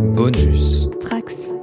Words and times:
Bonus. 0.00 0.88
Trax. 1.00 1.59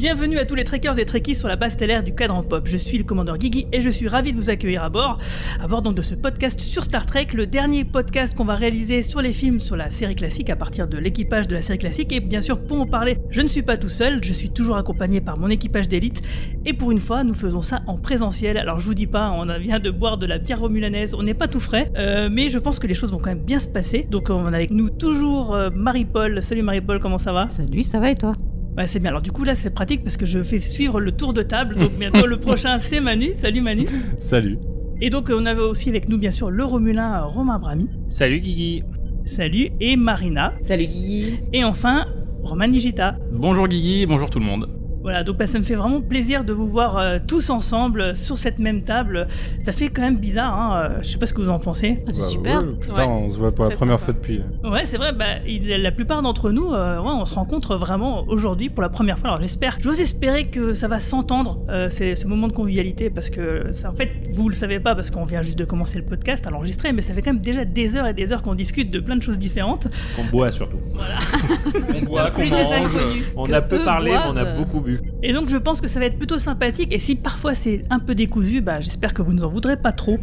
Bienvenue 0.00 0.38
à 0.38 0.46
tous 0.46 0.54
les 0.54 0.64
trekkers 0.64 0.98
et 0.98 1.04
trekkies 1.04 1.34
sur 1.34 1.46
la 1.46 1.56
base 1.56 1.74
stellaire 1.74 2.02
du 2.02 2.14
cadran 2.14 2.42
pop. 2.42 2.66
Je 2.66 2.78
suis 2.78 2.96
le 2.96 3.04
commandeur 3.04 3.36
Guigui 3.36 3.66
et 3.70 3.82
je 3.82 3.90
suis 3.90 4.08
ravi 4.08 4.32
de 4.32 4.38
vous 4.38 4.48
accueillir 4.48 4.82
à 4.82 4.88
bord. 4.88 5.18
À 5.60 5.68
bord 5.68 5.82
donc 5.82 5.94
de 5.94 6.00
ce 6.00 6.14
podcast 6.14 6.58
sur 6.58 6.84
Star 6.84 7.04
Trek, 7.04 7.26
le 7.34 7.46
dernier 7.46 7.84
podcast 7.84 8.34
qu'on 8.34 8.46
va 8.46 8.54
réaliser 8.54 9.02
sur 9.02 9.20
les 9.20 9.34
films 9.34 9.60
sur 9.60 9.76
la 9.76 9.90
série 9.90 10.14
classique 10.14 10.48
à 10.48 10.56
partir 10.56 10.88
de 10.88 10.96
l'équipage 10.96 11.48
de 11.48 11.54
la 11.54 11.60
série 11.60 11.76
classique. 11.76 12.12
Et 12.12 12.20
bien 12.20 12.40
sûr, 12.40 12.64
pour 12.64 12.80
en 12.80 12.86
parler, 12.86 13.18
je 13.28 13.42
ne 13.42 13.46
suis 13.46 13.60
pas 13.60 13.76
tout 13.76 13.90
seul, 13.90 14.24
je 14.24 14.32
suis 14.32 14.48
toujours 14.48 14.78
accompagné 14.78 15.20
par 15.20 15.36
mon 15.36 15.50
équipage 15.50 15.86
d'élite. 15.86 16.22
Et 16.64 16.72
pour 16.72 16.92
une 16.92 17.00
fois, 17.00 17.22
nous 17.22 17.34
faisons 17.34 17.60
ça 17.60 17.82
en 17.86 17.98
présentiel. 17.98 18.56
Alors 18.56 18.80
je 18.80 18.86
vous 18.86 18.94
dis 18.94 19.06
pas, 19.06 19.30
on 19.30 19.44
vient 19.58 19.80
de 19.80 19.90
boire 19.90 20.16
de 20.16 20.24
la 20.24 20.38
bière 20.38 20.60
romulanaise, 20.60 21.12
on 21.12 21.24
n'est 21.24 21.34
pas 21.34 21.46
tout 21.46 21.60
frais, 21.60 21.92
euh, 21.98 22.30
mais 22.32 22.48
je 22.48 22.58
pense 22.58 22.78
que 22.78 22.86
les 22.86 22.94
choses 22.94 23.12
vont 23.12 23.18
quand 23.18 23.34
même 23.34 23.44
bien 23.44 23.60
se 23.60 23.68
passer. 23.68 24.06
Donc 24.10 24.30
on 24.30 24.46
a 24.46 24.56
avec 24.56 24.70
nous 24.70 24.88
toujours 24.88 25.54
euh, 25.54 25.68
Marie-Paul. 25.74 26.42
Salut 26.42 26.62
Marie-Paul, 26.62 27.00
comment 27.00 27.18
ça 27.18 27.34
va? 27.34 27.50
Salut, 27.50 27.82
ça 27.82 28.00
va 28.00 28.10
et 28.10 28.14
toi? 28.14 28.32
Ouais, 28.80 28.86
c'est 28.86 28.98
bien. 28.98 29.10
Alors 29.10 29.20
du 29.20 29.30
coup 29.30 29.44
là, 29.44 29.54
c'est 29.54 29.68
pratique 29.68 30.02
parce 30.02 30.16
que 30.16 30.24
je 30.24 30.42
fais 30.42 30.58
suivre 30.58 31.02
le 31.02 31.12
tour 31.12 31.34
de 31.34 31.42
table. 31.42 31.74
Donc 31.74 31.92
bientôt 31.98 32.24
le 32.24 32.40
prochain, 32.40 32.78
c'est 32.80 33.02
Manu. 33.02 33.34
Salut 33.34 33.60
Manu. 33.60 33.86
Salut. 34.20 34.58
Et 35.02 35.10
donc 35.10 35.30
on 35.30 35.44
avait 35.44 35.60
aussi 35.60 35.90
avec 35.90 36.08
nous 36.08 36.16
bien 36.16 36.30
sûr 36.30 36.50
le 36.50 36.64
Romulin 36.64 37.20
Romain 37.24 37.58
Brami. 37.58 37.90
Salut 38.08 38.40
Guigui. 38.40 38.82
Salut 39.26 39.68
et 39.80 39.96
Marina. 39.96 40.54
Salut 40.62 40.86
Guigui. 40.86 41.40
Et 41.52 41.62
enfin 41.62 42.06
Roman 42.42 42.68
Nigita. 42.68 43.18
Bonjour 43.30 43.68
Guigui, 43.68 44.06
bonjour 44.06 44.30
tout 44.30 44.38
le 44.38 44.46
monde. 44.46 44.79
Voilà, 45.02 45.24
donc 45.24 45.38
bah, 45.38 45.46
ça 45.46 45.58
me 45.58 45.64
fait 45.64 45.74
vraiment 45.76 46.00
plaisir 46.02 46.44
de 46.44 46.52
vous 46.52 46.66
voir 46.68 46.98
euh, 46.98 47.18
tous 47.26 47.48
ensemble 47.50 48.00
euh, 48.00 48.14
sur 48.14 48.36
cette 48.36 48.58
même 48.58 48.82
table. 48.82 49.28
Ça 49.64 49.72
fait 49.72 49.88
quand 49.88 50.02
même 50.02 50.18
bizarre, 50.18 50.52
hein, 50.58 50.76
euh, 50.76 50.98
je 51.02 51.08
sais 51.08 51.18
pas 51.18 51.24
ce 51.26 51.32
que 51.32 51.40
vous 51.40 51.48
en 51.48 51.58
pensez. 51.58 52.02
Ah, 52.06 52.10
C'est 52.12 52.20
Bah, 52.20 52.26
super. 52.26 52.60
ouais, 52.62 52.72
putain, 52.80 52.94
Ouais, 52.94 53.04
on 53.06 53.28
se 53.30 53.38
voit 53.38 53.52
pour 53.54 53.64
la 53.64 53.70
première 53.74 53.98
sympa. 53.98 54.12
fois 54.12 54.14
depuis. 54.14 54.40
Ouais, 54.62 54.84
c'est 54.84 54.98
vrai, 54.98 55.12
bah, 55.12 55.24
il- 55.46 55.66
la 55.68 55.90
plupart 55.92 56.20
d'entre 56.22 56.50
nous, 56.50 56.72
euh, 56.72 56.98
ouais, 57.00 57.10
on 57.12 57.24
se 57.24 57.34
rencontre 57.34 57.76
vraiment 57.76 58.24
aujourd'hui 58.28 58.68
pour 58.68 58.82
la 58.82 58.88
première 58.90 59.18
fois. 59.18 59.30
Alors 59.30 59.40
j'espère, 59.40 59.78
j'ose 59.80 60.00
espérer 60.00 60.48
que 60.48 60.74
ça 60.74 60.86
va 60.88 61.00
s'entendre, 61.00 61.58
euh, 61.70 61.88
c'est 61.90 62.14
ce 62.14 62.26
moment 62.26 62.46
de 62.48 62.52
convivialité, 62.52 63.08
parce 63.10 63.30
que 63.30 63.70
ça, 63.72 63.90
en 63.90 63.94
fait, 63.94 64.10
vous 64.34 64.48
le 64.50 64.54
savez 64.54 64.80
pas, 64.80 64.94
parce 64.94 65.10
qu'on 65.10 65.24
vient 65.24 65.42
juste 65.42 65.58
de 65.58 65.64
commencer 65.64 65.98
le 65.98 66.04
podcast 66.04 66.46
à 66.46 66.50
l'enregistrer, 66.50 66.92
mais 66.92 67.00
ça 67.02 67.14
fait 67.14 67.22
quand 67.22 67.32
même 67.32 67.42
déjà 67.42 67.64
des 67.64 67.96
heures 67.96 68.06
et 68.06 68.14
des 68.14 68.32
heures 68.32 68.42
qu'on 68.42 68.54
discute 68.54 68.90
de 68.90 69.00
plein 69.00 69.16
de 69.16 69.22
choses 69.22 69.38
différentes. 69.38 69.88
Qu'on 70.16 70.24
boit 70.24 70.50
surtout. 70.50 70.78
On 71.96 72.02
boit, 72.04 72.30
qu'on 72.30 72.42
mange. 72.42 72.52
inconnus. 72.52 73.32
On 73.36 73.52
a 73.52 73.60
peu 73.62 73.82
parlé, 73.84 74.10
mais 74.12 74.18
on 74.32 74.36
a 74.36 74.44
beaucoup 74.56 74.80
bu. 74.80 74.89
Et 75.22 75.32
donc 75.32 75.48
je 75.48 75.56
pense 75.56 75.80
que 75.80 75.88
ça 75.88 76.00
va 76.00 76.06
être 76.06 76.18
plutôt 76.18 76.38
sympathique, 76.38 76.92
et 76.92 76.98
si 76.98 77.14
parfois 77.16 77.54
c'est 77.54 77.84
un 77.90 77.98
peu 77.98 78.14
décousu, 78.14 78.60
bah, 78.60 78.80
j'espère 78.80 79.14
que 79.14 79.22
vous 79.22 79.32
nous 79.32 79.44
en 79.44 79.48
voudrez 79.48 79.76
pas 79.76 79.92
trop. 79.92 80.18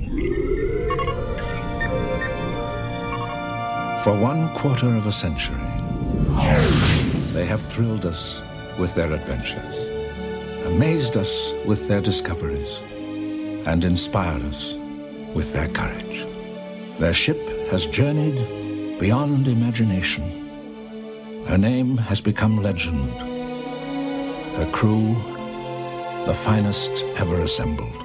For 4.03 4.13
one 4.13 4.49
quarter 4.53 4.87
of 4.95 5.05
a 5.05 5.11
century, 5.11 5.57
they 7.33 7.45
have 7.45 7.61
thrilled 7.61 8.05
us 8.05 8.41
with 8.79 8.93
their 8.95 9.11
adventures, 9.11 9.75
amazed 10.65 11.17
us 11.17 11.53
with 11.65 11.87
their 11.87 12.01
discoveries, 12.01 12.81
and 13.65 13.83
inspired 13.83 14.43
us 14.43 14.77
with 15.35 15.51
their 15.53 15.67
courage. 15.67 16.25
Their 16.99 17.13
ship 17.13 17.37
has 17.69 17.85
journeyed 17.85 18.39
beyond 18.99 19.47
imagination. 19.47 20.23
Her 21.45 21.57
name 21.57 21.97
has 21.97 22.21
become 22.21 22.57
legend. 22.57 23.26
Her 24.57 24.65
crew, 24.71 25.13
the 26.25 26.33
finest 26.33 26.89
ever 27.17 27.41
assembled. 27.41 27.95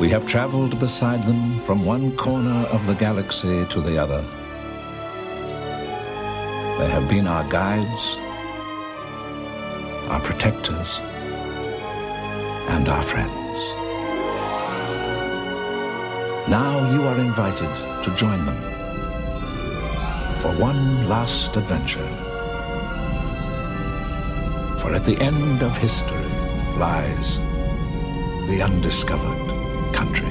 We 0.00 0.08
have 0.08 0.24
traveled 0.24 0.78
beside 0.78 1.24
them 1.24 1.58
from 1.58 1.84
one 1.84 2.16
corner 2.16 2.66
of 2.68 2.86
the 2.86 2.94
galaxy 2.94 3.66
to 3.66 3.80
the 3.82 3.98
other. 3.98 4.22
They 6.78 6.88
have 6.88 7.06
been 7.06 7.26
our 7.26 7.44
guides, 7.50 8.16
our 10.08 10.20
protectors, 10.20 11.00
and 12.70 12.88
our 12.88 13.02
friends. 13.02 13.58
Now 16.48 16.90
you 16.94 17.02
are 17.02 17.20
invited 17.20 18.04
to 18.04 18.14
join 18.16 18.42
them 18.46 18.56
for 20.38 20.50
one 20.52 21.06
last 21.10 21.58
adventure. 21.58 22.27
For 24.88 24.94
at 24.94 25.04
the 25.04 25.20
end 25.20 25.62
of 25.62 25.76
history 25.76 26.30
lies 26.78 27.36
the 28.48 28.62
undiscovered 28.62 29.36
country. 29.92 30.30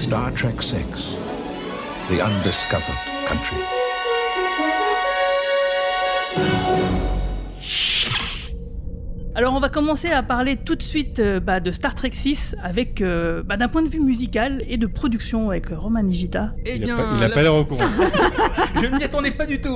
Star 0.00 0.32
Trek 0.32 0.60
VI 0.60 0.82
The 2.08 2.20
Undiscovered 2.20 3.28
Country. 3.28 3.81
Alors 9.34 9.54
on 9.54 9.60
va 9.60 9.70
commencer 9.70 10.10
à 10.10 10.22
parler 10.22 10.58
tout 10.58 10.74
de 10.76 10.82
suite 10.82 11.18
euh, 11.18 11.40
bah, 11.40 11.58
de 11.60 11.72
Star 11.72 11.94
Trek 11.94 12.10
6 12.12 12.54
avec 12.62 13.00
euh, 13.00 13.42
bah, 13.42 13.56
d'un 13.56 13.68
point 13.68 13.80
de 13.82 13.88
vue 13.88 13.98
musical 14.00 14.62
et 14.68 14.76
de 14.76 14.86
production 14.86 15.48
avec 15.48 15.72
euh, 15.72 15.78
Roman 15.78 16.02
Nigita. 16.02 16.52
Eh 16.66 16.76
Il 16.76 16.82
a 16.82 16.84
bien, 16.84 16.96
pas- 16.96 17.28
la- 17.28 17.42
l'air 17.42 17.54
au 17.54 17.64
courant. 17.64 17.82
je 18.76 18.84
ne 18.86 18.98
m'y 18.98 19.02
attendais 19.04 19.30
pas 19.30 19.46
du 19.46 19.58
tout. 19.58 19.74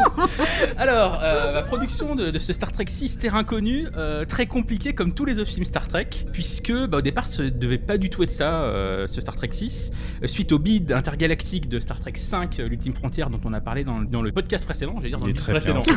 Alors, 0.77 1.21
euh, 1.23 1.55
la 1.55 1.63
production 1.63 2.15
de, 2.15 2.31
de 2.31 2.39
ce 2.39 2.53
Star 2.53 2.71
Trek 2.71 2.85
6 2.87 3.17
Terrain 3.17 3.45
Connu, 3.45 3.87
euh, 3.97 4.27
très 4.27 4.45
compliqué 4.45 4.95
comme 4.95 5.15
tous 5.15 5.25
les 5.25 5.39
autres 5.39 5.49
films 5.51 5.65
Star 5.65 5.89
Trek, 5.89 6.11
puisque 6.35 6.75
bah, 6.87 6.99
au 6.99 7.03
départ, 7.03 7.27
ce 7.27 7.41
devait 7.41 7.79
pas 7.79 7.97
du 7.97 8.11
tout 8.11 8.23
être 8.25 8.31
ça, 8.31 8.61
euh, 8.65 9.07
ce 9.07 9.23
Star 9.23 9.37
Trek 9.37 9.49
6. 9.53 9.91
Euh, 10.23 10.27
suite 10.27 10.53
au 10.53 10.59
bid 10.59 10.93
intergalactique 10.93 11.67
de 11.71 11.81
Star 11.81 11.99
Trek 11.99 12.13
5, 12.15 12.61
euh, 12.61 12.69
l'ultime 12.69 12.93
frontière, 12.93 13.31
dont 13.31 13.41
on 13.47 13.55
a 13.55 13.63
parlé 13.63 13.85
dans, 13.85 14.03
dans 14.03 14.21
le 14.21 14.33
podcast 14.33 14.67
précédent, 14.67 14.97
j'allais 14.99 15.09
dire 15.09 15.19
dans 15.19 15.25
Il 15.27 15.31
est 15.31 15.33
le 15.33 15.39
très 15.39 15.53
précédent. 15.53 15.79
bien. 15.81 15.95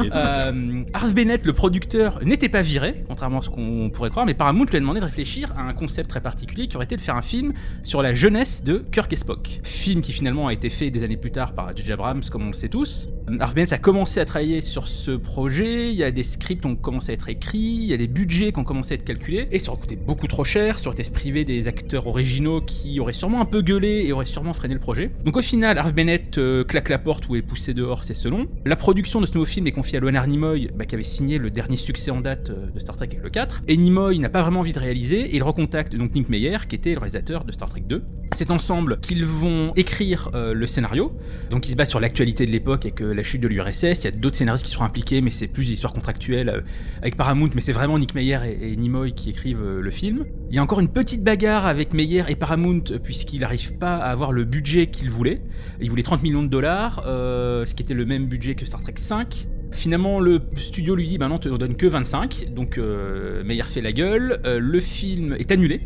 Il 0.00 0.06
est 0.06 0.10
très 0.10 0.22
bien. 0.22 0.22
Euh, 0.24 0.82
Harv 0.94 1.12
Bennett, 1.12 1.44
le 1.44 1.52
producteur, 1.52 2.18
n'était 2.24 2.48
pas 2.48 2.62
viré, 2.62 3.04
contrairement 3.12 3.40
à 3.40 3.42
ce 3.42 3.50
qu'on 3.50 3.90
pourrait 3.92 4.08
croire, 4.08 4.24
mais 4.24 4.32
Paramount 4.32 4.64
lui 4.64 4.76
a 4.78 4.80
demandé 4.80 4.98
de 4.98 5.04
réfléchir 5.04 5.52
à 5.54 5.68
un 5.68 5.74
concept 5.74 6.08
très 6.08 6.22
particulier 6.22 6.66
qui 6.66 6.76
aurait 6.76 6.86
été 6.86 6.96
de 6.96 7.02
faire 7.02 7.14
un 7.14 7.22
film 7.22 7.52
sur 7.82 8.00
la 8.00 8.14
jeunesse 8.14 8.64
de 8.64 8.78
Kirk 8.90 9.12
et 9.12 9.16
Spock. 9.16 9.60
Film 9.64 10.00
qui 10.00 10.14
finalement 10.14 10.46
a 10.46 10.54
été 10.54 10.70
fait 10.70 10.90
des 10.90 11.04
années 11.04 11.18
plus 11.18 11.30
tard 11.30 11.52
par 11.52 11.76
J.J. 11.76 11.92
Abrams, 11.92 12.22
comme 12.30 12.44
on 12.44 12.48
le 12.48 12.54
sait 12.54 12.70
tous. 12.70 13.10
Euh, 13.28 13.36
Harv 13.38 13.52
Bennett 13.52 13.74
a 13.74 13.78
commencé 13.78 14.18
à 14.18 14.24
travailler 14.24 14.62
sur 14.62 14.88
ce 14.88 15.10
projet, 15.10 15.90
il 15.90 15.94
y 15.94 16.04
a 16.04 16.10
des 16.10 16.22
scripts 16.22 16.62
qui 16.62 16.66
ont 16.66 16.74
commencé 16.74 17.10
à 17.10 17.14
être 17.14 17.28
écrits, 17.28 17.58
il 17.58 17.84
y 17.84 17.92
a 17.92 17.98
des 17.98 18.06
budgets 18.06 18.50
qui 18.50 18.58
ont 18.58 18.64
commencé 18.64 18.92
à 18.92 18.94
être 18.94 19.04
calculés, 19.04 19.46
et 19.52 19.58
ça 19.58 19.72
aurait 19.72 19.80
coûté 19.82 19.96
beaucoup 19.96 20.26
trop 20.26 20.44
cher, 20.44 20.78
ça 20.78 20.86
aurait 20.86 20.94
été 20.94 21.04
se 21.04 21.10
priver 21.10 21.44
des 21.44 21.68
acteurs 21.68 22.06
originaux 22.06 22.62
qui 22.62 22.98
auraient 22.98 23.12
sûrement 23.12 23.42
un 23.42 23.44
peu 23.44 23.60
gueulé 23.60 24.04
et 24.06 24.12
auraient 24.12 24.24
sûrement 24.24 24.54
freiné 24.54 24.72
le 24.72 24.80
projet. 24.80 25.10
Donc 25.26 25.36
au 25.36 25.42
final, 25.42 25.76
Harv 25.76 25.92
Bennett 25.92 26.38
euh, 26.38 26.64
claque 26.64 26.88
la 26.88 26.98
porte 26.98 27.28
ou 27.28 27.36
est 27.36 27.42
poussé 27.42 27.74
dehors, 27.74 28.04
c'est 28.04 28.14
selon. 28.14 28.46
La 28.64 28.76
production 28.76 29.20
de 29.20 29.26
ce 29.26 29.34
nouveau 29.34 29.44
film 29.44 29.66
est 29.66 29.72
confiée 29.72 29.98
à 29.98 30.00
Leonard 30.00 30.26
Nimoy, 30.26 30.70
bah, 30.74 30.86
qui 30.86 30.94
avait 30.94 31.04
signé 31.04 31.36
le 31.36 31.50
dernier 31.50 31.76
succès 31.76 32.10
en 32.10 32.20
date 32.20 32.50
euh, 32.50 32.70
de 32.70 32.80
Star 32.80 32.91
Trek 32.96 33.08
avec 33.10 33.22
le 33.22 33.30
4. 33.30 33.62
Et 33.68 33.76
Nimoy 33.76 34.18
n'a 34.18 34.28
pas 34.28 34.42
vraiment 34.42 34.60
envie 34.60 34.72
de 34.72 34.78
réaliser, 34.78 35.20
et 35.20 35.36
il 35.36 35.42
recontacte 35.42 35.94
donc 35.94 36.14
Nick 36.14 36.28
Meyer, 36.28 36.58
qui 36.68 36.76
était 36.76 36.92
le 36.92 36.98
réalisateur 36.98 37.44
de 37.44 37.52
Star 37.52 37.68
Trek 37.68 37.84
2. 37.86 38.02
C'est 38.32 38.50
ensemble 38.50 39.00
qu'ils 39.00 39.26
vont 39.26 39.72
écrire 39.76 40.30
euh, 40.34 40.54
le 40.54 40.66
scénario. 40.66 41.12
Donc 41.50 41.68
il 41.68 41.72
se 41.72 41.76
base 41.76 41.90
sur 41.90 42.00
l'actualité 42.00 42.46
de 42.46 42.50
l'époque 42.50 42.86
avec 42.86 43.02
euh, 43.02 43.12
la 43.12 43.22
chute 43.22 43.40
de 43.40 43.48
l'URSS. 43.48 43.82
Il 43.82 44.04
y 44.04 44.06
a 44.06 44.10
d'autres 44.10 44.36
scénaristes 44.36 44.64
qui 44.64 44.70
seront 44.70 44.84
impliqués, 44.84 45.20
mais 45.20 45.30
c'est 45.30 45.48
plus 45.48 45.66
des 45.66 45.72
histoires 45.72 45.92
contractuelles 45.92 46.48
euh, 46.48 46.60
avec 47.00 47.16
Paramount, 47.16 47.50
mais 47.54 47.60
c'est 47.60 47.72
vraiment 47.72 47.98
Nick 47.98 48.14
Meyer 48.14 48.38
et, 48.46 48.72
et 48.72 48.76
Nimoy 48.76 49.12
qui 49.12 49.30
écrivent 49.30 49.62
euh, 49.62 49.80
le 49.80 49.90
film. 49.90 50.24
Il 50.50 50.56
y 50.56 50.58
a 50.58 50.62
encore 50.62 50.80
une 50.80 50.88
petite 50.88 51.22
bagarre 51.22 51.66
avec 51.66 51.94
Meyer 51.94 52.24
et 52.28 52.36
Paramount, 52.36 52.84
euh, 52.90 52.98
puisqu'il 52.98 53.40
n'arrive 53.40 53.76
pas 53.78 53.96
à 53.96 54.10
avoir 54.10 54.32
le 54.32 54.44
budget 54.44 54.88
qu'il 54.88 55.10
voulait. 55.10 55.42
Il 55.80 55.90
voulait 55.90 56.02
30 56.02 56.22
millions 56.22 56.42
de 56.42 56.48
dollars, 56.48 57.02
ce 57.04 57.74
qui 57.74 57.82
était 57.82 57.94
le 57.94 58.06
même 58.06 58.26
budget 58.26 58.54
que 58.54 58.64
Star 58.64 58.80
Trek 58.80 58.94
5. 58.96 59.48
Finalement, 59.72 60.20
le 60.20 60.40
studio 60.56 60.94
lui 60.94 61.08
dit 61.08 61.18
bah 61.18 61.28
non, 61.28 61.38
te 61.38 61.48
donne 61.48 61.76
que 61.76 61.86
25. 61.86 62.48
Donc 62.50 62.78
euh, 62.78 63.42
Meyer 63.44 63.62
fait 63.64 63.80
la 63.80 63.92
gueule. 63.92 64.40
Euh, 64.44 64.58
le 64.60 64.80
film 64.80 65.34
est 65.38 65.50
annulé 65.50 65.80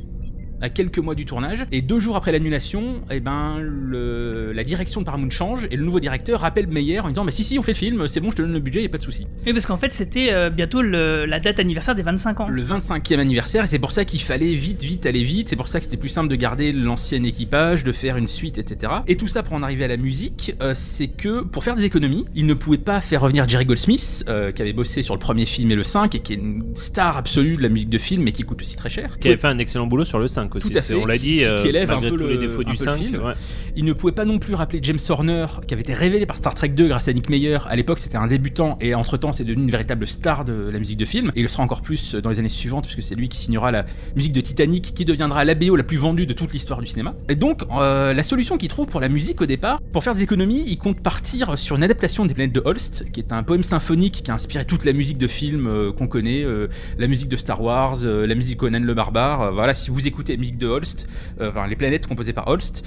à 0.60 0.68
quelques 0.70 0.98
mois 0.98 1.14
du 1.14 1.24
tournage 1.26 1.64
et 1.72 1.82
deux 1.82 1.98
jours 1.98 2.16
après 2.16 2.32
l'annulation, 2.32 3.02
eh 3.10 3.20
ben 3.20 3.58
le- 3.60 4.52
la 4.52 4.64
direction 4.64 5.00
de 5.00 5.06
Paramount 5.06 5.30
change 5.30 5.66
et 5.70 5.76
le 5.76 5.84
nouveau 5.84 6.00
directeur 6.00 6.40
rappelle 6.40 6.66
Meyer 6.66 7.00
en 7.00 7.08
disant 7.08 7.24
mais 7.24 7.32
si 7.32 7.44
si 7.44 7.58
on 7.58 7.62
fait 7.62 7.72
le 7.72 7.76
film, 7.76 8.08
c'est 8.08 8.20
bon, 8.20 8.30
je 8.30 8.36
te 8.36 8.42
donne 8.42 8.52
le 8.52 8.60
budget, 8.60 8.82
y 8.82 8.86
a 8.86 8.88
pas 8.88 8.98
de 8.98 9.02
souci. 9.02 9.26
Oui, 9.46 9.52
parce 9.52 9.66
qu'en 9.66 9.76
fait 9.76 9.92
c'était 9.92 10.32
euh, 10.32 10.50
bientôt 10.50 10.82
le- 10.82 11.24
la 11.26 11.40
date 11.40 11.60
anniversaire 11.60 11.94
des 11.94 12.02
25 12.02 12.40
ans. 12.40 12.48
Le 12.48 12.62
25e 12.62 13.18
anniversaire 13.20 13.64
et 13.64 13.66
c'est 13.66 13.78
pour 13.78 13.92
ça 13.92 14.04
qu'il 14.04 14.20
fallait 14.20 14.54
vite 14.54 14.82
vite 14.82 15.06
aller 15.06 15.22
vite, 15.22 15.48
c'est 15.48 15.56
pour 15.56 15.68
ça 15.68 15.78
que 15.78 15.84
c'était 15.84 15.96
plus 15.96 16.08
simple 16.08 16.28
de 16.28 16.36
garder 16.36 16.72
l'ancien 16.72 17.22
équipage, 17.22 17.84
de 17.84 17.92
faire 17.92 18.16
une 18.16 18.28
suite, 18.28 18.58
etc. 18.58 18.92
Et 19.06 19.16
tout 19.16 19.28
ça 19.28 19.42
pour 19.42 19.54
en 19.54 19.62
arriver 19.62 19.84
à 19.84 19.88
la 19.88 19.96
musique, 19.96 20.54
euh, 20.62 20.72
c'est 20.74 21.08
que 21.08 21.42
pour 21.42 21.64
faire 21.64 21.76
des 21.76 21.84
économies, 21.84 22.24
ils 22.34 22.46
ne 22.46 22.54
pouvaient 22.54 22.78
pas 22.78 23.00
faire 23.00 23.20
revenir 23.20 23.48
Jerry 23.48 23.64
Goldsmith, 23.66 24.24
euh, 24.28 24.52
qui 24.52 24.62
avait 24.62 24.72
bossé 24.72 25.02
sur 25.02 25.14
le 25.14 25.18
premier 25.20 25.46
film 25.46 25.70
et 25.70 25.74
le 25.74 25.82
5 25.82 26.14
et 26.14 26.20
qui 26.20 26.32
est 26.32 26.36
une 26.36 26.64
star 26.74 27.16
absolue 27.16 27.56
de 27.56 27.62
la 27.62 27.68
musique 27.68 27.90
de 27.90 27.98
film 27.98 28.22
mais 28.22 28.32
qui 28.32 28.42
coûte 28.42 28.60
aussi 28.62 28.76
très 28.76 28.88
cher. 28.90 29.18
Qui 29.18 29.28
avait 29.28 29.36
fait 29.36 29.48
un 29.48 29.58
excellent 29.58 29.86
boulot 29.86 30.04
sur 30.04 30.18
le 30.18 30.28
5 30.28 30.45
5 30.48 30.56
aussi. 30.56 30.70
Tout 30.70 30.78
à 30.78 30.80
fait, 30.80 30.94
On 30.94 31.06
l'a 31.06 31.18
dit, 31.18 31.38
qui 31.38 31.44
euh, 31.44 31.64
élève 31.64 31.90
un 31.90 32.00
peu 32.00 32.10
tous 32.10 32.26
les 32.26 32.34
le- 32.36 32.46
défauts 32.48 32.64
du 32.64 32.74
peu 32.76 32.84
le 32.84 32.90
5. 32.90 32.96
film. 32.96 33.22
ouais. 33.24 33.32
Il 33.76 33.84
ne 33.84 33.92
pouvait 33.92 34.12
pas 34.12 34.24
non 34.24 34.38
plus 34.38 34.54
rappeler 34.54 34.78
James 34.82 34.98
Horner, 35.08 35.46
qui 35.66 35.74
avait 35.74 35.82
été 35.82 35.92
révélé 35.94 36.24
par 36.26 36.36
Star 36.36 36.54
Trek 36.54 36.68
2 36.68 36.88
grâce 36.88 37.08
à 37.08 37.12
Nick 37.12 37.28
Meyer. 37.28 37.58
À 37.66 37.76
l'époque, 37.76 37.98
c'était 37.98 38.16
un 38.16 38.26
débutant 38.26 38.78
et 38.80 38.94
entre-temps, 38.94 39.32
c'est 39.32 39.44
devenu 39.44 39.64
une 39.64 39.70
véritable 39.70 40.06
star 40.06 40.44
de 40.44 40.70
la 40.72 40.78
musique 40.78 40.96
de 40.98 41.04
film. 41.04 41.30
Et 41.36 41.40
il 41.40 41.42
le 41.42 41.48
sera 41.48 41.62
encore 41.62 41.82
plus 41.82 42.14
dans 42.14 42.30
les 42.30 42.38
années 42.38 42.48
suivantes, 42.48 42.84
puisque 42.84 43.02
c'est 43.02 43.14
lui 43.14 43.28
qui 43.28 43.38
signera 43.38 43.70
la 43.70 43.84
musique 44.14 44.32
de 44.32 44.40
Titanic, 44.40 44.94
qui 44.94 45.04
deviendra 45.04 45.44
la 45.44 45.54
BO 45.54 45.76
la 45.76 45.82
plus 45.82 45.96
vendue 45.98 46.26
de 46.26 46.32
toute 46.32 46.52
l'histoire 46.52 46.80
du 46.80 46.86
cinéma. 46.86 47.14
Et 47.28 47.34
donc, 47.34 47.62
euh, 47.78 48.12
la 48.14 48.22
solution 48.22 48.56
qu'il 48.56 48.68
trouve 48.68 48.86
pour 48.86 49.00
la 49.00 49.08
musique 49.08 49.40
au 49.42 49.46
départ, 49.46 49.80
pour 49.92 50.02
faire 50.04 50.14
des 50.14 50.22
économies, 50.22 50.64
il 50.66 50.78
compte 50.78 51.00
partir 51.00 51.58
sur 51.58 51.76
une 51.76 51.82
adaptation 51.82 52.24
des 52.24 52.34
planètes 52.34 52.54
de 52.54 52.62
Holst, 52.64 53.06
qui 53.12 53.20
est 53.20 53.32
un 53.32 53.42
poème 53.42 53.62
symphonique 53.62 54.22
qui 54.24 54.30
a 54.30 54.34
inspiré 54.34 54.64
toute 54.64 54.84
la 54.84 54.92
musique 54.92 55.18
de 55.18 55.26
film 55.26 55.66
euh, 55.66 55.92
qu'on 55.92 56.06
connaît, 56.06 56.42
euh, 56.44 56.68
la 56.98 57.06
musique 57.08 57.28
de 57.28 57.36
Star 57.36 57.60
Wars, 57.62 57.96
euh, 58.04 58.26
la 58.26 58.34
musique 58.34 58.58
Conan 58.58 58.80
le 58.80 58.94
Barbare. 58.94 59.42
Euh, 59.42 59.50
voilà, 59.50 59.74
si 59.74 59.90
vous 59.90 60.06
écoutez 60.06 60.35
de 60.36 60.66
Holst, 60.66 61.08
euh, 61.40 61.50
enfin 61.50 61.66
les 61.66 61.76
planètes 61.76 62.06
composées 62.06 62.32
par 62.32 62.48
Holst, 62.48 62.84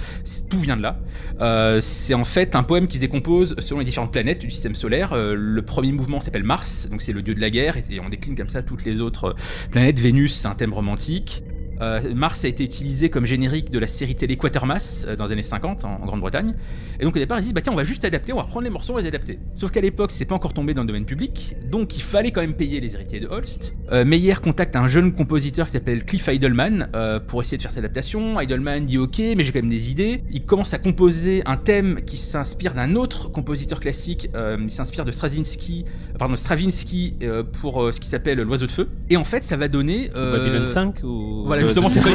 tout 0.48 0.58
vient 0.58 0.76
de 0.76 0.82
là. 0.82 0.98
Euh, 1.40 1.80
c'est 1.80 2.14
en 2.14 2.24
fait 2.24 2.54
un 2.56 2.62
poème 2.62 2.86
qui 2.86 2.96
se 2.96 3.00
décompose 3.00 3.56
selon 3.58 3.80
les 3.80 3.84
différentes 3.84 4.12
planètes 4.12 4.40
du 4.40 4.50
système 4.50 4.74
solaire. 4.74 5.12
Euh, 5.12 5.34
le 5.36 5.62
premier 5.62 5.92
mouvement 5.92 6.20
s'appelle 6.20 6.44
Mars, 6.44 6.88
donc 6.90 7.02
c'est 7.02 7.12
le 7.12 7.22
dieu 7.22 7.34
de 7.34 7.40
la 7.40 7.50
guerre, 7.50 7.76
et, 7.76 7.84
et 7.90 8.00
on 8.00 8.08
décline 8.08 8.36
comme 8.36 8.48
ça 8.48 8.62
toutes 8.62 8.84
les 8.84 9.00
autres 9.00 9.34
planètes. 9.70 9.98
Vénus, 9.98 10.34
c'est 10.34 10.48
un 10.48 10.54
thème 10.54 10.72
romantique. 10.72 11.42
Euh, 11.80 12.14
Mars 12.14 12.44
a 12.44 12.48
été 12.48 12.64
utilisé 12.64 13.08
comme 13.10 13.24
générique 13.24 13.70
de 13.70 13.78
la 13.78 13.86
série 13.86 14.14
télé 14.14 14.36
Quatermass 14.36 15.06
euh, 15.08 15.16
dans 15.16 15.26
les 15.26 15.32
années 15.32 15.42
50 15.42 15.84
en, 15.84 15.94
en 16.02 16.06
Grande-Bretagne. 16.06 16.54
Et 16.98 17.04
donc 17.04 17.16
au 17.16 17.18
départ, 17.18 17.38
ils 17.38 17.44
disent 17.44 17.54
bah 17.54 17.62
tiens, 17.62 17.72
on 17.72 17.76
va 17.76 17.84
juste 17.84 18.04
adapter, 18.04 18.32
on 18.32 18.36
va 18.36 18.44
prendre 18.44 18.64
les 18.64 18.70
morceaux, 18.70 18.92
on 18.92 18.96
va 18.96 19.02
les 19.02 19.08
adapter. 19.08 19.38
Sauf 19.54 19.70
qu'à 19.70 19.80
l'époque, 19.80 20.10
c'est 20.12 20.24
pas 20.24 20.34
encore 20.34 20.52
tombé 20.52 20.74
dans 20.74 20.82
le 20.82 20.86
domaine 20.86 21.04
public, 21.04 21.56
donc 21.70 21.96
il 21.96 22.02
fallait 22.02 22.30
quand 22.30 22.40
même 22.40 22.54
payer 22.54 22.80
les 22.80 22.94
héritiers 22.94 23.20
de 23.20 23.28
Holst. 23.28 23.74
Euh, 23.92 24.04
Meyer 24.04 24.34
contacte 24.42 24.76
un 24.76 24.86
jeune 24.86 25.12
compositeur 25.12 25.66
qui 25.66 25.72
s'appelle 25.72 26.04
Cliff 26.04 26.28
Heidelman 26.28 26.88
pour 27.26 27.40
essayer 27.40 27.56
de 27.56 27.62
faire 27.62 27.70
cette 27.70 27.84
adaptation. 27.84 28.38
Heidelman 28.38 28.84
dit 28.84 28.98
ok, 28.98 29.18
mais 29.36 29.44
j'ai 29.44 29.52
quand 29.52 29.60
même 29.60 29.70
des 29.70 29.90
idées. 29.90 30.22
Il 30.30 30.44
commence 30.44 30.74
à 30.74 30.78
composer 30.78 31.42
un 31.46 31.56
thème 31.56 32.00
qui 32.06 32.16
s'inspire 32.16 32.74
d'un 32.74 32.94
autre 32.94 33.30
compositeur 33.30 33.80
classique. 33.80 34.28
il 34.60 34.70
s'inspire 34.70 35.04
de 35.04 35.12
Straczynski, 35.12 35.84
pardon, 36.18 36.36
Stravinsky 36.36 37.16
pour 37.60 37.92
ce 37.92 38.00
qui 38.00 38.08
s'appelle 38.08 38.40
L'oiseau 38.40 38.66
de 38.66 38.72
feu. 38.72 38.88
Et 39.08 39.16
en 39.16 39.24
fait, 39.24 39.44
ça 39.44 39.56
va 39.56 39.68
donner 39.68 40.10
Babylon 40.14 40.66
5 40.66 41.02
ou. 41.04 41.44
voilà, 41.46 41.69
justement, 41.74 41.88
c'est 41.88 42.00
pas, 42.00 42.10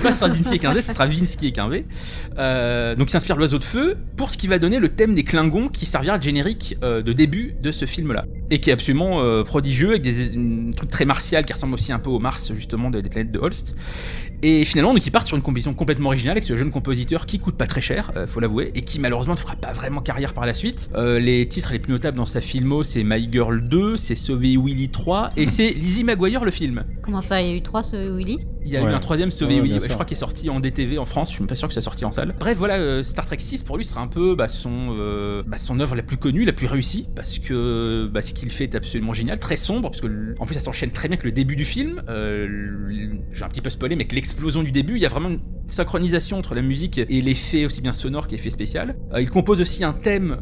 pas- 0.00 0.12
Straczynski 0.12 0.48
avec 0.48 0.64
un 0.64 0.74
Z, 0.74 0.76
c'est 0.84 0.92
Stravinsky 0.92 1.44
avec 1.46 1.58
un 1.58 1.68
V. 1.68 1.84
Euh, 2.38 2.94
donc, 2.94 3.08
il 3.08 3.12
s'inspire 3.12 3.36
de 3.36 3.40
l'oiseau 3.40 3.58
de 3.58 3.64
feu 3.64 3.96
pour 4.16 4.30
ce 4.30 4.38
qui 4.38 4.46
va 4.46 4.58
donner 4.58 4.78
le 4.78 4.88
thème 4.88 5.14
des 5.14 5.24
Klingons 5.24 5.68
qui 5.68 5.86
servira 5.86 6.18
de 6.18 6.22
générique 6.22 6.76
euh, 6.82 7.02
de 7.02 7.12
début 7.12 7.54
de 7.62 7.70
ce 7.70 7.84
film-là. 7.84 8.24
Et 8.50 8.60
qui 8.60 8.70
est 8.70 8.72
absolument 8.72 9.20
euh, 9.20 9.42
prodigieux, 9.42 9.90
avec 9.90 10.02
des 10.02 10.36
un 10.36 10.70
truc 10.76 10.90
très 10.90 11.04
martial 11.04 11.44
qui 11.44 11.52
ressemble 11.52 11.74
aussi 11.74 11.92
un 11.92 11.98
peu 11.98 12.10
au 12.10 12.18
Mars, 12.18 12.52
justement, 12.54 12.90
de- 12.90 13.00
des 13.00 13.08
planètes 13.10 13.32
de 13.32 13.38
Holst. 13.38 13.74
Et 14.42 14.64
finalement, 14.64 14.92
donc, 14.94 15.06
ils 15.06 15.10
partent 15.10 15.26
sur 15.26 15.36
une 15.36 15.42
composition 15.42 15.74
complètement 15.74 16.08
originale 16.08 16.32
avec 16.32 16.44
ce 16.44 16.56
jeune 16.56 16.70
compositeur 16.70 17.26
qui 17.26 17.38
coûte 17.38 17.56
pas 17.56 17.66
très 17.66 17.80
cher, 17.80 18.12
euh, 18.16 18.26
faut 18.26 18.40
l'avouer, 18.40 18.70
et 18.74 18.82
qui 18.82 18.98
malheureusement 18.98 19.34
ne 19.34 19.38
fera 19.38 19.56
pas 19.56 19.72
vraiment 19.72 20.00
carrière 20.00 20.34
par 20.34 20.46
la 20.46 20.54
suite. 20.54 20.90
Euh, 20.94 21.18
les 21.18 21.46
titres 21.48 21.72
les 21.72 21.78
plus 21.78 21.92
notables 21.92 22.16
dans 22.16 22.26
sa 22.26 22.40
filmo, 22.40 22.82
c'est 22.82 23.02
My 23.04 23.28
Girl 23.30 23.68
2, 23.68 23.96
c'est 23.96 24.14
Sauver 24.14 24.56
Willy 24.56 24.88
3, 24.90 25.32
et 25.36 25.46
c'est 25.46 25.70
Lizzie 25.70 26.04
McGuire 26.04 26.44
le 26.44 26.50
film. 26.50 26.84
Comment 27.02 27.22
ça, 27.22 27.40
il 27.40 27.48
y 27.48 27.52
a 27.52 27.56
eu 27.56 27.62
trois 27.62 27.82
ce 27.82 28.16
Willy? 28.16 28.38
Il 28.64 28.72
y 28.72 28.76
a 28.76 28.82
Ouais. 28.82 28.90
eu 28.90 28.94
un 28.94 28.98
troisième 28.98 29.30
Sauvé 29.30 29.54
Ouais, 29.56 29.60
Oui, 29.60 29.68
bien 29.68 29.78
je 29.78 29.84
sûr. 29.84 29.94
crois 29.94 30.04
qu'il 30.04 30.16
est 30.16 30.20
sorti 30.20 30.50
en 30.50 30.58
DTV 30.58 30.98
en 30.98 31.04
France, 31.04 31.28
je 31.28 31.34
suis 31.34 31.40
même 31.42 31.48
pas 31.48 31.54
sûr 31.54 31.68
que 31.68 31.74
ça 31.74 31.80
soit 31.80 31.92
sorti 31.92 32.04
en 32.04 32.10
salle. 32.10 32.34
Bref, 32.38 32.58
voilà, 32.58 32.74
euh, 32.78 33.02
Star 33.04 33.24
Trek 33.24 33.36
6 33.38 33.62
pour 33.62 33.76
lui 33.76 33.84
sera 33.84 34.00
un 34.00 34.08
peu 34.08 34.34
bah, 34.34 34.48
son, 34.48 34.96
euh, 34.98 35.44
bah, 35.46 35.56
son 35.56 35.78
œuvre 35.78 35.94
la 35.94 36.02
plus 36.02 36.16
connue, 36.16 36.44
la 36.44 36.52
plus 36.52 36.66
réussie, 36.66 37.06
parce 37.14 37.38
que 37.38 38.10
bah, 38.12 38.22
ce 38.22 38.34
qu'il 38.34 38.50
fait 38.50 38.64
est 38.64 38.74
absolument 38.74 39.12
génial, 39.12 39.38
très 39.38 39.56
sombre, 39.56 39.90
parce 39.90 40.00
que 40.00 40.34
en 40.40 40.46
plus 40.46 40.54
ça 40.54 40.60
s'enchaîne 40.60 40.90
très 40.90 41.06
bien 41.08 41.14
avec 41.14 41.24
le 41.24 41.30
début 41.32 41.54
du 41.54 41.64
film. 41.64 42.02
Euh, 42.08 42.48
je 43.32 43.38
vais 43.38 43.44
un 43.44 43.48
petit 43.48 43.60
peu 43.60 43.70
spoiler, 43.70 43.94
mais 43.94 44.04
que 44.06 44.16
l'explosion 44.26 44.62
du 44.64 44.72
début, 44.72 44.96
il 44.96 45.02
y 45.02 45.06
a 45.06 45.08
vraiment 45.08 45.28
une 45.28 45.40
synchronisation 45.68 46.36
entre 46.38 46.54
la 46.56 46.62
musique 46.62 46.98
et 46.98 47.20
l'effet 47.20 47.64
aussi 47.64 47.80
bien 47.80 47.92
sonore 47.92 48.26
qu'effet 48.26 48.50
spécial. 48.50 48.96
Euh, 49.14 49.20
il 49.20 49.30
compose 49.30 49.60
aussi 49.60 49.84
un 49.84 49.92
thème 49.92 50.38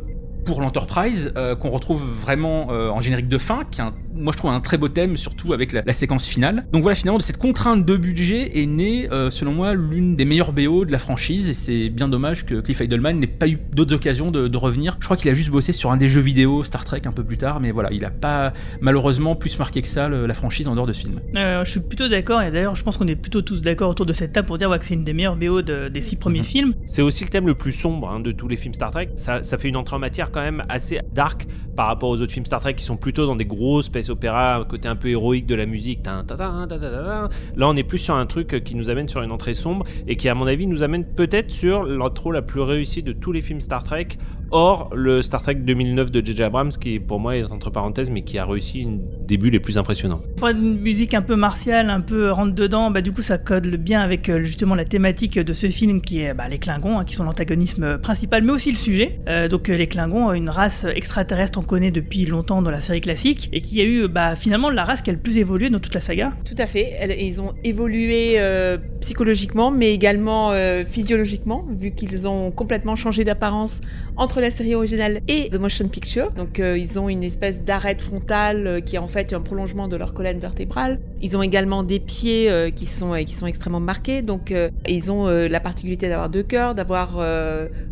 pour 0.47 0.61
l'Enterprise 0.63 1.33
euh, 1.37 1.55
qu'on 1.55 1.69
retrouve 1.71 2.03
vraiment 2.03 2.69
euh, 2.71 2.89
en 2.89 3.01
générique 3.03 3.29
de 3.29 3.39
fin, 3.39 3.65
qui 3.71 3.81
est 3.81 3.85
un- 3.85 3.95
moi 4.15 4.33
je 4.33 4.39
trouve 4.39 4.51
un 4.51 4.61
très 4.61 4.79
beau 4.79 4.89
thème, 4.89 5.17
surtout 5.17 5.53
avec 5.53 5.73
la, 5.73 5.83
la 5.85 5.93
séquence 5.93 6.27
finale. 6.27 6.67
Donc 6.73 6.83
voilà, 6.83 6.95
finalement 6.95 7.19
de 7.19 7.23
cette 7.23 7.39
contrainte 7.39 7.85
de 7.85 7.97
budget 7.97 8.59
est 8.61 8.67
née, 8.67 9.09
euh, 9.13 9.31
selon 9.31 9.53
moi, 9.53 9.75
l'une 9.75 10.17
des 10.17 10.25
meilleures 10.25 10.53
BO 10.53 10.85
de 10.85 10.93
la 10.93 10.99
franchise, 10.99 11.49
et 11.51 11.55
c'est 11.55 11.89
bien 11.89 12.09
dommage 12.09 12.47
que 12.47 12.61
Cliff 12.61 12.81
Heidelman 12.81 13.19
n'ait 13.19 13.27
pas 13.27 13.49
eu 13.49 13.59
d'autres 13.73 13.95
occasions 13.95 14.31
de, 14.31 14.49
de 14.49 14.57
revenir. 14.57 14.97
Je 15.01 15.05
crois 15.05 15.17
qu'il 15.17 15.31
a 15.31 15.35
juste 15.35 15.51
bossé 15.51 15.73
sur 15.73 15.91
un 15.91 15.97
des 15.97 16.09
jeux 16.09 16.21
vidéo 16.21 16.63
Star 16.63 16.85
Trek 16.85 17.03
un 17.05 17.13
peu 17.13 17.25
plus 17.25 17.37
tard, 17.39 17.61
mais 17.61 17.71
voilà, 17.71 17.91
il 17.93 18.05
a 18.05 18.11
pas 18.11 18.53
malheureusement 18.81 19.35
plus 19.37 19.59
marqué 19.59 19.83
que 19.83 19.89
ça 19.89 20.09
le- 20.09 20.27
la 20.27 20.35
franchise 20.35 20.69
en 20.69 20.75
dehors 20.75 20.87
de 20.87 20.93
ce 20.93 21.01
film. 21.01 21.21
Euh, 21.37 21.65
je 21.65 21.71
suis 21.71 21.81
plutôt 21.81 22.09
d'accord, 22.09 22.43
et 22.43 22.51
d'ailleurs, 22.51 22.75
je 22.75 22.85
pense 22.85 22.97
qu'on 22.97 23.07
est 23.09 23.17
plutôt 23.17 23.43
tous 23.43 23.63
d'accord 23.63 23.91
autour 23.91 24.07
de 24.07 24.13
cette 24.13 24.33
table 24.33 24.47
pour 24.47 24.59
dire 24.59 24.71
ouais, 24.71 24.79
que 24.79 24.85
c'est 24.85 24.95
une 24.95 25.05
des 25.05 25.13
meilleures 25.13 25.37
BO 25.37 25.63
de- 25.63 25.89
des 25.89 26.01
six 26.01 26.17
premiers 26.17 26.41
Mhm. 26.41 26.45
films. 26.45 26.75
C'est 26.87 27.03
aussi 27.03 27.25
le 27.25 27.31
thème 27.31 27.47
le 27.47 27.55
plus 27.55 27.73
sombre 27.73 28.09
hein, 28.11 28.21
de 28.21 28.33
tous 28.33 28.49
les 28.49 28.57
films 28.57 28.75
Star 28.75 28.91
Trek. 28.91 29.09
Ça, 29.17 29.43
ça 29.43 29.59
fait 29.59 29.69
une 29.69 29.77
entrée 29.77 29.97
en 29.97 30.01
matière 30.01 30.31
quand 30.31 30.41
même 30.41 30.65
assez 30.69 31.01
dark 31.15 31.47
par 31.77 31.87
rapport 31.87 32.11
aux 32.11 32.21
autres 32.21 32.33
films 32.33 32.47
Star 32.47 32.61
Trek 32.61 32.75
qui 32.75 32.85
sont 32.85 32.97
plutôt 32.97 33.27
dans 33.27 33.37
des 33.37 33.45
gros 33.47 33.83
opéra, 34.11 34.65
côté 34.69 34.89
un 34.89 34.97
peu 34.97 35.09
héroïque 35.09 35.47
de 35.47 35.55
la 35.55 35.67
musique. 35.67 36.01
Là, 36.05 37.69
on 37.69 37.77
est 37.77 37.83
plus 37.83 37.99
sur 37.99 38.15
un 38.15 38.27
truc 38.27 38.63
qui 38.65 38.75
nous 38.75 38.91
amène 38.91 39.09
sur 39.09 39.23
une 39.23 39.33
entrée 39.33 39.55
sombre 39.55 39.85
et 40.07 40.17
qui, 40.17 40.29
à 40.29 40.35
mon 40.35 40.47
avis, 40.47 40.67
nous 40.67 40.83
amène 40.83 41.05
peut-être 41.05 41.51
sur 41.51 41.85
l'intro 41.85 42.33
la 42.33 42.43
plus 42.43 42.61
réussie 42.61 43.03
de 43.03 43.13
tous 43.13 43.33
les 43.33 43.41
films 43.41 43.61
Star 43.61 43.83
Trek. 43.85 44.09
Or, 44.51 44.91
le 44.95 45.23
Star 45.23 45.43
Trek 45.43 45.57
2009 45.57 46.13
de 46.13 46.25
J.J. 46.25 46.45
Abrams, 46.45 46.71
qui 46.71 47.01
pour 47.01 47.19
moi 47.19 47.37
est 47.37 47.45
entre 47.45 47.71
parenthèses, 47.71 48.11
mais 48.11 48.23
qui 48.23 48.39
a 48.39 48.45
réussi 48.45 48.81
une 48.81 49.01
début 49.27 49.51
les 49.51 49.59
plus 49.59 49.79
impressionnants. 49.79 50.23
Une 50.43 50.79
musique 50.81 51.15
un 51.15 51.23
peu 51.23 51.35
martiale, 51.35 51.91
un 51.91 52.01
peu 52.01 52.31
rentre 52.31 52.55
dedans, 52.55 52.91
bah, 52.91 53.01
du 53.01 53.13
coup 53.13 53.23
ça 53.23 53.39
code 53.39 53.67
bien 53.67 54.01
avec 54.01 54.29
euh, 54.29 54.45
justement 54.45 54.75
la 54.75 54.85
thématique 54.85 55.39
de 55.39 55.53
ce 55.53 55.69
film 55.69 56.01
qui 56.01 56.21
est 56.21 56.35
bah, 56.35 56.49
les 56.49 56.59
Klingons, 56.59 56.99
hein, 56.99 57.05
qui 57.05 57.15
sont 57.15 57.25
l'antagonisme 57.25 57.99
principal, 57.99 58.43
mais 58.43 58.53
aussi 58.53 58.71
le 58.71 58.77
sujet. 58.77 59.21
Euh, 59.29 59.49
donc 59.49 59.69
euh, 59.69 59.77
les 59.77 59.87
Klingons, 59.87 60.33
une 60.33 60.51
race 60.51 60.85
extraterrestre 60.85 61.59
qu'on 61.59 61.67
connaît 61.67 61.91
depuis 61.91 62.27
longtemps 62.27 62.63
dans 62.63 62.71
la 62.71 62.81
série 62.81 63.01
classique, 63.01 63.49
et 63.53 63.61
qui 63.61 63.81
a 63.81 63.85
eu 63.85 63.94
bah, 64.07 64.37
finalement 64.37 64.71
la 64.71 64.85
race 64.85 65.03
qui 65.03 65.11
a 65.11 65.13
le 65.13 65.19
plus 65.19 65.39
évolué 65.39 65.71
dans 65.71 65.79
toute 65.79 65.95
la 65.95 66.01
saga. 66.01 66.33
Tout 66.45 66.55
à 66.59 66.67
fait. 66.67 66.93
Ils 67.21 67.41
ont 67.41 67.55
évolué 67.65 68.35
euh, 68.39 68.79
psychologiquement, 69.01 69.71
mais 69.71 69.93
également 69.93 70.51
euh, 70.53 70.85
physiologiquement, 70.85 71.65
vu 71.79 71.93
qu'ils 71.93 72.27
ont 72.29 72.51
complètement 72.51 72.97
changé 72.97 73.25
d'apparence 73.25 73.81
entre 74.17 74.41
la 74.41 74.51
série 74.51 74.75
originale 74.75 75.21
et 75.29 75.49
The 75.51 75.59
Motion 75.59 75.89
Picture. 75.89 76.31
Donc, 76.33 76.59
euh, 76.61 76.77
ils 76.79 76.99
ont 76.99 77.09
une 77.09 77.25
espèce 77.25 77.63
d'arête 77.63 78.03
frontale 78.03 78.83
qui 78.85 78.97
est 78.97 78.99
en 78.99 79.07
fait 79.07 79.33
un 79.33 79.41
prolongement 79.41 79.89
de 79.89 79.97
leur 79.97 80.15
colonne 80.15 80.39
vertébrale. 80.39 81.01
Ils 81.23 81.37
ont 81.37 81.43
également 81.43 81.83
des 81.83 82.01
pieds 82.01 82.51
qui 82.77 82.87
sont 82.87 83.13
qui 83.25 83.33
sont 83.33 83.47
extrêmement 83.47 83.81
marqués. 83.81 84.23
Donc, 84.23 84.51
et 84.51 84.71
ils 84.89 85.11
ont 85.11 85.27
la 85.27 85.61
particularité 85.61 86.09
d'avoir 86.09 86.29
deux 86.29 86.43
cœurs, 86.43 86.75
d'avoir 86.75 87.19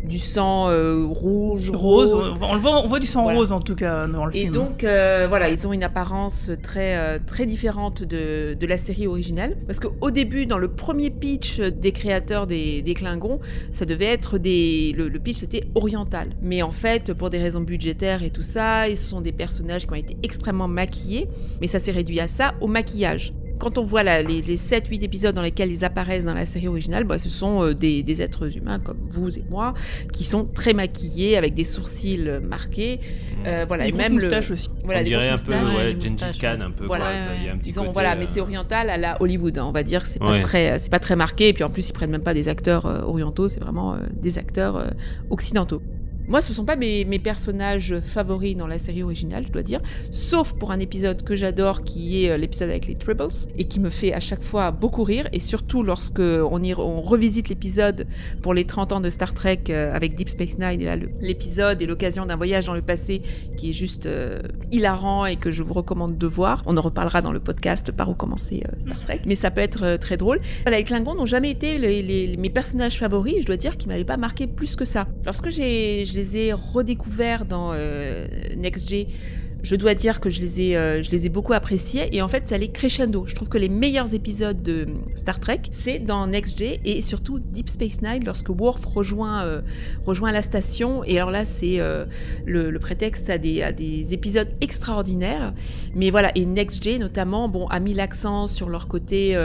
du 0.03 0.19
sang 0.19 0.67
rouge, 1.07 1.71
Rose, 1.73 2.13
rose. 2.13 2.37
on, 2.41 2.45
on 2.51 2.53
le 2.55 2.59
voit, 2.59 2.81
on 2.83 2.87
voit 2.87 2.99
du 2.99 3.07
sang 3.07 3.23
Voilà. 3.23 3.39
rose 3.39 3.51
en 3.51 3.61
tout 3.61 3.75
cas 3.75 4.07
dans 4.07 4.25
le 4.25 4.35
Et 4.35 4.41
film. 4.41 4.53
donc, 4.53 4.83
euh, 4.83 5.25
voilà, 5.27 5.49
ils 5.49 5.67
ont 5.67 5.73
une 5.73 5.83
apparence 5.83 5.92
très, 6.61 6.97
euh, 6.97 7.19
très 7.25 7.45
différente 7.45 8.03
de, 8.03 8.55
la 8.65 8.77
série 8.77 9.07
originale. 9.07 9.55
Parce 9.67 9.79
qu'au 9.79 10.11
début, 10.11 10.45
dans 10.45 10.57
le 10.57 10.69
premier 10.69 11.09
pitch 11.09 11.59
des 11.59 11.91
créateurs 11.91 12.47
des, 12.47 12.81
des 12.81 12.93
Klingons, 12.93 13.39
ça 13.71 13.85
devait 13.85 14.05
être 14.05 14.37
des. 14.37 14.93
Le, 14.97 15.09
le 15.09 15.19
pitch, 15.19 15.37
c'était 15.37 15.63
oriental. 15.75 16.29
Mais 16.41 16.61
en 16.61 16.71
fait, 16.71 17.13
pour 17.13 17.29
des 17.29 17.39
raisons 17.39 17.61
budgétaires 17.61 18.23
et 18.23 18.29
tout 18.29 18.41
ça, 18.41 18.87
ils 18.87 18.97
sont 18.97 19.21
des 19.21 19.31
personnages 19.31 19.85
qui 19.85 19.91
ont 19.91 19.95
été 19.95 20.17
extrêmement 20.23 20.67
maquillés. 20.67 21.27
Mais 21.61 21.67
ça 21.67 21.79
s'est 21.79 21.91
réduit 21.91 22.19
à 22.19 22.27
ça, 22.27 22.53
au 22.61 22.67
maquillage. 22.67 23.33
Quand 23.59 23.77
on 23.77 23.83
voit 23.83 24.03
les, 24.03 24.41
les 24.41 24.57
7-8 24.57 25.03
épisodes 25.03 25.33
dans 25.35 25.41
lesquels 25.41 25.71
ils 25.71 25.85
apparaissent 25.85 26.25
dans 26.25 26.33
la 26.33 26.45
série 26.45 26.67
originale, 26.67 27.03
bah, 27.05 27.17
ce 27.17 27.29
sont 27.29 27.63
euh, 27.63 27.73
des, 27.73 28.03
des 28.03 28.21
êtres 28.21 28.57
humains 28.57 28.79
comme 28.79 28.97
vous 29.11 29.29
et 29.37 29.43
moi, 29.49 29.73
qui 30.11 30.23
sont 30.25 30.43
très 30.45 30.73
maquillés, 30.73 31.37
avec 31.37 31.53
des 31.53 31.63
sourcils 31.63 32.27
euh, 32.27 32.39
marqués. 32.41 32.99
Euh, 33.45 33.63
voilà, 33.67 33.83
Des 33.85 33.89
et 33.89 33.93
même 33.93 34.15
le- 34.17 34.21
moustaches 34.21 34.51
aussi. 34.51 34.69
voilà, 34.83 34.99
on 35.01 35.03
dirait 35.03 35.29
un 35.29 35.37
peu 35.37 35.51
ouais, 35.53 35.95
Gengis 35.99 36.39
Khan, 36.39 36.55
un 36.61 36.71
peu. 36.71 36.85
Voilà. 36.85 37.05
quoi, 37.05 37.19
ça, 37.19 37.35
il 37.39 37.45
y 37.45 37.49
a 37.49 37.53
un 37.53 37.57
petit 37.57 37.69
Ils 37.69 37.79
ont, 37.79 37.83
côté, 37.83 37.93
voilà, 37.93 38.13
euh, 38.13 38.15
mais 38.19 38.25
c'est 38.25 38.41
oriental 38.41 38.89
à 38.89 38.97
la 38.97 39.21
Hollywood, 39.21 39.57
hein, 39.57 39.65
on 39.67 39.71
va 39.71 39.83
dire. 39.83 40.05
C'est 40.05 40.19
pas 40.19 40.31
Ouais. 40.31 40.39
très, 40.39 40.79
c'est 40.79 40.89
pas 40.91 40.99
très 40.99 41.15
marqué. 41.15 41.47
Et 41.49 41.53
puis 41.53 41.63
en 41.63 41.69
plus, 41.69 41.87
ils 41.89 41.93
prennent 41.93 42.11
même 42.11 42.23
pas 42.23 42.33
des 42.33 42.49
acteurs 42.49 42.85
euh, 42.85 43.01
orientaux, 43.01 43.47
c'est 43.47 43.59
vraiment 43.61 43.93
euh, 43.93 43.97
des 44.13 44.37
acteurs 44.39 44.75
euh, 44.77 44.87
occidentaux. 45.29 45.81
Moi, 46.27 46.41
ce 46.41 46.53
sont 46.53 46.65
pas 46.65 46.75
mes, 46.75 47.03
personnages 47.19 47.99
favoris 48.01 48.55
dans 48.55 48.67
la 48.67 48.79
série 48.79 49.03
originale, 49.03 49.45
je 49.47 49.51
dois 49.51 49.63
dire, 49.63 49.81
sauf 50.11 50.53
pour 50.53 50.71
un 50.71 50.79
épisode 50.79 51.23
que 51.23 51.35
j'adore, 51.35 51.83
qui 51.83 52.25
est 52.25 52.31
euh, 52.31 52.37
l'épisode 52.37 52.69
avec 52.69 52.87
les 52.87 52.95
Tribbles, 52.95 53.27
et 53.57 53.65
qui 53.65 53.79
me 53.79 53.89
fait 53.89 54.13
à 54.13 54.19
chaque 54.19 54.43
fois 54.43 54.71
beaucoup 54.71 55.03
rire, 55.03 55.27
et 55.31 55.39
surtout 55.39 55.83
lorsque 55.83 56.19
on, 56.19 56.63
y, 56.63 56.73
on 56.73 57.01
revisite 57.01 57.49
l'épisode 57.49 58.07
pour 58.41 58.53
les 58.53 58.65
30 58.65 58.93
ans 58.93 58.99
de 58.99 59.09
Star 59.09 59.33
Trek 59.33 59.63
euh, 59.69 59.93
avec 59.93 60.15
Deep 60.15 60.29
Space 60.29 60.57
Nine, 60.57 60.81
et 60.81 60.85
là, 60.85 60.95
l'épisode 61.21 61.81
est 61.81 61.85
l'occasion 61.85 62.25
d'un 62.25 62.35
voyage 62.35 62.65
dans 62.65 62.73
le 62.73 62.81
passé 62.81 63.21
qui 63.57 63.69
est 63.69 63.73
juste 63.73 64.05
euh, 64.05 64.41
hilarant 64.71 65.25
et 65.25 65.35
que 65.35 65.51
je 65.51 65.63
vous 65.63 65.73
recommande 65.73 66.17
de 66.17 66.27
voir. 66.27 66.63
On 66.65 66.77
en 66.77 66.81
reparlera 66.81 67.21
dans 67.21 67.31
le 67.31 67.39
podcast 67.39 67.91
par 67.91 68.09
où 68.09 68.15
commencer 68.15 68.63
Star 68.79 68.99
Trek, 69.03 69.21
mais 69.25 69.35
ça 69.35 69.51
peut 69.51 69.61
être 69.61 69.97
très 69.97 70.17
drôle. 70.17 70.39
Voilà, 70.63 70.77
les 70.77 70.83
Klingons 70.83 71.15
n'ont 71.15 71.25
jamais 71.25 71.51
été 71.51 71.79
mes 72.37 72.49
personnages 72.49 72.97
favoris, 72.97 73.41
je 73.41 73.45
dois 73.45 73.57
dire 73.57 73.77
qu'ils 73.77 73.89
m'avaient 73.89 74.03
pas 74.03 74.17
marqué 74.17 74.47
plus 74.47 74.75
que 74.75 74.85
ça. 74.85 75.07
Lorsque 75.25 75.49
j'ai, 75.49 76.05
je 76.13 76.17
les 76.19 76.37
ai 76.37 76.53
redécouverts 76.53 77.45
dans 77.45 77.71
euh, 77.73 78.27
Next 78.55 78.87
G, 78.87 79.07
je 79.63 79.77
dois 79.77 79.95
dire 79.95 80.19
que 80.19 80.29
je 80.29 80.41
les 80.41 80.61
ai, 80.61 80.77
euh, 80.77 81.01
je 81.01 81.09
les 81.09 81.25
ai 81.25 81.29
beaucoup 81.29 81.53
appréciés 81.53 82.15
et 82.15 82.21
en 82.21 82.27
fait 82.27 82.47
ça 82.47 82.55
allait 82.55 82.67
crescendo. 82.67 83.23
Je 83.25 83.33
trouve 83.33 83.47
que 83.47 83.57
les 83.57 83.69
meilleurs 83.69 84.13
épisodes 84.13 84.61
de 84.61 84.87
Star 85.15 85.39
Trek, 85.39 85.61
c'est 85.71 85.99
dans 85.99 86.27
Next 86.27 86.61
et 86.61 87.01
surtout 87.01 87.39
Deep 87.39 87.69
Space 87.69 88.01
Nine 88.01 88.25
lorsque 88.25 88.49
Worf 88.49 88.85
rejoint, 88.85 89.43
euh, 89.43 89.61
rejoint 90.05 90.31
la 90.31 90.41
station 90.41 91.03
et 91.05 91.17
alors 91.17 91.31
là 91.31 91.45
c'est 91.45 91.79
euh, 91.79 92.05
le, 92.45 92.69
le, 92.69 92.79
prétexte 92.79 93.29
à 93.29 93.37
des, 93.37 93.63
à 93.63 93.71
des 93.71 94.13
épisodes 94.13 94.49
extraordinaires. 94.59 95.53
Mais 95.95 96.09
voilà 96.09 96.31
et 96.35 96.45
Next 96.45 96.85
notamment 96.99 97.47
bon 97.47 97.65
a 97.67 97.79
mis 97.79 97.93
l'accent 97.93 98.47
sur 98.47 98.67
leur 98.67 98.89
côté 98.89 99.37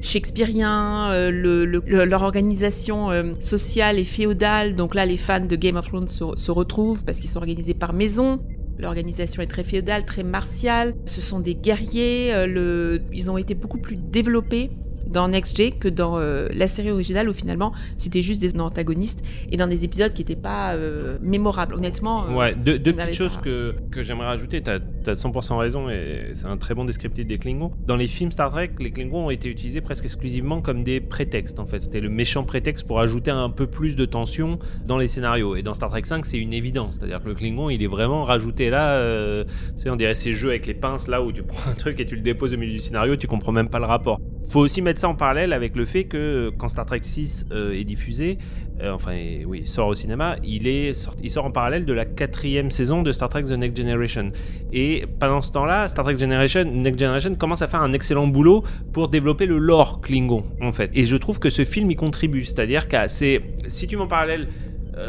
shakespearien, 0.00 1.30
le, 1.30 1.64
le, 1.64 2.04
leur 2.04 2.22
organisation 2.22 3.10
sociale 3.38 3.98
et 4.00 4.04
féodale. 4.04 4.74
Donc 4.74 4.96
là 4.96 5.06
les 5.06 5.16
fans 5.16 5.46
de 5.46 5.54
Game 5.54 5.76
of 5.76 5.86
Thrones 5.86 6.08
se, 6.08 6.24
se 6.34 6.50
retrouvent 6.50 7.04
parce 7.04 7.20
qu'ils 7.20 7.30
sont 7.30 7.38
organisés 7.38 7.74
par 7.74 7.92
maison. 7.92 8.40
L'organisation 8.80 9.42
est 9.42 9.46
très 9.46 9.64
féodale, 9.64 10.04
très 10.04 10.22
martiale. 10.22 10.94
Ce 11.04 11.20
sont 11.20 11.40
des 11.40 11.54
guerriers. 11.54 12.32
Euh. 12.32 12.98
Ils 13.12 13.30
ont 13.30 13.36
été 13.36 13.54
beaucoup 13.54 13.78
plus 13.78 13.96
développés 13.96 14.70
dans 15.10 15.28
Next 15.28 15.56
G 15.56 15.72
que 15.72 15.88
dans 15.88 16.18
euh, 16.18 16.48
la 16.52 16.68
série 16.68 16.90
originale 16.90 17.28
où 17.28 17.32
finalement 17.32 17.72
c'était 17.98 18.22
juste 18.22 18.40
des 18.40 18.58
antagonistes 18.58 19.24
et 19.50 19.56
dans 19.56 19.66
des 19.66 19.84
épisodes 19.84 20.12
qui 20.12 20.22
n'étaient 20.22 20.36
pas 20.36 20.74
euh, 20.74 21.18
mémorables. 21.20 21.74
Honnêtement. 21.74 22.26
Euh, 22.28 22.34
ouais, 22.34 22.54
deux, 22.54 22.78
petites 22.78 23.14
choses 23.14 23.38
que, 23.42 23.74
que 23.90 24.02
j'aimerais 24.02 24.26
rajouter. 24.26 24.62
Tu 24.62 24.70
as, 24.70 24.80
100% 25.14 25.56
raison 25.58 25.90
et 25.90 26.30
c'est 26.34 26.46
un 26.46 26.56
très 26.56 26.74
bon 26.74 26.84
descriptif 26.84 27.26
des 27.26 27.38
Klingons. 27.38 27.72
Dans 27.86 27.96
les 27.96 28.06
films 28.06 28.30
Star 28.30 28.50
Trek, 28.50 28.70
les 28.78 28.90
Klingons 28.90 29.26
ont 29.26 29.30
été 29.30 29.48
utilisés 29.48 29.80
presque 29.80 30.04
exclusivement 30.04 30.60
comme 30.60 30.84
des 30.84 31.00
prétextes 31.00 31.58
en 31.58 31.66
fait. 31.66 31.80
C'était 31.80 32.00
le 32.00 32.08
méchant 32.08 32.44
prétexte 32.44 32.86
pour 32.86 33.00
ajouter 33.00 33.30
un 33.30 33.50
peu 33.50 33.66
plus 33.66 33.96
de 33.96 34.04
tension 34.04 34.58
dans 34.86 34.98
les 34.98 35.08
scénarios. 35.08 35.56
Et 35.56 35.62
dans 35.62 35.74
Star 35.74 35.90
Trek 35.90 36.02
5, 36.04 36.24
c'est 36.24 36.38
une 36.38 36.52
évidence. 36.52 36.96
C'est-à-dire 36.98 37.22
que 37.22 37.28
le 37.28 37.34
Klingon, 37.34 37.70
il 37.70 37.82
est 37.82 37.88
vraiment 37.88 38.24
rajouté 38.24 38.70
là. 38.70 39.44
tu 39.44 39.82
sais, 39.82 39.90
on 39.90 39.96
dirait 39.96 40.14
ces 40.14 40.32
jeux 40.32 40.50
avec 40.50 40.66
les 40.66 40.74
pinces 40.74 41.08
là 41.08 41.22
où 41.22 41.32
tu 41.32 41.42
prends 41.50 41.70
un 41.70 41.74
truc 41.74 41.98
et 42.00 42.06
tu 42.06 42.14
le 42.14 42.22
déposes 42.22 42.54
au 42.54 42.56
milieu 42.56 42.72
du 42.72 42.80
scénario, 42.80 43.16
tu 43.16 43.26
comprends 43.26 43.52
même 43.52 43.68
pas 43.68 43.78
le 43.78 43.86
rapport. 43.86 44.20
Faut 44.48 44.60
aussi 44.60 44.82
mettre 44.82 44.99
en 45.06 45.14
parallèle 45.14 45.52
avec 45.52 45.76
le 45.76 45.84
fait 45.84 46.04
que 46.04 46.50
quand 46.58 46.68
Star 46.68 46.86
Trek 46.86 47.00
6 47.02 47.46
euh, 47.50 47.72
est 47.72 47.84
diffusé, 47.84 48.38
euh, 48.82 48.92
enfin 48.92 49.12
oui, 49.46 49.66
sort 49.66 49.88
au 49.88 49.94
cinéma, 49.94 50.36
il, 50.42 50.66
est 50.66 50.92
il 51.22 51.30
sort 51.30 51.44
en 51.44 51.50
parallèle 51.50 51.84
de 51.84 51.92
la 51.92 52.04
quatrième 52.04 52.70
saison 52.70 53.02
de 53.02 53.12
Star 53.12 53.28
Trek 53.28 53.42
The 53.44 53.52
Next 53.52 53.76
Generation. 53.76 54.32
Et 54.72 55.04
pendant 55.18 55.42
ce 55.42 55.52
temps-là, 55.52 55.88
Star 55.88 56.04
Trek 56.04 56.18
Generation, 56.18 56.64
Next 56.64 56.98
Generation 56.98 57.34
commence 57.34 57.62
à 57.62 57.68
faire 57.68 57.82
un 57.82 57.92
excellent 57.92 58.26
boulot 58.26 58.64
pour 58.92 59.08
développer 59.08 59.46
le 59.46 59.58
lore 59.58 60.00
Klingon, 60.00 60.44
en 60.62 60.72
fait. 60.72 60.90
Et 60.94 61.04
je 61.04 61.16
trouve 61.16 61.38
que 61.38 61.50
ce 61.50 61.64
film 61.64 61.90
y 61.90 61.96
contribue. 61.96 62.44
C'est-à-dire 62.44 62.88
que 62.88 62.96
c'est, 63.06 63.40
si 63.66 63.86
tu 63.86 63.96
m'en 63.96 64.06
parallèle 64.06 64.48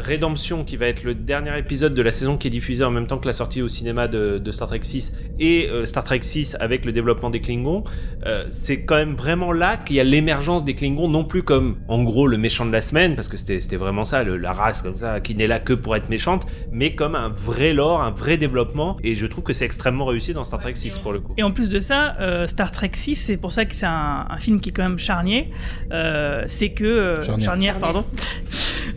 Rédemption, 0.00 0.64
qui 0.64 0.76
va 0.76 0.86
être 0.86 1.02
le 1.04 1.14
dernier 1.14 1.58
épisode 1.58 1.94
de 1.94 2.02
la 2.02 2.12
saison 2.12 2.36
qui 2.36 2.48
est 2.48 2.50
diffusé 2.50 2.84
en 2.84 2.90
même 2.90 3.06
temps 3.06 3.18
que 3.18 3.26
la 3.26 3.32
sortie 3.32 3.62
au 3.62 3.68
cinéma 3.68 4.08
de, 4.08 4.40
Star 4.50 4.68
Trek 4.68 4.80
6, 4.82 5.14
et 5.38 5.68
euh, 5.68 5.84
Star 5.86 6.04
Trek 6.04 6.20
6 6.22 6.56
avec 6.60 6.84
le 6.84 6.92
développement 6.92 7.30
des 7.30 7.40
Klingons, 7.40 7.84
euh, 8.26 8.46
c'est 8.50 8.84
quand 8.84 8.96
même 8.96 9.14
vraiment 9.14 9.52
là 9.52 9.76
qu'il 9.76 9.96
y 9.96 10.00
a 10.00 10.04
l'émergence 10.04 10.64
des 10.64 10.74
Klingons, 10.74 11.08
non 11.08 11.24
plus 11.24 11.42
comme 11.42 11.78
en 11.88 12.02
gros 12.02 12.26
le 12.26 12.36
méchant 12.36 12.64
de 12.66 12.72
la 12.72 12.80
semaine, 12.80 13.14
parce 13.14 13.28
que 13.28 13.36
c'était 13.36 13.76
vraiment 13.76 14.04
ça, 14.04 14.24
la 14.24 14.52
race 14.52 14.82
comme 14.82 14.96
ça, 14.96 15.20
qui 15.20 15.34
n'est 15.34 15.46
là 15.46 15.60
que 15.60 15.72
pour 15.72 15.96
être 15.96 16.08
méchante, 16.08 16.46
mais 16.70 16.94
comme 16.94 17.14
un 17.14 17.28
vrai 17.28 17.72
lore, 17.72 18.02
un 18.02 18.10
vrai 18.10 18.36
développement, 18.36 18.96
et 19.02 19.14
je 19.14 19.26
trouve 19.26 19.44
que 19.44 19.52
c'est 19.52 19.64
extrêmement 19.64 20.06
réussi 20.06 20.34
dans 20.34 20.44
Star 20.44 20.60
Trek 20.60 20.74
6 20.74 20.98
pour 20.98 21.12
le 21.12 21.20
coup. 21.20 21.34
Et 21.36 21.42
en 21.42 21.50
plus 21.50 21.68
de 21.68 21.80
ça, 21.80 22.16
euh, 22.20 22.46
Star 22.46 22.72
Trek 22.72 22.90
6, 22.94 23.16
c'est 23.16 23.36
pour 23.36 23.52
ça 23.52 23.64
que 23.64 23.74
c'est 23.74 23.86
un, 23.86 24.26
film 24.38 24.60
qui 24.60 24.70
est 24.70 24.72
quand 24.72 24.82
même 24.82 24.98
charnier, 24.98 25.50
c'est 26.46 26.70
que... 26.70 27.20
charnière, 27.38 27.78
pardon. 27.78 28.04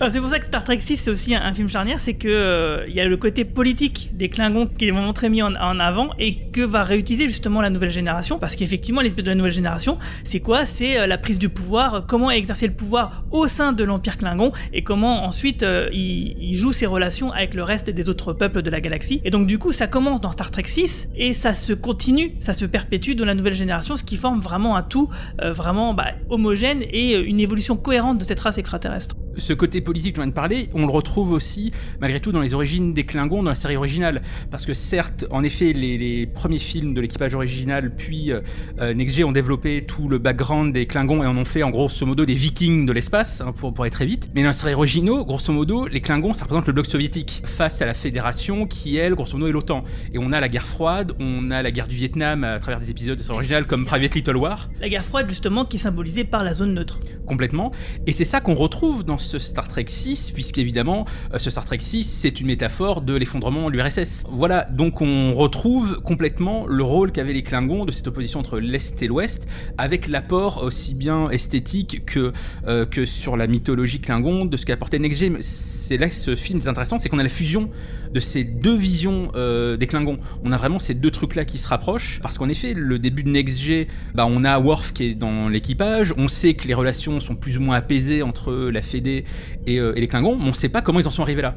C'est 0.09 0.19
pour 0.19 0.29
ça 0.29 0.39
que 0.39 0.45
Star 0.45 0.63
Trek 0.63 0.79
c'est 0.79 1.09
aussi 1.09 1.35
un, 1.35 1.53
film 1.53 1.69
charnière, 1.69 1.99
c'est 1.99 2.13
que 2.13 2.27
euh, 2.27 2.85
il 2.87 2.95
y 2.95 3.01
a 3.01 3.05
le 3.05 3.17
côté 3.17 3.45
politique 3.45 4.09
des 4.13 4.29
Klingons 4.29 4.67
qui 4.67 4.87
est 4.87 4.91
vraiment 4.91 5.13
très 5.13 5.29
mis 5.29 5.41
en, 5.41 5.53
avant 5.55 6.09
et 6.19 6.35
que 6.51 6.61
va 6.61 6.83
réutiliser 6.83 7.27
justement 7.27 7.61
la 7.61 7.69
nouvelle 7.69 7.89
génération, 7.89 8.39
parce 8.39 8.55
qu'effectivement 8.55 9.01
l'esprit 9.01 9.23
de 9.23 9.29
la 9.29 9.35
nouvelle 9.35 9.51
génération, 9.51 9.97
c'est 10.23 10.39
quoi? 10.39 10.65
C'est 10.65 10.99
euh, 10.99 11.07
la 11.07 11.17
prise 11.17 11.39
du 11.39 11.49
pouvoir, 11.49 12.05
comment 12.07 12.31
exercer 12.31 12.67
le 12.67 12.73
pouvoir 12.73 13.23
au 13.31 13.47
sein 13.47 13.73
de 13.73 13.83
l'Empire 13.83 14.17
Klingon 14.17 14.51
et 14.73 14.83
comment 14.83 15.25
ensuite 15.25 15.63
euh, 15.63 15.89
il, 15.93 16.55
joue 16.55 16.71
ses 16.71 16.85
relations 16.85 17.31
avec 17.31 17.53
le 17.53 17.63
reste 17.63 17.89
des 17.89 18.09
autres 18.09 18.33
peuples 18.33 18.61
de 18.61 18.69
la 18.69 18.81
galaxie. 18.81 19.21
Et 19.25 19.31
donc 19.31 19.47
du 19.47 19.57
coup, 19.57 19.71
ça 19.71 19.87
commence 19.87 20.21
dans 20.21 20.31
Star 20.31 20.51
Trek 20.51 20.63
6 20.65 21.09
et 21.15 21.33
ça 21.33 21.53
se 21.53 21.73
continue, 21.73 22.35
ça 22.39 22.53
se 22.53 22.65
perpétue 22.65 23.13
dans 23.13 23.25
la 23.25 23.35
nouvelle 23.35 23.53
génération, 23.53 23.95
ce 23.95 24.03
qui 24.03 24.17
forme 24.17 24.39
vraiment 24.39 24.75
un 24.75 24.83
tout 24.83 25.09
vraiment 25.41 25.93
bah, 25.93 26.11
homogène 26.29 26.81
et 26.81 27.15
une 27.15 27.39
évolution 27.39 27.75
cohérente 27.75 28.17
de 28.17 28.23
cette 28.23 28.39
race 28.39 28.57
extraterrestre. 28.57 29.15
Politique 29.85 30.15
dont 30.15 30.21
on 30.21 30.25
vient 30.25 30.29
de 30.31 30.35
parler, 30.35 30.69
on 30.73 30.85
le 30.85 30.91
retrouve 30.91 31.31
aussi, 31.31 31.71
malgré 32.01 32.19
tout, 32.19 32.33
dans 32.33 32.41
les 32.41 32.53
origines 32.53 32.93
des 32.93 33.05
Klingons, 33.05 33.43
dans 33.43 33.51
la 33.51 33.55
série 33.55 33.77
originale. 33.77 34.21
Parce 34.51 34.65
que 34.65 34.73
certes, 34.73 35.25
en 35.31 35.43
effet, 35.43 35.71
les, 35.71 36.25
premiers 36.25 36.59
films 36.59 36.93
de 36.93 37.01
l'équipage 37.01 37.35
original, 37.35 37.95
puis 37.95 38.31
euh, 38.31 38.41
euh 38.79 38.93
NextG 38.93 39.23
ont 39.23 39.31
développé 39.31 39.85
tout 39.87 40.09
le 40.09 40.17
background 40.17 40.73
des 40.73 40.85
Klingons 40.85 41.23
et 41.23 41.27
en 41.27 41.37
ont 41.37 41.45
fait, 41.45 41.63
en 41.63 41.69
grosso 41.69 42.05
modo, 42.05 42.25
des 42.25 42.33
vikings 42.33 42.85
de 42.85 42.91
l'espace, 42.91 43.41
hein, 43.41 43.53
pour, 43.55 43.73
pour 43.73 43.85
aller 43.85 43.91
très 43.91 44.05
vite. 44.05 44.29
Mais 44.33 44.41
dans 44.41 44.47
la 44.47 44.53
série 44.53 44.73
originale, 44.73 45.23
grosso 45.23 45.53
modo, 45.53 45.87
les 45.87 46.01
Klingons, 46.01 46.33
ça 46.33 46.43
représente 46.43 46.67
le 46.67 46.73
bloc 46.73 46.87
soviétique, 46.87 47.43
face 47.45 47.81
à 47.81 47.85
la 47.85 47.93
Fédération, 47.93 48.65
qui, 48.65 48.97
elle, 48.97 49.13
grosso 49.13 49.37
modo, 49.37 49.47
est 49.47 49.51
l'OTAN. 49.51 49.83
Et 50.13 50.17
on 50.17 50.31
a 50.31 50.39
la 50.39 50.49
guerre 50.49 50.65
froide, 50.65 51.13
on 51.19 51.51
a 51.51 51.61
la 51.61 51.71
guerre 51.71 51.87
du 51.87 51.95
Vietnam 51.95 52.43
à 52.43 52.59
travers 52.59 52.79
des 52.79 52.89
épisodes 52.89 53.17
de 53.17 53.23
série 53.23 53.35
originale, 53.35 53.67
comme 53.67 53.85
Private 53.85 54.15
Little 54.15 54.37
War. 54.37 54.69
La 54.81 54.89
guerre 54.89 55.05
froide, 55.05 55.29
justement, 55.29 55.65
qui 55.65 55.77
est 55.77 55.79
symbolisée 55.79 56.23
par 56.23 56.43
la 56.43 56.53
zone 56.53 56.73
neutre. 56.73 56.99
Complètement. 57.27 57.71
Et 58.07 58.13
c'est 58.13 58.25
ça 58.25 58.41
qu'on 58.41 58.55
retrouve 58.55 59.03
dans 59.03 59.17
ce 59.17 59.37
Star 59.37 59.67
Trek 59.67 59.74
6, 59.87 60.31
puisqu'évidemment, 60.31 61.05
euh, 61.33 61.39
ce 61.39 61.49
Star 61.49 61.65
Trek 61.65 61.79
6, 61.79 62.03
c'est 62.03 62.39
une 62.39 62.47
métaphore 62.47 63.01
de 63.01 63.13
l'effondrement 63.15 63.69
de 63.69 63.75
l'URSS. 63.75 64.23
Voilà, 64.29 64.65
donc 64.71 65.01
on 65.01 65.33
retrouve 65.33 66.01
complètement 66.01 66.65
le 66.67 66.83
rôle 66.83 67.11
qu'avaient 67.11 67.33
les 67.33 67.43
Klingons 67.43 67.85
de 67.85 67.91
cette 67.91 68.07
opposition 68.07 68.39
entre 68.39 68.59
l'Est 68.59 69.01
et 69.01 69.07
l'Ouest, 69.07 69.47
avec 69.77 70.07
l'apport 70.07 70.63
aussi 70.63 70.93
bien 70.93 71.29
esthétique 71.29 72.05
que, 72.05 72.31
euh, 72.67 72.85
sur 73.05 73.37
la 73.37 73.47
mythologie 73.47 73.99
Klingon, 73.99 74.45
de 74.45 74.57
ce 74.57 74.65
qu'apportait 74.65 74.99
Next 74.99 75.19
Gen. 75.19 75.37
C'est 75.41 75.97
là 75.97 76.09
que 76.09 76.15
ce 76.15 76.35
film 76.35 76.59
est 76.59 76.67
intéressant, 76.67 76.97
c'est 76.97 77.09
qu'on 77.09 77.19
a 77.19 77.23
la 77.23 77.29
fusion 77.29 77.69
de 78.15 78.21
ces 78.21 78.45
deux 78.45 78.75
visions 78.75 79.29
euh, 79.35 79.75
des 79.75 79.87
Klingons. 79.87 80.19
On 80.43 80.53
a 80.53 80.57
vraiment 80.57 80.79
ces 80.79 80.93
deux 80.93 81.11
trucs-là 81.11 81.43
qui 81.43 81.57
se 81.57 81.67
rapprochent, 81.67 82.21
parce 82.21 82.37
qu'en 82.37 82.47
effet, 82.47 82.73
le 82.73 82.97
début 82.97 83.23
de 83.23 83.29
Next 83.29 83.59
G, 83.59 83.89
bah, 84.15 84.25
on 84.27 84.45
a 84.45 84.57
Worf 84.57 84.93
qui 84.93 85.03
est 85.07 85.15
dans 85.15 85.49
l'équipage, 85.49 86.13
on 86.17 86.29
sait 86.29 86.53
que 86.53 86.65
les 86.65 86.73
relations 86.73 87.19
sont 87.19 87.35
plus 87.35 87.57
ou 87.57 87.61
moins 87.61 87.75
apaisées 87.75 88.23
entre 88.23 88.69
la 88.71 88.81
Fédé 88.81 89.25
euh, 89.67 89.93
et, 89.95 89.99
les 89.99 90.07
Klingons, 90.07 90.37
mais 90.37 90.45
on 90.45 90.47
ne 90.47 90.53
sait 90.53 90.69
pas 90.69 90.81
comment 90.81 91.01
ils 91.01 91.07
en 91.07 91.11
sont 91.11 91.23
arrivés 91.23 91.41
là. 91.41 91.55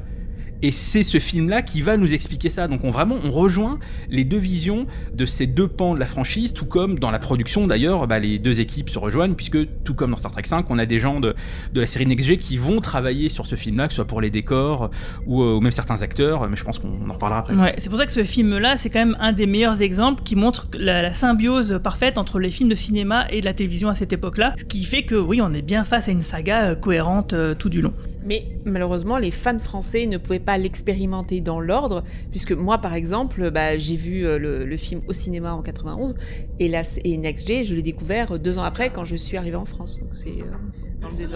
Et 0.62 0.72
c'est 0.72 1.02
ce 1.02 1.18
film-là 1.18 1.62
qui 1.62 1.82
va 1.82 1.96
nous 1.96 2.12
expliquer 2.12 2.50
ça. 2.50 2.68
Donc 2.68 2.84
on 2.84 2.90
vraiment 2.90 3.16
on 3.22 3.30
rejoint 3.30 3.78
les 4.08 4.24
deux 4.24 4.38
visions 4.38 4.86
de 5.14 5.26
ces 5.26 5.46
deux 5.46 5.68
pans 5.68 5.94
de 5.94 6.00
la 6.00 6.06
franchise, 6.06 6.52
tout 6.52 6.66
comme 6.66 6.98
dans 6.98 7.10
la 7.10 7.18
production 7.18 7.66
d'ailleurs, 7.66 8.06
bah, 8.06 8.18
les 8.18 8.38
deux 8.38 8.60
équipes 8.60 8.90
se 8.90 8.98
rejoignent, 8.98 9.34
puisque 9.34 9.58
tout 9.84 9.94
comme 9.94 10.10
dans 10.10 10.16
Star 10.16 10.32
Trek 10.32 10.42
5, 10.44 10.66
on 10.70 10.78
a 10.78 10.86
des 10.86 10.98
gens 10.98 11.20
de, 11.20 11.34
de 11.72 11.80
la 11.80 11.86
série 11.86 12.06
Next 12.06 12.36
qui 12.38 12.56
vont 12.56 12.80
travailler 12.80 13.28
sur 13.28 13.46
ce 13.46 13.54
film-là, 13.54 13.86
que 13.86 13.92
ce 13.92 13.96
soit 13.96 14.06
pour 14.06 14.20
les 14.20 14.30
décors 14.30 14.90
ou, 15.26 15.42
euh, 15.42 15.60
même 15.60 15.72
certains 15.72 16.02
acteurs, 16.02 16.48
mais 16.48 16.56
je 16.56 16.64
pense 16.64 16.78
qu'on 16.78 17.08
en 17.08 17.12
reparlera 17.12 17.40
après. 17.40 17.54
Ouais, 17.54 17.74
c'est 17.78 17.88
pour 17.88 17.98
ça 17.98 18.06
que 18.06 18.12
ce 18.12 18.24
film-là, 18.24 18.76
c'est 18.76 18.90
quand 18.90 18.98
même 18.98 19.16
un 19.20 19.32
des 19.32 19.46
meilleurs 19.46 19.80
exemples 19.80 20.22
qui 20.22 20.36
montre 20.36 20.68
la, 20.78 21.02
la, 21.02 21.12
symbiose 21.12 21.80
parfaite 21.82 22.18
entre 22.18 22.38
les 22.38 22.50
films 22.50 22.68
de 22.68 22.74
cinéma 22.74 23.26
et 23.30 23.40
de 23.40 23.44
la 23.44 23.54
télévision 23.54 23.88
à 23.88 23.94
cette 23.94 24.12
époque-là, 24.12 24.54
ce 24.58 24.64
qui 24.64 24.84
fait 24.84 25.02
que 25.02 25.14
oui, 25.14 25.40
on 25.40 25.52
est 25.54 25.62
bien 25.62 25.84
face 25.84 26.08
à 26.08 26.12
une 26.12 26.22
saga 26.22 26.70
euh, 26.70 26.74
cohérente 26.74 27.32
euh, 27.32 27.54
tout 27.54 27.68
du 27.68 27.80
long. 27.80 27.92
Mais 28.28 28.44
malheureusement, 28.66 29.16
les 29.16 29.30
fans 29.30 29.58
français 29.58 30.06
ne 30.06 30.18
pouvaient 30.18 30.38
pas 30.38 30.58
l'expérimenter 30.58 31.40
dans 31.40 31.61
l'ordre, 31.61 32.04
puisque 32.30 32.52
moi, 32.52 32.76
par 32.76 32.92
exemple, 32.92 33.50
bah, 33.50 33.78
j'ai 33.78 33.97
vu 33.97 34.26
euh, 34.26 34.38
le, 34.38 34.76
film 34.76 35.00
au 35.08 35.14
cinéma 35.14 35.54
en 35.54 35.62
91, 35.62 36.14
et, 36.58 36.68
la, 36.68 36.82
et 37.04 37.16
Next 37.16 37.49
je 37.64 37.75
l'ai 37.75 37.82
découvert 37.82 38.38
deux 38.38 38.58
ans 38.58 38.64
après, 38.64 38.90
quand 38.90 39.06
je 39.06 39.16
suis 39.16 39.38
arrivé 39.38 39.56
en 39.56 39.64
France. 39.64 39.99
Euh, 40.26 40.42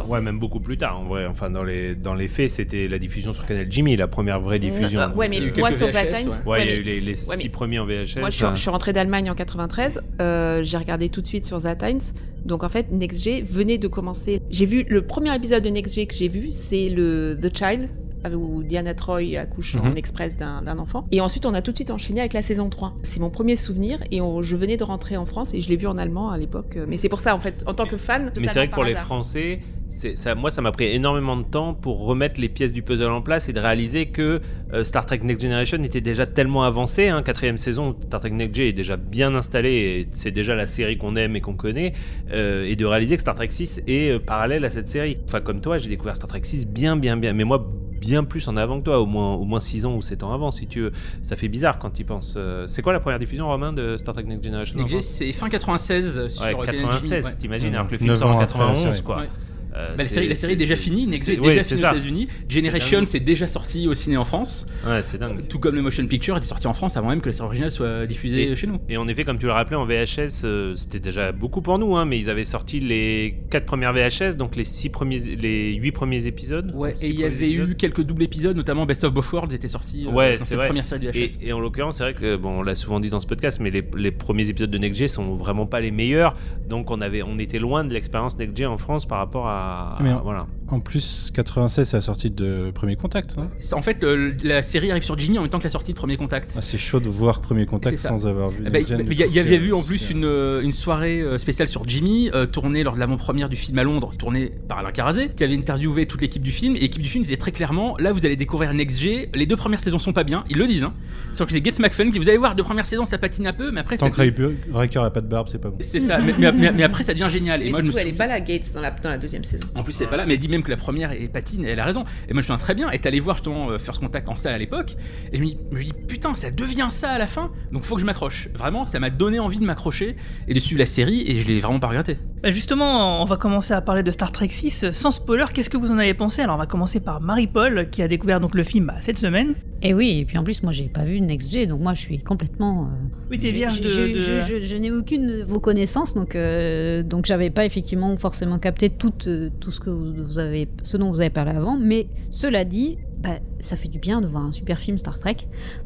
Ouais, 0.08 0.20
même 0.20 0.38
beaucoup 0.38 0.60
plus 0.60 0.78
tard, 0.78 1.00
en 1.00 1.04
vrai. 1.04 1.26
Enfin, 1.26 1.50
dans 1.50 1.64
les, 1.64 1.94
dans 1.94 2.14
les 2.14 2.28
faits, 2.28 2.50
c'était 2.50 2.88
la 2.88 2.98
diffusion 2.98 3.32
sur 3.32 3.46
Canal 3.46 3.66
Jimmy, 3.70 3.96
la 3.96 4.08
première 4.08 4.40
vraie 4.40 4.58
diffusion. 4.58 5.00
Euh, 5.00 5.08
ouais, 5.14 5.28
mais 5.28 5.40
moi 5.56 5.72
sur 5.72 5.88
The 5.88 6.08
Times. 6.08 6.32
Ouais, 6.46 6.64
il 6.64 6.68
y 6.68 6.72
a 6.72 6.76
eu 6.76 6.82
les, 6.82 7.00
les 7.00 7.16
six 7.16 7.48
premiers 7.48 7.78
en 7.78 7.86
VHS. 7.86 8.18
Moi, 8.18 8.30
je, 8.30 8.54
suis 8.54 8.70
rentré 8.70 8.92
d'Allemagne 8.92 9.30
en 9.30 9.34
93. 9.34 10.00
Euh, 10.20 10.62
j'ai 10.62 10.76
regardé 10.76 11.08
tout 11.08 11.20
de 11.20 11.26
suite 11.26 11.46
sur 11.46 11.60
The 11.60 11.76
Times. 11.78 12.00
Donc, 12.44 12.64
en 12.64 12.68
fait, 12.68 12.90
NextG 12.90 13.44
venait 13.44 13.78
de 13.78 13.88
commencer. 13.88 14.40
J'ai 14.50 14.66
vu 14.66 14.84
le 14.88 15.06
premier 15.06 15.34
épisode 15.34 15.62
de 15.62 15.68
NextG 15.68 16.06
que 16.06 16.14
j'ai 16.14 16.28
vu, 16.28 16.50
c'est 16.50 16.88
le 16.88 17.38
The 17.40 17.56
Child 17.56 17.88
où 18.30 18.62
Diana 18.62 18.94
Troy 18.94 19.36
accouche 19.36 19.76
en 19.76 19.90
mhm. 19.90 19.96
express 19.96 20.36
d'un 20.36 20.78
enfant. 20.78 21.06
Et 21.10 21.20
ensuite, 21.20 21.46
on 21.46 21.54
a 21.54 21.62
tout 21.62 21.72
de 21.72 21.76
suite 21.76 21.90
enchaîné 21.90 22.20
avec 22.20 22.32
la 22.32 22.42
saison 22.42 22.68
3. 22.68 22.94
C'est 23.02 23.20
mon 23.20 23.30
premier 23.30 23.56
souvenir 23.56 23.98
et 24.10 24.18
je 24.18 24.56
venais 24.56 24.76
de 24.76 24.84
rentrer 24.84 25.16
en 25.16 25.26
France 25.26 25.54
et 25.54 25.60
je 25.60 25.68
l'ai 25.68 25.76
vu 25.76 25.86
en 25.86 25.98
allemand 25.98 26.30
à 26.30 26.38
l'époque. 26.38 26.78
Mais 26.88 26.96
c'est 26.96 27.08
pour 27.08 27.20
ça, 27.20 27.34
en 27.34 27.40
fait, 27.40 27.62
en 27.66 27.74
tant 27.74 27.86
que 27.86 27.96
fan. 27.96 28.32
Mais 28.38 28.48
c'est 28.48 28.54
vrai 28.54 28.68
que 28.68 28.74
pour 28.74 28.84
les 28.84 28.94
Français, 28.94 29.60
ça, 29.92 30.34
moi, 30.34 30.50
ça 30.50 30.62
m'a 30.62 30.72
pris 30.72 30.86
énormément 30.86 31.36
de 31.36 31.42
temps 31.44 31.74
pour 31.74 32.04
remettre 32.04 32.40
les 32.40 32.48
pièces 32.48 32.72
du 32.72 32.82
puzzle 32.82 33.10
en 33.10 33.20
place 33.22 33.48
et 33.48 33.52
de 33.52 33.60
réaliser 33.60 34.06
que 34.06 34.40
euh, 34.72 34.84
Star 34.84 35.04
Trek 35.04 35.20
Next 35.22 35.42
Generation 35.42 35.82
était 35.84 36.00
déjà 36.00 36.26
tellement 36.26 36.64
avancé. 36.64 37.08
Hein, 37.08 37.22
quatrième 37.22 37.58
saison, 37.58 37.94
Star 38.06 38.20
Trek 38.20 38.30
Next 38.30 38.54
Gen 38.56 38.66
est 38.66 38.72
déjà 38.72 38.96
bien 38.96 39.34
installé 39.34 39.70
et 39.70 40.08
c'est 40.12 40.30
déjà 40.30 40.54
la 40.54 40.66
série 40.66 40.96
qu'on 40.96 41.14
aime 41.16 41.36
et 41.36 41.40
qu'on 41.40 41.54
connaît. 41.54 41.92
Euh, 42.32 42.64
et 42.64 42.74
de 42.74 42.84
réaliser 42.86 43.16
que 43.16 43.20
Star 43.22 43.34
Trek 43.34 43.50
6 43.50 43.82
est 43.86 44.10
euh, 44.10 44.18
parallèle 44.18 44.64
à 44.64 44.70
cette 44.70 44.88
série. 44.88 45.18
Enfin, 45.26 45.40
comme 45.40 45.60
toi, 45.60 45.76
j'ai 45.78 45.88
découvert 45.90 46.16
Star 46.16 46.28
Trek 46.28 46.40
6 46.42 46.66
bien, 46.66 46.96
bien, 46.96 47.16
bien. 47.18 47.34
Mais 47.34 47.44
moi, 47.44 47.64
bien 48.00 48.24
plus 48.24 48.48
en 48.48 48.56
avant 48.56 48.80
que 48.80 48.84
toi, 48.86 48.98
au 49.00 49.06
moins 49.06 49.34
au 49.34 49.44
moins 49.44 49.60
6 49.60 49.84
ans 49.86 49.94
ou 49.94 50.02
7 50.02 50.22
ans 50.24 50.32
avant, 50.32 50.50
si 50.50 50.66
tu 50.66 50.80
veux. 50.80 50.92
Ça 51.22 51.36
fait 51.36 51.48
bizarre 51.48 51.78
quand 51.78 51.90
tu 51.90 52.04
penses. 52.04 52.34
Euh, 52.36 52.66
c'est 52.66 52.82
quoi 52.82 52.92
la 52.94 53.00
première 53.00 53.18
diffusion, 53.18 53.46
Romain, 53.46 53.72
de 53.72 53.96
Star 53.98 54.14
Trek 54.14 54.24
Next 54.24 54.42
Generation? 54.42 54.78
Next 54.78 54.90
Gen, 54.90 55.00
c'est 55.02 55.30
fin 55.32 55.48
96 55.48 56.28
sur 56.28 56.42
Ouais, 56.42 56.52
Canal 56.52 56.64
96, 56.80 57.08
Jimmy, 57.08 57.24
ouais. 57.24 57.38
t'imagines, 57.38 57.74
alors 57.74 57.86
que 57.86 57.92
le 57.92 57.98
film 57.98 58.16
sort 58.16 58.30
en 58.30 58.34
ans 58.34 58.40
après 58.40 58.58
la 58.58 58.64
91, 58.66 58.78
série. 58.94 59.02
quoi. 59.04 59.18
Ouais. 59.18 59.28
Euh, 59.74 59.88
Bah, 59.96 60.02
la, 60.02 60.04
série, 60.04 60.28
la 60.28 60.34
série 60.34 60.52
est 60.52 60.56
déjà 60.56 60.76
finie, 60.76 61.04
Gen 61.04 61.14
est 61.14 61.36
déjà 61.36 61.62
c'est 61.62 61.76
finie 61.76 61.86
aux. 61.88 61.92
États-Unis. 61.92 62.28
Generation, 62.48 63.04
c'est 63.06 63.20
déjà 63.20 63.46
sorti 63.46 63.88
au 63.88 63.94
ciné 63.94 64.16
en 64.16 64.24
France. 64.24 64.66
Ouais, 64.86 65.02
c'est 65.02 65.18
dingue. 65.18 65.46
Tout 65.48 65.58
comme 65.58 65.74
le 65.74 65.82
motion 65.82 66.06
picture 66.06 66.36
était 66.36 66.46
sorti 66.46 66.66
en 66.66 66.74
France 66.74 66.96
avant 66.96 67.08
même 67.08 67.20
que 67.20 67.28
la 67.28 67.32
série 67.32 67.46
originale 67.46 67.70
soit 67.70 68.06
diffusée 68.06 68.50
Et- 68.52 68.56
chez 68.56 68.66
nous. 68.66 68.78
Et 68.88 68.96
en 68.96 69.08
effet, 69.08 69.24
comme 69.24 69.38
tu 69.38 69.46
le 69.46 69.52
rappelais, 69.52 69.76
en 69.76 69.84
VHS, 69.86 70.42
euh, 70.44 70.76
c'était 70.76 70.98
déjà 70.98 71.32
beaucoup 71.32 71.62
pour 71.62 71.78
nous, 71.78 71.96
hein, 71.96 72.04
mais 72.04 72.18
ils 72.18 72.28
avaient 72.28 72.44
sorti 72.44 72.80
les 72.80 73.34
4 73.50 73.64
premières 73.64 73.92
VHS, 73.92 74.36
donc 74.36 74.56
les 74.56 74.64
six 74.64 74.88
premiers, 74.90 75.18
les 75.18 75.74
8 75.74 75.92
premiers 75.92 76.26
épisodes. 76.26 76.72
Ouais, 76.74 76.94
et 77.00 77.06
il 77.08 77.18
y 77.18 77.24
avait 77.24 77.48
épisodes. 77.50 77.70
eu 77.70 77.74
quelques 77.76 78.02
doubles 78.02 78.22
épisodes, 78.24 78.56
notamment 78.56 78.84
Best 78.86 79.04
of 79.04 79.12
Both 79.14 79.30
Worlds 79.32 79.54
était 79.54 79.68
sorti 79.68 80.06
euh, 80.06 80.10
Ouais, 80.10 80.36
dans 80.36 80.44
cette 80.44 80.58
vrai. 80.58 80.66
première 80.66 80.84
série 80.84 81.00
de 81.06 81.10
VHS. 81.10 81.38
Et, 81.40 81.48
et 81.48 81.52
en 81.52 81.60
l'occurrence, 81.60 81.96
c'est 81.98 82.04
vrai 82.04 82.14
que 82.14 82.36
bon, 82.36 82.58
on 82.60 82.62
l'a 82.62 82.74
souvent 82.74 83.00
dit 83.00 83.08
dans 83.10 83.20
ce 83.20 83.26
podcast, 83.26 83.58
mais 83.60 83.70
les, 83.70 83.82
les 83.96 84.10
premiers 84.10 84.48
épisodes 84.48 84.70
de 84.70 84.78
Next 84.78 84.98
Gen 84.98 85.08
sont 85.08 85.34
vraiment 85.36 85.66
pas 85.66 85.80
les 85.80 85.90
meilleurs. 85.90 86.34
Donc 86.68 86.90
on 86.90 87.00
avait, 87.00 87.22
on 87.22 87.38
était 87.38 87.58
loin 87.58 87.84
de 87.84 87.92
l'expérience 87.94 88.36
Next 88.38 88.62
en 88.62 88.76
France 88.78 89.06
par 89.06 89.18
rapport 89.18 89.46
à, 89.48 89.61
Mais 90.00 90.10
à- 90.10 90.18
en- 90.18 90.22
voilà. 90.22 90.46
En 90.72 90.80
plus, 90.80 91.30
96, 91.34 91.86
c'est 91.88 91.96
la 91.98 92.00
sortie 92.00 92.30
de 92.30 92.70
Premier 92.74 92.96
Contact. 92.96 93.34
hein. 93.38 93.48
C'est- 93.58 93.74
En 93.74 93.82
fait, 93.82 94.02
le- 94.02 94.34
la 94.42 94.62
série 94.62 94.90
arrive 94.90 95.02
sur 95.02 95.18
Jimmy 95.18 95.38
en 95.38 95.42
même 95.42 95.50
temps 95.50 95.58
que 95.58 95.64
la 95.64 95.70
sortie 95.70 95.92
de 95.92 95.98
Premier 95.98 96.16
Contact. 96.16 96.54
Ah, 96.56 96.62
c'est 96.62 96.78
chaud 96.78 96.98
de 96.98 97.08
voir 97.10 97.42
Premier 97.42 97.66
Contact 97.66 97.98
C'est 97.98 98.08
sans 98.08 98.26
avoir 98.26 98.48
vu. 98.48 98.64
Eh 98.66 98.70
ben, 98.70 98.82
il 98.82 98.88
y, 98.88 98.92
avait 99.38 99.58
c'est- 99.58 99.64
eu 99.64 99.72
en 99.74 99.82
c'est- 99.82 99.86
plus 99.86 100.10
une, 100.10 100.24
euh, 100.24 100.62
une 100.62 100.72
soirée 100.72 101.20
euh, 101.20 101.36
spéciale 101.36 101.68
sur 101.68 101.86
Jimmy, 101.86 102.30
euh, 102.32 102.46
tournée 102.46 102.82
lors 102.84 102.94
de 102.94 103.00
l'avant-première 103.00 103.48
du 103.50 103.56
film 103.56 103.78
à 103.78 103.84
Londres, 103.84 104.12
tournée 104.18 104.50
par 104.66 104.78
Alain 104.78 104.92
Carazé, 104.92 105.28
qui 105.36 105.44
avait 105.44 105.56
interviewé 105.56 106.06
toute 106.06 106.22
l'équipe 106.22 106.42
du 106.42 106.52
film. 106.52 106.74
Et 106.76 106.80
l'équipe 106.80 107.02
du 107.02 107.08
film 107.08 107.22
disait 107.22 107.36
très 107.36 107.52
clairement 107.52 107.96
là, 107.98 108.12
vous 108.12 108.24
allez 108.24 108.36
découvrir 108.36 108.72
Next 108.72 108.98
G. 108.98 109.28
Les 109.34 109.44
deux 109.46 109.56
premières 109.56 109.80
saisons 109.82 109.98
sont 109.98 110.14
pas 110.14 110.24
bien, 110.24 110.42
ils 110.48 110.56
le 110.56 110.66
disent. 110.66 110.84
Hein. 110.84 110.94
C'est 111.32 111.44
que 111.44 111.52
c'est 111.52 111.60
Gates 111.60 111.80
McFadden 111.80 112.12
qui 112.12 112.18
vous 112.18 112.28
allez 112.30 112.38
voir, 112.38 112.54
deux 112.56 112.62
premières 112.64 112.86
saisons 112.86 113.04
ça 113.04 113.18
patine 113.18 113.46
un 113.46 113.52
peu, 113.52 113.70
mais 113.70 113.80
après 113.80 113.98
Tant 113.98 114.06
ça 114.06 114.10
que 114.10 114.16
Riker 114.22 114.48
Riker 114.72 115.00
a 115.00 115.10
pas 115.10 115.20
de 115.20 115.26
barbe, 115.26 115.48
c'est 115.50 115.58
pas 115.60 115.68
bon. 115.68 115.76
C'est 115.80 116.00
ça, 116.00 116.18
mais, 116.18 116.32
mais- 116.38 116.50
mais- 116.52 116.72
mais 116.72 116.82
après 116.82 117.02
ça 117.02 117.12
devient 117.12 117.28
génial. 117.28 117.60
Et 117.60 117.66
Mais 117.66 117.70
moi, 117.72 117.80
je 117.80 117.84
me 117.84 117.90
surtout, 117.92 118.06
elle 118.06 118.14
est 118.14 118.16
pas 118.16 118.26
là, 118.26 118.40
Gates, 118.40 118.72
dans 118.72 118.80
la, 118.80 118.90
dans 118.90 119.10
la 119.10 119.18
deuxième 119.18 119.44
saison. 119.44 119.66
En 119.74 119.82
plus, 119.82 119.94
elle 120.00 120.06
est 120.06 120.10
pas 120.10 120.16
là, 120.16 120.24
mais 120.26 120.34
elle 120.34 120.40
dit 120.40 120.48
même 120.48 120.61
la 120.70 120.76
première 120.76 121.12
est 121.12 121.28
patine, 121.28 121.64
et 121.64 121.70
elle 121.70 121.80
a 121.80 121.84
raison. 121.84 122.04
Et 122.28 122.32
moi, 122.32 122.34
je 122.34 122.36
me 122.36 122.42
souviens 122.42 122.58
très 122.58 122.74
bien, 122.74 122.90
est 122.90 123.06
allé 123.06 123.20
voir 123.20 123.36
justement 123.36 123.70
euh, 123.70 123.78
First 123.78 124.00
Contact 124.00 124.28
en 124.28 124.36
salle 124.36 124.54
à 124.54 124.58
l'époque, 124.58 124.96
et 125.32 125.38
je 125.38 125.42
me 125.42 125.46
dis, 125.46 125.58
je 125.70 125.76
me 125.76 125.84
dis, 125.84 125.92
putain, 125.92 126.34
ça 126.34 126.50
devient 126.50 126.88
ça 126.90 127.10
à 127.10 127.18
la 127.18 127.26
fin, 127.26 127.50
donc 127.70 127.84
faut 127.84 127.94
que 127.94 128.00
je 128.00 128.06
m'accroche. 128.06 128.48
Vraiment, 128.54 128.84
ça 128.84 128.98
m'a 129.00 129.10
donné 129.10 129.38
envie 129.38 129.58
de 129.58 129.64
m'accrocher 129.64 130.16
et 130.48 130.54
de 130.54 130.58
suivre 130.58 130.78
la 130.78 130.86
série, 130.86 131.24
et 131.26 131.40
je 131.40 131.46
l'ai 131.46 131.60
vraiment 131.60 131.80
pas 131.80 131.88
regretté. 131.88 132.18
Bah, 132.42 132.50
justement, 132.50 133.22
on 133.22 133.24
va 133.24 133.36
commencer 133.36 133.72
à 133.72 133.80
parler 133.80 134.02
de 134.02 134.10
Star 134.10 134.32
Trek 134.32 134.48
6. 134.48 134.90
Sans 134.90 135.12
spoiler, 135.12 135.44
qu'est-ce 135.54 135.70
que 135.70 135.76
vous 135.76 135.92
en 135.92 135.98
avez 135.98 136.12
pensé? 136.12 136.42
Alors, 136.42 136.56
on 136.56 136.58
va 136.58 136.66
commencer 136.66 136.98
par 136.98 137.20
Marie-Paul, 137.20 137.88
qui 137.90 138.02
a 138.02 138.08
découvert 138.08 138.40
donc 138.40 138.56
le 138.56 138.64
film 138.64 138.86
bah, 138.86 138.96
cette 139.00 139.18
semaine. 139.18 139.54
Et 139.80 139.94
oui, 139.94 140.18
et 140.20 140.24
puis 140.24 140.38
en 140.38 140.42
plus, 140.42 140.60
moi, 140.64 140.72
j'ai 140.72 140.88
pas 140.88 141.04
vu 141.04 141.20
Next 141.20 141.52
G, 141.52 141.66
donc 141.66 141.80
moi, 141.80 141.94
je 141.94 142.00
suis 142.00 142.18
complètement. 142.18 142.84
euh, 142.84 143.06
Oui, 143.30 143.38
t'es 143.38 143.52
vierge 143.52 143.80
de. 143.80 143.86
Je, 143.88 144.38
je- 144.40 144.60
je 144.60 144.76
n'ai 144.76 144.90
aucune 144.90 145.26
de 145.28 145.42
vos 145.44 145.60
connaissances, 145.60 146.14
donc 146.14 146.34
euh, 146.34 147.04
donc 147.04 147.26
j'avais 147.26 147.50
pas 147.50 147.64
effectivement 147.64 148.16
forcément 148.16 148.58
capté 148.58 148.90
tout, 148.90 149.12
euh, 149.28 149.48
tout 149.60 149.70
ce 149.70 149.78
que 149.78 149.90
vous 149.90 150.38
avez, 150.40 150.68
ce 150.82 150.96
dont 150.96 151.10
vous 151.10 151.20
avez 151.20 151.30
parlé 151.30 151.52
avant. 151.52 151.76
Mais 151.78 152.08
cela 152.32 152.64
dit, 152.64 152.98
bah, 153.22 153.38
ça 153.60 153.76
fait 153.76 153.88
du 153.88 154.00
bien 154.00 154.20
de 154.20 154.26
voir 154.26 154.44
un 154.44 154.52
super 154.52 154.78
film 154.78 154.98
Star 154.98 155.16
Trek, 155.16 155.36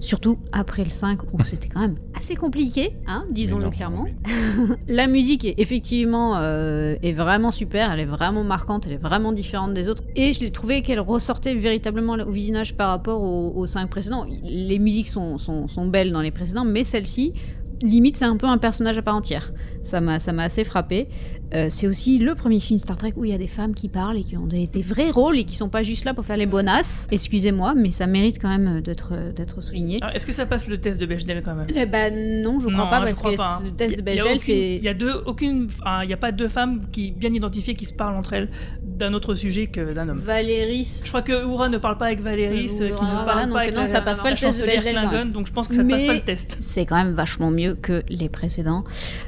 surtout 0.00 0.38
après 0.52 0.83
le 0.83 0.88
5 0.88 1.35
où 1.35 1.43
c'était 1.45 1.69
quand 1.69 1.81
même 1.81 1.97
assez 2.19 2.35
compliqué, 2.35 2.97
hein, 3.07 3.25
disons-le 3.31 3.69
clairement. 3.69 4.07
La 4.88 5.07
musique 5.07 5.45
est 5.45 5.55
effectivement 5.59 6.37
euh, 6.38 6.97
est 7.02 7.12
vraiment 7.12 7.50
super, 7.50 7.93
elle 7.93 8.00
est 8.00 8.07
vraiment 8.07 8.43
marquante, 8.43 8.87
elle 8.87 8.95
est 8.95 9.02
vraiment 9.02 9.33
différente 9.33 9.75
des 9.75 9.88
autres. 9.88 10.02
Et 10.14 10.33
j'ai 10.33 10.50
trouvé 10.50 10.81
qu'elle 10.81 11.00
ressortait 11.00 11.55
véritablement 11.55 12.14
au 12.14 12.31
visionnage 12.31 12.75
par 12.75 12.88
rapport 12.88 13.21
aux, 13.23 13.52
aux 13.55 13.66
cinq 13.66 13.90
précédents. 13.90 14.25
Les 14.43 14.78
musiques 14.78 15.09
sont, 15.09 15.37
sont, 15.37 15.69
sont 15.69 15.87
belles 15.87 16.12
dans 16.12 16.23
les 16.23 16.31
précédents, 16.31 16.64
mais 16.64 16.85
celle-ci, 16.85 17.35
limite, 17.83 18.16
c'est 18.16 18.25
un 18.25 18.37
peu 18.37 18.47
un 18.47 18.59
personnage 18.59 18.97
à 18.99 19.02
part 19.02 19.16
entière. 19.16 19.52
Ça 19.83 20.00
m'a 20.00 20.19
ça 20.19 20.33
m'a 20.33 20.45
assez 20.45 20.64
frappé. 20.64 21.09
Euh, 21.55 21.67
c'est 21.71 21.87
aussi 21.87 22.19
le 22.19 22.35
premier 22.35 22.59
film 22.61 22.79
Star 22.79 22.97
Trek 22.99 23.12
où 23.17 23.25
il 23.25 23.31
y 23.31 23.35
a 23.35 23.38
des 23.38 23.47
femmes 23.47 23.75
qui 23.75 23.88
parlent 23.88 24.17
et 24.17 24.25
qui 24.25 24.37
ont 24.37 24.47
des, 24.47 24.67
des 24.67 24.83
vrais 24.83 25.11
rôles 25.11 25.38
et 25.38 25.45
qui 25.45 25.55
sont 25.57 25.69
pas 25.69 25.83
juste 25.83 26.05
là 26.05 26.12
pour 26.15 26.25
faire 26.25 26.37
les 26.37 26.47
bonasses. 26.47 27.07
Excusez-moi, 27.11 27.75
mais 27.76 27.91
ça 27.93 28.06
mérite 28.06 28.39
quand 28.41 28.49
même 28.49 28.80
d'être 28.80 29.13
d'être 29.35 29.61
souligné. 29.61 29.99
Est-ce 30.15 30.26
que 30.26 30.32
ça 30.32 30.47
passe 30.47 30.67
le 30.67 30.78
test 30.80 31.00
de 31.00 31.06
Bechdel 31.06 31.43
quand 31.45 31.54
même? 31.54 31.67
Eh 31.75 31.87
ben 31.87 32.43
non, 32.43 32.59
je 32.59 32.67
crois 32.69 32.85
Non, 32.85 32.91
pas 32.91 33.00
parce 33.00 33.19
crois 33.19 33.32
que 33.32 33.37
pas, 33.37 33.59
hein. 33.61 33.65
ce 33.65 33.71
test 33.71 33.97
de 33.97 34.02
Bechdel, 34.02 34.41
c'est 34.41 34.76
Il 34.76 34.82
y 34.85 34.89
a 34.89 34.95
deux, 34.95 35.13
aucune, 35.26 35.69
il 36.02 36.11
y 36.11 36.13
a 36.13 36.17
pas 36.17 36.32
deux 36.32 36.49
femmes 36.49 36.80
qui 36.91 37.13
bien 37.13 37.32
identifiées 37.32 37.75
qui 37.75 37.85
se 37.85 37.95
parlent 37.95 38.17
entre 38.17 38.32
elles 38.32 38.49
d'un 38.82 39.15
autre 39.15 39.35
sujet 39.35 39.67
que 39.69 39.93
d'un 39.95 40.09
homme. 40.09 40.19
Valérie. 40.19 41.00
Je 41.04 41.09
crois 41.09 41.23
que 41.23 41.45
Oura 41.45 41.69
ne 41.69 41.78
parle 41.78 41.99
pas 41.99 42.06
avec 42.06 42.21
Valérie, 42.21 42.69
Euh, 42.80 42.89
qui 42.89 43.04
ne 43.04 43.11
parle 43.11 43.25
voilà, 43.25 43.47
pas 43.47 43.61
avec 43.61 43.75
non, 43.75 43.80
la, 43.82 43.87
ça 43.87 44.00
passe 44.00 44.21
pas 44.21 44.30
le 44.30 44.37
test 44.37 44.61
de 44.61 44.67
Bechdel, 44.67 44.95
Klingon, 44.95 45.26
donc 45.26 45.47
je 45.47 45.52
pense 45.52 45.69
que 45.69 45.75
ça 45.75 45.85
passe 45.85 46.02
pas 46.02 46.15
le 46.15 46.21
test. 46.21 46.56
c'est 46.59 46.87
quand 46.87 46.97
même 46.97 47.15
vachement 47.15 47.50
mieux 47.50 47.75
que 47.75 48.02
les 48.09 48.28
précédents. 48.28 48.85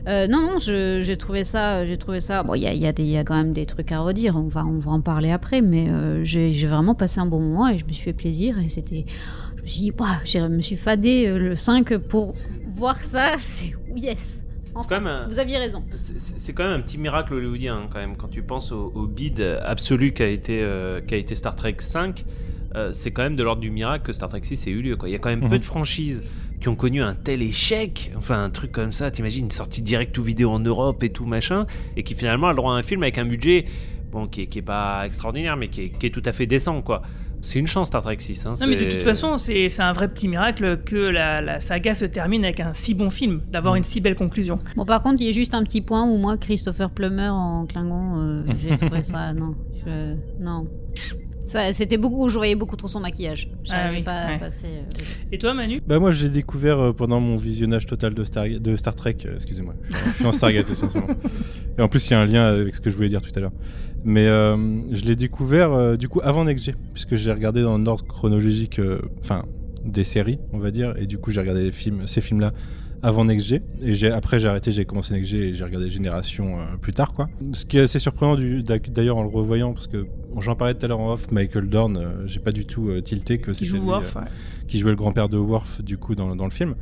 Euh, 0.09 0.27
non, 0.27 0.41
non, 0.43 0.59
j'ai 0.59 1.17
trouvé 1.17 1.45
ça, 1.45 1.85
j'ai 1.87 1.97
trouvé 1.99 2.08
ça. 2.21 2.43
Bon, 2.43 2.55
il 2.55 2.63
y 2.63 2.67
a, 2.67 2.75
y, 2.75 2.87
a 2.87 2.93
y 3.01 3.17
a 3.17 3.25
quand 3.25 3.37
même 3.37 3.53
des 3.53 3.67
trucs 3.67 3.93
à 3.93 4.01
redire. 4.01 4.37
On 4.37 4.49
va, 4.49 4.65
on 4.65 4.79
va 4.79 4.91
en 4.91 5.01
parler 5.01 5.31
après, 5.31 5.61
mais 5.61 5.89
euh, 5.89 6.25
j'ai 6.25 6.67
vraiment 6.67 6.95
passé 6.95 7.21
un 7.21 7.27
bon 7.27 7.41
moment 7.41 7.69
et 7.69 7.79
je 7.79 7.85
me 7.87 7.93
suis 7.93 8.05
fait 8.05 8.13
plaisir 8.13 8.59
et 8.59 8.69
c'était. 8.69 9.05
Je 9.57 9.63
me 9.63 9.67
suis 9.67 9.81
dit, 9.83 9.93
je 10.25 10.39
me 10.47 10.61
suis 10.61 10.77
fadé 10.77 11.27
euh, 11.27 11.39
le 11.39 11.57
5 11.57 11.97
pour 11.99 12.35
voir 12.69 13.03
ça. 13.03 13.33
C'est 13.39 13.75
yes. 13.97 14.45
Enfin, 14.75 15.01
même 15.01 15.27
Vous 15.29 15.39
aviez 15.41 15.59
raison. 15.59 15.83
C'est- 15.97 16.53
quand 16.53 16.63
même 16.65 16.79
un 16.79 16.83
petit 16.83 16.99
miracle 16.99 17.35
hollywoodien 17.35 17.77
hein, 17.77 17.89
quand 17.93 17.99
même 17.99 18.17
quand 18.17 18.29
tu 18.29 18.43
penses 18.43 18.71
au, 18.71 18.93
au 18.95 19.07
bid 19.07 19.41
absolu 19.41 20.13
qu'a 20.13 20.29
été, 20.29 20.63
euh, 20.63 21.01
été 21.11 21.35
Star 21.35 21.57
Trek 21.57 21.77
5. 21.79 22.25
Euh, 22.75 22.93
c'est 22.93 23.11
quand 23.11 23.23
même 23.23 23.37
de 23.37 23.43
l'ordre 23.43 23.61
du 23.63 23.71
miracle 23.71 24.05
que 24.07 24.13
Star 24.13 24.29
Trek 24.29 24.41
6 24.43 24.67
ait 24.67 24.71
eu 24.71 24.83
lieu. 24.83 24.97
Quoi. 24.97 25.09
Il 25.09 25.13
y 25.13 25.15
a 25.15 25.19
quand 25.19 25.31
même 25.31 25.41
Mhm. 25.43 25.49
peu 25.49 25.59
de 25.59 25.65
franchises 25.65 26.23
qui 26.61 26.69
ont 26.69 26.75
connu 26.77 27.03
un 27.03 27.15
tel 27.15 27.41
échec, 27.43 28.13
enfin 28.17 28.43
un 28.43 28.51
truc 28.51 28.73
comme 28.73 28.93
ça, 28.93 29.11
t'imagines 29.11 29.45
une 29.45 29.51
sortie 29.53 29.81
direct 29.83 30.17
ou 30.19 30.23
vidéo 30.23 30.51
en 30.51 30.59
Europe 30.61 31.03
et 31.05 31.11
tout 31.11 31.25
machin, 31.25 31.67
et 31.97 32.03
qui 32.03 32.15
finalement 32.15 32.49
a 32.49 32.51
le 32.51 32.57
droit 32.57 32.73
à 32.75 32.77
un 32.77 32.83
film 32.83 33.03
avec 33.03 33.17
un 33.19 33.25
budget 33.25 33.65
bon, 34.11 34.27
qui, 34.27 34.43
est, 34.43 34.47
qui 34.47 34.59
est 34.59 34.63
pas 34.63 35.07
extraordinaire, 35.07 35.57
mais 35.57 35.69
qui 35.69 35.83
est, 35.83 35.89
qui 35.91 36.07
est 36.07 36.11
tout 36.11 36.23
à 36.25 36.33
fait 36.33 36.47
décent. 36.47 36.83
quoi. 36.83 37.03
C'est 37.41 37.61
une 37.61 37.69
chance 37.69 37.87
Star 37.87 38.03
Trek 38.03 38.17
6. 38.19 38.47
hein, 38.47 38.55
Non 38.61 38.67
mais 38.67 38.75
de 38.75 38.91
toute 38.91 39.05
façon, 39.05 39.39
c'est 39.39 39.69
un 39.81 39.93
vrai 39.93 40.09
petit 40.09 40.27
miracle 40.27 40.79
que 40.85 40.97
la, 40.97 41.41
la 41.41 41.61
saga 41.61 41.95
se 41.95 42.05
termine 42.05 42.43
avec 42.45 42.59
un 42.59 42.73
si 42.75 42.95
bon 42.95 43.11
film, 43.11 43.43
d'avoir 43.53 43.75
Mm. 43.75 43.77
une 43.77 43.83
si 43.85 44.01
belle 44.01 44.17
conclusion. 44.17 44.59
Bon, 44.75 44.85
par 44.85 45.05
contre, 45.05 45.23
il 45.23 45.27
y 45.27 45.29
a 45.29 45.33
juste 45.33 45.55
un 45.55 45.63
petit 45.63 45.81
point 45.81 46.03
où 46.05 46.17
moi, 46.17 46.37
Christopher 46.37 46.91
Plummer 46.91 47.29
en 47.29 47.67
Klingon, 47.67 48.17
euh, 48.19 48.43
j'ai 48.61 48.77
trouvé 48.79 49.03
ça. 49.03 49.33
Non. 49.33 49.55
Je- 49.87 50.17
non. 50.41 50.67
C'était 51.73 51.97
beaucoup, 51.97 52.29
je 52.29 52.37
voyais 52.37 52.55
beaucoup 52.55 52.77
trop 52.77 52.89
son 52.89 53.01
maquillage. 53.01 53.49
J'arrivais 53.65 53.89
Ah 53.89 53.99
oui, 53.99 54.03
pas 54.03 54.13
à 54.13 54.31
ouais. 54.33 54.39
passer. 54.39 54.67
euh, 54.67 55.03
Et 55.33 55.39
toi 55.39 55.55
Manu? 55.55 55.81
Bah 55.87 55.99
moi 55.99 56.13
j'ai 56.13 56.29
découvert 56.29 56.79
euh, 56.79 56.93
pendant 56.93 57.21
mon 57.21 57.37
visionnage 57.37 57.87
total 57.87 58.13
de 58.15 58.23
Star, 58.25 58.45
de 58.49 58.77
Star 58.77 58.95
Trek, 58.95 59.17
euh, 59.25 59.35
excusez-moi, 59.37 59.75
je 59.91 59.97
suis 60.15 60.27
en- 60.27 60.33
Stargate 60.33 60.71
aussi 60.71 60.85
en 60.85 60.91
ce 60.91 60.99
moment. 60.99 61.15
Et 61.79 61.83
en 61.83 61.89
plus 61.89 62.07
il 62.09 62.13
y 62.13 62.17
a 62.17 62.21
un 62.21 62.27
lien 62.27 62.45
avec 62.45 62.75
ce 62.75 62.81
que 62.81 62.91
je 62.91 62.97
voulais 62.97 63.09
dire 63.09 63.23
tout 63.23 63.31
à 63.35 63.41
l'heure. 63.41 63.53
Mais 64.05 64.27
euh, 64.27 64.57
je 64.93 65.05
l'ai 65.05 65.17
découvert 65.17 65.73
euh, 65.73 65.97
du 65.97 66.09
coup 66.09 66.21
avant 66.23 66.45
Next 66.45 66.65
G, 66.67 66.75
puisque 66.93 67.15
j'ai 67.17 67.33
regardé 67.33 67.63
dans 67.63 67.79
l'ordre 67.79 68.05
chronologique, 68.07 68.79
euh, 68.79 69.01
enfin 69.21 69.45
des 69.85 70.05
séries 70.05 70.39
on 70.53 70.59
va 70.59 70.71
dire, 70.71 70.95
et 70.99 71.07
du 71.07 71.19
coup 71.19 71.31
j'ai 71.31 71.41
regardé 71.41 71.63
les 71.65 71.73
films, 71.73 72.07
ces 72.07 72.21
films-là 72.21 72.53
avant 73.03 73.25
Next 73.25 73.47
G, 73.47 73.63
et 73.81 73.95
j'ai, 73.95 74.11
après 74.11 74.39
j'ai 74.41 74.49
arrêté, 74.49 74.71
j'ai 74.73 74.85
commencé 74.85 75.15
Next 75.15 75.31
G 75.31 75.49
et 75.49 75.55
j'ai 75.55 75.65
regardé 75.65 75.89
Génération 75.89 76.59
euh, 76.59 76.65
plus 76.81 76.93
tard 76.93 77.13
quoi. 77.15 77.29
Ce 77.53 77.65
qui 77.65 77.79
est 77.79 77.83
assez 77.83 77.99
surprenant 78.01 78.37
d'ailleurs 78.91 79.17
en 79.17 79.23
le 79.23 79.29
revoyant, 79.29 79.73
parce 79.73 79.87
que 79.87 80.07
j'en 80.39 80.55
parlais 80.55 80.75
tout 80.75 80.85
à 80.85 80.89
l'heure 80.89 81.01
en 81.01 81.13
off, 81.13 81.31
Michael 81.31 81.69
Dorn, 81.69 81.97
euh, 81.97 82.27
j'ai 82.27 82.41
pas 82.41 82.53
du 82.53 82.67
tout 82.67 82.89
euh, 82.89 83.01
tilté 83.01 83.39
que 83.39 83.53
joue 83.53 83.77
lui, 83.77 83.83
Worf 83.83 84.17
euh, 84.17 84.21
ouais. 84.21 84.27
qui 84.67 84.79
jouait 84.79 84.91
le 84.91 84.97
grand-père 84.97 85.29
de 85.29 85.39
Worf 85.39 85.83
du 85.83 85.99
coup 85.99 86.15
dans, 86.15 86.37
dans 86.37 86.45
le 86.45 86.51
film. 86.51 86.75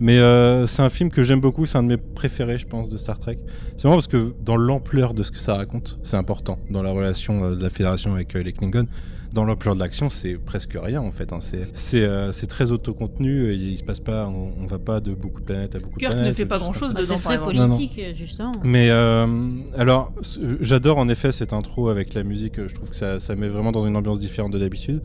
Mais 0.00 0.18
euh, 0.18 0.66
c'est 0.66 0.82
un 0.82 0.88
film 0.88 1.10
que 1.10 1.22
j'aime 1.22 1.40
beaucoup, 1.40 1.66
c'est 1.66 1.78
un 1.78 1.82
de 1.82 1.88
mes 1.88 1.96
préférés 1.96 2.58
je 2.58 2.66
pense 2.66 2.88
de 2.88 2.96
Star 2.96 3.18
Trek. 3.18 3.38
C'est 3.76 3.82
vraiment 3.82 3.96
parce 3.96 4.08
que 4.08 4.34
dans 4.44 4.56
l'ampleur 4.56 5.14
de 5.14 5.22
ce 5.22 5.30
que 5.30 5.38
ça 5.38 5.54
raconte, 5.54 5.98
c'est 6.02 6.16
important 6.16 6.58
dans 6.70 6.82
la 6.82 6.90
relation 6.90 7.50
de 7.50 7.62
la 7.62 7.70
Fédération 7.70 8.12
avec 8.14 8.34
euh, 8.34 8.42
les 8.42 8.52
Klingons. 8.52 8.86
Dans 9.34 9.44
l'ampleur 9.44 9.74
de 9.74 9.80
l'action, 9.80 10.10
c'est 10.10 10.34
presque 10.34 10.76
rien 10.80 11.00
en 11.00 11.10
fait. 11.10 11.32
hein. 11.32 11.38
C'est 11.40 12.02
euh, 12.02 12.30
c'est 12.32 12.46
très 12.46 12.70
autocontenu 12.70 13.50
et 13.52 13.56
il 13.56 13.76
se 13.76 13.82
passe 13.82 13.98
pas, 14.00 14.26
on, 14.28 14.52
on 14.60 14.66
va 14.66 14.78
pas 14.78 15.00
de 15.00 15.12
beaucoup 15.12 15.40
de 15.40 15.46
planètes 15.46 15.74
à 15.74 15.80
beaucoup 15.80 15.98
Kirk 15.98 16.12
de 16.12 16.16
ne 16.16 16.20
planètes. 16.22 16.36
fait 16.36 16.46
pas 16.46 16.58
comme 16.60 16.72
ça. 16.72 16.94
bah, 16.94 17.00
dedans, 17.02 17.14
c'est 17.18 17.20
très 17.24 17.38
politique, 17.38 17.98
euh, 17.98 18.14
justement. 18.14 18.52
Mais 18.62 18.90
euh, 18.90 19.26
alors, 19.76 20.12
j'adore 20.60 20.98
en 20.98 21.08
effet 21.08 21.32
cette 21.32 21.52
intro 21.52 21.88
avec 21.88 22.14
la 22.14 22.22
musique. 22.22 22.54
Je 22.66 22.72
trouve 22.74 22.90
que 22.90 22.96
ça, 22.96 23.18
ça 23.18 23.34
met 23.34 23.48
vraiment 23.48 23.72
dans 23.72 23.86
une 23.86 23.96
ambiance 23.96 24.20
différente 24.20 24.52
de 24.52 24.58
d'habitude. 24.58 25.02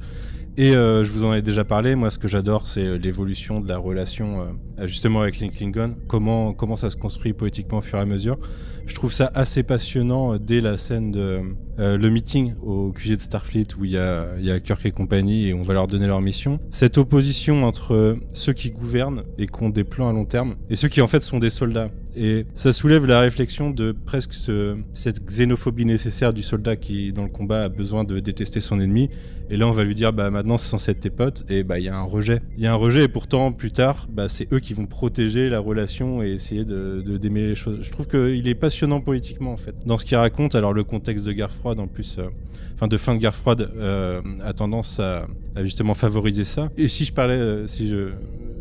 Et 0.62 0.76
euh, 0.76 1.06
je 1.06 1.12
vous 1.12 1.24
en 1.24 1.34
ai 1.34 1.41
déjà 1.41 1.63
parlé. 1.63 1.95
Moi, 1.95 2.12
ce 2.12 2.17
que 2.17 2.28
j'adore, 2.28 2.67
c'est 2.67 2.84
euh, 2.84 2.98
l'évolution 2.98 3.62
de 3.62 3.69
la 3.69 3.78
relation 3.78 4.41
euh, 4.41 4.88
justement 4.88 5.22
avec 5.22 5.39
les 5.39 5.48
Klingon. 5.48 5.95
Comment, 6.10 6.52
comment 6.52 6.76
ça 6.76 6.89
se 6.89 6.98
construit 6.98 7.32
poétiquement 7.32 7.78
au 7.78 7.82
fur 7.82 7.98
et 7.98 8.02
à 8.02 8.06
mesure. 8.06 8.38
Je 8.86 8.93
trouve 8.93 9.13
ça 9.13 9.32
assez 9.36 9.63
passionnant 9.63 10.36
dès 10.36 10.60
la 10.60 10.76
scène 10.76 11.12
de 11.12 11.39
le 11.78 12.10
meeting 12.10 12.56
au 12.62 12.91
QG 12.91 13.15
de 13.15 13.22
Starfleet 13.22 13.67
où 13.80 13.86
il 13.86 13.91
y 13.91 13.98
a 13.98 14.60
Kirk 14.60 14.84
et 14.86 14.91
compagnie 14.91 15.48
et 15.48 15.54
on 15.54 15.62
va 15.62 15.76
leur 15.76 15.86
donner 15.86 16.08
leur 16.08 16.22
mission. 16.22 16.60
Cette 16.72 16.98
opposition 16.98 17.65
entre 17.65 18.17
ceux 18.34 18.54
qui 18.54 18.72
gouvernent 18.72 19.24
et 19.38 19.45
qui 19.45 19.63
ont 19.63 19.69
des 19.69 19.84
plans 19.84 20.10
à 20.10 20.12
long 20.12 20.26
terme 20.26 20.56
et 20.72 20.76
ceux 20.76 20.88
qui 20.88 21.02
en 21.02 21.08
fait 21.08 21.22
sont 21.22 21.38
des 21.38 21.52
soldats 21.52 21.89
Et 22.22 22.46
ça 22.54 22.74
soulève 22.74 23.06
la 23.06 23.22
réflexion 23.22 23.70
de 23.70 23.94
presque 23.94 24.34
ce- 24.34 24.76
cette 24.94 25.26
xénophobie 25.26 25.86
nécessaire 25.86 26.34
du 26.34 26.44
soldat 26.44 26.76
qui, 26.76 27.14
dans 27.14 27.24
le 27.24 27.30
combat, 27.30 27.64
a 27.64 27.70
besoin 27.70 28.04
de 28.04 28.20
détester 28.20 28.60
son 28.60 28.78
ennemi. 28.82 29.10
Et 29.50 29.56
là, 29.56 29.68
on 29.68 29.72
va 29.72 29.86
lui 29.86 29.96
dire, 29.96 30.12
bah 30.12 30.30
maintenant, 30.30 30.58
c'est 30.58 30.68
censé 30.68 30.92
être 30.92 31.00
tes 31.00 31.10
potes. 31.10 31.46
Et 31.50 31.64
bah, 31.64 31.80
il 31.80 31.86
y 31.86 31.88
a 31.88 31.98
un 31.98 32.04
rejet. 32.04 32.42
Il 32.58 32.64
y 32.64 32.68
a 32.68 32.74
un 32.74 32.76
rejet, 32.76 33.06
et 33.06 33.08
pourtant, 33.08 33.54
plus 33.54 33.72
tard, 33.72 34.08
bah, 34.12 34.28
c'est 34.28 34.52
eux 34.52 34.60
qui 34.60 34.74
vont 34.74 34.86
protéger 34.86 35.50
la 35.50 35.60
relation 35.60 36.22
et 36.22 36.32
essayer 36.32 36.66
de, 36.66 37.02
d'aimer 37.18 37.48
les 37.48 37.56
choses. 37.56 37.80
Je 37.82 37.90
trouve 37.90 38.08
qu'il 38.08 38.48
est 38.50 38.56
passionnant 38.56 39.00
politiquement, 39.00 39.54
en 39.54 39.58
fait. 39.58 39.74
Dans 39.86 39.98
ce 39.98 40.04
qu'il 40.04 40.18
raconte, 40.18 40.56
alors 40.56 40.74
le 40.74 40.84
contexte 40.84 41.26
de 41.26 41.32
guerre 41.32 41.52
froide, 41.54 41.80
en 41.80 41.88
plus, 41.88 42.18
euh, 42.20 42.28
enfin, 42.76 42.88
de 42.90 42.98
fin 42.98 43.14
de 43.16 43.20
guerre 43.20 43.34
froide, 43.36 43.72
euh, 43.78 44.22
a 44.44 44.52
tendance 44.52 45.00
à, 45.00 45.26
à 45.56 45.64
justement 45.64 45.94
favoriser 45.94 46.44
ça. 46.44 46.70
Et 46.78 46.90
si 46.90 47.06
je 47.06 47.14
parlais, 47.14 47.36
euh, 47.36 47.66
si 47.66 47.88
je, 47.90 48.10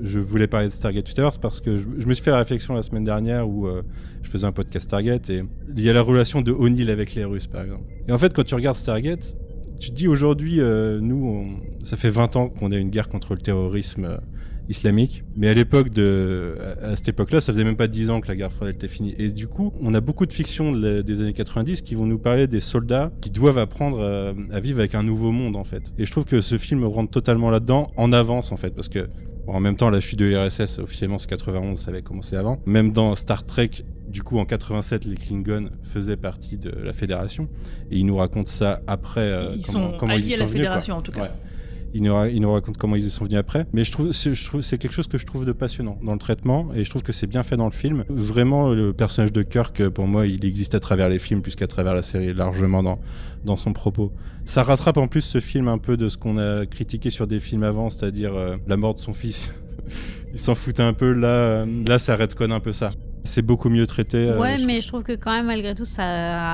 je 0.02 0.18
voulais 0.18 0.46
parler 0.46 0.68
de 0.68 0.72
Stargate 0.72 1.04
tout 1.04 1.14
à 1.16 1.22
l'heure, 1.22 1.32
c'est 1.32 1.40
parce 1.40 1.60
que 1.60 1.78
je, 1.78 2.06
me 2.06 2.14
suis 2.14 2.22
fait 2.22 2.30
la 2.30 2.38
réflexion 2.38 2.74
la 2.74 2.82
semaine 2.82 3.04
dernière 3.04 3.48
où 3.48 3.66
euh, 3.66 3.82
je 4.22 4.30
faisais 4.30 4.46
un 4.46 4.52
podcast 4.52 4.86
Stargate 4.86 5.30
et 5.30 5.42
il 5.76 5.82
y 5.82 5.90
a 5.90 5.92
la 5.92 6.02
relation 6.02 6.40
de 6.40 6.52
O'Neill 6.52 6.90
avec 6.90 7.14
les 7.14 7.24
Russes, 7.24 7.46
par 7.46 7.62
exemple. 7.62 7.84
Et 8.06 8.12
en 8.12 8.18
fait, 8.18 8.32
quand 8.32 8.44
tu 8.44 8.54
regardes 8.54 8.76
Stargate, 8.76 9.36
tu 9.78 9.90
te 9.90 9.94
dis 9.94 10.08
aujourd'hui, 10.08 10.60
euh, 10.60 11.00
nous, 11.00 11.58
ça 11.82 11.96
fait 11.96 12.10
20 12.10 12.36
ans 12.36 12.48
qu'on 12.48 12.72
a 12.72 12.76
une 12.76 12.90
guerre 12.90 13.08
contre 13.08 13.34
le 13.34 13.40
terrorisme 13.40 14.04
euh, 14.04 14.18
islamique, 14.68 15.24
mais 15.36 15.48
à 15.48 15.54
l'époque 15.54 15.90
de, 15.90 16.56
à, 16.82 16.94
cette 16.96 17.08
époque-là, 17.08 17.40
ça 17.40 17.52
faisait 17.52 17.64
même 17.64 17.76
pas 17.76 17.86
10 17.88 18.10
ans 18.10 18.20
que 18.20 18.28
la 18.28 18.36
guerre 18.36 18.52
froide 18.52 18.74
était 18.74 18.88
finie. 18.88 19.14
Et 19.18 19.28
du 19.30 19.46
coup, 19.46 19.72
on 19.80 19.94
a 19.94 20.00
beaucoup 20.00 20.26
de 20.26 20.32
fictions 20.32 20.72
des 20.72 21.20
années 21.20 21.32
90 21.32 21.82
qui 21.82 21.94
vont 21.94 22.06
nous 22.06 22.18
parler 22.18 22.46
des 22.46 22.60
soldats 22.60 23.10
qui 23.20 23.30
doivent 23.30 23.58
apprendre 23.58 24.34
à 24.52 24.60
vivre 24.60 24.78
avec 24.80 24.94
un 24.94 25.02
nouveau 25.02 25.32
monde, 25.32 25.56
en 25.56 25.64
fait. 25.64 25.82
Et 25.98 26.04
je 26.04 26.10
trouve 26.10 26.24
que 26.24 26.40
ce 26.40 26.58
film 26.58 26.84
rentre 26.84 27.10
totalement 27.10 27.50
là-dedans, 27.50 27.90
en 27.96 28.12
avance, 28.12 28.52
en 28.52 28.56
fait, 28.56 28.70
parce 28.74 28.88
que 28.88 29.08
Bon, 29.46 29.54
en 29.54 29.60
même 29.60 29.76
temps, 29.76 29.88
la 29.88 30.00
chute 30.00 30.18
de 30.18 30.26
l'URSS, 30.26 30.78
officiellement, 30.78 31.16
c'est 31.16 31.26
91, 31.30 31.80
ça 31.80 31.90
avait 31.90 32.02
commencé 32.02 32.36
avant. 32.36 32.60
Même 32.66 32.92
dans 32.92 33.14
Star 33.16 33.46
Trek, 33.46 33.70
du 34.06 34.22
coup, 34.22 34.38
en 34.38 34.44
87, 34.44 35.06
les 35.06 35.14
Klingons 35.14 35.70
faisaient 35.84 36.18
partie 36.18 36.58
de 36.58 36.68
la 36.70 36.92
Fédération. 36.92 37.48
Et 37.90 37.96
ils 37.96 38.04
nous 38.04 38.16
racontent 38.16 38.50
ça 38.52 38.82
après. 38.86 39.20
euh, 39.22 39.54
Ils 39.56 39.64
comment, 39.64 39.92
sont 39.92 39.96
comment 39.96 40.12
alliés 40.12 40.24
ils 40.26 40.30
y 40.32 40.34
à 40.34 40.38
la 40.40 40.44
venus, 40.44 40.56
fédération, 40.58 40.92
quoi. 40.96 40.98
en 40.98 41.02
tout 41.02 41.12
cas. 41.12 41.22
Ouais. 41.22 41.30
Ils 41.94 42.02
nous, 42.02 42.14
ra- 42.14 42.28
ils 42.28 42.40
nous 42.40 42.52
racontent 42.52 42.78
comment 42.78 42.96
ils 42.96 43.06
y 43.06 43.10
sont 43.10 43.24
venus 43.24 43.38
après. 43.38 43.66
Mais 43.72 43.84
je 43.84 43.92
trouve, 43.92 44.12
c'est, 44.12 44.78
quelque 44.78 44.92
chose 44.92 45.06
que 45.06 45.18
je 45.18 45.26
trouve 45.26 45.44
de 45.44 45.52
passionnant 45.52 45.98
dans 46.02 46.12
le 46.12 46.18
traitement. 46.18 46.68
Et 46.74 46.84
je 46.84 46.90
trouve 46.90 47.02
que 47.02 47.12
c'est 47.12 47.26
bien 47.26 47.42
fait 47.42 47.56
dans 47.56 47.64
le 47.66 47.72
film. 47.72 48.04
Vraiment, 48.08 48.70
le 48.70 48.92
personnage 48.92 49.32
de 49.32 49.42
Kirk, 49.42 49.88
pour 49.88 50.06
moi, 50.06 50.26
il 50.26 50.44
existe 50.44 50.74
à 50.74 50.80
travers 50.80 51.08
les 51.08 51.18
films 51.18 51.42
plus 51.42 51.56
qu'à 51.56 51.66
travers 51.66 51.94
la 51.94 52.02
série, 52.02 52.34
largement 52.34 52.82
dans, 52.82 52.98
dans 53.44 53.56
son 53.56 53.72
propos. 53.72 54.12
Ça 54.44 54.62
rattrape 54.62 54.96
en 54.98 55.08
plus 55.08 55.22
ce 55.22 55.40
film 55.40 55.68
un 55.68 55.78
peu 55.78 55.96
de 55.96 56.08
ce 56.08 56.16
qu'on 56.16 56.38
a 56.38 56.66
critiqué 56.66 57.10
sur 57.10 57.26
des 57.26 57.40
films 57.40 57.62
avant, 57.62 57.90
c'est-à-dire 57.90 58.34
euh, 58.34 58.56
la 58.66 58.76
mort 58.76 58.94
de 58.94 59.00
son 59.00 59.12
fils. 59.12 59.52
il 60.32 60.38
s'en 60.38 60.54
foutait 60.54 60.82
un 60.82 60.92
peu. 60.92 61.12
Là, 61.12 61.28
euh, 61.28 61.66
là 61.86 61.98
ça 61.98 62.16
redconne 62.16 62.52
un 62.52 62.60
peu 62.60 62.72
ça. 62.72 62.92
C'est 63.24 63.42
beaucoup 63.42 63.68
mieux 63.68 63.86
traité. 63.86 64.16
euh, 64.18 64.38
Ouais, 64.38 64.58
je 64.58 64.66
mais 64.66 64.80
je 64.80 64.88
trouve 64.88 65.02
que 65.02 65.12
quand 65.12 65.32
même, 65.32 65.46
malgré 65.46 65.74
tout, 65.74 65.84
ça 65.84 66.04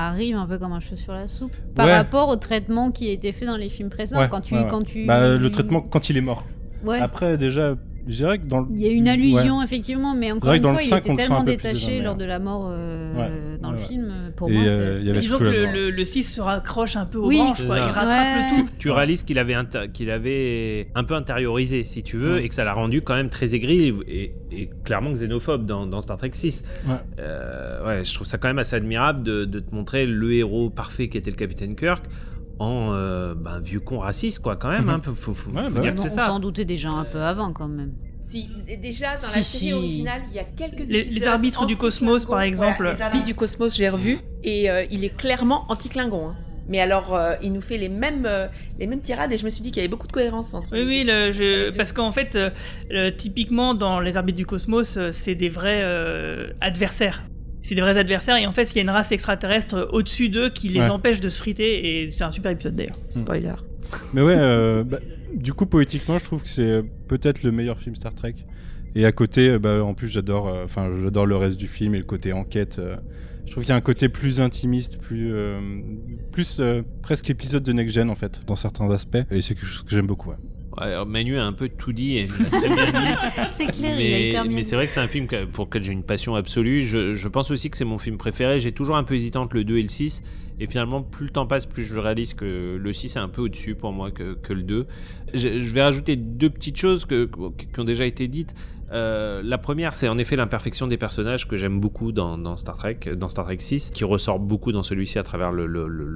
arrive 0.07 0.35
un 0.35 0.45
peu 0.45 0.57
comme 0.57 0.73
un 0.73 0.79
cheveu 0.79 0.95
sur 0.95 1.13
la 1.13 1.27
soupe. 1.27 1.55
Par 1.75 1.85
Ouais. 1.85 1.95
rapport 1.95 2.29
au 2.29 2.35
traitement 2.35 2.91
qui 2.91 3.09
a 3.09 3.11
été 3.11 3.31
fait 3.31 3.45
dans 3.45 3.57
les 3.57 3.69
films 3.69 3.89
précédents. 3.89 4.21
Ouais, 4.21 4.29
quand 4.29 4.41
tu. 4.41 4.55
ouais. 4.55 4.65
Quand 4.69 4.81
tu... 4.83 5.05
Bah, 5.05 5.35
le 5.37 5.49
traitement 5.49 5.81
quand 5.81 6.09
il 6.09 6.17
est 6.17 6.21
mort. 6.21 6.43
Ouais. 6.83 6.99
Après, 6.99 7.37
déjà, 7.37 7.75
je 8.07 8.15
dirais 8.15 8.39
que 8.39 8.45
dans 8.45 8.61
le. 8.61 8.67
Il 8.75 8.81
y 8.81 8.87
a 8.87 8.91
une 8.91 9.03
Ouais. 9.05 9.09
allusion, 9.11 9.61
effectivement, 9.61 10.13
mais 10.15 10.31
encore 10.31 10.53
une 10.53 10.61
fois, 10.61 10.73
le 10.73 10.81
il 10.81 10.87
5, 10.89 10.97
était 11.05 11.15
tellement 11.15 11.43
détaché 11.43 12.01
lors 12.01 12.15
de 12.15 12.25
la 12.25 12.39
mort 12.39 12.67
euh, 12.69 13.13
Ouais, 13.15 13.29
dans 13.61 13.69
ouais, 13.71 13.77
le 13.79 13.81
film. 13.81 14.13
Pour 14.35 14.49
Et, 14.49 14.53
moi, 14.53 14.63
euh, 14.63 14.95
c'est- 15.01 15.13
Disons 15.13 15.37
que 15.37 15.43
le, 15.45 15.65
le, 15.71 15.89
le 15.91 16.05
6 16.05 16.23
se 16.23 16.41
raccroche 16.41 16.95
un 16.97 17.05
peu 17.05 17.17
aux 17.19 17.27
Oui. 17.27 17.37
branches, 17.37 17.65
quoi. 17.65 17.77
il 17.77 17.81
rattrape 17.83 18.09
Ouais. 18.51 18.57
le 18.57 18.63
tout. 18.63 18.69
Tu 18.77 18.89
réalises 18.91 19.23
qu'il 19.23 19.39
avait, 19.39 19.53
inter- 19.53 19.85
qu'il 19.93 20.09
avait 20.11 20.89
un 20.95 21.03
peu 21.03 21.15
intériorisé, 21.15 21.83
si 21.83 22.03
tu 22.03 22.17
veux, 22.17 22.33
Ouais. 22.35 22.45
et 22.45 22.49
que 22.49 22.55
ça 22.55 22.63
l'a 22.63 22.73
rendu 22.73 23.01
quand 23.01 23.15
même 23.15 23.29
très 23.29 23.55
aigri 23.55 23.87
et, 23.87 23.95
et- 24.07 24.35
et 24.51 24.69
clairement 24.83 25.11
xénophobe 25.13 25.65
dans, 25.65 25.85
dans 25.85 26.01
Star 26.01 26.17
Trek 26.17 26.31
6. 26.33 26.63
Ouais. 26.87 26.93
Euh, 27.19 27.85
ouais, 27.85 28.03
je 28.03 28.13
trouve 28.13 28.27
ça 28.27 28.37
quand 28.37 28.47
même 28.47 28.59
assez 28.59 28.75
admirable 28.75 29.23
de, 29.23 29.45
de 29.45 29.59
te 29.59 29.73
montrer 29.73 30.05
le 30.05 30.33
héros 30.33 30.69
parfait 30.69 31.07
qui 31.07 31.17
était 31.17 31.31
le 31.31 31.35
capitaine 31.37 31.75
Kirk 31.75 32.03
en 32.59 32.93
euh, 32.93 33.33
ben, 33.35 33.59
vieux 33.59 33.79
con 33.79 33.99
raciste, 33.99 34.39
quoi, 34.39 34.55
quand 34.55 34.69
même. 34.69 34.83
Mhm. 34.85 34.89
hein. 34.89 35.01
Faut, 35.03 35.13
faut- 35.13 35.33
faut- 35.33 35.49
Ouais, 35.51 35.63
faut 35.67 35.69
bah 35.71 35.81
dire 35.81 35.91
ouais. 35.91 35.93
que 35.95 35.99
on 35.99 36.03
c'est 36.03 36.09
ça. 36.09 36.27
s'en 36.27 36.39
doutait 36.39 36.65
déjà 36.65 36.89
un 36.89 37.05
peu 37.05 37.21
avant, 37.21 37.51
quand 37.53 37.67
même. 37.67 37.93
Si, 38.21 38.49
et 38.67 38.77
déjà 38.77 39.13
dans 39.17 39.19
Si, 39.21 39.37
la 39.37 39.43
série 39.43 39.65
si. 39.65 39.73
originale, 39.73 40.21
il 40.31 40.35
y 40.35 40.39
a 40.39 40.43
quelques 40.43 40.79
Les- 40.87 40.99
épisodes 40.99 41.13
les 41.13 41.27
arbitres 41.27 41.65
du 41.67 41.75
cosmos, 41.75 42.25
par 42.25 42.41
exemple. 42.41 42.77
Voilà, 42.79 42.93
les 42.93 43.01
arbitres 43.01 43.25
du 43.25 43.35
cosmos, 43.35 43.75
j'ai 43.75 43.87
revu 43.89 44.19
et 44.43 44.69
euh, 44.69 44.83
il 44.89 45.03
est 45.03 45.15
clairement 45.15 45.65
anti-Klingon. 45.69 46.29
hein. 46.29 46.35
Mais 46.67 46.79
alors, 46.81 47.13
euh, 47.13 47.35
il 47.43 47.53
nous 47.53 47.61
fait 47.61 47.77
les 47.77 47.89
mêmes, 47.89 48.25
euh, 48.25 48.47
les 48.79 48.87
mêmes 48.87 49.01
tirades 49.01 49.31
et 49.31 49.37
je 49.37 49.45
me 49.45 49.51
suis 49.51 49.61
dit 49.61 49.69
qu'il 49.69 49.77
y 49.77 49.81
avait 49.81 49.87
beaucoup 49.91 50.07
de 50.07 50.11
cohérence 50.11 50.55
entre 50.55 50.69
Oui, 50.71 50.79
les 50.79 50.85
oui, 50.85 51.03
le- 51.05 51.31
je- 51.31 51.69
parce 51.77 51.93
qu'en 51.93 52.11
fait, 52.11 52.35
euh, 52.91 53.11
typiquement 53.11 53.75
dans 53.75 53.99
les 53.99 54.17
arbitres 54.17 54.37
du 54.39 54.47
cosmos, 54.47 54.97
c'est 55.11 55.35
des 55.35 55.49
vrais 55.49 55.81
euh, 55.83 56.47
adversaires. 56.61 57.21
C'est 57.65 57.75
des 57.75 57.81
vrais 57.81 57.97
adversaires 57.97 58.37
et 58.37 58.45
en 58.45 58.51
fait, 58.51 58.71
il 58.71 58.75
y 58.75 58.79
a 58.79 58.81
une 58.83 58.89
race 58.89 59.11
extraterrestre 59.11 59.89
au-dessus 59.91 60.29
d'eux 60.29 60.49
qui 60.49 60.69
les 60.69 60.81
Ouais. 60.81 60.89
empêche 60.89 61.19
de 61.19 61.29
se 61.29 61.39
friter 61.39 62.03
et 62.05 62.11
c'est 62.11 62.23
un 62.23 62.31
super 62.31 62.51
épisode 62.51 62.75
d'ailleurs. 62.75 62.99
Spoiler. 63.09 63.53
Mais 64.13 64.21
ouais, 64.21 64.35
euh, 64.37 64.83
bah, 64.83 64.99
du 65.33 65.53
coup, 65.53 65.65
poétiquement, 65.65 66.17
je 66.19 66.23
trouve 66.23 66.43
que 66.43 66.49
c'est 66.49 66.61
euh, 66.61 66.81
peut-être 67.07 67.43
le 67.43 67.51
meilleur 67.51 67.79
film 67.79 67.95
Star 67.95 68.13
Trek. 68.13 68.35
Et 68.95 69.05
à 69.05 69.11
côté, 69.11 69.49
euh, 69.49 69.59
bah, 69.59 69.83
en 69.83 69.93
plus, 69.93 70.07
j'adore, 70.07 70.47
euh, 70.47 70.63
enfin, 70.65 70.89
j'adore 71.01 71.25
le 71.25 71.35
reste 71.37 71.57
du 71.57 71.67
film 71.67 71.95
et 71.95 71.97
le 71.97 72.03
côté 72.05 72.33
enquête. 72.33 72.77
euh, 72.79 72.95
je 73.45 73.51
trouve 73.51 73.63
qu'il 73.63 73.69
y 73.69 73.73
a 73.73 73.75
un 73.75 73.81
côté 73.81 74.09
plus 74.09 74.41
intimiste, 74.41 74.97
plus, 74.97 75.31
euh, 75.33 75.59
plus 76.31 76.57
euh, 76.59 76.81
presque 77.03 77.29
épisode 77.29 77.61
de 77.63 77.73
Next 77.73 77.93
Gen 77.93 78.09
en 78.09 78.15
fait, 78.15 78.41
dans 78.47 78.55
certains 78.55 78.89
aspects. 78.91 79.17
Et 79.29 79.41
c'est 79.41 79.53
quelque 79.53 79.65
chose 79.67 79.83
que 79.83 79.91
j'aime 79.95 80.07
beaucoup. 80.07 80.29
ouais. 80.31 80.37
Alors 80.77 81.05
Manu 81.05 81.37
a 81.37 81.45
un 81.45 81.53
peu 81.53 81.69
tout 81.69 81.93
dit 81.93 82.27
c'est 83.49 83.67
clair, 83.67 83.99
il 83.99 84.35
a 84.35 84.43
mais, 84.43 84.49
mais 84.49 84.63
c'est 84.63 84.75
vrai 84.75 84.87
que 84.87 84.91
c'est 84.91 84.99
un 84.99 85.07
film 85.07 85.27
pour 85.53 85.65
lequel 85.65 85.83
j'ai 85.83 85.93
une 85.93 86.03
passion 86.03 86.35
absolue. 86.35 86.83
Je, 86.83 87.13
je 87.13 87.27
pense 87.27 87.51
aussi 87.51 87.69
que 87.69 87.77
c'est 87.77 87.85
mon 87.85 87.97
film 87.97 88.17
préféré. 88.17 88.59
J'ai 88.59 88.71
toujours 88.71 88.97
un 88.97 89.03
peu 89.03 89.15
hésitant 89.15 89.43
entre 89.43 89.55
le 89.55 89.63
2 89.63 89.77
et 89.77 89.81
le 89.81 89.87
6. 89.87 90.23
Et 90.59 90.67
finalement, 90.67 91.01
plus 91.01 91.25
le 91.25 91.31
temps 91.31 91.45
passe, 91.45 91.65
plus 91.65 91.83
je 91.83 91.95
réalise 91.95 92.33
que 92.33 92.77
le 92.81 92.93
6 92.93 93.15
est 93.15 93.19
un 93.19 93.27
peu 93.27 93.41
au-dessus 93.41 93.75
pour 93.75 93.91
moi 93.91 94.11
que, 94.11 94.35
que 94.35 94.53
le 94.53 94.63
2. 94.63 94.87
Je, 95.33 95.61
je 95.61 95.71
vais 95.71 95.83
rajouter 95.83 96.15
deux 96.15 96.49
petites 96.49 96.77
choses 96.77 97.05
que, 97.05 97.29
qui 97.73 97.79
ont 97.79 97.83
déjà 97.83 98.05
été 98.05 98.27
dites. 98.27 98.55
Euh, 98.91 99.41
la 99.43 99.57
première, 99.57 99.93
c'est 99.93 100.07
en 100.07 100.17
effet 100.17 100.35
l'imperfection 100.35 100.85
des 100.87 100.97
personnages 100.97 101.47
que 101.47 101.57
j'aime 101.57 101.79
beaucoup 101.79 102.11
dans, 102.11 102.55
Star 102.57 102.75
Trek, 102.77 102.99
dans 103.15 103.29
Star 103.29 103.45
Trek 103.45 103.57
6, 103.59 103.89
qui 103.91 104.03
ressort 104.03 104.39
beaucoup 104.39 104.71
dans 104.71 104.83
celui-ci 104.83 105.17
à 105.17 105.23
travers 105.23 105.51
le, 105.51 105.65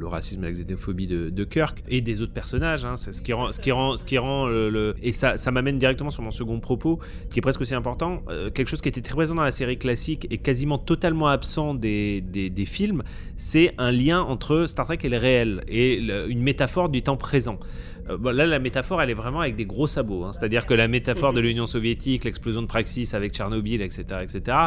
racisme 0.08 0.44
et 0.44 0.48
la 0.48 0.54
xénophobie 0.54 1.08
de, 1.08 1.30
de 1.30 1.44
Kirk 1.44 1.84
et 1.88 2.02
des 2.02 2.22
autres 2.22 2.34
personnages. 2.34 2.86
hein. 2.86 2.96
C'est 2.96 3.12
ce 3.14 3.22
qui 3.22 3.34
rend, 3.34 3.52
ce 3.52 3.60
qui 3.60 3.72
rend, 3.72 3.98
ce 3.98 4.06
qui 4.06 4.18
rend 4.18 4.48
le, 4.48 4.70
le- 4.70 4.96
et 5.02 5.12
ça, 5.12 5.38
ça 5.38 5.52
m'amène 5.52 5.78
directement 5.80 6.12
sur 6.12 6.22
mon 6.24 6.32
second 6.32 6.60
propos, 6.60 7.00
qui 7.32 7.40
est 7.40 7.42
presque 7.42 7.62
aussi 7.62 7.76
important. 7.76 8.22
Euh, 8.30 8.50
quelque 8.52 8.68
chose 8.68 8.82
qui 8.82 8.90
était 8.90 9.02
très 9.02 9.16
présent 9.16 9.36
dans 9.36 9.44
la 9.44 9.52
série 9.52 9.78
classique 9.78 10.28
et 10.30 10.38
quasiment 10.38 10.78
totalement 10.78 11.28
absent 11.28 11.74
des, 11.74 12.22
des, 12.22 12.50
des 12.50 12.66
films, 12.66 13.04
c'est 13.36 13.74
un 13.78 13.92
lien 13.92 14.22
entre 14.22 14.66
Star 14.68 14.86
Trek 14.86 15.00
et 15.04 15.10
le 15.10 15.18
réel 15.18 15.64
et 15.68 15.96
une 16.28 16.42
métaphore 16.42 16.90
du 16.90 17.02
temps 17.02 17.18
présent. 17.18 17.60
Euh, 18.10 18.18
bon, 18.18 18.36
là, 18.36 18.46
la 18.46 18.60
métaphore, 18.60 19.02
elle 19.02 19.10
est 19.10 19.16
vraiment 19.16 19.42
avec 19.42 19.56
des 19.56 19.66
gros 19.66 19.88
sabots. 19.88 20.26
hein. 20.26 20.32
C'est-à-dire 20.32 20.66
que 20.66 20.74
la 20.74 20.88
métaphore 20.88 21.34
de 21.34 21.40
l'Union 21.40 21.68
soviétique, 21.68 22.24
l'explosion 22.26 22.62
de 22.62 22.68
Praxis 22.68 23.14
avec 23.14 23.34
Tchernobyl, 23.34 23.82
etc., 23.82 24.04
etc., 24.24 24.58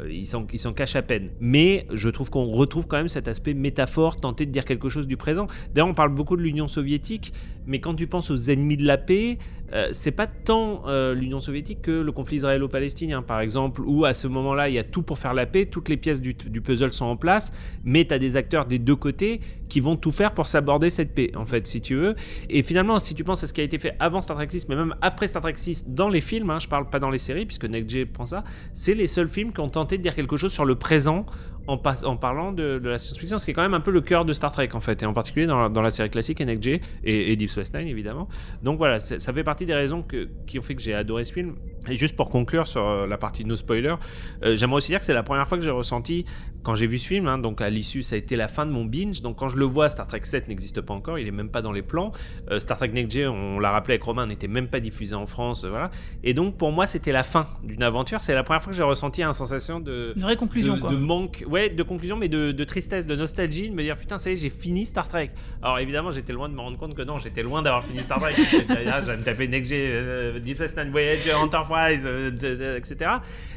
euh, 0.00 0.10
ils 0.10 0.26
s'en 0.26 0.72
cachent 0.72 0.96
à 0.96 1.02
peine. 1.02 1.30
Mais 1.40 1.86
je 1.92 2.08
trouve 2.08 2.30
qu'on 2.30 2.46
retrouve 2.46 2.86
quand 2.86 2.96
même 2.96 3.08
cet 3.08 3.28
aspect 3.28 3.54
métaphore, 3.54 4.16
tenter 4.16 4.46
de 4.46 4.50
dire 4.50 4.64
quelque 4.64 4.88
chose 4.88 5.06
du 5.06 5.16
présent. 5.16 5.46
D'ailleurs, 5.74 5.88
on 5.88 5.94
parle 5.94 6.14
beaucoup 6.14 6.36
de 6.36 6.42
l'Union 6.42 6.68
soviétique, 6.68 7.32
mais 7.66 7.80
quand 7.80 7.94
tu 7.94 8.06
penses 8.06 8.30
aux 8.30 8.36
ennemis 8.36 8.76
de 8.76 8.86
la 8.86 8.98
paix, 8.98 9.38
euh, 9.72 9.88
c'est 9.92 10.12
pas 10.12 10.26
tant 10.26 10.82
euh, 10.86 11.14
l'Union 11.14 11.40
soviétique 11.40 11.82
que 11.82 11.90
le 11.90 12.12
conflit 12.12 12.36
israélo-palestinien, 12.36 13.22
par 13.22 13.40
exemple, 13.40 13.82
où 13.84 14.04
à 14.04 14.14
ce 14.14 14.28
moment-là, 14.28 14.68
il 14.68 14.74
y 14.74 14.78
a 14.78 14.84
tout 14.84 15.02
pour 15.02 15.18
faire 15.18 15.34
la 15.34 15.46
paix, 15.46 15.66
toutes 15.66 15.88
les 15.88 15.96
pièces 15.96 16.20
du, 16.20 16.34
puzzle 16.34 16.92
sont 16.92 17.06
en 17.06 17.16
place, 17.16 17.52
mais 17.84 18.04
tu 18.04 18.14
as 18.14 18.18
des 18.18 18.36
acteurs 18.36 18.66
des 18.66 18.78
deux 18.78 18.94
côtés 18.96 19.40
qui 19.68 19.80
vont 19.80 19.96
tout 19.96 20.12
faire 20.12 20.34
pour 20.34 20.46
s'aborder 20.46 20.90
cette 20.90 21.14
paix, 21.14 21.32
en 21.34 21.46
fait, 21.46 21.66
si 21.66 21.80
tu 21.80 21.96
veux. 21.96 22.14
Et 22.48 22.62
finalement, 22.62 22.98
si 22.98 23.14
tu 23.14 23.24
penses 23.24 23.42
à 23.42 23.46
ce 23.46 23.52
qui 23.52 23.60
a 23.60 23.64
été 23.64 23.78
fait 23.78 23.96
avant 23.98 24.20
Star 24.20 24.36
Trek 24.36 24.46
6, 24.48 24.68
mais 24.68 24.76
même 24.76 24.94
après 25.02 25.26
Star 25.26 25.42
Trek 25.42 25.54
6 25.56 25.88
dans 25.88 26.08
les 26.08 26.20
films, 26.20 26.50
hein, 26.50 26.58
je 26.60 26.68
parle 26.68 26.88
pas 26.88 27.00
dans 27.00 27.10
les 27.10 27.18
séries, 27.18 27.46
puisque 27.46 27.64
NextG 27.64 28.04
prend 28.06 28.26
ça, 28.26 28.44
c'est 28.72 28.94
les 28.94 29.08
seuls 29.08 29.28
films 29.28 29.52
qui 29.52 29.60
ont 29.60 29.68
tenté 29.68 29.85
de 29.94 30.02
dire 30.02 30.14
quelque 30.14 30.36
chose 30.36 30.52
sur 30.52 30.64
le 30.64 30.74
présent 30.74 31.24
en, 31.66 31.78
parlant 31.78 32.52
de, 32.52 32.78
de 32.78 32.88
la 32.88 32.98
science-fiction, 32.98 33.38
ce 33.38 33.44
qui 33.44 33.50
est 33.50 33.54
quand 33.54 33.62
même 33.62 33.74
un 33.74 33.80
peu 33.80 33.90
le 33.90 34.00
cœur 34.00 34.24
de 34.24 34.32
Star 34.32 34.52
Trek 34.52 34.68
en 34.74 34.80
fait, 34.80 35.02
et 35.02 35.06
en 35.06 35.12
particulier 35.12 35.46
dans 35.46 35.62
la, 35.62 35.68
dans 35.68 35.82
la 35.82 35.90
série 35.90 36.10
classique 36.10 36.40
NXG 36.40 36.80
et, 37.04 37.32
et 37.32 37.36
Deep 37.36 37.50
Space 37.50 37.72
Nine 37.74 37.88
évidemment. 37.88 38.28
Donc 38.62 38.78
voilà, 38.78 39.00
ça 39.00 39.32
fait 39.32 39.44
partie 39.44 39.66
des 39.66 39.74
raisons 39.74 40.02
que- 40.02 40.28
qui 40.46 40.58
ont 40.58 40.62
fait 40.62 40.74
que 40.74 40.82
j'ai 40.82 40.94
adoré 40.94 41.24
ce 41.24 41.32
film. 41.32 41.54
Et 41.88 41.94
juste 41.94 42.16
pour 42.16 42.28
conclure 42.30 42.66
sur 42.66 42.84
euh, 42.84 43.06
la 43.06 43.16
partie 43.16 43.44
no 43.44 43.56
spoiler, 43.56 43.94
euh, 44.42 44.56
j'aimerais 44.56 44.78
aussi 44.78 44.90
dire 44.90 44.98
que 44.98 45.04
c'est 45.04 45.14
la 45.14 45.22
première 45.22 45.46
fois 45.46 45.56
que 45.56 45.62
j'ai 45.62 45.70
ressenti 45.70 46.24
quand 46.64 46.74
j'ai 46.74 46.88
vu 46.88 46.98
ce 46.98 47.06
film, 47.06 47.28
hein, 47.28 47.38
donc 47.38 47.60
à 47.60 47.70
l'issue 47.70 48.02
ça 48.02 48.16
a 48.16 48.18
été 48.18 48.34
la 48.34 48.48
fin 48.48 48.66
de 48.66 48.72
mon 48.72 48.84
binge, 48.84 49.22
donc 49.22 49.36
quand 49.36 49.46
je 49.46 49.56
le 49.56 49.64
vois, 49.64 49.88
Star 49.88 50.08
Trek 50.08 50.20
7 50.24 50.48
n'existe 50.48 50.80
pas 50.80 50.94
encore, 50.94 51.16
il 51.20 51.28
est 51.28 51.32
même 51.32 51.48
pas 51.48 51.62
dans 51.62 51.70
les 51.70 51.82
plans. 51.82 52.10
Euh, 52.50 52.58
Star 52.58 52.76
Trek 52.76 52.88
Next 52.88 53.12
Gen, 53.16 53.28
on 53.28 53.60
l'a 53.60 53.70
rappelé 53.70 53.92
avec 53.94 54.02
Romain, 54.02 54.26
n'était 54.26 54.48
même 54.48 54.66
pas 54.66 54.80
diffusé 54.80 55.14
en 55.14 55.26
France, 55.26 55.62
euh, 55.62 55.70
voilà. 55.70 55.92
Et 56.24 56.34
donc 56.34 56.56
pour 56.58 56.72
moi 56.72 56.88
c'était 56.88 57.12
la 57.12 57.22
fin 57.22 57.46
d'une 57.62 57.84
aventure, 57.84 58.20
c'est 58.20 58.34
la 58.34 58.42
première 58.42 58.62
fois 58.62 58.72
que 58.72 58.76
j'ai 58.76 58.82
ressenti 58.82 59.22
une 59.22 59.32
sensation 59.32 59.78
de 59.78 60.12
Une 60.16 60.22
vraie 60.22 60.34
conclusion, 60.36 60.74
de, 60.74 60.80
quoi. 60.80 60.90
de 60.90 60.96
manque, 60.96 61.44
ouais, 61.48 61.55
de 61.70 61.82
conclusion, 61.82 62.16
mais 62.16 62.28
de, 62.28 62.52
de 62.52 62.64
tristesse, 62.64 63.06
de 63.06 63.16
nostalgie, 63.16 63.68
de 63.70 63.74
me 63.74 63.82
dire 63.82 63.96
putain, 63.96 64.18
ça 64.18 64.30
y 64.30 64.34
est, 64.34 64.36
j'ai 64.36 64.50
fini 64.50 64.86
Star 64.86 65.08
Trek. 65.08 65.30
Alors 65.62 65.78
évidemment, 65.78 66.10
j'étais 66.10 66.32
loin 66.32 66.48
de 66.48 66.54
me 66.54 66.60
rendre 66.60 66.78
compte 66.78 66.94
que 66.94 67.02
non, 67.02 67.18
j'étais 67.18 67.42
loin 67.42 67.62
d'avoir 67.62 67.84
fini 67.84 68.02
Star 68.02 68.18
Trek. 68.20 68.34
J'allais 68.68 69.16
me 69.16 69.22
taper 69.24 69.48
Next 69.48 69.70
G, 69.70 69.76
euh, 69.92 70.38
Deep 70.38 70.56
Space 70.56 70.76
Nine 70.76 70.90
Voyager, 70.90 71.34
Enterprise, 71.34 72.04
euh, 72.06 72.30
de- 72.30 72.54
de- 72.54 72.76
etc. 72.76 73.10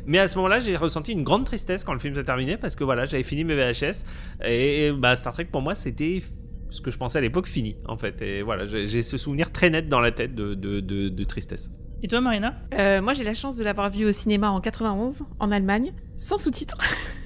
Mais 0.05 0.19
à 0.19 0.27
ce 0.27 0.35
moment-là, 0.38 0.59
j'ai 0.59 0.75
ressenti 0.75 1.12
une 1.12 1.23
grande 1.23 1.45
tristesse 1.45 1.83
quand 1.83 1.93
le 1.93 1.99
film 1.99 2.15
s'est 2.15 2.23
terminé 2.23 2.57
parce 2.57 2.75
que 2.75 2.83
voilà, 2.83 3.05
j'avais 3.05 3.23
fini 3.23 3.43
mes 3.43 3.55
VHS 3.55 4.03
et 4.45 4.91
bah, 4.97 5.15
Star 5.15 5.33
Trek 5.33 5.45
pour 5.51 5.62
moi, 5.62 5.75
c'était 5.75 6.21
ce 6.71 6.81
que 6.81 6.91
je 6.91 6.97
pensais 6.97 7.17
à 7.17 7.21
l'époque 7.21 7.47
fini 7.47 7.77
en 7.88 7.97
fait. 7.97 8.21
Et 8.21 8.41
voilà, 8.43 8.65
j'ai 8.65 8.85
j'ai 8.85 9.01
ce 9.03 9.17
souvenir 9.17 9.51
très 9.51 9.69
net 9.69 9.88
dans 9.88 9.99
la 9.99 10.12
tête 10.12 10.35
de, 10.35 10.53
de, 10.53 10.79
de- 10.79 11.09
de 11.09 11.23
tristesse. 11.23 11.71
Et 12.01 12.07
toi, 12.07 12.21
Marina? 12.21 12.55
Euh, 12.77 13.01
moi, 13.01 13.13
j'ai 13.13 13.25
la 13.25 13.33
chance 13.33 13.57
de 13.57 13.63
l'avoir 13.65 13.89
vu 13.89 14.05
au 14.05 14.12
cinéma 14.13 14.49
en 14.51 14.62
91, 14.62 15.23
en 15.39 15.51
Allemagne, 15.51 15.91
sans 16.15 16.38
sous-titres. 16.38 16.77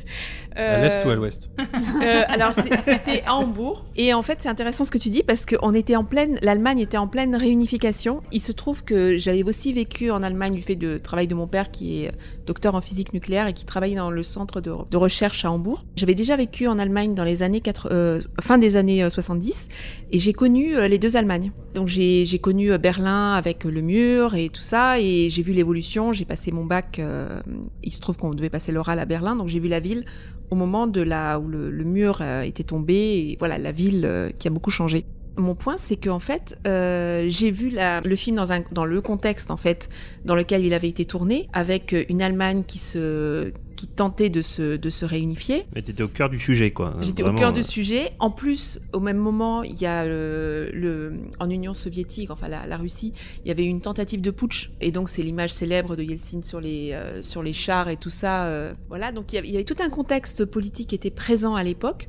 À 0.55 0.81
l'est 0.81 1.05
ou 1.05 1.09
à 1.09 1.15
l'ouest? 1.15 1.49
Euh, 1.59 2.21
alors 2.27 2.53
c'était 2.53 3.23
à 3.25 3.35
Hambourg 3.35 3.85
et 3.95 4.13
en 4.13 4.21
fait 4.21 4.39
c'est 4.41 4.49
intéressant 4.49 4.83
ce 4.85 4.91
que 4.91 4.97
tu 4.97 5.09
dis 5.09 5.23
parce 5.23 5.45
qu'on 5.45 5.73
était 5.73 5.95
en 5.95 6.03
pleine, 6.03 6.37
l'Allemagne 6.41 6.79
était 6.79 6.97
en 6.97 7.07
pleine 7.07 7.35
réunification. 7.35 8.21
Il 8.31 8.39
se 8.41 8.51
trouve 8.51 8.83
que 8.83 9.17
j'avais 9.17 9.43
aussi 9.43 9.73
vécu 9.73 10.11
en 10.11 10.21
Allemagne 10.23 10.53
du 10.53 10.61
fait 10.61 10.75
de 10.75 10.97
travail 10.97 11.27
de 11.27 11.35
mon 11.35 11.47
père 11.47 11.71
qui 11.71 12.03
est 12.03 12.11
docteur 12.45 12.75
en 12.75 12.81
physique 12.81 13.13
nucléaire 13.13 13.47
et 13.47 13.53
qui 13.53 13.65
travaille 13.65 13.95
dans 13.95 14.11
le 14.11 14.23
centre 14.23 14.61
de, 14.61 14.71
de 14.89 14.97
recherche 14.97 15.45
à 15.45 15.51
Hambourg. 15.51 15.83
J'avais 15.95 16.15
déjà 16.15 16.35
vécu 16.35 16.67
en 16.67 16.77
Allemagne 16.79 17.13
dans 17.13 17.23
les 17.23 17.41
années 17.43 17.61
4, 17.61 17.89
euh, 17.91 18.21
fin 18.41 18.57
des 18.57 18.75
années 18.75 19.03
euh, 19.03 19.09
70 19.09 19.69
et 20.11 20.19
j'ai 20.19 20.33
connu 20.33 20.75
euh, 20.75 20.87
les 20.87 20.99
deux 20.99 21.15
Allemagnes. 21.15 21.51
Donc 21.73 21.87
j'ai 21.87 22.39
connu 22.41 22.71
euh, 22.71 22.77
Berlin 22.77 23.33
avec 23.33 23.65
euh, 23.65 23.71
le 23.71 23.81
mur 23.81 24.35
et 24.35 24.49
tout 24.49 24.61
ça 24.61 24.99
et 24.99 25.29
j'ai 25.29 25.41
vu 25.41 25.53
l'évolution. 25.53 26.11
J'ai 26.13 26.25
passé 26.25 26.51
mon 26.51 26.65
bac. 26.65 26.99
euh, 26.99 27.39
il 27.83 27.91
se 27.91 27.99
trouve 28.01 28.17
qu'on 28.17 28.31
devait 28.31 28.49
passer 28.49 28.71
l'oral 28.71 28.99
à 28.99 29.05
Berlin 29.05 29.35
donc 29.35 29.47
j'ai 29.47 29.59
vu 29.59 29.67
la 29.67 29.79
ville 29.79 30.05
au 30.49 30.55
moment 30.55 30.87
de 30.87 31.01
la 31.01 31.39
où 31.39 31.47
le, 31.47 31.71
mur 31.83 32.19
euh, 32.21 32.41
était 32.41 32.63
tombé 32.63 32.93
et 32.93 33.35
voilà 33.39 33.57
la 33.57 33.71
ville 33.71 34.05
euh, 34.05 34.29
qui 34.37 34.47
a 34.47 34.51
beaucoup 34.51 34.71
changé. 34.71 35.05
Mon 35.35 35.55
point, 35.55 35.77
c'est 35.77 35.95
qu'en 35.95 36.19
fait, 36.19 36.59
euh, 36.67 37.25
j'ai 37.27 37.49
vu 37.49 37.71
le 37.73 38.15
film 38.15 38.35
dans, 38.35 38.45
dans 38.71 38.85
le 38.85 39.01
contexte 39.01 39.49
en 39.49 39.57
fait 39.57 39.89
dans 40.25 40.35
lequel 40.35 40.63
il 40.63 40.75
avait 40.75 40.89
été 40.89 41.05
tourné, 41.05 41.49
avec 41.53 41.95
une 42.07 42.21
Allemagne 42.21 42.63
qui 42.67 42.77
se 42.77 43.51
qui 43.83 43.87
tentait 43.89 44.29
de 44.29 44.41
se 44.41 44.77
de 44.77 44.89
se 44.89 45.03
réunifier. 45.03 45.65
Mais 45.75 45.81
t'étais 45.81 46.03
au 46.03 46.07
cœur 46.07 46.29
du 46.29 46.39
sujet 46.39 46.71
quoi. 46.71 46.95
J'étais 47.01 47.21
au 47.23 47.33
cœur 47.33 47.49
euh, 47.49 47.51
du 47.51 47.63
sujet. 47.63 48.13
En 48.19 48.31
plus, 48.31 48.79
au 48.93 49.01
même 49.01 49.17
moment, 49.17 49.61
il 49.63 49.77
y 49.81 49.85
a 49.85 50.05
le, 50.05 50.69
le- 50.73 51.13
en 51.41 51.49
Union 51.49 51.73
soviétique, 51.73 52.31
enfin 52.31 52.47
la, 52.47 52.65
la 52.65 52.77
Russie, 52.77 53.11
il 53.43 53.49
y 53.49 53.51
avait 53.51 53.65
eu 53.65 53.67
une 53.67 53.81
tentative 53.81 54.21
de 54.21 54.31
putsch. 54.31 54.71
Et 54.79 54.91
donc, 54.91 55.09
c'est 55.09 55.21
l'image 55.21 55.51
célèbre 55.51 55.97
de 55.97 56.03
Yeltsin 56.03 56.41
sur 56.43 56.61
les, 56.61 56.91
euh, 56.93 57.21
sur 57.21 57.43
les 57.43 57.51
chars 57.53 57.89
et 57.89 57.97
tout 57.97 58.09
ça. 58.09 58.45
euh, 58.45 58.73
voilà, 58.87 59.11
donc 59.11 59.33
il 59.33 59.35
y, 59.35 59.39
avait, 59.39 59.47
il 59.49 59.51
y 59.51 59.55
avait 59.55 59.65
tout 59.65 59.81
un 59.83 59.89
contexte 59.89 60.45
politique 60.45 60.89
qui 60.89 60.95
était 60.95 61.09
présent 61.11 61.55
à 61.55 61.63
l'époque. 61.63 62.07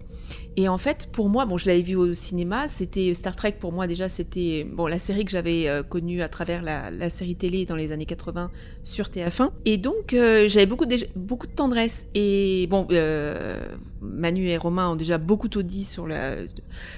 Et 0.57 0.69
en 0.69 0.79
fait, 0.79 1.09
pour 1.11 1.29
moi, 1.29 1.47
bon, 1.47 1.59
je 1.59 1.67
l'avais 1.67 1.83
vu 1.83 1.97
au 1.97 2.15
cinéma, 2.15 2.69
c'était 2.69 3.13
Star 3.15 3.35
Trek 3.35 3.57
pour 3.59 3.73
moi 3.73 3.87
déjà, 3.87 4.09
c'était 4.09 4.65
bon 4.65 4.87
la 4.87 4.99
série 4.99 5.25
que 5.25 5.31
j'avais 5.31 5.69
euh, 5.69 5.83
connue 5.83 6.23
à 6.23 6.29
travers 6.29 6.63
la, 6.63 7.11
série 7.11 7.37
télé 7.37 7.67
dans 7.67 7.77
les 7.77 7.93
années 7.93 8.07
80 8.07 8.51
sur 8.85 9.07
TF1. 9.07 9.51
Et 9.65 9.77
donc 9.77 10.15
euh, 10.15 10.49
j'avais 10.49 10.67
beaucoup 10.67 10.87
de, 10.87 10.97
beaucoup 11.17 11.47
de 11.47 11.53
tendresse. 11.53 12.07
Et 12.15 12.67
bon, 12.71 12.87
euh, 12.93 13.59
Manu 14.05 14.49
et 14.49 14.57
Romain 14.57 14.91
ont 14.91 14.97
déjà 14.97 15.19
beaucoup 15.19 15.49
tout 15.49 15.63
dit 15.63 15.85
sur 15.85 16.09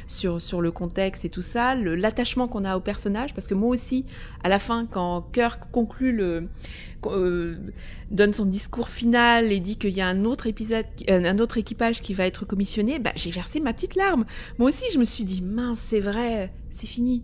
sur 0.07 0.40
sur 0.40 0.61
le 0.61 0.71
contexte 0.71 1.25
et 1.25 1.31
tout 1.31 1.42
ça, 1.42 1.75
l'attachement 1.75 2.49
qu'on 2.49 2.64
a 2.64 2.77
au 2.77 2.81
personnage, 2.81 3.35
parce 3.35 3.47
que 3.47 3.55
moi 3.55 3.71
aussi, 3.71 4.05
à 4.42 4.49
la 4.49 4.59
fin, 4.59 4.87
quand 4.87 5.23
Kirk 5.33 5.62
conclut 5.73 6.12
le 6.12 6.49
euh, 7.07 7.57
donne 8.11 8.33
son 8.33 8.47
discours 8.47 8.88
final 8.88 9.53
et 9.53 9.61
dit 9.61 9.77
qu'il 9.77 9.90
y 9.90 10.01
a 10.01 10.09
un 10.09 10.25
autre 10.25 10.47
épisode, 10.47 10.87
euh, 11.11 11.25
un 11.25 11.38
autre 11.38 11.59
équipage 11.59 12.01
qui 12.03 12.14
va 12.14 12.27
être 12.27 12.45
commissionné, 12.45 12.99
bah, 12.99 13.12
j'ai 13.16 13.31
versé 13.31 13.61
ma 13.61 13.73
petite 13.73 13.97
larme. 13.97 14.25
Moi 14.59 14.69
aussi, 14.69 14.85
je 14.92 14.99
me 14.99 15.05
suis 15.05 15.25
dit, 15.25 15.42
mince, 15.42 15.79
c'est 15.79 16.01
vrai, 16.01 16.53
c'est 16.71 16.87
fini. 16.87 17.23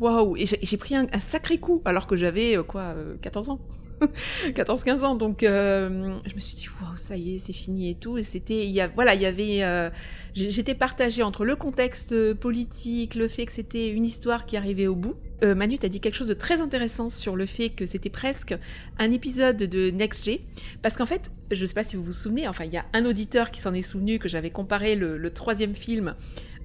Waouh 0.00 0.36
Et 0.36 0.46
j'ai 0.46 0.76
pris 0.76 0.94
un, 0.94 1.06
sacré 1.20 1.58
coup, 1.58 1.82
alors 1.84 2.06
que 2.06 2.16
j'avais, 2.16 2.56
euh, 2.56 2.62
quoi, 2.62 2.82
euh, 2.96 3.16
14 3.20 3.50
ans 3.50 3.60
14-15 4.48 5.04
ans, 5.04 5.14
donc 5.14 5.42
euh, 5.42 6.18
je 6.26 6.34
me 6.34 6.40
suis 6.40 6.56
dit, 6.56 6.68
waouh, 6.80 6.96
ça 6.96 7.16
y 7.16 7.34
est, 7.34 7.38
c'est 7.38 7.52
fini 7.52 7.90
et 7.90 7.94
tout. 7.94 8.18
Et 8.18 8.22
c'était, 8.22 8.66
y 8.66 8.80
a, 8.80 8.88
voilà, 8.88 9.14
il 9.14 9.22
y 9.22 9.26
avait, 9.26 9.62
euh, 9.62 9.90
j'étais 10.34 10.74
partagée 10.74 11.22
entre 11.22 11.44
le 11.44 11.56
contexte 11.56 12.34
politique, 12.34 13.14
le 13.14 13.28
fait 13.28 13.46
que 13.46 13.52
c'était 13.52 13.90
une 13.90 14.04
histoire 14.04 14.46
qui 14.46 14.56
arrivait 14.56 14.86
au 14.86 14.94
bout. 14.94 15.14
Euh, 15.44 15.54
Manu, 15.54 15.76
dit 15.76 16.00
quelque 16.00 16.14
chose 16.14 16.28
de 16.28 16.34
très 16.34 16.60
intéressant 16.60 17.10
sur 17.10 17.36
le 17.36 17.46
fait 17.46 17.70
que 17.70 17.86
c'était 17.86 18.10
presque 18.10 18.56
un 18.98 19.10
épisode 19.10 19.56
de 19.56 19.90
Next 19.90 20.24
G, 20.24 20.42
parce 20.82 20.96
qu'en 20.96 21.06
fait, 21.06 21.30
je 21.50 21.64
sais 21.64 21.74
pas 21.74 21.84
si 21.84 21.96
vous 21.96 22.02
vous 22.02 22.12
souvenez, 22.12 22.48
enfin, 22.48 22.64
il 22.64 22.72
y 22.72 22.76
a 22.76 22.84
un 22.92 23.04
auditeur 23.04 23.50
qui 23.50 23.60
s'en 23.60 23.72
est 23.72 23.82
souvenu 23.82 24.18
que 24.18 24.28
j'avais 24.28 24.50
comparé 24.50 24.96
le 24.96 25.30
troisième 25.30 25.74
film 25.74 26.14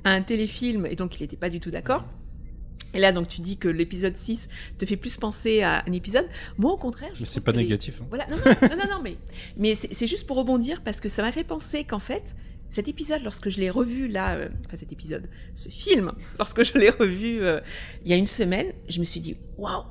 à 0.03 0.11
un 0.11 0.21
téléfilm, 0.21 0.85
et 0.85 0.95
donc 0.95 1.19
il 1.19 1.23
n'était 1.23 1.37
pas 1.37 1.49
du 1.49 1.59
tout 1.59 1.71
d'accord. 1.71 2.03
Et 2.93 2.99
là, 2.99 3.11
donc, 3.11 3.27
tu 3.27 3.41
dis 3.41 3.57
que 3.57 3.67
l'épisode 3.67 4.15
6 4.17 4.49
te 4.77 4.85
fait 4.85 4.97
plus 4.97 5.17
penser 5.17 5.61
à 5.63 5.83
un 5.87 5.91
épisode. 5.91 6.27
Moi, 6.57 6.71
au 6.71 6.77
contraire, 6.77 7.09
je 7.13 7.21
Mais 7.21 7.25
c'est 7.25 7.41
pas 7.41 7.51
les- 7.51 7.59
négatif. 7.59 7.99
hein. 8.01 8.05
voilà, 8.09 8.27
non, 8.27 8.37
non, 8.37 8.51
non, 8.69 8.75
non, 8.77 8.95
non, 8.97 9.01
mais, 9.03 9.17
mais 9.57 9.75
c'est 9.75 9.93
c'est 9.93 10.07
juste 10.07 10.27
pour 10.27 10.37
rebondir 10.37 10.81
parce 10.83 10.99
que 11.01 11.09
ça 11.09 11.21
m'a 11.21 11.31
fait 11.31 11.43
penser 11.43 11.83
qu'en 11.83 11.99
fait, 11.99 12.35
cet 12.69 12.87
épisode, 12.87 13.21
lorsque 13.23 13.49
je 13.49 13.59
l'ai 13.59 13.69
revu 13.69 14.07
là, 14.07 14.35
euh, 14.35 14.49
enfin 14.65 14.77
cet 14.77 14.91
épisode, 14.91 15.27
ce 15.55 15.69
film, 15.69 16.11
lorsque 16.39 16.63
je 16.63 16.77
l'ai 16.77 16.89
revu 16.89 17.43
euh, 17.45 17.59
il 18.05 18.11
y 18.11 18.13
a 18.13 18.17
une 18.17 18.25
semaine, 18.25 18.73
je 18.89 18.99
me 18.99 19.05
suis 19.05 19.19
dit, 19.19 19.37
waouh, 19.57 19.83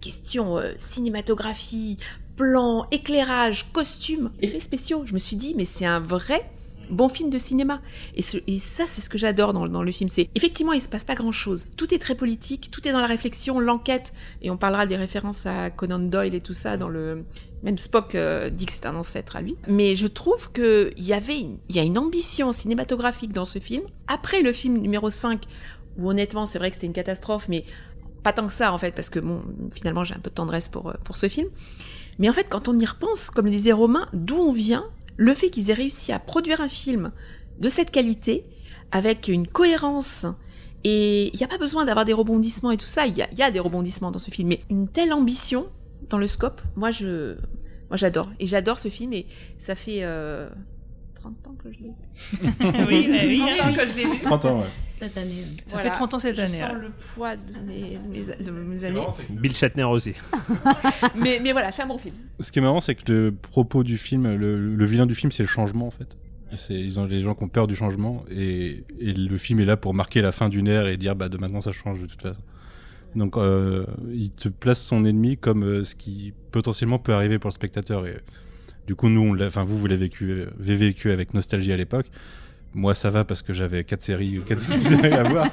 question 0.00 0.58
euh, 0.58 0.72
cinématographie, 0.78 1.96
plan, 2.36 2.86
éclairage, 2.92 3.72
costume, 3.72 4.30
effets 4.40 4.60
spéciaux. 4.60 5.04
Je 5.06 5.12
me 5.14 5.18
suis 5.18 5.36
dit, 5.36 5.54
mais 5.56 5.64
c'est 5.64 5.86
un 5.86 6.00
vrai 6.00 6.48
bon 6.90 7.08
film 7.08 7.30
de 7.30 7.38
cinéma. 7.38 7.80
Et, 8.14 8.22
ça, 8.22 8.84
c'est 8.86 9.00
ce 9.00 9.10
que 9.10 9.18
j'adore 9.18 9.52
dans, 9.52 9.82
le 9.82 9.92
film. 9.92 10.08
C'est 10.08 10.28
effectivement, 10.34 10.72
il 10.72 10.82
se 10.82 10.88
passe 10.88 11.04
pas 11.04 11.14
grand 11.14 11.32
chose. 11.32 11.66
Tout 11.76 11.94
est 11.94 11.98
très 11.98 12.14
politique, 12.14 12.70
tout 12.70 12.86
est 12.86 12.92
dans 12.92 13.00
la 13.00 13.06
réflexion, 13.06 13.60
l'enquête. 13.60 14.12
Et 14.42 14.50
on 14.50 14.56
parlera 14.56 14.86
des 14.86 14.96
références 14.96 15.46
à 15.46 15.70
Conan 15.70 15.98
Doyle 15.98 16.34
et 16.34 16.40
tout 16.40 16.54
ça 16.54 16.76
dans 16.76 16.88
le. 16.88 17.24
Même 17.64 17.76
Spock 17.76 18.14
euh, 18.14 18.50
dit 18.50 18.66
que 18.66 18.72
c'est 18.72 18.86
un 18.86 18.94
ancêtre 18.94 19.34
à 19.34 19.40
lui. 19.40 19.56
Mais 19.66 19.96
je 19.96 20.06
trouve 20.06 20.52
que 20.52 20.92
il 20.96 21.04
y 21.04 21.12
avait, 21.12 21.40
une- 21.40 21.58
y 21.70 21.80
a 21.80 21.82
une 21.82 21.98
ambition 21.98 22.52
cinématographique 22.52 23.32
dans 23.32 23.44
ce 23.44 23.58
film. 23.58 23.82
Après 24.06 24.42
le 24.42 24.52
film 24.52 24.78
numéro 24.78 25.10
5, 25.10 25.42
où 25.98 26.08
honnêtement, 26.08 26.46
c'est 26.46 26.58
vrai 26.58 26.70
que 26.70 26.76
c'était 26.76 26.86
une 26.86 26.92
catastrophe, 26.92 27.48
mais 27.48 27.64
pas 28.22 28.32
tant 28.32 28.46
que 28.46 28.52
ça 28.52 28.72
en 28.72 28.78
fait, 28.78 28.94
parce 28.94 29.10
que 29.10 29.18
bon, 29.18 29.42
finalement, 29.74 30.04
j'ai 30.04 30.14
un 30.14 30.20
peu 30.20 30.30
de 30.30 30.34
tendresse 30.34 30.68
pour, 30.68 30.90
euh, 30.90 30.94
pour 31.04 31.16
ce 31.16 31.28
film. 31.28 31.48
Mais 32.18 32.28
en 32.28 32.32
fait, 32.32 32.46
quand 32.48 32.68
on 32.68 32.76
y 32.76 32.84
repense, 32.84 33.30
comme 33.30 33.46
le 33.46 33.50
disait 33.50 33.72
Romain, 33.72 34.08
d'où 34.12 34.36
on 34.36 34.52
vient, 34.52 34.84
le 35.18 35.34
fait 35.34 35.50
qu'ils 35.50 35.70
aient 35.70 35.74
réussi 35.74 36.12
à 36.12 36.18
produire 36.18 36.62
un 36.62 36.68
film 36.68 37.12
de 37.58 37.68
cette 37.68 37.90
qualité, 37.90 38.46
avec 38.90 39.28
une 39.28 39.46
cohérence, 39.46 40.24
et 40.84 41.28
il 41.34 41.36
n'y 41.36 41.44
a 41.44 41.48
pas 41.48 41.58
besoin 41.58 41.84
d'avoir 41.84 42.06
des 42.06 42.14
rebondissements 42.14 42.70
et 42.70 42.78
tout 42.78 42.86
ça, 42.86 43.06
il 43.06 43.16
y 43.18 43.36
y 43.36 43.42
a 43.42 43.50
des 43.50 43.60
rebondissements 43.60 44.10
dans 44.10 44.18
ce 44.18 44.30
film, 44.30 44.48
mais 44.48 44.60
une 44.70 44.88
telle 44.88 45.12
ambition 45.12 45.66
dans 46.08 46.18
le 46.18 46.28
scope, 46.28 46.62
moi 46.76 46.90
je, 46.90 47.34
moi 47.90 47.96
j'adore. 47.96 48.30
Et 48.38 48.46
j'adore 48.46 48.78
ce 48.78 48.88
film, 48.88 49.12
et 49.12 49.26
ça 49.58 49.74
fait 49.74 50.04
euh, 50.04 50.48
30 51.16 51.48
ans 51.48 51.56
que 51.62 51.72
je 51.72 51.78
l'ai 51.78 51.88
vu. 51.88 51.94
oui, 52.88 53.08
bah 53.08 53.18
oui, 53.26 53.42
30 53.58 53.60
ans 53.60 53.74
que 53.74 53.86
je 53.88 53.96
l'ai 53.96 54.04
vu. 54.04 54.20
30 54.20 54.44
ans, 54.46 54.58
ouais. 54.58 54.66
Cette 54.98 55.16
année. 55.16 55.44
Ça 55.66 55.78
fait 55.78 55.90
30 55.90 56.14
ans 56.14 56.18
cette 56.18 56.36
je 56.36 56.40
année, 56.42 56.58
sens 56.58 56.72
ouais. 56.72 56.80
le 56.80 56.90
poids 57.14 57.36
de 57.36 57.58
mes, 57.66 57.98
de 57.98 58.08
mes- 58.08 58.44
de 58.44 58.50
mes 58.50 58.84
années. 58.84 59.00
Bill 59.30 59.54
Shatner 59.54 59.84
aussi. 59.84 60.14
Mais, 61.16 61.40
mais 61.42 61.52
voilà, 61.52 61.70
c'est 61.70 61.82
un 61.82 61.86
bon 61.86 61.98
film. 61.98 62.14
Ce 62.40 62.50
qui 62.52 62.58
est 62.58 62.62
marrant, 62.62 62.80
c'est 62.80 62.94
que 62.94 63.10
le 63.12 63.32
propos 63.32 63.84
du 63.84 63.98
film, 63.98 64.34
le, 64.34 64.74
le 64.74 64.84
vilain 64.86 65.06
du 65.06 65.14
film, 65.14 65.30
c'est 65.32 65.42
le 65.42 65.48
changement 65.48 65.86
en 65.86 65.90
fait. 65.90 66.16
C'est, 66.54 66.74
ils 66.74 66.98
ont 66.98 67.06
des 67.06 67.20
gens 67.20 67.34
qui 67.34 67.44
ont 67.44 67.48
peur 67.48 67.66
du 67.66 67.76
changement 67.76 68.24
et, 68.30 68.84
et 68.98 69.12
le 69.12 69.36
film 69.38 69.60
est 69.60 69.66
là 69.66 69.76
pour 69.76 69.92
marquer 69.92 70.22
la 70.22 70.32
fin 70.32 70.48
d'une 70.48 70.66
ère 70.66 70.86
et 70.86 70.96
dire 70.96 71.14
bah 71.14 71.28
de 71.28 71.36
maintenant 71.36 71.60
ça 71.60 71.72
change 71.72 72.00
de 72.00 72.06
toute 72.06 72.22
façon. 72.22 72.40
Donc 73.14 73.36
euh, 73.36 73.84
il 74.12 74.30
te 74.30 74.48
place 74.48 74.80
son 74.82 75.04
ennemi 75.04 75.36
comme 75.36 75.62
euh, 75.62 75.84
ce 75.84 75.94
qui 75.94 76.32
potentiellement 76.50 76.98
peut 76.98 77.12
arriver 77.12 77.38
pour 77.38 77.48
le 77.48 77.54
spectateur 77.54 78.06
et 78.06 78.16
du 78.86 78.94
coup 78.94 79.10
nous, 79.10 79.36
enfin 79.42 79.62
vous 79.64 79.76
vous 79.78 79.86
l'avez 79.86 80.00
vécu, 80.04 80.30
euh, 80.30 80.46
vécu 80.58 81.10
avec 81.10 81.34
nostalgie 81.34 81.72
à 81.72 81.76
l'époque. 81.76 82.06
Moi 82.74 82.94
ça 82.94 83.10
va 83.10 83.24
parce 83.24 83.42
que 83.42 83.52
j'avais 83.52 83.84
quatre 83.84 84.02
séries, 84.02 84.40
quatre 84.46 84.60
séries 84.80 85.12
à 85.12 85.24
voir. 85.24 85.48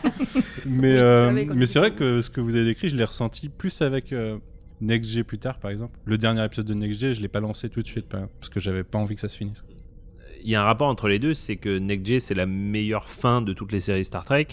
Mais, 0.65 0.95
euh, 0.97 1.45
mais 1.54 1.65
c'est 1.65 1.80
vrai 1.80 1.93
que 1.93 2.21
ce 2.21 2.30
que 2.30 2.41
vous 2.41 2.56
avez 2.56 2.65
décrit, 2.65 2.89
je 2.89 2.95
l'ai 2.95 3.04
ressenti 3.04 3.49
plus 3.49 3.82
avec 3.82 4.12
euh, 4.12 4.38
Next 4.82 5.12
G 5.12 5.23
plus 5.23 5.38
tard, 5.38 5.60
par 5.60 5.71
exemple. 5.71 5.97
Le 6.06 6.17
dernier 6.17 6.43
épisode 6.43 6.65
de 6.65 6.73
Next 6.73 6.99
G, 6.99 7.13
je 7.13 7.21
l'ai 7.21 7.28
pas 7.28 7.39
lancé 7.39 7.69
tout 7.69 7.82
de 7.82 7.88
suite 7.88 8.08
parce 8.08 8.49
que 8.49 8.60
j'avais 8.60 8.84
pas 8.84 8.97
envie 8.97 9.15
que 9.15 9.21
ça 9.21 9.30
se 9.30 9.38
finisse. 9.38 9.63
il 10.41 10.49
y 10.49 10.56
a 10.56 10.62
un 10.62 10.65
rapport 10.65 10.88
entre 10.88 11.08
les 11.08 11.19
deux, 11.19 11.34
c'est 11.34 11.56
que 11.56 11.78
Next 11.78 12.06
G 12.06 12.19
c'est 12.19 12.34
la 12.34 12.45
meilleure 12.45 13.10
fin 13.10 13.41
de 13.41 13.54
toutes 13.54 13.71
les 13.71 13.80
séries 13.80 14.06
Star 14.06 14.25
Trek 14.25 14.47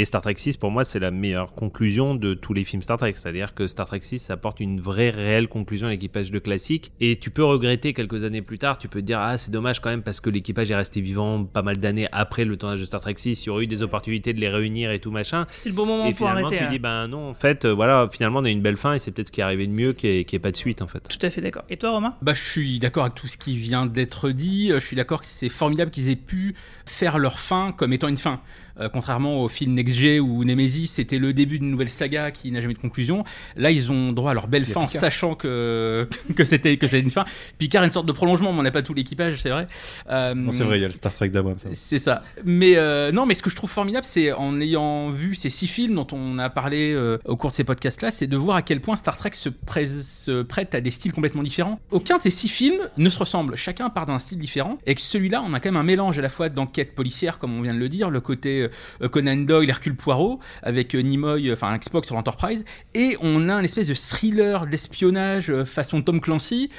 et 0.00 0.04
Star 0.04 0.20
Trek 0.20 0.34
6 0.36 0.56
pour 0.58 0.70
moi 0.70 0.84
c'est 0.84 0.98
la 0.98 1.10
meilleure 1.10 1.54
conclusion 1.54 2.14
de 2.14 2.34
tous 2.34 2.52
les 2.52 2.64
films 2.64 2.82
Star 2.82 2.98
Trek, 2.98 3.14
c'est-à-dire 3.14 3.54
que 3.54 3.66
Star 3.66 3.86
Trek 3.86 4.00
6 4.02 4.30
apporte 4.30 4.60
une 4.60 4.80
vraie 4.80 5.10
réelle 5.10 5.48
conclusion 5.48 5.86
à 5.86 5.90
l'équipage 5.90 6.30
de 6.30 6.38
classique 6.38 6.92
et 7.00 7.18
tu 7.18 7.30
peux 7.30 7.44
regretter 7.44 7.94
quelques 7.94 8.24
années 8.24 8.42
plus 8.42 8.58
tard, 8.58 8.78
tu 8.78 8.88
peux 8.88 9.00
te 9.00 9.06
dire 9.06 9.18
ah 9.20 9.36
c'est 9.38 9.50
dommage 9.50 9.80
quand 9.80 9.90
même 9.90 10.02
parce 10.02 10.20
que 10.20 10.28
l'équipage 10.30 10.70
est 10.70 10.76
resté 10.76 11.00
vivant 11.00 11.44
pas 11.44 11.62
mal 11.62 11.78
d'années 11.78 12.08
après 12.12 12.44
le 12.44 12.56
tournage 12.56 12.80
de 12.80 12.84
Star 12.84 13.00
Trek 13.00 13.14
6, 13.16 13.44
il 13.44 13.46
y 13.46 13.50
aurait 13.50 13.64
eu 13.64 13.66
des 13.66 13.82
opportunités 13.82 14.32
de 14.32 14.40
les 14.40 14.48
réunir 14.48 14.90
et 14.90 14.98
tout 15.00 15.10
machin. 15.10 15.46
C'était 15.48 15.70
le 15.70 15.74
bon 15.74 15.86
moment 15.86 16.06
Et 16.06 16.12
pour 16.12 16.28
finalement 16.28 16.46
arrêter. 16.48 16.58
tu 16.58 16.64
hein. 16.64 16.70
dis 16.70 16.78
ben 16.78 17.08
non 17.08 17.30
en 17.30 17.34
fait 17.34 17.64
euh, 17.64 17.72
voilà 17.72 18.08
finalement 18.12 18.40
on 18.40 18.44
a 18.44 18.50
une 18.50 18.62
belle 18.62 18.76
fin 18.76 18.92
et 18.94 18.98
c'est 18.98 19.10
peut-être 19.12 19.28
ce 19.28 19.32
qui 19.32 19.40
est 19.40 19.44
arrivé 19.44 19.66
de 19.66 19.72
mieux 19.72 19.92
qu'il 19.92 20.10
n'y 20.10 20.18
ait, 20.18 20.24
qu'il 20.24 20.34
y 20.34 20.36
ait 20.36 20.40
pas 20.40 20.52
de 20.52 20.56
suite 20.56 20.82
en 20.82 20.86
fait. 20.88 21.00
Tout 21.08 21.24
à 21.24 21.30
fait 21.30 21.40
d'accord. 21.40 21.64
Et 21.70 21.76
toi, 21.76 21.90
Romain? 21.90 22.14
Bah, 22.22 22.34
je 22.34 22.42
suis 22.42 22.78
d'accord 22.78 23.04
avec 23.04 23.14
tout 23.14 23.28
ce 23.28 23.38
qui 23.38 23.56
vient 23.56 23.86
d'être 23.86 24.30
dit. 24.30 24.72
Euh, 24.72 24.80
Je 24.80 24.86
suis 24.86 24.96
d'accord 24.96 25.20
que 25.20 25.26
c'est 25.26 25.48
formidable 25.48 25.90
qu'ils 25.90 26.08
aient 26.10 26.16
pu 26.16 26.54
faire 26.84 27.18
leur 27.18 27.38
fin 27.38 27.72
comme 27.72 27.92
étant 27.92 28.08
une 28.08 28.16
fin. 28.16 28.40
Euh, 28.78 28.88
contrairement 28.90 29.42
au 29.42 29.48
film 29.48 29.72
Next 29.72 29.94
G 29.94 30.20
où 30.20 30.44
Nemesis 30.44 30.88
c'était 30.88 31.18
le 31.18 31.32
début 31.32 31.58
d'une 31.58 31.70
nouvelle 31.70 31.88
saga 31.88 32.30
qui 32.30 32.50
n'a 32.50 32.60
jamais 32.60 32.74
de 32.74 32.78
conclusion. 32.78 33.24
Là, 33.56 33.70
ils 33.70 33.90
ont 33.90 34.12
droit 34.12 34.32
à 34.32 34.34
leur 34.34 34.48
belle 34.48 34.66
fin 34.66 34.82
en 34.82 34.88
sachant 34.88 35.34
que, 35.34 36.08
que 36.36 36.44
c'était 36.44 36.76
que 36.76 36.86
c'était 36.86 37.00
une 37.00 37.10
fin. 37.10 37.24
Picard 37.58 37.82
est 37.82 37.86
une 37.86 37.92
sorte 37.92 38.06
de 38.06 38.12
prolongement, 38.12 38.52
mais 38.52 38.60
on 38.60 38.62
n'a 38.62 38.70
pas 38.70 38.82
tout 38.82 38.92
l'équipage, 38.92 39.40
c'est 39.40 39.50
vrai. 39.50 39.66
Euh, 40.10 40.34
non, 40.34 40.50
c'est 40.52 40.64
vrai, 40.64 40.78
il 40.78 40.82
y 40.82 40.84
a 40.84 40.88
le 40.88 40.92
Star 40.92 41.12
Trek 41.14 41.30
d'Abrams. 41.30 41.56
C'est 41.72 41.98
ça. 41.98 42.22
Mais 42.44 42.76
euh, 42.76 43.12
non, 43.12 43.24
mais 43.24 43.34
ce 43.34 43.42
que 43.42 43.50
je 43.50 43.56
trouve 43.56 43.70
formidable, 43.70 44.04
c'est 44.04 44.32
en 44.32 44.60
ayant 44.60 45.10
vu 45.10 45.34
ces 45.34 45.50
six 45.50 45.66
films 45.66 45.94
dont 45.94 46.06
on 46.12 46.38
a 46.38 46.50
parlé 46.50 46.94
au 47.24 47.36
cours 47.36 47.50
de 47.50 47.54
ces 47.54 47.64
podcasts-là, 47.64 48.10
c'est 48.10 48.26
de 48.26 48.36
voir 48.36 48.56
à 48.56 48.62
quel 48.62 48.80
point 48.80 48.96
Star 48.96 49.16
Trek 49.16 49.30
se, 49.32 49.48
se, 49.48 50.42
prête 50.42 50.74
à 50.74 50.80
des 50.80 50.90
styles 50.90 51.12
complètement 51.12 51.42
différents. 51.42 51.80
Aucun 51.90 52.18
de 52.18 52.22
ces 52.22 52.30
six 52.30 52.48
films 52.48 52.88
ne 52.96 53.08
se 53.08 53.18
ressemble. 53.18 53.56
Chacun 53.56 53.88
part 53.90 54.06
d'un 54.06 54.18
style 54.18 54.38
différent. 54.38 54.78
Et 54.86 54.94
que 54.94 55.00
celui-là, 55.00 55.42
on 55.46 55.54
a 55.54 55.60
quand 55.60 55.70
même 55.70 55.80
un 55.80 55.82
mélange 55.82 56.18
à 56.18 56.22
la 56.22 56.28
fois 56.28 56.48
d'enquête 56.48 56.94
policière, 56.94 57.38
comme 57.38 57.56
on 57.58 57.62
vient 57.62 57.74
de 57.74 57.78
le 57.78 57.88
dire, 57.88 58.10
le 58.10 58.20
côté 58.20 58.62
euh, 58.62 58.65
Conan 59.10 59.36
Doyle, 59.36 59.68
Hercule 59.68 59.96
Poirot, 59.96 60.40
avec 60.62 60.94
euh, 60.94 61.00
Nimoy, 61.00 61.52
enfin 61.52 61.68
un 61.68 61.78
Xbox 61.78 62.06
sur 62.06 62.16
l'Enterprise, 62.16 62.64
et 62.94 63.16
on 63.20 63.48
a 63.48 63.54
un 63.54 63.62
espèce 63.62 63.88
de 63.88 63.94
thriller 63.94 64.66
d'espionnage 64.66 65.50
euh, 65.50 65.64
façon 65.64 66.02
Tom 66.02 66.20
Clancy 66.20 66.70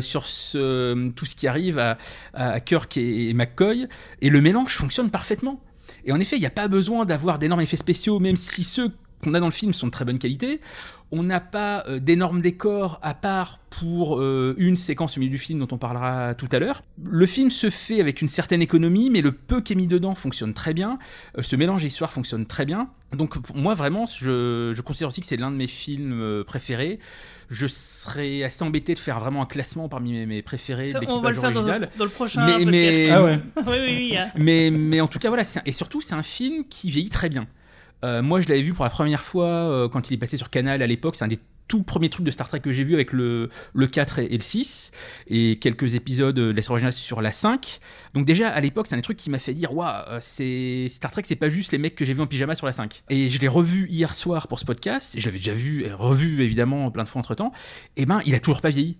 sur 0.00 0.22
tout 0.22 1.26
ce 1.26 1.36
qui 1.36 1.46
arrive 1.46 1.78
à, 2.34 2.60
Kirk 2.60 2.96
et, 2.96 3.32
McCoy, 3.34 3.88
et 4.20 4.30
le 4.30 4.40
mélange 4.40 4.74
fonctionne 4.74 5.10
parfaitement. 5.10 5.60
Et 6.04 6.12
en 6.12 6.20
effet, 6.20 6.36
il 6.36 6.40
n'y 6.40 6.46
a 6.46 6.50
pas 6.50 6.68
besoin 6.68 7.04
d'avoir 7.04 7.38
d'énormes 7.38 7.60
effets 7.60 7.76
spéciaux, 7.76 8.18
même 8.18 8.36
si 8.36 8.64
ceux 8.64 8.92
qu'on 9.22 9.34
a 9.34 9.40
dans 9.40 9.46
le 9.46 9.52
film 9.52 9.72
sont 9.72 9.86
de 9.86 9.92
très 9.92 10.04
bonne 10.04 10.18
qualité. 10.18 10.60
On 11.12 11.22
n'a 11.22 11.38
pas 11.38 11.84
euh, 11.86 12.00
d'énormes 12.00 12.40
décors 12.40 12.98
à 13.00 13.14
part 13.14 13.60
pour 13.70 14.18
euh, 14.18 14.56
une 14.58 14.74
séquence 14.74 15.16
au 15.16 15.20
milieu 15.20 15.30
du 15.30 15.38
film 15.38 15.60
dont 15.60 15.68
on 15.70 15.78
parlera 15.78 16.34
tout 16.34 16.48
à 16.50 16.58
l'heure. 16.58 16.82
Le 17.04 17.26
film 17.26 17.50
se 17.50 17.70
fait 17.70 18.00
avec 18.00 18.22
une 18.22 18.28
certaine 18.28 18.60
économie, 18.60 19.08
mais 19.08 19.20
le 19.20 19.30
peu 19.30 19.60
qui 19.60 19.74
est 19.74 19.76
mis 19.76 19.86
dedans 19.86 20.16
fonctionne 20.16 20.52
très 20.52 20.74
bien. 20.74 20.98
Euh, 21.38 21.42
ce 21.42 21.54
mélange 21.54 21.82
d'histoire 21.82 22.12
fonctionne 22.12 22.44
très 22.44 22.64
bien. 22.64 22.88
Donc 23.12 23.38
pour 23.38 23.56
moi 23.56 23.74
vraiment, 23.74 24.06
je, 24.06 24.80
considère 24.80 25.08
aussi 25.08 25.20
que 25.20 25.28
c'est 25.28 25.36
l'un 25.36 25.52
de 25.52 25.56
mes 25.56 25.68
films 25.68 26.42
préférés. 26.44 26.98
Je 27.50 27.68
serais 27.68 28.42
assez 28.42 28.64
embêté 28.64 28.94
de 28.94 28.98
faire 28.98 29.20
vraiment 29.20 29.42
un 29.42 29.46
classement 29.46 29.88
parmi 29.88 30.26
mes, 30.26 30.42
préférés 30.42 30.86
Ça, 30.86 30.98
On 31.06 31.20
va 31.20 31.30
le 31.30 31.40
faire 31.40 31.52
dans, 31.52 31.62
le 31.62 32.08
prochain 32.08 32.44
mais, 32.44 32.64
mais, 32.64 33.10
ah 33.10 33.22
ouais. 33.22 33.38
oui, 33.58 33.62
oui, 33.68 34.12
oui, 34.12 34.18
mais, 34.34 34.70
mais 34.72 35.00
en 35.00 35.06
tout 35.06 35.20
cas 35.20 35.28
voilà, 35.28 35.44
et 35.64 35.72
surtout 35.72 36.00
c'est 36.00 36.16
un 36.16 36.24
film 36.24 36.64
qui 36.68 36.90
vieillit 36.90 37.10
très 37.10 37.28
bien. 37.28 37.46
Euh, 38.04 38.22
moi, 38.22 38.40
je 38.40 38.48
l'avais 38.48 38.62
vu 38.62 38.72
pour 38.72 38.84
la 38.84 38.90
première 38.90 39.22
fois 39.22 39.46
euh, 39.46 39.88
quand 39.88 40.10
il 40.10 40.14
est 40.14 40.18
passé 40.18 40.36
sur 40.36 40.50
Canal 40.50 40.82
à 40.82 40.86
l'époque. 40.86 41.16
C'est 41.16 41.24
un 41.24 41.28
des 41.28 41.40
tout 41.68 41.82
premiers 41.82 42.08
trucs 42.08 42.24
de 42.24 42.30
Star 42.30 42.48
Trek 42.48 42.60
que 42.60 42.72
j'ai 42.72 42.84
vu 42.84 42.94
avec 42.94 43.12
le, 43.12 43.50
le 43.74 43.86
4 43.86 44.20
et, 44.20 44.28
le 44.28 44.40
6 44.40 44.92
et 45.28 45.58
quelques 45.58 45.94
épisodes 45.94 46.34
de 46.34 46.52
la 46.52 46.62
série 46.62 46.72
originale 46.72 46.92
sur 46.92 47.20
la 47.20 47.32
5. 47.32 47.80
Donc 48.14 48.24
déjà 48.24 48.48
à 48.48 48.60
l'époque, 48.60 48.86
c'est 48.86 48.94
un 48.94 48.98
des 48.98 49.02
trucs 49.02 49.16
qui 49.16 49.30
m'a 49.30 49.38
fait 49.38 49.54
dire 49.54 49.74
waouh, 49.74 50.04
euh, 50.08 50.88
Star 50.88 51.10
Trek, 51.10 51.22
c'est 51.24 51.36
pas 51.36 51.48
juste 51.48 51.72
les 51.72 51.78
mecs 51.78 51.94
que 51.94 52.04
j'ai 52.04 52.14
vu 52.14 52.20
en 52.20 52.26
pyjama 52.26 52.54
sur 52.54 52.66
la 52.66 52.72
5. 52.72 53.02
Et 53.10 53.30
je 53.30 53.40
l'ai 53.40 53.48
revu 53.48 53.88
hier 53.88 54.14
soir 54.14 54.48
pour 54.48 54.60
ce 54.60 54.64
podcast, 54.64 55.16
et 55.16 55.20
je 55.20 55.26
l'avais 55.26 55.38
déjà 55.38 55.52
vu 55.52 55.86
revu 55.92 56.42
évidemment 56.42 56.90
plein 56.90 57.04
de 57.04 57.08
fois 57.08 57.18
entre-temps. 57.18 57.52
Et 57.96 58.06
ben, 58.06 58.20
il 58.26 58.34
a 58.34 58.40
toujours 58.40 58.60
pas 58.60 58.70
vieilli. 58.70 58.98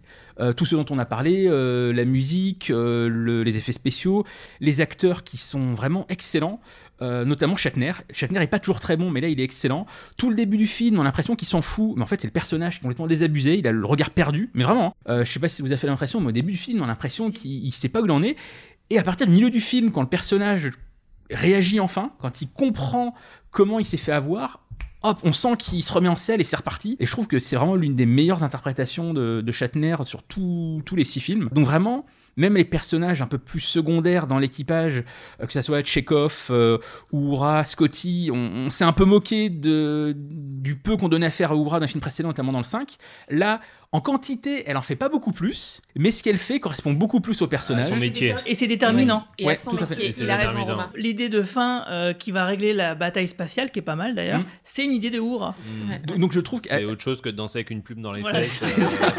tout 0.56 0.66
ce 0.66 0.74
dont 0.74 0.87
on 0.90 0.98
a 0.98 1.04
parlé, 1.06 1.48
la 1.48 2.04
musique, 2.04 2.70
les 2.70 3.56
effets 3.56 3.72
spéciaux, 3.72 4.24
les 4.61 4.80
acteurs 4.80 5.24
qui 5.24 5.37
sont 5.37 5.74
vraiment 5.74 6.06
excellents. 6.09 6.61
Euh, 7.02 7.26
notamment 7.26 7.56
Shatner. 7.56 7.92
Shatner 8.11 8.42
est 8.42 8.46
pas 8.46 8.59
toujours 8.59 8.80
très 8.80 8.96
bon, 8.96 9.11
mais 9.11 9.20
là 9.20 9.28
il 9.28 9.38
est 9.38 9.44
excellent. 9.44 9.87
Tout 10.16 10.30
le 10.30 10.37
début 10.37 10.56
du 10.56 10.66
film, 10.66 10.96
on 10.98 11.02
a 11.02 11.04
l'impression 11.04 11.37
qu'il 11.37 11.46
s'en 11.46 11.61
fout, 11.61 11.92
mais 11.96 12.02
en 12.02 12.06
fait 12.06 12.20
c'est 12.20 12.26
le 12.26 12.32
personnage 12.32 12.74
qui 12.74 12.78
est 12.78 12.82
complètement 12.82 13.06
désabusé, 13.06 13.59
il 13.59 13.68
a 13.68 13.72
le 13.72 13.85
regard 13.85 14.11
perdu, 14.11 14.50
mais 14.54 14.64
vraiment. 14.64 14.94
Hein. 15.06 15.12
Euh, 15.12 15.24
je 15.24 15.30
sais 15.30 15.40
pas 15.40 15.48
si 15.48 15.61
vous 15.61 15.68
avez 15.68 15.78
fait 15.78 15.87
l'impression, 15.87 16.20
mais 16.20 16.28
au 16.28 16.32
début 16.32 16.52
du 16.52 16.59
film, 16.59 16.80
on 16.80 16.85
a 16.85 16.87
l'impression 16.87 17.30
qu'il 17.30 17.72
sait 17.72 17.90
pas 17.90 18.00
où 18.00 18.06
il 18.06 18.11
en 18.11 18.22
est. 18.22 18.37
Et 18.88 18.98
à 18.98 19.02
partir 19.02 19.26
du 19.26 19.32
milieu 19.32 19.50
du 19.50 19.61
film, 19.61 19.90
quand 19.92 20.00
le 20.00 20.09
personnage 20.09 20.70
réagit 21.30 21.80
enfin, 21.80 22.12
quand 22.18 22.40
il 22.40 22.48
comprend 22.48 23.14
comment 23.50 23.78
il 23.78 23.85
s'est 23.85 23.96
fait 23.96 24.12
avoir, 24.12 24.61
hop, 25.02 25.18
on 25.22 25.32
sent 25.32 25.56
qu'il 25.59 25.82
se 25.82 25.92
remet 25.92 26.09
en 26.09 26.16
selle 26.16 26.40
et 26.40 26.44
c'est 26.44 26.56
reparti. 26.56 26.96
Et 26.98 27.06
je 27.06 27.11
trouve 27.11 27.26
que 27.26 27.38
c'est 27.38 27.56
vraiment 27.56 27.74
l'une 27.74 27.94
des 27.94 28.06
meilleures 28.06 28.42
interprétations 28.42 29.12
de, 29.12 29.42
de 29.44 29.52
Shatner 29.52 29.96
sur 30.04 30.22
tous 30.22 30.82
les 30.96 31.04
six 31.04 31.20
films. 31.20 31.50
Donc 31.52 31.66
vraiment, 31.66 32.06
même 32.37 32.57
les 32.57 32.64
personnages 32.64 33.22
un 33.22 33.27
peu 33.27 33.38
plus 33.38 33.61
secondaires 33.61 34.27
dans 34.27 34.38
l'équipage, 34.38 35.03
euh, 35.40 35.46
que 35.46 35.53
ce 35.53 35.62
soit 35.62 35.85
Chekhov, 35.85 36.49
euh, 36.51 36.79
Uhura, 37.12 37.64
Scotty, 37.64 38.31
on, 38.33 38.68
s'est 38.70 38.85
un 38.85 38.92
peu 38.92 39.05
moqué 39.05 39.49
de, 39.49 40.14
du 40.16 40.77
peu 40.77 40.96
qu'on 40.96 41.09
donnait 41.09 41.27
à 41.27 41.31
faire 41.31 41.53
à 41.53 41.55
Uhura 41.55 41.79
le 41.79 41.87
film 41.87 42.01
précédent, 42.01 42.29
notamment 42.29 42.53
dans 42.53 42.59
le 42.59 42.64
5. 42.64 42.96
Là, 43.31 43.61
en 43.92 44.01
quantité, 44.01 44.64
elle 44.66 44.77
en 44.77 44.83
fait 44.83 44.96
pas 44.96 45.09
beaucoup 45.09 45.33
plus, 45.33 45.81
mais 45.94 46.11
ce 46.11 46.22
qu'elle 46.22 46.38
fait 46.38 46.61
correspond 46.61 46.92
beaucoup 46.92 47.20
plus 47.20 47.40
au 47.40 47.46
personnage. 47.46 47.88
son 47.88 47.96
métier. 47.96 48.35
Et 48.44 48.55
c'est 48.55 48.66
déterminant. 48.66 49.25
Et 49.38 49.46
ouais, 49.46 49.57
tout 49.57 49.79
à 49.81 49.87
fait. 49.87 50.11
Il 50.11 50.31
a 50.31 50.37
raison, 50.37 50.64
Romain. 50.64 50.90
L'idée 50.96 51.29
de 51.29 51.42
fin 51.42 51.85
euh, 51.88 52.12
qui 52.12 52.33
va 52.33 52.44
régler 52.44 52.72
la 52.72 52.94
bataille 52.94 53.29
spatiale, 53.29 53.70
qui 53.70 53.79
est 53.79 53.83
pas 53.83 53.96
mal 53.96 54.14
d'ailleurs, 54.14 54.40
mm. 54.40 54.46
c'est 54.64 54.85
une 54.85 54.90
idée 54.90 55.11
de 55.11 55.18
Uhura. 55.18 55.55
Mm. 55.87 56.18
Donc, 56.18 56.33
je 56.33 56.40
trouve 56.40 56.61
que 56.61 56.68
c'est 56.68 56.85
autre 56.85 57.01
chose 57.01 57.20
que 57.20 57.29
de 57.29 57.37
danser 57.37 57.59
avec 57.59 57.70
une 57.70 57.83
plume 57.83 58.03
dans 58.03 58.12
les 58.12 58.22
fesses 58.22 58.64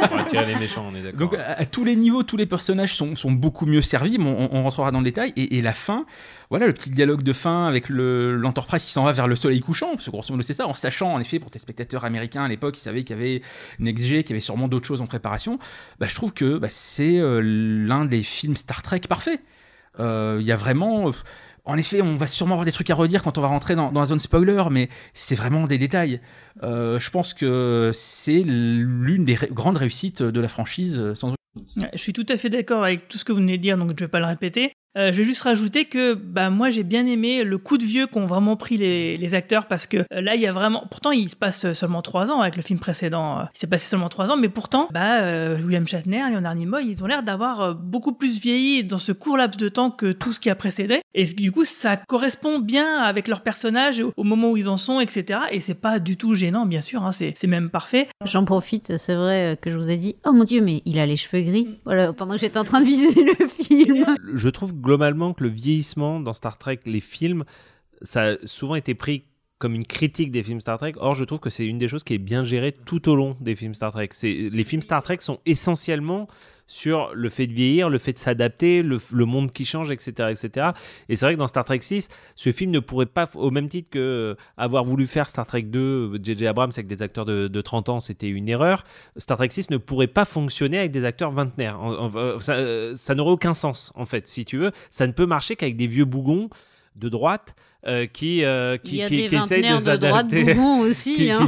pour 0.09 0.17
attirer 0.17 0.45
les 0.45 0.55
méchants. 0.55 0.85
On 0.91 0.95
est 0.95 1.01
d'accord. 1.01 1.19
Donc 1.19 1.33
à, 1.33 1.65
tous 1.65 1.83
les 1.83 1.95
niveaux, 1.95 2.23
tous 2.23 2.37
les 2.37 2.45
personnages 2.45 2.93
sont, 2.93 3.06
sont 3.15 3.31
beaucoup 3.31 3.65
mieux 3.65 3.81
servis. 3.81 4.17
on, 4.19 4.49
on, 4.51 4.63
rentrera 4.63 4.91
dans 4.91 4.99
le 4.99 5.03
détail. 5.03 5.33
Et, 5.35 5.61
la 5.61 5.73
fin, 5.73 6.05
voilà, 6.49 6.67
le 6.67 6.73
petit 6.73 6.89
dialogue 6.89 7.23
de 7.23 7.33
fin 7.33 7.67
avec 7.67 7.89
l'Enterprise 7.89 8.83
qui 8.83 8.91
s'en 8.91 9.03
va 9.03 9.11
vers 9.11 9.27
le 9.27 9.35
soleil 9.35 9.59
couchant, 9.59 9.91
parce 9.91 10.05
que 10.05 10.11
grosso 10.11 10.31
modo 10.31 10.41
c'est 10.41 10.53
ça, 10.53 10.67
en 10.67 10.73
sachant 10.73 11.13
en 11.13 11.19
effet 11.19 11.39
pour 11.39 11.51
tes 11.51 11.59
spectateurs 11.59 12.05
américains 12.05 12.43
à 12.43 12.47
l'époque, 12.47 12.77
ils 12.77 12.81
savaient 12.81 13.03
qu'il 13.03 13.15
y 13.15 13.19
avait 13.19 13.41
NextG, 13.79 14.23
qu'il 14.23 14.29
y 14.29 14.33
avait 14.33 14.39
sûrement 14.39 14.67
d'autres 14.67 14.87
choses 14.87 15.01
en 15.01 15.07
préparation. 15.07 15.59
Bah, 15.99 16.07
je 16.09 16.15
trouve 16.15 16.33
que 16.33 16.57
bah, 16.57 16.67
c'est 16.69 17.17
euh, 17.17 17.41
l'un 17.41 18.05
des 18.05 18.23
films 18.23 18.55
Star 18.55 18.81
Trek 18.81 19.01
parfaits. 19.07 19.41
Euh, 19.99 20.37
il 20.39 20.45
y 20.45 20.51
a 20.51 20.57
vraiment. 20.57 21.11
En 21.65 21.75
effet, 21.75 22.01
on 22.01 22.15
va 22.15 22.27
sûrement 22.27 22.53
avoir 22.53 22.65
des 22.65 22.71
trucs 22.71 22.89
à 22.89 22.95
redire 22.95 23.21
quand 23.21 23.37
on 23.37 23.41
va 23.41 23.47
rentrer 23.47 23.75
dans, 23.75 23.91
la 23.91 24.05
zone 24.05 24.19
spoiler, 24.19 24.63
mais 24.71 24.87
c'est 25.13 25.35
vraiment 25.35 25.65
des 25.65 25.77
détails. 25.77 26.21
Euh, 26.63 26.97
je 26.97 27.11
pense 27.11 27.33
que 27.33 27.91
c'est 27.93 28.41
l'une 28.41 29.25
des 29.25 29.35
grandes 29.51 29.75
réussites 29.75 30.23
de 30.23 30.39
la 30.39 30.47
franchise, 30.47 31.13
sans 31.13 31.33
je 31.93 31.97
suis 31.97 32.13
tout 32.13 32.25
à 32.29 32.37
fait 32.37 32.49
d'accord 32.49 32.83
avec 32.83 33.07
tout 33.07 33.17
ce 33.17 33.25
que 33.25 33.31
vous 33.31 33.39
venez 33.39 33.57
de 33.57 33.61
dire, 33.61 33.77
donc 33.77 33.89
je 33.89 33.93
ne 33.93 33.99
vais 33.99 34.07
pas 34.07 34.19
le 34.19 34.25
répéter. 34.25 34.73
Euh, 34.97 35.11
je 35.11 35.17
vais 35.19 35.23
juste 35.23 35.41
rajouter 35.41 35.85
que 35.85 36.13
bah, 36.13 36.49
moi 36.49 36.69
j'ai 36.69 36.83
bien 36.83 37.05
aimé 37.05 37.43
le 37.43 37.57
coup 37.57 37.77
de 37.77 37.85
vieux 37.85 38.07
qu'ont 38.07 38.25
vraiment 38.25 38.55
pris 38.55 38.77
les, 38.77 39.35
acteurs 39.35 39.65
parce 39.67 39.87
que 39.87 39.97
euh, 39.97 40.21
là 40.21 40.35
il 40.35 40.41
y 40.41 40.47
a 40.47 40.53
vraiment. 40.53 40.85
Pourtant 40.89 41.11
il 41.11 41.29
se 41.29 41.35
passe 41.35 41.73
seulement 41.73 42.01
trois 42.01 42.31
ans 42.31 42.39
avec 42.39 42.55
le 42.55 42.61
film 42.61 42.79
précédent. 42.79 43.39
Euh, 43.39 43.43
il 43.53 43.59
s'est 43.59 43.67
passé 43.67 43.87
seulement 43.87 44.07
trois 44.07 44.31
ans, 44.31 44.37
mais 44.37 44.47
pourtant 44.47 44.87
bah, 44.91 45.21
William 45.63 45.85
Shatner, 45.85 46.23
Leonard 46.31 46.55
Nimoy, 46.55 46.87
ils 46.87 47.03
ont 47.03 47.07
l'air 47.07 47.23
d'avoir 47.23 47.75
beaucoup 47.75 48.13
plus 48.13 48.39
vieilli 48.39 48.85
dans 48.85 48.97
ce 48.97 49.11
court 49.11 49.37
laps 49.37 49.57
de 49.59 49.69
temps 49.69 49.91
que 49.91 50.13
tout 50.13 50.31
ce 50.31 50.39
qui 50.39 50.49
a 50.49 50.55
précédé. 50.55 51.01
Et 51.13 51.25
du 51.25 51.51
coup 51.51 51.65
ça 51.65 51.97
correspond 51.97 52.59
bien 52.59 52.99
avec 52.99 53.27
leur 53.27 53.41
personnage 53.41 54.03
au 54.15 54.23
moment 54.23 54.51
où 54.51 54.57
ils 54.57 54.69
en 54.69 54.77
sont, 54.77 55.01
etc. 55.01 55.41
Et 55.51 55.59
c'est 55.59 55.75
pas 55.75 55.99
du 55.99 56.15
tout 56.15 56.35
gênant, 56.35 56.65
bien 56.65 56.81
sûr. 56.81 57.03
Hein, 57.03 57.11
c'est 57.11 57.35
même 57.45 57.69
parfait. 57.69 58.07
J'en 58.25 58.45
profite, 58.45 58.97
c'est 58.97 59.15
vrai 59.15 59.57
que 59.61 59.69
je 59.69 59.75
vous 59.75 59.91
ai 59.91 59.97
dit, 59.97 60.15
oh 60.25 60.31
mon 60.31 60.45
dieu, 60.45 60.61
mais 60.61 60.81
il 60.85 60.99
a 60.99 61.05
les 61.05 61.17
cheveux 61.17 61.43
gris. 61.43 61.67
Voilà, 61.85 62.13
pendant 62.13 62.35
que 62.35 62.41
j'étais 62.41 62.57
en 62.57 62.63
train 62.63 62.79
de 62.79 62.85
visionner 62.85 63.33
le 63.39 63.47
film. 63.47 64.05
Je 64.33 64.49
trouve 64.49 64.73
globalement 64.87 65.33
que 65.33 65.43
le 65.43 65.49
vieillissement 65.49 66.21
dans 66.21 66.31
Star 66.31 66.57
Trek, 66.57 66.79
les 66.85 67.01
films, 67.01 67.43
ça 68.03 68.21
a 68.23 68.35
souvent 68.45 68.75
été 68.75 68.95
pris 68.95 69.25
comme 69.57 69.75
une 69.75 69.83
critique 69.85 70.31
des 70.31 70.43
films 70.43 70.61
Star 70.61 70.77
Trek. 70.77 70.93
Or, 70.95 71.13
je 71.13 71.25
trouve 71.25 71.41
que 71.41 71.49
c'est 71.49 71.65
une 71.65 71.77
des 71.77 71.89
choses 71.89 72.05
qui 72.05 72.13
est 72.13 72.19
bien 72.19 72.45
gérée 72.45 72.71
tout 72.71 73.09
au 73.09 73.15
long 73.17 73.35
des 73.41 73.57
films 73.57 73.73
Star 73.73 73.91
Trek. 73.91 74.09
Les 74.23 74.63
films 74.63 74.81
Star 74.81 75.03
Trek 75.03 75.17
sont 75.19 75.39
essentiellement 75.45 76.29
sur 76.67 77.11
le 77.13 77.29
fait 77.29 77.47
de 77.47 77.53
vieillir, 77.53 77.89
le 77.89 77.97
fait 77.97 78.13
de 78.13 78.19
s'adapter, 78.19 78.83
le, 78.83 78.99
monde 79.25 79.51
qui 79.51 79.65
change, 79.65 79.89
etc. 79.91 80.29
etc. 80.31 80.71
Et 81.09 81.15
c'est 81.15 81.25
vrai 81.25 81.33
que 81.35 81.39
dans 81.39 81.47
Star 81.47 81.65
Trek 81.65 81.79
6, 81.81 82.09
ce 82.35 82.51
film 82.51 82.71
ne 82.71 82.79
pourrait 82.79 83.05
pas, 83.05 83.29
au 83.35 83.51
même 83.51 83.69
titre 83.69 83.89
que 83.89 83.99
euh, 83.99 84.35
avoir 84.57 84.83
voulu 84.83 85.07
faire 85.07 85.29
Star 85.29 85.45
Trek 85.45 85.63
2, 85.63 86.19
J.J. 86.21 86.47
Abrams 86.47 86.71
avec 86.73 86.87
des 86.87 87.01
acteurs 87.01 87.25
de, 87.25 87.61
30 87.61 87.89
ans, 87.89 87.99
c'était 87.99 88.29
une 88.29 88.49
erreur. 88.49 88.83
Star 89.17 89.37
Trek 89.37 89.49
6 89.49 89.69
ne 89.69 89.77
pourrait 89.77 90.07
pas 90.07 90.25
fonctionner 90.25 90.77
avec 90.77 90.91
des 90.91 91.05
acteurs 91.05 91.31
vingtenaires. 91.31 91.79
Euh, 92.15 92.93
ça 92.95 93.15
n'aurait 93.15 93.31
aucun 93.31 93.53
sens, 93.53 93.91
en 93.95 94.05
fait, 94.05 94.27
si 94.27 94.45
tu 94.45 94.57
veux. 94.57 94.71
Ça 94.91 95.07
ne 95.07 95.11
peut 95.11 95.25
marcher 95.25 95.55
qu'avec 95.55 95.75
des 95.75 95.87
vieux 95.87 96.05
bougons 96.05 96.49
de 96.95 97.09
droite 97.09 97.55
euh, 97.85 98.07
qui, 98.07 98.43
euh, 98.43 98.77
qui, 98.77 99.05
qui, 99.05 99.23
essaye 99.35 99.61
de 99.61 99.77
s'adapter, 99.77 100.45
qui, 101.15 101.31
hein. 101.31 101.45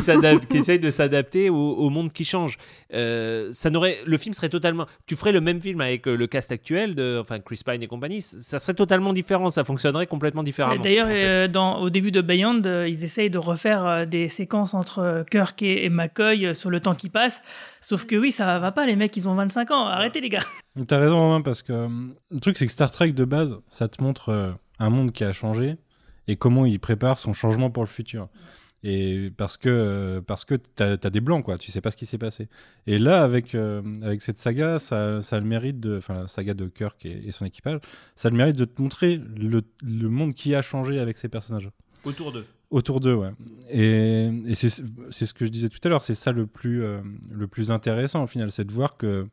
qui 0.48 0.58
essaye 0.58 0.80
de 0.80 0.92
s'adapter 0.92 1.50
au, 1.50 1.90
monde 1.90 2.14
qui 2.14 2.24
change. 2.24 2.60
Euh, 2.94 3.50
ça 3.52 3.72
n'aurait, 3.72 3.98
le 4.06 4.18
film 4.18 4.36
serait 4.36 4.48
totalement. 4.48 4.86
Tu 5.08 5.16
ferais 5.16 5.32
le 5.32 5.42
même 5.42 5.60
film 5.60 5.82
avec 5.82 6.06
le 6.06 6.28
cast 6.28 6.52
actuel 6.52 6.94
de, 6.94 7.18
enfin 7.20 7.40
Chris 7.40 7.62
Pine 7.66 7.82
et 7.82 7.88
compagnie, 7.88 8.22
ça 8.22 8.60
serait 8.60 8.76
totalement 8.76 9.12
différent, 9.12 9.50
ça 9.50 9.64
fonctionnerait 9.64 10.06
complètement 10.06 10.44
différemment. 10.44 10.82
D'ailleurs, 10.82 11.50
dans 11.50 11.82
au 11.82 11.90
début 11.90 12.12
de 12.12 12.22
Beyond, 12.22 12.62
ils 12.86 13.04
essayent 13.04 13.32
de 13.32 13.40
refaire 13.40 14.06
des 14.06 14.30
séquences 14.30 14.76
entre 14.76 15.26
Kirk 15.32 15.62
et, 15.64 15.90
McCoy 15.90 16.54
sur 16.54 16.70
le 16.70 16.80
temps 16.80 16.96
qui 16.96 17.10
passe. 17.10 17.42
Sauf 17.82 18.06
que 18.06 18.16
oui, 18.16 18.32
ça 18.32 18.60
va 18.60 18.72
pas, 18.72 18.86
les 18.86 18.96
mecs, 18.96 19.18
ils 19.18 19.28
ont 19.28 19.34
25 19.34 19.72
ans. 19.72 19.88
Arrêtez 19.88 20.22
les 20.22 20.30
gars. 20.30 20.46
T'as 20.88 21.00
raison, 21.00 21.20
Romain, 21.20 21.42
parce 21.42 21.64
que 21.64 21.90
le 22.30 22.40
truc, 22.40 22.56
c'est 22.58 22.68
que 22.68 22.72
Star 22.72 22.92
Trek 22.92 23.14
de 23.14 23.26
base, 23.26 23.58
ça 23.68 23.88
te 23.88 24.02
montre 24.04 24.56
un 24.78 24.90
monde 24.90 25.12
qui 25.12 25.24
a 25.24 25.34
changé 25.34 25.76
et 26.30 26.36
comment 26.36 26.66
il 26.66 26.80
prépare 26.80 27.18
son 27.18 27.34
changement 27.34 27.72
pour 27.72 27.82
le 27.84 27.88
futur. 27.88 28.30
Et 28.84 29.32
parce 29.36 29.58
que, 29.58 30.22
parce 30.26 30.46
que 30.46 30.56
t'as 30.56 30.92
as 30.92 31.10
des 31.10 31.20
blancs, 31.20 31.44
quoi. 31.44 31.58
Tu 31.58 31.70
sais 31.72 31.82
pas 31.82 31.92
ce 31.92 31.98
qui 31.98 32.06
s'est 32.06 32.20
passé. 32.20 32.48
Et 32.88 32.98
là, 32.98 33.24
avec, 33.24 33.56
euh, 33.56 33.82
avec 34.02 34.22
cette 34.22 34.38
saga, 34.38 34.80
ça, 34.80 35.22
ça 35.22 35.36
a 35.36 35.40
le 35.40 35.46
mérite 35.46 35.80
de. 35.80 35.98
Enfin, 35.98 36.28
saga 36.28 36.54
de 36.54 36.68
Kirk 36.68 37.06
et, 37.06 37.28
et 37.28 37.32
son 37.32 37.46
équipage, 37.46 37.80
ça 38.16 38.30
a 38.30 38.32
le 38.32 38.38
mérite 38.38 38.56
de 38.56 38.66
te 38.66 38.82
montrer 38.82 39.20
le, 39.38 39.64
le 39.84 40.10
monde 40.10 40.34
qui 40.34 40.56
a 40.56 40.62
changé 40.62 41.00
avec 41.00 41.18
ces 41.18 41.28
personnages. 41.28 41.70
Autour 42.06 42.32
d'eux. 42.32 42.46
Autour 42.70 43.00
d'eux, 43.00 43.16
ouais. 43.16 43.32
Et, 43.72 44.30
et 44.46 44.56
c'est 44.56 44.70
c'est 45.10 45.26
ce 45.26 45.34
que 45.34 45.46
je 45.46 45.50
disais 45.50 45.68
tout 45.68 45.80
à 45.84 45.90
l'heure, 45.90 46.04
c'est 46.04 46.16
ça 46.16 46.32
le 46.32 46.46
plus, 46.46 46.84
euh, 46.84 47.02
le 47.32 47.48
plus 47.48 47.72
intéressant 47.72 48.24
au 48.24 48.28
final, 48.28 48.52
c'est 48.52 48.66
de 48.66 48.72
voir 48.72 48.96
que 48.96 49.28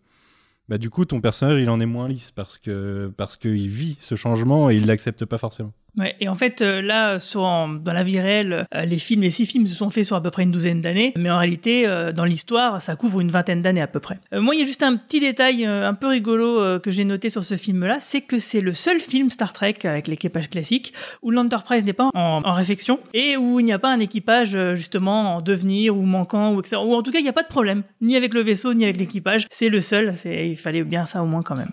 bah, 0.68 0.78
du 0.78 0.90
coup 0.90 1.04
ton 1.04 1.20
personnage 1.20 1.60
il 1.60 1.70
en 1.70 1.78
est 1.78 1.86
moins 1.86 2.08
lisse 2.08 2.32
parce 2.32 2.58
que 2.58 3.12
parce 3.16 3.36
qu'il 3.36 3.68
vit 3.68 3.98
ce 4.00 4.16
changement 4.16 4.70
et 4.70 4.76
il 4.76 4.86
l'accepte 4.86 5.24
pas 5.26 5.38
forcément. 5.38 5.72
Ouais, 5.98 6.14
et 6.20 6.28
en 6.28 6.34
fait, 6.34 6.60
euh, 6.60 6.82
là, 6.82 7.18
dans 7.34 7.92
la 7.92 8.02
vie 8.02 8.20
réelle, 8.20 8.66
euh, 8.74 8.84
les 8.84 8.98
films, 8.98 9.22
les 9.22 9.30
six 9.30 9.46
films 9.46 9.66
se 9.66 9.74
sont 9.74 9.88
faits 9.88 10.04
sur 10.04 10.16
à 10.16 10.22
peu 10.22 10.30
près 10.30 10.42
une 10.42 10.50
douzaine 10.50 10.82
d'années, 10.82 11.12
mais 11.16 11.30
en 11.30 11.38
réalité, 11.38 11.86
euh, 11.86 12.12
dans 12.12 12.24
l'histoire, 12.24 12.82
ça 12.82 12.96
couvre 12.96 13.20
une 13.20 13.30
vingtaine 13.30 13.62
d'années 13.62 13.80
à 13.80 13.86
peu 13.86 14.00
près. 14.00 14.18
Moi, 14.32 14.54
il 14.54 14.60
y 14.60 14.62
a 14.62 14.66
juste 14.66 14.82
un 14.82 14.96
petit 14.96 15.20
détail 15.20 15.64
un 15.64 15.94
peu 15.94 16.08
rigolo 16.08 16.80
que 16.80 16.90
j'ai 16.90 17.04
noté 17.04 17.30
sur 17.30 17.44
ce 17.44 17.56
film-là, 17.56 17.98
c'est 18.00 18.20
que 18.20 18.38
c'est 18.38 18.60
le 18.60 18.74
seul 18.74 19.00
film 19.00 19.30
Star 19.30 19.52
Trek 19.52 19.78
avec 19.84 20.08
l'équipage 20.08 20.50
classique 20.50 20.92
où 21.22 21.30
l'Enterprise 21.30 21.84
n'est 21.84 21.92
pas 21.92 22.10
en, 22.14 22.42
en 22.44 22.52
réflexion 22.52 23.00
et 23.14 23.36
où 23.36 23.60
il 23.60 23.64
n'y 23.64 23.72
a 23.72 23.78
pas 23.78 23.90
un 23.90 24.00
équipage 24.00 24.56
justement 24.74 25.36
en 25.36 25.40
devenir 25.40 25.96
ou 25.96 26.02
manquant 26.02 26.52
ou. 26.52 26.60
Ou 26.60 26.94
en 26.94 27.02
tout 27.02 27.10
cas, 27.10 27.18
il 27.18 27.22
n'y 27.22 27.28
a 27.28 27.32
pas 27.32 27.42
de 27.42 27.48
problème, 27.48 27.82
ni 28.00 28.16
avec 28.16 28.34
le 28.34 28.42
vaisseau 28.42 28.74
ni 28.74 28.84
avec 28.84 28.98
l'équipage. 28.98 29.46
C'est 29.50 29.68
le 29.68 29.80
seul. 29.80 30.14
Il 30.24 30.56
fallait 30.56 30.84
bien 30.84 31.06
ça 31.06 31.22
au 31.22 31.26
moins 31.26 31.42
quand 31.42 31.56
même. 31.56 31.70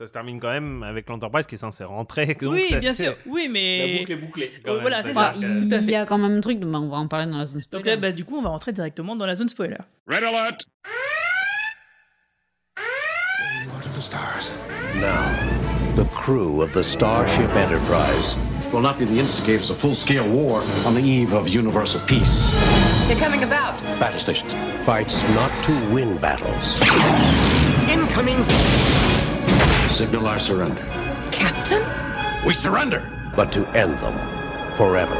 Ça 0.00 0.06
se 0.06 0.12
termine 0.12 0.38
quand 0.38 0.50
même 0.50 0.84
avec 0.84 1.08
l'Enterprise 1.08 1.44
qui 1.46 1.56
est 1.56 1.58
censé 1.58 1.82
rentrer. 1.82 2.26
donc 2.40 2.52
oui, 2.52 2.76
bien 2.78 2.94
sûr. 2.94 3.16
Oui, 3.26 3.46
La 3.46 3.50
mais 3.52 3.98
boucle 3.98 4.12
est 4.12 4.16
bouclée. 4.16 4.52
Euh, 4.68 4.78
voilà, 4.80 5.02
c'est 5.02 5.12
ça. 5.12 5.34
que- 5.34 5.68
Tout 5.68 5.74
à 5.74 5.78
Il 5.78 5.90
y 5.90 5.94
a 5.96 6.06
quand 6.06 6.18
même 6.18 6.36
un 6.36 6.40
truc, 6.40 6.60
bah, 6.60 6.78
on 6.78 6.88
va 6.88 6.98
en 6.98 7.08
parler 7.08 7.26
dans 7.26 7.38
la 7.38 7.46
zone 7.46 7.54
Donc 7.54 7.62
spoiler. 7.62 7.90
là, 7.90 7.96
bah, 7.96 8.12
du 8.12 8.24
coup, 8.24 8.36
on 8.38 8.42
va 8.42 8.50
rentrer 8.50 8.72
directement 8.72 9.16
dans 9.16 9.26
la 9.26 9.34
zone 9.34 9.48
spoiler. 9.48 9.78
Red 10.06 10.22
alert! 10.22 10.66
to 13.82 13.88
the 13.90 14.00
stars. 14.00 14.50
Now, 14.96 15.32
the 15.94 16.04
crew 16.06 16.62
of 16.62 16.72
the 16.72 16.82
Starship 16.82 17.50
Enterprise 17.54 18.34
will 18.72 18.80
not 18.80 18.98
be 18.98 19.04
the 19.04 19.18
instigators 19.20 19.70
of 19.70 19.76
full-scale 19.78 20.28
war 20.28 20.62
on 20.84 20.94
the 20.94 21.00
eve 21.00 21.32
of 21.32 21.48
universal 21.48 22.00
peace. 22.06 22.50
They're 23.06 23.16
coming 23.16 23.44
about. 23.44 23.80
Battle 24.00 24.18
stations. 24.18 24.54
fights 24.84 25.22
not 25.34 25.52
to 25.64 25.72
win 25.92 26.18
battles, 26.18 26.80
Incoming. 27.88 28.44
Signal 29.98 30.28
our 30.28 30.38
surrender. 30.38 30.86
Captain? 31.32 31.82
We 32.46 32.54
surrender! 32.54 33.10
but 33.34 33.52
to 33.52 33.66
end 33.68 33.96
them 33.98 34.16
forever. 34.76 35.14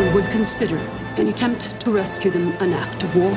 We 0.00 0.12
would 0.12 0.30
consider 0.32 0.76
an 1.16 1.28
attempt 1.28 1.80
to 1.82 1.92
rescue 1.92 2.32
them 2.32 2.52
an 2.60 2.72
act 2.72 3.04
of 3.04 3.14
war. 3.14 3.30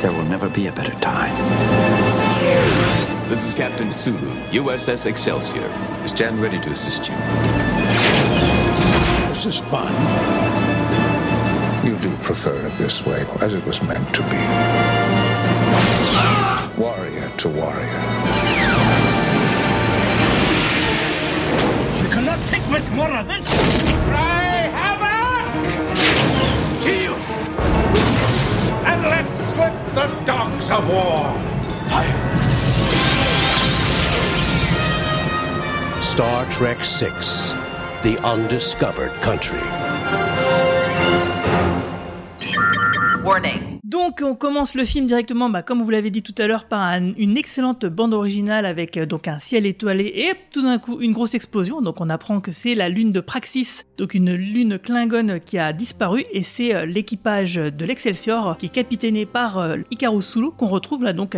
There 0.00 0.12
will 0.12 0.24
never 0.24 0.48
be 0.48 0.68
a 0.68 0.72
better 0.72 0.92
time. 1.00 1.36
This 3.28 3.44
is 3.44 3.52
Captain 3.52 3.92
Sulu, 3.92 4.30
USS 4.50 5.04
Excelsior. 5.04 5.68
We 6.00 6.08
stand 6.08 6.40
ready 6.40 6.58
to 6.60 6.70
assist 6.70 7.08
you. 7.08 7.14
This 9.28 9.44
is 9.44 9.58
fun. 9.58 10.39
You 12.00 12.08
do 12.08 12.16
prefer 12.22 12.66
it 12.66 12.78
this 12.78 13.04
way, 13.04 13.26
as 13.42 13.52
it 13.52 13.62
was 13.66 13.82
meant 13.82 14.14
to 14.14 14.22
be. 14.22 14.38
Warrior 16.80 17.28
to 17.36 17.48
warrior. 17.50 18.00
You 22.00 22.08
cannot 22.08 22.38
take 22.48 22.66
much 22.70 22.90
more 22.92 23.10
of 23.10 23.28
this! 23.28 23.46
Cry 24.08 24.70
havoc! 24.72 25.44
Kill! 26.80 27.16
And 28.86 29.02
let's 29.02 29.34
slip 29.34 29.74
the 29.94 30.06
dogs 30.24 30.70
of 30.70 30.88
war! 30.88 31.34
Fire! 31.90 32.30
Star 36.02 36.50
Trek 36.50 36.78
VI 36.78 37.10
The 38.02 38.18
Undiscovered 38.24 39.12
Country. 39.20 39.89
Warning. 43.22 43.69
Donc 43.90 44.20
on 44.24 44.36
commence 44.36 44.76
le 44.76 44.84
film 44.84 45.08
directement, 45.08 45.50
bah, 45.50 45.62
comme 45.62 45.82
vous 45.82 45.90
l'avez 45.90 46.10
dit 46.12 46.22
tout 46.22 46.34
à 46.38 46.46
l'heure, 46.46 46.66
par 46.66 46.78
un- 46.80 47.12
une 47.16 47.36
excellente 47.36 47.86
bande 47.86 48.14
originale 48.14 48.64
avec 48.64 48.96
euh, 48.96 49.04
donc 49.04 49.26
un 49.26 49.40
ciel 49.40 49.66
étoilé 49.66 50.04
et 50.14 50.30
tout 50.52 50.62
d'un 50.62 50.78
coup 50.78 51.00
une 51.00 51.10
grosse 51.10 51.34
explosion. 51.34 51.82
Donc 51.82 52.00
on 52.00 52.08
apprend 52.08 52.38
que 52.38 52.52
c'est 52.52 52.76
la 52.76 52.88
lune 52.88 53.10
de 53.10 53.18
Praxis, 53.18 53.86
donc 53.98 54.14
une 54.14 54.32
lune 54.32 54.78
Klingon 54.78 55.40
qui 55.44 55.58
a 55.58 55.72
disparu 55.72 56.22
et 56.32 56.44
c'est 56.44 56.72
euh, 56.72 56.86
l'équipage 56.86 57.56
de 57.56 57.84
l'Excelsior 57.84 58.56
qui 58.58 58.66
est 58.66 58.68
capitainé 58.68 59.26
par 59.26 59.58
euh, 59.58 59.78
Sulu 60.20 60.50
qu'on 60.56 60.66
retrouve 60.66 61.02
là 61.02 61.12
donc 61.12 61.36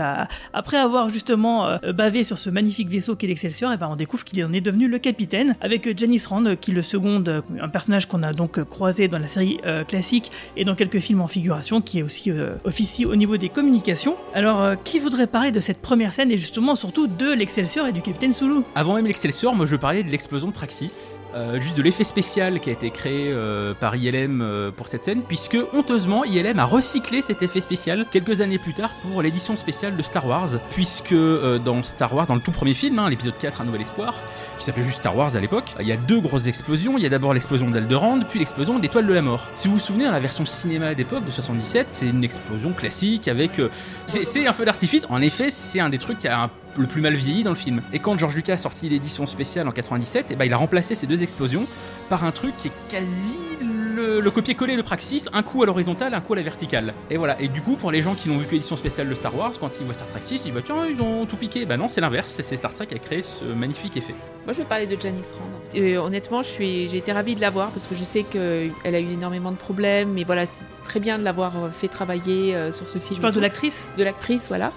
après 0.52 0.76
avoir 0.76 1.08
justement 1.08 1.66
euh, 1.66 1.78
bavé 1.94 2.22
sur 2.22 2.36
ce 2.38 2.50
magnifique 2.50 2.90
vaisseau 2.90 3.16
qu'est 3.16 3.28
l'Excelsior, 3.28 3.72
et 3.72 3.78
ben 3.78 3.88
on 3.90 3.96
découvre 3.96 4.24
qu'il 4.24 4.44
en 4.44 4.52
est 4.52 4.60
devenu 4.60 4.88
le 4.88 4.98
capitaine 4.98 5.56
avec 5.62 5.98
Janice 5.98 6.26
Rand 6.26 6.54
qui 6.60 6.72
le 6.72 6.82
seconde, 6.82 7.42
un 7.58 7.68
personnage 7.70 8.08
qu'on 8.08 8.22
a 8.22 8.34
donc 8.34 8.62
croisé 8.64 9.08
dans 9.08 9.18
la 9.18 9.28
série 9.28 9.58
classique 9.88 10.30
et 10.58 10.64
dans 10.66 10.74
quelques 10.74 10.98
films 10.98 11.22
en 11.22 11.28
figuration 11.28 11.80
qui 11.80 12.00
est 12.00 12.02
aussi 12.02 12.30
euh, 12.42 12.56
officie 12.64 13.06
au 13.06 13.16
niveau 13.16 13.36
des 13.36 13.48
communications. 13.48 14.16
Alors 14.34 14.60
euh, 14.60 14.74
qui 14.82 14.98
voudrait 14.98 15.26
parler 15.26 15.50
de 15.50 15.60
cette 15.60 15.80
première 15.80 16.12
scène 16.12 16.30
et 16.30 16.38
justement 16.38 16.74
surtout 16.74 17.06
de 17.06 17.32
l'Excelsior 17.32 17.86
et 17.86 17.92
du 17.92 18.02
capitaine 18.02 18.32
Sulu? 18.32 18.62
Avant 18.74 18.94
même 18.94 19.06
l'Excelsior, 19.06 19.54
moi 19.54 19.66
je 19.66 19.76
parlais 19.76 20.02
de 20.02 20.10
l'explosion 20.10 20.48
de 20.48 20.52
Praxis, 20.52 21.20
euh, 21.34 21.60
juste 21.60 21.76
de 21.76 21.82
l'effet 21.82 22.04
spécial 22.04 22.60
qui 22.60 22.70
a 22.70 22.72
été 22.72 22.90
créé 22.90 23.30
euh, 23.32 23.74
par 23.74 23.96
ILM 23.96 24.40
euh, 24.42 24.70
pour 24.70 24.88
cette 24.88 25.04
scène, 25.04 25.22
puisque 25.22 25.56
honteusement 25.72 26.24
ILM 26.24 26.58
a 26.58 26.64
recyclé 26.64 27.22
cet 27.22 27.42
effet 27.42 27.60
spécial 27.60 28.06
quelques 28.10 28.40
années 28.40 28.58
plus 28.58 28.74
tard 28.74 28.90
pour 29.02 29.22
l'édition 29.22 29.56
spéciale 29.56 29.96
de 29.96 30.02
Star 30.02 30.26
Wars, 30.26 30.48
puisque 30.70 31.14
dans 31.14 31.82
Star 31.82 32.14
Wars, 32.14 32.26
dans 32.26 32.34
le 32.34 32.40
tout 32.40 32.50
premier 32.52 32.74
film, 32.74 32.98
hein, 32.98 33.08
l'épisode 33.08 33.34
4, 33.38 33.60
Un 33.60 33.64
Nouvel 33.64 33.80
Espoir, 33.82 34.14
qui 34.58 34.64
s'appelait 34.64 34.82
juste 34.84 34.98
Star 34.98 35.16
Wars 35.16 35.34
à 35.36 35.40
l'époque, 35.40 35.74
il 35.80 35.86
y 35.86 35.92
a 35.92 35.96
deux 35.96 36.20
grosses 36.20 36.46
explosions, 36.46 36.98
il 36.98 37.02
y 37.02 37.06
a 37.06 37.10
d'abord 37.10 37.32
l'explosion 37.34 37.70
d'Alderaan, 37.70 38.20
puis 38.28 38.38
l'explosion 38.38 38.76
de 38.76 38.82
l'Étoile 38.82 39.06
de 39.06 39.12
la 39.12 39.22
Mort. 39.22 39.48
Si 39.54 39.68
vous 39.68 39.74
vous 39.74 39.80
souvenez, 39.80 40.04
la 40.04 40.20
version 40.20 40.44
cinéma 40.44 40.94
d'époque 40.94 41.24
de 41.24 41.30
77, 41.30 41.86
c'est 41.90 42.06
une 42.08 42.24
explosion 42.24 42.72
classique 42.72 43.28
avec... 43.28 43.52
c'est- 44.06 44.42
un 44.46 44.52
feu 44.52 44.64
d'artifice, 44.64 45.06
en 45.08 45.20
effet 45.22 45.50
c'est 45.50 45.78
un 45.78 45.88
des 45.88 45.98
trucs 45.98 46.18
qui 46.18 46.28
un 46.28 46.50
le 46.76 46.86
plus 46.86 47.00
mal 47.00 47.14
vieilli 47.14 47.42
dans 47.42 47.50
le 47.50 47.56
film. 47.56 47.82
Et 47.92 47.98
quand 47.98 48.18
George 48.18 48.34
Lucas 48.34 48.54
a 48.54 48.58
sorti 48.58 48.88
l'édition 48.88 49.26
spéciale 49.26 49.68
en 49.68 49.72
97, 49.72 50.30
et 50.30 50.36
ben 50.36 50.44
il 50.44 50.52
a 50.52 50.56
remplacé 50.56 50.94
ces 50.94 51.06
deux 51.06 51.22
explosions 51.22 51.66
par 52.08 52.24
un 52.24 52.32
truc 52.32 52.56
qui 52.56 52.68
est 52.68 52.72
quasi 52.88 53.36
le, 53.94 54.20
le 54.20 54.30
copier-coller 54.30 54.76
de 54.76 54.82
Praxis, 54.82 55.28
un 55.32 55.42
coup 55.42 55.62
à 55.62 55.66
l'horizontale, 55.66 56.14
un 56.14 56.20
coup 56.20 56.32
à 56.32 56.36
la 56.36 56.42
verticale. 56.42 56.94
Et 57.10 57.16
voilà. 57.16 57.40
Et 57.40 57.48
du 57.48 57.62
coup, 57.62 57.76
pour 57.76 57.90
les 57.90 58.02
gens 58.02 58.14
qui 58.14 58.28
n'ont 58.28 58.38
vu 58.38 58.46
que 58.46 58.52
l'édition 58.52 58.76
spéciale 58.76 59.08
de 59.08 59.14
Star 59.14 59.34
Wars, 59.36 59.52
quand 59.60 59.70
ils 59.80 59.84
voient 59.84 59.94
Star 59.94 60.08
Trek 60.08 60.20
6, 60.22 60.34
ils 60.34 60.42
disent 60.44 60.52
bah 60.52 60.60
tiens, 60.64 60.86
ils 60.86 61.00
ont 61.00 61.26
tout 61.26 61.36
piqué. 61.36 61.66
Bah 61.66 61.76
non, 61.76 61.88
c'est 61.88 62.00
l'inverse. 62.00 62.40
C'est 62.42 62.56
Star 62.56 62.72
Trek 62.72 62.86
qui 62.86 62.94
a 62.94 62.98
créé 62.98 63.22
ce 63.22 63.44
magnifique 63.44 63.96
effet. 63.96 64.14
Moi, 64.44 64.52
je 64.52 64.58
vais 64.58 64.64
parler 64.64 64.86
de 64.86 65.00
Janice 65.00 65.32
Rand. 65.32 65.78
Euh, 65.78 65.98
honnêtement, 65.98 66.42
je 66.42 66.48
suis, 66.48 66.88
j'ai 66.88 66.98
été 66.98 67.12
ravie 67.12 67.34
de 67.34 67.40
la 67.40 67.50
voir 67.50 67.70
parce 67.70 67.86
que 67.86 67.94
je 67.94 68.02
sais 68.04 68.24
qu'elle 68.24 68.72
a 68.84 69.00
eu 69.00 69.12
énormément 69.12 69.52
de 69.52 69.56
problèmes. 69.56 70.12
Mais 70.12 70.24
voilà, 70.24 70.46
c'est 70.46 70.64
très 70.82 71.00
bien 71.00 71.18
de 71.18 71.24
l'avoir 71.24 71.56
euh, 71.56 71.70
fait 71.70 71.88
travailler 71.88 72.54
euh, 72.54 72.72
sur 72.72 72.86
ce 72.86 72.98
film. 72.98 73.16
Tu 73.16 73.20
parles 73.20 73.34
de 73.34 73.40
l'actrice? 73.40 73.90
De 73.96 74.04
l'actrice, 74.04 74.48
voilà. 74.48 74.72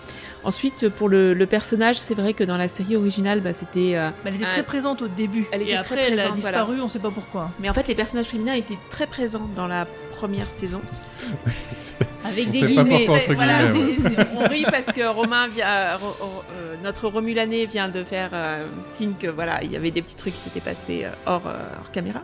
Ensuite, 0.46 0.90
pour 0.90 1.10
le, 1.10 1.34
le 1.34 1.46
personnage, 1.48 1.98
c'est 1.98 2.14
vrai 2.14 2.34
que 2.34 2.44
dans 2.44 2.56
la 2.58 2.68
série 2.68 2.96
originale, 2.96 3.42
bah, 3.42 3.52
c'était. 3.52 3.94
euh, 3.96 4.10
Bah, 4.24 4.30
Elle 4.30 4.36
était 4.36 4.46
un- 4.46 4.48
très 4.50 4.64
présente 4.64 5.02
au 5.02 5.08
début. 5.08 5.46
Elle 5.52 5.64
était 5.64 5.72
et 5.72 5.76
très 5.76 5.96
après, 5.96 6.02
elle 6.08 6.20
a 6.20 6.24
présente, 6.24 6.40
voilà. 6.40 6.58
disparu, 6.60 6.82
on 6.82 6.88
sait 6.88 7.00
pas 7.00 7.10
pourquoi. 7.12 7.50
Mais 7.60 7.68
en 7.70 7.74
fait, 7.74 7.88
les 7.88 7.96
personnages 7.96 8.28
féminins 8.28 8.54
étaient 8.54 8.78
très 8.90 9.08
présents 9.08 9.50
dans 9.56 9.68
la 9.68 9.86
première 10.16 10.46
saison. 10.46 10.82
Avec 12.24 12.48
On 12.48 12.52
des 12.52 12.62
guillemets. 12.62 13.06
pourquoi, 13.06 13.18
entre 13.18 13.34
Voilà, 13.34 13.72
guillemets, 13.72 13.86
ouais. 13.90 13.96
c'est- 14.04 14.16
c'est- 14.16 14.28
on 14.36 14.44
rit 14.48 14.66
parce 14.70 14.86
que 14.96 15.08
Romain 15.08 15.48
vient, 15.48 15.68
euh, 15.68 15.98
Ro- 16.00 16.16
Ro- 16.20 16.44
euh, 16.54 16.76
notre 16.84 17.08
Romulané 17.08 17.66
vient 17.66 17.90
de 17.90 18.04
faire 18.04 18.30
euh, 18.34 18.66
signe 18.94 19.14
que 19.14 19.28
voilà, 19.28 19.64
il 19.64 19.72
y 19.72 19.76
avait 19.76 19.92
des 19.92 20.02
petits 20.02 20.16
trucs 20.16 20.34
qui 20.36 20.42
s'étaient 20.42 20.60
passés 20.62 21.02
euh, 21.06 21.10
hors, 21.26 21.48
euh, 21.48 21.54
hors 21.80 21.92
caméra. 21.92 22.22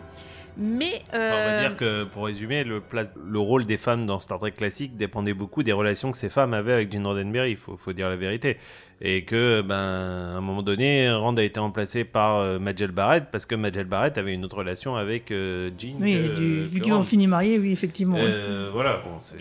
Mais 0.56 1.02
Enfin, 1.08 1.16
on 1.18 1.18
va 1.18 1.34
euh, 1.36 1.60
dire 1.68 1.76
que, 1.76 2.04
pour 2.04 2.24
résumer, 2.26 2.62
le, 2.64 2.80
place- 2.80 3.12
le 3.26 3.38
rôle 3.38 3.64
des 3.64 3.76
femmes 3.78 4.04
dans 4.06 4.20
Star 4.20 4.38
Trek 4.38 4.52
classique 4.52 4.96
dépendait 4.96 5.32
beaucoup 5.34 5.62
des 5.62 5.72
relations 5.72 6.10
que 6.12 6.18
ces 6.18 6.28
femmes 6.28 6.52
avaient 6.54 6.72
avec 6.74 6.92
Gene 6.92 7.06
Roddenberry, 7.06 7.52
il 7.52 7.56
faut, 7.56 7.76
faut 7.76 7.92
dire 7.92 8.08
la 8.08 8.16
vérité. 8.16 8.58
Et 9.00 9.24
que, 9.24 9.62
ben, 9.62 9.74
à 9.74 10.36
un 10.36 10.40
moment 10.40 10.62
donné, 10.62 11.10
Rand 11.10 11.36
a 11.36 11.42
été 11.42 11.58
remplacé 11.58 12.04
par 12.04 12.36
euh, 12.36 12.58
Majel 12.58 12.90
Barrett, 12.92 13.24
parce 13.32 13.46
que 13.46 13.54
Majel 13.54 13.86
Barrett 13.86 14.16
avait 14.18 14.34
une 14.34 14.44
autre 14.44 14.58
relation 14.58 14.94
avec 14.96 15.30
euh, 15.32 15.70
Gene 15.78 15.96
Oui, 16.00 16.12
que- 16.12 16.34
du- 16.34 16.34
que 16.34 16.68
vu 16.68 16.80
qu'ils 16.80 16.94
ont 16.94 17.02
fini 17.02 17.26
mariés, 17.26 17.58
oui, 17.58 17.72
effectivement. 17.72 18.18
Euh, 18.18 18.70
voilà, 18.72 19.00
bon, 19.04 19.18
c'est... 19.20 19.38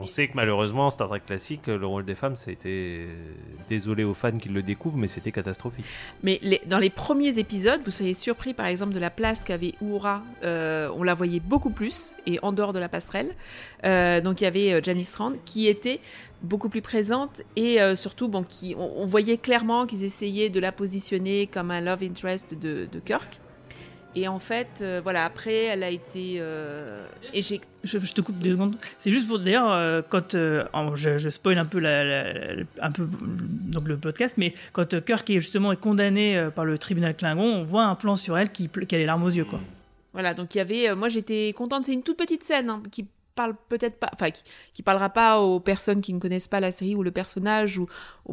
On 0.00 0.06
sait 0.06 0.28
que 0.28 0.32
malheureusement, 0.34 0.90
Star 0.90 1.08
Trek 1.08 1.20
classique, 1.26 1.66
le 1.66 1.86
rôle 1.86 2.04
des 2.04 2.14
femmes, 2.14 2.36
c'était. 2.36 3.06
Désolé 3.68 4.04
aux 4.04 4.14
fans 4.14 4.32
qui 4.32 4.48
le 4.48 4.62
découvrent, 4.62 4.96
mais 4.96 5.08
c'était 5.08 5.32
catastrophique. 5.32 5.84
Mais 6.22 6.40
dans 6.66 6.78
les 6.78 6.88
premiers 6.88 7.38
épisodes, 7.38 7.80
vous 7.84 7.90
seriez 7.90 8.14
surpris 8.14 8.54
par 8.54 8.66
exemple 8.66 8.94
de 8.94 8.98
la 8.98 9.10
place 9.10 9.44
qu'avait 9.44 9.74
Uhura. 9.82 10.22
Euh, 10.42 10.90
on 10.96 11.02
la 11.02 11.14
voyait 11.14 11.40
beaucoup 11.40 11.70
plus 11.70 12.14
et 12.26 12.38
en 12.42 12.52
dehors 12.52 12.72
de 12.72 12.78
la 12.78 12.88
passerelle. 12.88 13.34
Euh, 13.84 14.20
donc 14.20 14.40
il 14.40 14.44
y 14.44 14.46
avait 14.46 14.72
euh, 14.72 14.80
Janice 14.82 15.14
Rand 15.16 15.34
qui 15.44 15.68
était 15.68 16.00
beaucoup 16.42 16.68
plus 16.68 16.82
présente 16.82 17.42
et 17.56 17.80
euh, 17.80 17.96
surtout 17.96 18.28
bon, 18.28 18.42
qui, 18.42 18.74
on, 18.78 19.06
voyait 19.06 19.38
clairement 19.38 19.86
qu'ils 19.86 20.04
essayaient 20.04 20.50
de 20.50 20.60
la 20.60 20.72
positionner 20.72 21.46
comme 21.46 21.70
un 21.70 21.80
love 21.80 22.02
interest 22.02 22.54
de 22.54 23.00
Kirk. 23.04 23.40
Et 24.20 24.26
en 24.26 24.40
fait, 24.40 24.80
euh, 24.80 25.00
voilà, 25.02 25.24
après, 25.24 25.64
elle 25.66 25.84
a 25.84 25.90
été 25.90 26.38
euh, 26.40 27.06
éjectée. 27.32 27.68
Je, 27.84 27.98
je 28.00 28.12
te 28.12 28.20
coupe 28.20 28.38
deux 28.38 28.50
secondes. 28.50 28.74
C'est 28.98 29.12
juste 29.12 29.28
pour 29.28 29.38
d'ailleurs 29.38 29.70
euh, 29.70 30.02
quand 30.08 30.34
euh, 30.34 30.64
je, 30.94 31.18
je 31.18 31.28
spoil 31.28 31.56
un 31.56 31.64
peu 31.66 31.78
la, 31.78 32.02
la- 32.02 32.54
la- 32.56 32.62
un 32.82 32.90
peu 32.90 33.06
donc 33.08 33.86
le 33.86 33.96
podcast, 33.96 34.34
mais 34.36 34.54
quand 34.72 34.92
euh, 34.94 35.00
Kirk 35.00 35.30
est 35.30 35.40
justement 35.40 35.70
est 35.70 35.76
condamné 35.80 36.48
par 36.56 36.64
le 36.64 36.78
tribunal 36.78 37.14
Klingon, 37.14 37.44
on 37.60 37.62
voit 37.62 37.84
un 37.84 37.94
plan 37.94 38.16
sur 38.16 38.36
elle 38.36 38.50
qui 38.50 38.68
qui 38.68 38.94
a 38.94 38.98
les 38.98 39.06
larmes 39.06 39.22
aux 39.22 39.30
yeux 39.30 39.44
quoi. 39.44 39.60
Voilà, 40.14 40.34
donc 40.34 40.54
il 40.54 40.58
y 40.58 40.60
avait. 40.60 40.94
moi, 40.96 41.08
j'étais 41.08 41.52
contente. 41.56 41.84
C'est 41.84 41.92
une 41.92 42.02
toute 42.02 42.16
petite 42.16 42.42
scène 42.42 42.70
hein, 42.70 42.82
qui 42.90 43.06
parle 43.38 43.54
peut-être 43.68 44.00
pas. 44.00 44.10
Enfin, 44.12 44.30
qui, 44.32 44.42
qui 44.74 44.82
parlera 44.82 45.10
pas 45.10 45.40
aux 45.40 45.60
personnes 45.60 46.00
qui 46.00 46.12
ne 46.12 46.18
connaissent 46.18 46.48
pas 46.48 46.58
la 46.58 46.72
série 46.72 46.96
ou 46.96 47.04
le 47.04 47.12
personnage 47.12 47.78
ou, 47.78 47.86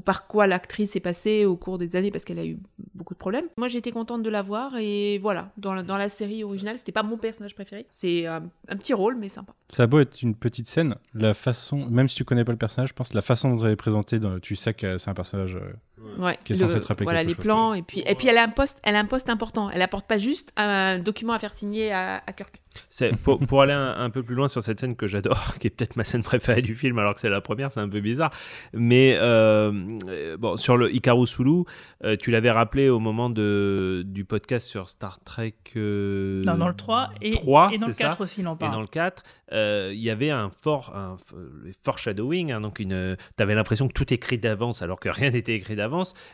par 0.03 0.25
quoi 0.27 0.47
l'actrice 0.47 0.95
est 0.95 0.99
passée 0.99 1.45
au 1.45 1.55
cours 1.55 1.77
des 1.77 1.95
années 1.95 2.09
parce 2.09 2.25
qu'elle 2.25 2.39
a 2.39 2.45
eu 2.45 2.57
beaucoup 2.95 3.13
de 3.13 3.19
problèmes. 3.19 3.45
Moi, 3.57 3.67
j'étais 3.67 3.91
contente 3.91 4.23
de 4.23 4.29
la 4.31 4.41
voir 4.41 4.77
et 4.77 5.19
voilà. 5.19 5.51
Dans 5.57 5.75
la, 5.75 5.83
dans 5.83 5.97
la 5.97 6.09
série 6.09 6.43
originale, 6.43 6.79
c'était 6.79 6.91
pas 6.91 7.03
mon 7.03 7.17
personnage 7.17 7.53
préféré. 7.53 7.85
C'est 7.91 8.25
un, 8.25 8.41
petit 8.69 8.93
rôle, 8.93 9.15
mais 9.15 9.29
sympa. 9.29 9.53
Ça 9.69 9.83
a 9.83 9.99
être 9.99 10.21
une 10.23 10.35
petite 10.35 10.67
scène, 10.67 10.95
la 11.13 11.33
façon, 11.33 11.85
même 11.89 12.07
si 12.07 12.15
tu 12.15 12.25
connais 12.25 12.43
pas 12.43 12.51
le 12.51 12.57
personnage, 12.57 12.89
je 12.89 12.93
pense 12.93 13.13
la 13.13 13.21
façon 13.21 13.49
dont 13.49 13.55
vous 13.57 13.65
avez 13.65 13.75
présenté, 13.75 14.19
dans- 14.19 14.39
tu 14.39 14.55
sais 14.55 14.73
que 14.73 14.97
c'est 14.97 15.09
un 15.09 15.13
personnage 15.13 15.55
euh, 15.55 15.73
Ouais, 16.17 16.37
qui 16.43 16.53
est 16.53 16.55
le- 16.55 16.61
censé 16.67 16.79
te 16.81 16.87
rappeler 16.87 17.05
Voilà 17.05 17.23
les 17.23 17.33
chose. 17.33 17.43
plans 17.43 17.73
et 17.73 17.81
puis 17.81 18.03
et 18.05 18.15
puis 18.15 18.27
elle 18.27 18.37
a 18.37 18.43
un 18.43 18.49
poste, 18.49 18.79
elle 18.83 18.95
a 18.95 18.99
un 18.99 19.05
poste 19.05 19.29
important. 19.29 19.69
Elle 19.69 19.81
apporte 19.81 20.07
pas 20.07 20.17
juste 20.17 20.51
un 20.57 20.99
document 20.99 21.33
à 21.33 21.39
faire 21.39 21.51
signer 21.53 21.91
à, 21.93 22.21
à 22.27 22.33
Kirk. 22.33 22.61
C'est 22.89 23.15
pour, 23.15 23.39
pour 23.39 23.61
aller 23.61 23.71
un, 23.71 23.95
un 23.97 24.09
peu 24.09 24.21
plus 24.21 24.35
loin 24.35 24.49
sur 24.49 24.61
cette 24.61 24.81
scène 24.81 24.97
que 24.97 25.07
j'adore, 25.07 25.55
qui 25.59 25.67
est 25.67 25.69
peut-être 25.69 25.95
ma 25.95 26.03
scène 26.03 26.23
préférée 26.23 26.61
du 26.61 26.75
film, 26.75 26.99
alors 26.99 27.13
que 27.15 27.21
c'est 27.21 27.29
la 27.29 27.39
première, 27.39 27.71
c'est 27.71 27.79
un 27.79 27.87
peu 27.87 28.01
bizarre. 28.01 28.31
Mais 28.73 29.15
euh, 29.21 30.35
bon, 30.37 30.57
sur 30.57 30.75
le 30.75 30.93
Hikaru 30.93 31.25
Sulu, 31.25 31.63
euh, 32.03 32.17
tu 32.17 32.31
l'avais 32.31 32.51
rappelé 32.51 32.89
au 32.89 32.99
moment 32.99 33.29
de, 33.29 34.03
du 34.05 34.25
podcast 34.25 34.67
sur 34.67 34.89
Star 34.89 35.21
Trek. 35.23 35.55
euh, 35.77 36.43
Non, 36.43 36.55
dans 36.57 36.67
le 36.67 36.75
3 36.75 37.11
et, 37.21 37.31
3, 37.31 37.71
et 37.73 37.77
dans 37.77 37.87
le 37.87 37.93
c'est 37.93 38.03
4 38.03 38.17
ça 38.17 38.23
aussi, 38.23 38.41
il 38.41 38.47
en 38.49 38.55
Et 38.55 38.59
parle. 38.59 38.73
dans 38.73 38.81
le 38.81 38.87
4, 38.87 39.23
euh, 39.53 39.91
il 39.93 40.01
y 40.01 40.09
avait 40.09 40.29
un 40.31 40.49
fort, 40.61 40.93
un 40.93 41.15
foreshadowing, 41.83 42.51
hein, 42.51 42.59
donc 42.61 42.79
une, 42.79 43.15
t'avais 43.37 43.55
l'impression 43.55 43.87
que 43.87 43.93
tout 43.93 44.11
est 44.11 44.17
écrit 44.17 44.37
d'avance, 44.37 44.81
alors 44.81 44.99
que 44.99 45.07
rien 45.09 45.29
n'était 45.29 45.53
écrit 45.55 45.75
d'avance. 45.77 45.84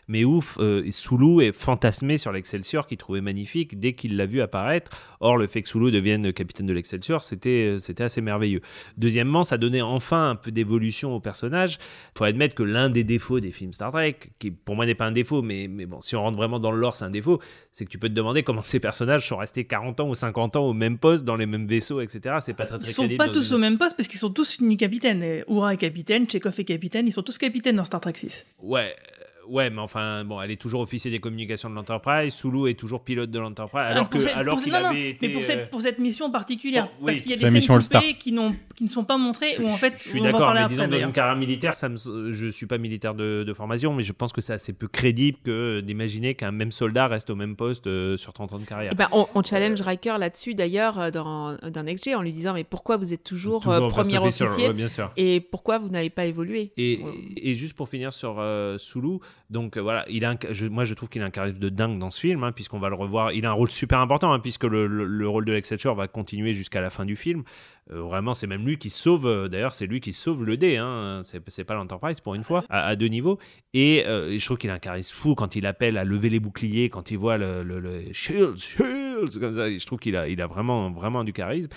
Mais 0.07 0.23
ouf, 0.23 0.57
euh, 0.59 0.83
Sulu 0.91 1.43
est 1.43 1.51
fantasmé 1.51 2.17
sur 2.17 2.31
l'Excelsior, 2.31 2.87
qu'il 2.87 2.97
trouvait 2.97 3.21
magnifique 3.21 3.79
dès 3.79 3.93
qu'il 3.93 4.17
l'a 4.17 4.25
vu 4.25 4.41
apparaître. 4.41 4.91
Or, 5.19 5.37
le 5.37 5.47
fait 5.47 5.61
que 5.61 5.69
Sulu 5.69 5.91
devienne 5.91 6.33
capitaine 6.33 6.65
de 6.65 6.73
l'Excelsior, 6.73 7.23
c'était, 7.23 7.77
c'était 7.79 8.03
assez 8.03 8.21
merveilleux. 8.21 8.61
Deuxièmement, 8.97 9.43
ça 9.43 9.57
donnait 9.57 9.81
enfin 9.81 10.31
un 10.31 10.35
peu 10.35 10.51
d'évolution 10.51 11.15
au 11.15 11.19
personnage. 11.19 11.77
Il 12.15 12.17
faut 12.17 12.23
admettre 12.23 12.55
que 12.55 12.63
l'un 12.63 12.89
des 12.89 13.03
défauts 13.03 13.39
des 13.39 13.51
films 13.51 13.73
Star 13.73 13.91
Trek, 13.91 14.17
qui 14.39 14.51
pour 14.51 14.75
moi 14.75 14.85
n'est 14.85 14.95
pas 14.95 15.05
un 15.05 15.11
défaut, 15.11 15.41
mais, 15.41 15.67
mais 15.69 15.85
bon, 15.85 16.01
si 16.01 16.15
on 16.15 16.21
rentre 16.21 16.37
vraiment 16.37 16.59
dans 16.59 16.71
le 16.71 16.79
lore, 16.79 16.95
c'est 16.95 17.05
un 17.05 17.09
défaut, 17.11 17.39
c'est 17.71 17.85
que 17.85 17.89
tu 17.89 17.97
peux 17.99 18.09
te 18.09 18.13
demander 18.13 18.43
comment 18.43 18.61
ces 18.61 18.79
personnages 18.79 19.27
sont 19.27 19.37
restés 19.37 19.65
40 19.65 19.99
ans 19.99 20.09
ou 20.09 20.15
50 20.15 20.55
ans 20.55 20.65
au 20.65 20.73
même 20.73 20.97
poste, 20.97 21.23
dans 21.25 21.35
les 21.35 21.45
mêmes 21.45 21.67
vaisseaux, 21.67 22.01
etc. 22.01 22.37
C'est 22.41 22.53
pas 22.53 22.65
très 22.65 22.79
très 22.79 22.89
Ils 22.89 22.93
sont 22.93 23.07
pas 23.17 23.27
tous 23.29 23.49
une- 23.49 23.55
au 23.55 23.59
même 23.59 23.77
poste 23.77 23.95
parce 23.95 24.07
qu'ils 24.07 24.19
sont 24.19 24.29
tous 24.31 24.59
ni 24.61 24.77
capitaines. 24.77 25.21
Et 25.23 25.43
Uhura 25.47 25.73
est 25.73 25.77
capitaine, 25.77 26.29
Chekhov 26.29 26.59
est 26.59 26.63
capitaine, 26.63 27.07
ils 27.07 27.11
sont 27.11 27.23
tous 27.23 27.37
capitaines 27.37 27.75
dans 27.75 27.85
Star 27.85 28.01
Trek 28.01 28.13
6. 28.15 28.45
Ouais, 28.61 28.95
euh, 29.20 29.20
ouais, 29.51 29.69
mais 29.69 29.79
enfin, 29.81 30.23
bon, 30.25 30.41
elle 30.41 30.51
est 30.51 30.59
toujours 30.61 30.81
officier 30.81 31.11
des 31.11 31.19
communications 31.19 31.69
de 31.69 31.75
l'Enterprise. 31.75 32.33
Sulu 32.33 32.69
est 32.69 32.73
toujours 32.79 33.03
pilote 33.03 33.29
de 33.31 33.39
l'Enterprise, 33.39 33.83
alors 33.85 34.05
Ah, 34.05 34.09
pour 34.09 34.19
que, 34.19 34.25
cette- 34.25 34.35
alors 34.35 34.57
qu'il 34.57 34.71
non, 34.71 34.79
non, 34.81 34.85
avait 34.87 35.09
été. 35.11 35.27
mais 35.27 35.33
pour 35.33 35.41
euh, 35.41 35.45
cette, 35.45 35.69
pour 35.69 35.81
cette 35.81 35.99
mission 35.99 36.31
particulière, 36.31 36.85
Bon, 36.99 37.05
parce 37.07 37.17
oui. 37.17 37.21
qu'il 37.23 37.31
y 37.31 37.33
a 37.33 37.37
des 37.49 37.59
scènes 37.61 37.77
coupées 37.79 38.13
qui, 38.17 38.31
n'ont- 38.31 38.55
qui 38.75 38.83
ne 38.85 38.89
sont 38.89 39.03
pas 39.03 39.17
montrées, 39.17 39.57
ou 39.59 39.67
en 39.67 39.71
fait, 39.71 39.93
Je 39.97 40.09
suis 40.09 40.19
on 40.19 40.23
va 40.23 40.29
en 40.29 40.31
d'accord, 40.33 40.39
parler 40.47 40.59
mais 40.59 40.63
après 40.65 40.75
disons 40.87 40.87
dans 40.87 40.99
une 41.07 41.13
carrière 41.13 41.35
militaire, 41.35 41.75
ça 41.75 41.89
me, 41.89 41.97
je 42.31 42.47
suis 42.47 42.65
pas 42.65 42.77
militaire 42.77 43.13
de, 43.13 43.43
de 43.45 43.53
formation, 43.53 43.93
mais 43.93 44.03
je 44.03 44.13
pense 44.13 44.31
que 44.33 44.41
c'est 44.41 44.53
assez 44.53 44.73
peu 44.73 44.87
crédible 44.87 45.37
que 45.43 45.81
d'imaginer 45.81 46.35
qu'un 46.35 46.51
même 46.51 46.71
soldat 46.71 47.07
reste 47.07 47.29
au 47.29 47.35
même 47.35 47.55
poste 47.55 47.87
euh, 47.87 48.17
sur 48.17 48.33
30 48.33 48.53
ans 48.53 48.59
de 48.59 48.65
carrière. 48.65 48.91
Eh 48.93 48.95
ben, 48.95 49.07
on, 49.11 49.27
on 49.35 49.43
challenge 49.43 49.81
Riker 49.81 50.15
là-dessus 50.17 50.55
d'ailleurs 50.55 50.99
euh, 50.99 51.11
dans, 51.11 51.57
dans 51.57 51.83
NextG 51.83 52.15
en 52.15 52.21
lui 52.21 52.31
disant 52.31 52.53
mais 52.53 52.63
pourquoi 52.63 52.97
vous 52.97 53.13
êtes 53.13 53.23
toujours, 53.23 53.67
euh, 53.67 53.89
premier 53.89 54.17
officer, 54.17 54.43
officier 54.45 54.67
ouais, 54.67 54.73
bien 54.73 54.87
sûr. 54.87 55.11
et 55.17 55.39
pourquoi 55.41 55.77
vous 55.77 55.89
n'avez 55.89 56.09
pas 56.09 56.25
évolué? 56.25 56.71
Et, 56.77 56.99
et 57.37 57.55
juste 57.55 57.73
pour 57.73 57.89
finir 57.89 58.13
sur 58.13 58.35
euh, 58.39 58.77
Sulu, 58.77 59.17
donc 59.49 59.77
euh, 59.77 59.81
voilà, 59.81 60.05
il 60.09 60.23
a 60.25 60.31
un- 60.31 60.69
moi 60.69 60.83
je 60.83 60.93
trouve 60.93 61.09
qu'il 61.09 61.21
a 61.21 61.25
un 61.25 61.29
charisme 61.29 61.59
de 61.59 61.69
dingue 61.69 61.99
dans 61.99 62.09
ce 62.11 62.19
film, 62.19 62.43
hein, 62.43 62.51
puisqu'on 62.51 62.79
va 62.79 62.89
le 62.89 62.95
revoir. 62.95 63.31
Il 63.33 63.45
a 63.45 63.49
un 63.49 63.53
rôle 63.53 63.69
super 63.69 63.99
important, 63.99 64.31
hein, 64.31 64.39
puisque 64.39 64.63
le, 64.63 64.87
le- 64.87 65.05
le 65.05 65.27
rôle 65.27 65.45
de 65.45 65.51
l'Excelsior 65.51 65.95
va 65.95 66.07
continuer 66.07 66.53
jusqu'à 66.53 66.81
la 66.81 66.89
fin 66.89 67.05
du 67.05 67.15
film. 67.15 67.43
Euh, 67.91 68.01
vraiment, 68.01 68.33
c'est 68.33 68.47
même 68.47 68.65
lui 68.65 68.77
qui 68.77 68.89
sauve, 68.89 69.25
euh, 69.25 69.47
d'ailleurs, 69.49 69.73
c'est 69.73 69.87
lui 69.87 69.99
qui 69.99 70.13
sauve 70.13 70.45
le 70.45 70.55
dé, 70.55 70.77
hein, 70.77 71.21
c'est 71.23 71.63
pas 71.63 71.73
l'Enterprise 71.73 72.21
pour 72.21 72.35
une 72.35 72.43
fois, 72.43 72.63
à, 72.69 72.95
deux 72.95 73.07
niveaux. 73.07 73.39
Et, 73.73 74.03
je 74.05 74.45
trouve 74.45 74.57
qu'il 74.57 74.69
a 74.69 74.73
un 74.75 74.79
charisme 74.79 75.15
fou 75.15 75.35
quand 75.35 75.55
il 75.55 75.65
appelle 75.65 75.97
à 75.97 76.03
lever 76.03 76.29
les 76.29 76.39
boucliers, 76.39 76.89
quand 76.89 77.11
il 77.11 77.17
voit 77.17 77.37
le 77.37 78.13
Shields, 78.13 78.57
Shields, 78.57 79.39
comme 79.39 79.53
ça. 79.53 79.69
Je 79.69 79.85
trouve 79.85 79.99
qu'il 79.99 80.15
a, 80.15 80.27
il 80.27 80.41
a 80.41 80.47
vraiment, 80.47 80.91
vraiment 80.91 81.23
du 81.23 81.33
charisme. 81.33 81.69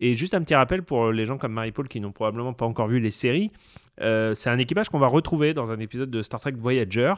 Et 0.00 0.14
juste 0.14 0.34
un 0.34 0.42
petit 0.42 0.54
rappel 0.54 0.82
pour 0.82 1.12
les 1.12 1.26
gens 1.26 1.38
comme 1.38 1.52
Marie-Paul 1.52 1.88
qui 1.88 2.00
n'ont 2.00 2.12
probablement 2.12 2.52
pas 2.52 2.66
encore 2.66 2.88
vu 2.88 3.00
les 3.00 3.10
séries. 3.10 3.50
Euh, 4.00 4.34
c'est 4.34 4.50
un 4.50 4.58
équipage 4.58 4.88
qu'on 4.88 4.98
va 4.98 5.06
retrouver 5.06 5.54
dans 5.54 5.70
un 5.70 5.78
épisode 5.78 6.10
de 6.10 6.22
Star 6.22 6.40
Trek 6.40 6.52
Voyager 6.52 7.12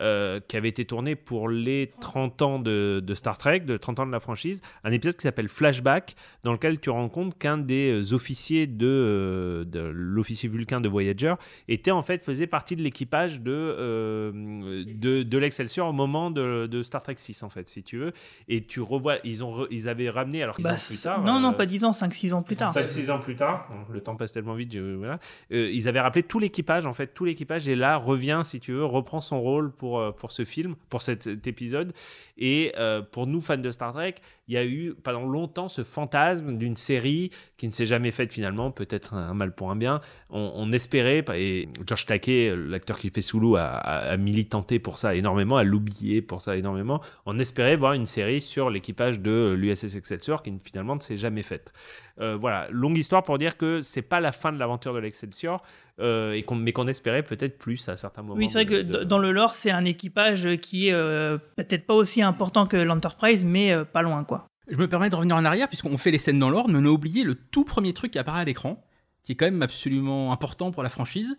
euh, 0.00 0.40
qui 0.46 0.56
avait 0.56 0.68
été 0.68 0.84
tourné 0.84 1.16
pour 1.16 1.48
les 1.48 1.92
30 2.00 2.42
ans 2.42 2.58
de, 2.58 3.02
de 3.04 3.14
Star 3.14 3.38
Trek, 3.38 3.60
de 3.60 3.76
30 3.76 4.00
ans 4.00 4.06
de 4.06 4.12
la 4.12 4.20
franchise. 4.20 4.60
Un 4.84 4.92
épisode 4.92 5.16
qui 5.16 5.22
s'appelle 5.22 5.48
Flashback, 5.48 6.14
dans 6.44 6.52
lequel 6.52 6.78
tu 6.80 6.90
rends 6.90 7.08
compte 7.08 7.36
qu'un 7.38 7.58
des 7.58 7.90
euh, 7.90 8.14
officiers 8.14 8.66
de, 8.66 8.86
euh, 8.86 9.64
de 9.64 9.80
l'officier 9.80 10.48
Vulcain 10.48 10.80
de 10.80 10.88
Voyager 10.88 11.34
était 11.68 11.90
en 11.90 12.02
fait 12.02 12.22
faisait 12.22 12.46
partie 12.46 12.76
de 12.76 12.82
l'équipage 12.82 13.40
de, 13.40 13.52
euh, 13.52 14.84
de, 14.86 15.22
de 15.22 15.38
l'Excelsior 15.38 15.88
au 15.88 15.92
moment 15.92 16.30
de, 16.30 16.66
de 16.66 16.82
Star 16.82 17.02
Trek 17.02 17.16
6 17.16 17.42
en 17.42 17.48
fait, 17.48 17.68
si 17.68 17.82
tu 17.82 17.98
veux. 17.98 18.12
Et 18.48 18.64
tu 18.64 18.80
revois, 18.80 19.16
ils 19.24 19.42
ont, 19.42 19.66
ils 19.70 19.88
avaient 19.88 20.10
ramené 20.10 20.42
alors 20.42 20.54
qu'ils 20.54 20.64
Bah, 20.64 20.72
ans 20.72 20.86
plus 20.88 21.02
tard. 21.02 21.24
non, 21.24 21.40
non, 21.40 21.52
pas 21.52 21.66
10 21.66 21.84
ans, 21.84 21.92
5-6 21.92 22.34
ans 22.34 22.42
plus 22.42 22.56
tard. 22.56 22.72
5-6 22.72 23.10
ans 23.10 23.18
plus 23.18 23.36
tard, 23.36 23.68
le 23.92 24.00
temps 24.00 24.16
passe 24.16 24.32
tellement 24.32 24.54
vite, 24.54 24.76
voilà. 24.76 25.18
Ils 25.50 25.88
avaient 25.88 26.00
rappelé 26.00 26.22
tout 26.22 26.38
l'équipage, 26.38 26.86
en 26.86 26.92
fait, 26.92 27.08
tout 27.08 27.24
l'équipage, 27.24 27.68
et 27.68 27.74
là 27.74 27.96
revient, 27.96 28.42
si 28.44 28.60
tu 28.60 28.72
veux, 28.72 28.84
reprend 28.84 29.20
son 29.20 29.40
rôle 29.40 29.72
pour, 29.72 29.87
euh, 29.96 30.12
pour 30.12 30.32
ce 30.32 30.44
film, 30.44 30.74
pour 30.90 31.02
cet, 31.02 31.26
épisode. 31.46 31.92
Et 32.36 32.72
euh, 32.76 33.00
pour 33.00 33.26
nous, 33.26 33.40
fans 33.40 33.56
de 33.56 33.70
Star 33.70 33.92
Trek, 33.92 34.16
il 34.48 34.54
y 34.54 34.56
a 34.56 34.64
eu 34.64 34.94
pendant 35.02 35.24
longtemps 35.24 35.68
ce 35.68 35.84
fantasme 35.84 36.56
d'une 36.56 36.76
série 36.76 37.30
qui 37.56 37.66
ne 37.66 37.72
s'est 37.72 37.86
jamais 37.86 38.10
faite 38.10 38.32
finalement, 38.32 38.70
peut-être 38.70 39.14
un 39.14 39.34
mal 39.34 39.54
pour 39.54 39.70
un 39.70 39.76
bien. 39.76 40.00
On, 40.30 40.72
espérait, 40.72 41.24
et 41.34 41.68
George 41.86 42.06
Takei, 42.06 42.54
l'acteur 42.56 42.98
qui 42.98 43.10
fait 43.10 43.22
Sulu, 43.22 43.56
a, 43.56 43.66
a, 43.66 44.12
a 44.12 44.16
militanté 44.16 44.78
pour 44.78 44.98
ça 44.98 45.14
énormément, 45.14 45.56
a 45.56 45.64
l'oublié 45.64 46.22
pour 46.22 46.42
ça 46.42 46.56
énormément. 46.56 47.00
On 47.26 47.38
espérait 47.38 47.76
voir 47.76 47.92
une 47.94 48.06
série 48.06 48.40
sur 48.40 48.70
l'équipage 48.70 49.20
de 49.20 49.54
l'USS 49.56 49.96
Excelsior 49.96 50.42
qui 50.42 50.52
finalement 50.62 50.96
ne 50.96 51.00
s'est 51.00 51.16
jamais 51.16 51.42
faite. 51.42 51.72
Euh, 52.20 52.36
voilà, 52.36 52.66
longue 52.70 52.98
histoire 52.98 53.22
pour 53.22 53.38
dire 53.38 53.56
que 53.56 53.80
c'est 53.80 54.02
pas 54.02 54.18
la 54.20 54.32
fin 54.32 54.52
de 54.52 54.58
l'aventure 54.58 54.92
de 54.92 54.98
l'Excelsior, 54.98 55.62
euh, 56.00 56.32
et 56.32 56.42
qu'on- 56.42 56.56
mais 56.56 56.72
qu'on 56.72 56.88
espérait 56.88 57.22
peut-être 57.22 57.58
plus 57.58 57.88
à 57.88 57.96
certains 57.96 58.22
moments. 58.22 58.34
Oui, 58.34 58.48
c'est 58.48 58.64
vrai 58.64 58.64
de- 58.64 58.70
que 58.70 58.98
de- 58.98 59.04
dans 59.04 59.18
le 59.18 59.30
lore, 59.30 59.54
c'est 59.54 59.70
un 59.70 59.84
équipage 59.84 60.56
qui 60.56 60.88
est 60.88 60.92
euh, 60.92 61.38
peut-être 61.56 61.86
pas 61.86 61.94
aussi 61.94 62.20
important 62.22 62.66
que 62.66 62.76
l'Enterprise, 62.76 63.44
mais 63.44 63.72
euh, 63.72 63.84
pas 63.84 64.02
loin, 64.02 64.24
quoi. 64.24 64.46
Je 64.70 64.76
me 64.76 64.88
permets 64.88 65.10
de 65.10 65.16
revenir 65.16 65.36
en 65.36 65.44
arrière, 65.44 65.68
puisqu'on 65.68 65.96
fait 65.96 66.10
les 66.10 66.18
scènes 66.18 66.38
dans 66.40 66.50
l'ordre, 66.50 66.70
mais 66.70 66.78
on 66.80 66.84
a 66.84 66.92
oublié 66.92 67.22
le 67.24 67.34
tout 67.36 67.64
premier 67.64 67.92
truc 67.92 68.10
qui 68.12 68.18
apparaît 68.18 68.40
à 68.40 68.44
l'écran, 68.44 68.84
qui 69.24 69.32
est 69.32 69.34
quand 69.36 69.46
même 69.46 69.62
absolument 69.62 70.32
important 70.32 70.70
pour 70.72 70.82
la 70.82 70.88
franchise. 70.88 71.36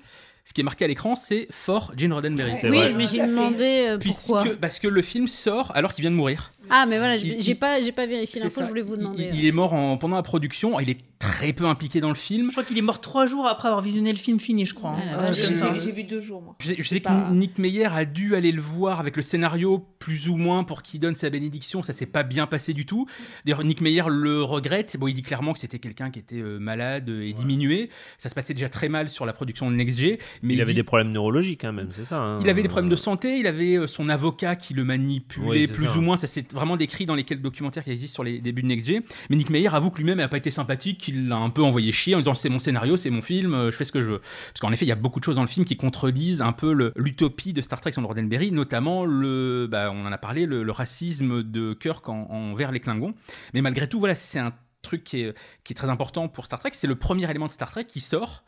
Ce 0.50 0.54
qui 0.56 0.62
est 0.62 0.64
marqué 0.64 0.84
à 0.84 0.88
l'écran, 0.88 1.16
c'est 1.16 1.48
For 1.52 1.92
Gene 1.96 2.12
Roddenberry. 2.12 2.54
Oui, 2.64 2.94
me 2.96 3.04
suis 3.04 3.20
demandé 3.20 3.86
euh, 3.88 3.98
pourquoi. 4.00 4.42
Puisque, 4.42 4.58
parce 4.58 4.80
que 4.80 4.88
le 4.88 5.04
film 5.04 5.28
sort 5.28 5.72
alors 5.76 5.94
qu'il 5.94 6.02
vient 6.02 6.10
de 6.10 6.16
mourir. 6.16 6.52
Ah, 6.72 6.88
mais 6.90 6.98
voilà, 6.98 7.18
Il- 7.18 7.34
j'ai 7.34 7.40
j'ai 7.40 7.56
pas, 7.56 7.80
j'ai 7.84 7.92
pas 7.92 8.08
vérifié 8.08 8.40
C'est 8.40 8.46
l'info, 8.48 8.62
ça. 8.62 8.64
je 8.64 8.70
voulais 8.70 8.82
vous 8.82 8.98
demander. 8.98 9.30
Il, 9.32 9.40
il 9.42 9.46
est 9.46 9.52
mort 9.52 9.74
en- 9.74 9.98
pendant 9.98 10.16
la 10.16 10.24
production, 10.24 10.80
il 10.80 10.90
est 10.90 10.98
très 11.20 11.54
peu 11.54 11.66
impliqué 11.66 12.00
dans 12.02 12.10
le 12.10 12.16
film. 12.16 12.48
Je 12.48 12.52
crois 12.54 12.64
qu'il 12.64 12.78
est 12.80 12.82
mort 12.82 13.00
trois 13.02 13.28
jours 13.28 13.46
après 13.48 13.68
avoir 13.68 13.84
visionné 13.84 14.12
le 14.12 14.18
film 14.18 14.40
fini, 14.40 14.66
je 14.66 14.74
crois. 14.74 14.92
hein. 14.92 15.02
Ah, 15.14 15.26
Euh. 15.26 15.34
J'ai 15.34 15.54
j'ai 15.80 15.92
vu 15.92 16.04
deux 16.04 16.22
jours 16.22 16.42
moi. 16.42 16.56
Je, 16.60 16.72
je 16.78 16.84
sais 16.84 17.00
pas- 17.00 17.28
que 17.30 17.34
Nick 17.34 17.60
Meyer 17.60 17.86
a 17.88 18.06
dû 18.06 18.36
aller 18.36 18.52
le 18.52 18.62
voir 18.62 19.00
avec 19.00 19.18
le 19.18 19.22
scénario 19.22 19.86
plus 20.00 20.30
ou 20.30 20.36
moins 20.36 20.64
pour 20.64 20.82
qu'il 20.82 21.00
donne 21.00 21.14
sa 21.16 21.30
bénédiction. 21.30 21.84
Ça 21.84 21.94
s'est 21.94 22.06
pas 22.08 22.24
bien 22.24 22.48
passé 22.48 22.74
du 22.74 22.86
tout. 22.88 23.06
D'ailleurs, 23.46 23.64
Nick 23.64 23.82
Meyer 23.82 24.04
le 24.08 24.42
regrette. 24.44 24.98
Bon, 24.98 25.08
il 25.08 25.14
dit 25.14 25.22
clairement 25.24 25.54
que 25.54 25.60
c'était 25.60 25.80
quelqu'un 25.80 26.10
qui 26.10 26.18
était 26.20 26.42
euh, 26.42 26.58
malade 26.58 27.10
et 27.10 27.34
diminué. 27.34 27.90
Ça 28.18 28.30
se 28.30 28.36
passait 28.36 28.54
déjà 28.56 28.70
très 28.70 28.90
mal 28.90 29.10
sur 29.10 29.26
la 29.28 29.34
production 29.34 29.70
de 29.70 29.76
Next 29.76 30.00
G. 30.00 30.20
Mais 30.42 30.54
il 30.56 30.62
avait 30.62 30.72
dit- 30.72 30.78
des 30.78 30.84
problèmes 30.84 31.12
neurologiques, 31.12 31.64
hein, 31.66 31.72
même, 31.72 31.90
c'est 31.94 32.06
ça. 32.06 32.22
hein. 32.22 32.40
il 32.42 32.50
avait 32.50 32.62
des 32.62 32.68
problèmes 32.70 32.90
de 32.90 32.96
santé, 32.96 33.38
il 33.40 33.48
avait 33.48 33.78
euh, 33.78 33.88
son 33.88 34.10
avocat 34.10 34.56
qui 34.56 34.74
le 34.74 34.84
manipulait 34.84 35.48
Oui, 35.48 35.66
c'est 35.68 35.74
plus 35.74 35.88
ça. 35.88 35.98
ou 35.98 36.02
moins. 36.02 36.18
Ça 36.18 36.28
s'est 36.28 36.46
vraiment 36.54 36.78
décrit 36.78 37.06
dans 37.06 37.16
les 37.16 37.24
quelques 37.24 37.42
documentaires 37.42 37.84
qui 37.84 37.92
existent 37.92 38.16
sur 38.16 38.24
les 38.24 38.40
débuts 38.40 38.62
de 38.62 38.68
Next 38.68 38.88
G. 38.88 39.02
Mais 39.30 39.36
Nick 39.36 39.50
Meyer 39.50 39.70
avoue 39.74 39.90
que 39.92 39.98
lui-même 39.98 40.18
n'a 40.20 40.28
pas 40.28 40.38
été 40.38 40.52
sympathique, 40.52 40.98
qu'il 41.00 41.28
l'a 41.28 41.38
un 41.38 41.50
peu 41.50 41.64
envoyé 41.64 41.92
chier 41.92 42.16
en 42.16 42.20
disant 42.20 42.34
c'est 42.34 42.50
mon 42.50 42.60
scénario, 42.60 42.98
c'est 42.98 43.10
mon 43.10 43.22
film, 43.22 43.54
euh, 43.54 43.72
je 43.72 43.76
fais 43.78 43.86
ce 43.86 43.92
que 43.92 44.02
je 44.02 44.10
veux. 44.12 44.20
Parce 44.20 44.60
qu'en 44.62 44.72
effet, 44.72 44.86
il 44.86 44.90
y 44.90 44.94
a 44.94 44.96
beaucoup 44.96 45.20
de 45.20 45.26
choses 45.26 45.36
dans 45.36 45.42
le 45.42 45.48
film 45.48 45.66
qui 45.66 45.78
contredisent 45.78 46.42
un 46.42 46.52
peu 46.54 46.92
l'utopie 46.96 47.54
de 47.54 47.62
Star 47.62 47.82
Trek 47.82 47.92
sans 47.94 48.06
Roddenberry, 48.06 48.52
notamment 48.52 49.06
le, 49.06 49.68
bah, 49.70 49.92
on 49.94 50.06
en 50.06 50.12
a 50.12 50.18
parlé, 50.18 50.46
le, 50.46 50.64
le 50.64 50.72
racisme 50.72 51.44
de 51.44 51.74
Kirk 51.74 52.08
en- 52.10 52.28
envers 52.30 52.72
les 52.72 52.80
Klingons. 52.80 53.14
Mais 53.54 53.62
malgré 53.62 53.88
tout, 53.88 54.00
voilà, 54.00 54.16
c'est 54.16 54.40
un 54.40 54.54
truc 54.82 55.04
qui 55.04 55.22
est, 55.22 55.34
qui 55.64 55.74
est 55.74 55.76
très 55.76 55.90
important 55.90 56.28
pour 56.30 56.46
Star 56.46 56.60
Trek. 56.60 56.70
C'est 56.74 56.88
le 56.88 56.96
premier 56.96 57.30
élément 57.30 57.48
de 57.48 57.52
Star 57.52 57.70
Trek 57.72 57.86
qui 57.86 58.00
sort 58.00 58.44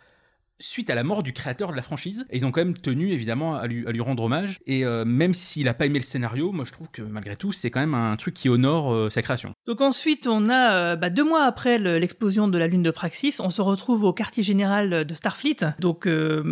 suite 0.62 0.89
à 0.89 0.95
la 0.95 1.03
mort 1.03 1.24
du 1.24 1.34
créateur 1.34 1.72
de 1.72 1.76
la 1.76 1.82
franchise. 1.82 2.26
Et 2.30 2.38
ils 2.38 2.45
ont 2.45 2.51
quand 2.51 2.62
même 2.62 2.78
tenu 2.78 3.12
évidemment 3.12 3.55
à 3.55 3.68
lui, 3.68 4.01
rendre 4.01 4.24
hommage. 4.24 4.59
Et 4.66 4.86
euh, 4.86 5.05
même 5.05 5.34
s'il 5.34 5.68
a 5.68 5.74
pas 5.74 5.86
aimé 5.86 5.99
le 5.99 6.05
scénario, 6.05 6.51
moi 6.51 6.66
je 6.66 6.72
trouve 6.72 6.89
que 6.91 7.01
malgré 7.01 7.36
tout, 7.36 7.51
c'est 7.51 7.70
quand 7.70 7.80
même 7.80 7.93
un 7.93 8.16
truc 8.16 8.34
qui 8.34 8.49
honore 8.49 8.93
euh, 8.93 9.09
sa 9.09 9.22
création. 9.22 9.53
Donc 9.68 9.82
ensuite, 9.82 10.28
on 10.28 10.49
a 10.49 10.74
euh, 10.74 10.95
bah, 10.95 11.09
deux 11.09 11.24
mois 11.24 11.43
après 11.45 11.78
le- 11.78 11.97
l'explosion 11.97 12.47
de 12.47 12.57
la 12.57 12.68
lune 12.68 12.84
de 12.84 12.91
Praxis, 12.91 13.39
on 13.39 13.49
se 13.49 13.62
retrouve 13.62 14.03
au 14.03 14.14
quartier 14.14 14.43
général 14.43 15.05
de 15.05 15.14
Starfleet. 15.14 15.57
Donc, 15.80 16.07
alors 16.07 16.45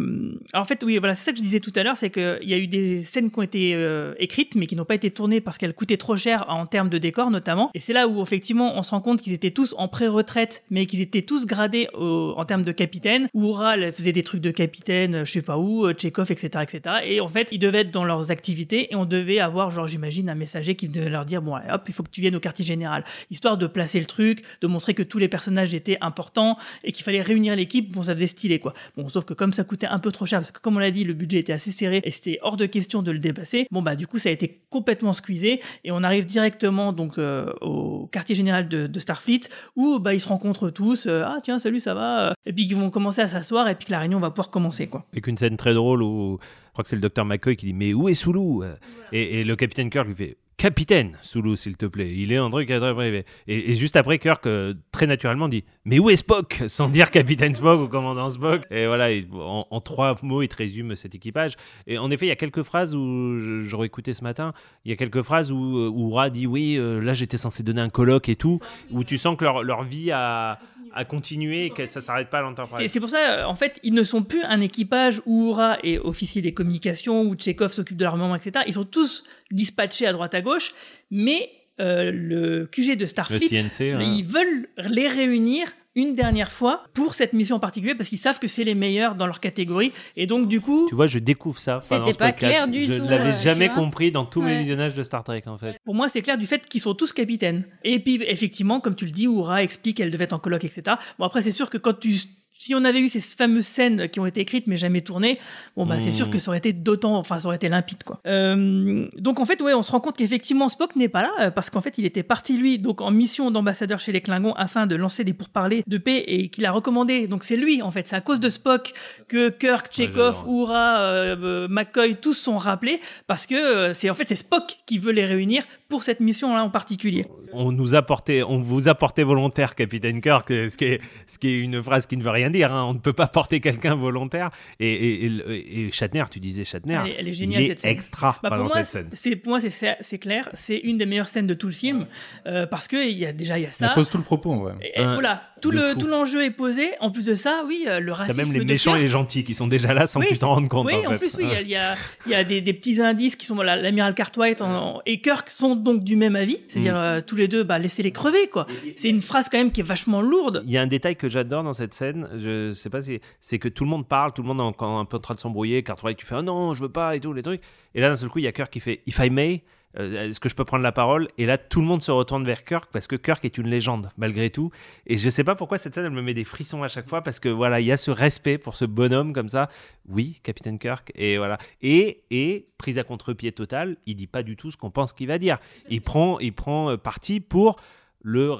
en 0.54 0.66
fait, 0.66 0.84
oui, 0.84 0.98
voilà, 0.98 1.16
c'est 1.16 1.26
ça 1.26 1.32
que 1.32 1.38
je 1.38 1.44
disais 1.44 1.60
tout 1.60 1.74
à 1.76 1.84
l'heure, 1.84 1.98
c'est 1.98 2.10
qu'il 2.10 2.40
y 2.50 2.54
a 2.54 2.58
eu 2.58 2.68
des 2.68 3.04
scènes 3.04 3.32
qui 3.32 3.40
ont 3.40 3.44
été 3.44 4.14
écrites, 4.18 4.56
mais 4.56 4.68
qui 4.68 4.76
n'ont 4.76 4.86
pas 4.86 4.96
été 4.96 5.12
tournées 5.12 5.42
parce 5.42 5.58
qu'elles 5.58 5.74
coûtaient 5.74 5.98
trop 5.98 6.18
cher 6.18 6.46
en 6.50 6.66
termes 6.66 6.90
de 6.90 6.98
décor 6.98 7.32
notamment. 7.32 7.72
Et 7.74 7.80
c'est 7.80 7.94
là 7.94 8.08
où 8.08 8.22
effectivement, 8.22 8.78
on 8.78 8.84
se 8.84 8.92
rend 8.92 9.02
compte 9.02 9.22
qu'ils 9.22 9.34
étaient 9.34 9.52
tous 9.52 9.76
en 9.78 9.88
pré-retraite, 9.88 10.64
mais 10.70 10.86
qu'ils 10.86 11.02
étaient 11.02 11.22
tous 11.22 11.46
gradés 11.46 11.88
en 11.96 12.46
termes 12.46 12.64
de 12.64 12.72
capitaine. 12.72 13.28
Oura 13.34 13.76
elle 13.78 13.94
faisait 14.00 14.14
des 14.14 14.24
trucs 14.24 14.42
de 14.42 14.52
capitaine, 14.52 15.16
euh, 15.16 15.26
je 15.26 15.32
sais 15.32 15.42
pas 15.42 15.58
où, 15.58 15.86
euh, 15.86 15.94
Chekhov, 15.98 16.32
etc., 16.32 16.64
etc. 16.64 16.96
Et 17.06 17.22
en 17.22 17.30
fait, 17.30 17.50
ils 17.52 17.60
devaient 17.60 17.80
être 17.80 17.92
dans 17.92 18.06
leurs 18.06 18.32
activités 18.32 18.92
et 18.92 18.96
on 18.96 19.06
devait 19.06 19.40
avoir, 19.40 19.72
genre, 19.72 19.88
j'imagine, 19.88 20.30
un 20.30 20.36
messager 20.36 20.76
qui 20.76 20.88
devait 20.88 21.10
leur 21.10 21.26
dire, 21.26 21.42
bon, 21.42 21.56
allez, 21.56 21.72
hop, 21.72 21.84
il 21.88 21.94
faut 21.94 22.04
que 22.04 22.10
tu 22.10 22.22
viennes 22.22 22.36
au 22.36 22.40
quartier 22.40 22.66
général, 22.66 23.04
histoire 23.30 23.58
de 23.58 23.68
placer 23.68 24.00
le 24.00 24.06
truc, 24.06 24.44
de 24.62 24.68
montrer 24.68 24.94
que 24.94 25.04
tous 25.04 25.18
les 25.18 25.28
personnages 25.28 25.74
étaient 25.74 25.98
importants 26.02 26.58
et 26.84 26.92
qu'il 26.92 27.04
fallait 27.04 27.22
réunir 27.22 27.56
l'équipe. 27.56 27.92
Bon, 27.92 28.04
ça 28.04 28.14
faisait 28.14 28.28
stylé, 28.28 28.60
quoi. 28.60 28.74
Bon, 28.98 29.08
sauf 29.08 29.26
que 29.26 29.34
comme 29.34 29.54
ça 29.54 29.64
coûtait 29.64 29.88
un 29.88 30.00
peu 30.00 30.12
trop 30.12 30.26
cher, 30.26 30.40
parce 30.40 30.52
que 30.52 30.60
comme 30.60 30.76
on 30.78 30.80
l'a 30.80 30.92
dit, 30.92 31.04
le 31.04 31.14
budget 31.14 31.40
était 31.40 31.54
assez 31.54 31.72
serré 31.72 32.02
et 32.04 32.12
c'était 32.12 32.40
hors 32.42 32.58
de 32.58 32.66
question 32.66 33.02
de 33.02 33.12
le 33.12 33.20
dépasser. 33.20 33.68
Bon, 33.72 33.82
bah, 33.82 33.96
du 33.96 34.08
coup, 34.08 34.20
ça 34.20 34.30
a 34.30 34.32
été 34.32 34.62
complètement 34.70 35.14
squeezé 35.14 35.62
et 35.84 35.92
on 35.92 36.04
arrive 36.04 36.26
directement 36.26 36.94
donc 36.94 37.18
euh, 37.18 37.52
au 37.62 38.08
quartier 38.08 38.36
général 38.36 38.68
de, 38.68 39.00
Starfleet 39.00 39.42
où 39.78 40.00
bah, 40.00 40.14
ils 40.14 40.20
se 40.20 40.28
rencontrent 40.28 40.70
tous. 40.70 41.08
ah 41.08 41.38
tiens, 41.42 41.58
salut, 41.58 41.80
ça 41.80 41.94
va 41.94 42.34
Et 42.46 42.52
puis 42.52 42.66
ils 42.66 42.76
vont 42.76 42.90
commencer 42.90 43.22
à 43.22 43.30
s'asseoir 43.30 43.68
et 43.70 43.76
puis 43.76 43.89
que 43.90 43.94
la 43.94 44.00
réunion 44.00 44.20
va 44.20 44.30
pouvoir 44.30 44.50
commencer, 44.50 44.88
quoi. 44.88 45.06
Avec 45.12 45.28
une 45.28 45.38
scène 45.38 45.58
très 45.58 45.74
drôle 45.74 46.02
où 46.04 46.40
je 46.42 46.72
crois 46.74 46.84
que 46.84 46.90
c'est 46.90 46.96
le 46.96 47.02
docteur 47.02 47.26
McCoy 47.26 47.56
qui 47.56 47.66
dit 47.68 47.74
Mais 47.74 47.94
où 47.94 48.08
est 48.10 48.14
Sulu 48.16 48.64
et, 49.12 49.42
et 49.42 49.44
le 49.44 49.56
capitaine 49.56 49.90
Kirk 49.90 50.08
lui 50.08 50.16
fait 50.16 50.38
Capitaine 50.58 51.18
Sulu, 51.22 51.56
s'il 51.56 51.78
te 51.78 51.86
plaît. 51.86 52.14
Il 52.14 52.34
est 52.34 52.36
un 52.38 52.50
truc 52.50 52.70
à 52.70 52.82
très 52.82 52.94
privé. 52.94 53.24
Et, 53.48 53.72
et 53.72 53.76
juste 53.76 53.96
après, 53.96 54.20
Kirk, 54.20 54.46
euh, 54.46 54.74
très 54.92 55.08
naturellement, 55.08 55.48
dit 55.48 55.64
Mais 55.86 56.00
où 56.00 56.10
est 56.10 56.18
Spock? 56.18 56.62
Sans 56.68 56.90
dire 56.90 57.12
capitaine 57.12 57.54
Spock 57.54 57.80
ou 57.80 57.88
commandant 57.88 58.30
Spock. 58.30 58.64
Et 58.70 58.86
voilà, 58.86 59.10
il- 59.14 59.26
en, 59.32 59.66
en 59.72 59.80
trois 59.80 60.18
mots, 60.22 60.42
il 60.42 60.50
te 60.50 60.58
résume 60.58 60.98
cet 60.98 61.16
équipage. 61.16 61.54
Et 61.88 61.98
en 61.98 62.12
effet, 62.12 62.26
il 62.26 62.30
y 62.30 62.34
a 62.34 62.36
quelques 62.36 62.64
phrases 62.64 62.94
où 62.94 63.40
je- 63.40 63.62
j'aurais 63.64 63.88
écouté 63.88 64.14
ce 64.14 64.22
matin. 64.22 64.52
Il 64.84 64.90
y 64.92 64.94
a 64.94 64.98
quelques 64.98 65.22
phrases 65.22 65.50
où, 65.50 65.78
euh, 65.78 65.90
où 65.90 66.10
Ra 66.12 66.30
dit 66.30 66.46
Oui, 66.46 66.76
euh, 66.78 67.00
là, 67.00 67.14
j'étais 67.14 67.38
censé 67.38 67.64
donner 67.64 67.80
un 67.82 67.90
colloque 67.90 68.28
et 68.28 68.36
tout. 68.36 68.60
Où 68.92 69.06
tu 69.06 69.18
sens 69.18 69.38
que 69.38 69.46
leur, 69.46 69.64
leur 69.64 69.84
vie 69.84 70.12
a, 70.12 70.60
a 70.94 71.06
continué 71.06 71.66
et 71.66 71.70
que 71.70 71.88
ça 71.88 72.02
s'arrête 72.02 72.30
pas 72.30 72.40
à 72.40 72.42
C'est 72.42 72.46
l'Enterprise. 72.48 72.92
c'est 72.92 73.00
pour 73.00 73.10
ça, 73.10 73.32
euh, 73.32 73.44
en 73.46 73.56
fait, 73.56 73.80
ils 73.84 73.94
ne 73.94 74.04
sont 74.04 74.24
plus 74.24 74.44
un 74.44 74.62
équipage 74.62 75.22
où 75.26 75.50
Oura 75.50 75.78
est 75.84 75.98
officier 75.98 76.42
des 76.42 76.54
communications, 76.54 77.22
où 77.24 77.36
Tchekhov 77.36 77.72
s'occupe 77.72 77.98
de 77.98 78.04
l'armement, 78.04 78.36
etc. 78.36 78.64
Ils 78.68 78.74
sont 78.74 78.86
tous 78.86 79.24
dispatchés 79.52 80.08
à 80.08 80.14
droite 80.14 80.34
à 80.36 80.42
gauche, 80.42 80.74
mais 81.12 81.50
euh, 81.80 82.12
le 82.12 82.66
QG 82.66 82.98
de 82.98 83.06
Starfleet, 83.06 83.40
Le 83.40 83.70
CNC, 83.70 83.94
hein. 83.94 84.00
ils 84.02 84.26
veulent 84.26 84.68
les 84.90 85.08
réunir 85.08 85.68
une 86.00 86.16
dernière 86.16 86.52
fois 86.52 86.84
pour 86.94 87.14
cette 87.14 87.34
mission 87.34 87.58
en 87.58 87.60
particulier 87.60 87.94
parce 87.96 88.10
qu'ils 88.10 88.18
savent 88.18 88.40
que 88.40 88.48
c'est 88.48 88.64
les 88.64 88.76
meilleurs 88.76 89.16
dans 89.16 89.26
leur 89.26 89.40
catégorie 89.40 89.92
et 90.16 90.28
donc 90.28 90.48
du 90.48 90.62
coup 90.62 90.86
Tu 90.90 90.96
vois, 90.96 91.08
je 91.08 91.20
découvre 91.20 91.60
ça. 91.60 91.80
C'était 91.82 92.14
pas 92.14 92.32
podcast. 92.32 92.38
clair 92.38 92.68
du 92.68 92.86
je 92.86 92.94
tout, 92.94 93.04
ne 93.04 93.10
l'avais 93.10 93.34
euh, 93.34 93.42
jamais 93.42 93.70
compris 93.70 94.12
dans 94.12 94.26
tous 94.26 94.42
mes 94.42 94.60
visionnages 94.60 94.94
de 94.94 95.04
Star 95.04 95.24
Trek, 95.24 95.44
en 95.48 95.58
fait. 95.58 95.78
Pour 95.84 95.96
moi, 95.96 96.08
c'est 96.10 96.22
clair 96.22 96.38
du 96.38 96.46
fait 96.46 96.66
qu'ils 96.68 96.82
sont 96.82 96.94
tous 96.94 97.14
capitaines. 97.14 97.66
Et 97.84 98.00
puis, 98.00 98.24
effectivement, 98.28 98.80
comme 98.80 98.96
tu 98.96 99.06
le 99.06 99.12
dis, 99.12 99.28
Oura 99.28 99.64
explique 99.64 99.98
qu'elle 99.98 100.12
devait 100.12 100.24
être 100.26 100.34
en 100.34 100.40
colloque, 100.40 100.66
etc. 100.66 100.98
Bon, 101.18 101.26
après, 101.26 101.42
c'est 101.42 101.52
sûr 101.52 101.70
que 101.70 101.78
quand 101.78 101.98
tu. 102.00 102.16
Si 102.62 102.76
on 102.76 102.84
avait 102.84 103.00
eu 103.00 103.08
ces 103.08 103.22
fameuses 103.22 103.68
scènes 103.68 104.10
qui 104.10 104.20
ont 104.20 104.26
été 104.26 104.42
écrites 104.42 104.68
mais 104.68 104.76
jamais 104.76 105.00
tournées, 105.00 105.40
bon 105.78 105.86
bah 105.86 105.98
c'est 106.02 106.12
sûr 106.12 106.30
que 106.30 106.40
ça 106.40 106.52
aurait 106.52 106.58
été 106.58 106.74
d'autant, 106.74 107.16
enfin 107.16 107.40
ça 107.40 107.48
aurait 107.48 107.56
été 107.56 107.70
limpide 107.70 108.04
quoi. 108.04 108.20
Euh, 108.28 109.08
donc 109.18 109.40
en 109.40 109.46
fait 109.46 109.62
ouais, 109.62 109.74
on 109.74 109.82
se 109.82 109.94
rend 109.94 110.02
compte 110.02 110.18
qu'effectivement 110.18 110.68
Spock 110.68 110.98
n'est 110.98 111.08
pas 111.08 111.22
là 111.22 111.32
euh, 111.40 111.52
parce 111.52 111.70
qu'en 111.70 111.80
fait 111.80 111.98
il 111.98 112.04
était 112.04 112.22
parti 112.22 112.58
lui 112.58 112.78
donc 112.78 113.00
en 113.00 113.12
mission 113.12 113.50
d'ambassadeur 113.50 114.02
chez 114.02 114.12
les 114.12 114.20
Klingons 114.20 114.52
afin 114.56 114.88
de 114.88 114.98
lancer 114.98 115.24
des 115.24 115.32
pourparlers 115.32 115.86
de 115.88 115.98
paix 115.98 116.26
et 116.28 116.50
qu'il 116.50 116.66
a 116.66 116.74
recommandé. 116.74 117.28
Donc 117.28 117.46
c'est 117.46 117.56
lui 117.56 117.82
en 117.82 117.92
fait, 117.92 118.06
c'est 118.08 118.18
à 118.18 118.22
cause 118.22 118.42
de 118.42 118.50
Spock 118.50 118.94
que 119.30 119.48
Kirk, 119.48 119.88
Chekhov, 119.90 120.36
j'adore. 120.36 120.50
Oura, 120.50 121.00
euh, 121.00 121.38
euh, 121.42 121.68
McCoy 121.70 122.18
tous 122.18 122.34
sont 122.34 122.58
rappelés 122.58 123.00
parce 123.28 123.48
que 123.48 123.94
c'est 123.94 124.10
en 124.10 124.14
fait 124.14 124.28
c'est 124.28 124.36
Spock 124.36 124.80
qui 124.86 124.98
veut 124.98 125.14
les 125.14 125.26
réunir 125.26 125.64
pour 125.88 126.04
cette 126.04 126.20
mission 126.20 126.54
là 126.54 126.66
en 126.66 126.70
particulier. 126.70 127.26
On 127.54 127.72
nous 127.72 127.96
a 127.96 128.02
porté, 128.02 128.44
on 128.44 128.60
vous 128.60 128.88
a 128.88 128.96
porté 128.96 129.24
volontaire, 129.24 129.76
capitaine 129.76 130.22
Kirk, 130.22 130.48
ce 130.50 130.76
qui 130.78 130.86
est, 130.86 131.02
ce 131.28 131.38
qui 131.40 131.50
est 131.50 131.60
une 131.60 131.82
phrase 131.82 132.06
qui 132.06 132.16
ne 132.18 132.24
veut 132.24 132.30
rien 132.30 132.50
dire. 132.50 132.72
hein. 132.74 132.84
On 132.86 132.94
ne 132.94 133.00
peut 133.00 133.14
pas 133.14 133.28
porter 133.28 133.60
quelqu'un 133.60 133.96
volontaire. 133.96 134.52
Et, 134.80 134.88
et, 134.92 135.26
et- 135.26 135.86
et 135.88 135.92
Shatner, 135.92 136.24
tu 136.32 136.40
disais 136.40 136.64
Shatner, 136.64 137.00
Elle 137.06 137.12
est, 137.12 137.16
elle 137.20 137.28
est 137.28 137.34
géniale 137.34 137.62
il 137.62 137.66
est 137.66 137.68
cette 137.70 137.80
scène. 137.80 137.92
extra 137.92 138.38
Bah, 138.44 138.50
pendant 138.50 138.64
moi, 138.64 138.72
cette 138.84 138.86
scène. 138.86 139.10
c'est 139.14 139.36
pour 139.36 139.52
moi 139.52 139.60
c'est- 139.62 139.70
c'est 139.70 139.98
c'est 140.02 140.18
clair, 140.20 140.50
c'est 140.54 140.78
une 140.78 140.98
des 140.98 141.06
meilleures 141.06 141.28
scènes 141.28 141.48
de 141.48 141.54
tout 141.54 141.68
le 141.68 141.74
film 141.74 142.06
euh, 142.46 142.66
parce 142.68 142.88
que 142.88 142.98
il 143.10 143.18
y 143.18 143.26
a 143.26 143.32
déjà 143.34 143.58
il 143.58 143.64
y 143.64 143.66
a 143.66 143.72
Ça 143.72 143.90
ça. 143.90 143.94
pose 143.94 144.10
tout 144.10 144.18
le 144.18 144.24
propos 144.24 144.52
en 144.52 144.58
vrai. 144.60 144.74
Et- 144.82 145.00
et 145.00 145.04
Un- 145.04 145.14
voilà, 145.16 145.49
tout 145.62 145.72
le 145.72 145.96
tout 145.98 146.08
l'enjeu 146.08 146.44
est 146.44 146.50
posé. 146.52 146.90
En 147.00 147.12
plus 147.12 147.24
de 147.26 147.36
ça, 147.36 147.64
oui, 147.68 147.86
euh, 147.88 148.00
le 148.00 148.08
T'as 148.12 148.18
racisme. 148.20 148.38
même 148.42 148.52
les 148.54 148.60
de 148.60 148.64
méchants 148.66 148.92
Kirk. 148.92 149.00
et 149.00 149.04
les 149.04 149.08
gentils 149.10 149.44
qui 149.44 149.54
sont 149.54 149.68
déjà 149.68 149.94
là 149.94 150.08
sans 150.08 150.20
Oui, 150.20 150.28
tu 150.30 150.38
t'en 150.38 150.56
compte. 150.68 150.86
Oui, 150.88 150.94
en, 151.06 151.08
en, 151.08 151.12
fait. 151.12 151.18
plus, 151.20 151.36
oui, 151.38 151.46
il 151.62 151.68
y 151.70 151.76
a- 151.76 151.96
il 152.26 152.32
y, 152.32 152.36
a, 152.36 152.44
des, 152.44 152.62
des 152.62 152.74
petits 152.74 153.02
indices 153.02 153.36
qui 153.36 153.46
sont 153.46 153.56
l'amiral 153.62 154.14
Cartwright 154.14 154.62
en- 154.62 155.02
et 155.06 155.22
Kirk 155.22 155.50
sont 155.50 155.76
donc 155.76 156.04
du 156.04 156.16
même 156.16 156.36
avis, 156.36 156.58
c'est-à-dire 156.68 156.94
Mm. 156.96 156.98
euh, 156.98 157.22
tous 157.26 157.36
les 157.36 157.48
deux, 157.48 157.64
bah, 157.64 157.80
laissez-les 157.80 158.12
crever, 158.12 158.48
quoi. 158.48 158.68
C'est 158.96 159.10
une 159.10 159.22
phrase 159.22 159.50
quand 159.50 159.58
même 159.58 159.72
qui 159.72 159.82
est 159.82 159.84
vachement 159.84 160.22
lourde. 160.22 160.64
Il 160.66 160.72
y 160.72 160.78
a 160.78 160.82
un 160.82 160.88
détail 160.88 161.16
que 161.16 161.30
j'adore 161.30 161.64
dans 161.64 161.74
cette 161.74 161.94
scène, 161.94 162.28
je 162.38 162.72
sais 162.72 162.90
pas 162.90 163.02
si 163.02 163.20
c'est 163.42 163.60
que 163.60 163.68
tout 163.70 163.84
le 163.84 163.90
monde 163.90 164.08
parle, 164.08 164.34
tout 164.34 164.42
le 164.42 164.48
monde 164.48 164.60
est 164.60 164.64
encore 164.64 164.98
un 165.00 165.06
peu 165.06 165.18
en 165.18 165.22
train 165.22 165.36
de 165.36 165.40
s'embrouiller, 165.40 165.84
Cartwright 165.84 166.18
qui 166.18 166.26
fait 166.26 166.36
oh 166.38 166.42
non, 166.42 166.74
je 166.74 166.82
veux 166.82 166.90
pas 166.90 167.16
et 167.16 167.20
tout 167.20 167.34
les 167.34 167.44
trucs. 167.44 167.62
Et 167.96 168.02
là 168.02 168.10
d'un 168.10 168.16
seul 168.16 168.30
coup, 168.30 168.40
il 168.40 168.46
y 168.46 168.48
a 168.48 168.52
Kirk 168.52 168.72
qui 168.72 168.80
fait 168.80 169.02
if 169.08 169.20
I 169.20 169.30
may, 169.30 169.64
euh, 169.98 170.30
est-ce 170.30 170.40
que 170.40 170.50
je 170.50 170.56
peux 170.56 170.66
prendre 170.66 170.84
la 170.84 170.92
parole? 170.92 171.30
Et 171.38 171.46
là 171.46 171.58
tout 171.58 171.82
le 171.82 171.88
monde 171.88 172.02
se 172.02 172.12
retourne 172.12 172.46
vers 172.46 172.64
Kirk 172.64 172.90
parce 172.92 173.08
que 173.08 173.16
Kirk 173.16 173.44
est 173.46 173.58
une 173.58 173.68
légende 173.68 174.10
malgré 174.18 174.50
tout. 174.50 174.72
Et 175.08 175.18
je 175.18 175.30
sais 175.30 175.44
pas 175.44 175.56
pourquoi 175.56 175.78
cette 175.78 175.96
scène 175.96 176.06
elle 176.06 176.12
me 176.12 176.22
met 176.22 176.34
des 176.34 176.44
frissons 176.44 176.84
à 176.84 176.88
chaque 176.88 177.10
fois 177.10 177.22
parce 177.24 177.40
que 177.40 177.50
voilà, 177.50 177.80
il 177.80 177.88
y 177.88 177.92
a 177.92 177.98
ce 177.98 178.12
respect 178.12 178.58
pour 178.58 178.76
ce 178.76 178.86
bonhomme 178.86 179.34
comme 179.34 179.50
ça. 179.50 179.70
Oui, 180.08 180.40
Capitaine 180.44 180.78
Kirk 180.80 181.12
et 181.16 181.38
voilà. 181.38 181.58
Et 181.82 182.22
et 182.30 182.68
prise 182.78 183.00
à 183.00 183.04
contre-pied 183.04 183.52
total, 183.52 183.98
il 184.06 184.16
dit 184.16 184.28
pas 184.28 184.44
du 184.44 184.56
tout 184.56 184.70
ce 184.72 184.78
qu'on 184.78 184.92
pense 184.92 185.12
qu'il 185.14 185.28
va 185.28 185.38
dire. 185.40 185.58
Il 185.90 186.02
prend 186.02 186.40
il 186.40 186.54
prend 186.54 186.92
euh, 186.92 186.98
parti 186.98 187.40
pour 187.40 187.78
le 188.22 188.54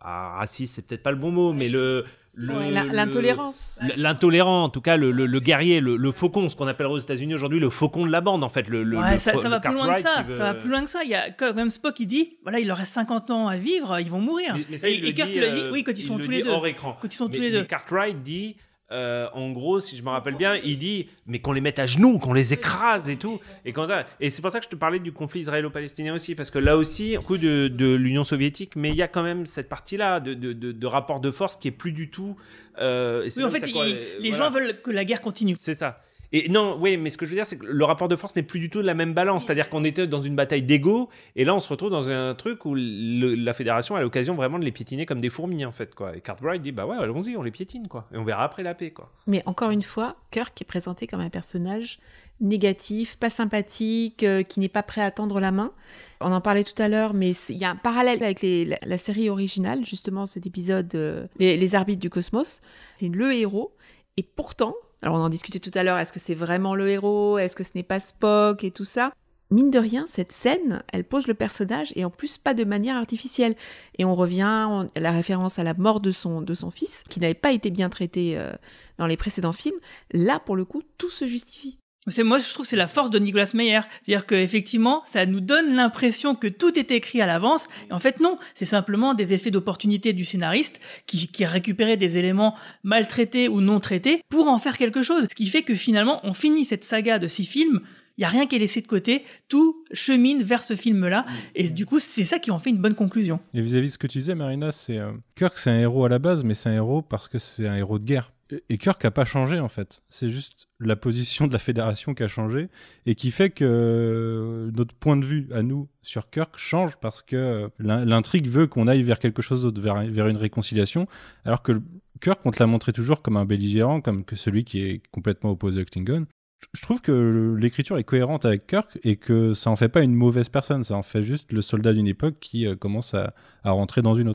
ah, 0.00 0.36
raciste, 0.38 0.74
c'est 0.74 0.86
peut-être 0.86 1.02
pas 1.02 1.12
le 1.12 1.16
bon 1.16 1.30
mot, 1.30 1.52
mais 1.54 1.68
le- 1.70 2.04
Ouais, 2.36 2.68
le- 2.70 2.92
l'intolérance. 2.92 3.78
L'intolérant, 3.96 4.64
en 4.64 4.68
tout 4.68 4.80
cas, 4.80 4.96
le, 4.96 5.10
le- 5.12 5.26
le 5.26 5.40
guerrier, 5.40 5.80
le, 5.80 5.96
le 5.96 6.12
faucon, 6.12 6.48
ce 6.48 6.56
qu'on 6.56 6.66
appellerait 6.66 6.94
aux 6.94 6.98
États-Unis 6.98 7.34
aujourd'hui 7.34 7.60
le 7.60 7.70
faucon 7.70 8.04
de 8.06 8.10
la 8.10 8.20
bande, 8.20 8.42
en 8.42 8.48
fait. 8.48 8.68
Le, 8.68 8.82
le- 8.82 8.98
Ouais, 8.98 9.12
le 9.12 9.18
ça, 9.18 9.32
le 9.32 9.48
va 9.48 9.60
plus 9.60 9.72
loin 9.74 9.94
que 9.94 10.00
ça. 10.02 10.22
veut- 10.26 10.32
Ça 10.36 10.42
va 10.42 10.54
plus 10.54 10.68
loin 10.68 10.82
que 10.82 10.90
ça. 10.90 11.04
Il 11.04 11.10
y 11.10 11.14
a 11.14 11.30
quand 11.30 11.54
même 11.54 11.70
Spock 11.70 11.94
qui 11.94 12.06
dit, 12.06 12.36
voilà, 12.42 12.58
il 12.58 12.66
leur 12.66 12.76
reste 12.76 12.92
50 12.94 13.30
ans 13.30 13.48
à 13.48 13.56
vivre, 13.56 13.98
ils 14.00 14.10
vont 14.10 14.20
mourir. 14.20 14.54
Mais, 14.56 14.64
mais 14.70 14.78
ça, 14.78 14.88
et, 14.88 14.94
il 14.94 15.02
le 15.02 15.08
et 15.08 15.14
Kirk 15.14 15.30
dit, 15.30 15.38
le 15.40 15.50
dit, 15.50 15.60
euh, 15.60 15.70
oui, 15.72 15.84
quand 15.84 15.92
ils 15.92 15.98
il 15.98 16.02
sont 16.06 16.16
le 16.18 16.24
tous 16.24 16.30
les 16.30 16.42
deux. 16.42 16.50
hors 16.50 16.66
écran. 16.66 16.98
Quand 17.00 17.08
ils 17.12 17.16
sont 17.16 17.28
tous 17.28 17.40
les 17.40 17.50
deux. 17.52 17.62
Cartwright 17.64 18.22
dit, 18.22 18.56
euh, 18.92 19.28
en 19.32 19.50
gros, 19.52 19.80
si 19.80 19.96
je 19.96 20.02
me 20.02 20.10
rappelle 20.10 20.34
bien, 20.36 20.56
il 20.56 20.78
dit, 20.78 21.08
mais 21.26 21.38
qu'on 21.40 21.52
les 21.52 21.60
mette 21.62 21.78
à 21.78 21.86
genoux, 21.86 22.18
qu'on 22.18 22.32
les 22.34 22.52
écrase 22.52 23.08
et 23.08 23.16
tout. 23.16 23.40
Et, 23.64 23.72
quand 23.72 23.86
t'as- 23.86 24.06
et 24.20 24.30
c'est 24.30 24.42
pour 24.42 24.50
ça 24.50 24.58
que 24.60 24.64
je 24.66 24.70
te 24.70 24.76
parlais 24.76 24.98
du 24.98 25.10
conflit 25.12 25.40
israélo-palestinien 25.40 26.14
aussi, 26.14 26.34
parce 26.34 26.50
que 26.50 26.58
là 26.58 26.76
aussi, 26.76 27.16
coup 27.26 27.38
de, 27.38 27.68
de 27.68 27.94
l'Union 27.94 28.24
soviétique, 28.24 28.76
mais 28.76 28.90
il 28.90 28.96
y 28.96 29.02
a 29.02 29.08
quand 29.08 29.22
même 29.22 29.46
cette 29.46 29.68
partie-là 29.68 30.20
de, 30.20 30.34
de, 30.34 30.52
de- 30.52 30.72
de 30.72 30.86
rapport 30.86 31.20
de 31.20 31.30
force 31.30 31.56
qui 31.56 31.68
est 31.68 31.72
plus 31.72 31.92
du 31.92 32.10
tout. 32.10 32.36
euh, 32.78 33.28
Oui, 33.36 33.44
en 33.44 33.48
fait, 33.50 33.60
ça, 33.60 33.68
quoi, 33.70 33.86
il- 33.86 33.94
euh, 33.94 34.00
les 34.20 34.30
voilà. 34.30 34.44
gens 34.46 34.50
veulent 34.50 34.80
que 34.82 34.90
la 34.90 35.04
guerre 35.04 35.20
continue. 35.20 35.54
C'est 35.56 35.74
ça. 35.74 36.00
Et 36.36 36.48
non, 36.48 36.76
oui, 36.80 36.96
mais 36.96 37.10
ce 37.10 37.16
que 37.16 37.24
je 37.26 37.30
veux 37.30 37.36
dire, 37.36 37.46
c'est 37.46 37.56
que 37.58 37.64
le 37.64 37.84
rapport 37.84 38.08
de 38.08 38.16
force 38.16 38.34
n'est 38.34 38.42
plus 38.42 38.58
du 38.58 38.68
tout 38.68 38.82
de 38.82 38.86
la 38.86 38.94
même 38.94 39.14
balance. 39.14 39.44
C'est-à-dire 39.44 39.68
qu'on 39.70 39.84
était 39.84 40.08
dans 40.08 40.20
une 40.20 40.34
bataille 40.34 40.64
d'ego, 40.64 41.08
et 41.36 41.44
là, 41.44 41.54
on 41.54 41.60
se 41.60 41.68
retrouve 41.68 41.90
dans 41.90 42.08
un 42.08 42.34
truc 42.34 42.64
où 42.64 42.74
le- 42.74 43.36
la 43.36 43.52
fédération 43.52 43.94
a 43.94 44.00
l'occasion 44.02 44.34
vraiment 44.34 44.58
de 44.58 44.64
les 44.64 44.72
piétiner 44.72 45.06
comme 45.06 45.20
des 45.20 45.30
fourmis, 45.30 45.64
en 45.64 45.70
fait, 45.70 45.94
quoi. 45.94 46.16
Et 46.16 46.20
Cartwright 46.20 46.60
dit, 46.60 46.72
bah 46.72 46.86
ouais, 46.86 46.96
allons-y, 46.96 47.36
on 47.36 47.42
les 47.44 47.52
piétine, 47.52 47.86
quoi. 47.86 48.08
Et 48.12 48.16
on 48.18 48.24
verra 48.24 48.42
après 48.42 48.64
la 48.64 48.74
paix, 48.74 48.90
quoi. 48.90 49.12
Mais 49.28 49.42
encore 49.46 49.70
une 49.70 49.82
fois, 49.82 50.16
Kirk 50.32 50.60
est 50.60 50.64
présenté 50.64 51.06
comme 51.06 51.20
un 51.20 51.30
personnage 51.30 52.00
négatif, 52.40 53.16
pas 53.16 53.30
sympathique, 53.30 54.22
euh, 54.24 54.42
qui 54.42 54.60
n'est 54.60 54.68
pas 54.68 54.82
prêt 54.82 55.02
à 55.02 55.10
tendre 55.10 55.40
la 55.40 55.52
main. 55.52 55.72
On 56.20 56.32
en 56.32 56.40
parlait 56.40 56.64
tout 56.64 56.80
à 56.82 56.88
l'heure, 56.88 57.14
mais 57.14 57.30
il 57.48 57.56
y 57.58 57.64
a 57.64 57.70
un 57.70 57.76
parallèle 57.76 58.22
avec 58.22 58.42
les- 58.42 58.64
la, 58.64 58.78
la 58.84 58.98
série 58.98 59.30
originale, 59.30 59.84
justement 59.84 60.26
cet 60.26 60.46
épisode 60.46 60.92
euh, 60.94 61.26
les, 61.38 61.56
les 61.56 61.74
arbitres 61.74 62.00
du 62.00 62.10
cosmos. 62.10 62.60
C'est 62.98 63.08
le 63.08 63.32
héros, 63.32 63.72
et 64.16 64.22
pourtant, 64.24 64.74
alors 65.04 65.16
on 65.16 65.22
en 65.22 65.28
discutait 65.28 65.60
tout 65.60 65.70
à 65.74 65.82
l'heure, 65.82 65.98
est-ce 65.98 66.14
que 66.14 66.18
c'est 66.18 66.34
vraiment 66.34 66.74
le 66.74 66.88
héros, 66.88 67.36
est-ce 67.36 67.54
que 67.54 67.62
ce 67.62 67.72
n'est 67.74 67.82
pas 67.82 68.00
Spock 68.00 68.64
et 68.64 68.70
tout 68.70 68.86
ça? 68.86 69.12
Mine 69.50 69.70
de 69.70 69.78
rien, 69.78 70.06
cette 70.06 70.32
scène, 70.32 70.82
elle 70.94 71.04
pose 71.04 71.26
le 71.26 71.34
personnage 71.34 71.92
et 71.94 72.06
en 72.06 72.10
plus 72.10 72.38
pas 72.38 72.54
de 72.54 72.64
manière 72.64 72.96
artificielle. 72.96 73.54
Et 73.98 74.06
on 74.06 74.14
revient 74.14 74.40
à 74.42 74.86
la 74.96 75.12
référence 75.12 75.58
à 75.58 75.62
la 75.62 75.74
mort 75.74 76.00
de 76.00 76.10
son, 76.10 76.40
de 76.40 76.54
son 76.54 76.70
fils, 76.70 77.04
qui 77.10 77.20
n'avait 77.20 77.34
pas 77.34 77.52
été 77.52 77.68
bien 77.68 77.90
traité 77.90 78.38
euh, 78.38 78.52
dans 78.96 79.06
les 79.06 79.18
précédents 79.18 79.52
films. 79.52 79.76
Là, 80.10 80.40
pour 80.40 80.56
le 80.56 80.64
coup, 80.64 80.82
tout 80.96 81.10
se 81.10 81.26
justifie. 81.26 81.78
C'est 82.08 82.22
moi, 82.22 82.38
je 82.38 82.52
trouve 82.52 82.66
que 82.66 82.68
c'est 82.68 82.76
la 82.76 82.86
force 82.86 83.10
de 83.10 83.18
Nicolas 83.18 83.50
Meyer, 83.54 83.80
c'est-à-dire 84.02 84.26
qu'effectivement, 84.26 85.02
ça 85.06 85.24
nous 85.24 85.40
donne 85.40 85.74
l'impression 85.74 86.34
que 86.34 86.48
tout 86.48 86.78
est 86.78 86.90
écrit 86.90 87.22
à 87.22 87.26
l'avance. 87.26 87.66
Et 87.88 87.92
en 87.94 87.98
fait, 87.98 88.20
non, 88.20 88.36
c'est 88.54 88.66
simplement 88.66 89.14
des 89.14 89.32
effets 89.32 89.50
d'opportunité 89.50 90.12
du 90.12 90.24
scénariste 90.24 90.80
qui, 91.06 91.28
qui 91.28 91.44
a 91.44 91.48
récupéré 91.48 91.96
des 91.96 92.18
éléments 92.18 92.54
maltraités 92.82 93.48
ou 93.48 93.62
non 93.62 93.80
traités 93.80 94.22
pour 94.28 94.48
en 94.48 94.58
faire 94.58 94.76
quelque 94.76 95.02
chose. 95.02 95.26
Ce 95.30 95.34
qui 95.34 95.46
fait 95.46 95.62
que 95.62 95.74
finalement, 95.74 96.20
on 96.24 96.34
finit 96.34 96.66
cette 96.66 96.84
saga 96.84 97.18
de 97.18 97.26
six 97.26 97.46
films. 97.46 97.80
Il 98.16 98.22
y 98.22 98.24
a 98.24 98.28
rien 98.28 98.46
qui 98.46 98.54
est 98.54 98.60
laissé 98.60 98.80
de 98.80 98.86
côté, 98.86 99.24
tout 99.48 99.84
chemine 99.92 100.42
vers 100.42 100.62
ce 100.62 100.76
film-là, 100.76 101.26
et 101.56 101.68
du 101.68 101.84
coup, 101.84 101.98
c'est 101.98 102.22
ça 102.22 102.38
qui 102.38 102.52
en 102.52 102.60
fait 102.60 102.70
une 102.70 102.78
bonne 102.78 102.94
conclusion. 102.94 103.40
Et 103.54 103.60
vis-à-vis 103.60 103.88
de 103.88 103.92
ce 103.92 103.98
que 103.98 104.06
tu 104.06 104.18
disais, 104.18 104.36
Marina, 104.36 104.70
c'est 104.70 104.98
euh, 104.98 105.10
Kirk, 105.34 105.58
c'est 105.58 105.70
un 105.70 105.80
héros 105.80 106.04
à 106.04 106.08
la 106.08 106.20
base, 106.20 106.44
mais 106.44 106.54
c'est 106.54 106.68
un 106.68 106.74
héros 106.74 107.02
parce 107.02 107.26
que 107.26 107.40
c'est 107.40 107.66
un 107.66 107.74
héros 107.74 107.98
de 107.98 108.04
guerre. 108.04 108.30
Et- 108.68 108.78
Kirk 108.78 109.04
a 109.04 109.10
pas 109.10 109.24
changé 109.24 109.58
en 109.58 109.68
fait. 109.68 110.02
C'est 110.08 110.30
juste 110.30 110.68
la 110.80 110.96
position 110.96 111.46
de 111.46 111.52
la 111.52 111.58
fédération 111.58 112.14
qui 112.14 112.22
a 112.22 112.28
changé 112.28 112.68
et 113.06 113.14
qui 113.14 113.30
fait 113.30 113.50
que 113.50 113.64
euh, 113.64 114.70
notre 114.76 114.94
point 114.94 115.16
de 115.16 115.24
vue 115.24 115.48
à 115.52 115.62
nous 115.62 115.88
sur 116.02 116.28
Kirk 116.30 116.56
change 116.58 116.96
parce 116.96 117.22
que 117.22 117.36
euh, 117.36 117.68
l'in- 117.78 118.04
l'intrigue 118.04 118.48
veut 118.48 118.66
qu'on 118.66 118.86
aille 118.86 119.02
vers 119.02 119.18
quelque 119.18 119.42
chose 119.42 119.62
d'autre, 119.62 119.80
vers, 119.80 120.28
une 120.28 120.36
réconciliation. 120.36 121.06
Alors 121.44 121.62
que 121.62 121.80
Kirk, 122.20 122.40
on 122.44 122.50
te 122.50 122.58
l'a 122.60 122.66
montré 122.66 122.92
toujours 122.92 123.22
comme 123.22 123.36
un 123.36 123.44
belligérant, 123.44 124.00
comme 124.00 124.24
que 124.24 124.36
celui 124.36 124.64
qui 124.64 124.80
est 124.82 125.02
complètement 125.10 125.50
opposé 125.50 125.80
aux 125.80 125.84
Klingons. 125.84 126.26
Je- 126.60 126.68
Je 126.78 126.82
trouve 126.82 127.00
que 127.02 127.56
l'écriture 127.58 127.98
est 127.98 128.04
cohérente 128.04 128.44
avec 128.44 128.66
Kirk 128.66 128.98
et 129.04 129.16
que 129.16 129.52
ça 129.54 129.70
en 129.70 129.76
fait 129.76 129.88
pas 129.88 130.02
une 130.02 130.14
mauvaise 130.14 130.48
personne, 130.48 130.82
ça 130.84 130.96
en 130.96 131.02
fait 131.02 131.22
juste 131.22 131.52
le 131.52 131.60
soldat 131.62 131.92
d'une 131.92 132.06
époque 132.06 132.36
qui 132.40 132.66
euh, 132.66 132.74
commence 132.76 133.14
à, 133.14 133.34
à 133.64 133.70
rentrer 133.72 134.00
dans 134.02 134.14
une 134.14 134.28
autre. 134.28 134.34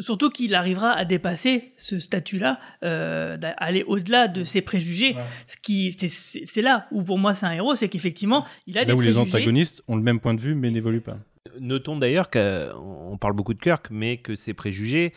Surtout 0.00 0.30
qu'il 0.30 0.54
arrivera 0.54 0.90
à 0.92 1.04
dépasser 1.04 1.72
ce 1.76 1.98
statut-là, 1.98 2.58
euh, 2.82 3.36
d'aller 3.36 3.82
au-delà 3.84 4.28
de 4.28 4.44
ses 4.44 4.62
préjugés. 4.62 5.14
Ce 5.46 5.56
qui, 5.56 5.92
c'est- 5.92 6.08
c'est 6.08 6.42
c'est 6.46 6.62
là 6.62 6.86
où 6.90 7.02
pour 7.02 7.18
moi 7.18 7.34
c'est 7.34 7.46
un 7.46 7.52
héros, 7.52 7.74
c'est 7.74 7.88
qu'effectivement 7.88 8.44
il 8.66 8.76
a 8.78 8.84
des 8.84 8.88
Là 8.92 8.96
où 8.96 9.00
les 9.00 9.12
préjugés. 9.12 9.36
antagonistes 9.36 9.82
ont 9.88 9.96
le 9.96 10.02
même 10.02 10.20
point 10.20 10.34
de 10.34 10.40
vue 10.40 10.54
mais 10.54 10.70
n'évoluent 10.70 11.00
pas. 11.00 11.18
Notons 11.58 11.96
d'ailleurs 11.96 12.30
qu'on 12.30 13.16
parle 13.20 13.34
beaucoup 13.34 13.54
de 13.54 13.60
Kirk, 13.60 13.86
mais 13.90 14.18
que 14.18 14.34
ses 14.36 14.54
préjugés, 14.54 15.12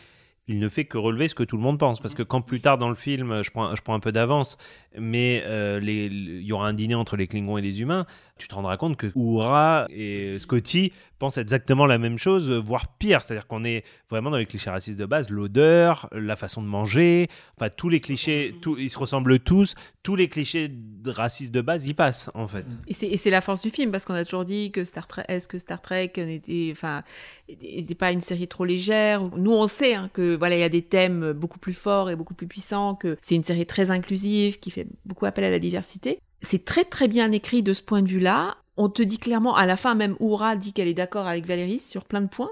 il 0.46 0.58
ne 0.58 0.68
fait 0.68 0.84
que 0.84 0.98
relever 0.98 1.28
ce 1.28 1.34
que 1.34 1.42
tout 1.42 1.56
le 1.56 1.62
monde 1.62 1.78
pense. 1.78 2.00
Parce 2.00 2.14
que 2.14 2.22
quand 2.22 2.42
plus 2.42 2.60
tard 2.60 2.76
dans 2.76 2.88
le 2.90 2.94
film, 2.94 3.42
je 3.42 3.50
prends, 3.50 3.74
je 3.74 3.80
prends 3.82 3.94
un 3.94 4.00
peu 4.00 4.12
d'avance, 4.12 4.58
mais 4.98 5.42
euh, 5.46 5.80
les- 5.80 6.06
il 6.06 6.42
y 6.42 6.52
aura 6.52 6.68
un 6.68 6.74
dîner 6.74 6.94
entre 6.94 7.16
les 7.16 7.26
Klingons 7.26 7.56
et 7.56 7.62
les 7.62 7.80
humains, 7.80 8.04
tu 8.38 8.48
te 8.48 8.54
rendras 8.54 8.76
compte 8.76 8.96
que 8.96 9.06
Uhura 9.14 9.86
et 9.90 10.38
Scotty 10.40 10.92
pensent 11.20 11.38
exactement 11.38 11.86
la 11.86 11.98
même 11.98 12.18
chose, 12.18 12.50
voire 12.50 12.88
pire. 12.88 13.22
C'est-à-dire 13.22 13.46
qu'on 13.46 13.62
est 13.62 13.84
vraiment 14.10 14.30
dans 14.30 14.36
les 14.36 14.46
clichés 14.46 14.70
racistes 14.70 14.98
de 14.98 15.06
base, 15.06 15.30
l'odeur, 15.30 16.08
la 16.12 16.34
façon 16.34 16.60
de 16.60 16.66
manger, 16.66 17.28
enfin 17.56 17.70
tous 17.70 17.88
les 17.88 18.00
clichés, 18.00 18.54
ils 18.78 18.90
se 18.90 18.98
ressemblent 18.98 19.38
tous, 19.38 19.76
tous 20.02 20.16
les 20.16 20.28
clichés 20.28 20.70
racistes 21.06 21.52
de 21.52 21.60
base, 21.60 21.86
y 21.86 21.94
passent 21.94 22.28
en 22.34 22.48
fait. 22.48 22.66
Et 22.88 23.16
c'est, 23.16 23.30
la 23.30 23.40
force 23.40 23.62
du 23.62 23.70
film, 23.70 23.92
parce 23.92 24.04
qu'on 24.04 24.14
a 24.14 24.24
toujours 24.24 24.44
dit 24.44 24.72
que 24.72 24.82
Star 24.82 25.06
Trek, 25.06 25.24
est-ce 25.28 25.46
que 25.46 25.58
Star 25.58 25.80
Trek 25.80 26.12
n'était, 26.16 26.74
pas 27.94 28.10
une 28.10 28.20
série 28.20 28.48
trop 28.48 28.64
légère. 28.64 29.22
Nous, 29.36 29.52
on 29.52 29.68
sait 29.68 29.94
hein, 29.94 30.10
que 30.12 30.34
voilà, 30.36 30.56
il 30.56 30.60
y 30.60 30.64
a 30.64 30.68
des 30.68 30.82
thèmes 30.82 31.32
beaucoup 31.32 31.60
plus 31.60 31.74
forts 31.74 32.10
et 32.10 32.16
beaucoup 32.16 32.34
plus 32.34 32.48
puissants, 32.48 32.96
que 32.96 33.16
c'est 33.22 33.36
une 33.36 33.44
série 33.44 33.66
très 33.66 33.92
inclusive, 33.92 34.58
qui 34.58 34.72
fait 34.72 34.88
beaucoup 35.04 35.26
appel 35.26 35.44
à 35.44 35.50
la 35.50 35.60
diversité. 35.60 36.18
C'est 36.44 36.64
très 36.64 36.84
très 36.84 37.08
bien 37.08 37.32
écrit 37.32 37.62
de 37.62 37.72
ce 37.72 37.82
point 37.82 38.02
de 38.02 38.08
vue-là. 38.08 38.56
On 38.76 38.88
te 38.88 39.02
dit 39.02 39.18
clairement, 39.18 39.54
à 39.56 39.66
la 39.66 39.76
fin 39.76 39.94
même, 39.94 40.16
Oura 40.20 40.56
dit 40.56 40.72
qu'elle 40.72 40.88
est 40.88 40.94
d'accord 40.94 41.26
avec 41.26 41.46
Valérie 41.46 41.78
sur 41.78 42.04
plein 42.04 42.20
de 42.20 42.26
points. 42.28 42.50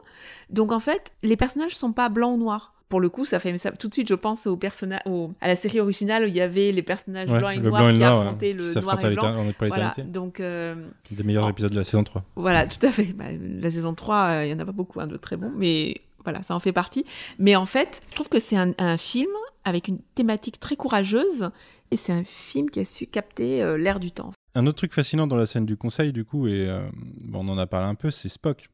Donc 0.51 0.70
en 0.72 0.78
fait, 0.80 1.12
les 1.22 1.36
personnages 1.36 1.74
sont 1.76 1.93
pas 1.93 2.09
blancs 2.09 2.34
ou 2.34 2.38
noirs. 2.38 2.72
Pour 2.88 3.01
le 3.01 3.09
coup, 3.09 3.24
ça 3.24 3.40
fait 3.40 3.57
ça, 3.57 3.70
tout 3.72 3.88
de 3.88 3.95
suite, 3.95 4.09
je 4.09 4.14
pense 4.14 4.47
au 4.47 4.55
personnage, 4.57 5.01
à 5.40 5.47
la 5.49 5.57
série 5.57 5.80
originale 5.80 6.24
où 6.24 6.26
il 6.26 6.34
y 6.34 6.43
avait 6.43 6.72
les 6.72 6.82
personnages 6.82 7.30
Ouais, 7.30 7.38
blancs 7.38 7.55
et 7.57 7.61
noirs 7.61 7.82
blanc 7.84 7.93
qui 7.95 7.99
noir, 8.01 8.20
affrontaient 8.20 8.47
ouais, 8.49 8.53
le 8.53 8.80
noir 8.82 8.99
et 9.05 9.14
blanc. 9.14 9.22
en- 9.38 9.53
Voilà, 9.68 9.90
donc 10.05 10.40
euh, 10.40 10.74
Des 11.11 11.22
meilleurs 11.24 11.49
épisodes 11.49 11.72
de 11.72 11.78
la 11.78 11.84
saison 11.84 12.05
3. 12.05 12.22
voilà, 12.36 12.66
tout 12.68 12.84
à 12.86 12.93
fait. 12.93 13.05
Bah, 13.14 13.24
la 13.40 13.70
saison 13.70 13.95
3, 13.95 14.16
euh, 14.16 14.45
il 14.47 14.51
y 14.51 14.55
en 14.55 14.59
a 14.59 14.64
pas 14.66 14.72
beaucoup 14.72 15.01
hein, 15.01 15.07
de 15.07 15.16
très 15.16 15.36
bons, 15.36 15.51
mais 15.57 16.03
voilà, 16.22 16.43
ça 16.43 16.55
en 16.55 16.61
fait 16.61 16.72
partie. 16.72 17.07
Mais 17.38 17.57
en 17.57 17.64
fait, 17.66 18.03
je 18.11 18.14
trouve 18.14 18.28
que 18.28 18.38
c'est 18.38 18.57
un, 18.59 18.72
un 18.78 18.99
film 18.99 19.30
avec 19.64 19.88
une 19.88 20.00
thématique 20.14 20.60
très 20.60 20.76
courageuse 20.76 21.50
et 21.90 21.96
c'est 21.96 22.12
un 22.12 22.24
film 22.24 22.70
qui 22.70 22.80
a 22.80 22.84
su 22.84 23.06
capter 23.06 23.62
euh, 23.62 23.76
l'air 23.76 24.00
du 24.00 24.10
temps. 24.10 24.32
Un 24.54 24.66
autre 24.66 24.78
truc 24.78 24.92
fascinant 24.92 25.26
dans 25.26 25.36
la 25.36 25.46
scène 25.46 25.66
du 25.66 25.76
conseil, 25.76 26.12
du 26.12 26.24
coup, 26.24 26.46
et 26.46 26.68
euh, 26.68 26.88
on 27.32 27.48
en 27.48 27.58
a 27.58 27.66
parlé 27.66 27.86
un 27.86 27.94
peu, 27.94 28.10
c'est 28.10 28.28
Spock. 28.28 28.68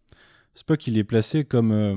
Spock, 0.54 0.86
il 0.86 0.98
est 0.98 1.04
placé 1.04 1.44
comme 1.44 1.72
euh, 1.72 1.96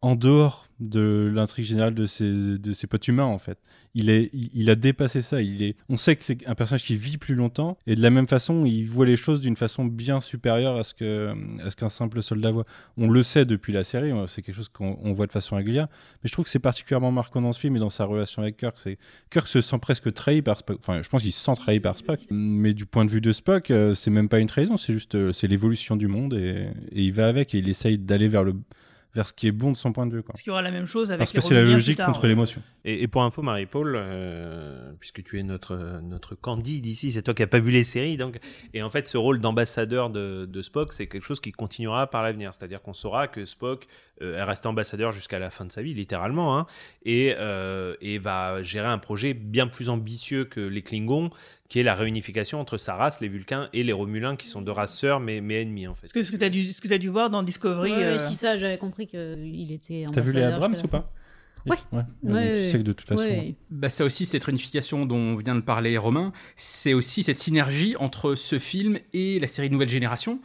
en 0.00 0.14
dehors 0.14 0.68
de 0.80 1.28
l'intrigue 1.34 1.64
générale 1.64 1.94
de 1.94 2.06
ses, 2.06 2.56
de 2.58 2.72
ses 2.72 2.86
potes 2.86 3.08
humains, 3.08 3.24
en 3.24 3.38
fait. 3.38 3.58
Il, 3.94 4.10
est, 4.10 4.30
il, 4.32 4.70
a 4.70 4.76
dépassé 4.76 5.22
ça. 5.22 5.42
Il 5.42 5.60
est, 5.60 5.74
on 5.88 5.96
sait 5.96 6.14
que 6.14 6.22
c'est 6.22 6.46
un 6.46 6.54
personnage 6.54 6.84
qui 6.84 6.96
vit 6.96 7.16
plus 7.16 7.34
longtemps, 7.34 7.76
et 7.88 7.96
de 7.96 8.02
la 8.02 8.10
même 8.10 8.28
façon, 8.28 8.64
il 8.64 8.84
voit 8.84 9.06
les 9.06 9.16
choses 9.16 9.40
d'une 9.40 9.56
façon 9.56 9.84
bien 9.84 10.20
supérieure 10.20 10.76
à 10.76 10.84
ce 10.84 10.94
que 10.94 11.34
à 11.64 11.70
qu'un 11.70 11.88
simple 11.88 12.22
soldat 12.22 12.52
voit. 12.52 12.64
On 12.96 13.10
le 13.10 13.24
sait 13.24 13.44
depuis 13.44 13.72
la 13.72 13.82
série, 13.82 14.12
hein, 14.12 14.26
c'est 14.28 14.40
quelque 14.42 14.54
chose 14.54 14.68
qu'on 14.68 14.98
on 15.02 15.12
voit 15.12 15.26
de 15.26 15.32
façon 15.32 15.56
régulière, 15.56 15.88
mais 16.22 16.28
je 16.28 16.32
trouve 16.32 16.44
que 16.44 16.50
c'est 16.50 16.60
particulièrement 16.60 17.10
marquant 17.10 17.42
dans 17.42 17.52
ce 17.52 17.58
film 17.58 17.74
et 17.74 17.80
dans 17.80 17.90
sa 17.90 18.04
relation 18.04 18.42
avec 18.42 18.56
Kirk. 18.56 18.76
Kirk 19.30 19.48
se 19.48 19.60
sent 19.60 19.78
presque 19.82 20.12
trahi 20.12 20.42
par 20.42 20.60
Spock. 20.60 20.78
Enfin, 20.78 21.02
je 21.02 21.08
pense 21.08 21.22
qu'il 21.22 21.32
se 21.32 21.44
sent 21.44 21.54
trahi 21.56 21.80
par 21.80 21.98
Spock. 21.98 22.20
Mais 22.30 22.72
du 22.72 22.86
point 22.86 23.04
de 23.04 23.10
vue 23.10 23.20
de 23.20 23.32
Spock, 23.32 23.72
euh, 23.72 23.94
c'est 23.94 24.10
même 24.10 24.28
pas 24.28 24.38
une 24.38 24.46
trahison, 24.46 24.76
c'est 24.76 24.92
juste 24.92 25.16
euh, 25.16 25.32
l'évolution 25.42 25.96
du 25.96 26.06
monde 26.06 26.34
et 26.34 26.68
il 26.92 27.12
va 27.12 27.26
avec 27.26 27.54
et 27.54 27.58
il 27.58 27.68
essaye 27.68 27.96
d'aller 27.98 28.28
vers 28.28 28.44
le 28.44 28.54
vers 29.18 29.26
ce 29.26 29.32
qui 29.32 29.48
est 29.48 29.52
bon 29.52 29.72
de 29.72 29.76
son 29.76 29.92
point 29.92 30.06
de 30.06 30.14
vue. 30.14 30.22
Quoi. 30.22 30.32
Parce 30.32 30.42
qu'il 30.42 30.50
y 30.50 30.52
aura 30.52 30.62
la 30.62 30.70
même 30.70 30.86
chose 30.86 31.10
avec 31.10 31.18
Parce 31.18 31.32
que 31.32 31.40
c'est 31.40 31.54
la 31.54 31.64
logique 31.64 31.96
tard, 31.96 32.06
contre 32.06 32.22
ouais. 32.22 32.28
l'émotion. 32.28 32.62
Et, 32.84 33.02
et 33.02 33.08
pour 33.08 33.24
info, 33.24 33.42
Marie-Paul, 33.42 33.96
euh, 33.96 34.92
puisque 35.00 35.24
tu 35.24 35.40
es 35.40 35.42
notre, 35.42 36.00
notre 36.02 36.36
candide 36.36 36.86
ici, 36.86 37.10
c'est 37.10 37.22
toi 37.22 37.34
qui 37.34 37.42
n'as 37.42 37.48
pas 37.48 37.58
vu 37.58 37.72
les 37.72 37.82
séries. 37.82 38.16
Donc, 38.16 38.38
et 38.74 38.82
en 38.82 38.90
fait, 38.90 39.08
ce 39.08 39.18
rôle 39.18 39.40
d'ambassadeur 39.40 40.10
de, 40.10 40.46
de 40.46 40.62
Spock, 40.62 40.92
c'est 40.92 41.08
quelque 41.08 41.24
chose 41.24 41.40
qui 41.40 41.50
continuera 41.50 42.06
par 42.06 42.22
l'avenir. 42.22 42.54
C'est-à-dire 42.54 42.80
qu'on 42.80 42.92
saura 42.92 43.26
que 43.26 43.44
Spock 43.44 43.88
euh, 44.22 44.38
est 44.38 44.42
resté 44.44 44.68
ambassadeur 44.68 45.10
jusqu'à 45.10 45.40
la 45.40 45.50
fin 45.50 45.64
de 45.64 45.72
sa 45.72 45.82
vie, 45.82 45.94
littéralement, 45.94 46.56
hein, 46.56 46.66
et, 47.04 47.34
euh, 47.38 47.96
et 48.00 48.18
va 48.18 48.62
gérer 48.62 48.86
un 48.86 48.98
projet 48.98 49.34
bien 49.34 49.66
plus 49.66 49.88
ambitieux 49.88 50.44
que 50.44 50.60
les 50.60 50.82
Klingons, 50.82 51.30
qui 51.68 51.78
est 51.80 51.82
la 51.82 51.94
réunification 51.94 52.60
entre 52.60 52.78
sa 52.78 52.94
race, 52.94 53.20
les 53.20 53.28
Vulcains, 53.28 53.68
et 53.72 53.82
les 53.82 53.92
Romulins, 53.92 54.36
qui 54.36 54.48
sont 54.48 54.62
deux 54.62 54.72
races 54.72 54.96
sœurs, 54.98 55.20
mais, 55.20 55.40
mais 55.40 55.60
ennemis, 55.62 55.86
en 55.86 55.94
fait. 55.94 56.06
Ce 56.06 56.12
que, 56.14 56.22
ce 56.22 56.32
que 56.32 56.36
tu 56.36 56.44
as, 56.44 56.48
dû- 56.50 56.72
ce 56.72 56.80
que 56.80 56.88
t'as 56.88 56.98
dû 56.98 57.08
voir 57.08 57.28
dans 57.30 57.42
Discovery. 57.42 57.90
Ouais, 57.92 58.04
euh, 58.04 58.18
Si 58.18 58.34
ça, 58.34 58.56
j'avais 58.56 58.78
compris 58.78 59.06
qu'il 59.06 59.70
était 59.70 60.06
T'as 60.12 60.20
vu 60.22 60.32
les 60.32 60.42
Abrams 60.42 60.74
ou 60.82 60.88
pas 60.88 61.12
Ouais. 61.66 61.76
Ouais. 61.92 61.98
Ouais, 61.98 62.04
Donc, 62.22 62.34
ouais, 62.36 62.54
tu 62.64 62.70
sais 62.70 62.78
que 62.78 62.82
de 62.84 62.92
toute 62.92 63.06
façon. 63.06 63.22
ouais. 63.24 63.54
Bah 63.68 63.90
ça 63.90 64.04
aussi, 64.04 64.24
cette 64.24 64.44
réunification 64.44 65.04
dont 65.04 65.36
vient 65.36 65.56
de 65.56 65.60
parler 65.60 65.98
Romain, 65.98 66.32
c'est 66.56 66.94
aussi 66.94 67.22
cette 67.24 67.38
synergie 67.40 67.96
entre 67.98 68.36
ce 68.36 68.58
film 68.58 68.96
et 69.12 69.38
la 69.40 69.48
série 69.48 69.68
Nouvelle 69.68 69.88
Génération, 69.90 70.38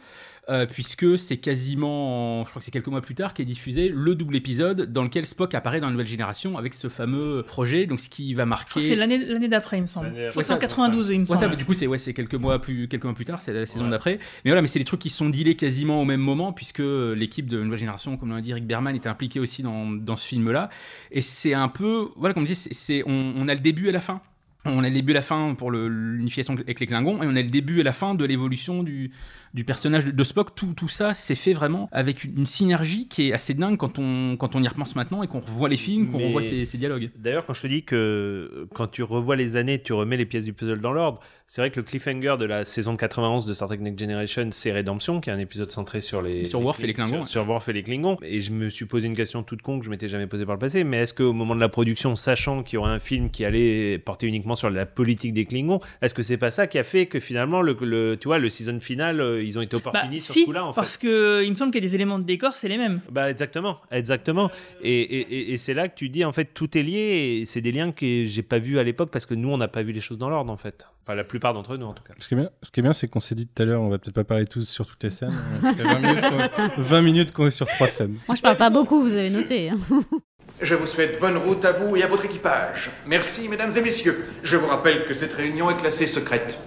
euh, 0.50 0.66
puisque 0.66 1.16
c'est 1.18 1.38
quasiment, 1.38 2.44
je 2.44 2.50
crois 2.50 2.60
que 2.60 2.64
c'est 2.64 2.70
quelques 2.70 2.86
mois 2.88 3.00
plus 3.00 3.14
tard, 3.14 3.34
qu'est 3.34 3.44
diffusé 3.44 3.88
le 3.88 4.14
double 4.14 4.36
épisode 4.36 4.92
dans 4.92 5.02
lequel 5.02 5.26
Spock 5.26 5.54
apparaît 5.54 5.80
dans 5.80 5.86
la 5.86 5.92
Nouvelle 5.92 6.06
Génération 6.06 6.58
avec 6.58 6.74
ce 6.74 6.88
fameux 6.88 7.42
projet, 7.46 7.86
donc 7.86 8.00
ce 8.00 8.10
qui 8.10 8.34
va 8.34 8.44
marquer... 8.46 8.82
c'est 8.82 8.96
l'année 8.96 9.24
l'année 9.24 9.48
d'après, 9.48 9.78
il 9.78 9.82
me 9.82 9.86
semble. 9.86 10.12
Je 10.14 10.30
crois 10.30 10.42
que 10.42 10.46
c'est 10.46 10.52
en 10.52 10.56
Ouais, 10.56 10.60
92, 10.60 11.08
il 11.10 11.20
me 11.20 11.24
Ouais, 11.24 11.28
ça, 11.28 11.36
semble. 11.38 11.50
bah, 11.50 11.56
du 11.56 11.64
coup, 11.64 11.74
c'est 11.74 11.86
ouais, 11.86 11.98
c'est 11.98 12.14
quelques 12.14 12.34
mois 12.34 12.60
plus 12.60 12.88
quelques 12.88 13.04
mois 13.04 13.14
plus 13.14 13.24
tard, 13.24 13.40
c'est 13.40 13.52
la 13.52 13.66
saison 13.66 13.88
d'après. 13.88 14.18
Mais 14.44 14.50
voilà, 14.50 14.62
mais 14.62 14.68
c'est 14.68 14.78
des 14.78 14.84
trucs 14.84 15.00
qui 15.00 15.10
sont 15.10 15.30
dealés 15.30 15.56
quasiment 15.56 16.00
au 16.00 16.04
même 16.04 16.20
moment 16.20 16.52
puisque 16.52 16.82
l'équipe 16.84 17.46
de 17.48 17.62
Nouvelle 17.62 17.78
Génération, 17.78 18.16
comme 18.16 18.34
l'a 18.34 18.40
dit 18.40 18.52
Rick 18.54 18.66
Berman, 18.66 18.94
était 18.94 19.08
impliquée 19.08 19.40
aussi 19.40 19.62
dans, 19.62 19.90
dans 19.90 20.16
ce 20.16 20.26
film-là. 20.26 20.68
Et 21.10 21.22
c'est 21.22 21.54
un 21.54 21.68
peu, 21.68 22.08
voilà, 22.16 22.34
comme 22.34 22.46
je 22.46 22.52
disais, 22.52 22.68
c'est- 22.70 22.74
c'est 22.74 23.02
on, 23.06 23.32
on 23.36 23.48
a 23.48 23.54
le 23.54 23.60
début 23.60 23.88
et 23.88 23.92
la 23.92 24.00
fin. 24.00 24.20
On 24.66 24.82
a 24.82 24.88
le 24.88 24.94
début 24.94 25.10
et 25.12 25.14
la 25.14 25.22
fin 25.22 25.54
pour 25.54 25.70
le- 25.70 25.88
l'unification 25.88 26.54
avec 26.54 26.80
les 26.80 26.86
Klingons, 26.86 27.22
et 27.22 27.26
on 27.26 27.36
a 27.36 27.42
le 27.42 27.50
début 27.50 27.80
et 27.80 27.82
la 27.82 27.92
fin 27.92 28.14
de 28.14 28.24
l'évolution 28.24 28.82
du, 28.82 29.10
du 29.52 29.62
personnage 29.64 30.06
de, 30.06 30.10
de 30.10 30.24
Spock. 30.24 30.54
Tout, 30.54 30.72
tout 30.74 30.88
ça, 30.88 31.12
c'est 31.12 31.34
fait 31.34 31.52
vraiment 31.52 31.88
avec 31.92 32.24
une, 32.24 32.38
une 32.38 32.46
synergie 32.46 33.06
qui 33.08 33.28
est 33.28 33.32
assez 33.34 33.52
dingue 33.52 33.76
quand 33.76 33.98
on, 33.98 34.36
quand 34.38 34.56
on 34.56 34.62
y 34.62 34.68
repense 34.68 34.96
maintenant 34.96 35.22
et 35.22 35.26
qu'on 35.28 35.40
revoit 35.40 35.68
les 35.68 35.76
films, 35.76 36.10
qu'on 36.10 36.18
revoit 36.26 36.42
ces, 36.42 36.64
ces 36.64 36.78
dialogues. 36.78 37.10
D'ailleurs, 37.16 37.44
quand 37.44 37.52
je 37.54 37.60
te 37.62 37.66
dis 37.66 37.82
que 37.84 37.94
euh, 37.94 38.66
quand 38.74 38.86
tu 38.86 39.02
revois 39.02 39.36
les 39.36 39.56
années, 39.56 39.82
tu 39.82 39.92
remets 39.92 40.16
les 40.16 40.26
pièces 40.26 40.46
du 40.46 40.54
puzzle 40.54 40.80
dans 40.80 40.92
l'ordre, 40.92 41.20
c'est 41.46 41.60
vrai 41.60 41.70
que 41.70 41.76
le 41.76 41.82
cliffhanger 41.84 42.36
de 42.38 42.46
la 42.46 42.64
saison 42.64 42.96
91 42.96 43.44
de 43.44 43.52
Star 43.52 43.68
Trek 43.68 43.76
Next 43.78 43.98
Generation, 44.00 44.48
c'est 44.50 44.72
Redemption, 44.72 45.20
qui 45.20 45.28
est 45.30 45.32
un 45.32 45.38
épisode 45.38 45.70
centré 45.70 46.00
sur 46.00 46.22
les 46.22 46.46
Sur 46.46 46.60
Worf 46.62 46.82
et 46.82 46.86
les 46.88 46.94
Klingons, 46.94 47.08
Sur, 47.10 47.20
ouais. 47.20 47.26
sur 47.26 47.48
Worf 47.48 47.68
et 47.68 47.72
les 47.74 47.82
Klingons. 47.82 48.16
Et 48.22 48.40
je 48.40 48.50
me 48.50 48.68
suis 48.70 48.86
posé 48.86 49.06
une 49.06 49.14
question 49.14 49.42
toute 49.42 49.60
con 49.62 49.78
que 49.78 49.84
je 49.84 49.90
m'étais 49.90 50.08
jamais 50.08 50.26
posée 50.26 50.46
par 50.46 50.54
le 50.54 50.58
passé. 50.58 50.82
Mais 50.84 50.98
est-ce 51.02 51.12
qu'au 51.14 51.32
moment 51.32 51.54
de 51.54 51.60
la 51.60 51.68
production, 51.68 52.16
sachant 52.16 52.62
qu'il 52.62 52.74
y 52.74 52.78
aurait 52.78 52.90
un 52.92 52.98
film 52.98 53.30
qui 53.30 53.44
allait 53.44 53.98
porter 53.98 54.26
uniquement 54.26 54.54
sur 54.56 54.70
la 54.70 54.86
politique 54.86 55.34
des 55.34 55.44
Klingons, 55.44 55.80
est-ce 56.02 56.14
que 56.14 56.22
c'est 56.22 56.38
pas 56.38 56.50
ça 56.50 56.66
qui 56.66 56.78
a 56.78 56.82
fait 56.82 57.06
que 57.06 57.20
finalement, 57.20 57.60
le, 57.62 57.76
le- 57.82 58.16
tu 58.18 58.26
vois, 58.28 58.38
le 58.38 58.48
season 58.48 58.80
final, 58.80 59.20
euh, 59.20 59.42
ils 59.44 59.58
ont 59.58 59.62
été 59.62 59.76
Bah, 59.76 59.82
opportunistes 59.90 60.24
sur 60.26 60.34
si, 60.34 60.40
ce 60.40 60.44
coup-là, 60.46 60.64
en 60.64 60.72
fait 60.72 60.80
parce 60.80 60.96
que 60.96 61.44
il 61.44 61.50
me 61.52 61.56
semble 61.56 61.72
qu'il 61.72 61.82
y 61.82 61.86
a 61.86 61.88
des 61.88 61.94
éléments 61.94 62.18
de 62.18 62.24
décor, 62.24 62.54
c'est 62.54 62.68
les 62.68 62.78
mêmes. 62.78 63.00
bah 63.10 63.30
exactement, 63.30 63.78
exactement. 63.92 64.50
Et, 64.82 65.00
et, 65.02 65.20
et- 65.20 65.52
et 65.52 65.58
c'est 65.58 65.74
là 65.74 65.88
que 65.88 65.94
tu 65.94 66.08
dis 66.08 66.24
en 66.24 66.32
fait 66.32 66.46
tout 66.54 66.76
est 66.76 66.82
lié 66.82 67.38
et 67.42 67.46
c'est 67.46 67.60
des 67.60 67.70
liens 67.70 67.92
que 67.92 68.24
j'ai 68.24 68.42
pas 68.42 68.58
vus 68.58 68.78
à 68.78 68.82
l'époque 68.82 69.10
parce 69.12 69.26
que 69.26 69.34
nous 69.34 69.50
on 69.50 69.58
n'a 69.58 69.68
pas 69.68 69.82
vu 69.82 69.92
les 69.92 70.00
choses 70.00 70.18
dans 70.18 70.30
l'ordre 70.30 70.52
en 70.52 70.56
fait. 70.56 70.86
Enfin, 71.06 71.14
la 71.14 71.24
plupart 71.24 71.52
d'entre 71.52 71.76
nous, 71.76 71.84
en 71.86 71.92
tout 71.92 72.02
cas. 72.02 72.14
Ce 72.18 72.28
qui 72.28 72.34
est 72.34 72.36
bien, 72.38 72.50
ce 72.62 72.70
qui 72.70 72.80
est 72.80 72.82
bien, 72.82 72.94
c'est 72.94 73.08
qu'on 73.08 73.20
s'est 73.20 73.34
dit 73.34 73.46
tout 73.46 73.62
à 73.62 73.66
l'heure, 73.66 73.82
on 73.82 73.90
va 73.90 73.98
peut-être 73.98 74.14
pas 74.14 74.24
parler 74.24 74.46
tous 74.46 74.66
sur 74.66 74.86
toutes 74.86 75.02
les 75.04 75.10
scènes. 75.10 75.34
Ça 75.62 75.74
fait 75.74 75.82
20 75.82 75.98
minutes 75.98 76.20
qu'on- 76.22 76.82
20 76.82 77.02
minutes 77.02 77.32
qu'on 77.32 77.46
est 77.46 77.50
sur 77.50 77.66
trois 77.66 77.88
scènes. 77.88 78.18
Moi, 78.26 78.34
je 78.36 78.40
parle 78.40 78.56
pas 78.56 78.70
beaucoup, 78.70 79.02
vous 79.02 79.12
avez 79.14 79.28
noté. 79.30 79.68
hein. 79.70 79.76
Je 80.62 80.74
vous 80.76 80.86
souhaite 80.86 81.18
bonne 81.20 81.36
route 81.36 81.64
à 81.64 81.72
vous 81.72 81.96
et 81.96 82.04
à 82.04 82.06
votre 82.06 82.24
équipage. 82.26 82.90
Merci, 83.06 83.48
mesdames 83.48 83.72
et 83.76 83.80
messieurs. 83.80 84.24
Je 84.44 84.56
vous 84.56 84.66
rappelle 84.68 85.04
que 85.04 85.12
cette 85.12 85.32
réunion 85.34 85.68
est 85.68 85.76
classée 85.76 86.06
secrète. 86.06 86.58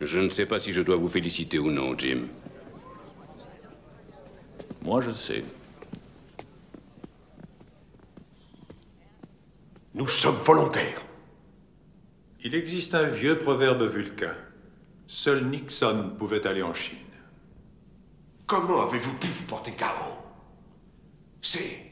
Je 0.00 0.18
ne 0.18 0.28
sais 0.28 0.46
pas 0.46 0.58
si 0.58 0.72
je 0.72 0.82
dois 0.82 0.96
vous 0.96 1.06
féliciter 1.08 1.58
ou 1.60 1.70
non, 1.70 1.96
Jim. 1.96 2.22
Moi, 4.82 5.00
je 5.00 5.10
sais. 5.12 5.44
Nous 9.94 10.08
sommes 10.08 10.36
volontaires. 10.42 11.02
Il 12.46 12.54
existe 12.54 12.94
un 12.94 13.08
vieux 13.08 13.38
proverbe 13.38 13.82
vulcain. 13.82 14.32
Seul 15.08 15.46
Nixon 15.46 16.12
pouvait 16.16 16.46
aller 16.46 16.62
en 16.62 16.74
Chine. 16.74 16.96
Comment 18.46 18.82
avez-vous 18.82 19.14
pu 19.14 19.26
vous 19.26 19.42
porter 19.46 19.72
garant? 19.76 20.16
C'est 21.40 21.90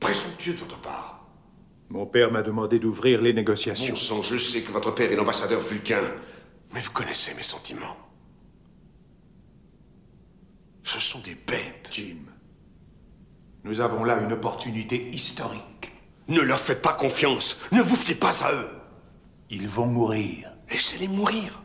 présomptueux 0.00 0.54
de 0.54 0.58
votre 0.58 0.80
part. 0.80 1.28
Mon 1.90 2.06
père 2.06 2.32
m'a 2.32 2.42
demandé 2.42 2.80
d'ouvrir 2.80 3.22
les 3.22 3.32
négociations. 3.32 3.94
Bon 3.94 3.94
sang, 3.94 4.20
je 4.20 4.36
sais 4.36 4.62
que 4.62 4.72
votre 4.72 4.92
père 4.92 5.12
est 5.12 5.14
l'ambassadeur 5.14 5.60
vulcain, 5.60 6.02
mais 6.74 6.80
vous 6.80 6.90
connaissez 6.90 7.32
mes 7.34 7.44
sentiments. 7.44 7.96
Ce 10.82 10.98
sont 10.98 11.20
des 11.20 11.36
bêtes. 11.36 11.90
Jim, 11.92 12.26
nous 13.62 13.80
avons 13.80 14.02
là 14.02 14.18
une 14.22 14.32
opportunité 14.32 15.08
historique. 15.12 15.92
Ne 16.26 16.40
leur 16.40 16.58
faites 16.58 16.82
pas 16.82 16.94
confiance. 16.94 17.60
Ne 17.70 17.80
vous 17.80 17.94
fiez 17.94 18.16
pas 18.16 18.44
à 18.44 18.52
eux. 18.52 18.77
Ils 19.50 19.66
vont 19.66 19.86
mourir. 19.86 20.52
Laissez-les 20.70 21.08
mourir. 21.08 21.62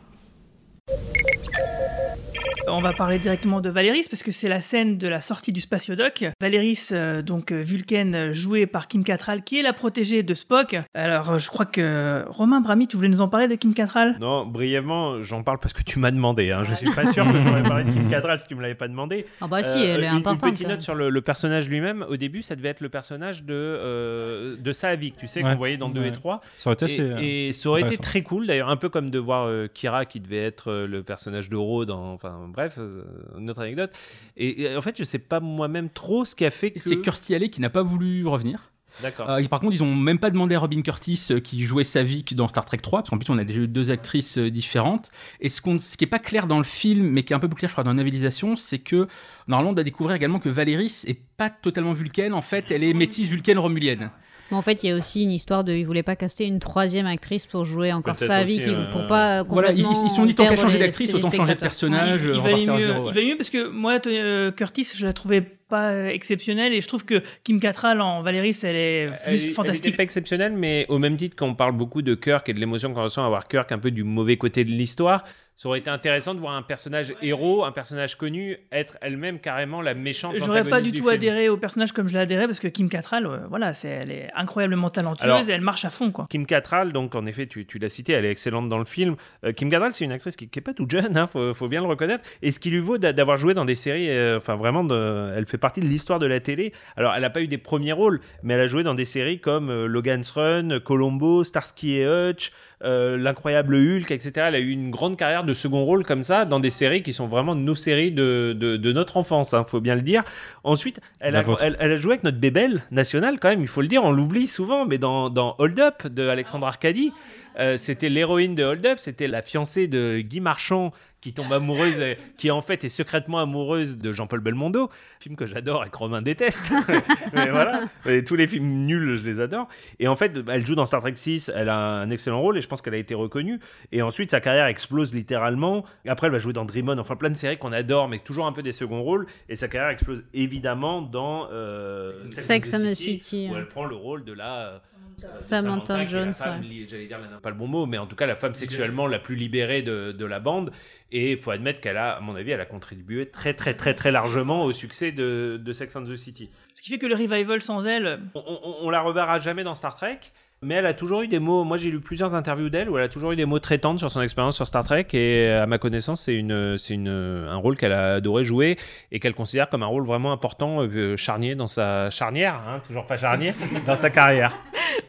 On 2.66 2.80
va 2.80 2.92
parler 2.94 3.18
directement 3.18 3.60
de 3.60 3.68
Valéris 3.68 4.06
parce 4.10 4.22
que 4.22 4.32
c'est 4.32 4.48
la 4.48 4.60
scène 4.60 4.96
de 4.96 5.06
la 5.06 5.20
sortie 5.20 5.52
du 5.52 5.60
spatiodoc. 5.60 6.24
Valéris, 6.40 6.88
euh, 6.92 7.20
donc 7.22 7.52
euh, 7.52 7.60
Vulcaine, 7.62 8.14
euh, 8.14 8.32
jouée 8.32 8.66
par 8.66 8.88
Kim 8.88 9.04
Cattrall, 9.04 9.42
qui 9.42 9.58
est 9.58 9.62
la 9.62 9.72
protégée 9.74 10.22
de 10.22 10.34
Spock. 10.34 10.74
Alors, 10.94 11.30
euh, 11.30 11.38
je 11.38 11.48
crois 11.50 11.66
que 11.66 12.24
Romain 12.28 12.60
Brami, 12.62 12.88
tu 12.88 12.96
voulais 12.96 13.08
nous 13.10 13.20
en 13.20 13.28
parler 13.28 13.48
de 13.48 13.54
Kim 13.54 13.74
Cattrall? 13.74 14.16
Non, 14.18 14.46
brièvement, 14.46 15.22
j'en 15.22 15.42
parle 15.42 15.58
parce 15.58 15.72
que 15.74 15.82
tu 15.82 15.98
m'as 15.98 16.10
demandé. 16.10 16.52
Hein. 16.52 16.62
Je 16.64 16.74
suis 16.74 16.90
pas 16.90 17.06
sûr 17.06 17.30
que 17.30 17.38
j'aurais 17.40 17.62
parlé 17.62 17.84
de 17.84 17.90
Kim 17.92 18.08
Cattrall 18.10 18.38
si 18.38 18.46
tu 18.48 18.54
me 18.54 18.62
l'avais 18.62 18.74
pas 18.74 18.88
demandé. 18.88 19.26
Ah 19.42 19.46
bah 19.46 19.62
si, 19.62 19.78
elle 19.82 20.02
est 20.02 20.08
une- 20.08 20.16
importante, 20.16 20.48
Une 20.48 20.54
petite 20.54 20.66
quand 20.66 20.72
note 20.72 20.82
sur 20.82 20.94
le, 20.94 21.10
le 21.10 21.20
personnage 21.20 21.68
lui-même. 21.68 22.04
Au 22.08 22.16
début, 22.16 22.42
ça 22.42 22.56
devait 22.56 22.70
être 22.70 22.80
le 22.80 22.88
personnage 22.88 23.44
de, 23.44 23.52
euh, 23.54 24.56
de 24.58 24.72
Saavik, 24.72 25.16
tu 25.18 25.26
sais, 25.26 25.44
Ouais. 25.44 25.50
qu'on 25.52 25.56
voyait 25.58 25.76
dans 25.76 25.90
2 25.90 26.00
Ouais. 26.00 26.08
et 26.08 26.12
3. 26.12 26.40
Ça 26.58 26.70
aurait 26.70 26.74
été 26.74 26.84
assez, 26.86 27.22
et, 27.22 27.48
et 27.48 27.52
ça 27.52 27.68
aurait 27.68 27.82
été 27.82 27.98
très 27.98 28.22
cool, 28.22 28.46
d'ailleurs, 28.46 28.70
un 28.70 28.76
peu 28.76 28.88
comme 28.88 29.10
de 29.10 29.18
voir 29.18 29.44
euh, 29.46 29.68
Kira 29.72 30.06
qui 30.06 30.18
devait 30.20 30.42
être 30.44 30.70
euh, 30.70 30.86
le 30.86 31.02
personnage 31.02 31.48
de 31.50 31.56
Ro 31.56 31.84
dans. 31.84 32.14
Enfin, 32.14 32.48
bref, 32.54 32.76
euh, 32.78 33.04
une 33.38 33.50
autre 33.50 33.60
anecdote. 33.60 33.92
Et, 34.36 34.62
et 34.62 34.76
en 34.76 34.80
fait, 34.80 34.96
je 34.96 35.04
sais 35.04 35.18
pas 35.18 35.40
moi-même 35.40 35.90
trop 35.90 36.24
ce 36.24 36.34
qui 36.34 36.44
a 36.44 36.50
fait 36.50 36.70
que. 36.70 36.80
C'est 36.80 37.00
Kirstie 37.00 37.34
Alley 37.34 37.50
qui 37.50 37.60
n'a 37.60 37.70
pas 37.70 37.82
voulu 37.82 38.26
revenir. 38.26 38.70
D'accord. 39.02 39.28
Euh, 39.28 39.38
et 39.38 39.48
par 39.48 39.60
contre, 39.60 39.74
ils 39.74 39.82
ont 39.82 39.94
même 39.94 40.18
pas 40.18 40.30
demandé 40.30 40.54
à 40.54 40.60
Robin 40.60 40.80
Curtis 40.82 41.28
euh, 41.30 41.40
qui 41.40 41.64
jouait 41.64 41.84
Savick 41.84 42.34
dans 42.34 42.48
Star 42.48 42.64
Trek 42.64 42.78
3, 42.78 43.00
parce 43.00 43.10
qu'en 43.10 43.18
plus 43.18 43.30
on 43.30 43.38
a 43.38 43.44
déjà 43.44 43.60
eu 43.60 43.68
deux 43.68 43.90
actrices 43.90 44.38
euh, 44.38 44.50
différentes. 44.50 45.10
Et 45.40 45.48
ce, 45.48 45.60
ce 45.78 45.96
qui 45.96 46.04
est 46.04 46.08
pas 46.08 46.18
clair 46.18 46.46
dans 46.46 46.58
le 46.58 46.64
film, 46.64 47.08
mais 47.08 47.22
qui 47.24 47.32
est 47.32 47.36
un 47.36 47.40
peu 47.40 47.48
plus 47.48 47.56
clair, 47.56 47.68
je 47.68 47.74
crois, 47.74 47.84
dans 47.84 47.90
la 47.90 47.96
novelisation, 47.96 48.56
c'est 48.56 48.78
que 48.78 49.08
normalement 49.48 49.70
on 49.70 49.74
doit 49.74 49.84
découvrir 49.84 50.14
également 50.14 50.38
que 50.38 50.48
Valéris 50.48 51.02
est 51.06 51.20
pas 51.36 51.50
totalement 51.50 51.92
vulcaine. 51.92 52.32
En 52.32 52.42
fait, 52.42 52.70
elle 52.70 52.84
est 52.84 52.94
métisse 52.94 53.28
vulcaine 53.28 53.58
romulienne. 53.58 54.10
Mais 54.54 54.58
en 54.58 54.62
fait, 54.62 54.84
il 54.84 54.88
y 54.88 54.92
a 54.92 54.96
aussi 54.96 55.24
une 55.24 55.32
histoire 55.32 55.64
de. 55.64 55.72
Ils 55.72 55.84
voulaient 55.84 56.04
pas 56.04 56.14
caster 56.16 56.44
une 56.46 56.60
troisième 56.60 57.06
actrice 57.06 57.44
pour 57.46 57.64
jouer 57.64 57.92
encore 57.92 58.14
Peut-être 58.14 58.28
sa 58.28 58.44
vie, 58.44 58.58
aussi, 58.60 58.68
qui- 58.68 58.74
euh, 58.74 58.88
pour 58.90 59.06
pas 59.08 59.42
voilà, 59.42 59.72
ils- 59.72 59.82
complètement. 59.82 60.04
ils 60.06 60.10
se 60.10 60.14
sont 60.16 60.24
dit, 60.26 60.34
tant 60.34 60.46
qu'à 60.46 60.56
changer 60.56 60.78
d'actrice, 60.78 61.12
autant 61.12 61.30
changer 61.30 61.54
de 61.54 61.60
personnage. 61.60 62.22
il, 62.32 62.40
valait 62.40 62.56
mieux, 62.66 62.84
zéro, 62.84 63.02
ouais. 63.04 63.10
il 63.10 63.14
valait 63.14 63.26
mieux 63.30 63.36
parce 63.36 63.50
que 63.50 63.68
moi, 63.68 63.98
euh, 64.06 64.52
Curtis, 64.52 64.86
je 64.94 65.04
la 65.04 65.12
trouvais 65.12 65.40
pas 65.68 66.08
exceptionnelle 66.12 66.72
et 66.72 66.80
je 66.80 66.86
trouve 66.88 67.04
que 67.04 67.22
Kim 67.42 67.58
Cattrall 67.58 68.00
en 68.00 68.22
Valéris, 68.22 68.56
elle 68.62 68.76
est 68.76 69.10
Elle- 69.24 69.32
juste 69.32 69.46
Elle 69.48 69.52
fantastique. 69.54 69.86
était 69.88 69.96
pas 69.96 70.02
exceptionnelle, 70.04 70.52
mais 70.52 70.86
au 70.88 70.98
même 70.98 71.16
titre 71.16 71.34
qu'on 71.36 71.54
parle 71.54 71.72
beaucoup 71.72 72.02
de 72.02 72.14
Kirk 72.14 72.48
et 72.48 72.52
de 72.54 72.60
l'émotion 72.60 72.94
qu'on 72.94 73.02
ressent 73.02 73.24
à 73.24 73.28
voir 73.28 73.48
Kirk 73.48 73.72
un 73.72 73.78
peu 73.78 73.90
du 73.90 74.04
mauvais 74.04 74.36
côté 74.36 74.64
de 74.64 74.70
l'histoire, 74.70 75.24
ça 75.56 75.68
aurait 75.68 75.78
été 75.78 75.88
intéressant 75.90 76.34
de 76.34 76.40
voir 76.40 76.54
un 76.54 76.62
personnage 76.62 77.14
héros, 77.22 77.64
un 77.64 77.70
personnage 77.70 78.16
connu, 78.16 78.56
être 78.72 78.96
elle-même 79.00 79.38
carrément 79.38 79.82
la 79.82 79.94
méchante. 79.94 80.34
J'aurais 80.38 80.64
pas 80.68 80.80
du 80.80 80.90
tout 80.90 80.96
film. 81.04 81.08
adhéré 81.10 81.48
au 81.48 81.56
personnage 81.56 81.92
comme 81.92 82.08
je 82.08 82.14
l'ai 82.14 82.20
adhéré 82.20 82.46
parce 82.46 82.58
que 82.58 82.66
Kim 82.68 82.88
Cattrall, 82.88 83.26
euh, 83.26 83.38
voilà, 83.48 83.72
c'est, 83.72 83.88
elle 83.88 84.10
est 84.10 84.30
incroyablement 84.34 84.90
talentueuse 84.90 85.24
Alors, 85.24 85.48
et 85.48 85.52
elle 85.52 85.60
marche 85.60 85.84
à 85.84 85.90
fond, 85.90 86.10
quoi. 86.10 86.26
Kim 86.28 86.44
Cattrall, 86.44 86.92
donc 86.92 87.14
en 87.14 87.24
effet, 87.26 87.46
tu, 87.46 87.66
tu 87.66 87.78
l'as 87.78 87.88
cité, 87.88 88.14
elle 88.14 88.24
est 88.24 88.30
excellente 88.30 88.68
dans 88.68 88.78
le 88.78 88.84
film. 88.84 89.14
Euh, 89.44 89.52
Kim 89.52 89.70
Cattrall, 89.70 89.94
c'est 89.94 90.04
une 90.04 90.12
actrice 90.12 90.34
qui, 90.36 90.48
qui 90.48 90.58
est 90.58 90.62
pas 90.62 90.74
toute 90.74 90.90
jeune, 90.90 91.16
hein, 91.16 91.28
faut, 91.28 91.54
faut 91.54 91.68
bien 91.68 91.80
le 91.82 91.86
reconnaître, 91.86 92.24
et 92.42 92.50
ce 92.50 92.58
qui 92.58 92.70
lui 92.70 92.80
vaut 92.80 92.98
d'a- 92.98 93.12
d'avoir 93.12 93.36
joué 93.36 93.54
dans 93.54 93.64
des 93.64 93.76
séries, 93.76 94.10
euh, 94.10 94.38
enfin 94.38 94.56
vraiment, 94.56 94.82
de- 94.82 95.32
elle 95.36 95.46
fait 95.46 95.58
partie 95.58 95.80
de 95.80 95.86
l'histoire 95.86 96.18
de 96.18 96.26
la 96.26 96.40
télé. 96.40 96.72
Alors, 96.96 97.14
elle 97.14 97.22
n'a 97.22 97.30
pas 97.30 97.42
eu 97.42 97.46
des 97.48 97.58
premiers 97.58 97.92
rôles, 97.92 98.20
mais 98.42 98.54
elle 98.54 98.60
a 98.62 98.66
joué 98.66 98.82
dans 98.82 98.94
des 98.94 99.04
séries 99.04 99.38
comme 99.40 99.84
Logan's 99.86 100.30
Run, 100.32 100.80
Colombo, 100.80 101.44
Starsky 101.44 101.98
et 101.98 102.06
Hutch, 102.06 102.50
euh, 102.82 103.16
l'incroyable 103.16 103.74
Hulk, 103.76 104.10
etc. 104.10 104.46
Elle 104.48 104.54
a 104.54 104.58
eu 104.58 104.70
une 104.70 104.90
grande 104.90 105.16
carrière 105.16 105.44
de 105.44 105.54
second 105.54 105.84
rôle 105.84 106.04
comme 106.04 106.22
ça 106.22 106.44
dans 106.44 106.60
des 106.60 106.70
séries 106.70 107.02
qui 107.02 107.12
sont 107.12 107.26
vraiment 107.26 107.54
nos 107.54 107.74
séries 107.74 108.12
de, 108.12 108.54
de, 108.58 108.76
de 108.76 108.92
notre 108.92 109.16
enfance, 109.16 109.54
hein, 109.54 109.64
faut 109.64 109.80
bien 109.80 109.94
le 109.94 110.02
dire. 110.02 110.24
Ensuite, 110.64 111.00
elle 111.20 111.36
a, 111.36 111.42
vôtre. 111.42 111.62
elle, 111.62 111.76
elle 111.78 111.92
a 111.92 111.96
joué 111.96 112.12
avec 112.12 112.24
notre 112.24 112.38
bébelle 112.38 112.82
nationale 112.90 113.38
quand 113.40 113.48
même, 113.48 113.62
il 113.62 113.68
faut 113.68 113.80
le 113.80 113.88
dire, 113.88 114.04
on 114.04 114.10
l'oublie 114.10 114.46
souvent, 114.46 114.86
mais 114.86 114.98
dans, 114.98 115.30
dans 115.30 115.54
Hold 115.58 115.78
Up 115.80 116.06
de 116.06 116.28
Alexandre 116.28 116.66
Arcadi, 116.66 117.12
euh, 117.58 117.76
c'était 117.76 118.08
l'héroïne 118.08 118.54
de 118.54 118.64
Hold 118.64 118.84
Up, 118.86 118.98
c'était 118.98 119.28
la 119.28 119.42
fiancée 119.42 119.86
de 119.86 120.20
Guy 120.20 120.40
Marchand 120.40 120.92
qui 121.24 121.32
tombe 121.32 121.50
amoureuse, 121.54 122.00
euh, 122.00 122.14
qui 122.36 122.50
en 122.50 122.60
fait 122.60 122.84
est 122.84 122.90
secrètement 122.90 123.38
amoureuse 123.38 123.96
de 123.96 124.12
Jean-Paul 124.12 124.40
Belmondo, 124.40 124.90
film 125.20 125.36
que 125.36 125.46
j'adore 125.46 125.82
et 125.82 125.88
que 125.88 125.96
Romain 125.96 126.20
déteste. 126.20 126.70
mais 127.32 127.48
voilà, 127.48 127.84
Et 128.04 128.22
tous 128.22 128.36
les 128.36 128.46
films 128.46 128.84
nuls, 128.84 129.16
je 129.16 129.24
les 129.24 129.40
adore. 129.40 129.66
Et 130.00 130.06
en 130.06 130.16
fait, 130.16 130.32
elle 130.48 130.66
joue 130.66 130.74
dans 130.74 130.84
Star 130.84 131.00
Trek 131.00 131.14
6, 131.14 131.50
elle 131.54 131.70
a 131.70 131.78
un 131.78 132.10
excellent 132.10 132.42
rôle 132.42 132.58
et 132.58 132.60
je 132.60 132.68
pense 132.68 132.82
qu'elle 132.82 132.92
a 132.92 132.98
été 132.98 133.14
reconnue. 133.14 133.58
Et 133.90 134.02
ensuite, 134.02 134.32
sa 134.32 134.42
carrière 134.42 134.66
explose 134.66 135.14
littéralement. 135.14 135.86
Après, 136.06 136.26
elle 136.26 136.32
va 136.34 136.38
jouer 136.38 136.52
dans 136.52 136.66
Dream 136.66 136.90
On, 136.90 136.98
enfin 136.98 137.16
plein 137.16 137.30
de 137.30 137.36
séries 137.36 137.56
qu'on 137.56 137.72
adore, 137.72 138.10
mais 138.10 138.18
toujours 138.18 138.44
un 138.44 138.52
peu 138.52 138.62
des 138.62 138.72
seconds 138.72 139.02
rôles. 139.02 139.26
Et 139.48 139.56
sa 139.56 139.68
carrière 139.68 139.92
explose 139.92 140.24
évidemment 140.34 141.00
dans 141.00 141.48
euh, 141.50 142.20
Sex 142.26 142.74
and 142.74 142.80
the 142.80 142.92
City, 142.92 143.46
où 143.48 143.54
ouais. 143.54 143.60
elle 143.60 143.68
prend 143.68 143.86
le 143.86 143.96
rôle 143.96 144.26
de 144.26 144.34
la. 144.34 144.82
Samantha 145.16 145.98
la 145.98 146.06
Jones, 146.06 146.32
ouais. 146.60 146.86
J'allais 146.88 147.06
dire, 147.06 147.18
là, 147.18 147.26
pas 147.42 147.50
le 147.50 147.56
bon 147.56 147.66
mot, 147.66 147.86
mais 147.86 147.98
en 147.98 148.06
tout 148.06 148.16
cas 148.16 148.26
la 148.26 148.36
femme 148.36 148.54
sexuellement 148.54 149.06
la 149.06 149.18
plus 149.18 149.36
libérée 149.36 149.82
de, 149.82 150.12
de 150.12 150.24
la 150.24 150.40
bande. 150.40 150.70
Et 151.12 151.32
il 151.32 151.38
faut 151.38 151.50
admettre 151.50 151.80
qu'elle 151.80 151.96
a, 151.96 152.12
à 152.16 152.20
mon 152.20 152.34
avis, 152.34 152.50
elle 152.50 152.60
a 152.60 152.66
contribué 152.66 153.26
très 153.30 153.54
très 153.54 153.74
très 153.74 153.94
très 153.94 154.10
largement 154.12 154.64
au 154.64 154.72
succès 154.72 155.12
de, 155.12 155.60
de 155.62 155.72
Sex 155.72 155.94
and 155.96 156.04
the 156.04 156.16
City. 156.16 156.50
Ce 156.74 156.82
qui 156.82 156.90
fait 156.90 156.98
que 156.98 157.06
le 157.06 157.14
revival 157.14 157.60
sans 157.60 157.86
elle, 157.86 158.20
On, 158.34 158.40
on- 158.46 158.76
on 158.86 158.90
la 158.90 159.00
reverra 159.00 159.38
jamais 159.38 159.62
dans 159.64 159.74
Star 159.74 159.94
Trek. 159.96 160.18
Mais 160.64 160.74
elle 160.76 160.86
a 160.86 160.94
toujours 160.94 161.22
eu 161.22 161.28
des 161.28 161.38
mots. 161.38 161.62
Moi, 161.64 161.76
j'ai 161.76 161.90
lu 161.90 162.00
plusieurs 162.00 162.34
interviews 162.34 162.70
d'elle 162.70 162.88
où 162.90 162.96
elle 162.98 163.04
a 163.04 163.08
toujours 163.08 163.32
eu 163.32 163.36
des 163.36 163.44
mots 163.44 163.58
traitantes 163.58 163.98
sur 163.98 164.10
son 164.10 164.20
expérience 164.22 164.56
sur 164.56 164.66
Star 164.66 164.84
Trek. 164.84 165.06
Et 165.12 165.48
à 165.48 165.66
ma 165.66 165.78
connaissance, 165.78 166.22
c'est 166.22 166.34
une, 166.34 166.76
c'est 166.78 166.94
une, 166.94 167.08
un 167.08 167.56
rôle 167.56 167.76
qu'elle 167.76 167.92
a 167.92 168.14
adoré 168.14 168.44
jouer 168.44 168.76
et 169.12 169.20
qu'elle 169.20 169.34
considère 169.34 169.68
comme 169.68 169.82
un 169.82 169.86
rôle 169.86 170.06
vraiment 170.06 170.32
important, 170.32 170.82
euh, 170.82 171.16
charnier 171.16 171.54
dans 171.54 171.66
sa 171.68 172.10
charnière, 172.10 172.54
hein, 172.68 172.80
toujours 172.86 173.06
pas 173.06 173.16
charnier, 173.16 173.54
dans 173.86 173.96
sa 173.96 174.10
carrière. 174.10 174.56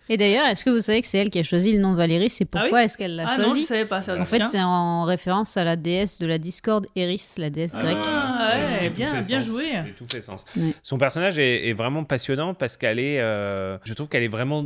Et 0.10 0.18
d'ailleurs, 0.18 0.46
est-ce 0.48 0.64
que 0.64 0.70
vous 0.70 0.80
savez 0.80 1.02
que 1.02 1.08
c'est 1.08 1.18
elle 1.18 1.30
qui 1.30 1.40
a 1.40 1.44
choisi 1.44 1.74
le 1.74 1.80
nom 1.80 1.92
de 1.94 1.98
Valérie? 1.98 2.30
C'est 2.30 2.46
pourquoi 2.46 2.84
est-ce 2.84 2.98
qu'elle 2.98 3.16
l'a 3.16 3.26
Ah 3.28 3.36
choisi 3.36 3.50
non, 3.50 3.56
je 3.56 3.64
savais 3.64 3.86
pas 3.86 4.02
ça. 4.02 4.18
En 4.20 4.24
fait, 4.24 4.44
c'est 4.46 4.62
en 4.62 5.04
référence 5.04 5.58
à 5.58 5.64
la 5.64 5.76
déesse 5.76 6.20
de 6.20 6.28
la 6.28 6.38
discorde, 6.38 6.86
Eris, 6.96 7.34
la 7.38 7.50
déesse 7.50 7.74
grecque. 7.76 7.98
Ah 8.06 8.56
ouais, 8.82 8.90
Tout 8.90 8.96
bien, 8.96 9.20
bien 9.22 9.40
sens. 9.40 9.44
joué. 9.50 9.66
Tout 9.98 10.06
fait 10.12 10.22
sens. 10.22 10.46
Ouais. 10.58 10.74
Son 10.84 10.98
personnage 10.98 11.40
est, 11.40 11.70
est 11.70 11.74
vraiment 11.74 12.04
passionnant 12.04 12.54
parce 12.54 12.78
qu'elle 12.78 13.00
est, 13.00 13.20
euh, 13.20 13.78
je 13.84 13.94
trouve 13.94 14.08
qu'elle 14.08 14.24
est 14.24 14.28
vraiment, 14.28 14.66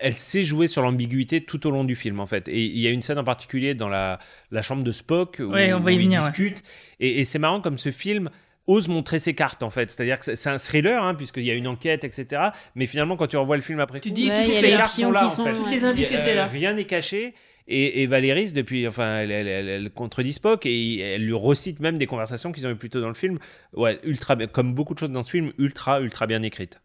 elle- 0.00 0.16
sait 0.16 0.42
jouer 0.42 0.66
sur 0.66 0.82
l'ambiguïté 0.82 1.40
tout 1.42 1.66
au 1.66 1.70
long 1.70 1.84
du 1.84 1.94
film 1.94 2.20
en 2.20 2.26
fait. 2.26 2.48
Et 2.48 2.62
il 2.64 2.78
y 2.78 2.86
a 2.86 2.90
une 2.90 3.02
scène 3.02 3.18
en 3.18 3.24
particulier 3.24 3.74
dans 3.74 3.88
la, 3.88 4.18
la 4.50 4.62
chambre 4.62 4.82
de 4.82 4.92
Spock 4.92 5.36
où, 5.40 5.52
Ouais, 5.52 5.72
on 5.72 5.80
va 5.80 5.92
ils 5.92 6.08
ouais. 6.08 6.16
discutent. 6.18 6.62
Et, 7.00 7.20
et 7.20 7.24
c'est 7.24 7.38
marrant 7.38 7.60
comme 7.60 7.78
ce 7.78 7.90
film 7.90 8.30
ose 8.68 8.86
montrer 8.88 9.18
ses 9.18 9.34
cartes 9.34 9.62
en 9.62 9.70
fait. 9.70 9.90
C'est-à-dire 9.90 10.18
que 10.18 10.34
c'est- 10.36 10.48
un 10.50 10.58
thriller 10.58 11.02
hein, 11.02 11.14
puisqu'il 11.14 11.44
y 11.44 11.50
a 11.50 11.54
une 11.54 11.66
enquête, 11.68 12.04
etc. 12.04 12.42
Mais 12.74 12.86
finalement, 12.86 13.16
quand 13.16 13.26
tu 13.26 13.36
revois 13.36 13.56
le 13.56 13.62
film 13.62 13.80
après, 13.80 14.00
Tu 14.00 14.08
coup, 14.10 14.14
dis, 14.14 14.28
Ouais, 14.30 14.44
toutes 14.44 14.54
les 14.54 14.60
les 14.62 14.70
cartes 14.76 14.92
sont 14.94 15.10
là, 15.12 15.24
en 15.24 15.28
fait. 15.28 15.42
ouais. 15.42 15.52
Tous 15.52 15.66
les 15.68 15.84
indices 15.84 16.10
étaient 16.12 16.34
là. 16.34 16.46
Rien 16.46 16.72
n'est 16.74 16.84
caché. 16.84 17.34
Et, 17.68 18.02
et 18.02 18.06
Valéris, 18.08 18.52
depuis, 18.52 18.88
enfin, 18.88 19.18
elle, 19.20 19.30
elle, 19.30 19.46
elle- 19.46 19.68
elle 19.68 19.90
contredit 19.90 20.32
Spock 20.32 20.66
et 20.66 20.98
elle 20.98 21.24
lui 21.24 21.32
recite 21.32 21.78
même 21.78 21.96
des 21.96 22.06
conversations 22.06 22.50
qu'ils 22.50 22.66
ont 22.66 22.70
eues 22.70 22.76
plus 22.76 22.90
tôt 22.90 23.00
dans 23.00 23.08
le 23.08 23.14
film. 23.14 23.38
Ouais, 23.72 24.00
ultra 24.02 24.34
comme 24.48 24.74
beaucoup 24.74 24.94
de 24.94 24.98
choses 24.98 25.10
dans 25.12 25.22
ce 25.22 25.30
film, 25.30 25.52
ultra, 25.58 26.00
ultra 26.00 26.26
bien 26.26 26.42
écrites. 26.42 26.80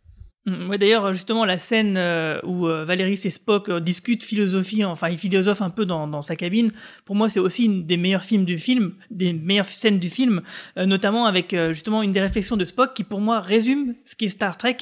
Mm, 0.48 0.70
Ouais, 0.70 0.78
d'ailleurs, 0.78 1.14
justement, 1.14 1.46
la 1.46 1.58
scène 1.58 1.96
euh, 1.98 2.40
où 2.44 2.68
euh, 2.68 2.86
Valérie 2.86 3.20
et 3.24 3.30
Spock 3.30 3.70
euh, 3.70 3.80
discutent 3.80 4.24
philosophie, 4.24 4.84
enfin, 4.86 5.10
ils 5.10 5.18
philosophent 5.18 5.62
un 5.62 5.70
peu 5.70 5.86
dans, 5.86 6.08
dans 6.08 6.22
sa 6.24 6.36
cabine, 6.36 6.72
pour 7.06 7.16
moi, 7.16 7.28
c'est 7.30 7.40
aussi 7.40 7.66
une 7.66 7.86
des 7.86 7.98
meilleurs 7.98 8.24
films 8.24 8.46
du 8.46 8.58
film, 8.58 8.94
des 9.12 9.34
meilleures 9.34 9.66
scènes 9.66 10.00
du 10.00 10.10
film, 10.10 10.42
notamment 10.78 11.26
avec 11.26 11.56
justement 11.72 12.02
une 12.02 12.12
des 12.14 12.22
réflexions 12.22 12.58
de 12.58 12.66
Spock 12.66 12.94
qui, 12.94 13.04
pour 13.04 13.20
moi, 13.22 13.40
résume 13.42 13.94
ce 14.06 14.16
qu'est 14.16 14.30
Star 14.30 14.58
Trek, 14.58 14.78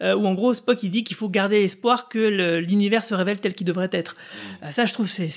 où 0.00 0.26
en 0.26 0.34
gros, 0.34 0.54
Spock, 0.54 0.82
il 0.82 0.90
dit 0.90 1.04
qu'il 1.04 1.16
faut 1.16 1.28
garder 1.28 1.62
espoir 1.62 2.08
que 2.08 2.18
le- 2.18 2.60
l'univers 2.60 3.04
se 3.04 3.14
révèle 3.14 3.40
tel 3.40 3.54
qu'il 3.54 3.66
devrait 3.66 3.90
être. 3.92 4.16
Euh, 4.62 4.70
ça, 4.70 4.86
je 4.86 4.92
trouve, 4.94 5.06
c'est 5.06 5.28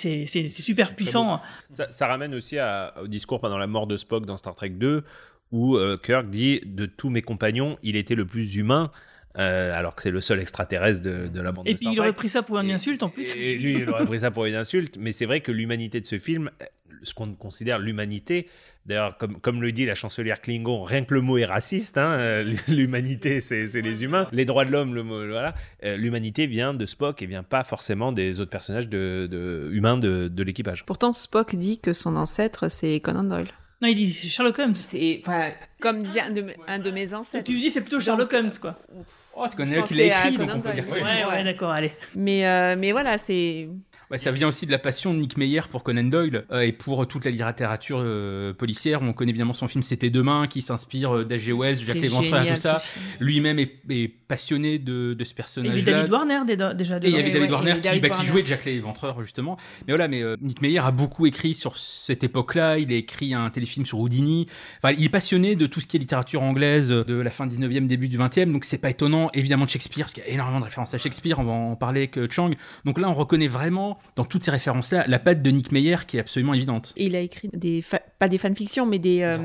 super 0.48 0.96
puissant. 0.96 1.42
Ça, 1.74 1.90
ça 1.90 2.08
ramène 2.08 2.34
aussi 2.34 2.58
à- 2.58 2.94
au 3.02 3.08
discours 3.08 3.40
pendant 3.42 3.58
la 3.58 3.68
mort 3.68 3.88
de 3.88 3.98
Spock 3.98 4.26
dans 4.26 4.38
Star 4.38 4.56
Trek 4.56 4.70
2, 4.70 5.04
où 5.52 5.76
euh, 5.78 5.98
Kirk 6.02 6.30
dit 6.30 6.62
de 6.66 6.86
tous 6.86 7.10
mes 7.10 7.22
compagnons, 7.22 7.78
il 7.84 7.96
était 7.96 8.16
le 8.16 8.26
plus 8.26 8.56
humain. 8.56 8.92
Euh, 9.38 9.72
alors 9.78 9.96
que 9.96 10.02
c'est 10.02 10.12
le 10.12 10.22
seul 10.22 10.40
extraterrestre 10.40 11.02
de, 11.02 11.28
de 11.28 11.42
la 11.42 11.52
bande 11.52 11.68
Et 11.68 11.74
de 11.74 11.78
puis, 11.78 11.86
Star 11.86 11.94
il 11.94 12.00
aurait 12.00 12.14
pris 12.14 12.30
ça 12.30 12.44
pour 12.44 12.58
une 12.60 12.72
insulte, 12.72 13.04
en 13.04 13.10
plus. 13.10 13.36
Et 13.36 13.58
lui, 13.58 13.74
il 13.80 13.90
aurait 13.90 14.06
pris 14.06 14.20
ça 14.22 14.32
pour 14.32 14.46
une 14.46 14.56
insulte. 14.56 14.98
Mais 15.00 15.12
c'est 15.12 15.26
vrai 15.26 15.42
que 15.42 15.52
l'humanité 15.52 16.00
de 16.02 16.06
ce 16.06 16.18
film, 16.18 16.50
ce 17.04 17.14
qu'on 17.14 17.34
considère 17.34 17.78
l'humanité, 17.80 18.48
d'ailleurs, 18.86 19.18
comme, 19.18 19.40
comme 19.40 19.62
le 19.62 19.72
dit 19.72 19.86
la 19.86 19.96
chancelière 19.96 20.42
Klingon, 20.42 20.84
rien 20.84 21.04
que 21.04 21.14
le 21.14 21.22
mot 21.22 21.38
est 21.38 21.46
raciste. 21.46 21.98
hein, 21.98 22.12
euh, 22.20 22.56
l'humanité, 22.68 23.42
c'est 23.42 23.68
c'est 23.68 23.82
les 23.82 24.04
humains. 24.04 24.28
Les 24.32 24.46
droits 24.46 24.64
de 24.66 24.72
l'homme, 24.72 24.94
le 24.96 25.04
mot, 25.04 25.28
voilà. 25.28 25.54
Euh, 25.84 25.98
l'humanité 25.98 26.48
vient 26.48 26.74
de 26.74 26.86
Spock 26.86 27.22
et 27.22 27.26
vient 27.26 27.44
pas 27.44 27.64
forcément 27.64 28.12
des 28.12 28.40
autres 28.42 28.52
personnages 28.52 28.88
de, 28.88 29.28
de- 29.30 29.70
humains 29.74 29.98
de, 29.98 30.28
de 30.28 30.44
l'équipage. 30.44 30.86
Pourtant, 30.86 31.14
Spock 31.14 31.56
dit 31.56 31.80
que 31.80 31.94
son 31.94 32.16
ancêtre, 32.16 32.70
c'est 32.70 33.00
Conan 33.02 33.24
Doyle. 33.24 33.50
Non, 33.82 33.88
il 33.90 33.96
dit 33.96 34.12
c'est 34.12 34.28
Sherlock 34.30 34.58
Holmes. 34.60 34.76
C'est, 34.76 35.20
enfin, 35.22 35.52
comme 35.82 36.02
disait 36.02 36.22
un 36.22 36.32
de, 36.32 36.42
mes- 36.42 36.56
un 36.68 36.80
de 36.80 36.92
mes 36.92 37.14
ancêtres. 37.14 37.44
Tu 37.44 37.54
dis 37.58 37.70
c'est 37.70 37.82
plutôt 37.82 38.00
Sherlock 38.00 38.32
Holmes, 38.34 38.52
quoi. 38.62 38.80
Oh, 39.36 39.44
c'est 39.48 39.58
Je 39.60 39.70
Doyle 39.70 39.84
qui 39.84 39.94
l'a 39.96 40.06
écrit, 40.28 40.38
donc 40.38 40.50
on 40.56 40.62
peut 40.62 40.72
dire. 40.74 40.86
Ouais, 40.90 41.26
ouais, 41.26 41.44
d'accord, 41.44 41.72
allez. 41.72 41.92
Mais, 42.16 42.48
euh, 42.48 42.76
mais 42.78 42.92
voilà, 42.94 43.18
c'est. 43.18 43.68
Ça 44.18 44.32
vient 44.32 44.47
aussi 44.47 44.66
de 44.66 44.72
la 44.72 44.80
passion 44.80 45.14
de 45.14 45.20
Nick 45.20 45.38
Meyer 45.38 45.62
pour 45.70 45.84
Conan 45.84 46.03
Doyle 46.03 46.45
euh, 46.51 46.62
et 46.62 46.72
pour 46.72 47.08
toute 47.08 47.26
la 47.26 47.32
littérature 47.32 47.99
euh, 48.01 48.53
policière. 48.53 49.01
On 49.01 49.14
connaît 49.14 49.32
évidemment 49.32 49.53
son 49.53 49.68
film 49.68 49.84
C'était 49.84 50.10
demain 50.10 50.47
qui 50.47 50.62
s'inspire 50.62 51.26
d'H.G. 51.26 51.53
Wells, 51.53 51.76
Jacques 51.78 51.97
C'est 51.97 51.99
Léventreur 52.01 52.43
et 52.43 52.49
tout 52.53 52.56
ça. 52.56 52.82
Lui-même 53.20 53.60
est, 53.60 53.74
est 53.89 54.08
passionné 54.28 54.80
de, 54.80 55.14
de 55.14 55.24
ce 55.24 55.34
Et 55.34 55.64
il 55.64 55.66
y 55.66 55.70
avait 55.70 55.82
David 55.82 56.12
Warner 56.12 56.39
dé- 56.45 56.56
déjà 56.76 56.97
Et 56.97 57.01
il 57.03 57.10
y 57.12 57.16
avait 57.16 57.32
David 57.32 57.47
ouais, 57.47 57.51
Warner 57.51 57.74
qui, 57.76 57.82
David 57.82 58.01
bah, 58.01 58.10
qui 58.10 58.14
Warner. 58.16 58.28
jouait 58.28 58.45
Jack 58.45 58.66
l'Éventreur 58.66 59.22
justement. 59.22 59.58
Mais 59.88 59.93
voilà, 59.93 60.08
mais 60.08 60.22
euh, 60.22 60.38
Nick 60.41 60.62
Meyer 60.62 60.80
a 60.80 60.91
beaucoup 60.91 61.26
écrit 61.26 61.53
sur 61.53 61.78
cette 61.78 62.24
époque-là. 62.24 62.80
Il 62.80 62.91
a 62.91 62.95
écrit 62.95 63.34
un 63.34 63.49
téléfilm 63.49 63.86
sur 63.86 63.99
Houdini. 63.99 64.47
Enfin, 64.82 64.95
il 64.97 65.03
est 65.03 65.10
passionné 65.10 65.56
de 65.56 65.68
tout 65.68 65.82
ce 65.82 65.88
qui 65.88 65.97
est 65.97 65.99
littérature 65.99 66.43
anglaise 66.43 66.89
de 66.89 67.16
la 67.16 67.32
fin 67.32 67.47
19e, 67.47 67.88
début 67.88 68.08
du 68.08 68.18
20e. 68.18 68.51
Donc 68.51 68.66
c'est 68.66 68.78
pas 68.78 68.89
étonnant, 68.89 69.30
évidemment 69.34 69.66
de 69.66 69.70
Shakespeare, 69.70 70.06
parce 70.06 70.14
qu'il 70.14 70.24
y 70.24 70.28
a 70.28 70.30
énormément 70.30 70.60
de 70.60 70.66
références 70.66 70.93
à 70.93 70.97
Shakespeare. 70.97 71.39
On 71.39 71.43
va 71.43 71.51
en 71.51 71.76
parler 71.76 72.10
avec 72.14 72.32
Chang. 72.32 72.51
Donc 72.86 72.99
là, 72.99 73.10
on 73.10 73.14
reconnaît 73.14 73.47
vraiment 73.47 73.95
dans 74.16 74.26
toutes 74.26 74.43
ces 74.43 74.52
références-là 74.52 75.06
la 75.08 75.20
patte 75.20 75.41
de 75.41 75.52
Nick 75.52 75.72
Meyer 75.72 75.98
qui 76.08 76.18
est 76.18 76.20
absolument 76.20 76.54
évidente. 76.54 76.93
Et 76.98 77.06
il 77.06 77.16
a 77.16 77.20
écrit 77.20 77.50
des 77.54 77.84
pas 78.20 78.28
des 78.28 78.38
fanfictions, 78.38 78.86
mais 78.86 79.00
des, 79.00 79.24
euh, 79.24 79.38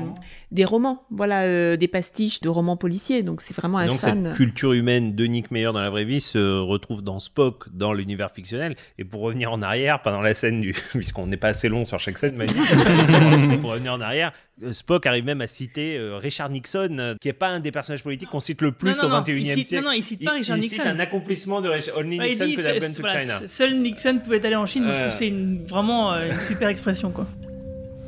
des 0.51 0.65
romans. 0.65 1.03
Voilà, 1.11 1.43
euh, 1.43 1.75
des 1.75 1.87
pastiches 1.87 2.41
de 2.41 2.49
romans 2.49 2.77
policiers. 2.77 3.21
Donc 3.23 3.41
c'est 3.41 3.55
vraiment 3.55 3.79
un 3.79 3.87
Donc 3.87 3.99
fan. 3.99 4.25
cette 4.25 4.35
culture 4.35 4.73
humaine 4.73 5.15
de 5.15 5.25
Nick 5.25 5.51
Meyer 5.51 5.71
dans 5.73 5.81
la 5.81 5.89
vraie 5.89 6.05
vie 6.05 6.21
se 6.21 6.59
retrouve 6.59 7.01
dans 7.01 7.19
Spock 7.19 7.67
dans 7.73 7.93
l'univers 7.93 8.31
fictionnel. 8.31 8.75
Et 8.97 9.03
pour 9.03 9.21
revenir 9.21 9.51
en 9.51 9.61
arrière, 9.61 10.01
pendant 10.01 10.21
la 10.21 10.33
scène 10.33 10.61
du, 10.61 10.73
puisqu'on 10.91 11.27
n'est 11.27 11.37
pas 11.37 11.49
assez 11.49 11.69
long 11.69 11.85
sur 11.85 11.99
chaque 11.99 12.17
scène, 12.17 12.35
Manu, 12.35 12.53
pour 13.59 13.71
revenir 13.71 13.93
en 13.93 14.01
arrière, 14.01 14.31
Spock 14.73 15.05
arrive 15.07 15.25
même 15.25 15.41
à 15.41 15.47
citer 15.47 15.97
euh, 15.97 16.17
Richard 16.17 16.49
Nixon, 16.49 16.95
euh, 16.99 17.15
qui 17.19 17.29
est 17.29 17.33
pas 17.33 17.47
un 17.49 17.59
des 17.59 17.71
personnages 17.71 18.03
politiques 18.03 18.29
qu'on 18.29 18.39
cite 18.39 18.61
le 18.61 18.71
plus 18.71 18.91
Non, 18.91 18.97
non, 18.97 19.05
au 19.05 19.09
non, 19.09 19.21
21e 19.21 19.37
il 19.39 19.47
cite- 19.55 19.67
siècle. 19.67 19.83
non, 19.83 19.89
non, 19.91 19.95
il 19.95 20.03
cite 20.03 20.23
pas 20.23 20.31
Richard 20.31 20.57
il 20.57 20.61
Nixon. 20.63 20.75
cite 20.83 20.85
un 20.85 20.99
accomplissement 20.99 21.61
de 21.61 21.69
Richard, 21.69 21.97
Only 21.97 22.19
Ouais, 22.19 22.31
il 22.33 22.39
Nixon 22.45 22.55
could 22.55 22.83
have 22.83 22.93
to 22.95 23.01
voilà, 23.01 23.19
China. 23.21 23.47
Seul 23.47 23.75
Nixon 23.79 24.19
pouvait 24.23 24.45
aller 24.45 24.55
en 24.55 24.65
Chine. 24.65 24.83
Je 24.85 24.89
Euh. 24.89 24.93
trouve 24.93 25.05
que 25.07 25.13
c'est 25.13 25.27
une- 25.29 25.65
vraiment 25.65 26.13
euh, 26.13 26.31
une 26.31 26.39
super 26.41 26.67
expression, 26.69 27.11
quoi. 27.11 27.27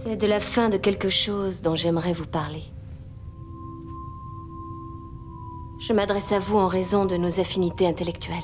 C'est 0.03 0.17
de 0.17 0.27
la 0.27 0.39
fin 0.39 0.69
de 0.69 0.77
quelque 0.77 1.09
chose 1.09 1.61
dont 1.61 1.75
j'aimerais 1.75 2.13
vous 2.13 2.25
parler. 2.27 2.61
Je 5.87 5.91
m'adresse 5.93 6.31
à 6.31 6.39
vous 6.39 6.57
en 6.57 6.67
raison 6.67 7.05
de 7.05 7.17
nos 7.17 7.39
affinités 7.39 7.87
intellectuelles. 7.87 8.35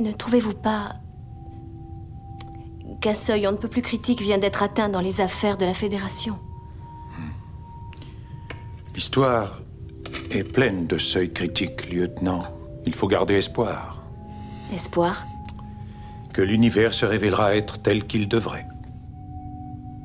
Ne 0.00 0.12
trouvez-vous 0.12 0.54
pas 0.54 0.94
qu'un 3.00 3.14
seuil 3.14 3.46
on 3.46 3.52
ne 3.52 3.56
peut 3.56 3.68
plus 3.68 3.82
critique 3.82 4.20
vient 4.20 4.38
d'être 4.38 4.62
atteint 4.62 4.88
dans 4.88 5.00
les 5.00 5.20
affaires 5.20 5.56
de 5.56 5.64
la 5.64 5.74
Fédération 5.74 6.38
L'histoire 8.94 9.60
est 10.32 10.42
pleine 10.42 10.88
de 10.88 10.98
seuils 10.98 11.30
critiques, 11.30 11.88
lieutenant. 11.88 12.40
Il 12.84 12.94
faut 12.94 13.06
garder 13.06 13.34
espoir 13.34 14.02
Espoir 14.72 15.24
que 16.32 16.42
l'univers 16.42 16.94
se 16.94 17.06
révélera 17.06 17.56
être 17.56 17.78
tel 17.78 18.06
qu'il 18.06 18.28
devrait. 18.28 18.66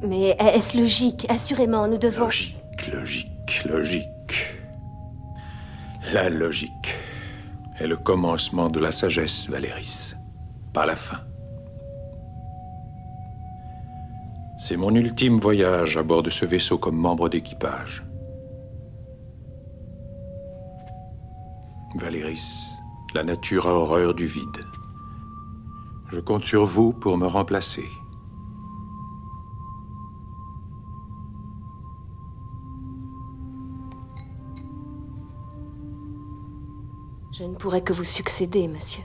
Mais 0.03 0.35
est-ce 0.39 0.77
logique 0.77 1.25
Assurément, 1.29 1.87
nous 1.87 1.97
devons... 1.97 2.25
Logique, 2.25 2.87
logique, 2.91 3.63
logique. 3.65 4.07
La 6.13 6.29
logique 6.29 6.93
est 7.79 7.87
le 7.87 7.97
commencement 7.97 8.69
de 8.69 8.79
la 8.79 8.91
sagesse, 8.91 9.49
Valéris, 9.49 10.13
pas 10.71 10.85
la 10.85 10.95
fin. 10.95 11.19
C'est 14.65 14.77
mon 14.77 14.95
ultime 14.95 15.41
voyage 15.41 15.97
à 15.97 16.03
bord 16.03 16.23
de 16.23 16.29
ce 16.29 16.45
vaisseau 16.45 16.77
comme 16.77 16.95
membre 16.95 17.27
d'équipage. 17.27 18.05
Valéris, 21.97 22.71
la 23.13 23.25
nature 23.25 23.67
a 23.67 23.73
horreur 23.73 24.13
du 24.13 24.25
vide. 24.25 24.65
Je 26.13 26.21
compte 26.21 26.45
sur 26.45 26.63
vous 26.63 26.93
pour 26.93 27.17
me 27.17 27.27
remplacer. 27.27 27.89
Je 37.33 37.43
ne 37.43 37.55
pourrais 37.55 37.83
que 37.83 37.91
vous 37.91 38.05
succéder, 38.05 38.69
monsieur. 38.69 39.03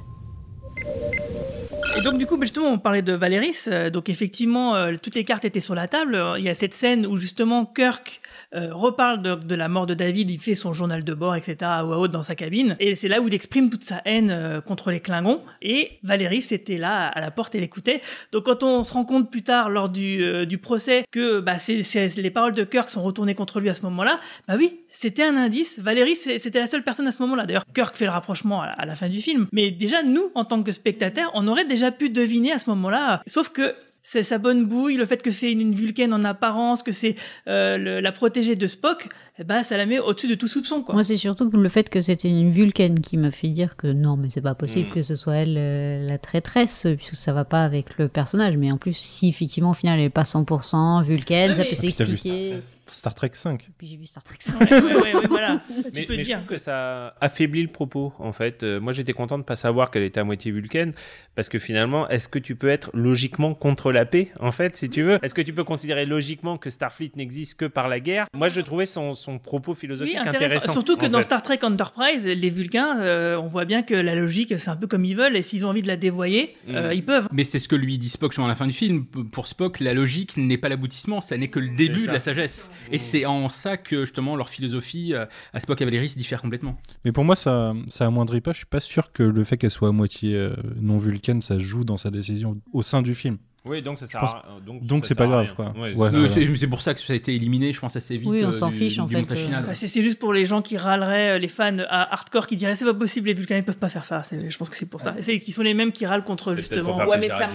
Et 1.96 2.00
donc, 2.00 2.18
du 2.18 2.26
coup, 2.26 2.40
justement, 2.40 2.68
on 2.68 2.78
parlait 2.78 3.02
de 3.02 3.12
Valéris. 3.12 3.64
euh, 3.66 3.90
donc, 3.90 4.08
effectivement, 4.08 4.76
euh, 4.76 4.94
toutes 5.02 5.14
les 5.14 5.24
cartes 5.24 5.44
étaient 5.44 5.60
sur 5.60 5.74
la 5.74 5.88
table. 5.88 6.20
Il 6.38 6.44
y 6.44 6.48
a 6.48 6.54
cette 6.54 6.74
scène 6.74 7.06
où, 7.06 7.16
justement, 7.16 7.66
Kirk 7.66 8.20
euh, 8.54 8.72
reparle 8.72 9.22
de, 9.22 9.34
de 9.34 9.54
la 9.54 9.68
mort 9.68 9.86
de 9.86 9.94
David. 9.94 10.30
Il 10.30 10.38
fait 10.40 10.54
son 10.54 10.72
journal 10.72 11.04
de 11.04 11.14
bord, 11.14 11.34
etc., 11.36 11.56
à 11.62 11.84
haute 11.86 12.10
dans 12.10 12.22
sa 12.22 12.34
cabine. 12.34 12.76
Et 12.80 12.94
c'est 12.94 13.08
là 13.08 13.20
où 13.20 13.28
il 13.28 13.34
exprime 13.34 13.70
toute 13.70 13.84
sa 13.84 14.00
haine 14.04 14.30
euh, 14.30 14.60
contre 14.60 14.90
les 14.90 15.00
Klingons. 15.00 15.42
Et 15.62 15.98
Valéris 16.02 16.46
était 16.50 16.78
là, 16.78 17.08
à 17.08 17.20
la 17.20 17.30
porte, 17.30 17.54
et 17.54 17.60
l'écoutait. 17.60 18.00
Donc, 18.32 18.44
quand 18.44 18.62
on 18.62 18.84
se 18.84 18.94
rend 18.94 19.04
compte 19.04 19.30
plus 19.30 19.42
tard, 19.42 19.68
lors 19.70 19.88
du, 19.88 20.22
euh, 20.22 20.44
du 20.46 20.58
procès, 20.58 21.04
que 21.10 21.40
bah, 21.40 21.58
c'est, 21.58 21.82
c'est- 21.82 22.16
les 22.16 22.30
paroles 22.30 22.54
de 22.54 22.64
Kirk 22.64 22.88
sont 22.88 23.02
retournées 23.02 23.34
contre 23.34 23.60
lui 23.60 23.68
à 23.68 23.74
ce 23.74 23.82
moment-là, 23.82 24.20
bah 24.46 24.54
oui, 24.56 24.80
c'était 24.88 25.24
un 25.24 25.36
indice. 25.36 25.78
Valéris, 25.78 26.16
c'est- 26.16 26.38
c'était 26.38 26.60
la 26.60 26.66
seule 26.66 26.82
personne 26.82 27.06
à 27.06 27.12
ce 27.12 27.20
moment-là. 27.22 27.44
D'ailleurs, 27.46 27.64
Kirk 27.74 27.96
fait 27.96 28.06
le 28.06 28.10
rapprochement 28.12 28.62
à, 28.62 28.66
à 28.66 28.86
la 28.86 28.94
fin 28.94 29.08
du 29.08 29.20
film. 29.20 29.46
Mais 29.52 29.70
déjà, 29.70 30.02
nous, 30.02 30.30
en 30.34 30.44
tant 30.44 30.62
que 30.62 30.72
spectateurs, 30.72 31.30
on 31.34 31.46
aurait 31.48 31.64
déjà 31.66 31.90
pu 31.92 32.10
deviner 32.10 32.52
à 32.52 32.58
ce 32.58 32.70
moment-là. 32.70 33.22
Sauf 33.26 33.50
que 33.50 33.74
sa 34.02 34.38
bonne 34.38 34.66
bouille, 34.66 34.96
le 34.96 35.06
fait 35.06 35.22
que 35.22 35.30
c'est 35.30 35.52
une, 35.52 35.74
Vulcaine 35.74 36.14
en 36.14 36.24
apparence, 36.24 36.82
que 36.82 36.92
c'est 36.92 37.14
euh, 37.46 38.00
la 38.00 38.12
protégée 38.12 38.56
de 38.56 38.66
Spock, 38.66 39.08
eh 39.40 39.44
ben, 39.44 39.62
ça 39.62 39.76
la 39.76 39.86
met 39.86 39.98
au-dessus 40.00 40.26
de 40.28 40.34
tout 40.34 40.48
soupçon. 40.48 40.82
Quoi. 40.82 40.94
Moi, 40.94 41.04
c'est 41.04 41.16
surtout 41.16 41.48
le 41.50 41.68
fait 41.68 41.88
que 41.88 42.00
c'était 42.00 42.28
une 42.28 42.50
Vulcaine 42.50 43.00
qui 43.00 43.16
m'a 43.16 43.30
fait 43.30 43.48
dire 43.48 43.76
que 43.76 43.86
non, 43.86 44.16
mais 44.16 44.30
c'est 44.30 44.42
pas 44.42 44.54
possible 44.56 44.88
Mm. 44.88 44.92
que 44.94 45.02
ce 45.04 45.14
soit 45.16 45.34
elle 45.36 45.56
euh, 45.56 46.06
la 46.06 46.18
traîtresse, 46.18 46.86
puisque 46.96 47.14
ça 47.14 47.32
va 47.32 47.44
pas 47.44 47.64
avec 47.64 47.98
le 47.98 48.08
personnage. 48.08 48.56
Mais 48.56 48.72
en 48.72 48.78
plus, 48.78 48.96
si 48.96 49.28
effectivement, 49.28 49.70
au 49.70 49.74
final, 49.74 49.98
elle 50.00 50.06
est 50.06 50.10
pas 50.10 50.24
100% 50.24 51.02
Vulcaine, 51.04 51.54
ça 51.54 51.62
mais- 51.62 51.68
peut 51.70 51.76
vu 51.76 51.92
s'expliquer. 51.92 52.56
Star 52.90 53.14
Trek 53.14 53.32
5. 53.34 53.68
Puis 53.76 53.86
j'ai 53.86 53.96
vu 53.98 54.06
Star 54.06 54.22
Trek 54.22 54.38
5. 54.40 54.58
Ouais, 54.62 54.80
ouais, 54.80 54.94
ouais, 54.94 55.14
ouais, 55.16 55.26
voilà. 55.28 55.60
Mais, 55.68 56.00
tu 56.00 56.06
peux 56.06 56.16
mais 56.16 56.22
je 56.22 56.28
dire. 56.28 56.38
trouve 56.38 56.48
que 56.48 56.56
ça 56.56 57.14
affaiblit 57.20 57.60
le 57.60 57.68
propos, 57.68 58.14
en 58.18 58.32
fait. 58.32 58.62
Euh, 58.62 58.80
moi, 58.80 58.94
j'étais 58.94 59.12
content 59.12 59.36
de 59.36 59.42
pas 59.42 59.56
savoir 59.56 59.90
qu'elle 59.90 60.04
était 60.04 60.20
à 60.20 60.24
moitié 60.24 60.50
vulcaine, 60.52 60.94
parce 61.34 61.50
que 61.50 61.58
finalement, 61.58 62.08
est-ce 62.08 62.28
que 62.30 62.38
tu 62.38 62.56
peux 62.56 62.70
être 62.70 62.90
logiquement 62.94 63.52
contre 63.52 63.92
la 63.92 64.06
paix, 64.06 64.32
en 64.40 64.52
fait, 64.52 64.74
si 64.78 64.88
tu 64.88 65.02
veux? 65.02 65.18
Est-ce 65.22 65.34
que 65.34 65.42
tu 65.42 65.52
peux 65.52 65.64
considérer 65.64 66.06
logiquement 66.06 66.56
que 66.56 66.70
Starfleet 66.70 67.12
n'existe 67.16 67.58
que 67.60 67.66
par 67.66 67.88
la 67.88 68.00
guerre? 68.00 68.26
Moi, 68.32 68.48
je 68.48 68.62
trouvais 68.62 68.86
son, 68.86 69.12
son 69.12 69.27
propos 69.36 69.74
philosophique 69.74 70.14
Oui, 70.14 70.18
intéressant. 70.26 70.46
intéressant. 70.46 70.72
Surtout 70.72 70.96
que 70.96 71.04
dans 71.04 71.18
fait. 71.18 71.24
Star 71.24 71.42
Trek 71.42 71.58
Enterprise, 71.62 72.26
les 72.26 72.48
Vulcains, 72.48 72.98
euh, 73.02 73.36
on 73.36 73.46
voit 73.48 73.66
bien 73.66 73.82
que 73.82 73.92
la 73.94 74.14
logique, 74.14 74.54
c'est 74.58 74.70
un 74.70 74.76
peu 74.76 74.86
comme 74.86 75.04
ils 75.04 75.14
veulent, 75.14 75.36
et 75.36 75.42
s'ils 75.42 75.66
ont 75.66 75.68
envie 75.68 75.82
de 75.82 75.88
la 75.88 75.96
dévoyer, 75.98 76.54
euh, 76.70 76.88
Mm. 76.88 76.92
ils 76.94 77.04
peuvent. 77.04 77.28
Mais 77.32 77.44
c'est 77.44 77.58
ce 77.58 77.68
que 77.68 77.76
lui 77.76 77.98
dit 77.98 78.08
Spock 78.08 78.32
justement 78.32 78.46
à 78.46 78.48
la 78.48 78.54
fin 78.54 78.66
du 78.66 78.72
film. 78.72 79.04
Pour 79.04 79.46
Spock, 79.46 79.80
la 79.80 79.92
logique 79.92 80.38
n'est 80.38 80.56
pas 80.56 80.70
l'aboutissement, 80.70 81.20
ça 81.20 81.36
n'est 81.36 81.48
que 81.48 81.58
le 81.58 81.68
début 81.68 82.06
de 82.06 82.12
la 82.12 82.20
sagesse. 82.20 82.70
Et 82.90 82.96
c'est 82.98 83.26
en 83.26 83.50
ça 83.50 83.76
que 83.76 84.04
justement 84.06 84.36
leur 84.36 84.48
philosophie 84.48 85.12
euh, 85.12 85.26
à 85.52 85.60
Spock 85.60 85.82
et 85.82 85.84
Valérie 85.84 86.08
se 86.08 86.16
diffère 86.16 86.40
complètement. 86.40 86.78
Mais 87.04 87.12
pour 87.12 87.24
moi, 87.24 87.36
ça, 87.36 87.74
ça 87.88 88.06
amoindrit 88.06 88.40
pas. 88.40 88.52
Je 88.52 88.58
suis 88.58 88.66
pas 88.66 88.80
sûr 88.80 89.12
que 89.12 89.22
le 89.24 89.44
fait 89.44 89.56
qu'elle 89.58 89.70
soit 89.70 89.88
à 89.88 89.92
moitié 89.92 90.34
euh, 90.36 90.54
non 90.80 90.96
vulcaine, 90.98 91.42
ça 91.42 91.58
joue 91.58 91.84
dans 91.84 91.96
sa 91.96 92.10
décision 92.10 92.56
au 92.72 92.82
sein 92.82 93.02
du 93.02 93.14
film. 93.14 93.38
Oui, 93.68 93.82
donc 93.82 93.98
ça 93.98 94.06
sert 94.06 94.20
pense- 94.20 94.32
à- 94.32 94.44
donc 94.66 94.82
donc 94.84 95.06
c'est 95.06 95.14
pas 95.14 95.26
grave, 95.26 95.44
rien. 95.44 95.54
quoi. 95.54 95.74
Ouais, 95.80 95.92
Ouais, 95.94 96.08
Euh, 96.14 96.28
c'est 96.28 96.56
c'est 96.56 96.66
pour 96.66 96.82
ça 96.82 96.94
que 96.94 97.00
ça 97.00 97.12
a 97.12 97.16
été 97.16 97.34
éliminé, 97.34 97.72
je 97.72 97.80
pense, 97.80 97.94
assez 97.96 98.16
vite. 98.16 98.28
Oui, 98.28 98.42
on 98.44 98.48
euh, 98.48 98.52
s'en 98.52 98.68
du- 98.68 98.76
fiche, 98.76 98.98
en 98.98 99.06
du 99.06 99.14
fait, 99.14 99.20
euh. 99.32 99.60
Bah, 99.66 99.74
c'est 99.74 99.88
c'est 99.88 100.02
juste 100.02 100.18
pour 100.18 100.32
les 100.32 100.46
gens 100.46 100.62
qui 100.62 100.76
râleraient, 100.76 101.36
euh, 101.36 101.38
les 101.38 101.48
fans 101.48 101.76
à 101.88 102.12
hardcore 102.14 102.46
qui 102.46 102.56
diraient 102.56 102.74
c'est 102.74 102.84
pas 102.84 102.94
possible, 102.94 103.26
les 103.28 103.34
Vulcains 103.34 103.56
ils 103.56 103.62
peuvent 103.64 103.78
pas 103.78 103.88
faire 103.88 104.04
ça. 104.04 104.22
C'est- 104.24 104.50
Je 104.50 104.56
pense 104.58 104.68
que 104.70 104.76
c'est 104.76 104.86
pour 104.86 105.00
ça. 105.00 105.14
Et 105.18 105.22
c'est 105.22 105.38
qui 105.38 105.52
sont 105.52 105.62
les 105.62 105.74
mêmes 105.74 105.92
qui 105.92 106.06
râlent 106.06 106.24
contre 106.24 106.52
C'est 106.54 106.58
justement. 106.62 106.96
Ouais, 107.06 107.18
mais 107.18 107.28
ça 107.28 107.48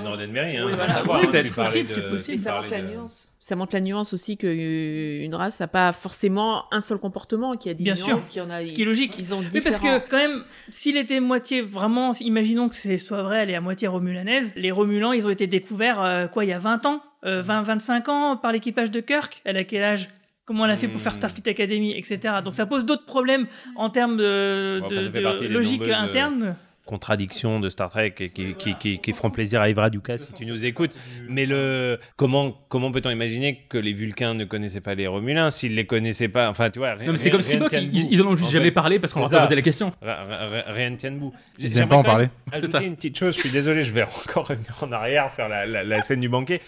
parlais 1.51 1.73
possible, 1.83 1.89
c'est 1.93 2.09
possible. 2.09 2.37
Ça 2.39 2.61
la 2.69 2.81
nuance. 2.81 3.32
Ça 3.45 3.57
montre 3.57 3.73
la 3.75 3.81
nuance 3.81 4.13
aussi 4.13 4.37
qu'une 4.37 5.35
race 5.35 5.59
n'a 5.59 5.67
pas 5.67 5.91
forcément 5.91 6.63
un 6.71 6.79
seul 6.79 6.97
comportement, 6.97 7.57
qu'il 7.57 7.71
y 7.71 7.71
a 7.71 7.73
des 7.73 7.83
Bien 7.83 7.93
nuances, 7.95 8.23
sûr. 8.23 8.29
qu'il 8.29 8.41
y 8.41 8.45
en 8.45 8.49
a. 8.49 8.63
Ce 8.63 8.71
qui 8.71 8.83
est 8.83 8.85
logique. 8.85 9.15
Ils 9.19 9.33
ont 9.33 9.41
Oui, 9.53 9.59
parce 9.59 9.81
que 9.81 9.99
quand 10.09 10.15
même, 10.15 10.45
s'il 10.69 10.95
était 10.95 11.19
moitié 11.19 11.61
vraiment, 11.61 12.13
imaginons 12.21 12.69
que 12.69 12.75
c'est 12.75 12.97
soit 12.97 13.21
vrai, 13.21 13.39
elle 13.39 13.49
est 13.49 13.55
à 13.55 13.59
moitié 13.59 13.89
romulanaise, 13.89 14.53
les 14.55 14.71
Romulans, 14.71 15.11
ils 15.11 15.27
ont 15.27 15.29
été 15.29 15.45
découverts, 15.45 16.01
euh, 16.01 16.27
quoi, 16.27 16.45
il 16.45 16.51
y 16.51 16.53
a 16.53 16.57
20 16.59 16.85
ans, 16.85 17.03
euh, 17.25 17.41
20, 17.41 17.63
25 17.63 18.07
ans 18.07 18.37
par 18.37 18.53
l'équipage 18.53 18.91
de 18.91 19.01
Kirk. 19.01 19.41
Elle 19.43 19.57
a 19.57 19.65
quel 19.65 19.83
âge? 19.83 20.09
Comment 20.45 20.63
elle 20.63 20.71
a 20.71 20.77
fait 20.77 20.87
pour 20.87 21.01
faire 21.01 21.11
Hmm. 21.11 21.15
Starfleet 21.15 21.49
Academy, 21.49 21.91
etc. 21.97 22.35
Donc 22.45 22.55
ça 22.55 22.65
pose 22.65 22.85
d'autres 22.85 23.05
problèmes 23.05 23.47
en 23.75 23.89
termes 23.89 24.15
de, 24.15 24.79
Bon, 24.79 25.47
logique 25.49 25.85
euh, 25.87 25.93
interne. 25.95 26.55
Contradictions 26.85 27.59
de 27.59 27.69
Star 27.69 27.89
Trek 27.89 28.13
et 28.19 28.29
qui, 28.29 28.55
qui, 28.55 28.75
qui, 28.75 28.99
qui 28.99 29.13
feront 29.13 29.29
plaisir 29.31 29.61
à 29.61 29.69
Ivra 29.69 29.89
Dukas 29.89 30.17
si 30.17 30.33
tu 30.33 30.45
nous 30.45 30.65
écoutes. 30.65 30.91
Mais 31.29 31.45
le 31.45 31.99
comment 32.17 32.53
comment 32.69 32.91
peut-on 32.91 33.09
imaginer 33.09 33.61
que 33.69 33.77
les 33.77 33.93
Vulcains 33.93 34.33
ne 34.33 34.45
connaissaient 34.45 34.81
pas 34.81 34.93
les 34.93 35.07
Romulins 35.07 35.49
s'ils 35.51 35.75
les 35.75 35.85
connaissaient 35.85 36.27
pas? 36.27 36.49
Enfin, 36.49 36.69
tu 36.69 36.79
vois. 36.79 36.93
rien- 36.95 37.05
Non, 37.05 37.11
mais 37.13 37.17
c'est 37.17 37.29
comme 37.31 37.39
ne 37.41 37.67
tient 37.69 37.79
ils- 37.79 38.11
ils 38.11 38.21
en 38.21 38.27
ont 38.27 38.35
juste 38.35 38.49
en 38.49 38.51
jamais 38.51 38.65
fait. 38.65 38.71
parlé 38.71 38.99
parce 38.99 39.13
qu'on 39.13 39.21
leur 39.21 39.33
a 39.33 39.37
pas 39.37 39.43
posé 39.43 39.55
la 39.55 39.61
question. 39.61 39.91
Rien- 40.01 40.89
ne 40.91 40.95
tient 40.97 41.11
debout. 41.11 41.33
Aiment 41.61 41.87
pas 41.89 41.95
en 41.97 42.03
parler. 42.03 42.27
Ajouter 42.51 42.85
une 42.85 42.95
petite 42.95 43.17
chose. 43.17 43.35
Je 43.35 43.39
suis 43.39 43.49
désolé, 43.51 43.83
je 43.83 43.93
vais 43.93 44.03
encore 44.27 44.47
revenir 44.47 44.77
en 44.81 44.91
arrière 44.91 45.31
sur 45.31 45.47
la, 45.47 45.65
la, 45.65 45.83
la 45.83 46.01
scène 46.01 46.19
du 46.19 46.29
banquet. 46.29 46.61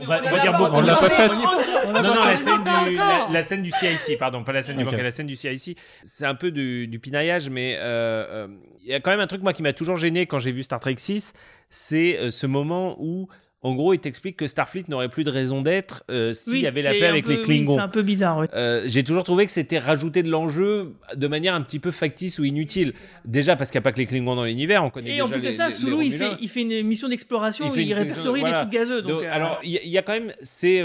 On 0.00 0.06
va, 0.06 0.20
on 0.22 0.26
on 0.26 0.30
va 0.30 0.36
l'a 0.36 0.42
dire 0.42 0.52
pas 0.52 0.58
beaucoup. 0.58 0.76
On 0.76 0.80
l'a 0.80 0.96
pas 0.96 1.10
faite. 1.10 1.32
Non, 1.92 2.02
non, 2.02 2.24
la 2.24 2.36
scène, 2.36 2.62
du, 2.62 2.96
la, 2.96 3.28
la 3.30 3.42
scène 3.44 3.62
du 3.62 3.70
CIC, 3.70 4.18
pardon, 4.18 4.42
pas 4.44 4.52
la 4.52 4.62
scène 4.62 4.76
du 4.76 4.84
Ok. 4.84 4.90
banquet, 4.90 5.02
la 5.02 5.10
scène 5.10 5.26
du 5.26 5.36
CIC. 5.36 5.76
C'est 6.02 6.26
un 6.26 6.34
peu 6.34 6.50
du, 6.50 6.86
du 6.88 6.98
pinaillage, 6.98 7.50
mais 7.50 7.76
euh, 7.78 8.46
euh, 8.46 8.48
il 8.82 8.90
y 8.90 8.94
a 8.94 9.00
quand 9.00 9.10
même 9.10 9.20
un 9.20 9.26
truc, 9.26 9.42
moi, 9.42 9.52
qui 9.52 9.62
m'a 9.62 9.72
toujours 9.72 9.96
gêné 9.96 10.26
quand 10.26 10.38
j'ai 10.38 10.52
vu 10.52 10.62
Star 10.62 10.80
Trek 10.80 10.94
6, 10.96 11.32
c'est 11.70 12.18
euh, 12.18 12.30
ce 12.30 12.46
moment 12.46 12.96
où, 12.98 13.28
en 13.64 13.74
gros, 13.74 13.94
il 13.94 14.00
t'explique 14.00 14.36
que 14.36 14.48
Starfleet 14.48 14.84
n'aurait 14.88 15.08
plus 15.08 15.22
de 15.22 15.30
raison 15.30 15.62
d'être 15.62 16.02
euh, 16.10 16.34
s'il 16.34 16.52
Oui, 16.54 16.60
y 16.62 16.66
avait 16.66 16.82
la 16.82 16.90
paix 16.90 17.06
avec 17.06 17.24
peu- 17.24 17.30
les 17.32 17.38
oui, 17.38 17.44
Klingons. 17.44 17.76
c'est 17.76 17.80
un 17.80 17.88
peu 17.88 18.02
bizarre, 18.02 18.38
oui. 18.38 18.46
Euh, 18.54 18.82
j'ai 18.86 19.04
toujours 19.04 19.22
trouvé 19.22 19.46
que 19.46 19.52
c'était 19.52 19.78
rajouter 19.78 20.22
de 20.24 20.28
l'enjeu 20.30 20.94
de 21.14 21.26
manière 21.28 21.54
un 21.54 21.62
petit 21.62 21.78
peu 21.78 21.92
factice 21.92 22.38
ou 22.40 22.44
inutile. 22.44 22.92
Déjà 23.24 23.54
parce 23.54 23.70
qu'il 23.70 23.78
n'y 23.78 23.82
a 23.82 23.84
pas 23.84 23.92
que 23.92 23.98
les 23.98 24.06
Klingons 24.06 24.34
dans 24.34 24.44
l'univers, 24.44 24.82
on 24.84 24.90
connaît 24.90 25.10
Et 25.10 25.12
déjà 25.12 25.24
en 25.24 25.28
plus 25.28 25.40
de 25.40 25.46
les- 25.46 25.52
ça, 25.52 25.66
les- 25.68 25.72
les 25.72 25.78
Sulu, 25.78 25.96
il 26.04 26.12
fait, 26.12 26.24
Romulins. 26.24 26.38
il 26.42 26.48
fait 26.48 26.62
une 26.62 26.82
mission 26.86 27.08
d'exploration 27.08 27.70
où 27.70 27.76
il 27.76 27.86
une- 27.88 27.94
répertorie 27.94 28.40
voilà. 28.40 28.64
des 28.64 28.70
trucs 28.70 28.72
gazeux. 28.80 29.02
Donc, 29.02 29.10
Donc, 29.12 29.22
euh, 29.22 29.28
alors, 29.32 29.60
il 29.62 29.70
y, 29.70 29.78
a- 29.78 29.82
il 29.84 29.90
y 29.90 29.98
a 29.98 30.02
quand 30.02 30.12
même, 30.14 30.32
c'est 30.42 30.80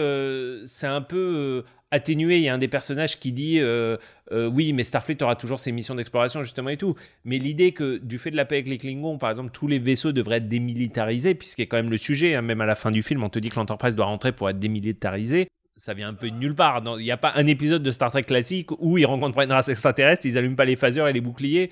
un 0.84 1.01
peu 1.01 1.63
atténué. 1.91 2.38
Il 2.38 2.43
y 2.43 2.49
a 2.49 2.53
un 2.53 2.57
des 2.57 2.67
personnages 2.67 3.19
qui 3.19 3.32
dit 3.32 3.59
euh, 3.59 3.97
euh, 4.32 4.47
oui, 4.47 4.73
mais 4.73 4.84
Starfleet 4.84 5.21
aura 5.23 5.36
toujours 5.36 5.59
ses 5.59 5.71
missions 5.71 5.95
d'exploration 5.95 6.43
justement 6.43 6.69
et 6.69 6.78
tout. 6.78 6.95
Mais 7.23 7.38
l'idée 7.38 7.71
que 7.71 7.97
du 7.97 8.17
fait 8.17 8.32
de 8.32 8.36
la 8.36 8.45
paix 8.45 8.55
avec 8.55 8.67
les 8.67 8.78
Klingons, 8.78 9.17
par 9.17 9.30
exemple, 9.30 9.51
tous 9.51 9.67
les 9.67 9.80
vaisseaux 9.80 10.11
devraient 10.11 10.38
être 10.38 10.47
démilitarisés, 10.47 11.36
puisqu'il 11.36 11.63
est 11.63 11.67
quand 11.67 11.78
même 11.78 11.89
le 11.89 11.97
sujet. 11.97 12.36
hein, 12.36 12.41
même 12.41 12.61
à 12.61 12.65
la 12.65 12.75
fin 12.75 12.91
du 12.91 13.03
film, 13.03 13.23
on 13.23 13.30
te 13.30 13.39
dit 13.39 13.49
que 13.49 13.55
l'Enterprise 13.55 13.95
doit 13.95 14.05
rentrer 14.05 14.32
pour 14.32 14.49
être 14.49 14.59
démilitarisée. 14.59 15.47
Ça 15.78 15.93
vient 15.93 16.09
un 16.09 16.13
peu 16.13 16.30
de 16.30 16.36
nulle 16.36 16.55
part. 16.55 16.82
Il 16.97 17.03
n'y 17.03 17.11
a 17.11 17.17
pas 17.17 17.34
un 17.36 17.45
épisode 17.45 17.84
de 17.84 17.91
Star 17.91 18.11
Trek 18.11 18.23
classique 18.23 18.71
où 18.80 18.97
ils 18.97 19.05
rencontrent 19.05 19.39
une 19.39 19.51
race 19.51 19.69
extraterrestre, 19.69 20.25
ils 20.25 20.38
allument 20.38 20.55
pas 20.55 20.65
les 20.65 20.75
phaseurs 20.75 21.07
et 21.07 21.13
les 21.13 21.21
boucliers. 21.21 21.69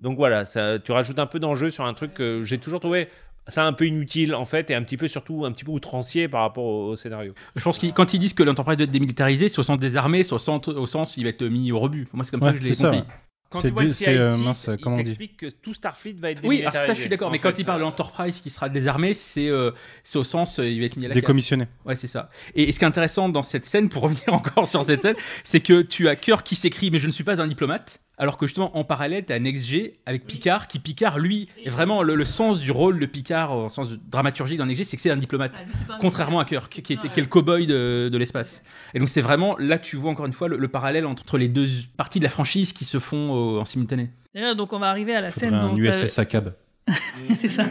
Donc 0.00 0.16
voilà, 0.16 0.44
ça, 0.44 0.78
tu 0.80 0.90
rajoutes 0.90 1.20
un 1.20 1.26
peu 1.26 1.38
d'enjeu 1.38 1.70
sur 1.70 1.84
un 1.84 1.94
truc 1.94 2.14
que 2.14 2.42
j'ai 2.42 2.58
toujours 2.58 2.80
trouvé 2.80 3.08
ça 3.48 3.64
un 3.64 3.72
peu 3.72 3.86
inutile 3.86 4.34
en 4.34 4.44
fait 4.44 4.70
et 4.70 4.74
un 4.74 4.82
petit 4.82 4.96
peu 4.96 5.08
surtout 5.08 5.44
un 5.44 5.52
petit 5.52 5.64
peu 5.64 5.72
outrancier 5.72 6.28
par 6.28 6.42
rapport 6.42 6.64
au, 6.64 6.88
au 6.90 6.96
scénario. 6.96 7.34
Je 7.56 7.62
pense 7.64 7.78
que 7.78 7.86
quand 7.88 8.14
ils 8.14 8.18
disent 8.18 8.34
que 8.34 8.42
l'entreprise 8.42 8.76
doit 8.76 8.84
être 8.84 8.90
démilitarisée, 8.90 9.48
c'est 9.48 9.58
au 9.58 9.62
sens 9.64 9.78
des 9.78 9.96
armées, 9.96 10.24
c'est 10.24 10.32
au 10.34 10.38
sens, 10.38 10.68
au 10.68 10.86
sens 10.86 11.16
il 11.16 11.24
va 11.24 11.30
être 11.30 11.44
mis 11.44 11.72
au 11.72 11.80
rebut. 11.80 12.06
Moi, 12.12 12.24
c'est 12.24 12.30
comme 12.30 12.42
ça 12.42 12.52
que 12.52 12.58
je 12.58 12.62
l'ai 12.62 12.68
c'est 12.74 12.82
ça, 12.82 12.90
compris. 12.90 13.04
Quand 13.50 13.60
C'est 13.60 13.68
tu 13.68 13.74
vois 13.74 13.82
le 13.82 13.90
c'est, 13.90 14.08
euh, 14.16 14.34
CIC, 14.36 14.44
mince, 14.46 14.70
il 14.78 14.94
t'explique 14.94 15.36
que 15.36 15.46
tout 15.50 15.74
Starfleet 15.74 16.14
va 16.14 16.30
être 16.30 16.38
Oui, 16.38 16.56
démilitarisé. 16.56 16.78
alors 16.78 16.86
ça, 16.86 16.94
je 16.94 17.00
suis 17.00 17.10
d'accord. 17.10 17.30
Mais 17.30 17.36
fait, 17.36 17.50
quand 17.52 17.58
il 17.58 17.66
parle 17.66 17.80
de 17.80 17.84
l'Enterprise 17.84 18.40
qui 18.40 18.48
sera 18.48 18.70
désarmé, 18.70 19.12
c'est 19.12 19.48
euh, 19.48 19.72
c'est 20.04 20.18
au 20.18 20.24
sens 20.24 20.58
euh, 20.58 20.66
il 20.66 20.80
va 20.80 20.86
être 20.86 20.96
mis 20.96 21.04
à 21.04 21.08
la 21.08 21.14
Décommissionné. 21.14 21.66
casse. 21.66 21.74
Ouais, 21.84 21.94
c'est 21.96 22.06
ça. 22.06 22.30
Et, 22.54 22.62
et 22.62 22.72
ce 22.72 22.78
qui 22.78 22.84
est 22.86 22.88
intéressant 22.88 23.28
dans 23.28 23.42
cette 23.42 23.66
scène, 23.66 23.90
pour 23.90 24.02
revenir 24.04 24.32
encore 24.32 24.66
sur 24.66 24.82
cette 24.84 25.02
scène, 25.02 25.16
c'est 25.44 25.60
que 25.60 25.82
tu 25.82 26.08
as 26.08 26.16
Kirk 26.16 26.46
qui 26.46 26.54
s'écrit 26.54 26.90
mais 26.90 26.96
je 26.98 27.06
ne 27.06 27.12
suis 27.12 27.24
pas 27.24 27.42
un 27.42 27.46
diplomate. 27.46 28.00
Alors 28.22 28.36
que 28.36 28.46
justement, 28.46 28.76
en 28.78 28.84
parallèle, 28.84 29.24
tu 29.24 29.32
as 29.32 29.38
NextG 29.40 29.94
avec 30.06 30.24
Picard, 30.28 30.68
qui 30.68 30.78
Picard, 30.78 31.18
lui, 31.18 31.48
est 31.64 31.70
vraiment 31.70 32.04
le, 32.04 32.14
le 32.14 32.24
sens 32.24 32.60
du 32.60 32.70
rôle 32.70 33.00
de 33.00 33.06
Picard, 33.06 33.58
au 33.58 33.68
sens 33.68 33.88
de 33.88 33.98
dramaturgie 34.10 34.56
dans 34.56 34.64
NextG, 34.64 34.84
c'est 34.84 34.96
que 34.96 35.02
c'est 35.02 35.10
un 35.10 35.16
diplomate. 35.16 35.66
Contrairement 36.00 36.38
à 36.38 36.44
Kirk, 36.44 36.82
qui 36.82 36.92
était 36.92 37.08
quel 37.12 37.26
cow-boy 37.26 37.66
de, 37.66 38.08
de 38.12 38.18
l'espace. 38.18 38.62
Et 38.94 39.00
donc, 39.00 39.08
c'est 39.08 39.22
vraiment, 39.22 39.56
là, 39.58 39.76
tu 39.76 39.96
vois 39.96 40.12
encore 40.12 40.26
une 40.26 40.34
fois 40.34 40.46
le, 40.46 40.56
le 40.56 40.68
parallèle 40.68 41.04
entre 41.04 41.36
les 41.36 41.48
deux 41.48 41.66
parties 41.96 42.20
de 42.20 42.24
la 42.24 42.30
franchise 42.30 42.72
qui 42.72 42.84
se 42.84 43.00
font 43.00 43.56
euh, 43.56 43.60
en 43.60 43.64
simultané. 43.64 44.10
D'ailleurs, 44.32 44.54
donc 44.54 44.72
on 44.72 44.78
va 44.78 44.88
arriver 44.88 45.16
à 45.16 45.20
la 45.20 45.32
scène 45.32 45.54
un 45.54 45.70
dont 45.70 45.76
USS 45.76 46.20
ACAB. 46.20 46.52
c'est 47.40 47.48
ça. 47.48 47.64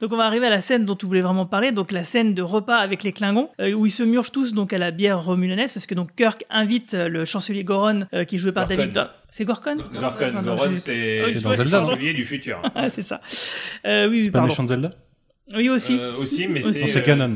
Donc 0.00 0.12
on 0.12 0.16
va 0.16 0.24
arriver 0.24 0.46
à 0.46 0.50
la 0.50 0.60
scène 0.60 0.84
dont 0.84 0.94
tu 0.94 1.06
voulais 1.06 1.22
vraiment 1.22 1.46
parler, 1.46 1.72
donc 1.72 1.92
la 1.92 2.04
scène 2.04 2.34
de 2.34 2.42
repas 2.42 2.76
avec 2.76 3.02
les 3.02 3.12
Klingons, 3.12 3.48
euh, 3.60 3.72
où 3.72 3.86
ils 3.86 3.90
se 3.90 4.02
murgent 4.02 4.32
tous 4.32 4.52
donc 4.52 4.72
à 4.72 4.78
la 4.78 4.90
bière 4.90 5.22
romulanaise, 5.24 5.72
parce 5.72 5.86
que 5.86 5.94
donc 5.94 6.14
Kirk 6.14 6.44
invite 6.50 6.94
euh, 6.94 7.08
le 7.08 7.24
chancelier 7.24 7.64
Goron, 7.64 8.00
euh, 8.12 8.24
qui 8.24 8.36
est 8.36 8.38
joué 8.38 8.52
par 8.52 8.66
Gorkon. 8.68 8.82
David. 8.84 9.08
C'est 9.30 9.44
Gorkon? 9.44 9.76
Gorkon, 9.76 10.32
Non, 10.32 10.42
non, 10.42 10.54
Goron, 10.56 10.70
je- 10.72 10.76
c'est 10.76 11.18
C'est 11.38 11.64
non 11.64 11.86
chancelier 11.86 12.12
du 12.12 12.24
futur. 12.24 12.60
Ah, 12.74 12.90
c'est 12.90 13.02
ça. 13.02 13.20
Euh, 13.86 14.08
oui, 14.08 14.20
oui, 14.20 14.30
Pas 14.30 14.38
le 14.38 14.42
pardon. 14.42 14.48
méchant 14.48 14.62
de 14.64 14.68
Zelda? 14.68 14.90
Oui, 15.54 15.68
aussi. 15.68 15.98
Euh, 15.98 16.12
aussi, 16.18 16.46
mais 16.48 16.64
Aussi. 16.64 16.80
c'est 16.80 16.88
C'est 16.88 17.02
Ganon. 17.06 17.26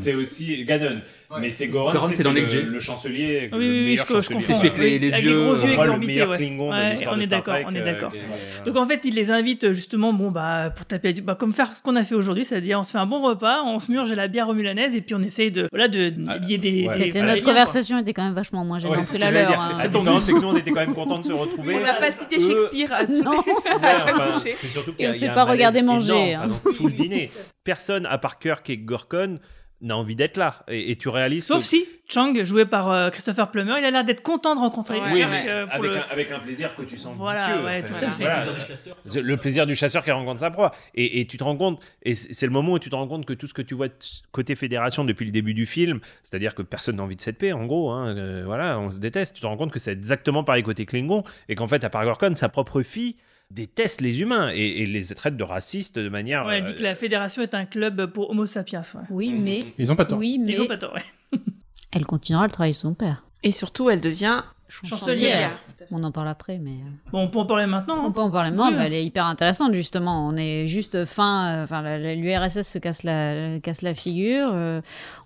Mais 1.41 1.51
c'est 1.51 1.66
Goron, 1.68 1.93
Goron, 1.93 2.09
c'est 2.14 2.22
dans 2.22 2.33
le, 2.33 2.41
le 2.41 2.79
chancelier. 2.81 3.51
Oui, 3.53 3.59
le 3.59 3.72
oui, 3.72 3.85
oui, 3.85 3.97
je, 3.99 4.14
je 4.16 4.20
celui 4.22 4.55
avec 4.55 4.79
les- 4.79 4.99
les 4.99 5.12
avec 5.12 5.26
yeux, 5.26 5.33
les 5.37 5.45
gros 5.45 5.55
yeux 5.55 5.72
exorbités, 5.72 6.22
ouais. 6.22 6.29
Ouais, 6.29 7.07
on 7.11 7.20
est 7.20 7.24
Star 7.24 7.43
d'accord, 7.43 7.55
on 7.66 7.74
est 7.74 7.81
euh, 7.81 7.85
d'accord. 7.85 8.12
qui 8.12 8.18
est- 8.18 8.64
Donc 8.64 8.76
en 8.76 8.87
fait, 8.87 9.01
il 9.05 9.14
les 9.14 9.31
invite 9.31 9.64
euh, 9.64 9.74
justement, 9.74 10.14
bon 10.14 10.31
bah 10.31 10.72
pour 10.74 10.87
taper, 10.87 11.12
bah, 11.12 11.35
comme 11.35 11.53
faire 11.53 11.70
ce 11.74 11.83
qu'on 11.83 11.97
a 11.97 12.05
fait 12.05 12.14
aujourd'hui, 12.14 12.47
c'est-à-dire 12.47 12.81
on 12.81 12.83
se 12.83 12.93
fait 12.93 12.99
un 12.99 13.05
bon 13.05 13.20
repas, 13.20 13.62
on 13.62 13.79
se 13.79 13.93
murge 13.93 14.11
à 14.11 14.14
la 14.14 14.26
bière 14.26 14.47
romulanaise 14.47 14.95
et 14.95 15.03
puis 15.03 15.14
on 15.14 15.20
essaye 15.22 15.51
de 15.51 15.68
voilà 15.70 15.89
de 15.89 16.12
lier 16.47 16.57
des. 16.57 16.85
ouais. 16.85 16.89
des- 16.89 16.91
C'était 16.93 17.20
des 17.20 17.26
notre 17.26 17.43
conversation 17.43 17.99
était 17.99 18.14
quand 18.14 18.24
même 18.24 18.35
vachement 18.35 18.64
moins 18.64 18.79
gênante 18.79 18.97
c'est 19.03 19.16
que 19.18 19.20
la 19.20 19.31
leur. 19.31 19.61
hein. 19.61 19.76
La 19.79 19.89
différence, 19.89 20.24
c'est 20.24 20.33
que 20.33 20.39
nous, 20.41 20.49
on 20.49 20.57
était 20.57 20.70
quand 20.70 20.81
même 20.81 20.95
contents 20.95 21.18
de 21.18 21.26
se 21.26 21.33
retrouver. 21.33 21.74
On 21.74 21.81
n'a 21.81 21.95
pas 21.95 22.11
cité 22.11 22.37
Eux- 22.39 22.49
Shakespeare 22.70 22.93
à, 22.93 23.01
chaque 23.01 24.33
coucher. 24.33 24.51
c'est 24.57 24.66
surtout 24.68 24.95
Et 24.99 25.09
on 25.09 25.12
s'est 25.12 25.29
pas 25.29 25.45
regardé 25.45 25.83
manger, 25.83 26.35
hein. 26.35 26.49
pendant 26.64 26.74
tout 26.76 26.87
le 26.87 26.93
dîner. 26.95 27.31
Personne, 27.64 28.07
à 28.07 28.16
part 28.16 28.39
Kirk 28.39 28.68
et 28.70 28.79
Gorkon, 28.79 29.39
n'a 29.81 29.97
envie 29.97 30.16
d'être 30.16 30.37
là. 30.37 30.64
Et, 30.68 30.91
et 30.91 30.97
tu 30.97 31.09
réalises 31.09 31.47
Sauf 31.47 31.59
que- 31.59 31.64
si 31.64 31.85
Chang, 32.11 32.33
joué 32.45 32.64
par 32.64 32.91
euh, 32.91 33.11
Christopher 33.11 33.51
Plummer, 33.51 33.74
il 33.79 33.85
a 33.85 33.91
l'air 33.91 34.03
d'être 34.03 34.22
content 34.22 34.55
de 34.55 34.61
rencontrer 34.61 34.99
Ouais, 34.99 35.12
Oui, 35.12 35.18
Kirk, 35.18 35.31
mais 35.31 35.45
euh, 35.51 35.66
pour 35.66 35.74
avec, 35.74 35.91
le- 35.91 35.97
un, 35.99 36.03
avec 36.11 36.31
un 36.33 36.39
plaisir 36.39 36.74
que 36.74 36.83
tu 36.83 36.97
sens 36.97 37.14
Voilà, 37.16 37.47
vicieux. 37.49 37.64
ouais, 37.66 37.83
en 37.83 37.87
tout 37.87 38.05
à 38.05 38.11
fait. 38.11 38.22
Voilà. 38.24 39.22
Le 39.22 39.37
plaisir 39.37 39.66
du 39.66 39.76
chasseur 39.76 40.03
qui 40.03 40.11
rencontre 40.11 40.41
sa 40.41 40.51
proie. 40.51 40.70
Et, 40.95 41.20
et 41.20 41.26
tu 41.26 41.37
te 41.37 41.45
rends 41.45 41.57
compte, 41.57 41.81
et 42.03 42.14
c'est 42.14 42.47
le 42.47 42.53
moment 42.53 42.72
où 42.72 42.79
tu 42.79 42.89
te 42.89 42.95
rends 42.97 43.07
compte 43.07 43.26
que 43.26 43.35
tout 43.35 43.47
ce 43.47 43.53
que 43.55 43.61
tu 43.62 43.74
vois 43.74 43.89
de- 43.89 43.95
côté 44.33 44.55
fédération 44.57 45.05
depuis 45.05 45.26
le 45.26 45.33
début 45.33 45.53
du 45.55 45.66
film, 45.66 46.01
c'est-à-dire 46.22 46.55
que 46.55 46.62
personne 46.62 46.97
n'a 46.97 47.03
envie 47.03 47.16
de 47.16 47.20
cette 47.22 47.37
paix, 47.39 47.53
en 47.53 47.66
gros, 47.66 47.91
hein, 47.91 48.16
euh, 48.16 48.43
voilà, 48.47 48.79
on 48.81 48.91
se 48.91 48.99
déteste. 48.99 49.35
Tu 49.35 49.43
te 49.43 49.47
rends 49.47 49.57
compte 49.59 49.70
que 49.72 49.79
c'est 49.79 49.93
exactement 49.93 50.45
pareil 50.45 50.62
côté 50.62 50.87
Klingon, 50.87 51.24
et 51.51 51.55
qu'en 51.57 51.68
fait, 51.68 51.85
à 51.85 51.91
part 51.91 52.05
Gorkon, 52.05 52.35
sa 52.37 52.49
propre 52.49 52.81
fille 52.83 53.16
déteste 53.51 54.01
les 54.01 54.20
humains 54.20 54.51
et, 54.53 54.82
et 54.82 54.86
les 54.86 55.05
traite 55.14 55.36
de 55.36 55.44
racistes 55.44 55.99
de 55.99 56.09
manière. 56.09 56.46
Ouais, 56.46 56.59
elle 56.59 56.64
dit 56.64 56.72
euh, 56.72 56.74
que 56.76 56.82
la 56.82 56.94
fédération 56.94 57.42
est 57.42 57.55
un 57.55 57.64
club 57.64 58.07
pour 58.07 58.30
Homo 58.30 58.46
sapiens. 58.46 58.82
ouais. 58.94 59.01
Oui, 59.11 59.32
mais. 59.32 59.64
Ils 59.78 59.90
ont 59.90 59.96
pas 59.96 60.05
tort. 60.05 60.18
Oui, 60.18 60.38
mais. 60.38 60.53
Ils 60.53 60.61
ont 60.61 60.66
pas 60.66 60.78
tort, 60.78 60.94
ouais. 60.94 61.38
Elle 61.90 62.05
continuera 62.05 62.44
le 62.46 62.53
travail 62.53 62.72
de 62.72 62.76
son 62.76 62.94
père. 62.94 63.24
Et 63.42 63.53
surtout, 63.53 63.88
elle 63.88 64.01
devient 64.01 64.42
Chancelière. 64.69 65.51
On 65.91 66.03
en 66.05 66.12
parle 66.12 66.29
après, 66.29 66.59
mais. 66.59 66.73
euh, 66.73 67.11
Bon, 67.12 67.23
on 67.23 67.29
peut 67.29 67.39
en 67.39 67.47
parler 67.47 67.66
maintenant. 67.66 68.05
On 68.05 68.09
hein. 68.09 68.12
peut 68.12 68.21
en 68.21 68.31
parler 68.31 68.51
moins, 68.51 68.69
Oui. 68.69 68.75
mais 68.77 68.87
elle 68.87 68.93
est 68.95 69.05
hyper 69.05 69.25
intéressante 69.27 69.73
justement. 69.75 70.27
On 70.29 70.37
est 70.37 70.66
juste 70.66 71.05
fin, 71.07 71.55
euh, 71.61 71.64
enfin 71.64 71.83
l'URSS 71.99 72.62
se 72.69 72.79
casse 72.79 73.03
la, 73.03 73.59
casse 73.61 73.81
la 73.83 73.95
figure. 73.95 74.51
euh, 74.53 74.81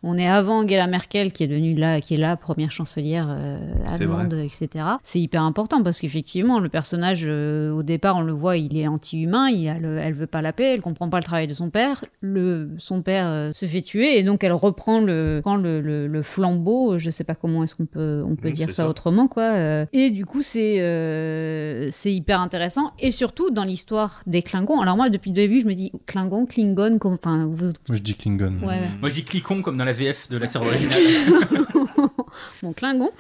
on 0.05 0.17
est 0.19 0.29
avant 0.29 0.63
Angela 0.63 0.87
Merkel 0.87 1.33
qui 1.33 1.43
est 1.45 1.49
devenue 1.49 1.75
là, 1.75 2.01
qui 2.01 2.15
est 2.15 2.19
la 2.19 2.37
première 2.37 2.71
chancelière 2.71 3.27
euh, 3.31 3.59
allemande, 3.93 4.35
etc. 4.35 4.85
C'est 5.03 5.21
hyper 5.21 5.43
important 5.43 5.83
parce 5.83 6.01
qu'effectivement 6.01 6.61
le 6.61 6.69
personnage 6.69 7.23
euh, 7.27 7.73
au 7.73 7.83
départ 7.83 8.17
on 8.19 8.23
le 8.23 8.33
voit, 8.33 8.57
il 8.57 8.77
est 8.79 8.87
anti-humain, 8.87 9.49
il 9.49 9.69
a 9.69 9.79
le- 9.79 9.99
elle 9.99 10.13
veut 10.15 10.27
pas 10.29 10.43
la 10.43 10.53
paix, 10.53 10.75
elle 10.75 10.81
comprend 10.81 11.09
pas 11.09 11.19
le 11.19 11.25
travail 11.25 11.47
de 11.49 11.55
son 11.55 11.71
père. 11.71 12.05
Le, 12.21 12.71
son 12.79 13.03
père 13.03 13.27
euh, 13.29 13.51
se 13.53 13.67
fait 13.67 13.83
tuer 13.83 14.19
et 14.19 14.23
donc 14.23 14.45
elle 14.45 14.53
reprend 14.53 15.01
le, 15.01 15.41
prend 15.43 15.57
le, 15.57 15.81
le- 15.81 16.07
le 16.07 16.23
flambeau. 16.23 16.99
Je 16.99 17.11
sais 17.11 17.25
pas 17.25 17.35
comment 17.35 17.65
est-ce 17.65 17.75
qu'on 17.75 17.87
peut 17.87 18.23
on 18.27 18.37
peut 18.37 18.51
dire 18.51 18.71
ça. 18.71 18.89
autrement 18.89 19.27
quoi. 19.33 19.43
euh, 19.43 19.87
et 19.93 20.11
du 20.11 20.27
coup 20.27 20.43
c'est 20.43 20.81
euh, 20.81 21.89
c'est 21.91 22.13
hyper 22.13 22.41
intéressant 22.41 22.93
et 22.99 23.11
surtout 23.11 23.51
dans 23.51 23.65
l'histoire 23.65 24.23
des 24.27 24.43
Klingons. 24.43 24.81
Alors 24.81 24.97
moi 24.97 25.09
depuis 25.11 25.31
le 25.31 25.35
début 25.37 25.61
je 25.61 25.67
me 25.67 25.75
dis 25.75 25.91
Klingon, 26.07 26.47
Klingon, 26.47 26.99
comme 26.99 27.15
enfin 27.15 27.47
vous- 27.51 27.73
Moi, 27.89 27.97
je 27.97 28.03
dis 28.03 28.15
Klingon. 28.15 28.55
Ouais, 28.63 28.67
ouais. 28.69 28.81
Moi, 29.01 29.09
je 29.09 29.15
dis 29.15 29.25
Clicon 29.25 29.63
comme 29.63 29.77
dans 29.77 29.85
la 29.85 29.93
VF 29.93 30.29
de 30.29 30.37
la 30.39 30.47
série 30.47 30.67
originale. 30.67 30.99
mon 32.63 32.73
Klingon, 32.73 33.11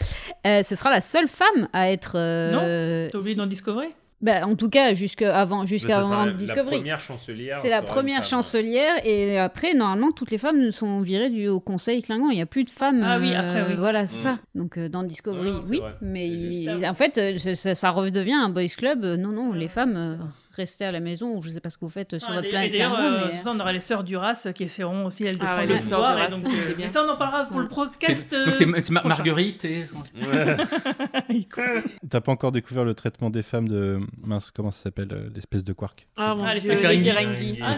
euh, 0.46 0.62
ce 0.62 0.74
sera 0.74 0.90
la 0.90 1.00
seule 1.00 1.28
femme 1.28 1.68
à 1.72 1.90
être. 1.90 2.12
euh, 2.16 3.08
T'as 3.10 3.18
oublié 3.18 3.34
dans 3.36 3.46
Discovery 3.46 3.88
Bah, 4.22 4.46
en 4.46 4.54
tout 4.54 4.68
cas, 4.70 4.94
jusqu'à 4.94 5.36
avant, 5.36 5.66
jusqu'à 5.66 6.00
sera 6.00 6.14
avant 6.22 6.24
la- 6.26 6.32
Discovery. 6.32 6.64
La 6.76 6.78
première 6.78 7.00
chancelière. 7.00 7.56
C'est 7.60 7.68
la 7.70 7.82
première 7.82 8.18
femme. 8.22 8.30
chancelière 8.30 8.92
et 9.04 9.36
après 9.38 9.74
normalement 9.74 10.12
toutes 10.12 10.30
les 10.30 10.38
femmes 10.38 10.70
sont 10.70 11.00
virées 11.00 11.28
du 11.30 11.48
Haut 11.48 11.58
Conseil 11.60 12.02
Klingon. 12.02 12.30
Il 12.30 12.36
n'y 12.36 12.42
a 12.42 12.46
plus 12.46 12.62
de 12.64 12.70
femmes. 12.70 13.02
Ah 13.04 13.18
oui, 13.20 13.32
euh, 13.34 13.38
après, 13.40 13.72
oui. 13.72 13.76
Voilà, 13.78 14.06
c'est 14.06 14.18
Mm. 14.18 14.22
ça. 14.32 14.38
Donc 14.54 14.78
euh, 14.78 14.88
dans 14.88 15.02
Discovery, 15.02 15.52
c'est 15.62 15.70
oui, 15.70 15.78
vrai. 15.80 15.94
mais 16.00 16.28
C'est 16.28 16.78
il- 16.78 16.86
en 16.86 16.94
fait 16.94 17.18
euh, 17.18 17.36
ça, 17.74 17.90
redevient 17.90 18.32
un 18.34 18.48
boys 18.48 18.66
club. 18.78 19.04
Non, 19.04 19.30
non, 19.30 19.52
les 19.52 19.68
femmes 19.68 19.96
euh, 19.96 20.16
restez 20.56 20.84
à 20.84 20.92
la 20.92 21.00
maison 21.00 21.34
ou 21.36 21.42
je 21.42 21.48
sais 21.50 21.60
pas 21.60 21.70
ce 21.70 21.78
que 21.78 21.84
vous 21.84 21.90
faites 21.90 22.18
sur 22.18 22.28
Ah, 22.30 22.34
votre 22.34 22.46
et- 22.46 22.50
planète 22.50 22.74
et 22.74 22.78
d'ailleurs, 22.78 22.98
euh, 22.98 23.10
mais- 23.24 23.30
c'est 23.30 23.36
pour 23.36 23.44
ça 23.44 23.50
on 23.52 23.60
aura 23.60 23.72
les 23.72 23.80
sœurs 23.80 24.04
Duras 24.04 24.48
qui 24.54 24.64
essaieront 24.64 25.06
aussi 25.06 25.24
elles 25.24 25.38
de 25.38 25.42
Ah 25.44 25.56
prendre 25.56 25.68
les 25.68 25.78
sœurs 25.78 25.98
pouvoir. 26.00 26.14
Duras, 26.16 26.26
et 26.26 26.30
donc, 26.30 26.46
euh, 26.46 26.74
bien. 26.74 26.88
ça 26.88 27.04
on 27.06 27.10
en 27.10 27.16
parlera 27.16 27.44
pour 27.46 27.60
le 27.60 27.68
podcast. 27.68 28.26
C'est- 28.30 28.44
Donc 28.44 28.54
c'est 28.54 28.66
euh, 28.68 28.80
c'est 28.80 28.92
Mar-. 28.92 29.06
Marguerite 29.06 29.64
et. 29.64 29.86
T'as 32.10 32.20
pas 32.20 32.32
encore 32.32 32.52
découvert 32.52 32.84
le 32.84 32.94
traitement 32.94 33.30
des 33.30 33.42
femmes 33.42 33.68
de. 33.68 34.00
Mince, 34.24 34.50
comment 34.50 34.70
ça 34.70 34.84
s'appelle 34.84 35.08
euh, 35.12 35.28
L'espèce 35.34 35.64
de 35.64 35.72
quark? 35.72 36.06
Ah 36.16 36.34
mon 36.34 36.44
Ah, 36.44 36.54
les 36.54 36.60
dieu, 36.60 36.70
les 36.72 36.76
Ferengi. 36.76 37.58
Ah. 37.62 37.74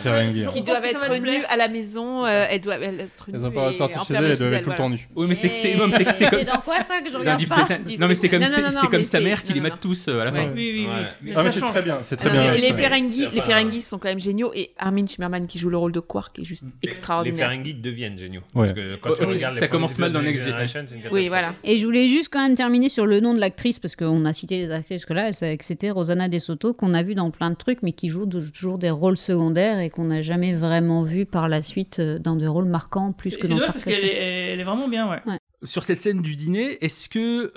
Qui 0.52 0.62
doivent 0.62 0.84
être 0.84 1.14
nues 1.20 1.44
à 1.48 1.56
la 1.56 1.68
maison, 1.68 2.24
euh, 2.26 2.46
elles 2.48 2.60
doivent 2.60 2.82
être 2.82 3.28
nues. 3.28 3.34
Elles 3.34 3.46
ont 3.46 3.51
pas 3.51 3.72
sortir 3.72 4.05
chez 4.05 4.14
elles, 4.14 4.24
elles 4.30 4.38
doivent 4.38 4.52
être 4.55 4.64
tout 4.64 4.70
le 4.70 4.76
temps 4.76 4.90
nues. 4.90 5.09
Oui, 5.14 5.26
mais 5.28 5.34
c'est 5.34 5.52
c'est- 5.52 5.74
dans 5.76 6.60
quoi 6.60 6.82
ça 6.82 7.01
que 7.01 7.10
je 7.10 7.16
regarde 7.16 7.46
pas 7.48 7.66
non, 7.98 8.09
mais 8.09 8.14
c'est 8.14 8.28
comme, 8.28 8.42
c'est- 8.42 8.88
comme 8.88 9.05
sa 9.05 9.20
mère 9.20 9.42
qui 9.42 9.52
les 9.52 9.60
mate 9.60 9.80
tous 9.80 10.09
à 10.09 10.24
la 10.24 10.32
fin. 10.32 10.46
Oui, 10.55 10.86
oui, 10.86 10.88
oui. 11.22 11.32
Ah, 11.36 11.51
c'est 11.51 11.60
très 11.60 11.82
bien, 11.82 11.98
c'est 12.02 12.16
très 12.16 12.30
bien. 12.30 12.42
Les. 12.70 12.82
Ferengi, 12.82 13.27
les 13.32 13.41
Ferengi 13.43 13.82
sont 13.82 13.99
quand 13.99 14.09
même 14.09 14.20
géniaux 14.20 14.53
et 14.55 14.73
Armin 14.78 15.07
Shimmerman 15.07 15.47
qui 15.47 15.59
joue 15.59 15.70
le 15.70 15.77
rôle 15.77 15.93
de 15.93 16.01
Quark 16.01 16.39
est 16.39 16.45
juste 16.45 16.65
Les 16.82 16.89
extraordinaire. 16.89 17.49
Ferengi 17.51 17.74
deviennent 17.74 18.19
géniaux. 18.19 18.41
Ouais. 18.55 18.66
Parce 18.66 18.73
que 18.73 18.97
quand 18.97 19.11
Ouais, 19.11 19.16
tu 19.16 19.24
ouais, 19.27 19.32
regardes 19.35 19.55
ça 19.55 19.61
les 19.62 19.69
commence 19.69 19.99
mal 19.99 20.12
dans 20.12 20.23
Next 20.23 20.43
c'est 20.43 21.11
Oui, 21.11 21.28
voilà. 21.28 21.55
Et 21.65 21.77
je 21.78 21.85
voulais 21.86 22.09
juste 22.09 22.28
quand 22.31 22.43
même 22.43 22.55
terminer 22.55 22.89
sur 22.89 23.07
le 23.07 23.20
nom 23.20 23.35
de 23.35 23.41
l'actrice, 23.41 23.78
parce 23.78 23.97
qu'on 23.97 24.24
a 24.24 24.32
cité 24.32 24.59
les 24.59 24.70
actrices 24.70 25.05
que 25.07 25.12
là, 25.12 25.31
que 25.32 25.65
c'était 25.65 25.91
Rosanna 25.91 26.28
De 26.28 26.39
Soto, 26.39 26.74
qu'on 26.74 26.95
a 26.95 27.03
vu 27.03 27.15
dans 27.15 27.31
plein 27.31 27.51
de 27.51 27.57
trucs, 27.57 27.82
mais 27.82 27.93
qui 27.93 28.09
joue 28.09 28.27
toujours 28.27 28.78
des 28.78 28.91
rôles 28.91 29.16
secondaires 29.16 29.78
et 29.81 29.91
qu'on 29.91 30.05
n'a 30.05 30.23
jamais 30.23 30.55
vraiment 30.55 31.03
vu 31.03 31.27
par 31.27 31.49
la 31.49 31.62
suite 31.62 31.99
euh, 32.01 32.19
dans 32.19 32.36
des 32.36 32.47
rôles 32.47 32.65
marquants 32.66 33.12
plus 33.12 33.31
C'est 33.32 33.41
que 33.41 33.47
dans 33.47 33.59
Star 33.59 33.73
parce 33.73 33.82
Trek. 33.85 33.93
qu'elle 33.95 34.05
est, 34.05 34.53
elle 34.53 34.61
est 34.61 34.65
vraiment 34.65 34.89
bien, 34.89 35.09
ouais. 35.11 35.19
Sur 35.62 35.82
cette 35.85 36.01
scène 36.01 36.20
du 36.23 36.36
dîner, 36.36 36.85
est-ce 36.85 37.09
que. 37.09 37.53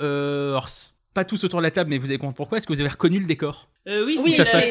Pas 1.18 1.26
tous 1.26 1.44
autour 1.44 1.60
de 1.60 1.64
la 1.64 1.72
table, 1.72 1.90
mais 1.90 1.98
vous 1.98 2.06
allez 2.06 2.20
comprendre 2.20 2.36
pourquoi. 2.36 2.60
Est-ce 2.60 2.68
que 2.68 2.74
vous 2.74 2.80
avez 2.80 2.92
reconnu 2.92 3.18
le 3.18 3.26
décor? 3.26 3.70
Euh, 3.88 4.06
oui, 4.06 4.20
Oui, 4.24 4.34
c'est 4.34 4.44
la, 4.54 4.62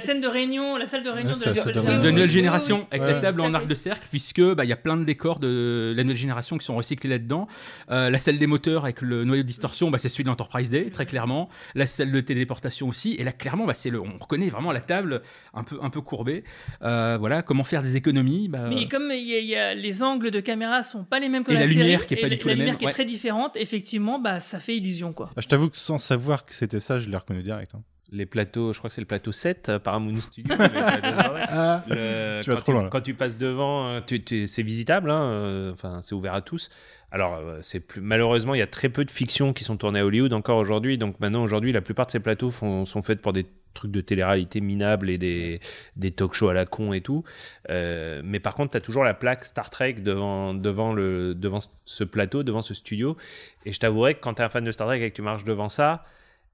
scène- 0.00 0.18
la 0.20 0.20
de 0.20 0.26
réunion, 0.26 0.76
la 0.78 0.86
salle 0.88 1.02
de 1.04 1.10
réunion 1.10 1.34
Ouais, 1.34 1.38
de 1.38 1.44
la 1.44 1.50
la 1.52 1.54
salle 1.62 1.72
de 1.74 1.78
nouvelle 1.78 1.86
réunion. 1.90 2.00
de 2.00 2.06
la 2.06 2.10
nouvelle 2.12 2.26
Ouais. 2.28 2.32
génération 2.34 2.86
avec 2.90 3.06
Ouais. 3.06 3.12
la 3.14 3.20
table 3.20 3.40
en 3.42 3.54
arc 3.54 3.68
de 3.68 3.74
cercle 3.74 4.06
puisque 4.10 4.40
bah, 4.42 4.64
il 4.64 4.68
y 4.68 4.72
a 4.72 4.76
plein 4.76 4.96
de 4.96 5.04
décors 5.04 5.38
de 5.38 5.92
la 5.96 6.02
nouvelle 6.02 6.16
génération 6.16 6.56
qui 6.58 6.64
sont 6.66 6.74
recyclés 6.74 7.10
là-dedans 7.10 7.46
Euh, 7.90 8.10
la 8.10 8.18
salle 8.18 8.38
des 8.38 8.46
moteurs 8.48 8.82
avec 8.84 9.00
le 9.02 9.24
noyau 9.24 9.42
de 9.42 9.46
distorsion 9.46 9.90
bah, 9.90 9.98
c'est 9.98 10.08
celui 10.08 10.24
de 10.24 10.28
l'Enterprise 10.30 10.70
Day 10.70 10.90
très 10.90 11.06
clairement 11.06 11.48
la 11.76 11.86
salle 11.86 12.10
de 12.10 12.20
téléportation 12.20 12.88
aussi 12.88 13.14
et 13.18 13.22
là 13.24 13.30
clairement 13.32 13.66
bah, 13.66 13.74
c'est 13.74 13.90
le 13.90 14.00
on 14.00 14.16
reconnaît 14.18 14.48
vraiment 14.48 14.72
la 14.72 14.80
table 14.80 15.22
un 15.54 15.62
peu 15.62 15.78
un 15.82 15.90
peu 15.90 16.00
courbée 16.00 16.42
Euh, 16.82 17.16
voilà 17.20 17.42
comment 17.42 17.62
faire 17.64 17.82
des 17.82 17.94
économies 17.96 18.48
bah, 18.48 18.66
Mais 18.68 18.88
comme 18.88 19.10
il 19.12 19.26
y 19.28 19.34
a, 19.34 19.38
il 19.38 19.46
y 19.46 19.54
a- 19.56 19.74
les 19.74 20.02
angles 20.02 20.30
de 20.30 20.40
caméra 20.40 20.82
sont 20.82 21.04
pas 21.04 21.20
les 21.20 21.28
mêmes 21.28 21.44
que 21.44 21.50
Et 21.52 21.54
la, 21.54 21.60
la 21.60 21.66
série, 21.66 21.78
lumière 21.80 22.06
qui 22.06 22.14
est 22.14 22.16
pas 22.16 22.26
et 22.26 22.30
du 22.30 22.36
la- 22.36 22.40
tout 22.42 22.48
la 22.48 22.54
la 22.54 22.58
lumière 22.58 22.72
même, 22.72 22.78
qui 22.78 22.84
est 22.84 22.88
ouais. 22.88 22.92
très 22.92 23.04
différente, 23.04 23.56
effectivement, 23.56 24.18
bah 24.18 24.40
ça 24.40 24.58
fait 24.60 24.76
illusion 24.76 25.12
quoi. 25.12 25.28
Ah, 25.36 25.40
Je 25.42 25.48
t'avoue 25.48 25.68
que 25.68 25.75
sans 25.76 25.98
savoir 25.98 26.44
que 26.46 26.54
c'était 26.54 26.80
ça, 26.80 26.98
je 26.98 27.08
l'ai 27.08 27.16
reconnu 27.16 27.42
direct. 27.42 27.74
hein. 27.74 27.82
Les 28.12 28.24
plateaux, 28.24 28.72
je 28.72 28.78
crois 28.78 28.88
que 28.88 28.94
c'est 28.94 29.00
le 29.00 29.06
plateau 29.06 29.32
7 29.32 29.68
euh, 29.68 29.78
Paramount 29.80 30.20
Studio. 30.20 30.54
Ah. 30.58 31.82
Le- 31.88 32.40
Tu 32.42 32.50
vas 32.50 32.56
quand 32.56 32.62
trop 32.62 32.72
loin, 32.72 32.82
là. 32.84 32.88
Quand 32.90 33.00
tu 33.00 33.14
passes 33.14 33.36
devant, 33.36 33.86
euh, 33.88 34.00
tu- 34.06 34.22
tu- 34.22 34.46
c'est 34.46 34.62
visitable, 34.62 35.10
hein, 35.10 35.22
euh, 35.22 35.72
enfin 35.72 36.00
c'est 36.02 36.14
ouvert 36.14 36.34
à 36.34 36.40
tous. 36.42 36.68
Alors 37.12 37.36
euh, 37.36 37.58
c'est 37.62 37.80
plus 37.80 38.00
malheureusement 38.00 38.54
il 38.54 38.58
y 38.58 38.62
a 38.62 38.66
très 38.66 38.88
peu 38.88 39.04
de 39.04 39.10
fictions 39.10 39.52
qui 39.52 39.64
sont 39.64 39.76
tournées 39.76 40.00
à 40.00 40.06
Hollywood 40.06 40.32
encore 40.32 40.58
aujourd'hui. 40.58 40.98
Donc 40.98 41.20
maintenant 41.20 41.42
aujourd'hui 41.42 41.72
la 41.72 41.80
plupart 41.80 42.06
de 42.06 42.10
ces 42.10 42.20
plateaux 42.20 42.50
sont 42.50 43.02
faits 43.02 43.22
pour 43.22 43.32
des 43.32 43.46
trucs 43.74 43.92
de 43.92 44.00
télé-réalité 44.00 44.60
minables 44.60 45.10
et 45.10 45.18
des, 45.18 45.60
des 45.96 46.10
talk 46.10 46.32
shows 46.32 46.48
à 46.48 46.54
la 46.54 46.66
con 46.66 46.92
et 46.92 47.02
tout. 47.02 47.22
Euh, 47.70 48.22
mais 48.24 48.40
par 48.40 48.54
contre 48.54 48.72
tu 48.72 48.76
as 48.76 48.80
toujours 48.80 49.04
la 49.04 49.14
plaque 49.14 49.44
Star 49.44 49.70
Trek 49.70 49.94
devant 49.94 50.54
devant 50.54 50.92
le 50.92 51.34
devant 51.34 51.60
ce 51.84 52.04
plateau, 52.04 52.42
devant 52.42 52.62
ce 52.62 52.74
studio. 52.74 53.16
Et 53.64 53.72
je 53.72 53.78
t'avouerais 53.78 54.14
que 54.14 54.20
quand 54.20 54.34
tu 54.34 54.42
es 54.42 54.44
un 54.44 54.48
fan 54.48 54.64
de 54.64 54.70
Star 54.70 54.88
Trek 54.88 55.00
et 55.00 55.10
que 55.10 55.16
tu 55.16 55.22
marches 55.22 55.44
devant 55.44 55.68
ça, 55.68 56.04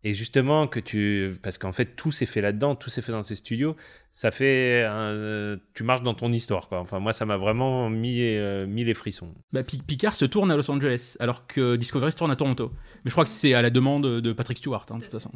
et 0.05 0.13
justement 0.15 0.67
que 0.67 0.81
tu 0.81 1.37
parce 1.43 1.59
qu'en 1.59 1.73
fait 1.73 1.95
tout 1.97 2.11
s'est 2.13 2.27
fait 2.27 2.41
là-dedans, 2.41 2.75
tout 2.75 2.91
s'est 2.91 3.03
fait 3.03 3.13
dans 3.13 3.23
ces 3.23 3.35
studios, 3.37 3.77
ça 4.11 4.31
fait 4.31 4.83
un- 4.85 5.13
euh, 5.13 5.57
tu 5.75 5.85
marches 5.85 6.03
dans 6.03 6.15
ton 6.15 6.33
histoire 6.33 6.69
quoi. 6.69 6.81
Enfin 6.81 6.99
moi 6.99 7.13
ça 7.13 7.25
m'a 7.25 7.37
vraiment 7.37 7.89
mis 7.89 8.19
euh, 8.21 8.67
mis 8.67 8.85
les 8.85 8.95
frissons. 8.95 9.33
bah, 9.53 9.63
Pi- 9.63 9.83
Picard 9.87 10.17
se 10.17 10.25
tourne 10.25 10.51
à 10.51 10.57
Los 10.57 10.71
Angeles 10.71 11.17
alors 11.21 11.47
que 11.47 11.77
Discovery 11.77 12.13
se 12.13 12.17
tourne 12.17 12.31
à 12.31 12.37
Toronto 12.37 12.73
mais 13.05 13.09
je 13.11 13.13
crois 13.13 13.25
que 13.25 13.31
c'est 13.31 13.55
à 13.55 13.63
la 13.63 13.71
demande 13.71 14.07
de 14.21 14.33
Patrick 14.33 14.59
Stewart 14.59 14.85
hein, 14.91 14.99
de 14.99 15.03
toute 15.05 15.13
façon 15.13 15.31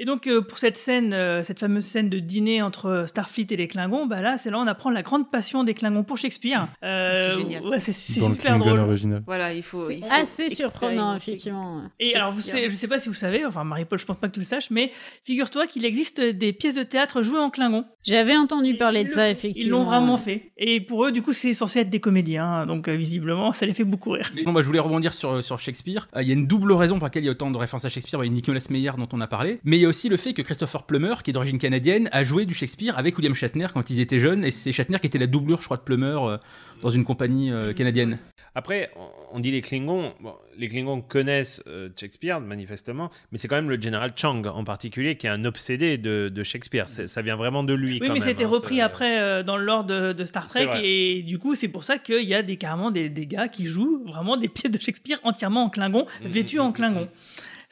Et 0.00 0.04
donc 0.04 0.26
euh, 0.26 0.40
pour 0.40 0.58
cette 0.58 0.76
scène, 0.76 1.12
euh, 1.12 1.42
cette 1.42 1.58
fameuse 1.58 1.84
scène 1.84 2.08
de 2.08 2.18
dîner 2.20 2.62
entre 2.62 3.04
Starfleet 3.08 3.46
et 3.50 3.56
les 3.56 3.66
Klingons, 3.68 4.06
bah 4.06 4.22
là 4.22 4.38
c'est 4.38 4.50
là 4.50 4.58
où 4.58 4.60
on 4.60 4.66
apprend 4.66 4.90
la 4.90 5.02
grande 5.02 5.30
passion 5.30 5.64
des 5.64 5.74
Klingons 5.74 6.04
pour 6.04 6.16
Shakespeare. 6.18 6.68
Euh, 6.84 7.32
C'est 7.34 7.40
génial, 7.40 7.64
ouais, 7.66 7.80
c'est 7.80 7.92
super 7.92 8.36
Klingon 8.54 8.66
drôle. 8.66 8.78
original. 8.80 9.22
Voilà, 9.26 9.52
il 9.52 9.62
faut. 9.62 9.90
il 9.90 10.00
faut 10.04 10.06
Assez 10.10 10.50
surprenant, 10.50 11.16
effectivement. 11.16 11.82
Et 11.98 12.14
alors, 12.14 12.30
vous 12.32 12.38
Shakespeare. 12.40 12.60
savez, 12.62 12.70
je 12.70 12.76
sais 12.76 12.88
pas 12.88 12.98
si 13.00 13.08
vous 13.08 13.14
savez, 13.14 13.44
enfin 13.44 13.64
Marie-Paul, 13.64 13.98
je 13.98 14.06
pense 14.06 14.16
pas 14.18 14.28
que 14.28 14.32
tu 14.34 14.40
le 14.40 14.44
saches, 14.46 14.70
mais 14.70 14.92
figure-toi 15.24 15.66
qu'il 15.66 15.84
existe 15.84 16.20
des 16.20 16.52
pièces 16.52 16.76
de 16.76 16.82
théâtre 16.84 17.22
jouées 17.22 17.40
en 17.40 17.50
Klingon. 17.50 17.84
J'avais 18.04 18.36
entendu 18.36 18.74
parler 18.76 19.04
de 19.04 19.08
ça, 19.10 19.28
effectivement. 19.28 19.66
Ils 19.66 19.70
l'ont 19.70 19.84
vraiment 19.84 20.16
fait. 20.16 20.52
Et 20.56 20.80
pour 20.80 21.04
eux, 21.04 21.12
du 21.12 21.22
coup, 21.22 21.32
c'est 21.32 21.54
censé 21.54 21.80
être 21.80 21.90
des 21.90 22.00
comédiens, 22.00 22.44
hein, 22.46 22.66
donc 22.66 22.88
euh, 22.88 22.94
visiblement, 22.94 23.52
ça 23.52 23.66
les 23.66 23.74
fait 23.74 23.84
beaucoup 23.84 24.10
rire. 24.10 24.30
Bon, 24.44 24.52
bah, 24.52 24.62
je 24.62 24.66
voulais 24.66 24.78
rebondir 24.78 25.12
sur, 25.12 25.42
sur 25.42 25.58
Shakespeare. 25.58 26.08
Euh, 26.16 26.22
Il 26.22 26.28
y 26.28 26.30
a 26.30 26.34
une 26.34 26.46
double 26.46 26.72
raison 26.72 26.96
pour 26.98 27.04
laquelle 27.06 27.24
il 27.24 27.26
y 27.26 27.28
a 27.28 27.32
autant 27.32 27.50
de 27.50 27.56
références 27.58 27.84
à 27.84 27.88
Shakespeare. 27.88 28.22
Il 28.24 28.28
y 28.28 28.30
a 28.30 28.32
Nicolas 28.32 28.60
Meyer 28.70 28.92
dont 28.96 29.08
on 29.12 29.20
a 29.20 29.26
parlé. 29.26 29.58
Mais 29.64 29.78
a 29.88 29.90
aussi 29.90 30.08
le 30.08 30.16
fait 30.16 30.32
que 30.34 30.42
Christopher 30.42 30.84
Plummer, 30.84 31.14
qui 31.22 31.30
est 31.30 31.32
d'origine 31.32 31.58
canadienne, 31.58 32.08
a 32.12 32.22
joué 32.24 32.46
du 32.46 32.54
Shakespeare 32.54 32.96
avec 32.98 33.16
William 33.16 33.34
Shatner 33.34 33.66
quand 33.72 33.90
ils 33.90 34.00
étaient 34.00 34.20
jeunes. 34.20 34.44
Et 34.44 34.50
c'est 34.50 34.72
Shatner 34.72 34.98
qui 35.00 35.06
était 35.06 35.18
la 35.18 35.26
doublure, 35.26 35.58
je 35.60 35.64
crois, 35.64 35.76
de 35.76 35.82
Plummer 35.82 36.16
euh, 36.28 36.36
dans 36.82 36.90
une 36.90 37.04
compagnie 37.04 37.50
euh, 37.50 37.72
canadienne. 37.72 38.18
Après, 38.54 38.90
on- 39.32 39.38
dit 39.40 39.50
les 39.52 39.60
Klingons. 39.60 40.14
Bon, 40.20 40.32
les 40.56 40.68
Klingons 40.68 41.00
connaissent 41.00 41.62
euh, 41.68 41.90
Shakespeare, 42.00 42.40
manifestement, 42.40 43.08
mais 43.30 43.38
c'est 43.38 43.46
quand 43.46 43.54
même 43.54 43.70
le 43.70 43.80
général 43.80 44.12
Chang 44.16 44.42
en 44.46 44.64
particulier 44.64 45.16
qui 45.16 45.26
est 45.28 45.30
un 45.30 45.44
obsédé 45.44 45.96
de, 45.96 46.28
de 46.28 46.42
Shakespeare. 46.42 46.88
C'est- 46.88 47.06
Ça 47.06 47.22
vient 47.22 47.36
vraiment 47.36 47.62
de 47.62 47.72
lui. 47.74 47.98
Oui, 48.00 48.08
quand 48.08 48.14
mais 48.14 48.20
c'était 48.20 48.44
hein, 48.44 48.48
repris 48.48 48.76
c'est- 48.76 48.80
après 48.80 49.20
euh, 49.20 49.42
dans 49.44 49.56
le 49.56 49.64
lore 49.64 49.84
de, 49.84 50.12
de 50.12 50.24
Star 50.24 50.48
Trek, 50.48 50.68
et 50.82 51.22
du 51.22 51.38
coup, 51.38 51.54
c'est 51.54 51.68
pour 51.68 51.84
ça 51.84 51.98
qu'il 51.98 52.24
y 52.24 52.34
a 52.34 52.42
des, 52.42 52.56
carrément 52.56 52.90
des, 52.90 53.08
des 53.08 53.26
gars 53.26 53.46
qui 53.48 53.66
jouent 53.66 54.02
vraiment 54.06 54.36
des 54.36 54.48
pièces 54.48 54.72
de 54.72 54.80
Shakespeare 54.80 55.18
entièrement 55.22 55.64
en 55.64 55.70
Klingon, 55.70 56.06
Mhm, 56.22 56.28
vêtus 56.28 56.58
en 56.58 56.72
Klingon. 56.72 57.08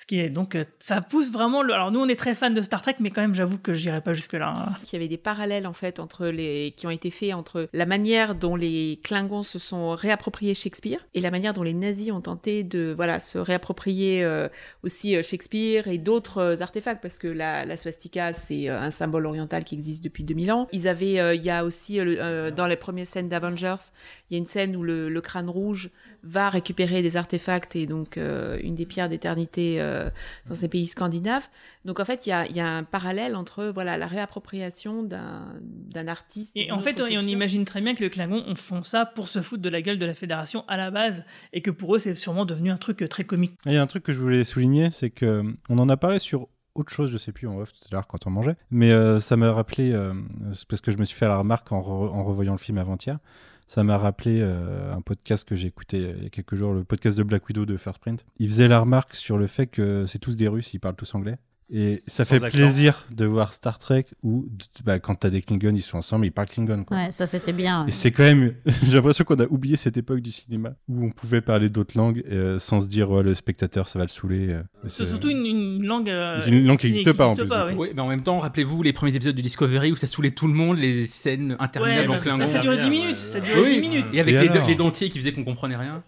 Qui 0.07 0.20
est 0.20 0.31
donc, 0.31 0.55
euh, 0.55 0.62
ça 0.78 1.01
pousse 1.01 1.33
vraiment 1.33 1.62
le. 1.62 1.74
Alors, 1.74 1.91
nous, 1.91 1.99
on 1.99 2.07
est 2.07 2.15
très 2.15 2.37
fans 2.37 2.51
de 2.51 2.62
Star 2.62 2.81
Trek, 2.81 2.95
mais 3.01 3.11
quand 3.11 3.23
même, 3.23 3.35
j'avoue 3.35 3.59
que 3.59 3.73
j'irai 3.73 4.01
pas 4.01 4.15
jusque-là. 4.15 4.69
hein. 4.69 4.73
qu'il 4.85 4.93
y 4.93 5.03
avait 5.03 5.09
des 5.09 5.16
parallèles 5.16 5.66
en 5.66 5.73
fait 5.73 5.99
entre 5.99 6.27
les 6.28 6.73
qui 6.77 6.87
ont 6.87 6.91
été 6.91 7.11
faits 7.11 7.35
entre 7.35 7.69
la 7.73 7.87
manière 7.87 8.37
dont 8.37 8.55
les 8.55 9.01
Klingons 9.03 9.43
se 9.43 9.59
sont 9.59 9.91
réappropriés 9.97 10.55
Shakespeare 10.55 11.01
et 11.15 11.20
la 11.20 11.33
manière 11.33 11.55
dont 11.55 11.65
les 11.65 11.73
nazis 11.73 12.12
ont 12.12 12.20
tenté 12.20 12.62
de 12.62 12.93
voilà 12.95 13.19
se 13.19 13.39
réapproprier 13.39 14.23
euh, 14.23 14.49
aussi 14.85 15.16
euh, 15.16 15.24
Shakespeare 15.24 15.89
et 15.89 15.99
d'autres 15.99 16.62
artefacts 16.62 17.03
parce 17.03 17.19
que 17.19 17.27
la, 17.27 17.65
la 17.65 17.77
swastika 17.77 18.33
c'est 18.33 18.69
un 18.69 18.93
symbole 18.93 19.27
oriental 19.27 19.65
qui 19.65 19.74
existe 19.74 20.05
depuis 20.05 20.23
2000 20.23 20.53
ans. 20.53 20.69
Ils 20.70 20.87
avaient 20.87 21.37
il 21.37 21.45
y 21.45 21.51
a 21.51 21.65
aussi 21.65 21.99
dans 21.99 22.66
les 22.69 22.77
premières 22.77 23.07
scènes 23.09 23.28
d'Avengers 23.28 23.91
il 24.31 24.35
y 24.35 24.37
a 24.37 24.39
une 24.39 24.47
scène 24.47 24.77
où 24.77 24.85
le 24.85 25.20
crâne 25.20 25.51
rouge 25.51 25.91
va 26.27 26.51
récupérer 26.51 27.03
des 27.03 27.16
artefacts 27.16 27.77
et 27.77 27.86
donc 27.86 28.16
euh, 28.16 28.59
une 28.62 28.74
des 28.74 28.86
pierres 28.86 29.09
d'éternité 29.09 29.81
euh, 29.81 30.11
dans 30.48 30.55
ces 30.55 30.69
pays 30.69 30.86
scandinaves. 30.86 31.48
Donc 31.85 32.01
en 32.01 32.05
fait, 32.05 32.27
il 32.27 32.31
y 32.31 32.32
a, 32.32 32.47
il 32.47 32.57
y 32.57 32.61
a 32.61 32.69
un 32.69 32.82
parallèle 32.82 33.36
entre 33.36 33.66
voilà 33.66 33.97
la 33.97 34.07
réappropriation 34.07 35.03
d'un 35.03 35.55
d'un 35.62 36.09
artiste. 36.09 36.53
Et 36.57 36.73
en 36.73 36.81
fait, 36.81 37.01
on, 37.01 37.07
imagine 37.07 37.65
très 37.65 37.81
bien 37.81 37.94
que 37.94 38.03
les 38.03 38.11
Klingons 38.11 38.44
on 38.47 38.55
font 38.55 38.82
ça 38.82 39.07
pour 39.07 39.28
se 39.28 39.40
foutre 39.40 39.62
de 39.62 39.69
la 39.69 39.82
gueule 39.82 39.98
de 39.98 40.07
la 40.07 40.15
Fédération 40.15 40.65
à 40.69 40.77
la 40.77 40.90
base, 40.90 41.24
et 41.53 41.62
que 41.62 41.70
pour 41.70 41.94
eux, 41.94 41.98
c'est 41.98 42.15
sûrement 42.15 42.44
devenu 42.44 42.70
un 42.70 42.77
truc 42.77 43.03
euh, 43.03 43.09
très 43.09 43.24
comique. 43.24 43.55
Il 43.66 43.73
y 43.73 43.77
a 43.77 43.82
un 43.82 43.86
truc 43.86 44.03
que 44.03 44.12
je 44.12 44.20
voulais 44.20 44.44
souligner, 44.44 44.90
c'est 44.90 45.11
que 45.11 45.44
on 45.69 45.78
en 45.78 45.89
a 45.89 45.97
parlé 45.97 46.19
sur 46.19 46.48
autre 46.74 46.93
chose, 46.93 47.11
je 47.11 47.16
sais 47.16 47.32
plus 47.32 47.47
en 47.48 47.57
off 47.59 47.73
tout 47.73 47.89
à 47.90 47.94
l'heure 47.94 48.07
quand 48.07 48.27
on 48.27 48.31
mangeait, 48.31 48.57
mais 48.70 48.90
euh, 48.90 49.19
ça 49.19 49.36
m'a 49.36 49.51
rappelé, 49.51 49.93
euh, 49.93 50.12
c'est 50.53 50.69
parce 50.69 50.82
que 50.82 50.90
je 50.90 50.98
me 50.98 51.05
suis 51.05 51.16
fait 51.16 51.27
la 51.27 51.39
remarque 51.39 51.73
en, 51.73 51.81
re- 51.81 52.11
en 52.11 52.23
revoyant 52.23 52.53
le 52.53 52.59
film 52.59 52.77
avant-hier, 52.77 53.19
ça 53.67 53.83
m'a 53.83 53.99
rappelé 53.99 54.41
euh, 54.41 54.95
un 54.95 55.01
podcast 55.01 55.47
que 55.47 55.55
j'ai 55.55 55.69
écouté 55.69 55.99
il 55.99 56.25
y 56.25 56.27
a 56.27 56.31
quelques 56.31 56.55
jours, 56.55 56.73
le 56.73 56.85
podcast 56.85 57.19
de 57.19 57.23
Black 57.23 57.47
Widow 57.49 57.67
de 57.67 57.77
First 57.77 57.99
Print. 57.99 58.25
Il 58.39 58.49
faisait 58.49 58.69
la 58.69 58.81
remarque 58.81 59.15
sur 59.15 59.39
le 59.39 59.47
fait 59.47 59.67
que 59.67 60.07
c'est 60.07 60.19
tous 60.19 60.37
des 60.37 60.49
Russes, 60.49 60.73
ils 60.75 60.79
parlent 60.79 60.97
tous 60.97 61.15
anglais. 61.15 61.39
Et 61.69 62.01
ça 62.07 62.25
Sans 62.25 62.31
fait 62.31 62.45
accent. 62.45 62.57
plaisir 62.59 63.07
de 63.11 63.25
voir 63.25 63.53
Star 63.53 63.81
Trek 63.81 64.07
où 64.23 64.47
bah, 64.85 65.01
quand 65.01 65.17
t'as 65.17 65.31
des 65.31 65.43
Klingons, 65.43 65.75
ils 65.75 65.83
sont 65.83 65.99
ensemble, 65.99 66.25
ils 66.25 66.31
parlent 66.31 66.47
Klingon. 66.47 66.85
Quoi. 66.85 66.97
Ouais, 66.97 67.11
ça 67.11 67.27
c'était 67.27 67.53
bien. 67.53 67.83
ouais. 67.83 67.89
Et 67.89 67.91
c'est 67.91 68.13
quand 68.13 68.23
même, 68.23 68.55
j'ai 68.87 68.95
l'impression 68.95 69.25
qu'on 69.25 69.35
a 69.41 69.47
oublié 69.51 69.77
cette 69.77 69.97
époque 69.97 70.21
du 70.21 70.31
cinéma 70.31 70.75
où 70.89 71.05
on 71.05 71.11
pouvait 71.11 71.41
parler 71.41 71.69
d'autres 71.69 71.99
langues 71.99 72.23
euh, 72.31 72.61
sans 72.61 72.81
se 72.83 72.87
dire 72.87 73.11
ouais, 73.11 73.25
le 73.25 73.35
spectateur 73.35 73.89
ça 73.89 73.99
va 73.99 74.05
le 74.05 74.11
saouler. 74.11 74.51
euh. 74.51 74.63
C'est 74.87 75.07
surtout 75.07 75.29
une, 75.29 75.45
une 75.45 75.85
langue. 75.85 76.09
euh, 76.09 76.39
une 76.47 76.65
langue 76.67 76.79
qui 76.79 76.87
n'existe 76.87 77.13
pas, 77.15 77.27
en 77.27 77.35
plus, 77.35 77.47
du 77.47 77.51
oui. 77.53 77.75
Oui, 77.77 77.89
mais 77.97 78.03
en 78.03 78.09
même 78.09 78.23
temps, 78.23 78.39
rappelez-vous 78.39 78.85
les 78.85 78.93
premiers 78.93 79.17
épisodes 79.17 79.35
de 79.35 79.43
Discovery 79.43 79.91
où 79.91 79.97
ça 79.97 80.07
saoulait 80.07 80.31
tout 80.31 80.47
le 80.47 80.55
monde, 80.55 80.79
les 80.79 81.07
scènes 81.07 81.57
interminables 81.59 82.11
Ouais, 82.11 82.15
en 82.15 82.19
bah, 82.19 82.21
Klingon. 82.23 82.47
ça 82.47 82.61
durait 82.61 82.79
10 82.79 82.91
minutes. 82.91 83.19
Ça 83.19 83.41
durait 83.41 83.61
Oui, 83.61 83.75
10 83.75 83.81
minutes. 83.81 84.07
Et 84.13 84.21
avec 84.21 84.35
Et 84.37 84.41
les, 84.41 84.49
alors 84.51 84.69
les 84.69 84.75
dentiers 84.77 85.11
qui 85.11 85.19
faisaient 85.19 85.33
qu'on 85.33 85.43
comprenait 85.45 85.75
rien. 85.77 86.05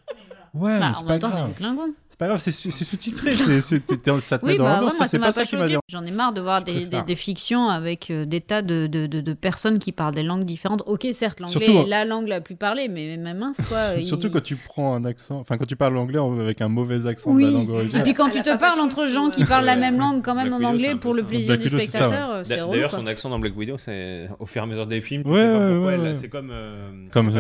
Ouais, 0.54 0.78
Bah, 0.78 0.78
mais 0.78 0.86
en 0.86 0.92
c'est 0.94 1.04
même 1.04 1.18
pas 1.20 1.28
temps, 1.30 1.48
c'est 1.48 1.56
Klingon. 1.56 1.88
Pas 2.18 2.26
grave, 2.26 2.38
c'est 2.40 2.50
c'est 2.50 2.84
sous-titré. 2.84 3.36
ça 3.60 3.78
te 4.38 4.44
met 4.44 4.52
Oui, 4.52 4.58
dans 4.58 4.64
bah, 4.64 4.74
ouais, 4.74 4.80
moi, 4.80 4.90
c'est 4.90 5.06
ça 5.06 5.18
m'a 5.18 5.32
pas 5.32 5.44
choqué. 5.44 5.78
J'en 5.88 6.04
ai 6.04 6.10
marre 6.10 6.32
de 6.32 6.40
voir 6.40 6.64
des, 6.64 6.86
des, 6.86 7.16
fictions 7.16 7.68
avec 7.68 8.10
euh, 8.10 8.24
des 8.24 8.40
tas 8.40 8.60
de, 8.62 8.88
de, 8.88 9.06
de, 9.06 9.20
de 9.20 9.32
personnes 9.34 9.78
qui 9.78 9.92
parlent 9.92 10.16
des 10.16 10.24
langues 10.24 10.44
différentes. 10.44 10.82
Ok, 10.86 11.06
certes, 11.12 11.38
l'anglais 11.38 11.66
est 11.66 11.78
hein. 11.78 11.84
la 11.86 12.04
langue 12.04 12.26
la 12.26 12.40
plus 12.40 12.56
parlée, 12.56 12.88
mais 12.88 13.16
même 13.16 13.38
mince, 13.38 13.64
quoi. 13.68 13.94
il- 13.98 14.04
Surtout 14.04 14.30
quand 14.30 14.42
tu 14.42 14.56
prends 14.56 14.94
un 14.94 15.04
accent, 15.04 15.38
enfin 15.38 15.58
quand 15.58 15.66
tu 15.66 15.76
parles 15.76 15.96
anglais 15.96 16.18
en- 16.18 16.40
avec 16.40 16.60
un 16.60 16.68
mauvais 16.68 17.06
accent 17.06 17.32
de 17.32 17.40
la 17.40 17.50
langue 17.50 17.68
Et 17.68 17.72
originale. 17.72 18.02
puis 18.02 18.14
quand 18.14 18.30
tu 18.30 18.42
te 18.42 18.56
parles 18.56 18.80
entre 18.80 19.06
gens 19.06 19.30
qui 19.30 19.44
parlent 19.44 19.64
la 19.64 19.76
même 19.76 19.98
langue 19.98 20.24
quand 20.24 20.34
même 20.34 20.52
en 20.52 20.62
anglais 20.62 20.96
pour 20.96 21.14
le 21.14 21.22
plaisir 21.22 21.56
du 21.56 21.68
spectateur, 21.68 22.40
c'est. 22.44 22.56
D'ailleurs, 22.56 22.90
son 22.90 23.06
accent 23.06 23.30
dans 23.30 23.38
Black 23.38 23.56
Widow, 23.56 23.78
c'est 23.78 24.28
au 24.40 24.46
fur 24.46 24.62
et 24.62 24.64
à 24.64 24.66
mesure 24.66 24.86
des 24.88 25.00
films. 25.00 25.22
C'est 26.16 26.28
comme. 26.28 26.52
Comme, 27.12 27.30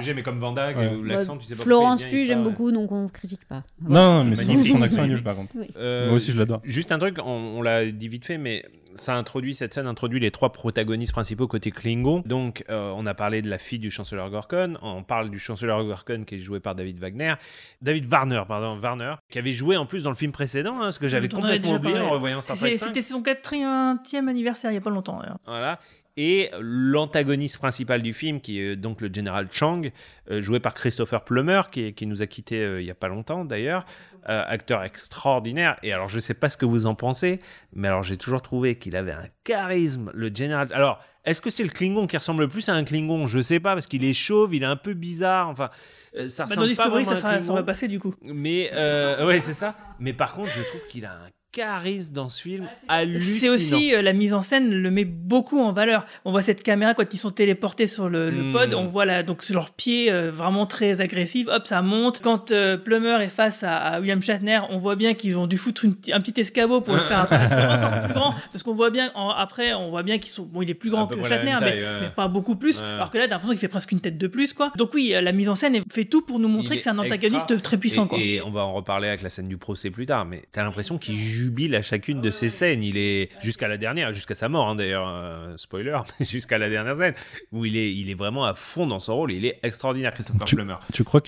sujet, 0.00 0.14
mais 0.14 0.22
comme 0.22 0.38
Van 0.38 0.52
Damme, 0.52 1.06
l'accent, 1.06 1.36
tu 1.36 1.46
sais 1.46 1.54
pas 1.54 1.62
Florence 1.62 2.04
Pugh, 2.04 2.24
j'aime 2.24 2.44
beaucoup, 2.44 2.72
donc 2.72 2.90
on 2.92 3.08
critique 3.08 3.44
pas. 3.46 3.62
Non, 3.86 4.21
mais 4.30 4.36
son, 4.36 4.46
Magnifique. 4.48 4.72
son 4.72 4.82
accent 4.82 5.04
est 5.04 5.08
nul 5.08 5.22
Magnifique. 5.22 5.24
par 5.24 5.36
contre. 5.36 5.52
Oui. 5.54 5.66
Euh, 5.76 6.06
Moi 6.08 6.16
aussi, 6.16 6.32
je 6.32 6.38
l'adore. 6.38 6.60
Juste 6.64 6.92
un 6.92 6.98
truc, 6.98 7.18
on, 7.24 7.30
on 7.30 7.62
l'a 7.62 7.84
dit 7.86 8.08
vite 8.08 8.24
fait, 8.24 8.38
mais 8.38 8.64
ça 8.94 9.16
introduit 9.16 9.54
cette 9.54 9.72
scène 9.72 9.86
introduit 9.86 10.20
les 10.20 10.30
trois 10.30 10.52
protagonistes 10.52 11.12
principaux 11.12 11.46
côté 11.48 11.70
Klingon. 11.70 12.22
Donc, 12.26 12.62
euh, 12.68 12.92
on 12.94 13.06
a 13.06 13.14
parlé 13.14 13.40
de 13.40 13.48
la 13.48 13.56
fille 13.58 13.78
du 13.78 13.90
chancelleur 13.90 14.28
Gorkon. 14.28 14.74
On 14.82 15.02
parle 15.02 15.30
du 15.30 15.38
chancelleur 15.38 15.82
Gorkon 15.84 16.24
qui 16.26 16.34
est 16.34 16.38
joué 16.40 16.60
par 16.60 16.74
David 16.74 16.98
Wagner, 16.98 17.34
David 17.80 18.12
Warner, 18.12 18.42
pardon, 18.46 18.78
Warner, 18.82 19.14
qui 19.30 19.38
avait 19.38 19.52
joué 19.52 19.78
en 19.78 19.86
plus 19.86 20.02
dans 20.02 20.10
le 20.10 20.16
film 20.16 20.30
précédent, 20.32 20.82
hein, 20.82 20.90
ce 20.90 20.98
que 20.98 21.08
j'avais 21.08 21.28
complètement 21.30 21.76
oublié 21.76 21.94
parlé. 21.94 22.06
en 22.06 22.10
revoyant 22.10 22.40
Star 22.42 22.56
Trek 22.58 22.72
C'est- 22.72 22.76
5. 22.76 22.86
C'était 22.88 23.00
son 23.02 23.22
80e 23.22 24.28
anniversaire 24.28 24.70
il 24.70 24.74
y 24.74 24.78
a 24.78 24.80
pas 24.82 24.90
longtemps. 24.90 25.20
d'ailleurs. 25.20 25.38
Voilà. 25.46 25.78
Et 26.18 26.50
l'antagoniste 26.60 27.56
principal 27.58 28.02
du 28.02 28.12
film, 28.12 28.40
qui 28.42 28.60
est 28.60 28.76
donc 28.76 29.00
le 29.00 29.10
général 29.12 29.48
Chang, 29.50 29.82
euh, 30.30 30.42
joué 30.42 30.60
par 30.60 30.74
Christopher 30.74 31.24
Plummer, 31.24 31.62
qui, 31.70 31.94
qui 31.94 32.06
nous 32.06 32.20
a 32.20 32.26
quittés 32.26 32.60
euh, 32.62 32.82
il 32.82 32.86
y 32.86 32.90
a 32.90 32.94
pas 32.94 33.08
longtemps 33.08 33.44
d'ailleurs, 33.46 33.86
euh, 34.28 34.42
acteur 34.46 34.82
extraordinaire. 34.84 35.78
Et 35.82 35.90
alors, 35.92 36.08
je 36.10 36.20
sais 36.20 36.34
pas 36.34 36.50
ce 36.50 36.58
que 36.58 36.66
vous 36.66 36.84
en 36.84 36.94
pensez, 36.94 37.40
mais 37.72 37.88
alors 37.88 38.02
j'ai 38.02 38.18
toujours 38.18 38.42
trouvé 38.42 38.76
qu'il 38.76 38.94
avait 38.94 39.12
un 39.12 39.24
charisme, 39.44 40.10
le 40.12 40.30
général. 40.34 40.68
Alors, 40.74 41.00
est-ce 41.24 41.40
que 41.40 41.48
c'est 41.50 41.62
le 41.64 41.70
Klingon 41.70 42.06
qui 42.06 42.16
ressemble 42.18 42.42
le 42.42 42.48
plus 42.48 42.68
à 42.68 42.74
un 42.74 42.84
Klingon? 42.84 43.26
Je 43.26 43.40
sais 43.40 43.60
pas, 43.60 43.72
parce 43.74 43.86
qu'il 43.86 44.04
est 44.04 44.12
chauve, 44.14 44.54
il 44.54 44.62
est 44.64 44.66
un 44.66 44.76
peu 44.76 44.92
bizarre. 44.92 45.48
Enfin, 45.48 45.70
euh, 46.16 46.28
ça 46.28 46.44
Bah, 46.44 46.50
ressemble 46.50 46.56
dans 46.56 46.62
pas 46.62 46.68
Discovery, 46.68 47.04
ça, 47.06 47.16
sera- 47.16 47.40
ça 47.40 47.52
aurait 47.52 47.64
passé 47.64 47.88
du 47.88 47.98
coup. 47.98 48.14
Mais 48.22 48.70
euh, 48.74 49.26
ouais, 49.26 49.40
c'est 49.40 49.54
ça. 49.54 49.76
Mais 49.98 50.12
par 50.12 50.34
contre, 50.34 50.50
je 50.52 50.62
trouve 50.62 50.84
qu'il 50.88 51.06
a 51.06 51.12
un 51.14 51.28
charisme 51.52 52.12
dans 52.14 52.28
ce 52.30 52.42
film 52.42 52.66
hallucinant. 52.88 53.38
C'est 53.40 53.48
aussi 53.50 53.94
euh, 53.94 54.00
la 54.02 54.12
mise 54.14 54.32
en 54.32 54.40
scène 54.40 54.74
le 54.74 54.90
met 54.90 55.04
beaucoup 55.04 55.60
en 55.60 55.72
valeur. 55.72 56.06
On 56.24 56.30
voit 56.30 56.40
cette 56.42 56.62
caméra 56.62 56.94
quand 56.94 57.12
ils 57.12 57.18
sont 57.18 57.30
téléportés 57.30 57.86
sur 57.86 58.08
le, 58.08 58.30
le 58.30 58.42
Mm. 58.42 58.52
pod, 58.52 58.74
on 58.74 58.86
voit 58.86 59.04
là 59.04 59.22
donc 59.22 59.42
sur 59.42 59.54
leurs 59.54 59.70
pieds 59.70 60.10
euh, 60.10 60.30
vraiment 60.30 60.64
très 60.66 61.00
agressifs. 61.02 61.46
Hop, 61.48 61.66
ça 61.66 61.82
monte. 61.82 62.20
Quand 62.22 62.50
euh, 62.52 62.76
Plummer 62.78 63.18
est 63.22 63.28
face 63.28 63.62
à, 63.62 63.76
à 63.76 64.00
William 64.00 64.22
Shatner, 64.22 64.60
on 64.70 64.78
voit 64.78 64.96
bien 64.96 65.12
qu'ils 65.14 65.36
ont 65.36 65.46
dû 65.46 65.58
foutre 65.58 65.84
une- 65.84 65.94
un 66.12 66.20
petit 66.20 66.40
escabeau 66.40 66.80
pour 66.80 66.94
le 66.94 67.00
faire 67.00 67.20
apparaître 67.30 67.54
encore 67.54 68.04
plus 68.04 68.14
grand, 68.14 68.34
parce 68.50 68.62
qu'on 68.62 68.74
voit 68.74 68.90
bien 68.90 69.10
en- 69.14 69.28
après, 69.30 69.74
on 69.74 69.90
voit 69.90 70.02
bien 70.02 70.18
qu'ils 70.18 70.32
sont 70.32 70.44
bon, 70.44 70.62
il 70.62 70.70
est 70.70 70.74
plus 70.74 70.90
grand 70.90 71.06
que 71.06 71.16
la 71.16 71.22
Shatner, 71.24 71.54
mais, 71.60 71.70
taille, 71.70 71.82
ouais. 71.82 72.00
mais 72.00 72.08
pas 72.08 72.28
beaucoup 72.28 72.56
plus. 72.56 72.78
Ouais. 72.80 72.86
Alors 72.94 73.10
que 73.10 73.18
là, 73.18 73.24
t'as 73.24 73.34
l'impression 73.34 73.52
qu'il 73.52 73.60
fait 73.60 73.68
presque 73.68 73.92
une 73.92 74.00
tête 74.00 74.16
de 74.16 74.26
plus, 74.26 74.54
quoi. 74.54 74.72
Donc 74.78 74.94
oui, 74.94 75.12
euh, 75.14 75.20
la 75.20 75.32
mise 75.32 75.50
en 75.50 75.54
scène 75.54 75.78
fait 75.92 76.06
tout 76.06 76.22
pour 76.22 76.38
nous 76.38 76.48
montrer 76.48 76.76
Il 76.76 76.78
que 76.78 76.84
c'est 76.84 76.90
un 76.90 76.98
antagoniste 76.98 77.50
extra. 77.50 77.60
très 77.60 77.76
puissant, 77.76 78.06
et, 78.06 78.08
quoi. 78.08 78.18
et 78.18 78.40
on 78.42 78.50
va 78.50 78.62
en 78.62 78.72
reparler 78.72 79.08
avec 79.08 79.20
la 79.22 79.28
scène 79.28 79.48
du 79.48 79.58
procès 79.58 79.90
plus 79.90 80.06
tard, 80.06 80.24
mais 80.24 80.44
t'as 80.52 80.64
l'impression 80.64 80.96
qu'il 80.98 81.16
jubile 81.42 81.74
à 81.74 81.82
chacune 81.82 82.20
de 82.20 82.30
ces 82.30 82.48
scènes. 82.48 82.82
Il 82.82 82.96
est 82.96 83.30
jusqu'à 83.40 83.68
la 83.68 83.76
dernière, 83.76 84.12
jusqu'à 84.12 84.34
sa 84.34 84.48
mort 84.48 84.68
hein, 84.68 84.74
d'ailleurs, 84.74 85.08
euh, 85.08 85.56
spoiler, 85.56 85.98
jusqu'à 86.20 86.58
la 86.58 86.68
dernière 86.68 86.96
scène 86.96 87.14
où 87.50 87.64
il 87.64 87.76
est, 87.76 87.92
il 87.94 88.10
est 88.10 88.14
vraiment 88.14 88.44
à 88.44 88.54
fond 88.54 88.86
dans 88.86 89.00
son 89.00 89.16
rôle. 89.16 89.32
Il 89.32 89.44
est 89.44 89.58
extraordinaire, 89.62 90.14
Christopher 90.14 90.44
Tu, 90.44 90.56
Plummer. 90.56 90.76
tu 90.92 91.04
crois 91.04 91.20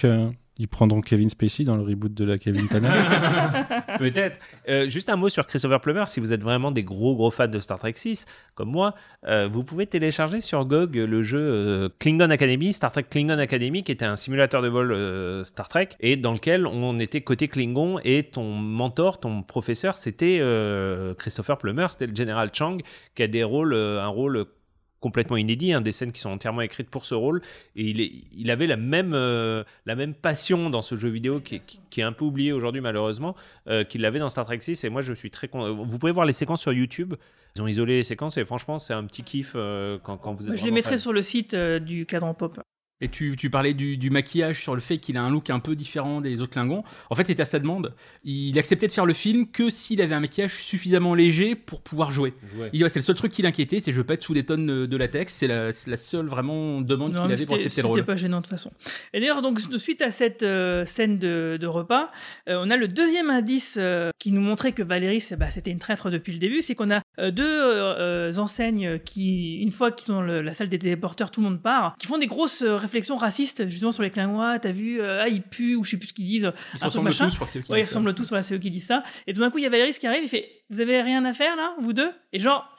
qu'ils 0.54 0.68
prendront 0.68 1.00
Kevin 1.00 1.28
Spacey 1.28 1.64
dans 1.64 1.76
le 1.76 1.82
reboot 1.82 2.14
de 2.14 2.24
la 2.24 2.38
Kevin 2.38 2.68
Tanner 2.68 2.88
Peut-être. 3.98 4.36
Euh, 4.68 4.88
juste 4.88 5.08
un 5.08 5.16
mot 5.16 5.28
sur 5.28 5.46
Christopher 5.46 5.80
Plummer. 5.80 6.06
Si 6.06 6.20
vous 6.20 6.32
êtes 6.32 6.42
vraiment 6.42 6.70
des 6.70 6.84
gros 6.84 7.16
gros 7.16 7.30
fans 7.30 7.48
de 7.48 7.58
Star 7.58 7.78
Trek 7.78 7.94
6, 7.96 8.26
comme 8.54 8.70
moi, 8.70 8.94
euh, 9.26 9.48
vous 9.50 9.64
pouvez 9.64 9.86
télécharger 9.86 10.40
sur 10.40 10.64
GOG 10.64 10.94
le 10.94 11.22
jeu 11.22 11.40
euh, 11.40 11.88
Klingon 11.98 12.30
Academy, 12.30 12.72
Star 12.72 12.92
Trek 12.92 13.04
Klingon 13.10 13.38
Academy, 13.38 13.82
qui 13.82 13.92
était 13.92 14.04
un 14.04 14.16
simulateur 14.16 14.62
de 14.62 14.68
vol 14.68 15.44
Star 15.44 15.68
Trek, 15.68 15.88
et 16.00 16.16
dans 16.16 16.32
lequel 16.32 16.66
on 16.66 16.98
était 17.00 17.20
côté 17.20 17.48
Klingon, 17.48 17.98
et 18.04 18.22
ton 18.22 18.54
mentor, 18.54 19.18
ton 19.18 19.42
professeur, 19.42 19.94
c'était 19.94 20.40
Christopher 21.18 21.58
Plummer, 21.58 21.86
c'était 21.90 22.06
le 22.06 22.14
général 22.14 22.50
Chang, 22.52 22.78
qui 23.14 23.22
a 23.22 23.26
des 23.26 23.44
rôles, 23.44 23.74
un 23.74 24.06
rôle 24.06 24.46
complètement 25.04 25.36
inédit, 25.36 25.72
hein, 25.74 25.82
des 25.82 25.92
scènes 25.92 26.12
qui 26.12 26.20
sont 26.20 26.30
entièrement 26.30 26.62
écrites 26.62 26.88
pour 26.88 27.04
ce 27.04 27.14
rôle. 27.14 27.42
Et 27.76 27.84
il, 27.90 28.00
est, 28.00 28.10
il 28.36 28.50
avait 28.50 28.66
la 28.66 28.76
même, 28.78 29.12
euh, 29.14 29.62
la 29.84 29.94
même 29.96 30.14
passion 30.14 30.70
dans 30.70 30.80
ce 30.80 30.96
jeu 30.96 31.10
vidéo 31.10 31.40
qui, 31.40 31.56
est- 31.56 31.66
qui- 31.66 31.78
qui 31.90 32.00
est 32.00 32.04
un 32.04 32.12
peu 32.12 32.24
oublié 32.24 32.52
aujourd'hui 32.52 32.80
malheureusement, 32.80 33.36
euh, 33.68 33.84
qu'il 33.84 34.04
avait 34.06 34.18
dans 34.18 34.30
Star 34.30 34.46
Trek 34.46 34.60
6. 34.60 34.82
Et 34.84 34.88
moi, 34.88 35.02
je 35.02 35.12
suis 35.12 35.30
très 35.30 35.48
content. 35.48 35.74
Vous 35.74 35.98
pouvez 35.98 36.12
voir 36.12 36.24
les 36.24 36.32
séquences 36.32 36.62
sur 36.62 36.72
YouTube. 36.72 37.14
Ils 37.56 37.62
ont 37.62 37.68
isolé 37.68 37.96
les 37.96 38.02
séquences 38.02 38.38
et 38.38 38.44
franchement, 38.46 38.78
c'est 38.78 38.94
un 38.94 39.04
petit 39.04 39.22
kiff 39.22 39.52
euh, 39.54 39.98
quand, 40.02 40.16
quand 40.16 40.32
vous 40.32 40.48
êtes. 40.48 40.56
Je 40.56 40.64
les 40.64 40.70
mettrai 40.70 40.92
fan. 40.92 40.98
sur 40.98 41.12
le 41.12 41.22
site 41.22 41.54
du 41.54 42.06
cadran 42.06 42.32
pop. 42.34 42.58
Et 43.04 43.08
tu, 43.08 43.36
tu 43.36 43.50
parlais 43.50 43.74
du, 43.74 43.96
du 43.96 44.08
maquillage 44.10 44.62
sur 44.62 44.74
le 44.74 44.80
fait 44.80 44.98
qu'il 44.98 45.16
a 45.16 45.22
un 45.22 45.30
look 45.30 45.50
un 45.50 45.58
peu 45.60 45.76
différent 45.76 46.20
des 46.20 46.40
autres 46.40 46.52
Klingons. 46.52 46.82
En 47.10 47.14
fait, 47.14 47.26
c'était 47.26 47.42
à 47.42 47.46
sa 47.46 47.58
demande. 47.58 47.94
Il 48.24 48.58
acceptait 48.58 48.86
de 48.86 48.92
faire 48.92 49.04
le 49.06 49.12
film 49.12 49.46
que 49.46 49.68
s'il 49.68 50.00
avait 50.00 50.14
un 50.14 50.20
maquillage 50.20 50.54
suffisamment 50.54 51.14
léger 51.14 51.54
pour 51.54 51.82
pouvoir 51.82 52.10
jouer. 52.10 52.32
Il 52.72 52.82
ouais, 52.82 52.88
c'est 52.88 52.98
le 53.00 53.04
seul 53.04 53.14
truc 53.16 53.30
qui 53.32 53.42
l'inquiétait, 53.42 53.78
c'est 53.80 53.92
je 53.92 53.96
veux 53.98 54.04
pas 54.04 54.14
être 54.14 54.22
sous 54.22 54.34
des 54.34 54.44
tonnes 54.44 54.66
de, 54.66 54.86
de 54.86 54.96
latex. 54.96 55.34
C'est 55.34 55.46
la, 55.46 55.72
seule 55.96 56.26
vraiment 56.26 56.80
demande 56.80 57.12
qu'il 57.12 57.20
avait 57.20 57.36
pour 57.46 57.56
c'était 57.56 57.64
accepter 57.64 57.64
le 57.64 57.70
c'était 57.70 57.82
rôle. 57.88 58.04
pas 58.04 58.16
gênant 58.16 58.38
de 58.38 58.42
toute 58.42 58.50
façon. 58.50 58.70
Et 59.12 59.20
d'ailleurs, 59.20 59.42
donc 59.42 59.60
suite 59.78 60.00
à 60.02 60.10
cette 60.10 60.42
euh, 60.42 60.84
scène 60.86 61.18
de, 61.18 61.58
de 61.60 61.66
repas, 61.66 62.10
euh, 62.48 62.56
on 62.64 62.70
a 62.70 62.76
le 62.76 62.88
deuxième 62.88 63.28
indice 63.30 63.76
euh, 63.78 64.10
qui 64.18 64.32
nous 64.32 64.40
montrait 64.40 64.72
que 64.72 64.82
Valérie, 64.82 65.22
bah, 65.38 65.50
c'était 65.50 65.70
une 65.70 65.78
traître 65.78 66.10
depuis 66.10 66.32
le 66.32 66.38
début, 66.38 66.62
c'est 66.62 66.74
qu'on 66.74 66.90
a 66.90 67.02
euh, 67.18 67.30
deux 67.30 68.38
enseignes 68.38 68.98
qui, 69.04 69.58
une 69.60 69.70
fois 69.70 69.90
qu'ils 69.90 70.06
sont 70.06 70.14
dans 70.14 70.22
le- 70.22 70.42
la 70.42 70.54
salle 70.54 70.68
des 70.68 70.78
téléporteurs, 70.78 71.30
tout 71.30 71.40
le 71.40 71.48
monde 71.48 71.60
part, 71.62 71.96
qui 71.98 72.06
font 72.06 72.18
des 72.18 72.26
grosses 72.26 72.62
euh, 72.62 72.76
réflexions 72.94 73.16
racistes 73.16 73.68
justement 73.68 73.90
sur 73.90 74.04
les 74.04 74.10
Klingons. 74.10 74.58
T'as 74.62 74.70
vu, 74.70 75.00
euh, 75.00 75.22
ah, 75.22 75.28
ils 75.28 75.42
puent 75.42 75.74
ou 75.74 75.82
je 75.82 75.90
sais 75.90 75.96
plus 75.96 76.08
ce 76.08 76.14
qu'ils 76.14 76.26
disent. 76.26 76.52
Ils 76.74 76.78
se 76.78 76.84
ressemblent 76.84 77.06
machin. 77.06 77.28
tous, 77.28 77.50
qui 77.50 77.72
Ouais, 77.72 77.80
ils 77.80 77.84
ressemblent 77.84 78.14
tous, 78.14 78.28
voilà, 78.28 78.42
c'est 78.42 78.54
eux 78.54 78.58
qui 78.58 78.70
disent 78.70 78.86
ça. 78.86 79.02
Et 79.26 79.32
tout 79.32 79.40
d'un 79.40 79.50
coup, 79.50 79.58
il 79.58 79.64
y 79.64 79.66
a 79.66 79.70
Valérie 79.70 79.92
qui 79.92 80.06
arrive, 80.06 80.22
il 80.22 80.28
fait, 80.28 80.62
vous 80.70 80.78
avez 80.78 81.02
rien 81.02 81.24
à 81.24 81.32
faire 81.32 81.56
là, 81.56 81.74
vous 81.80 81.92
deux? 81.92 82.12
Et 82.32 82.38
genre. 82.38 82.70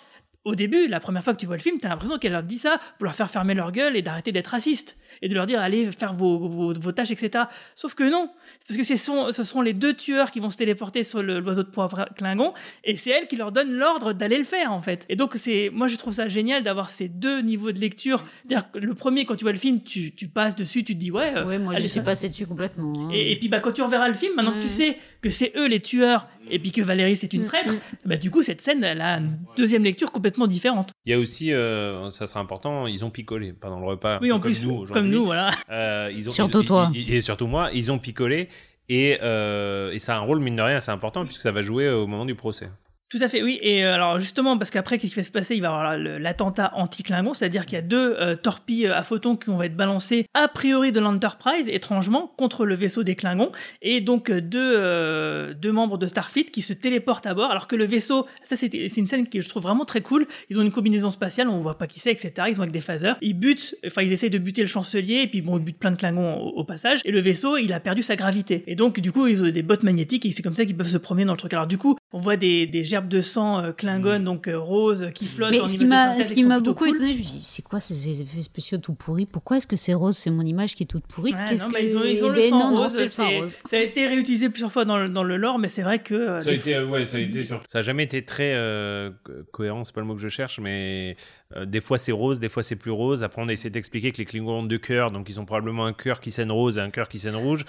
Au 0.46 0.54
début, 0.54 0.88
la 0.88 1.00
première 1.00 1.24
fois 1.24 1.34
que 1.34 1.40
tu 1.40 1.48
vois 1.48 1.56
le 1.56 1.62
film, 1.64 1.80
t'as 1.80 1.90
l'impression 1.90 2.20
qu'elle 2.20 2.34
leur 2.34 2.44
dit 2.44 2.60
ça 2.60 2.80
pour 3.00 3.06
leur 3.06 3.16
faire 3.16 3.32
fermer 3.32 3.56
leur 3.56 3.72
gueule 3.72 3.96
et 3.98 4.04
d'arrêter 4.04 4.32
d'être 4.32 4.50
raciste. 4.50 4.96
Et 5.24 5.28
de 5.28 5.34
leur 5.34 5.48
dire, 5.48 5.60
allez 5.60 5.92
faire 5.92 6.14
vos, 6.14 6.38
vos, 6.38 6.72
vos 6.72 6.92
tâches, 6.92 7.10
etc. 7.10 7.46
Sauf 7.74 7.96
que 7.96 8.04
non. 8.04 8.30
Parce 8.68 8.78
que 8.80 8.84
ce 8.84 8.96
sont, 8.96 9.32
ce 9.32 9.44
seront 9.44 9.62
les 9.62 9.74
deux 9.74 9.94
tueurs 9.94 10.32
qui 10.32 10.40
vont 10.40 10.50
se 10.50 10.58
téléporter 10.58 11.04
sur 11.04 11.22
le- 11.22 11.40
l'oiseau 11.40 11.62
de 11.62 11.70
proie 11.70 11.88
Klingon. 12.18 12.54
Et 12.84 12.98
c'est 12.98 13.12
elle 13.12 13.28
qui 13.28 13.36
leur 13.36 13.52
donne 13.52 13.72
l'ordre 13.74 14.12
d'aller 14.14 14.40
le 14.40 14.44
faire, 14.44 14.72
en 14.72 14.82
fait. 14.82 15.06
Et 15.08 15.16
donc, 15.16 15.34
c'est, 15.36 15.70
moi, 15.72 15.86
je 15.88 15.96
trouve 15.98 16.14
ça 16.14 16.28
génial 16.28 16.64
d'avoir 16.64 16.90
ces 16.90 17.08
deux 17.08 17.42
niveaux 17.42 17.72
de 17.72 17.80
lecture. 17.80 18.24
C'est-à-dire 18.48 18.72
que 18.72 18.80
le 18.80 18.96
premier, 18.96 19.26
quand 19.26 19.36
tu 19.36 19.44
vois 19.44 19.52
le 19.54 19.60
film, 19.60 19.82
tu, 19.84 20.14
tu 20.16 20.28
passes 20.28 20.56
dessus, 20.56 20.84
tu 20.84 20.96
te 20.96 21.00
dis, 21.00 21.12
ouais. 21.12 21.34
euh, 21.36 21.46
Ouais, 21.46 21.60
moi, 21.60 21.76
j'y 21.76 21.88
suis 21.88 22.02
passé 22.02 22.28
dessus 22.28 22.48
complètement. 22.48 22.94
hein. 22.98 23.10
et, 23.14 23.34
et 23.34 23.36
puis 23.40 23.50
bah, 23.50 23.60
quand 23.60 23.72
tu 23.72 23.84
reverras 23.84 24.08
le 24.08 24.16
film, 24.16 24.34
maintenant 24.36 24.54
que 24.54 24.62
tu 24.64 24.70
sais 24.70 24.98
que 25.22 25.30
c'est 25.30 25.52
eux 25.58 25.68
les 25.68 25.80
tueurs 25.80 26.28
et 26.52 26.60
puis 26.60 26.72
que 26.72 26.82
Valérie 26.82 27.16
c'est 27.16 27.34
une 27.34 27.42
Mm, 27.42 27.46
traître, 27.46 27.74
bah, 28.06 28.18
du 28.18 28.30
coup 28.30 28.44
cette 28.44 28.62
scène 28.62 28.84
elle 28.84 29.02
a 29.02 29.18
une 29.18 29.38
deuxième 29.58 29.84
lecture 29.84 30.12
complètement 30.12 30.46
différente. 30.46 30.92
Il 31.08 31.12
y 31.12 31.14
a 31.14 31.20
aussi, 31.20 31.52
euh, 31.52 32.12
ça 32.12 32.28
sera 32.28 32.40
important, 32.40 32.86
ils 32.86 33.04
ont 33.04 33.10
picolé 33.10 33.52
pendant 33.54 33.80
le 33.80 33.86
repas. 33.88 34.20
Oui, 34.22 34.32
en 34.32 34.36
comme 34.36 34.52
plus, 34.52 34.66
nous, 34.66 34.86
comme 34.86 35.10
nous, 35.10 35.26
voilà. 35.26 35.50
Euh, 35.72 36.12
ils 36.16 36.28
ont, 36.28 36.32
Surtout 36.32 36.62
ils- 36.62 36.68
toi. 36.68 36.92
ils- 36.94 37.12
et 37.16 37.22
surtout 37.22 37.48
moi, 37.48 37.70
ils 37.74 37.92
ont 37.92 37.98
picolé. 37.98 38.50
Et, 38.90 39.18
euh, 39.22 39.92
et 39.92 40.00
ça 40.00 40.16
a 40.16 40.18
un 40.18 40.22
rôle, 40.22 40.40
mine 40.40 40.56
de 40.56 40.62
rien, 40.62 40.78
assez 40.78 40.92
important, 40.92 41.26
puisque 41.26 41.42
ça 41.42 41.52
va 41.52 41.62
jouer 41.62 41.90
au 41.90 42.08
moment 42.08 42.26
du 42.26 42.36
procès. 42.36 42.70
Tout 43.10 43.20
à 43.22 43.28
fait, 43.28 43.44
oui. 43.44 43.60
Et 43.62 43.86
euh, 43.86 43.94
alors 43.94 44.20
justement, 44.20 44.58
parce 44.58 44.72
qu'après, 44.72 44.98
qu'est-ce 44.98 45.14
qui 45.14 45.20
va 45.20 45.24
se 45.24 45.32
passer? 45.32 45.56
Il 45.56 45.62
va 45.62 45.68
y 45.68 45.72
avoir 45.72 45.98
l'attentat 45.98 46.72
anti-Klingon, 46.74 47.36
c'est-à-dire 47.36 47.68
qu'il 47.68 47.76
y 47.76 47.80
a 47.80 47.84
deux 47.84 48.16
euh, 48.20 48.36
torpilles 48.36 48.88
à 48.88 49.04
photons 49.04 49.36
qui 49.36 49.52
vont 49.52 49.62
être 49.62 49.76
balancées 49.76 50.26
a 50.34 50.48
priori 50.48 50.92
de 50.92 51.00
l'Enterprise, 51.00 51.70
étrangement, 51.70 52.34
contre 52.36 52.66
le 52.66 52.74
vaisseau 52.74 53.04
des 53.04 53.16
Klingons, 53.16 53.52
et 53.84 54.02
donc 54.02 54.32
euh, 54.32 54.42
deux, 54.42 54.74
euh, 54.76 55.54
deux 55.54 55.72
membres 55.72 56.00
de 56.00 56.08
Starfleet 56.08 56.46
qui 56.46 56.64
se 56.64 56.74
téléportent 56.74 57.28
à 57.28 57.36
bord, 57.36 57.52
alors 57.52 57.68
que 57.68 57.76
le 57.76 57.86
vaisseau, 57.86 58.26
ça 58.44 58.56
c'est 58.56 58.74
une 58.74 59.06
scène 59.06 59.30
que 59.30 59.40
je 59.40 59.50
trouve 59.50 59.64
vraiment 59.64 59.86
très 59.86 60.02
cool. 60.02 60.28
Ils 60.50 60.58
ont 60.58 60.64
une 60.64 60.72
combinaison 60.72 61.12
spatiale, 61.12 61.48
on 61.48 61.62
voit 61.62 61.78
pas 61.78 61.86
qui 61.86 62.00
c'est, 62.00 62.12
etc. 62.12 62.34
Ils 62.50 62.56
ont 62.58 62.64
avec 62.64 62.74
des 62.74 62.82
phasers. 62.82 63.14
Ils 63.22 63.36
butent, 63.36 63.76
enfin 63.86 64.02
ils 64.02 64.12
essayent 64.12 64.32
de 64.32 64.40
buter 64.40 64.62
le 64.62 64.68
chancelier, 64.68 65.22
et 65.22 65.28
puis 65.28 65.42
bon, 65.42 65.60
ils 65.60 65.64
butent 65.64 65.78
plein 65.78 65.92
de 65.92 65.98
Klingons 65.98 66.38
au, 66.42 66.60
au 66.60 66.64
passage. 66.64 67.02
Et 67.06 67.12
le 67.12 67.22
vaisseau, 67.22 67.58
il 67.58 67.72
a 67.72 67.80
perdu 67.80 68.02
sa 68.02 68.16
gravité. 68.16 68.64
Et 68.66 68.76
donc 68.76 69.00
du 69.00 69.12
coup, 69.12 69.28
ils 69.28 69.44
ont 69.44 69.50
des 69.50 69.64
bottes 69.64 69.84
magnétiques, 69.84 70.26
et 70.26 70.32
c'est 70.32 70.42
comme 70.42 70.54
ça 70.54 70.66
qu'ils 70.66 70.76
peuvent 70.76 70.90
se 70.90 70.98
promener 70.98 71.26
dans 71.26 71.34
le 71.34 71.38
truc. 71.38 71.54
Alors 71.54 71.68
du 71.68 71.78
coup, 71.78 71.96
on 72.16 72.20
voit 72.20 72.38
des, 72.38 72.66
des 72.66 72.86
gerbes 72.86 73.10
de 73.10 73.20
sang 73.20 73.60
euh, 73.62 73.72
Klingon, 73.74 74.22
donc 74.22 74.48
euh, 74.48 74.58
roses, 74.58 75.10
qui 75.14 75.26
flottent 75.26 75.52
Mais 75.52 75.60
en 75.60 75.68
ce 75.68 75.76
qui 75.76 75.84
m'a 75.84 76.12
synthèse 76.14 76.30
ce 76.30 76.34
qui 76.34 76.44
m'a 76.46 76.62
beaucoup 76.62 76.86
cool. 76.86 76.96
étonné, 76.96 77.12
je 77.12 77.18
me 77.18 77.24
suis 77.24 77.38
dit, 77.40 77.44
c'est 77.46 77.62
quoi 77.62 77.82
ces 77.82 78.22
effets 78.22 78.42
spéciaux 78.42 78.78
tout 78.78 78.94
pourris? 78.94 79.26
Pourquoi 79.26 79.58
est-ce 79.58 79.68
que 79.68 79.76
c'est 79.76 79.94
rose? 79.94 80.16
C'est 80.18 80.30
mon 80.30 80.44
image 80.44 80.76
qui 80.76 80.84
est 80.84 80.86
toute 80.86 81.06
pourrie. 81.08 81.34
Ouais, 81.34 81.40
Qu'est-ce 81.50 81.64
non, 81.66 81.70
que 81.72 81.74
mais 81.76 81.84
ils 81.86 81.98
ont, 81.98 82.04
ils 82.06 82.24
ont 82.24 82.28
Eh 82.32 82.36
le 82.36 82.42
ben 82.42 82.50
sang 82.50 82.72
non, 82.72 82.82
rose, 82.84 83.00
le 83.02 83.08
sang 83.08 83.30
rose. 83.40 83.58
Ça 83.70 83.76
a 83.76 83.80
été 83.82 84.08
réutilisé 84.08 84.50
plusieurs 84.50 84.72
fois 84.72 84.86
dans 84.86 84.98
le, 84.98 85.10
dans 85.10 85.24
le 85.24 85.36
lore, 85.36 85.60
mais 85.60 85.68
c'est 85.68 85.84
vrai 85.84 86.00
que. 86.00 86.14
euh, 86.16 86.40
Ça 86.40 86.50
a 86.50 86.54
des 86.54 86.60
été, 86.60 86.76
euh, 86.76 86.86
ouais, 86.88 87.04
ça 87.04 87.18
a 87.18 87.20
été 87.20 87.42
sur- 87.42 87.60
Ça 87.68 87.80
a 87.80 87.82
jamais 87.82 88.04
été 88.04 88.24
très 88.24 88.54
euh, 88.56 89.12
co- 89.26 89.34
cohérent, 89.52 89.84
c'est 89.84 89.94
pas 89.94 90.02
le 90.02 90.08
mot 90.08 90.16
que 90.16 90.22
je 90.22 90.30
cherche, 90.30 90.60
mais 90.60 91.18
euh, 91.58 91.66
des 91.66 91.82
fois 91.82 91.98
c'est 91.98 92.12
rose, 92.14 92.40
des 92.40 92.48
fois 92.50 92.64
c'est 92.64 92.78
plus 92.78 92.92
rose. 92.92 93.24
Après, 93.26 93.42
on 93.42 93.48
a 93.50 93.52
essayé 93.54 93.70
d'expliquer 93.70 94.12
que 94.14 94.18
les 94.20 94.26
Klingons 94.26 94.60
ont 94.60 94.64
deux 94.64 94.78
cœurs, 94.78 95.12
donc 95.12 95.28
ils 95.30 95.38
ont 95.40 95.46
probablement 95.46 95.86
un 95.86 95.94
cœur 95.94 96.22
qui 96.22 96.32
saigne 96.32 96.52
rose 96.52 96.78
et 96.78 96.82
un 96.82 96.92
cœur 96.92 97.10
qui 97.10 97.20
saigne 97.20 97.36
rouge. 97.36 97.66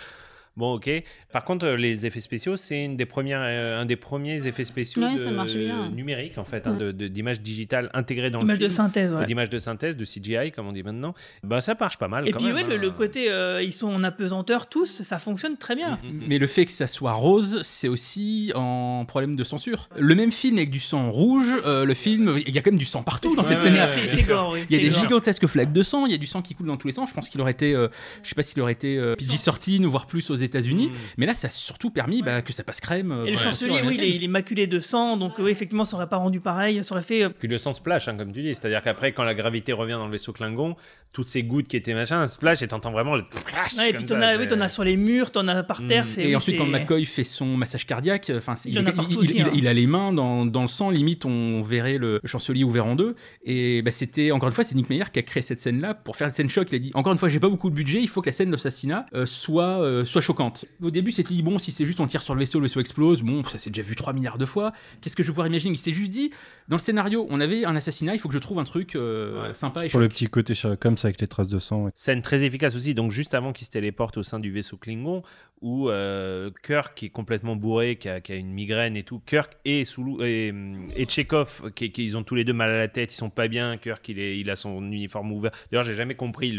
Bon, 0.57 0.75
ok. 0.75 0.91
Par 1.33 1.45
contre, 1.45 1.67
euh, 1.67 1.77
les 1.77 2.07
effets 2.07 2.21
spéciaux, 2.21 2.57
c'est 2.57 2.83
une 2.85 2.97
des 2.97 3.05
premières, 3.05 3.41
euh, 3.43 3.81
un 3.81 3.85
des 3.85 3.97
premiers 3.97 4.47
effets 4.47 4.65
spéciaux 4.65 5.03
Ouais, 5.03 5.15
de- 5.17 5.95
numériques, 5.95 6.39
en 6.39 6.45
fait, 6.45 6.67
hein, 6.67 6.73
Ouais. 6.73 6.79
de- 6.79 6.93
de- 6.93 7.09
d'images 7.09 7.41
digitales 7.43 7.91
intégrées 7.93 8.31
dans 8.31 8.41
Images 8.41 8.59
le 8.59 8.65
de 8.65 8.69
film. 8.71 8.77
synthèse, 8.87 9.15
ouais. 9.15 9.27
D'images 9.27 9.51
de 9.51 9.59
synthèse, 9.59 9.97
de 9.99 10.05
CGI, 10.07 10.53
comme 10.53 10.67
on 10.67 10.73
dit 10.73 10.83
maintenant. 10.83 11.15
Bah, 11.43 11.61
ça 11.61 11.75
marche 11.79 11.99
pas 11.99 12.09
mal 12.09 12.27
Et 12.27 12.31
quand 12.33 12.39
puis 12.39 12.47
même. 12.47 12.57
ouais, 12.57 12.65
le, 12.65 12.75
hein. 12.77 12.79
le 12.79 12.91
côté 12.91 13.31
euh, 13.31 13.63
ils 13.63 13.73
sont 13.73 13.89
en 13.89 14.03
apesanteur 14.03 14.67
tous, 14.69 15.03
ça 15.03 15.19
fonctionne 15.19 15.57
très 15.59 15.77
bien. 15.77 15.99
Mais 16.27 16.39
le 16.39 16.47
fait 16.47 16.65
que 16.65 16.73
ça 16.73 16.87
soit 16.87 17.13
rose, 17.13 17.61
c'est 17.63 17.89
aussi 17.89 18.51
en 18.55 19.05
problème 19.07 19.37
de 19.37 19.45
censure. 19.45 19.89
Le 19.99 20.15
même 20.15 20.33
film 20.33 20.57
avec 20.57 20.71
du 20.71 20.81
sang 20.81 21.11
rouge, 21.11 21.55
euh, 21.67 21.85
le 21.85 21.95
film, 21.95 22.39
il 22.47 22.55
y 22.55 22.59
a 22.59 22.63
quand 22.63 22.71
même 22.71 22.79
du 22.79 22.85
sang 22.87 23.03
partout 23.03 23.35
dans 23.37 23.43
cette 23.43 23.59
oui, 23.63 23.69
Il 23.69 23.77
y 23.77 24.79
a 24.79 24.83
des 24.83 24.89
gore. 24.91 25.01
gigantesques 25.03 25.47
flaques 25.47 25.73
de 25.73 25.83
sang, 25.83 26.07
il 26.07 26.13
y 26.13 26.15
a 26.15 26.19
du 26.19 26.27
sang 26.27 26.41
qui 26.41 26.55
coule 26.55 26.67
dans 26.67 26.77
tous 26.79 26.87
les 26.87 26.93
sens. 26.95 27.11
Je 27.11 27.15
pense 27.15 27.29
qu'il 27.29 27.41
aurait 27.43 27.53
été, 27.53 27.75
euh, 27.75 27.89
je 28.23 28.29
sais 28.31 28.35
pas 28.35 28.43
s'il 28.43 28.61
aurait 28.63 28.73
été 28.73 28.97
euh, 28.97 29.15
PG-13 29.17 29.85
ou 29.85 29.91
voire 29.91 30.07
plus 30.07 30.31
aux 30.31 30.35
États-Unis, 30.47 30.91
mais 31.19 31.27
là, 31.27 31.35
ça 31.35 31.49
a 31.49 31.51
surtout 31.51 31.91
permis 31.91 32.23
bah, 32.23 32.41
que 32.43 32.53
ça 32.53 32.65
passe 32.65 32.81
crème. 32.81 33.13
euh, 33.13 33.27
Et 33.27 33.31
le 33.33 33.37
chancelier, 33.37 33.73
oui, 33.73 33.77
il 33.77 33.77
est, 33.77 33.81
américaine. 33.83 34.13
il 34.17 34.25
est 34.25 34.29
maculé 34.29 34.67
de 34.67 34.81
sang, 34.81 35.17
donc 35.17 35.35
oui, 35.39 35.51
effectivement, 35.51 35.85
ça 35.85 35.97
aurait 35.97 36.09
pas 36.09 36.17
rendu 36.17 36.41
pareil, 36.41 36.83
ça 36.83 36.95
aurait 36.95 37.03
fait. 37.05 37.25
euh, 37.25 37.29
Puis 37.29 37.49
le 37.49 37.59
sang 37.59 37.75
splash, 37.75 38.09
hein, 38.09 38.17
comme 38.17 38.33
tu 38.33 38.41
dis. 38.43 38.55
C'est-à-dire 38.55 38.83
qu'après, 38.83 39.13
quand 39.13 39.25
la 39.25 39.35
gravité 39.35 39.73
revient 39.73 39.93
dans 39.93 40.07
le 40.07 40.13
vaisseau 40.13 40.33
Klingon, 40.33 40.77
toutes 41.13 41.29
ces 41.29 41.43
gouttes 41.43 41.69
qui 41.69 41.77
étaient 41.77 41.95
machin, 41.95 42.27
splash, 42.27 42.61
et 42.63 42.69
t'entends 42.69 42.91
vraiment 42.93 43.17
le 43.17 43.25
flash. 43.31 43.75
Ouais, 43.77 43.91
et 43.91 43.93
puis 43.95 44.05
t'en 44.05 44.21
as, 44.21 44.37
oui, 44.37 44.47
t'en 44.49 44.61
as 44.61 44.69
sur 44.69 44.85
les 44.85 44.97
murs, 44.97 45.31
t'en 45.31 45.49
as 45.49 45.63
par 45.63 45.87
terre. 45.87 46.07
c'est- 46.09 46.23
Et 46.23 46.27
oui, 46.29 46.37
ensuite, 46.37 46.59
quand 46.59 46.67
McCoy 46.67 47.05
fait 47.07 47.25
son 47.25 47.47
massage 47.57 47.87
cardiaque, 47.87 48.31
enfin, 48.37 48.55
c'est- 48.55 48.69
Il 48.71 48.79
en 48.79 48.87
a 48.87 48.93
partout 48.93 49.13
il- 49.13 49.19
aussi, 49.19 49.37
il- 49.37 49.43
hein. 49.43 49.51
il 49.55 49.67
a 49.69 49.73
les 49.73 49.87
mains 49.87 50.13
dans, 50.13 50.45
dans 50.45 50.63
le 50.63 50.69
sang, 50.69 50.91
limite 50.91 51.25
on 51.25 51.63
verrait 51.63 51.97
le 51.99 52.21
chancelier 52.25 52.65
ouvert 52.65 52.87
en 52.87 52.97
deux. 52.97 53.15
Et 53.45 53.81
bah, 53.83 53.91
c'était, 53.93 54.31
encore 54.31 54.49
une 54.49 54.55
fois, 54.55 54.65
c'est 54.65 54.75
Nick 54.75 54.91
Meyer 54.91 55.05
qui 55.13 55.19
a 55.19 55.23
créé 55.23 55.43
cette 55.43 55.61
scène-là 55.61 55.95
pour 55.95 56.17
faire 56.17 56.27
une 56.29 56.35
scène 56.35 56.51
choc. 56.51 56.69
Il 56.71 56.75
a 56.75 56.79
dit, 56.79 56.91
encore 56.95 57.13
une 57.13 57.19
fois, 57.19 57.29
j'ai 57.31 57.41
pas 57.41 57.49
beaucoup 57.49 57.71
de 57.71 57.75
budget, 57.75 58.01
il 58.03 58.09
faut 58.09 58.21
que 58.21 58.29
la 58.29 58.33
scène 58.35 58.51
d'assassinat 58.51 59.07
euh, 59.15 59.25
soit, 59.25 59.81
euh, 59.81 60.05
soit 60.05 60.21
choquante. 60.21 60.36
Au 60.83 60.91
début, 60.91 61.11
c'était 61.11 61.35
dit, 61.35 61.43
bon, 61.43 61.59
si 61.59 61.73
c'est 61.73 61.85
juste 61.85 62.01
on 62.01 62.07
tire 62.07 62.23
sur 62.23 62.35
le 62.35 62.41
vaisseau, 62.41 62.59
le 62.59 62.67
vaisseau 62.67 62.81
explose, 62.81 63.23
bon, 63.23 63.45
ça 63.45 63.59
s'est 63.59 63.71
déjà 63.71 63.83
vu 63.83 63.97
3 63.97 64.13
milliards 64.13 64.39
de 64.39 64.47
fois. 64.47 64.73
Qu'est-ce 65.01 65.17
que 65.17 65.23
je 65.23 65.29
vais 65.29 65.33
pouvoir 65.33 65.47
imaginer? 65.47 65.75
Il 65.75 65.79
s'est 65.79 65.93
juste 65.93 66.11
dit, 66.11 66.31
dans 66.69 66.77
le 66.77 66.81
scénario, 66.81 67.27
on 67.31 67.41
avait 67.41 67.65
un 67.65 67.77
assassinat, 67.77 68.15
il 68.15 68.19
faut 68.19 68.29
que 68.29 68.35
je 68.35 68.39
trouve 68.39 68.59
un 68.59 68.65
truc 68.65 68.97
euh, 68.97 69.53
sympa 69.55 69.85
et 69.85 69.89
Pour 69.89 70.01
le 70.01 70.09
petit 70.09 70.27
côté 70.27 70.55
Sherlock 70.55 70.85
Holmes 70.85 70.97
avec 71.05 71.21
les 71.21 71.29
traces 71.29 71.49
de 71.49 71.59
sang. 71.59 71.85
ouais. 71.85 71.91
Scène 71.95 72.23
très 72.23 72.43
efficace 72.45 72.75
aussi, 72.75 72.95
donc 72.95 73.11
juste 73.11 73.35
avant 73.35 73.53
qu'il 73.53 73.67
se 73.67 73.71
téléporte 73.71 74.17
au 74.17 74.23
sein 74.23 74.39
du 74.41 74.51
vaisseau 74.51 74.77
Klingon, 74.77 75.23
où 75.63 75.89
euh, 75.89 76.51
Kirk, 76.65 76.95
qui 76.95 77.07
est 77.07 77.11
complètement 77.11 77.57
bourré, 77.57 77.97
qui 77.97 78.09
a, 78.11 78.21
qui 78.21 78.33
a 78.33 78.37
une 78.37 78.51
migraine 78.53 78.95
et 78.97 79.05
tout, 79.05 79.21
Kirk 79.25 79.57
et, 79.65 79.85
Soulou, 79.87 80.23
et, 80.23 80.53
et 80.95 81.09
Chekhov, 81.09 81.71
qui, 81.75 81.91
qui- 81.93 82.05
ils 82.05 82.17
ont 82.17 82.23
tous 82.23 82.35
les 82.35 82.45
deux 82.45 82.53
mal 82.53 82.71
à 82.71 82.77
la 82.79 82.89
tête, 82.89 83.13
ils 83.13 83.17
sont 83.17 83.31
pas 83.31 83.49
bien, 83.49 83.77
Kirk, 83.79 84.07
il, 84.09 84.19
est, 84.19 84.39
il 84.39 84.51
a 84.51 84.57
son 84.57 84.83
uniforme 84.93 85.33
ouvert. 85.33 85.53
D'ailleurs, 85.71 85.85
j'ai 85.85 85.95
jamais 85.95 86.15
compris 86.15 86.53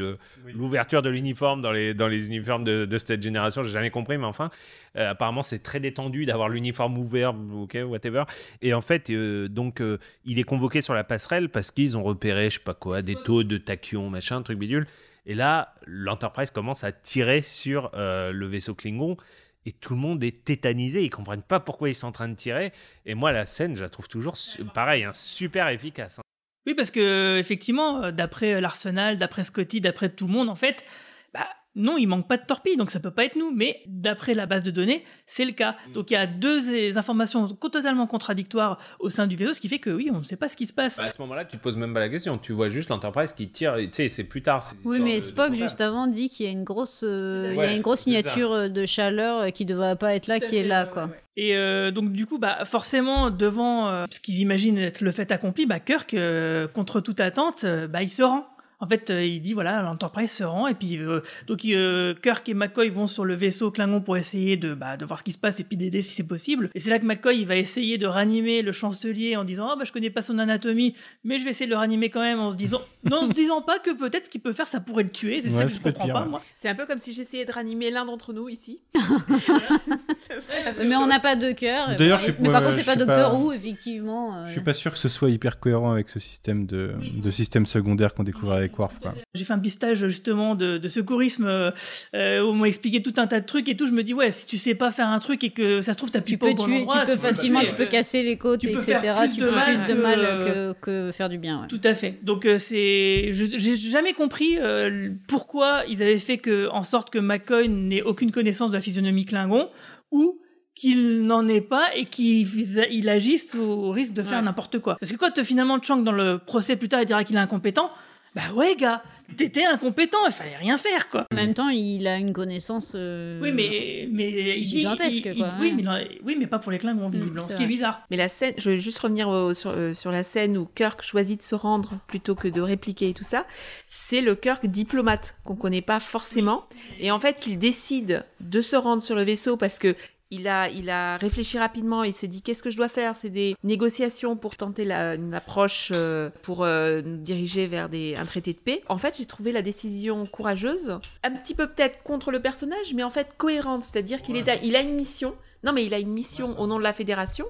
l'ouverture 0.56 1.02
de 1.02 1.10
l'uniforme 1.10 1.62
dans 1.62 1.72
les, 1.72 1.94
dans 1.94 2.08
les 2.08 2.28
uniformes 2.28 2.64
de, 2.64 2.86
de 2.86 2.98
cette 2.98 3.22
génération, 3.22 3.62
j'ai 3.62 3.72
jamais 3.72 3.92
compris, 3.92 4.18
mais 4.18 4.26
enfin, 4.26 4.50
euh, 4.96 5.12
apparemment, 5.12 5.44
c'est 5.44 5.60
très 5.60 5.80
détendu 5.80 6.26
d'avoir 6.26 6.50
l'uniforme 6.50 6.98
ouvert, 6.98 7.36
ok, 7.54 7.78
whatever. 7.86 8.24
Et 8.62 8.74
en 8.74 8.82
fait, 8.82 9.10
euh, 9.12 9.48
donc, 9.48 9.80
euh, 9.98 10.06
il 10.26 10.40
est 10.40 10.44
convoqué 10.44 10.82
sur 10.82 10.94
la 10.94 11.04
passerelle 11.04 11.50
parce 11.50 11.72
qu'ils 11.72 11.98
ont 11.98 12.04
repéré, 12.04 12.50
je 12.50 12.56
sais 12.56 12.64
pas 12.64 12.74
quoi, 12.74 13.02
des 13.02 13.16
taux 13.16 13.44
de 13.44 13.58
tachyon, 13.58 14.10
machin, 14.10 14.42
truc 14.42 14.58
bidule. 14.60 14.88
Et 15.26 15.36
là, 15.36 15.76
l'Enterprise 15.86 16.52
commence 16.52 16.84
à 16.84 16.92
tirer 16.92 17.42
sur 17.42 17.92
euh, 17.94 18.32
le 18.32 18.48
vaisseau 18.48 18.74
Klingon. 18.76 19.18
Et 19.66 19.74
tout 19.74 19.94
le 19.94 20.00
monde 20.00 20.24
est 20.24 20.46
tétanisé, 20.46 21.04
ils 21.04 21.10
comprennent 21.10 21.42
pas 21.42 21.60
pourquoi 21.60 21.90
ils 21.90 21.96
sont 21.96 22.08
en 22.08 22.14
train 22.14 22.30
de 22.30 22.36
tirer. 22.36 22.72
Et 23.06 23.16
moi, 23.16 23.34
la 23.34 23.46
scène, 23.46 23.76
je 23.76 23.84
la 23.84 23.90
trouve 23.90 24.08
toujours 24.08 24.36
pareil, 24.74 25.04
hein, 25.04 25.12
super 25.12 25.68
efficace. 25.68 26.20
hein. 26.20 26.22
Oui, 26.66 26.74
parce 26.74 26.92
que 26.92 27.38
effectivement, 27.38 28.04
euh, 28.04 28.12
d'après 28.12 28.62
l'Arsenal, 28.62 29.18
d'après 29.18 29.44
Scotty, 29.44 29.82
d'après 29.82 30.10
tout 30.10 30.28
le 30.28 30.34
monde, 30.34 30.48
en 30.48 30.56
fait, 30.56 30.86
bah 31.34 31.48
non, 31.78 31.98
il 31.98 32.08
manque 32.08 32.28
pas 32.28 32.38
de 32.38 32.46
torpilles, 32.46 32.76
donc 32.78 32.92
ça 32.92 33.00
peut 33.00 33.12
pas 33.12 33.24
être 33.26 33.36
nous. 33.38 33.52
Mais 33.56 33.82
d'après 33.86 34.34
la 34.34 34.46
base 34.46 34.64
de 34.64 34.72
données, 34.72 35.06
c'est 35.26 35.46
le 35.46 35.52
cas. 35.54 35.76
Donc 35.94 36.12
il 36.12 36.16
y 36.16 36.18
a 36.18 36.28
deux 36.28 36.98
informations 36.98 37.48
totalement 37.48 38.08
contradictoires 38.08 38.78
au 39.00 39.10
sein 39.10 39.28
du 39.28 39.36
vaisseau, 39.36 39.54
ce 39.54 39.62
qui 39.62 39.70
fait 39.70 39.80
que 39.80 39.90
oui, 39.90 40.10
on 40.14 40.18
ne 40.20 40.24
sait 40.24 40.36
pas 40.36 40.48
ce 40.50 40.58
qui 40.58 40.66
se 40.66 40.74
passe. 40.74 40.98
Bah, 40.98 41.06
à 41.06 41.10
ce 41.12 41.22
moment-là, 41.22 41.46
tu 41.46 41.58
te 41.58 41.64
poses 41.64 41.78
même 41.78 41.94
pas 41.94 42.00
la 42.00 42.10
question. 42.10 42.38
Tu 42.38 42.52
vois 42.54 42.70
juste 42.70 42.90
l'Enterprise 42.90 43.34
qui 43.34 43.48
tire. 43.50 43.76
et 43.78 43.88
Tu 43.88 43.94
sais, 43.96 44.10
c'est 44.10 44.24
plus 44.24 44.42
tard. 44.42 44.64
Oui, 44.86 45.00
mais 45.00 45.16
de- 45.16 45.20
Spock, 45.22 45.54
juste 45.54 45.80
avant, 45.82 46.08
dit 46.08 46.30
qu'il 46.30 46.46
y 46.46 46.50
a 46.50 46.52
une 46.52 46.64
grosse, 46.64 47.04
euh, 47.04 47.52
il 47.54 47.58
y 47.58 47.62
a 47.62 47.74
une 47.74 47.82
grosse 47.82 48.02
signature 48.02 48.52
euh, 48.52 48.68
de 48.70 48.86
chaleur 48.86 49.42
euh, 49.42 49.50
qui 49.50 49.66
ne 49.66 49.70
devrait 49.70 49.96
pas 49.96 50.16
être 50.16 50.28
là, 50.28 50.40
qui 50.40 50.56
est 50.56 50.64
là, 50.64 50.86
quoi. 50.86 51.10
Et 51.40 51.56
euh, 51.56 51.92
donc 51.92 52.14
du 52.14 52.26
coup, 52.26 52.40
bah 52.40 52.66
forcément, 52.66 53.30
devant 53.30 53.90
euh, 53.90 54.06
ce 54.12 54.20
qu'ils 54.20 54.40
imaginent 54.40 54.80
être 54.80 55.02
le 55.02 55.12
fait 55.12 55.32
accompli, 55.32 55.68
bah 55.68 55.80
Kirk, 55.80 56.14
euh, 56.16 56.68
contre 56.68 57.00
toute 57.00 57.20
attente, 57.20 57.64
bah 57.90 58.02
il 58.02 58.10
se 58.10 58.24
rend. 58.24 58.48
En 58.80 58.88
fait, 58.88 59.10
euh, 59.10 59.26
il 59.26 59.42
dit 59.42 59.54
voilà, 59.54 59.82
l'Enterprise 59.82 60.32
se 60.32 60.44
rend 60.44 60.68
et 60.68 60.76
puis 60.76 60.98
euh, 61.00 61.22
donc 61.48 61.66
euh, 61.66 62.14
Kirk 62.22 62.48
et 62.48 62.54
McCoy 62.54 62.90
vont 62.90 63.08
sur 63.08 63.26
le 63.26 63.34
vaisseau 63.34 63.72
Klingon 63.72 64.02
pour 64.02 64.18
essayer 64.18 64.56
de 64.56 64.76
bah, 64.76 64.98
de 64.98 65.06
voir 65.06 65.18
ce 65.18 65.24
qui 65.24 65.32
se 65.32 65.40
passe 65.40 65.60
et 65.60 65.64
puis 65.64 65.78
d'aider 65.78 66.04
si 66.04 66.14
c'est 66.14 66.24
possible. 66.24 66.70
Et 66.76 66.80
c'est 66.80 66.92
là 66.92 67.00
que 67.00 67.06
McCoy 67.06 67.40
il 67.40 67.48
va 67.48 67.56
essayer 67.56 67.98
de 67.98 68.06
ranimer 68.06 68.62
le 68.62 68.72
chancelier 68.72 69.36
en 69.36 69.44
disant 69.46 69.70
ah 69.72 69.76
bah 69.76 69.84
je 69.84 69.92
connais 69.92 70.12
pas 70.12 70.22
son 70.22 70.38
anatomie, 70.38 70.94
mais 71.24 71.40
je 71.40 71.44
vais 71.44 71.50
essayer 71.50 71.66
de 71.66 71.72
le 71.72 71.78
ranimer 71.78 72.10
quand 72.10 72.22
même 72.22 72.40
en 72.40 72.52
se 72.52 72.56
disant 72.56 72.82
non, 73.04 73.24
en 73.24 73.28
se 73.28 73.32
disant 73.34 73.64
pas 73.64 73.80
que 73.80 73.92
peut-être 73.92 74.26
ce 74.26 74.30
qu'il 74.30 74.42
peut 74.42 74.54
faire 74.54 74.68
ça 74.68 74.80
pourrait 74.80 75.04
le 75.04 75.10
tuer. 75.10 75.42
C'est 75.42 75.50
ça 75.50 75.64
que 75.64 75.72
je 75.72 75.82
comprends 75.82 76.08
pas 76.08 76.26
moi. 76.26 76.44
C'est 76.56 76.70
un 76.70 76.76
peu 76.76 76.86
comme 76.86 77.00
si 77.00 77.14
j'essayais 77.14 77.46
de 77.46 77.52
ranimer 77.52 77.90
l'un 77.90 78.06
d'entre 78.06 78.32
nous 78.32 78.48
ici. 78.48 78.80
Mais 80.86 80.96
on 80.96 81.08
n'a 81.08 81.20
pas 81.20 81.36
de 81.36 81.52
cœur. 81.52 81.96
D'ailleurs, 81.98 82.22
mais 82.40 82.48
ouais, 82.48 82.54
par 82.54 82.64
contre, 82.64 82.76
c'est 82.76 82.84
pas 82.84 82.96
Docteur. 82.96 83.40
Who, 83.40 83.54
effectivement. 83.54 84.36
euh. 84.36 84.46
Je 84.48 84.52
suis 84.54 84.62
pas 84.62 84.74
sûr 84.74 84.92
que 84.92 84.98
ce 84.98 85.10
soit 85.10 85.30
hyper 85.30 85.60
cohérent 85.60 85.92
avec 85.92 86.10
ce 86.10 86.20
système 86.20 86.66
de, 86.66 86.94
de 87.22 87.32
système 87.32 87.66
secondaire 87.66 88.14
qu'on 88.14 88.24
découvre 88.24 88.54
avec 88.54 88.67
Worf. 88.78 88.96
J'ai 89.34 89.44
fait 89.44 89.54
un 89.54 89.60
petit 89.60 89.70
stage 89.70 90.08
justement 90.08 90.56
de, 90.56 90.78
de 90.78 90.88
secourisme 90.88 91.46
euh, 91.46 91.72
euh, 92.16 92.42
où 92.44 92.48
on 92.50 92.54
m'a 92.54 92.68
expliqué 92.68 93.02
tout 93.02 93.14
un 93.18 93.28
tas 93.28 93.40
de 93.40 93.46
trucs 93.46 93.70
et 93.70 93.76
tout. 93.78 93.88
Je 93.88 93.94
me 93.94 94.04
dis 94.04 94.14
ouais, 94.14 94.32
si 94.32 94.46
tu 94.46 94.58
sais 94.58 94.76
pas 94.76 94.92
faire 94.92 95.08
un 95.10 95.20
truc 95.20 95.44
et 95.44 95.50
que 95.52 95.82
ça 95.82 95.94
se 95.94 95.98
trouve 95.98 96.10
Tu 96.12 96.38
pas 96.38 96.48
peux 96.48 96.56
tuer, 96.56 96.78
endroit, 96.80 97.02
tu 97.06 97.12
peux 97.12 97.18
facilement, 97.18 97.60
tuer. 97.62 97.70
tu 97.70 97.76
peux 97.76 97.86
casser 97.86 98.24
les 98.24 98.38
côtes, 98.38 98.60
Tu 98.62 98.68
peux 98.68 98.74
etc. 98.82 99.00
faire 99.02 99.20
plus 99.20 99.34
tu 99.34 99.40
de 99.42 99.46
peux 99.46 99.52
mal 99.56 99.66
plus 99.74 99.86
de 99.86 99.94
que- 99.94 100.02
mal 100.02 100.40
que, 100.40 100.74
que 101.08 101.12
faire 101.12 101.30
du 101.30 101.38
bien. 101.38 101.62
ouais. 101.62 101.68
Tout 101.68 101.82
à 101.84 101.94
fait. 101.94 102.18
Donc 102.24 102.46
euh, 102.46 102.58
c'est, 102.58 103.34
je- 103.34 103.58
j'ai 103.58 103.76
jamais 103.78 104.14
compris 104.14 104.58
euh, 104.60 105.10
pourquoi 105.28 105.84
ils 105.90 106.02
avaient 106.04 106.18
fait 106.18 106.38
que 106.38 106.68
en 106.70 106.84
sorte 106.84 107.10
que 107.10 107.20
McCoy 107.20 107.70
n'ait 107.70 108.02
aucune 108.02 108.32
connaissance 108.32 108.70
de 108.72 108.76
la 108.76 108.82
physionomie 108.82 109.26
Klingon 109.26 109.70
ou 110.12 110.40
qu'il 110.76 111.24
n'en 111.24 111.48
ait 111.48 111.62
pas 111.62 111.86
et 111.96 112.06
qu'il 112.06 112.48
il 112.92 113.10
agisse 113.10 113.56
au 113.56 113.90
risque 113.90 114.14
de 114.14 114.22
faire 114.22 114.42
n'importe 114.44 114.78
quoi. 114.80 114.96
Parce 115.00 115.12
que 115.12 115.18
quand 115.18 115.38
euh, 115.40 115.44
finalement 115.44 115.82
Chang 115.82 115.98
dans 115.98 116.12
le 116.12 116.38
procès 116.38 116.76
plus 116.76 116.88
tard 116.88 117.02
il 117.02 117.06
dira 117.08 117.24
qu'il 117.24 117.36
est 117.36 117.40
incompétent, 117.40 117.90
bah 118.38 118.54
ouais 118.56 118.76
gars, 118.76 119.02
t'étais 119.36 119.66
incompétent, 119.66 120.20
il 120.28 120.32
fallait 120.32 120.56
rien 120.58 120.78
faire 120.78 121.10
quoi. 121.10 121.26
En 121.32 121.36
même 121.36 121.54
temps, 121.56 121.70
il 121.70 122.06
a 122.08 122.18
une 122.18 122.34
connaissance. 122.34 122.94
euh, 122.96 123.40
Oui, 123.42 123.52
mais, 123.52 124.08
mais 124.12 124.30
il 124.60 124.64
dit- 124.66 124.80
Gigantesque, 124.80 125.26
il- 125.26 125.32
il- 125.34 125.38
quoi, 125.40 125.54
oui, 125.60 125.74
ouais. 125.76 125.84
mais, 125.84 126.20
oui, 126.24 126.36
mais 126.40 126.46
pas 126.48 126.60
pour 126.60 126.72
les 126.72 126.78
Klingons, 126.78 127.10
visiblement. 127.10 127.46
c'est 127.48 127.54
ce 127.54 127.58
qui 127.58 127.64
est 127.64 127.68
bizarre. 127.68 128.04
Mais 128.12 128.18
la 128.18 128.30
scène, 128.30 128.54
je 128.58 128.70
vais 128.70 128.78
juste 128.78 129.00
revenir 129.00 129.28
au- 129.28 129.54
sur, 129.54 129.72
euh, 129.72 129.94
sur 129.96 130.12
la 130.12 130.24
scène 130.24 130.56
où 130.58 130.66
Kirk 130.76 131.02
choisit 131.02 131.40
de 131.40 131.44
se 131.44 131.56
rendre 131.56 131.94
plutôt 132.08 132.36
que 132.36 132.48
de 132.48 132.62
répliquer 132.62 133.10
et 133.10 133.14
tout 133.14 133.24
ça. 133.24 133.46
C'est 133.90 134.22
le 134.22 134.36
Kirk 134.36 134.66
diplomate 134.68 135.36
qu'on 135.44 135.56
connaît 135.56 135.82
pas 135.82 136.00
forcément. 136.00 136.66
Et 137.00 137.10
en 137.12 137.20
fait, 137.20 137.40
qu'il 137.40 137.58
décide 137.58 138.24
de 138.40 138.62
se 138.62 138.76
rendre 138.76 139.04
sur 139.04 139.16
le 139.16 139.24
vaisseau 139.24 139.58
parce 139.58 139.80
que 139.80 139.96
il 140.32 140.48
a, 140.48 140.70
il 140.70 140.90
a 140.90 141.18
réfléchi 141.18 141.58
rapidement, 141.58 142.04
il 142.04 142.14
se 142.14 142.26
dit 142.26 142.42
qu'est-ce 142.42 142.62
que 142.64 142.70
je 142.70 142.78
dois 142.78 142.90
faire? 142.90 143.16
C'est 143.16 143.30
des 143.30 143.56
négociations 143.64 144.36
pour 144.36 144.56
tenter 144.58 144.84
la- 144.86 145.16
une 145.16 145.34
approche 145.34 145.92
euh, 145.94 146.30
pour 146.42 146.64
euh, 146.64 147.02
nous 147.02 147.18
diriger 147.18 147.68
vers 147.68 147.88
des, 147.90 148.16
un 148.16 148.24
traité 148.24 148.54
de 148.54 148.60
paix. 148.60 148.84
En 148.90 148.98
fait, 148.98 149.16
j'ai 149.18 149.26
trouvé 149.26 149.52
la 149.52 149.62
décision 149.62 150.26
courageuse, 150.26 151.00
un 151.24 151.32
petit 151.32 151.56
peu 151.56 151.68
peut-être 151.68 152.04
contre 152.04 152.32
le 152.32 152.42
personnage, 152.42 152.94
mais 152.94 153.04
en 153.04 153.10
fait 153.10 153.30
cohérente, 153.38 153.84
c'est-à-dire 153.84 154.22
qu'il 154.22 154.36
est 154.36 154.50
à- 154.50 154.56
il 154.64 154.76
a 154.76 154.82
une 154.82 154.96
mission. 154.96 155.36
Non, 155.64 155.74
mais 155.74 155.86
il 155.86 155.94
a 155.94 156.00
une 156.00 156.12
mission 156.12 156.60
au 156.60 156.68
nom 156.68 156.78
de 156.78 156.84
la 156.84 156.94
fédération. 156.94 157.46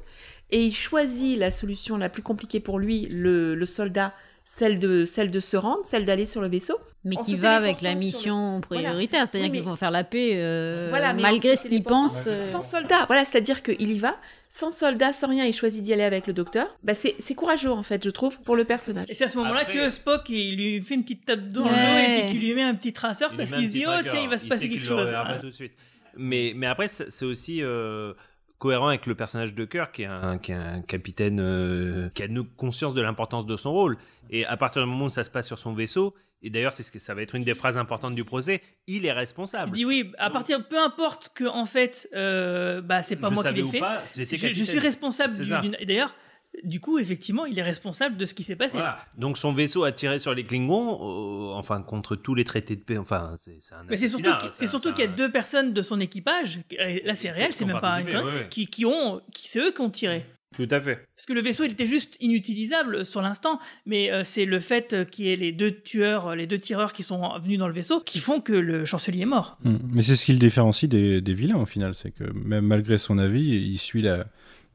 Et 0.49 0.62
il 0.64 0.72
choisit 0.72 1.38
la 1.38 1.52
solution 1.52 1.98
la 1.98 2.08
plus 2.08 2.22
compliquée 2.24 2.62
pour 2.62 2.80
lui, 2.80 3.08
le, 3.12 3.54
le 3.54 3.66
soldat, 3.66 4.14
celle 4.49 4.80
de, 4.80 5.03
celle 5.03 5.30
de 5.30 5.40
se 5.41 5.57
rendre, 5.57 5.82
celle 5.86 6.06
d'aller 6.06 6.26
sur 6.26 6.40
le 6.41 6.48
vaisseau. 6.48 6.78
Mais 7.03 7.18
qui 7.18 7.36
va 7.36 7.56
avec 7.57 7.82
la 7.82 7.94
le- 7.94 7.99
mission 7.99 8.61
Voilà. 8.69 8.90
prioritaire, 8.90 9.28
c'est-à-dire 9.28 9.52
Oui, 9.52 9.57
qu'ils 9.57 9.65
vont 9.68 9.76
faire 9.76 9.91
la 9.91 10.03
paix 10.06 10.32
euh, 10.36 10.88
Voilà, 10.90 11.14
malgré 11.14 11.56
ce 11.57 11.68
qu'ils 11.68 11.84
pensent. 11.84 12.28
euh, 12.28 12.52
Sans 12.52 12.61
soldat, 12.61 13.06
voilà, 13.07 13.24
c'est-à-dire 13.26 13.61
qu'il 13.61 13.91
y 13.91 13.99
va, 13.99 14.15
sans 14.49 14.72
soldat, 14.72 15.11
sans 15.14 15.28
rien, 15.28 15.45
il 15.45 15.53
choisit 15.53 15.84
d'y 15.84 15.91
aller 15.94 16.03
avec 16.03 16.28
le 16.28 16.34
docteur. 16.34 16.76
Bah, 16.84 16.94
c'est 16.94 17.15
c'est 17.19 17.36
courageux, 17.36 17.72
en 17.72 17.84
fait, 17.84 18.03
je 18.03 18.10
trouve, 18.10 18.41
pour 18.41 18.56
le 18.56 18.64
personnage. 18.64 19.06
Et 19.10 19.14
c'est 19.14 19.26
à 19.26 19.28
ce 19.28 19.38
moment-là 19.38 19.61
Après- 19.61 19.74
que 19.74 19.90
Spock 19.90 20.28
il 20.30 20.56
lui 20.56 20.82
fait 20.82 20.95
une 20.95 21.03
petite 21.03 21.26
tape 21.26 21.48
dans 21.49 21.65
le 21.65 21.69
dos 21.69 22.24
et 22.26 22.32
qu'il 22.32 22.40
lui 22.41 22.53
met 22.53 22.64
un 22.64 22.74
petit 22.76 22.94
traceur 22.94 23.30
Il 23.34 23.38
parce 23.38 23.52
qu'il 23.52 23.68
se 23.68 23.72
dit 23.72 23.86
oh 23.88 23.91
tiens 24.10 24.22
il 24.24 24.30
va 24.30 24.38
se 24.38 24.45
Il 24.45 24.49
passer 24.49 24.61
sait 24.64 24.69
quelque 24.69 24.86
chose. 24.86 24.99
reverra 25.02 25.26
pas 25.26 25.38
tout 25.38 25.48
de 25.48 25.52
suite. 25.56 25.74
Mais, 26.15 26.53
mais 26.56 26.68
après, 26.68 26.88
c'est 26.88 27.11
c'est 27.11 27.26
aussi 27.26 27.61
euh, 27.61 28.14
cohérent 28.60 28.88
avec 28.88 29.06
le 29.06 29.16
personnage 29.16 29.54
de 29.54 29.66
Kirk, 29.66 29.94
qui 29.96 30.04
est 30.04 30.06
un, 30.06 30.38
qui 30.38 30.52
est 30.52 30.56
un 30.56 30.82
capitaine 30.82 31.40
euh, 31.40 32.10
qui 32.14 32.24
a 32.24 32.28
no- 32.28 32.44
conscience 32.58 32.94
de 32.94 33.02
l'importance 33.02 33.46
de 33.46 33.56
son 33.56 33.72
rôle. 33.72 33.98
Et 34.30 34.46
à 34.46 34.58
partir 34.58 34.82
du 34.84 34.90
moment 34.90 35.06
où 35.06 35.10
ça 35.10 35.24
se 35.24 35.30
passe 35.30 35.48
sur 35.48 35.60
son 35.60 35.74
vaisseau, 35.74 36.14
et 36.44 36.50
d'ailleurs, 36.50 36.74
c'est 36.74 36.84
ce 36.84 36.92
que 36.92 37.00
ça 37.00 37.14
va 37.16 37.22
être 37.24 37.34
une 37.36 37.44
des 37.44 37.56
phrases 37.56 37.78
importantes 37.78 38.14
du 38.14 38.24
procès, 38.24 38.62
il 38.86 39.06
est 39.06 39.12
responsable. 39.12 39.70
Il 39.70 39.74
dit 39.74 39.86
oui, 39.86 40.12
à 40.20 40.30
partir, 40.30 40.68
peu 40.68 40.78
importe 40.80 41.30
que 41.34 41.46
en 41.46 41.66
fait, 41.66 42.08
euh, 42.16 42.82
bah 42.82 43.02
c'est 43.02 43.16
pas 43.16 43.30
Je 43.30 43.34
moi 43.34 43.44
qui 43.44 43.54
l'ai 43.56 43.64
fait. 43.68 43.80
pas, 43.80 44.02
je, 44.16 44.22
je 44.24 44.64
suis 44.64 44.80
responsable 44.80 45.34
D'ailleurs, 45.86 46.14
Du 46.64 46.80
coup, 46.80 46.98
effectivement, 46.98 47.45
il 47.45 47.60
est 47.60 47.64
responsable 47.64 48.18
de 48.18 48.26
ce 48.26 48.34
qui 48.34 48.41
s'est 48.44 48.56
passé. 48.56 48.78
Voilà. 48.78 48.99
Donc 49.18 49.38
son 49.38 49.53
vaisseau 49.53 49.84
a 49.84 49.91
tiré 49.91 50.18
sur 50.18 50.34
les 50.34 50.44
Klingons, 50.44 51.52
euh, 51.52 51.53
enfin 51.53 51.82
contre 51.82 52.15
tous 52.15 52.34
les 52.34 52.44
traités 52.44 52.76
de 52.76 52.82
paix. 52.82 52.98
Enfin, 52.98 53.36
c'est 53.38 53.60
un. 53.76 53.84
Mais 53.88 53.98
c'est 53.98 54.07
surtout, 54.07 54.30
hein, 54.30 54.38
c'est 54.53 54.65
un- 54.65 54.68
surtout 54.68 54.91
qu'il 54.94 55.06
y 55.06 55.07
a 55.07 55.11
deux 55.11 55.32
personnes 55.32 55.74
de 55.74 55.82
son 55.82 55.99
équipage, 55.99 56.60
et 56.72 57.03
là 57.06 57.14
c'est 57.15 57.30
réel, 57.30 57.53
c'est 57.53 57.65
même 57.65 57.80
pas 57.80 57.95
un 57.95 58.03
participé, 58.03 58.18
ouais, 58.18 58.34
ouais. 58.34 58.48
qui, 58.49 58.65
qui 58.68 58.86
ont, 58.86 59.22
qui 59.34 59.48
c'est 59.48 59.60
eux 59.60 59.72
qui 59.72 59.82
ont 59.82 59.90
tiré. 59.90 60.26
Tout 60.56 60.68
à 60.72 60.82
fait. 60.82 61.06
Parce 61.15 61.28
que 61.28 61.34
le 61.34 61.41
vaisseau, 61.41 61.65
il 61.65 61.72
était 61.74 61.86
juste 61.86 62.18
inutilisable 62.19 63.06
sur 63.06 63.22
l'instant, 63.22 63.60
mais 63.86 64.11
euh, 64.11 64.24
c'est 64.24 64.45
le 64.45 64.60
fait 64.60 64.94
euh, 64.94 65.03
qu'il 65.06 65.26
y 65.26 65.32
ait 65.32 65.36
les 65.36 65.52
deux 65.52 65.72
tueurs, 65.72 66.30
euh, 66.30 66.36
les 66.36 66.48
deux 66.48 66.57
tireurs 66.57 66.94
qui 66.94 67.03
sont 67.03 67.38
venus 67.40 67.60
dans 67.60 67.68
le 67.68 67.74
vaisseau, 67.74 67.99
qui 67.99 68.18
font 68.19 68.40
que 68.41 68.53
le 68.53 68.84
chancelier 68.86 69.22
est 69.22 69.26
mort. 69.26 69.60
Mm. 69.64 69.76
Mais 69.91 70.02
c'est 70.02 70.15
ce 70.15 70.26
qui 70.26 70.34
le 70.34 70.40
différencie 70.40 70.90
des, 70.90 71.22
des 71.22 71.34
vilains 71.34 71.57
au 71.57 71.68
final, 71.68 71.94
c'est 71.94 72.10
que 72.11 72.24
même 72.34 72.65
malgré 72.65 72.98
son 72.98 73.19
avis, 73.19 73.45
il 73.45 73.78
suit 73.78 74.02
la, 74.02 74.26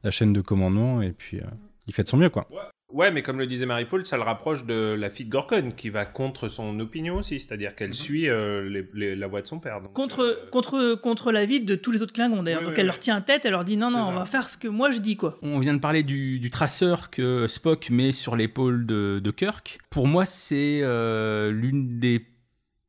la 0.03 0.11
chaîne 0.11 0.33
de 0.33 0.41
commandement 0.41 1.01
et 1.01 1.11
puis 1.11 1.37
euh, 1.39 1.43
il 1.87 1.93
fait 1.93 2.03
de 2.03 2.07
son 2.09 2.17
mieux 2.17 2.29
quoi. 2.29 2.47
Ouais, 2.91 3.09
mais 3.09 3.23
comme 3.23 3.39
le 3.39 3.47
disait 3.47 3.65
Marie-Paul, 3.65 4.05
ça 4.05 4.17
le 4.17 4.21
rapproche 4.21 4.65
de 4.65 4.93
la 4.93 5.09
fille 5.09 5.25
de 5.25 5.31
Gorkon, 5.31 5.71
qui 5.75 5.89
va 5.89 6.05
contre 6.05 6.47
son 6.47 6.79
opinion 6.79 7.15
aussi, 7.15 7.39
c'est-à-dire 7.39 7.75
qu'elle 7.75 7.95
suit 7.95 8.29
euh, 8.29 8.69
les- 8.69 8.87
les- 8.93 9.15
la 9.15 9.25
voix 9.25 9.41
de 9.41 9.47
son 9.47 9.57
père. 9.59 9.81
donc, 9.81 9.93
Contre, 9.93 10.19
euh, 10.19 10.35
contre, 10.51 10.93
contre 11.01 11.31
l'avis 11.31 11.59
de 11.59 11.73
tous 11.73 11.89
les 11.91 12.03
autres 12.03 12.13
Klingons 12.13 12.43
d'ailleurs. 12.43 12.59
Oui, 12.59 12.65
Donc 12.67 12.73
oui, 12.75 12.81
elle 12.81 12.83
oui. 12.85 12.91
leur 12.91 12.99
tient 12.99 13.19
tête, 13.21 13.45
elle 13.45 13.51
leur 13.53 13.65
dit 13.65 13.77
non, 13.77 13.89
non, 13.89 14.01
on 14.01 14.07
ça. 14.09 14.11
va 14.13 14.25
faire 14.25 14.47
ce 14.47 14.59
que 14.59 14.67
moi 14.67 14.91
je 14.91 14.99
dis 15.01 15.17
quoi. 15.17 15.39
On 15.41 15.57
vient 15.57 15.73
de 15.73 15.79
parler 15.79 16.03
du, 16.03 16.37
du 16.37 16.51
traceur 16.51 17.09
que 17.09 17.47
Spock 17.47 17.89
met 17.89 18.11
sur 18.11 18.35
l'épaule 18.35 18.85
de, 18.85 19.19
de 19.23 19.31
Kirk. 19.31 19.79
Pour 19.89 20.05
moi, 20.05 20.27
c'est 20.27 20.81
euh, 20.83 21.49
l'une 21.49 21.97
des 21.97 22.23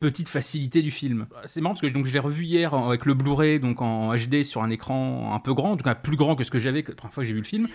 petites 0.05 0.29
facilités 0.29 0.83
du 0.83 0.91
film. 0.91 1.27
C'est 1.47 1.63
marrant 1.63 1.75
parce 1.75 1.81
que 1.81 1.87
donc, 1.87 2.05
je 2.05 2.13
l'ai 2.13 2.19
revu 2.19 2.45
hier 2.45 2.75
avec 2.75 3.07
le 3.07 3.15
Blu-ray, 3.15 3.59
donc 3.59 3.81
en 3.81 4.15
HD 4.15 4.43
sur 4.43 4.63
un 4.63 4.69
écran 4.69 5.33
un 5.35 5.41
peu 5.41 5.55
grand, 5.55 5.73
en 5.73 5.77
tout 5.79 5.85
cas 5.85 5.95
plus 5.95 6.19
grand 6.19 6.37
que 6.37 6.45
ce 6.45 6.51
que 6.51 6.59
j'avais 6.59 6.85
la 6.87 6.95
première 6.95 7.15
fois 7.15 7.23
que 7.23 7.27
j'ai 7.27 7.33
vu 7.33 7.41
le 7.41 7.47
film. 7.47 7.69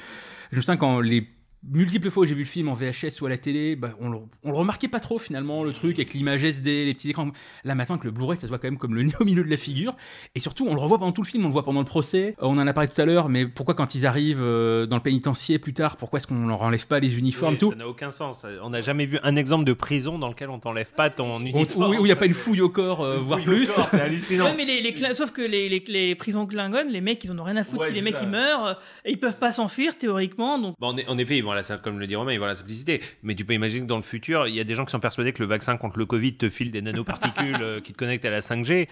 Je 0.51 0.57
me 0.57 0.61
souviens 0.61 0.77
quand 0.77 0.99
les 0.99 1.27
multiples 1.67 2.09
fois 2.09 2.23
où 2.23 2.25
j'ai 2.25 2.33
vu 2.35 2.41
le 2.43 2.47
film 2.47 2.69
en 2.69 2.73
VHS 2.73 3.21
ou 3.21 3.25
à 3.25 3.29
la 3.29 3.37
télé, 3.37 3.75
bah, 3.75 3.91
on, 3.99 4.09
le, 4.09 4.17
on 4.43 4.51
le 4.51 4.57
remarquait 4.57 4.87
pas 4.87 4.99
trop 4.99 5.17
finalement, 5.19 5.63
le 5.63 5.73
truc 5.73 5.97
avec 5.97 6.13
l'image 6.13 6.43
SD, 6.43 6.85
les 6.85 6.93
petits 6.93 7.09
écrans. 7.09 7.29
Là 7.63 7.75
maintenant 7.75 7.95
avec 7.95 8.05
le 8.05 8.11
Blu-ray, 8.11 8.37
ça 8.37 8.43
se 8.43 8.47
voit 8.47 8.59
quand 8.59 8.67
même 8.67 8.77
comme 8.77 8.95
le 8.95 9.03
nez 9.03 9.13
au 9.19 9.25
milieu 9.25 9.43
de 9.43 9.49
la 9.49 9.57
figure. 9.57 9.95
Et 10.35 10.39
surtout, 10.39 10.65
on 10.67 10.73
le 10.73 10.79
revoit 10.79 10.97
pendant 10.99 11.11
tout 11.11 11.21
le 11.21 11.27
film, 11.27 11.43
on 11.43 11.47
le 11.47 11.53
voit 11.53 11.63
pendant 11.65 11.79
le 11.81 11.85
procès. 11.85 12.35
On 12.39 12.57
en 12.57 12.65
a 12.67 12.73
parlé 12.73 12.89
tout 12.89 13.01
à 13.01 13.05
l'heure, 13.05 13.29
mais 13.29 13.45
pourquoi 13.45 13.75
quand 13.75 13.95
ils 13.95 14.05
arrivent 14.05 14.41
euh, 14.41 14.85
dans 14.85 14.95
le 14.95 15.01
pénitencier 15.01 15.59
plus 15.59 15.73
tard, 15.73 15.97
pourquoi 15.97 16.17
est-ce 16.17 16.27
qu'on 16.27 16.47
leur 16.47 16.61
enlève 16.61 16.87
pas 16.87 16.99
les 16.99 17.17
uniformes 17.17 17.53
oui, 17.53 17.59
tout 17.59 17.69
Ça 17.71 17.75
n'a 17.77 17.87
aucun 17.87 18.11
sens. 18.11 18.45
On 18.63 18.69
n'a 18.69 18.81
jamais 18.81 19.05
vu 19.05 19.19
un 19.23 19.35
exemple 19.35 19.65
de 19.65 19.73
prison 19.73 20.17
dans 20.17 20.29
lequel 20.29 20.49
on 20.49 20.59
t'enlève 20.59 20.91
pas 20.95 21.09
ton 21.09 21.37
Où 21.37 21.41
uniforme. 21.41 21.95
il 21.99 22.03
n'y 22.03 22.11
a 22.11 22.15
pas 22.15 22.25
une 22.25 22.33
fouille 22.33 22.61
au 22.61 22.69
corps, 22.69 23.01
euh, 23.01 23.17
voire 23.19 23.41
plus. 23.43 23.69
c'est 23.89 23.99
hallucinant. 24.01 24.45
Ouais, 24.45 24.53
mais 24.57 24.65
les, 24.65 24.81
les 24.81 24.93
Kling- 24.93 25.13
sauf 25.13 25.31
que 25.31 25.41
les, 25.41 25.67
les, 25.69 25.83
les 25.87 26.15
prisons 26.15 26.45
Klingon, 26.45 26.85
les 26.89 27.01
mecs, 27.01 27.23
ils 27.23 27.31
en 27.31 27.39
ont 27.39 27.43
rien 27.43 27.57
à 27.57 27.63
foutre 27.63 27.81
Ouais, 27.81 27.87
si 27.87 27.93
les 27.93 28.01
mecs 28.01 28.17
ça. 28.17 28.23
ils 28.23 28.29
meurent, 28.29 28.65
euh, 28.67 28.73
et 29.05 29.11
ils 29.11 29.19
peuvent 29.19 29.37
pas 29.37 29.51
s'enfuir 29.51 29.97
théoriquement, 29.97 30.57
donc 30.59 30.75
Bon, 30.79 30.87
en, 30.89 30.97
en 31.11 31.17
effet, 31.17 31.37
ils 31.37 31.43
vont 31.43 31.48
à 31.51 31.55
la, 31.55 31.77
comme 31.77 31.99
le 31.99 32.07
dit 32.07 32.15
Romain, 32.15 32.33
ils 32.33 32.39
vont 32.39 32.45
à 32.45 32.49
la 32.49 32.55
simplicité. 32.55 33.01
Mais 33.23 33.35
tu 33.35 33.45
peux 33.45 33.53
imaginer 33.53 33.81
que 33.81 33.87
dans 33.87 33.97
le 33.97 34.03
futur, 34.03 34.47
il 34.47 34.55
y 34.55 34.59
a 34.59 34.63
des 34.63 34.75
gens 34.75 34.85
qui 34.85 34.91
sont 34.91 34.99
persuadés 34.99 35.33
que 35.33 35.41
le 35.41 35.47
vaccin 35.47 35.77
contre 35.77 35.97
le 35.99 36.05
Covid 36.05 36.35
te 36.37 36.49
file 36.49 36.71
des 36.71 36.81
nanoparticules 36.81 37.57
euh, 37.61 37.81
qui 37.81 37.93
te 37.93 37.97
connectent 37.97 38.25
à 38.25 38.29
la 38.29 38.41
5G. 38.41 38.87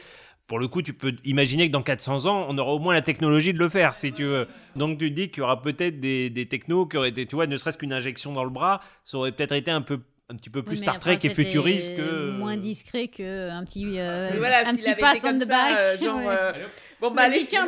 Pour 0.48 0.60
le 0.60 0.68
coup, 0.70 0.82
tu 0.82 0.94
peux 0.94 1.14
imaginer 1.26 1.68
que 1.68 1.74
dans 1.74 1.84
400 1.84 2.26
ans, 2.26 2.46
on 2.48 2.58
aura 2.58 2.72
au 2.74 2.80
moins 2.80 2.94
la 2.94 3.02
technologie 3.02 3.52
de 3.54 3.60
le 3.60 3.68
faire, 3.68 3.98
si 3.98 4.14
tu 4.14 4.24
veux. 4.24 4.48
Donc 4.78 4.98
tu 4.98 5.10
te 5.10 5.14
dis 5.14 5.30
qu'il 5.30 5.40
y 5.40 5.42
aura 5.42 5.62
peut-être 5.62 6.00
des, 6.00 6.30
des 6.30 6.46
technos 6.46 6.86
qui 6.86 6.96
auraient 6.96 7.10
été, 7.10 7.26
tu 7.26 7.36
vois, 7.36 7.48
ne 7.48 7.58
serait-ce 7.58 7.78
qu'une 7.78 7.92
injection 7.92 8.32
dans 8.32 8.46
le 8.46 8.50
bras, 8.50 8.80
ça 9.04 9.18
aurait 9.18 9.34
peut-être 9.34 9.52
été 9.52 9.72
un 9.72 9.82
peu 9.82 10.00
un 10.30 10.36
petit 10.36 10.50
peu 10.50 10.62
plus 10.62 10.74
Oui, 10.74 10.78
Star 10.78 10.96
après, 10.96 11.16
Trek 11.18 11.30
et 11.30 11.34
futuriste 11.34 11.96
que. 11.96 12.32
Moins 12.32 12.58
discret 12.58 13.08
qu'un 13.08 13.64
petit, 13.66 13.86
euh, 13.98 14.32
voilà, 14.38 14.68
un 14.68 14.76
petit 14.76 14.94
pat 14.96 15.18
on 15.18 15.20
comme 15.22 15.40
the 15.40 15.48
back. 15.48 15.78
euh, 15.78 15.98
genre, 15.98 16.20
euh, 16.30 16.52
Bon, 17.00 17.12
bah, 17.12 17.28
Vas-y, 17.28 17.36
allez. 17.38 17.46
tiens, 17.46 17.68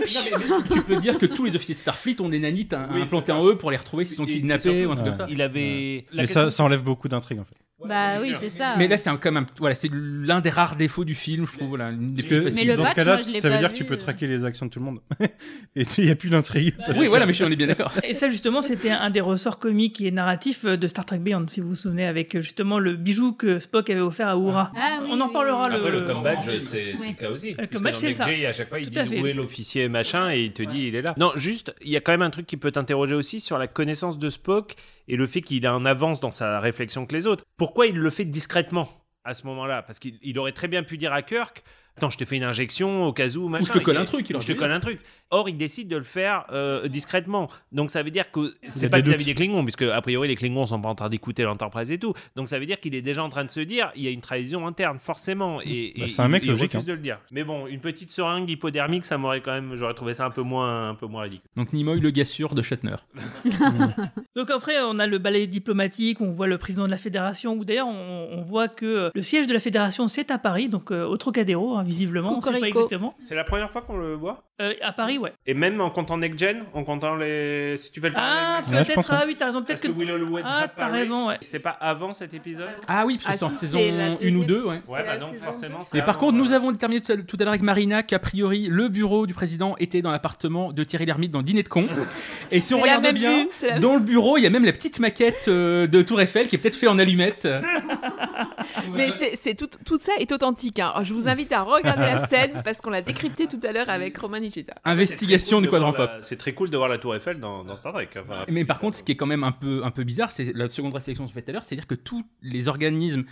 tu 0.71 0.81
peux 0.81 0.95
dire 0.97 1.17
que 1.19 1.25
tous 1.27 1.45
les 1.45 1.55
officiers 1.55 1.75
de 1.75 1.79
Starfleet 1.79 2.19
ont 2.21 2.29
des 2.29 2.39
nanites 2.39 2.73
hein, 2.73 2.87
Oui, 2.93 3.01
implantés 3.03 3.31
en 3.31 3.45
eux 3.45 3.57
pour 3.57 3.69
les 3.69 3.77
retrouver 3.77 4.03
s'ils 4.05 4.15
sont 4.15 4.25
kidnappés 4.25 4.85
ou 4.87 4.91
un 4.91 4.95
truc 4.95 5.07
ouais. 5.09 5.17
comme 5.17 5.27
ça. 5.27 5.31
Il 5.31 5.41
avait. 5.41 6.05
Mais 6.13 6.21
question- 6.23 6.41
ça, 6.45 6.49
ça 6.51 6.63
enlève 6.63 6.83
beaucoup 6.83 7.07
d'intrigues 7.07 7.39
en 7.39 7.45
fait. 7.45 7.55
Bah 7.87 8.15
oui, 8.21 8.31
c'est 8.33 8.49
ça. 8.49 8.75
Mais 8.77 8.87
là, 8.87 8.97
c'est 8.97 9.09
un- 9.09 9.17
quand 9.17 9.31
même, 9.31 9.45
voilà, 9.57 9.73
c'est 9.75 9.89
l'un 9.93 10.41
des 10.41 10.49
rares 10.49 10.75
défauts 10.75 11.05
du 11.05 11.15
film, 11.15 11.45
je 11.45 11.53
trouve. 11.53 11.69
Voilà, 11.69 11.89
une 11.91 12.13
des 12.13 12.23
Parce 12.23 12.43
plus. 12.43 12.55
Mais 12.55 12.65
le 12.65 12.75
dans 12.75 12.83
batch, 12.83 12.91
ce 12.91 12.95
cas-là, 12.95 13.21
ça 13.39 13.49
veut 13.49 13.57
dire 13.57 13.69
que 13.69 13.77
tu 13.77 13.85
peux 13.85 13.93
euh. 13.93 13.97
traquer 13.97 14.27
les 14.27 14.43
actions 14.43 14.65
de 14.65 14.71
tout 14.71 14.79
le 14.79 14.85
monde. 14.85 14.99
et 15.75 15.83
il 15.97 16.05
n'y 16.05 16.11
a 16.11 16.15
plus 16.15 16.29
d'intrigue. 16.29 16.75
Oui, 16.97 17.07
voilà, 17.07 17.25
mais 17.25 17.33
je- 17.33 17.43
on 17.43 17.49
est 17.49 17.55
bien 17.55 17.67
d'accord. 17.67 17.93
Et 18.03 18.13
ça, 18.13 18.27
justement, 18.27 18.61
c'était 18.61 18.89
un 18.91 19.09
des 19.09 19.21
ressorts 19.21 19.59
comiques 19.59 20.01
et 20.01 20.11
narratifs 20.11 20.65
de 20.65 20.87
Star 20.87 21.05
Trek 21.05 21.19
Beyond, 21.19 21.45
si 21.47 21.61
vous 21.61 21.69
vous 21.69 21.75
souvenez, 21.75 22.05
avec 22.05 22.39
justement 22.39 22.79
le 22.79 22.95
bijou 22.95 23.33
que 23.33 23.59
Spock 23.59 23.89
avait 23.89 24.01
offert 24.01 24.27
à 24.27 24.35
Uhura. 24.35 24.71
Ah 24.75 24.99
oui, 25.01 25.09
On 25.11 25.21
en 25.21 25.29
parlera 25.29 25.69
oui. 25.69 25.75
Après, 25.75 25.91
le 25.91 25.99
le. 26.01 26.05
comeback, 26.05 26.39
c'est 26.61 26.91
le 26.93 27.13
cas 27.17 27.29
aussi. 27.29 27.55
Que 27.55 27.65
comeback, 27.65 27.95
c'est 27.95 28.13
ça. 28.13 28.25
À 28.25 28.53
chaque 28.53 28.69
fois, 28.69 28.79
disent 28.79 29.03
fait. 29.09 29.21
où 29.21 29.27
est 29.27 29.33
l'officier 29.33 29.87
machin 29.89 30.29
et 30.31 30.41
il 30.41 30.51
te 30.51 30.63
dit 30.63 30.87
il 30.87 30.95
est 30.95 31.01
là. 31.01 31.13
Non, 31.17 31.31
juste, 31.35 31.73
il 31.81 31.89
y 31.91 31.97
a 31.97 32.01
quand 32.01 32.11
même 32.11 32.21
un 32.21 32.29
truc 32.29 32.45
qui 32.45 32.57
peut 32.57 32.71
t'interroger 32.71 33.15
aussi 33.15 33.39
sur 33.39 33.57
la 33.57 33.67
connaissance 33.67 34.17
de 34.19 34.29
Spock 34.29 34.75
et 35.07 35.15
le 35.15 35.25
fait 35.25 35.41
qu'il 35.41 35.65
a 35.65 35.75
en 35.75 35.85
avance 35.85 36.19
dans 36.19 36.31
sa 36.31 36.59
réflexion 36.59 37.05
que 37.05 37.15
les 37.15 37.25
autres. 37.27 37.43
Pourquoi 37.69 37.85
il 37.85 37.99
le 37.99 38.09
fait 38.09 38.25
discrètement 38.25 38.89
à 39.23 39.35
ce 39.35 39.45
moment-là? 39.45 39.83
Parce 39.83 39.99
qu'il 39.99 40.17
il 40.23 40.39
aurait 40.39 40.53
très 40.53 40.67
bien 40.67 40.81
pu 40.81 40.97
dire 40.97 41.13
à 41.13 41.21
Kirk. 41.21 41.63
Attends, 41.99 42.09
je 42.09 42.17
te 42.17 42.23
fais 42.23 42.37
une 42.37 42.43
injection 42.43 43.05
au 43.05 43.11
cas 43.11 43.27
où, 43.35 43.49
machin. 43.49 43.65
je 43.73 43.79
te 43.79 43.83
colle 43.83 43.95
Il- 43.95 44.01
un 44.01 44.05
truc, 44.05 44.29
il 44.29 44.35
ou 44.37 44.39
je 44.39 44.47
te 44.47 44.53
colle 44.53 44.71
un 44.71 44.79
truc. 44.79 44.99
Or, 45.31 45.49
il 45.49 45.57
décide 45.57 45.89
de 45.89 45.97
le 45.97 46.03
faire 46.03 46.45
euh, 46.51 46.87
discrètement. 46.87 47.49
Donc, 47.73 47.91
ça 47.91 48.01
veut 48.01 48.09
dire 48.11 48.31
que 48.31 48.55
c'est 48.69 48.89
pas 48.89 49.01
vis-à-vis 49.01 49.25
des 49.25 49.35
Klingons, 49.35 49.63
puisque 49.63 49.81
a 49.83 50.01
priori, 50.01 50.29
les 50.29 50.35
Klingons 50.35 50.65
sont 50.65 50.81
pas 50.81 50.87
en 50.89 50.95
train 50.95 51.09
d'écouter 51.09 51.43
l'Enterprise 51.43 51.91
et 51.91 51.99
tout. 51.99 52.13
Donc, 52.35 52.47
ça 52.47 52.57
veut 52.57 52.65
dire 52.65 52.79
qu'il 52.79 52.95
est 52.95 53.01
déjà 53.01 53.23
en 53.23 53.29
train 53.29 53.43
de 53.43 53.51
se 53.51 53.59
dire 53.59 53.91
il 53.95 54.03
y 54.03 54.07
a 54.07 54.11
une 54.11 54.21
trahison 54.21 54.65
interne, 54.65 54.97
forcément. 54.99 55.59
Et, 55.61 55.93
Bah, 55.97 56.05
et 56.05 56.07
c'est 56.07 56.21
un 56.21 56.25
il- 56.25 56.31
mec 56.31 56.43
il 56.45 56.49
logique, 56.51 56.71
refuse 56.71 56.81
hein. 56.81 56.87
de 56.87 56.93
le 56.93 56.99
dire. 56.99 57.19
Mais 57.31 57.43
bon, 57.43 57.67
une 57.67 57.79
petite 57.81 58.11
seringue 58.11 58.49
hypodermique, 58.49 59.05
ça 59.05 59.17
m'aurait 59.17 59.41
quand 59.41 59.51
même, 59.51 59.75
j'aurais 59.75 59.93
trouvé 59.93 60.13
ça 60.13 60.25
un 60.25 60.31
peu 60.31 60.41
moins, 60.41 60.89
un 60.89 60.95
peu 60.95 61.05
moins 61.05 61.23
ridicule. 61.23 61.47
Donc 61.57 61.73
Nimoy, 61.73 61.99
le 61.99 62.09
gars 62.11 62.25
sûr 62.25 62.55
de 62.55 62.61
Shatner. 62.61 62.95
Donc 64.35 64.49
après, 64.51 64.73
on 64.83 64.99
a 64.99 65.07
le 65.07 65.17
balai 65.17 65.47
diplomatique, 65.47 66.21
on 66.21 66.29
voit 66.31 66.47
le 66.47 66.57
président 66.57 66.85
de 66.85 66.91
la 66.91 66.97
fédération, 66.97 67.53
ou 67.53 67.65
d'ailleurs, 67.65 67.87
on, 67.87 68.29
on 68.31 68.41
voit 68.41 68.67
que 68.67 69.11
le 69.13 69.21
siège 69.21 69.47
de 69.47 69.53
la 69.53 69.59
fédération, 69.59 70.07
c'est 70.07 70.31
à 70.31 70.37
Paris, 70.37 70.69
donc 70.69 70.91
euh, 70.91 71.05
au 71.05 71.17
Trocadéro, 71.17 71.75
hein, 71.75 71.83
visiblement, 71.89 72.37
on 72.37 72.41
sait 72.41 72.47
pas 72.49 72.55
Cocorico. 72.55 72.79
exactement. 72.79 73.15
C'est 73.17 73.35
la 73.35 73.43
première 73.43 73.69
fois 73.71 73.81
qu'on 73.81 73.97
le 73.97 74.13
voit. 74.15 74.43
Euh, 74.61 74.73
à 74.81 74.91
Paris, 74.91 75.17
ouais. 75.17 75.31
Et 75.47 75.53
même 75.53 75.79
en 75.79 75.89
comptant 75.89 76.17
Next 76.17 76.37
Gen, 76.37 76.63
en 76.73 76.83
comptant 76.83 77.15
les. 77.15 77.75
Si 77.77 77.91
tu 77.91 78.01
le 78.01 78.09
Ah, 78.15 78.59
parallèle 78.63 78.75
avec- 78.75 78.87
je 78.89 78.93
pense, 78.93 79.07
peut-être, 79.07 79.17
ouais. 79.17 79.23
ah 79.23 79.27
oui, 79.27 79.35
t'as 79.37 79.45
raison, 79.45 79.59
Parce 79.63 79.79
peut-être 79.79 79.93
que 79.93 79.97
que... 79.99 80.05
Will 80.05 80.11
Always 80.11 80.41
Ah, 80.45 80.57
Have 80.63 80.69
t'as 80.75 80.85
Paris, 80.85 80.99
raison, 80.99 81.27
ouais. 81.29 81.37
C'est 81.41 81.59
pas 81.59 81.69
avant 81.69 82.13
cet 82.13 82.33
épisode 82.33 82.67
Ah 82.87 83.05
oui, 83.05 83.17
parce 83.23 83.25
que 83.25 83.31
Ah, 83.31 83.37
c'est 83.37 83.45
en 83.45 83.49
si, 83.49 83.55
saison 83.57 83.77
c'est 83.77 83.91
la 83.91 84.05
1 84.05 84.11
ou 84.13 84.17
deuxième. 84.17 84.45
2, 84.45 84.61
ouais. 84.63 84.67
Ouais, 84.67 84.79
C'est 84.83 84.91
bah 84.91 85.03
la 85.03 85.17
donc 85.17 85.29
saison 85.31 85.43
forcément. 85.45 85.83
c'est 85.85 85.99
par 85.99 86.09
avant, 86.09 86.19
contre, 86.19 86.37
nous 86.37 86.51
avons 86.51 86.71
déterminé 86.73 87.01
tout 87.01 87.11
à 87.13 87.17
tout 87.17 87.37
à 87.39 87.43
l'heure 87.43 87.49
avec 87.53 87.61
Marina 87.61 88.03
qu'a 88.03 88.19
priori, 88.19 88.67
le 88.69 88.89
bureau 88.89 89.25
du 89.27 89.33
président 89.33 89.75
était 89.79 90.01
dans 90.01 90.11
l'appartement 90.11 90.73
de 90.73 90.83
Thierry 90.83 91.05
Lhermitte 91.05 91.31
dans 91.31 91.41
Dîner 91.41 91.63
de 91.63 91.69
con. 91.69 91.87
Et 92.51 92.59
si 92.59 92.73
on 92.73 92.79
C'est 92.79 92.85
la 92.87 92.97
regarde 92.97 93.03
même 93.03 93.15
bien, 93.15 93.43
vue, 93.43 93.49
c'est 93.51 93.67
la- 93.69 93.79
dans 93.79 93.93
le 93.93 93.99
bureau, 94.01 94.37
il 94.37 94.43
y 94.43 94.47
a 94.47 94.49
même 94.49 94.65
la 94.65 94.73
petite 94.73 94.99
maquette 94.99 95.45
euh, 95.47 95.87
de 95.87 96.01
Tour 96.01 96.19
Eiffel 96.19 96.47
qui 96.47 96.55
est 96.55 96.59
peut-être 96.59 96.75
fait 96.75 96.87
en 96.87 96.99
allumette. 96.99 97.47
Mais 98.93 99.09
c'est, 99.17 99.35
c'est 99.35 99.55
tout, 99.55 99.69
tout 99.85 99.97
ça 99.97 100.11
est 100.19 100.31
authentique. 100.31 100.79
hein. 100.79 100.93
Je 101.03 101.13
vous 101.13 101.27
invite 101.27 101.51
à 101.51 101.61
regarder 101.63 102.03
la 102.03 102.27
scène 102.29 102.61
parce 102.63 102.81
qu'on 102.81 102.89
l'a 102.89 103.01
décrypté 103.01 103.47
tout 103.47 103.59
à 103.67 103.71
l'heure 103.71 103.89
avec 103.89 104.17
Roman 104.17 104.39
Nishita. 104.39 104.73
Investigation 104.85 105.57
C'est 105.59 105.63
du 105.63 105.69
quadrant 105.69 105.93
pop. 105.93 106.09
la- 106.15 106.21
C'est 106.21 106.37
très 106.37 106.53
cool 106.53 106.69
de 106.69 106.77
voir 106.77 106.89
la 106.89 106.97
Tour 106.97 107.15
Eiffel 107.15 107.39
dans, 107.39 107.63
dans 107.63 107.75
Star 107.77 107.93
Trek. 107.93 108.09
Enfin, 108.19 108.45
Mais 108.49 108.65
par 108.65 108.79
contre, 108.79 108.95
ce 108.97 109.03
qui 109.03 109.11
est 109.13 109.15
quand 109.15 109.25
même 109.25 109.43
un 109.43 109.51
peu, 109.51 109.81
un 109.83 109.91
peu 109.91 110.03
bizarre, 110.03 110.31
c'est 110.31 110.55
la 110.55 110.69
seconde 110.69 110.93
réflexion 110.93 111.23
que 111.25 111.29
je 111.29 111.33
fais 111.33 111.41
tout 111.41 111.49
à 111.51 111.53
l'heure, 111.53 111.63
c'est-à-dire 111.63 111.87
que 111.87 111.95
tous 111.95 112.23
les 112.41 112.67
organismes 112.67 113.23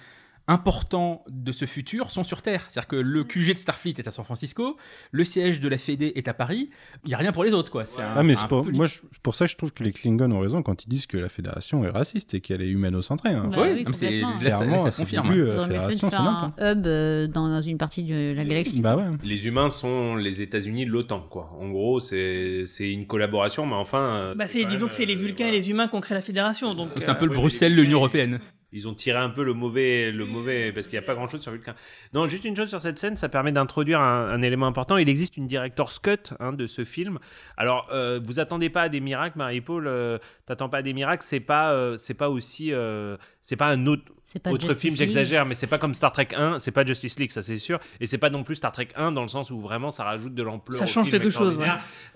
importants 0.48 1.24
de 1.30 1.52
ce 1.52 1.66
futur 1.66 2.10
sont 2.10 2.24
sur 2.24 2.42
Terre. 2.42 2.66
C'est-à-dire 2.70 2.88
que 2.88 2.96
le 2.96 3.24
QG 3.24 3.54
de 3.54 3.58
Starfleet 3.58 3.96
est 3.98 4.08
à 4.08 4.12
San 4.12 4.24
Francisco, 4.24 4.78
le 5.12 5.24
siège 5.24 5.60
de 5.60 5.68
la 5.68 5.78
Fédé 5.78 6.14
est 6.16 6.28
à 6.28 6.34
Paris, 6.34 6.70
il 7.04 7.10
n'y 7.10 7.14
a 7.14 7.18
rien 7.18 7.32
pour 7.32 7.44
les 7.44 7.54
autres, 7.54 7.72
quoi. 7.72 7.86
C'est 7.86 8.02
un- 8.02 8.14
Ah, 8.16 8.24
mais 8.24 8.30
c'est 8.34 8.40
c'est 8.40 8.46
un 8.46 8.48
pas- 8.48 8.64
peu 8.64 8.72
moi, 8.72 8.86
je- 8.86 9.00
pour 9.24 9.36
ça, 9.36 9.46
je 9.46 9.56
trouve 9.56 9.74
que 9.74 9.84
les 9.84 9.92
Klingons 9.92 10.32
ont 10.32 10.40
raison 10.40 10.64
quand 10.64 10.86
ils 10.86 10.90
disent 10.90 11.06
que 11.06 11.18
la 11.18 11.30
fédération 11.30 11.84
est 11.84 11.90
raciste 11.90 12.34
et 12.34 12.42
qu'elle 12.42 12.62
est 12.62 12.70
humano-centrée. 12.70 13.30
hein. 13.32 13.50
Bah 13.52 13.62
Ouais, 13.62 13.74
oui, 13.74 13.84
non, 13.84 13.90
mais 13.90 13.94
c'est- 13.94 14.22
là, 14.22 14.52
ça, 14.52 14.66
là, 14.66 14.90
se 14.90 14.98
confirme. 15.02 15.28
débuts, 15.28 15.40
Ils 15.42 15.48
la 15.48 15.58
auraient 15.58 15.68
mieux 15.68 15.74
fait 15.74 15.74
fédération, 15.74 16.08
de 16.08 16.12
c'est 16.12 16.18
faire 16.18 16.24
nimp, 16.24 16.54
un 16.58 16.72
hub 16.72 16.88
euh, 16.88 17.28
dans 17.28 17.62
une 17.62 17.78
partie 17.78 18.04
de 18.04 18.34
la 18.36 18.46
galaxie. 18.46 18.80
Bah 18.82 18.96
ouais. 18.96 19.04
Les 19.24 19.48
humains 19.48 19.70
sont 19.70 20.16
les 20.16 20.42
États-Unis 20.42 20.86
de 20.86 20.92
l'OTAN, 20.92 21.22
quoi. 21.30 21.52
En 21.60 21.70
gros, 21.70 22.00
c'est 22.00 22.64
c'est 22.66 22.92
une 22.92 23.06
collaboration, 23.06 23.66
mais 23.66 23.76
enfin. 23.76 24.00
euh, 24.00 24.36
Bah, 24.36 24.48
c'est, 24.48 24.64
disons 24.66 24.86
même, 24.86 24.90
que 24.90 24.96
c'est 24.96 25.06
les 25.06 25.16
euh, 25.16 25.20
Vulcains 25.20 25.48
et 25.48 25.52
les 25.52 25.70
humains 25.70 25.88
qui 25.88 25.96
ont 25.96 26.02
créé 26.02 26.16
la 26.16 26.22
fédération, 26.22 26.74
donc... 26.74 26.90
C'est 27.00 27.10
un 27.10 27.16
peu 27.16 27.26
le 27.26 27.34
Bruxelles, 27.34 27.76
l'Union 27.76 27.98
Européenne. 27.98 28.40
Ils 28.78 28.88
ont 28.88 28.94
tiré 28.94 29.18
un 29.18 29.30
peu 29.30 29.44
le 29.44 29.54
mauvais, 29.54 30.12
le 30.12 30.26
mauvais, 30.26 30.72
parce 30.72 30.88
qu'il 30.88 30.98
n'y 30.98 31.04
a 31.04 31.08
pas 31.08 31.16
grand 31.16 31.28
chose 31.28 31.42
sur 31.42 31.52
Vulcain. 31.52 31.76
Non, 32.14 32.28
juste 32.28 32.46
une 32.46 32.56
chose 32.56 32.70
sur 32.70 32.80
cette 32.80 33.00
scène, 33.00 33.18
ça 33.18 33.28
permet 33.30 33.52
d'introduire 33.52 34.00
un, 34.00 34.30
un 34.30 34.42
élément 34.42 34.68
important. 34.68 34.98
Il 34.98 35.10
existe 35.10 35.38
une 35.38 35.48
director's 35.48 36.00
cut 36.00 36.34
hein, 36.40 36.54
de 36.54 36.68
ce 36.68 36.86
film. 36.86 37.20
Alors, 37.58 37.88
euh, 37.92 38.20
vous 38.24 38.40
attendez 38.40 38.70
pas 38.70 38.84
à 38.84 38.90
des 38.90 39.00
miracles, 39.00 39.38
Marie-Paul. 39.38 39.88
euh, 39.88 40.18
T'attends 40.46 40.70
pas 40.70 40.78
à 40.78 40.82
des 40.82 40.94
miracles. 40.94 41.24
C'est 41.28 41.40
pas, 41.42 41.74
euh, 41.74 41.98
c'est 41.98 42.14
pas 42.14 42.30
aussi, 42.30 42.72
euh, 42.72 43.18
c'est 43.42 43.58
pas 43.58 43.68
un 43.68 43.86
autre, 43.88 44.04
C'est 44.24 44.40
pas 44.42 44.52
autre 44.52 44.62
Justice 44.70 44.94
film. 44.94 44.98
J'exagère, 44.98 45.46
mais 45.46 45.56
c'est 45.56 45.68
pas 45.68 45.78
comme 45.78 45.94
Star 45.94 46.14
Trek 46.14 46.30
1. 46.36 46.60
C'est 46.60 46.72
pas 46.72 46.86
Justice 46.86 47.20
League, 47.20 47.32
ça 47.32 47.42
c'est 47.42 47.58
sûr. 47.58 47.80
Et 48.00 48.08
c'est 48.08 48.18
pas 48.18 48.30
non 48.30 48.44
plus 48.44 48.56
Star 48.56 48.72
Trek 48.72 48.90
1 48.96 49.12
dans 49.12 49.24
le 49.24 49.28
sens 49.28 49.52
où 49.52 49.60
vraiment 49.60 49.92
ça 49.92 50.04
rajoute 50.04 50.34
de 50.36 50.44
l'ampleur. 50.44 50.78
Ça 50.78 50.84
au 50.86 50.88
change 50.88 51.08
film 51.08 51.20
quelque 51.20 51.30
chose. 51.30 51.58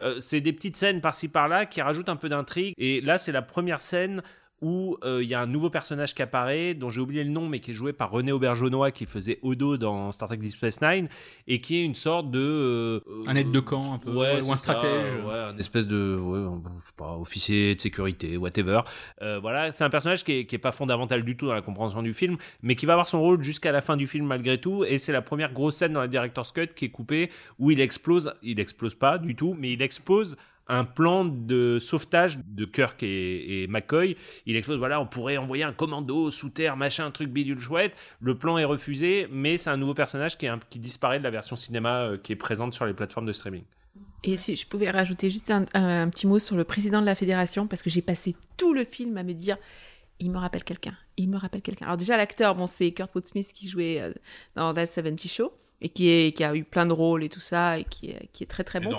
Euh, 0.02 0.16
c'est 0.20 0.40
des 0.42 0.54
petites 0.54 0.78
scènes 0.78 1.02
par-ci 1.02 1.28
par-là 1.28 1.66
qui 1.66 1.82
rajoutent 1.82 2.10
un 2.10 2.16
peu 2.16 2.30
d'intrigue. 2.30 2.74
Et 2.78 3.02
là, 3.02 3.18
c'est 3.18 3.32
la 3.32 3.42
première 3.42 3.82
scène 3.82 4.22
où 4.62 4.98
euh, 5.04 5.24
il 5.24 5.28
y 5.30 5.34
a 5.34 5.42
un 5.42 5.48
nouveau 5.48 5.70
personnage 5.70 6.14
qui 6.14 6.22
apparaît, 6.22 6.74
dont 6.74 6.90
j'ai 6.90 7.02
oublié 7.02 7.24
le 7.24 7.32
nom, 7.32 7.48
mais 7.50 7.60
qui 7.60 7.72
est 7.72 7.74
joué 7.74 7.94
par 7.94 8.12
René 8.12 8.32
Auberjonois, 8.32 8.92
qui 8.92 9.06
faisait 9.06 9.40
Odo 9.42 9.78
dans 9.78 10.12
Star 10.12 10.28
Trek 10.28 10.38
Deep 10.38 10.52
Space 10.52 10.82
Nine, 10.82 11.10
et 11.48 11.62
qui 11.62 11.78
est 11.78 11.84
une 11.84 11.96
sorte 11.96 12.30
de... 12.30 12.40
euh, 12.40 13.00
Un 13.28 13.36
aide 13.36 13.52
de 13.52 13.60
camp, 13.60 13.94
un 13.94 13.98
peu, 13.98 14.12
ouais, 14.12 14.42
ou 14.44 14.52
un 14.52 14.56
ça, 14.56 14.74
stratège. 14.74 15.16
ouais, 15.26 15.40
un 15.54 15.58
espèce 15.58 15.88
de... 15.88 16.16
Ouais, 16.22 16.40
je 16.82 16.88
sais 16.88 16.94
pas, 16.96 17.18
officier 17.18 17.76
de 17.76 17.82
sécurité, 17.82 18.38
whatever. 18.38 18.82
Euh, 19.22 19.40
voilà, 19.40 19.72
c'est 19.72 19.84
un 19.84 19.90
personnage 19.90 20.24
qui 20.24 20.34
est, 20.34 20.46
qui 20.46 20.56
est 20.56 20.60
pas 20.60 20.72
fondamental 20.72 21.24
du 21.24 21.36
tout 21.36 21.48
dans 21.48 21.56
la 21.56 21.62
compréhension 21.62 22.04
du 22.04 22.14
film, 22.14 22.38
mais 22.62 22.76
qui 22.76 22.86
va 22.86 22.94
avoir 22.94 23.08
son 23.08 23.20
rôle 23.20 23.42
jusqu'à 23.44 23.72
la 23.72 23.82
fin 23.82 23.98
du 23.98 24.06
film 24.08 24.28
malgré 24.28 24.60
tout, 24.60 24.84
et 24.84 25.00
c'est 25.00 25.12
la 25.12 25.22
première 25.22 25.54
grosse 25.54 25.78
scène 25.78 25.94
dans 25.94 26.02
la 26.02 26.08
Director's 26.08 26.52
Cut 26.52 26.68
qui 26.76 26.86
est 26.86 26.90
coupée, 26.90 27.30
où 27.58 27.72
il 27.72 27.82
explose, 27.82 28.34
il 28.44 28.60
explose 28.60 28.94
pas 28.94 29.18
du 29.18 29.36
tout, 29.36 29.56
mais 29.58 29.72
il 29.74 29.82
explose 29.82 30.38
un 30.74 30.86
plan 30.86 31.26
de 31.26 31.80
sauvetage 31.80 32.40
de 32.48 32.66
Kirk 32.66 33.04
et, 33.04 33.64
et 33.64 33.68
McCoy. 33.68 34.16
Il 34.46 34.56
explose, 34.56 34.78
voilà, 34.78 35.02
on 35.02 35.06
pourrait 35.06 35.38
envoyer 35.38 35.64
un 35.64 35.74
commando 35.74 36.32
sous 36.32 36.50
terre, 36.50 36.78
machin, 36.78 37.06
un 37.06 37.12
truc 37.12 37.30
bidule 37.30 37.60
chouette. 37.60 37.94
Le 38.20 38.38
plan 38.38 38.58
est 38.58 38.66
refusé, 38.66 39.28
mais 39.32 39.58
c'est 39.58 39.70
un 39.70 39.78
nouveau 39.78 39.94
personnage 39.94 40.38
qui, 40.38 40.46
est 40.46 40.50
un- 40.50 40.60
qui 40.70 40.80
disparaît 40.80 41.20
de 41.20 41.24
la 41.24 41.30
version 41.32 41.56
cinéma 41.56 42.04
euh, 42.04 42.18
qui 42.18 42.32
est 42.32 42.36
présente 42.38 42.74
sur 42.74 42.86
les 42.86 42.94
plateformes 42.94 43.26
de 43.26 43.34
streaming. 43.34 43.64
Et 44.24 44.38
si 44.38 44.56
je 44.56 44.68
pouvais 44.68 44.90
rajouter 44.92 45.30
juste 45.30 45.52
un, 45.52 45.66
un- 45.74 46.04
un 46.04 46.10
petit 46.10 46.28
mot 46.28 46.40
sur 46.40 46.56
le 46.56 46.64
président 46.64 47.02
de 47.02 47.06
la 47.06 47.16
fédération, 47.16 47.68
parce 47.68 47.84
que 47.84 47.90
j'ai 47.90 48.02
passé 48.02 48.36
tout 48.58 48.74
le 48.74 48.86
film 48.86 49.18
à 49.18 49.24
me 49.24 49.34
dire, 49.34 49.58
il 50.20 50.30
me 50.32 50.38
rappelle 50.38 50.64
quelqu'un, 50.64 50.96
il 51.18 51.28
me 51.30 51.38
rappelle 51.38 51.62
quelqu'un. 51.64 51.86
Alors 51.88 51.98
déjà, 51.98 52.16
l'acteur, 52.16 52.56
bon, 52.56 52.68
c'est 52.68 52.92
Kurt 52.92 53.14
Woodsmith 53.16 53.52
qui 53.54 53.68
jouait 53.68 54.00
euh, 54.00 54.14
dans 54.56 54.74
That 54.74 54.86
70 54.86 55.28
Show, 55.28 55.52
et 55.82 55.90
qui, 55.90 56.10
est, 56.10 56.32
qui 56.32 56.44
a 56.44 56.56
eu 56.56 56.64
plein 56.64 56.86
de 56.86 56.94
rôles 56.94 57.24
et 57.24 57.30
tout 57.30 57.40
ça, 57.40 57.80
et 57.80 57.84
qui 57.86 58.12
est, 58.12 58.30
qui 58.32 58.44
est 58.44 58.48
très 58.48 58.64
très 58.64 58.80
bon. 58.80 58.92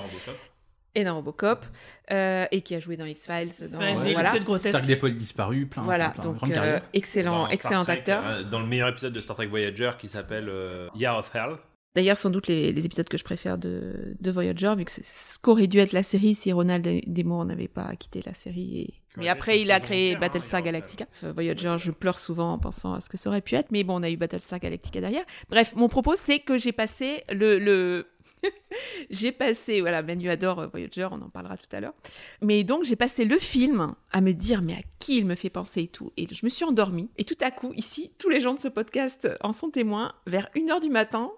Et 0.94 1.04
dans 1.04 1.14
Robocop, 1.16 1.64
euh, 2.10 2.44
et 2.50 2.60
qui 2.60 2.74
a 2.74 2.80
joué 2.80 2.96
dans 2.98 3.06
X-Files. 3.06 3.70
Dans, 3.70 3.78
oui, 4.02 4.12
voilà. 4.12 4.32
Cercle 4.60 4.86
d'épaule 4.86 5.12
disparu, 5.14 5.66
plein. 5.66 5.82
Voilà, 5.84 6.10
plein, 6.10 6.22
plein, 6.34 6.48
donc 6.48 6.50
euh, 6.56 6.80
excellent, 6.92 7.44
Dans 7.44 7.48
excellent 7.48 7.84
Trek, 7.84 7.94
acteur. 7.94 8.22
euh, 8.26 8.42
dans 8.42 8.60
le 8.60 8.66
meilleur 8.66 8.88
épisode 8.88 9.12
de 9.14 9.20
Star 9.20 9.36
Trek 9.36 9.46
Voyager 9.46 9.92
qui 9.98 10.08
s'appelle 10.08 10.48
euh, 10.50 10.88
Year 10.94 11.16
of 11.16 11.30
Hell. 11.34 11.56
D'ailleurs, 11.94 12.16
sans 12.16 12.30
doute 12.30 12.46
les, 12.46 12.72
les 12.72 12.86
épisodes 12.86 13.08
que 13.08 13.18
je 13.18 13.24
préfère 13.24 13.58
de, 13.58 14.14
de 14.18 14.30
Voyager, 14.30 14.74
vu 14.78 14.84
que 14.86 14.90
c'est 14.90 15.04
ce 15.04 15.38
qu'aurait 15.38 15.66
dû 15.66 15.78
être 15.78 15.92
la 15.92 16.02
série 16.02 16.34
si 16.34 16.50
Ronald 16.50 16.86
Desmours 17.06 17.44
n'avait 17.44 17.68
pas 17.68 17.94
quitté 17.96 18.22
la 18.24 18.32
série. 18.32 18.80
et- 18.80 18.94
Mais 19.18 19.28
après, 19.28 19.60
il 19.60 19.70
a 19.70 19.78
créé 19.78 20.16
Battlestar 20.16 20.62
Galactica. 20.62 21.04
Enfin, 21.12 21.32
Voyager, 21.32 21.74
je 21.78 21.90
pleure 21.90 22.16
souvent 22.16 22.54
en 22.54 22.58
pensant 22.58 22.94
à 22.94 23.00
ce 23.00 23.10
que 23.10 23.18
ça 23.18 23.28
aurait 23.28 23.42
pu 23.42 23.56
être, 23.56 23.70
mais 23.72 23.84
bon, 23.84 24.00
on 24.00 24.02
a 24.02 24.08
eu 24.10 24.16
Battlestar 24.16 24.58
Galactica 24.58 25.02
derrière. 25.02 25.24
Bref, 25.50 25.74
mon 25.76 25.88
propos, 25.88 26.14
c'est 26.16 26.38
que 26.38 26.56
j'ai 26.56 26.72
passé 26.72 27.24
le... 27.30 27.58
le... 27.58 28.06
j'ai 29.10 29.32
passé, 29.32 29.80
voilà, 29.80 30.02
Manu 30.02 30.30
adore 30.30 30.60
euh, 30.60 30.66
Voyager, 30.66 31.08
on 31.10 31.22
en 31.22 31.28
parlera 31.28 31.56
tout 31.56 31.74
à 31.74 31.80
l'heure. 31.80 31.94
Mais 32.40 32.64
donc, 32.64 32.84
j'ai 32.84 32.96
passé 32.96 33.24
le 33.24 33.38
film 33.38 33.94
à 34.10 34.20
me 34.20 34.32
dire, 34.32 34.62
mais 34.62 34.74
à 34.74 34.82
qui 34.98 35.18
il 35.18 35.26
me 35.26 35.34
fait 35.34 35.50
penser 35.50 35.82
et 35.82 35.88
tout. 35.88 36.12
Et 36.16 36.26
je 36.32 36.44
me 36.44 36.50
suis 36.50 36.64
endormie. 36.64 37.10
Et 37.18 37.24
tout 37.24 37.36
à 37.40 37.50
coup, 37.50 37.72
ici, 37.74 38.12
tous 38.18 38.28
les 38.28 38.40
gens 38.40 38.54
de 38.54 38.60
ce 38.60 38.68
podcast 38.68 39.28
en 39.40 39.52
sont 39.52 39.70
témoins. 39.70 40.14
Vers 40.26 40.48
1h 40.54 40.80
du 40.80 40.90
matin, 40.90 41.30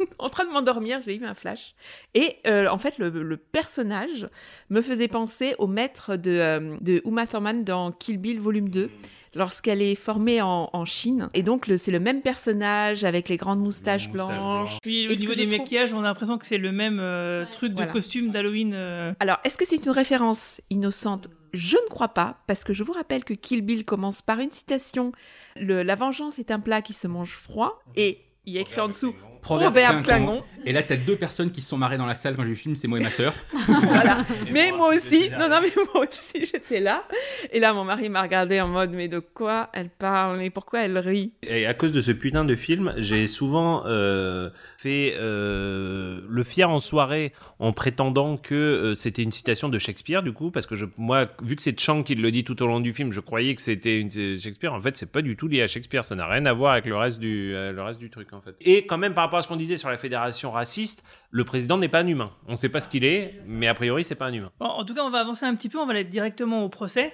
en 0.18 0.28
train 0.28 0.44
de 0.44 0.50
m'endormir, 0.50 1.00
j'ai 1.04 1.14
eu 1.16 1.24
un 1.24 1.34
flash. 1.34 1.74
Et 2.14 2.36
euh, 2.46 2.68
en 2.68 2.78
fait, 2.78 2.98
le, 2.98 3.08
le 3.10 3.36
personnage 3.36 4.28
me 4.70 4.80
faisait 4.82 5.08
penser 5.08 5.54
au 5.58 5.66
maître 5.66 6.16
de, 6.16 6.30
euh, 6.30 6.76
de 6.80 7.02
Uma 7.04 7.26
Thurman 7.26 7.64
dans 7.64 7.92
Kill 7.92 8.18
Bill 8.18 8.40
Volume 8.40 8.68
2, 8.68 8.90
lorsqu'elle 9.34 9.80
est 9.82 9.94
formée 9.94 10.42
en, 10.42 10.68
en 10.72 10.84
Chine. 10.84 11.28
Et 11.34 11.42
donc, 11.42 11.66
le- 11.68 11.76
c'est 11.76 11.92
le 11.92 12.00
même 12.00 12.20
personnage 12.22 13.04
avec 13.04 13.28
les 13.28 13.36
grandes 13.36 13.60
moustaches 13.60 14.10
blanches. 14.10 14.78
Puis 14.82 15.04
Et 15.04 15.08
au 15.08 15.14
niveau 15.14 15.34
des 15.34 15.46
trouve- 15.46 15.58
maquillages, 15.58 15.94
on 15.94 16.00
a 16.00 16.02
l'impression 16.02 16.36
que 16.38 16.46
c'est 16.46 16.58
le 16.58 16.72
même 16.72 16.98
euh, 17.00 17.44
truc 17.52 17.70
de 17.70 17.76
voilà. 17.76 17.92
costume 17.92 18.30
d'Halloween. 18.30 18.72
euh. 18.74 19.12
Alors, 19.20 19.38
est-ce 19.44 19.56
que 19.56 19.64
c'est 19.66 19.84
une 19.86 19.92
référence 19.92 20.60
innocente? 20.70 21.28
Je 21.52 21.76
ne 21.76 21.88
crois 21.90 22.08
pas, 22.08 22.38
parce 22.46 22.62
que 22.64 22.72
je 22.72 22.84
vous 22.84 22.92
rappelle 22.92 23.24
que 23.24 23.34
Kill 23.34 23.62
Bill 23.62 23.84
commence 23.84 24.22
par 24.22 24.38
une 24.38 24.52
citation 24.52 25.10
Le- 25.56 25.82
La 25.82 25.94
vengeance 25.96 26.38
est 26.38 26.50
un 26.52 26.60
plat 26.60 26.80
qui 26.82 26.92
se 26.92 27.08
mange 27.08 27.32
froid, 27.34 27.82
et 27.96 28.18
il 28.46 28.54
y 28.54 28.58
a 28.58 28.60
écrit 28.60 28.80
en 28.80 28.86
dessous 28.88 29.14
Proverbe, 29.42 30.02
Klingon. 30.02 30.42
Et 30.66 30.72
là, 30.72 30.82
t'as 30.82 30.96
deux 30.96 31.16
personnes 31.16 31.50
qui 31.50 31.62
se 31.62 31.70
sont 31.70 31.78
marrées 31.78 31.96
dans 31.96 32.06
la 32.06 32.14
salle 32.14 32.36
quand 32.36 32.42
j'ai 32.42 32.48
vu 32.48 32.54
le 32.54 32.58
film, 32.58 32.76
c'est 32.76 32.86
moi 32.86 32.98
et 32.98 33.02
ma 33.02 33.10
sœur. 33.10 33.32
voilà. 33.66 34.24
Mais 34.52 34.72
moi 34.72 34.94
aussi, 34.94 35.30
non, 35.30 35.48
non, 35.48 35.60
mais 35.62 35.72
moi 35.94 36.04
aussi, 36.06 36.44
j'étais 36.44 36.80
là. 36.80 37.04
Et 37.50 37.60
là, 37.60 37.72
mon 37.72 37.84
mari 37.84 38.10
m'a 38.10 38.20
regardé 38.20 38.60
en 38.60 38.68
mode, 38.68 38.90
mais 38.90 39.08
de 39.08 39.20
quoi 39.20 39.70
elle 39.72 39.88
parle 39.88 40.42
et 40.42 40.50
pourquoi 40.50 40.82
elle 40.82 40.98
rit? 40.98 41.32
Et 41.42 41.66
à 41.66 41.72
cause 41.72 41.92
de 41.92 42.02
ce 42.02 42.12
putain 42.12 42.44
de 42.44 42.54
film, 42.56 42.92
j'ai 42.98 43.26
souvent 43.26 43.84
euh, 43.86 44.50
fait 44.76 45.14
euh, 45.16 46.20
le 46.28 46.44
fier 46.44 46.68
en 46.68 46.80
soirée 46.80 47.32
en 47.58 47.72
prétendant 47.72 48.36
que 48.36 48.54
euh, 48.54 48.94
c'était 48.94 49.22
une 49.22 49.32
citation 49.32 49.68
de 49.68 49.78
Shakespeare, 49.78 50.22
du 50.22 50.32
coup, 50.32 50.50
parce 50.50 50.66
que 50.66 50.76
je, 50.76 50.86
moi, 50.96 51.26
vu 51.42 51.56
que 51.56 51.62
c'est 51.62 51.78
Chang 51.78 52.02
qui 52.02 52.14
le 52.14 52.30
dit 52.30 52.44
tout 52.44 52.62
au 52.62 52.66
long 52.66 52.80
du 52.80 52.92
film, 52.92 53.12
je 53.12 53.20
croyais 53.20 53.54
que 53.54 53.62
c'était 53.62 53.98
une 53.98 54.10
Shakespeare. 54.10 54.72
En 54.72 54.80
fait, 54.80 54.96
c'est 54.96 55.10
pas 55.10 55.22
du 55.22 55.36
tout 55.36 55.48
lié 55.48 55.62
à 55.62 55.66
Shakespeare. 55.66 56.04
Ça 56.04 56.14
n'a 56.14 56.26
rien 56.26 56.44
à 56.46 56.52
voir 56.52 56.72
avec 56.72 56.86
le 56.86 56.96
reste 56.96 57.18
du, 57.18 57.54
euh, 57.54 57.72
le 57.72 57.82
reste 57.82 57.98
du 57.98 58.10
truc, 58.10 58.32
en 58.32 58.40
fait. 58.40 58.54
Et 58.60 58.86
quand 58.86 58.98
même, 58.98 59.14
par 59.14 59.24
rapport 59.30 59.38
à 59.38 59.42
ce 59.42 59.48
qu'on 59.48 59.56
disait 59.56 59.76
sur 59.76 59.88
la 59.88 59.96
fédération 59.96 60.50
raciste, 60.50 61.04
le 61.30 61.44
président 61.44 61.78
n'est 61.78 61.88
pas 61.88 62.00
un 62.00 62.06
humain. 62.06 62.32
On 62.48 62.56
sait 62.56 62.68
pas 62.68 62.80
ce 62.80 62.88
qu'il 62.88 63.04
est, 63.04 63.40
mais 63.46 63.68
a 63.68 63.74
priori, 63.74 64.02
c'est 64.02 64.16
pas 64.16 64.26
un 64.26 64.32
humain. 64.32 64.50
En 64.58 64.84
tout 64.84 64.94
cas, 64.94 65.02
on 65.02 65.10
va 65.10 65.20
avancer 65.20 65.46
un 65.46 65.54
petit 65.54 65.68
peu, 65.68 65.78
on 65.78 65.86
va 65.86 65.92
aller 65.92 66.04
directement 66.04 66.64
au 66.64 66.68
procès. 66.68 67.12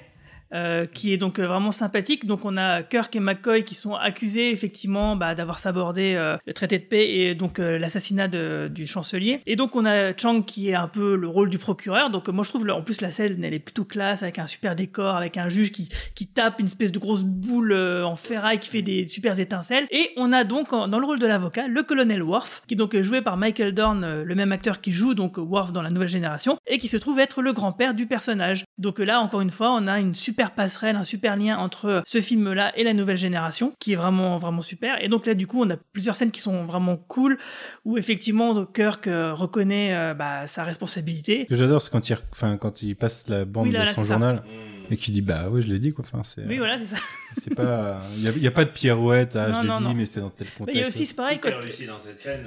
Euh, 0.52 0.86
qui 0.86 1.12
est 1.12 1.16
donc 1.16 1.38
euh, 1.38 1.46
vraiment 1.46 1.72
sympathique. 1.72 2.26
Donc 2.26 2.44
on 2.44 2.56
a 2.56 2.82
Kirk 2.82 3.14
et 3.16 3.20
McCoy 3.20 3.64
qui 3.64 3.74
sont 3.74 3.94
accusés 3.94 4.50
effectivement 4.50 5.16
bah, 5.16 5.34
d'avoir 5.34 5.58
sabordé 5.58 6.14
euh, 6.16 6.36
le 6.46 6.52
traité 6.52 6.78
de 6.78 6.84
paix 6.84 7.08
et 7.08 7.34
donc 7.34 7.58
euh, 7.58 7.78
l'assassinat 7.78 8.28
du 8.28 8.86
chancelier. 8.86 9.40
Et 9.46 9.56
donc 9.56 9.74
on 9.76 9.84
a 9.84 10.16
Chang 10.16 10.42
qui 10.42 10.70
est 10.70 10.74
un 10.74 10.88
peu 10.88 11.16
le 11.16 11.28
rôle 11.28 11.50
du 11.50 11.58
procureur. 11.58 12.10
Donc 12.10 12.28
moi 12.28 12.44
je 12.44 12.50
trouve 12.50 12.68
en 12.70 12.82
plus 12.82 13.00
la 13.00 13.10
scène 13.10 13.42
elle 13.42 13.54
est 13.54 13.58
plutôt 13.58 13.84
classe 13.84 14.22
avec 14.22 14.38
un 14.38 14.46
super 14.46 14.76
décor, 14.76 15.16
avec 15.16 15.36
un 15.36 15.48
juge 15.48 15.72
qui, 15.72 15.88
qui 16.14 16.26
tape 16.26 16.60
une 16.60 16.66
espèce 16.66 16.92
de 16.92 16.98
grosse 16.98 17.24
boule 17.24 17.72
en 17.74 18.16
ferraille 18.16 18.58
qui 18.58 18.68
fait 18.68 18.82
des 18.82 19.06
super 19.08 19.38
étincelles. 19.38 19.86
Et 19.90 20.10
on 20.16 20.32
a 20.32 20.44
donc 20.44 20.70
dans 20.70 20.98
le 20.98 21.06
rôle 21.06 21.18
de 21.18 21.26
l'avocat 21.26 21.68
le 21.68 21.82
colonel 21.82 22.22
Worf 22.22 22.62
qui 22.66 22.74
est 22.74 22.76
donc 22.76 22.96
joué 23.00 23.22
par 23.22 23.36
Michael 23.36 23.72
Dorn, 23.72 24.22
le 24.22 24.34
même 24.34 24.52
acteur 24.52 24.80
qui 24.80 24.92
joue 24.92 25.14
donc 25.14 25.38
Worf 25.38 25.72
dans 25.72 25.82
la 25.82 25.90
nouvelle 25.90 26.08
génération 26.08 26.58
et 26.66 26.78
qui 26.78 26.88
se 26.88 26.96
trouve 26.96 27.18
être 27.18 27.42
le 27.42 27.52
grand-père 27.52 27.94
du 27.94 28.06
personnage. 28.06 28.64
Donc 28.78 28.98
là 28.98 29.20
encore 29.20 29.40
une 29.40 29.50
fois 29.50 29.72
on 29.72 29.86
a 29.86 29.98
une 29.98 30.14
super 30.14 30.35
passerelle, 30.36 30.96
un 30.96 31.04
super 31.04 31.36
lien 31.36 31.56
entre 31.58 32.02
ce 32.06 32.20
film-là 32.20 32.72
et 32.76 32.84
la 32.84 32.92
nouvelle 32.92 33.16
génération 33.16 33.72
qui 33.78 33.92
est 33.92 33.96
vraiment 33.96 34.38
vraiment 34.38 34.62
super. 34.62 35.02
Et 35.02 35.08
donc 35.08 35.26
là 35.26 35.34
du 35.34 35.46
coup 35.46 35.62
on 35.62 35.70
a 35.70 35.76
plusieurs 35.76 36.14
scènes 36.14 36.30
qui 36.30 36.40
sont 36.40 36.64
vraiment 36.64 36.96
cool 36.96 37.38
où 37.84 37.98
effectivement 37.98 38.64
Kirk 38.66 39.06
euh, 39.06 39.32
reconnaît 39.34 39.94
euh, 39.94 40.14
bah, 40.14 40.46
sa 40.46 40.64
responsabilité. 40.64 41.44
Ce 41.44 41.48
que 41.48 41.56
j'adore, 41.56 41.80
c'est 41.80 41.90
quand 41.90 42.08
il, 42.08 42.16
enfin, 42.32 42.56
quand 42.56 42.82
il 42.82 42.96
passe 42.96 43.28
la 43.28 43.44
bande 43.44 43.66
Oui, 43.66 43.72
là, 43.72 43.80
de 43.80 43.84
là, 43.86 43.94
son 43.94 44.02
c'est 44.02 44.08
ça. 44.08 44.42
Et 44.90 44.96
qu'il 44.96 45.14
dit 45.14 45.22
Bah 45.22 45.46
oui, 45.50 45.62
je 45.62 45.66
l'ai 45.68 45.78
dit 45.78 45.92
quoi. 45.92 46.04
Enfin, 46.06 46.22
c'est, 46.22 46.44
Oui 46.46 46.58
voilà 46.58 46.78
c'est 46.78 46.86
ça. 46.86 46.96
c'est 47.36 47.54
pas. 47.54 48.00
Il 48.16 48.22
n'y 48.22 48.28
a, 48.28 48.32
il 48.32 48.42
y 48.42 48.46
a 48.46 48.50
pas 48.50 48.64
de 48.64 48.70
pirouette, 48.70 49.36
ah, 49.36 49.48
Non, 49.48 49.56
je 49.56 49.60
l'ai 49.62 49.68
non, 49.68 49.76
dit, 49.78 49.84
non. 49.84 49.94
mais 49.94 50.04
c'était 50.06 50.20
dans 50.20 50.30
tel 50.30 50.48
contexte. 50.50 50.76
il 50.76 50.80
y 50.80 50.84
a 50.84 50.88
aussi 50.88 51.06
c'est 51.06 51.14
pareil 51.14 51.38
quand 51.40 51.50
dans 51.50 51.98
cette 51.98 52.18
scène. 52.18 52.46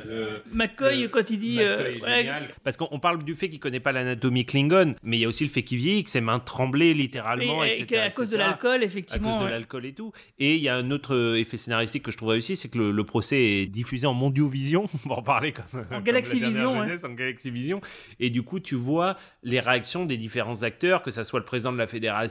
McCoy 0.52 1.10
quand 1.10 1.30
il 1.30 1.38
dit 1.40 1.58
euh, 1.60 1.78
McCoy 1.78 1.96
est 1.96 2.00
voilà, 2.00 2.18
génial. 2.18 2.50
Parce 2.64 2.78
qu'on 2.78 2.88
on 2.92 3.00
parle 3.00 3.24
du 3.24 3.36
fait 3.36 3.50
qu'il 3.50 3.60
connaît 3.60 3.80
pas 3.80 3.92
l'anatomie 3.92 4.46
Klingon, 4.46 4.96
mais 5.04 5.18
il 5.18 5.20
y 5.22 5.26
a 5.26 5.28
aussi 5.28 5.44
le 5.44 5.50
fait 5.50 5.64
qu'il 5.64 5.78
vieillit, 5.78 6.04
que 6.04 6.10
ses 6.10 6.22
mains 6.22 6.40
tremblaient 6.40 6.94
littéralement, 6.94 7.64
Et- 7.64 7.70
et 7.70 7.82
etc., 7.82 7.86
qu'à 7.88 8.10
cause 8.10 8.30
de 8.30 8.38
l'alcool, 8.38 8.84
effectivement, 8.84 9.30
À 9.30 9.34
cause 9.34 9.40
de 9.42 9.46
ouais. 9.46 9.52
l'alcool 9.52 9.86
et 9.86 9.94
tout. 9.94 10.12
Et 10.38 10.56
il 10.56 10.62
y 10.62 10.70
a 10.70 10.76
un 10.76 10.92
autre 10.92 11.16
euh, 11.16 11.40
effet 11.40 11.58
scénaristique 11.58 12.04
que 12.04 12.12
je 12.12 12.18
trouve 12.18 12.30
réussi, 12.30 12.56
c'est 12.56 12.70
que 12.70 12.78
le, 12.78 12.92
le 12.92 13.04
procès 13.04 13.42
est 13.42 13.66
diffusé 13.66 14.08
en 14.08 14.14
Mondiovision, 14.14 14.88
pour 15.04 15.18
en 15.18 15.22
parler 15.24 15.52
comme, 15.54 15.86
comme 15.86 16.04
Galaxy 16.04 16.40
Vision, 16.40 16.74
ouais. 16.80 16.88
jeunesse, 16.88 17.04
en 17.04 17.14
Galaxy 17.14 17.50
Vision. 17.52 17.82
Et 18.20 18.30
du 18.30 18.42
coup, 18.44 18.60
tu 18.60 18.76
vois 18.76 19.18
les 19.44 19.60
réactions 19.60 20.06
des 20.06 20.18
différents 20.18 20.64
acteurs, 20.64 21.02
que 21.04 21.12
ça 21.12 21.24
soit 21.24 21.40
le 21.40 21.46
président 21.46 21.72
de 21.72 21.78
la 21.78 21.88
fédération, 21.88 22.29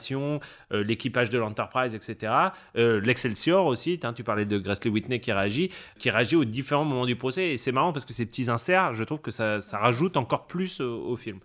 euh, 0.73 0.83
l'équipage 0.83 1.31
de 1.31 1.39
l'Enterprise, 1.39 1.95
etc. 1.95 2.33
Euh, 2.77 3.01
L'Excelsior 3.01 3.67
aussi, 3.67 4.01
tu 4.15 4.25
parlais 4.25 4.45
de 4.45 4.59
Grassley 4.59 4.91
Whitney 4.91 5.21
qui 5.21 5.33
réagit, 5.33 5.71
qui 5.99 6.11
réagit 6.11 6.37
aux 6.37 6.45
différents 6.45 6.85
moments 6.85 7.07
du 7.07 7.17
procès. 7.17 7.51
Et 7.51 7.57
c'est 7.57 7.73
marrant 7.73 7.93
parce 7.93 8.05
que 8.05 8.13
ces 8.13 8.27
petits 8.27 8.51
inserts, 8.51 8.95
je 8.95 9.05
trouve 9.05 9.21
que 9.21 9.31
ça, 9.31 9.61
ça 9.61 9.79
rajoute 9.79 10.17
encore 10.17 10.47
plus 10.47 10.81
au 10.81 11.17
film. 11.17 11.41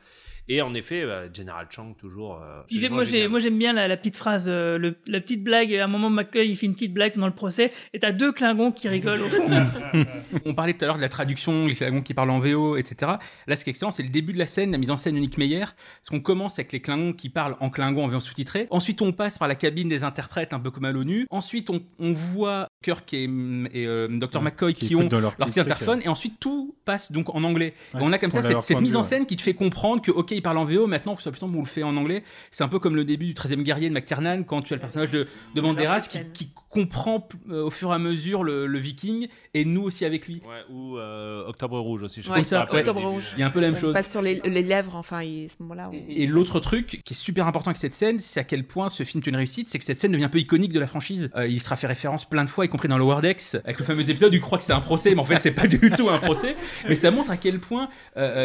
Et 0.50 0.62
en 0.62 0.74
effet, 0.74 1.06
bah, 1.06 1.22
General 1.34 1.66
Chang, 1.70 1.94
toujours. 1.98 2.42
euh, 2.44 2.62
moi, 2.90 3.04
j'ai- 3.06 3.12
génial. 3.12 3.30
moi 3.30 3.40
j'aime 3.40 3.58
bien 3.58 3.72
la, 3.72 3.88
la 3.88 3.96
petite 3.96 4.18
phrase, 4.18 4.46
euh, 4.50 4.78
le- 4.78 4.96
la 5.08 5.22
petite 5.22 5.42
blague. 5.44 5.74
À 5.74 5.86
un 5.86 5.88
moment, 5.88 6.10
McCoy 6.10 6.48
il 6.50 6.58
fait 6.58 6.66
une 6.66 6.74
petite 6.74 6.94
blague 6.94 7.14
pendant 7.14 7.28
le 7.28 7.34
procès, 7.34 7.72
et 7.94 8.00
t'as 8.00 8.12
deux 8.12 8.32
Klingons 8.34 8.72
qui 8.74 8.90
rigolent 8.90 9.22
au 9.22 9.30
fond. 9.30 9.48
On 10.46 10.54
parlait 10.54 10.74
tout 10.74 10.84
à 10.84 10.88
l'heure 10.88 10.98
de 10.98 11.02
la 11.02 11.08
traduction, 11.10 11.66
les 11.68 11.76
Klingons 11.76 12.02
qui 12.02 12.14
parlent 12.14 12.30
en 12.30 12.40
VO, 12.40 12.76
etc. 12.76 13.14
Là, 13.48 13.56
ce 13.56 13.64
qui 13.64 13.70
est 13.70 13.72
excellent, 13.72 13.92
c'est 13.92 14.04
le 14.04 14.10
début 14.10 14.34
de 14.34 14.38
la 14.40 14.46
scène, 14.48 14.72
la 14.72 14.78
mise 14.78 14.92
en 14.92 14.98
scène 14.98 15.16
de 15.16 15.20
Nick 15.20 15.38
Meyer. 15.38 15.60
Parce 15.62 16.10
qu'on 16.10 16.20
commence 16.20 16.60
avec 16.60 16.72
les 16.74 16.82
Klingons 16.82 17.14
qui 17.14 17.30
parlent 17.30 17.56
en 17.62 17.70
Klingon 17.70 18.04
en 18.04 18.08
VO 18.10 18.20
sous-titré. 18.20 18.68
Ensuite, 18.70 19.02
on 19.02 19.14
passe 19.14 19.38
par 19.38 19.48
la 19.48 19.56
cabine 19.56 19.88
des 19.88 20.04
interprètes, 20.04 20.54
un 20.54 20.60
peu 20.60 20.72
comme 20.72 20.86
à 20.86 20.92
l'ONU. 20.92 21.26
Ensuite, 21.30 21.70
on, 21.70 21.82
on 22.00 22.12
voit 22.12 22.68
Kirk 22.84 23.14
et, 23.14 23.24
et 23.24 23.88
euh, 23.88 24.08
Dr. 24.10 24.42
McCoy 24.42 24.74
qui, 24.74 24.88
Qui 24.90 24.96
ont 24.98 25.08
leur 25.10 25.22
leur 25.22 25.36
petit 25.38 25.60
interphone. 25.62 26.00
euh. 26.00 26.04
Et 26.06 26.08
ensuite, 26.10 26.40
tout 26.42 26.76
passe 26.84 27.14
donc 27.14 27.34
en 27.34 27.44
anglais. 27.46 27.74
Ouais, 27.94 28.02
et 28.02 28.04
on 28.04 28.12
a 28.12 28.18
comme 28.18 28.32
ça 28.32 28.42
cette, 28.62 28.82
mise 28.82 28.98
en 28.98 29.00
ouais. 29.02 29.08
scène 29.08 29.26
qui 29.26 29.38
te 29.38 29.42
fait 29.42 29.54
comprendre 29.54 30.02
que, 30.02 30.12
ok, 30.12 30.33
il 30.36 30.42
parle 30.42 30.58
en 30.58 30.66
VO, 30.66 30.88
maintenant, 30.88 31.16
plus 31.16 31.24
simple, 31.24 31.38
on 31.44 31.60
le 31.60 31.66
fait 31.66 31.84
en 31.84 31.96
anglais. 31.98 32.24
C'est 32.52 32.64
un 32.64 32.68
peu 32.68 32.80
comme 32.80 32.96
le 32.96 33.06
début 33.06 33.26
du 33.26 33.34
13e 33.34 33.64
guerrier 33.64 33.90
de 33.90 33.94
McTiernan, 33.94 34.44
quand 34.44 34.62
tu 34.62 34.74
as 34.74 34.78
le 34.78 34.82
personnage 34.82 35.10
de, 35.12 35.28
de 35.56 35.62
Banderas 35.62 36.08
qui, 36.10 36.20
qui 36.34 36.50
comprend 36.70 37.28
euh, 37.50 37.64
au 37.66 37.70
fur 37.70 37.92
et 37.92 37.96
à 37.96 38.00
mesure 38.00 38.44
le, 38.44 38.66
le 38.68 38.80
viking, 38.80 39.28
et 39.54 39.64
nous 39.66 39.84
aussi 39.84 40.06
avec 40.06 40.28
lui. 40.28 40.42
Ouais, 40.48 40.62
ou 40.70 40.98
euh, 40.98 41.46
Octobre 41.48 41.80
Rouge 41.80 42.04
aussi. 42.04 42.22
Je 42.22 42.32
Ouais, 42.32 42.44
ça. 42.44 42.68
Octobre 42.72 43.02
Rouge. 43.06 43.34
Il 43.38 43.42
y 43.42 43.44
a 43.44 43.48
un 43.48 43.52
peu 43.52 43.60
la 43.60 43.68
même 43.68 43.78
On 43.78 43.82
chose. 43.82 43.94
passe 43.94 44.10
sur 44.10 44.22
les, 44.22 44.42
les 44.46 44.62
lèvres, 44.64 44.96
enfin, 44.96 45.20
et 45.20 45.46
à 45.46 45.50
ce 45.50 45.56
moment-là. 45.62 45.90
on- 45.94 46.06
Et 46.10 46.26
l'autre 46.26 46.60
truc 46.60 47.02
qui 47.06 47.14
est 47.14 47.18
super 47.18 47.48
important 47.48 47.70
avec 47.70 47.78
cette 47.78 47.94
scène, 47.94 48.20
c'est 48.20 48.40
à 48.40 48.44
quel 48.44 48.66
point 48.66 48.90
ce 48.90 49.04
film 49.04 49.22
est 49.26 49.30
une 49.30 49.36
réussite, 49.36 49.68
c'est 49.68 49.78
que 49.80 49.86
cette 49.86 50.00
scène 50.00 50.12
devient 50.12 50.24
un 50.26 50.30
peu 50.30 50.40
iconique 50.40 50.74
de 50.74 50.80
la 50.80 50.88
franchise. 50.88 51.30
Euh, 51.36 51.48
il 51.48 51.62
sera 51.62 51.76
fait 51.78 51.88
référence 51.88 52.26
plein 52.28 52.44
de 52.44 52.50
fois, 52.50 52.66
y 52.66 52.70
compris 52.70 52.88
dans 52.88 52.98
le 52.98 53.04
Wordex, 53.04 53.56
avec 53.64 53.78
le 53.80 53.86
fameux 53.86 54.10
épisode 54.10 54.32
où 54.32 54.36
il 54.36 54.42
croit 54.42 54.58
que 54.58 54.64
c'est 54.64 54.74
un 54.74 54.80
procès, 54.82 55.14
mais 55.14 55.22
en 55.22 55.26
fait 55.26 55.40
c'est 55.40 55.52
pas 55.52 55.68
du 55.68 55.92
tout 55.92 56.10
un 56.10 56.18
procès. 56.20 56.56
Mais 56.90 56.96
ça 56.96 57.12
montre 57.12 57.30
à 57.32 57.38
quel 57.38 57.60
point 57.60 57.90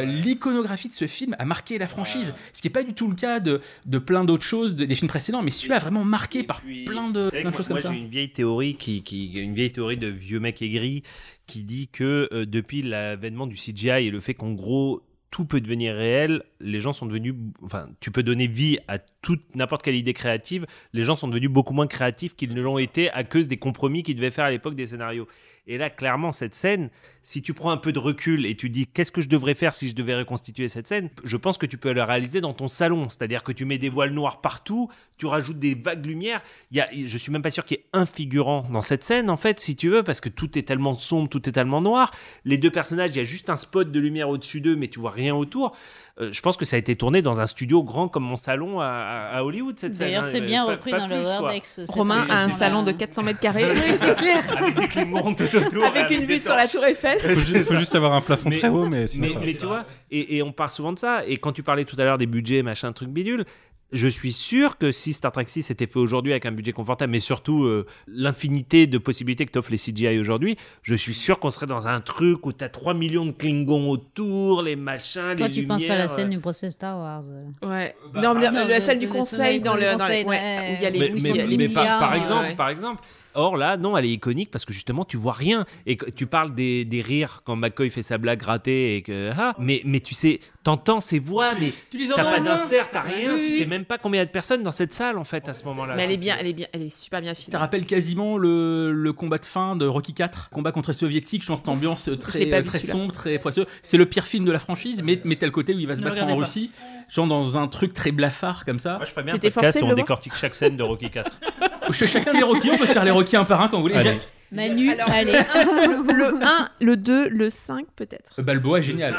l'iconographie 0.04 0.88
de 0.88 0.94
ce 0.94 1.06
film 1.06 1.34
a 1.38 1.44
marqué 1.44 1.77
la 1.78 1.86
franchise, 1.86 2.34
ce 2.52 2.60
qui 2.62 2.68
est 2.68 2.70
pas 2.70 2.82
du 2.82 2.92
tout 2.94 3.08
le 3.08 3.14
cas 3.14 3.40
de, 3.40 3.60
de 3.86 3.98
plein 3.98 4.24
d'autres 4.24 4.44
choses, 4.44 4.74
de- 4.74 4.84
des 4.84 4.94
films 4.94 5.08
précédents, 5.08 5.42
mais 5.42 5.50
celui-là 5.50 5.76
a 5.76 5.80
vraiment 5.80 6.04
marqué 6.04 6.42
par 6.42 6.60
plein 6.62 7.10
de, 7.10 7.30
plein 7.30 7.42
moi, 7.42 7.52
choses 7.52 7.68
moi, 7.70 7.78
comme 7.80 7.88
ça. 7.88 7.92
j'ai 7.94 8.00
une 8.00 8.08
vieille 8.08 8.32
théorie 8.32 8.74
qui, 8.76 9.02
qui, 9.02 9.32
une 9.34 9.54
vieille 9.54 9.72
théorie 9.72 9.96
de 9.96 10.08
vieux 10.08 10.40
mec 10.40 10.60
aigri 10.62 11.02
qui 11.46 11.64
dit 11.64 11.88
que 11.88 12.28
euh, 12.32 12.44
depuis 12.46 12.82
l'avènement 12.82 13.46
du 13.46 13.54
CGI 13.56 14.06
et 14.06 14.10
le 14.10 14.20
fait 14.20 14.34
qu'en 14.34 14.52
gros 14.52 15.02
tout 15.30 15.44
peut 15.44 15.60
devenir 15.60 15.94
réel, 15.94 16.42
les 16.58 16.80
gens 16.80 16.94
sont 16.94 17.04
devenus, 17.04 17.34
enfin, 17.62 17.90
tu 18.00 18.10
peux 18.10 18.22
donner 18.22 18.46
vie 18.46 18.78
à 18.88 18.98
toute 18.98 19.42
n'importe 19.54 19.82
quelle 19.82 19.94
idée 19.94 20.14
créative. 20.14 20.64
Les 20.94 21.02
gens 21.02 21.16
sont 21.16 21.28
devenus 21.28 21.50
beaucoup 21.50 21.74
moins 21.74 21.86
créatifs 21.86 22.34
qu'ils 22.34 22.54
ne 22.54 22.62
l'ont 22.62 22.78
été 22.78 23.10
à 23.10 23.24
cause 23.24 23.46
des 23.46 23.58
compromis 23.58 24.02
qu'ils 24.02 24.16
devaient 24.16 24.30
faire 24.30 24.46
à 24.46 24.50
l'époque 24.50 24.74
des 24.74 24.86
scénarios. 24.86 25.28
Et 25.68 25.76
là, 25.76 25.90
clairement, 25.90 26.32
cette 26.32 26.54
scène, 26.54 26.88
si 27.22 27.42
tu 27.42 27.52
prends 27.52 27.70
un 27.70 27.76
peu 27.76 27.92
de 27.92 27.98
recul 27.98 28.46
et 28.46 28.56
tu 28.56 28.70
dis 28.70 28.86
qu'est-ce 28.86 29.12
que 29.12 29.20
je 29.20 29.28
devrais 29.28 29.54
faire 29.54 29.74
si 29.74 29.90
je 29.90 29.94
devais 29.94 30.14
reconstituer 30.14 30.70
cette 30.70 30.88
scène, 30.88 31.10
je 31.24 31.36
pense 31.36 31.58
que 31.58 31.66
tu 31.66 31.76
peux 31.76 31.92
la 31.92 32.06
réaliser 32.06 32.40
dans 32.40 32.54
ton 32.54 32.68
salon. 32.68 33.10
C'est-à-dire 33.10 33.42
que 33.42 33.52
tu 33.52 33.66
mets 33.66 33.76
des 33.76 33.90
voiles 33.90 34.12
noirs 34.12 34.40
partout, 34.40 34.88
tu 35.18 35.26
rajoutes 35.26 35.58
des 35.58 35.74
vagues 35.74 36.06
lumière. 36.06 36.42
Il 36.70 36.78
y 36.78 36.80
a, 36.80 36.88
je 36.92 37.18
suis 37.18 37.30
même 37.30 37.42
pas 37.42 37.50
sûr 37.50 37.66
qu'il 37.66 37.76
y 37.76 37.80
ait 37.80 37.86
un 37.92 38.06
figurant 38.06 38.66
dans 38.72 38.80
cette 38.80 39.04
scène, 39.04 39.28
en 39.28 39.36
fait, 39.36 39.60
si 39.60 39.76
tu 39.76 39.90
veux, 39.90 40.02
parce 40.02 40.22
que 40.22 40.30
tout 40.30 40.58
est 40.58 40.62
tellement 40.62 40.94
sombre, 40.94 41.28
tout 41.28 41.46
est 41.46 41.52
tellement 41.52 41.82
noir. 41.82 42.12
Les 42.46 42.56
deux 42.56 42.70
personnages, 42.70 43.10
il 43.10 43.16
y 43.16 43.20
a 43.20 43.24
juste 43.24 43.50
un 43.50 43.56
spot 43.56 43.92
de 43.92 44.00
lumière 44.00 44.30
au-dessus 44.30 44.62
d'eux, 44.62 44.74
mais 44.74 44.88
tu 44.88 45.00
vois 45.00 45.10
rien 45.10 45.34
autour. 45.34 45.76
Euh, 46.20 46.30
je 46.32 46.40
pense 46.40 46.56
que 46.56 46.64
ça 46.64 46.74
a 46.76 46.78
été 46.78 46.96
tourné 46.96 47.22
dans 47.22 47.40
un 47.40 47.46
studio 47.46 47.82
grand 47.84 48.08
comme 48.08 48.24
mon 48.24 48.34
salon 48.36 48.80
à, 48.80 49.40
Hollywood, 49.42 49.78
cette 49.78 49.94
scène. 49.94 50.08
D'ailleurs, 50.08 50.24
hein. 50.24 50.28
c'est 50.30 50.40
bien 50.40 50.64
Pas- 50.64 50.72
repris 50.72 50.90
pas 50.90 51.00
dans 51.00 51.06
le. 51.06 51.22
Wordex. 51.22 51.80
Romain 51.88 52.26
a 52.28 52.44
un 52.44 52.50
salon 52.50 52.82
de 52.82 52.92
400 52.92 53.22
mètres 53.22 53.40
carrés. 53.40 53.64
Oui, 53.72 53.94
c'est 53.94 54.16
clair. 54.16 54.42
Avec 54.56 54.74
des 54.76 55.48
tout 55.48 55.56
autour. 55.56 55.84
Avec 55.86 56.10
une 56.10 56.24
vue 56.24 56.38
sur 56.40 56.54
la. 56.54 56.66
Tour 56.66 56.84
Eiffel. 56.84 57.18
Faut 57.20 57.34
ju- 57.34 57.62
faut 57.62 57.76
juste 57.76 57.94
avoir 57.94 58.12
un 58.14 58.20
plafond 58.20 58.48
Mais- 58.50 58.58
très 58.58 58.68
haut, 58.68 58.86
mais 58.88 59.06
sinon 59.06 59.22
mais, 59.22 59.28
ça 59.32 59.38
va. 59.38 59.46
mais 59.46 59.54
tu 59.54 59.66
vois, 59.66 59.84
et, 60.10 60.36
et 60.36 60.42
on 60.42 60.52
parle 60.52 60.70
souvent 60.70 60.92
de 60.92 60.98
ça. 60.98 61.24
Et 61.26 61.36
quand 61.36 61.52
tu 61.52 61.62
parlais 61.62 61.84
tout 61.84 61.96
à 61.98 62.04
l'heure 62.04 62.18
des 62.18 62.26
budgets, 62.26 62.62
machin, 62.62 62.92
truc 62.92 63.08
bidule, 63.10 63.44
je 63.92 64.06
suis 64.08 64.32
sûr 64.32 64.76
que 64.76 64.92
si 64.92 65.12
Star 65.12 65.32
Trek 65.32 65.46
6 65.46 65.70
était 65.70 65.86
fait 65.86 65.98
aujourd'hui 65.98 66.32
avec 66.32 66.44
un 66.46 66.52
budget 66.52 66.72
confortable, 66.72 67.10
mais 67.12 67.20
surtout 67.20 67.64
euh, 67.64 67.86
l'infinité 68.06 68.86
de 68.86 68.98
possibilités 68.98 69.46
que 69.46 69.52
t'offrent 69.52 69.70
les 69.70 69.78
CGI 69.78 70.18
aujourd'hui, 70.18 70.56
je 70.82 70.94
suis 70.94 71.14
sûr 71.14 71.38
qu'on 71.38 71.50
serait 71.50 71.66
dans 71.66 71.86
un 71.86 72.00
truc 72.00 72.44
où 72.46 72.52
t'as 72.52 72.68
3 72.68 72.94
millions 72.94 73.24
de 73.26 73.32
Klingons 73.32 73.88
autour, 73.90 74.62
les 74.62 74.76
machins, 74.76 75.34
Toi, 75.36 75.48
les 75.48 75.52
tu 75.54 75.66
penses 75.66 75.88
à 75.88 75.96
la 75.96 76.08
scène 76.08 76.28
euh. 76.28 76.32
du 76.32 76.38
procès 76.38 76.70
Star 76.70 76.98
Wars. 76.98 77.22
euh. 77.30 77.68
Ouais. 77.68 77.94
Bah, 78.12 78.20
non, 78.20 78.34
mais 78.34 78.46
ah, 78.46 78.50
la, 78.52 78.60
non, 78.62 78.68
la 78.68 78.78
de- 78.78 78.84
salle 78.84 78.98
du 78.98 79.08
conseil 79.08 79.60
dans 79.60 79.74
le, 79.74 79.82
dans 79.82 79.92
conseil, 79.98 80.24
le- 80.24 80.28
ouais, 80.30 80.36
ouais. 80.36 80.70
où 80.72 80.74
il 80.76 80.82
y 80.82 80.86
a 80.86 80.90
les 80.90 80.98
mais, 80.98 81.10
mais- 81.10 81.20
y 81.30 81.40
a 81.40 81.44
les 81.44 81.56
mais 81.56 81.68
par, 81.68 81.98
par 81.98 82.14
exemple, 82.14 82.44
ouais. 82.44 82.54
par 82.56 82.68
exemple, 82.68 83.02
or 83.34 83.56
là, 83.56 83.76
non, 83.76 83.96
elle 83.96 84.04
est 84.04 84.10
iconique 84.10 84.50
parce 84.50 84.64
que 84.64 84.72
justement, 84.72 85.04
tu 85.04 85.16
vois 85.16 85.32
rien. 85.32 85.64
Et 85.86 85.96
tu 86.16 86.26
parles 86.26 86.54
des, 86.54 86.84
des 86.84 87.02
rires 87.02 87.42
quand 87.44 87.56
McCoy 87.56 87.90
fait 87.90 88.02
sa 88.02 88.18
blague 88.18 88.42
ratée 88.42 88.96
et 88.96 89.02
que. 89.02 89.30
Ah, 89.36 89.54
mais, 89.58 89.82
mais 89.84 90.00
tu 90.00 90.14
sais, 90.14 90.40
t'entends 90.62 91.00
ses 91.00 91.18
voix, 91.18 91.54
mais 91.58 91.72
Tu 91.90 91.98
les 91.98 92.08
t'as 92.08 92.14
entends 92.14 92.30
pas 92.32 92.40
d'insert, 92.40 92.90
t'as 92.90 93.00
rien. 93.00 93.34
Oui, 93.34 93.42
tu 93.48 93.58
sais 93.58 93.66
même 93.66 93.84
pas 93.84 93.98
combien 93.98 94.18
il 94.18 94.22
y 94.22 94.22
a 94.22 94.26
de 94.26 94.30
personnes 94.30 94.62
dans 94.62 94.70
cette 94.70 94.92
salle 94.92 95.18
en 95.18 95.24
fait 95.24 95.48
à 95.48 95.54
ce 95.54 95.64
moment-là. 95.64 95.94
Mais 95.96 96.04
elle 96.04 96.12
est 96.12 96.16
bien, 96.16 96.36
elle 96.38 96.46
est 96.46 96.52
bien, 96.52 96.66
elle 96.72 96.82
est 96.82 96.94
super 96.96 97.20
bien 97.20 97.34
filmée. 97.34 97.52
Ça 97.52 97.58
rappelle 97.58 97.86
quasiment 97.86 98.36
le, 98.38 98.92
le 98.92 99.12
combat 99.12 99.38
de 99.38 99.46
fin 99.46 99.76
de 99.76 99.86
Rocky 99.86 100.14
4, 100.14 100.50
combat 100.50 100.72
contre 100.72 100.90
les 100.90 100.96
soviétiques. 100.96 101.42
Je 101.42 101.48
pense 101.48 101.60
cette 101.60 101.68
ambiance 101.68 102.10
très, 102.20 102.62
très 102.62 102.78
sombre, 102.80 103.12
très 103.12 103.38
poisseux. 103.38 103.66
C'est 103.82 103.96
le 103.96 104.06
pire 104.06 104.26
film 104.26 104.44
de 104.44 104.52
la 104.52 104.58
franchise, 104.58 105.02
mais, 105.02 105.20
mais 105.24 105.36
tel 105.36 105.50
côté 105.50 105.74
où 105.74 105.78
il 105.78 105.86
va 105.86 105.96
se 105.96 106.00
Ne 106.00 106.06
battre 106.06 106.22
en 106.22 106.26
pas. 106.26 106.34
Russie, 106.34 106.70
genre 107.08 107.26
dans 107.26 107.56
un 107.56 107.68
truc 107.68 107.94
très 107.94 108.12
blafard 108.12 108.64
comme 108.64 108.78
ça. 108.78 108.96
Moi, 108.96 109.04
je 109.04 109.10
ferais 109.10 109.22
bien 109.22 109.34
un 109.34 109.38
podcast 109.38 109.80
où 109.82 109.86
on 109.86 109.94
décortique 109.94 110.34
chaque 110.34 110.54
scène 110.54 110.76
de 110.76 110.82
Rocky 110.82 111.10
4. 111.10 111.30
Chez 111.92 112.06
chacun 112.06 112.32
des 112.32 112.42
Rocky, 112.42 112.70
on 112.70 112.76
peut 112.78 112.86
se 112.86 112.92
faire 112.92 113.04
les 113.04 113.10
Rocky 113.10 113.36
un 113.36 113.44
par 113.44 113.60
un 113.62 113.68
quand 113.68 113.76
vous 113.76 113.82
voulez. 113.82 113.94
Allez. 113.94 114.18
Manu, 114.50 114.92
Alors, 114.92 115.10
allez. 115.10 115.32
le 115.32 116.42
1, 116.42 116.68
le 116.80 116.96
2, 116.96 117.28
le 117.28 117.50
5 117.50 117.86
peut-être. 117.96 118.40
Balboa 118.42 118.78
est 118.78 118.82
génial. 118.82 119.14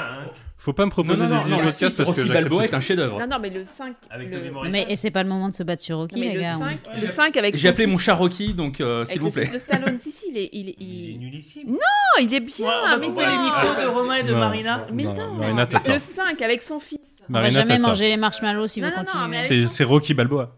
Faut 0.62 0.74
pas 0.74 0.84
me 0.84 0.88
Non, 0.90 0.92
proposer 0.92 1.24
non, 1.24 1.30
non, 1.30 1.36
des 1.46 1.50
non, 1.52 1.56
idées 1.56 1.56
le 1.58 1.64
podcast 1.72 1.96
parce 1.98 2.10
que 2.10 2.16
Rocky 2.16 2.28
j'accepte 2.28 2.44
Balboa 2.50 2.68
tout. 2.68 2.74
est 2.74 2.76
un 2.76 2.82
chef-d'œuvre. 2.82 3.20
Non, 3.20 3.28
non, 3.28 3.38
mais 3.42 3.50
le 3.50 3.64
5. 3.64 3.94
Avec 4.10 4.30
le... 4.30 4.52
Morrison. 4.52 4.72
Mais 4.74 4.86
et 4.90 4.96
c'est 4.98 5.10
pas 5.12 5.24
le 5.24 5.30
moment 5.30 5.48
de 5.48 5.54
se 5.54 5.64
battre 5.64 5.82
sur 5.82 5.98
Rocky, 5.98 6.16
Non, 6.16 6.22
mais 6.22 6.28
les 6.30 6.36
le 6.36 6.42
gars. 6.42 6.58
5, 6.58 6.80
le 7.00 7.08
5 7.08 7.38
avec 7.38 7.56
J'ai 7.56 7.70
appelé 7.70 7.86
mon 7.88 7.98
chat 7.98 8.14
Rocky, 8.16 8.54
donc 8.54 8.82
euh, 8.82 9.06
s'il 9.06 9.20
vous 9.22 9.28
le 9.28 9.32
plaît. 9.32 9.48
de 9.54 9.58
Stallone, 9.60 9.98
si, 10.00 10.12
si, 10.12 10.26
il 10.32 10.38
est, 10.38 10.50
il 10.52 10.70
est, 10.70 10.76
il- 10.80 11.10
Il 11.12 11.16
est 11.16 11.18
nullissime. 11.20 11.70
Non, 11.70 11.78
il 12.20 12.34
est 12.34 12.40
bien, 12.42 12.68
Ouais, 12.68 12.74
on 12.84 12.88
va 12.90 12.98
mais 12.98 13.08
couper 13.08 13.26
non. 13.26 13.32
les 13.32 13.38
micros 13.38 13.82
de 13.84 13.88
Romain 13.88 14.16
et 14.16 14.24
de 14.24 14.34
Non, 14.34 14.40
Marina. 14.40 14.86
Mais 14.92 15.04
non, 15.04 15.14
non, 15.14 15.34
Marina, 15.36 15.66
le 15.88 15.98
5 16.00 16.42
avec 16.42 16.62
son 16.62 16.80
fils. 16.80 17.00
On 17.30 17.34
va 17.34 17.40
Marina, 17.42 17.60
jamais 17.62 17.80
manger 17.80 18.10
les 18.10 18.18
marshmallows 18.18 18.68
si 18.68 18.82
Non, 18.82 18.90
vous 18.90 18.96
non, 18.96 19.04
non, 19.28 19.32
continuez. 19.38 19.68
c'est 19.68 19.84
Rocky 19.86 20.14
Balboa. 20.14 20.58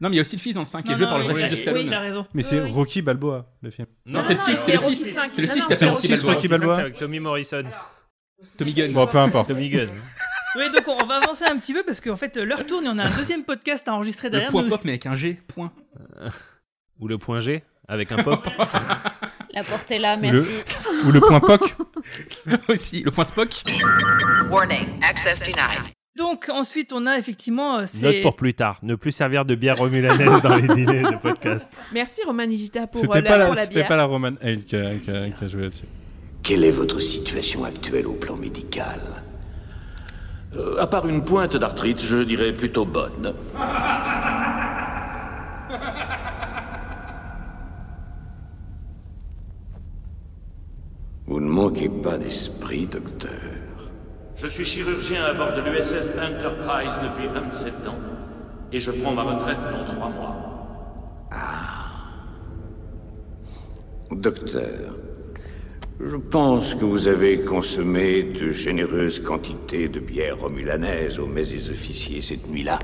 Non, 0.00 0.08
mais 0.08 0.14
il 0.14 0.16
y 0.16 0.20
a 0.20 0.22
aussi 0.22 0.36
le 0.36 0.40
fils 0.40 0.54
dans 0.54 0.60
le 0.60 0.66
5 0.66 0.82
qui 0.82 0.92
est 0.92 0.94
joué 0.94 1.04
non, 1.04 1.10
par 1.10 1.18
le 1.18 1.24
vrai 1.24 1.34
fils 1.34 1.50
de 1.50 1.54
oui, 1.56 1.60
Stallone. 1.62 1.86
il 1.86 1.94
a 1.94 2.00
raison. 2.00 2.26
Mais 2.32 2.42
c'est. 2.42 2.60
Rocky 2.60 3.02
Balboa, 3.02 3.46
le 3.62 3.70
film. 3.70 3.86
Non, 4.06 4.22
c'est 4.22 4.32
le 4.34 4.38
6, 4.38 4.56
c'est 4.56 4.72
le 4.72 4.78
6. 4.78 5.14
C'est 5.34 5.40
le 5.42 5.46
6 5.46 5.54
qui 5.54 5.60
C'est 5.60 5.74
s'appelle 5.74 5.88
le 5.88 5.94
Rocky 6.24 6.42
6, 6.42 6.48
Balboa. 6.48 6.74
C'est 6.76 6.80
avec 6.80 6.96
Tommy 6.98 7.20
Morrison. 7.20 7.64
Tommy 8.56 8.72
Gunn. 8.72 8.92
Bon, 8.94 9.06
peu 9.06 9.18
importe. 9.18 9.48
Tommy 9.48 9.68
Gunn. 9.68 9.88
Oui, 10.56 10.64
donc 10.74 10.82
on 10.88 11.06
va 11.06 11.18
avancer 11.18 11.44
un 11.44 11.56
petit 11.58 11.72
peu 11.72 11.84
parce 11.84 12.00
qu'en 12.00 12.16
fait 12.16 12.36
l'heure 12.36 12.66
tourne 12.66 12.84
et 12.84 12.88
on 12.88 12.98
a 12.98 13.04
un 13.04 13.16
deuxième 13.16 13.44
podcast 13.44 13.86
à 13.86 13.94
enregistrer 13.94 14.26
Le 14.26 14.32
derrière 14.32 14.50
point 14.50 14.64
nous. 14.64 14.68
pop, 14.68 14.80
mais 14.82 14.90
avec 14.90 15.06
un 15.06 15.14
G, 15.14 15.38
point. 15.46 15.70
Ou 16.98 17.06
le 17.06 17.18
point 17.18 17.38
G 17.38 17.62
avec 17.86 18.10
un 18.10 18.20
pop. 18.24 18.44
La 19.52 19.62
portée 19.62 20.00
là, 20.00 20.16
Le- 20.16 20.22
merci. 20.22 20.50
Ou 21.06 21.12
le 21.12 21.20
point 21.20 21.38
POC. 21.38 21.76
aussi, 22.68 23.04
le 23.04 23.12
point 23.12 23.22
Spock. 23.22 23.62
Warning, 24.50 24.88
access 25.08 25.38
denied. 25.38 25.92
Donc 26.16 26.48
ensuite 26.52 26.92
on 26.92 27.06
a 27.06 27.16
effectivement 27.18 27.78
euh, 27.78 27.84
c'est 27.86 28.02
Note 28.02 28.22
pour 28.22 28.36
plus 28.36 28.54
tard. 28.54 28.78
Ne 28.82 28.96
plus 28.96 29.12
servir 29.12 29.44
de 29.44 29.54
bière 29.54 29.78
romulanaise 29.78 30.42
dans 30.42 30.56
les 30.56 30.66
dîners 30.74 31.02
de 31.02 31.16
podcast. 31.16 31.72
Merci 31.94 32.20
Romain 32.26 32.46
Nigita 32.46 32.86
pour, 32.88 33.02
euh, 33.14 33.20
la, 33.20 33.22
pour 33.22 33.38
la, 33.38 33.48
la 33.50 33.54
c'était 33.62 33.74
bière. 33.76 33.88
pas 33.88 33.96
la 33.96 34.04
Roman 34.04 34.32
Hale 34.42 34.64
qui 34.64 34.76
a, 34.76 34.94
qui 34.96 35.10
a- 35.10 35.30
qui 35.30 35.44
a 35.44 35.48
joué 35.48 35.62
là-dessus. 35.62 35.84
Quelle 36.42 36.64
est 36.64 36.70
votre 36.70 37.00
situation 37.00 37.64
actuelle 37.64 38.06
au 38.06 38.14
plan 38.14 38.34
médical? 38.36 39.00
Euh, 40.56 40.80
à 40.80 40.86
part 40.88 41.06
une 41.08 41.22
pointe 41.22 41.56
d'arthrite, 41.56 42.00
je 42.02 42.22
dirais 42.24 42.52
plutôt 42.52 42.84
bonne. 42.84 43.32
Vous 51.26 51.40
ne 51.40 51.48
manquez 51.48 51.88
pas 51.88 52.18
d'esprit, 52.18 52.86
docteur. 52.86 53.30
Je 54.42 54.46
suis 54.46 54.64
chirurgien 54.64 55.22
à 55.22 55.34
bord 55.34 55.52
de 55.52 55.60
l'USS 55.60 56.08
Enterprise 56.16 56.92
depuis 57.02 57.28
27 57.28 57.74
ans. 57.86 57.98
Et 58.72 58.80
je 58.80 58.90
prends 58.90 59.12
ma 59.12 59.22
retraite 59.22 59.58
dans 59.58 59.84
trois 59.84 60.08
mois. 60.08 60.36
Docteur, 64.10 64.94
je 66.00 66.16
pense 66.16 66.74
que 66.74 66.86
vous 66.86 67.06
avez 67.06 67.44
consommé 67.44 68.22
de 68.22 68.50
généreuses 68.50 69.20
quantités 69.20 69.88
de 69.88 70.00
bière 70.00 70.38
romulanaise 70.38 71.18
aux 71.18 71.26
mets 71.26 71.44
des 71.44 71.68
officiers 71.68 72.22
cette 72.22 72.48
nuit-là. 72.48 72.78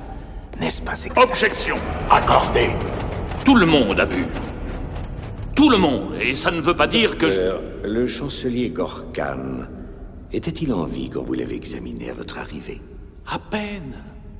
N'est-ce 0.61 0.83
pas 0.83 0.93
exact 0.93 1.31
Objection 1.31 1.77
accordée. 2.11 2.69
Tout 3.47 3.57
le 3.57 3.65
monde 3.65 3.99
a 3.99 4.05
bu. 4.05 4.27
Tout 5.55 5.71
le 5.71 5.79
monde. 5.79 6.17
Et 6.21 6.37
ça 6.37 6.51
ne 6.51 6.61
veut 6.61 6.77
pas 6.77 6.87
dire 6.87 7.17
que 7.17 7.31
je... 7.31 7.41
Le 7.83 8.07
chancelier 8.07 8.69
Gorkan 8.69 9.67
était-il 10.33 10.73
en 10.73 10.85
vie 10.85 11.11
quand 11.11 11.23
vous 11.23 11.35
l'avez 11.35 11.55
examiné 11.55 12.11
à 12.11 12.15
votre 12.15 12.39
arrivée 12.39 12.81
À 13.27 13.39
peine. 13.39 13.95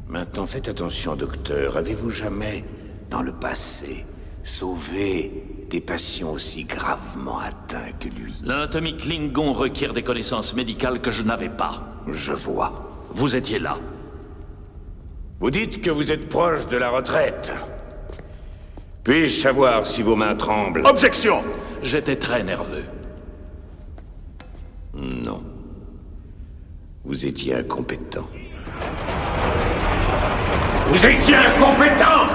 Maintenant, 0.09 0.47
faites 0.47 0.69
attention, 0.69 1.17
docteur. 1.17 1.77
Avez-vous 1.77 2.11
jamais, 2.11 2.65
dans 3.11 3.23
le 3.23 3.33
passé, 3.33 4.05
sauvé 4.45 5.67
des 5.69 5.81
patients 5.81 6.31
aussi 6.31 6.65
gravement 6.65 7.41
atteints 7.41 7.93
que 7.99 8.09
lui 8.09 8.33
L'anatomie 8.45 8.97
Klingon 8.97 9.53
requiert 9.53 9.93
des 9.93 10.05
connaissances 10.05 10.55
médicales 10.55 11.01
que 11.01 11.11
je 11.11 11.23
n'avais 11.23 11.49
pas. 11.49 11.83
Je 12.07 12.33
vois. 12.33 13.03
Vous 13.11 13.35
étiez 13.35 13.59
là. 13.59 13.79
Vous 15.41 15.51
dites 15.51 15.81
que 15.81 15.91
vous 15.91 16.13
êtes 16.13 16.29
proche 16.29 16.67
de 16.69 16.77
la 16.77 16.91
retraite. 16.91 17.53
Puis-je 19.03 19.41
savoir 19.41 19.87
si 19.87 20.03
vos 20.03 20.17
mains 20.17 20.35
tremblent? 20.35 20.87
Objection 20.87 21.43
J'étais 21.83 22.17
très 22.17 22.43
nerveux. 22.43 22.85
Non. 24.95 25.43
Vous 27.07 27.25
étiez 27.25 27.55
incompétent. 27.55 28.29
Vous 30.89 31.07
étiez 31.07 31.37
incompétent 31.37 32.27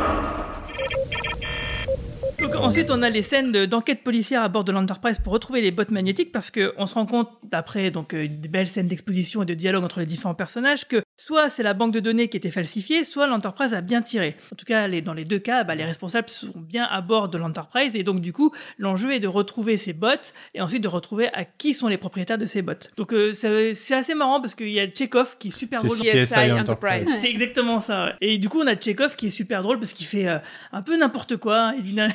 Donc 2.39 2.55
ensuite, 2.55 2.89
on 2.89 3.01
a 3.03 3.09
les 3.09 3.21
scènes 3.21 3.51
de- 3.51 3.65
d'enquête 3.65 4.03
policière 4.03 4.41
à 4.41 4.47
bord 4.49 4.63
de 4.63 4.71
l'Enterprise 4.71 5.19
pour 5.19 5.33
retrouver 5.33 5.61
les 5.61 5.71
bottes 5.71 5.91
magnétiques 5.91 6.31
parce 6.31 6.49
qu'on 6.51 6.85
se 6.85 6.93
rend 6.95 7.05
compte, 7.05 7.29
d'après 7.43 7.91
donc 7.91 8.13
euh, 8.13 8.27
des 8.27 8.47
belles 8.47 8.65
scènes 8.65 8.87
d'exposition 8.87 9.43
et 9.43 9.45
de 9.45 9.53
dialogue 9.53 9.83
entre 9.83 9.99
les 9.99 10.05
différents 10.07 10.33
personnages, 10.35 10.87
que 10.87 11.03
soit 11.25 11.49
c'est 11.49 11.63
la 11.63 11.73
banque 11.73 11.93
de 11.93 11.99
données 11.99 12.27
qui 12.29 12.37
était 12.37 12.51
falsifiée, 12.51 13.03
soit 13.03 13.27
l'Enterprise 13.27 13.73
a 13.73 13.81
bien 13.81 14.01
tiré. 14.01 14.35
En 14.51 14.55
tout 14.55 14.65
cas, 14.65 14.87
les- 14.87 15.01
dans 15.01 15.13
les 15.13 15.25
deux 15.25 15.39
cas, 15.39 15.63
bah, 15.63 15.75
les 15.75 15.85
responsables 15.85 16.29
sont 16.29 16.51
bien 16.55 16.85
à 16.85 17.01
bord 17.01 17.29
de 17.29 17.37
l'Enterprise 17.37 17.95
et 17.95 18.03
donc 18.03 18.21
du 18.21 18.33
coup, 18.33 18.51
l'enjeu 18.79 19.13
est 19.13 19.19
de 19.19 19.27
retrouver 19.27 19.77
ces 19.77 19.93
bots 19.93 20.07
et 20.53 20.61
ensuite 20.61 20.81
de 20.83 20.87
retrouver 20.87 21.29
à 21.33 21.45
qui 21.45 21.73
sont 21.73 21.87
les 21.87 21.97
propriétaires 21.97 22.37
de 22.37 22.45
ces 22.45 22.61
bots. 22.61 22.73
Donc 22.97 23.13
euh, 23.13 23.33
c'est 23.33 23.93
assez 23.93 24.15
marrant 24.15 24.41
parce 24.41 24.55
qu'il 24.55 24.69
y 24.69 24.79
a 24.79 24.87
Chekhov 24.87 25.37
qui 25.39 25.49
est 25.49 25.51
super 25.51 25.83
drôle. 25.83 25.97
CSI 25.97 26.25
CSI 26.25 26.51
Enterprise. 26.53 27.07
C'est 27.19 27.29
exactement 27.29 27.79
ça. 27.79 28.05
ouais. 28.05 28.11
Et 28.21 28.37
du 28.37 28.49
coup, 28.49 28.61
on 28.61 28.67
a 28.67 28.75
Chekhov 28.79 29.15
qui 29.15 29.27
est 29.27 29.31
super 29.31 29.61
drôle 29.61 29.77
parce 29.79 29.93
qu'il 29.93 30.05
fait 30.07 30.27
euh, 30.27 30.37
un 30.71 30.81
peu 30.81 30.97
n'importe 30.97 31.37
quoi. 31.37 31.57
hein. 31.67 31.73
Il 31.77 31.83
dit 31.83 31.93
na- 31.93 32.07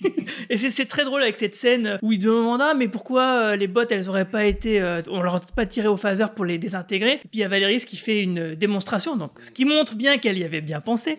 et 0.50 0.56
c'est 0.56 0.86
très 0.86 1.04
drôle 1.04 1.22
avec 1.22 1.36
cette 1.36 1.54
scène 1.54 1.98
où 2.02 2.12
il 2.12 2.18
demande 2.18 2.60
ah 2.62 2.74
mais 2.74 2.88
pourquoi 2.88 3.22
euh, 3.22 3.56
les 3.56 3.66
bots 3.68 3.82
elles 3.90 4.08
auraient 4.08 4.24
pas 4.24 4.44
été 4.44 4.80
euh, 4.80 5.02
on 5.10 5.20
leur 5.22 5.36
a 5.36 5.40
pas 5.54 5.66
tiré 5.66 5.88
au 5.88 5.96
phaser 5.96 6.26
pour 6.34 6.44
les 6.44 6.58
désintégrer? 6.58 7.14
Et 7.14 7.18
puis 7.18 7.28
il 7.34 7.40
y 7.40 7.44
a 7.44 7.48
Valérie 7.48 7.74
qui 7.84 7.96
fait 7.96 8.22
une 8.22 8.53
démonstration 8.54 9.16
donc 9.16 9.32
ce 9.40 9.50
qui 9.50 9.64
montre 9.64 9.94
bien 9.94 10.18
qu'elle 10.18 10.38
y 10.38 10.44
avait 10.44 10.60
bien 10.60 10.80
pensé 10.80 11.18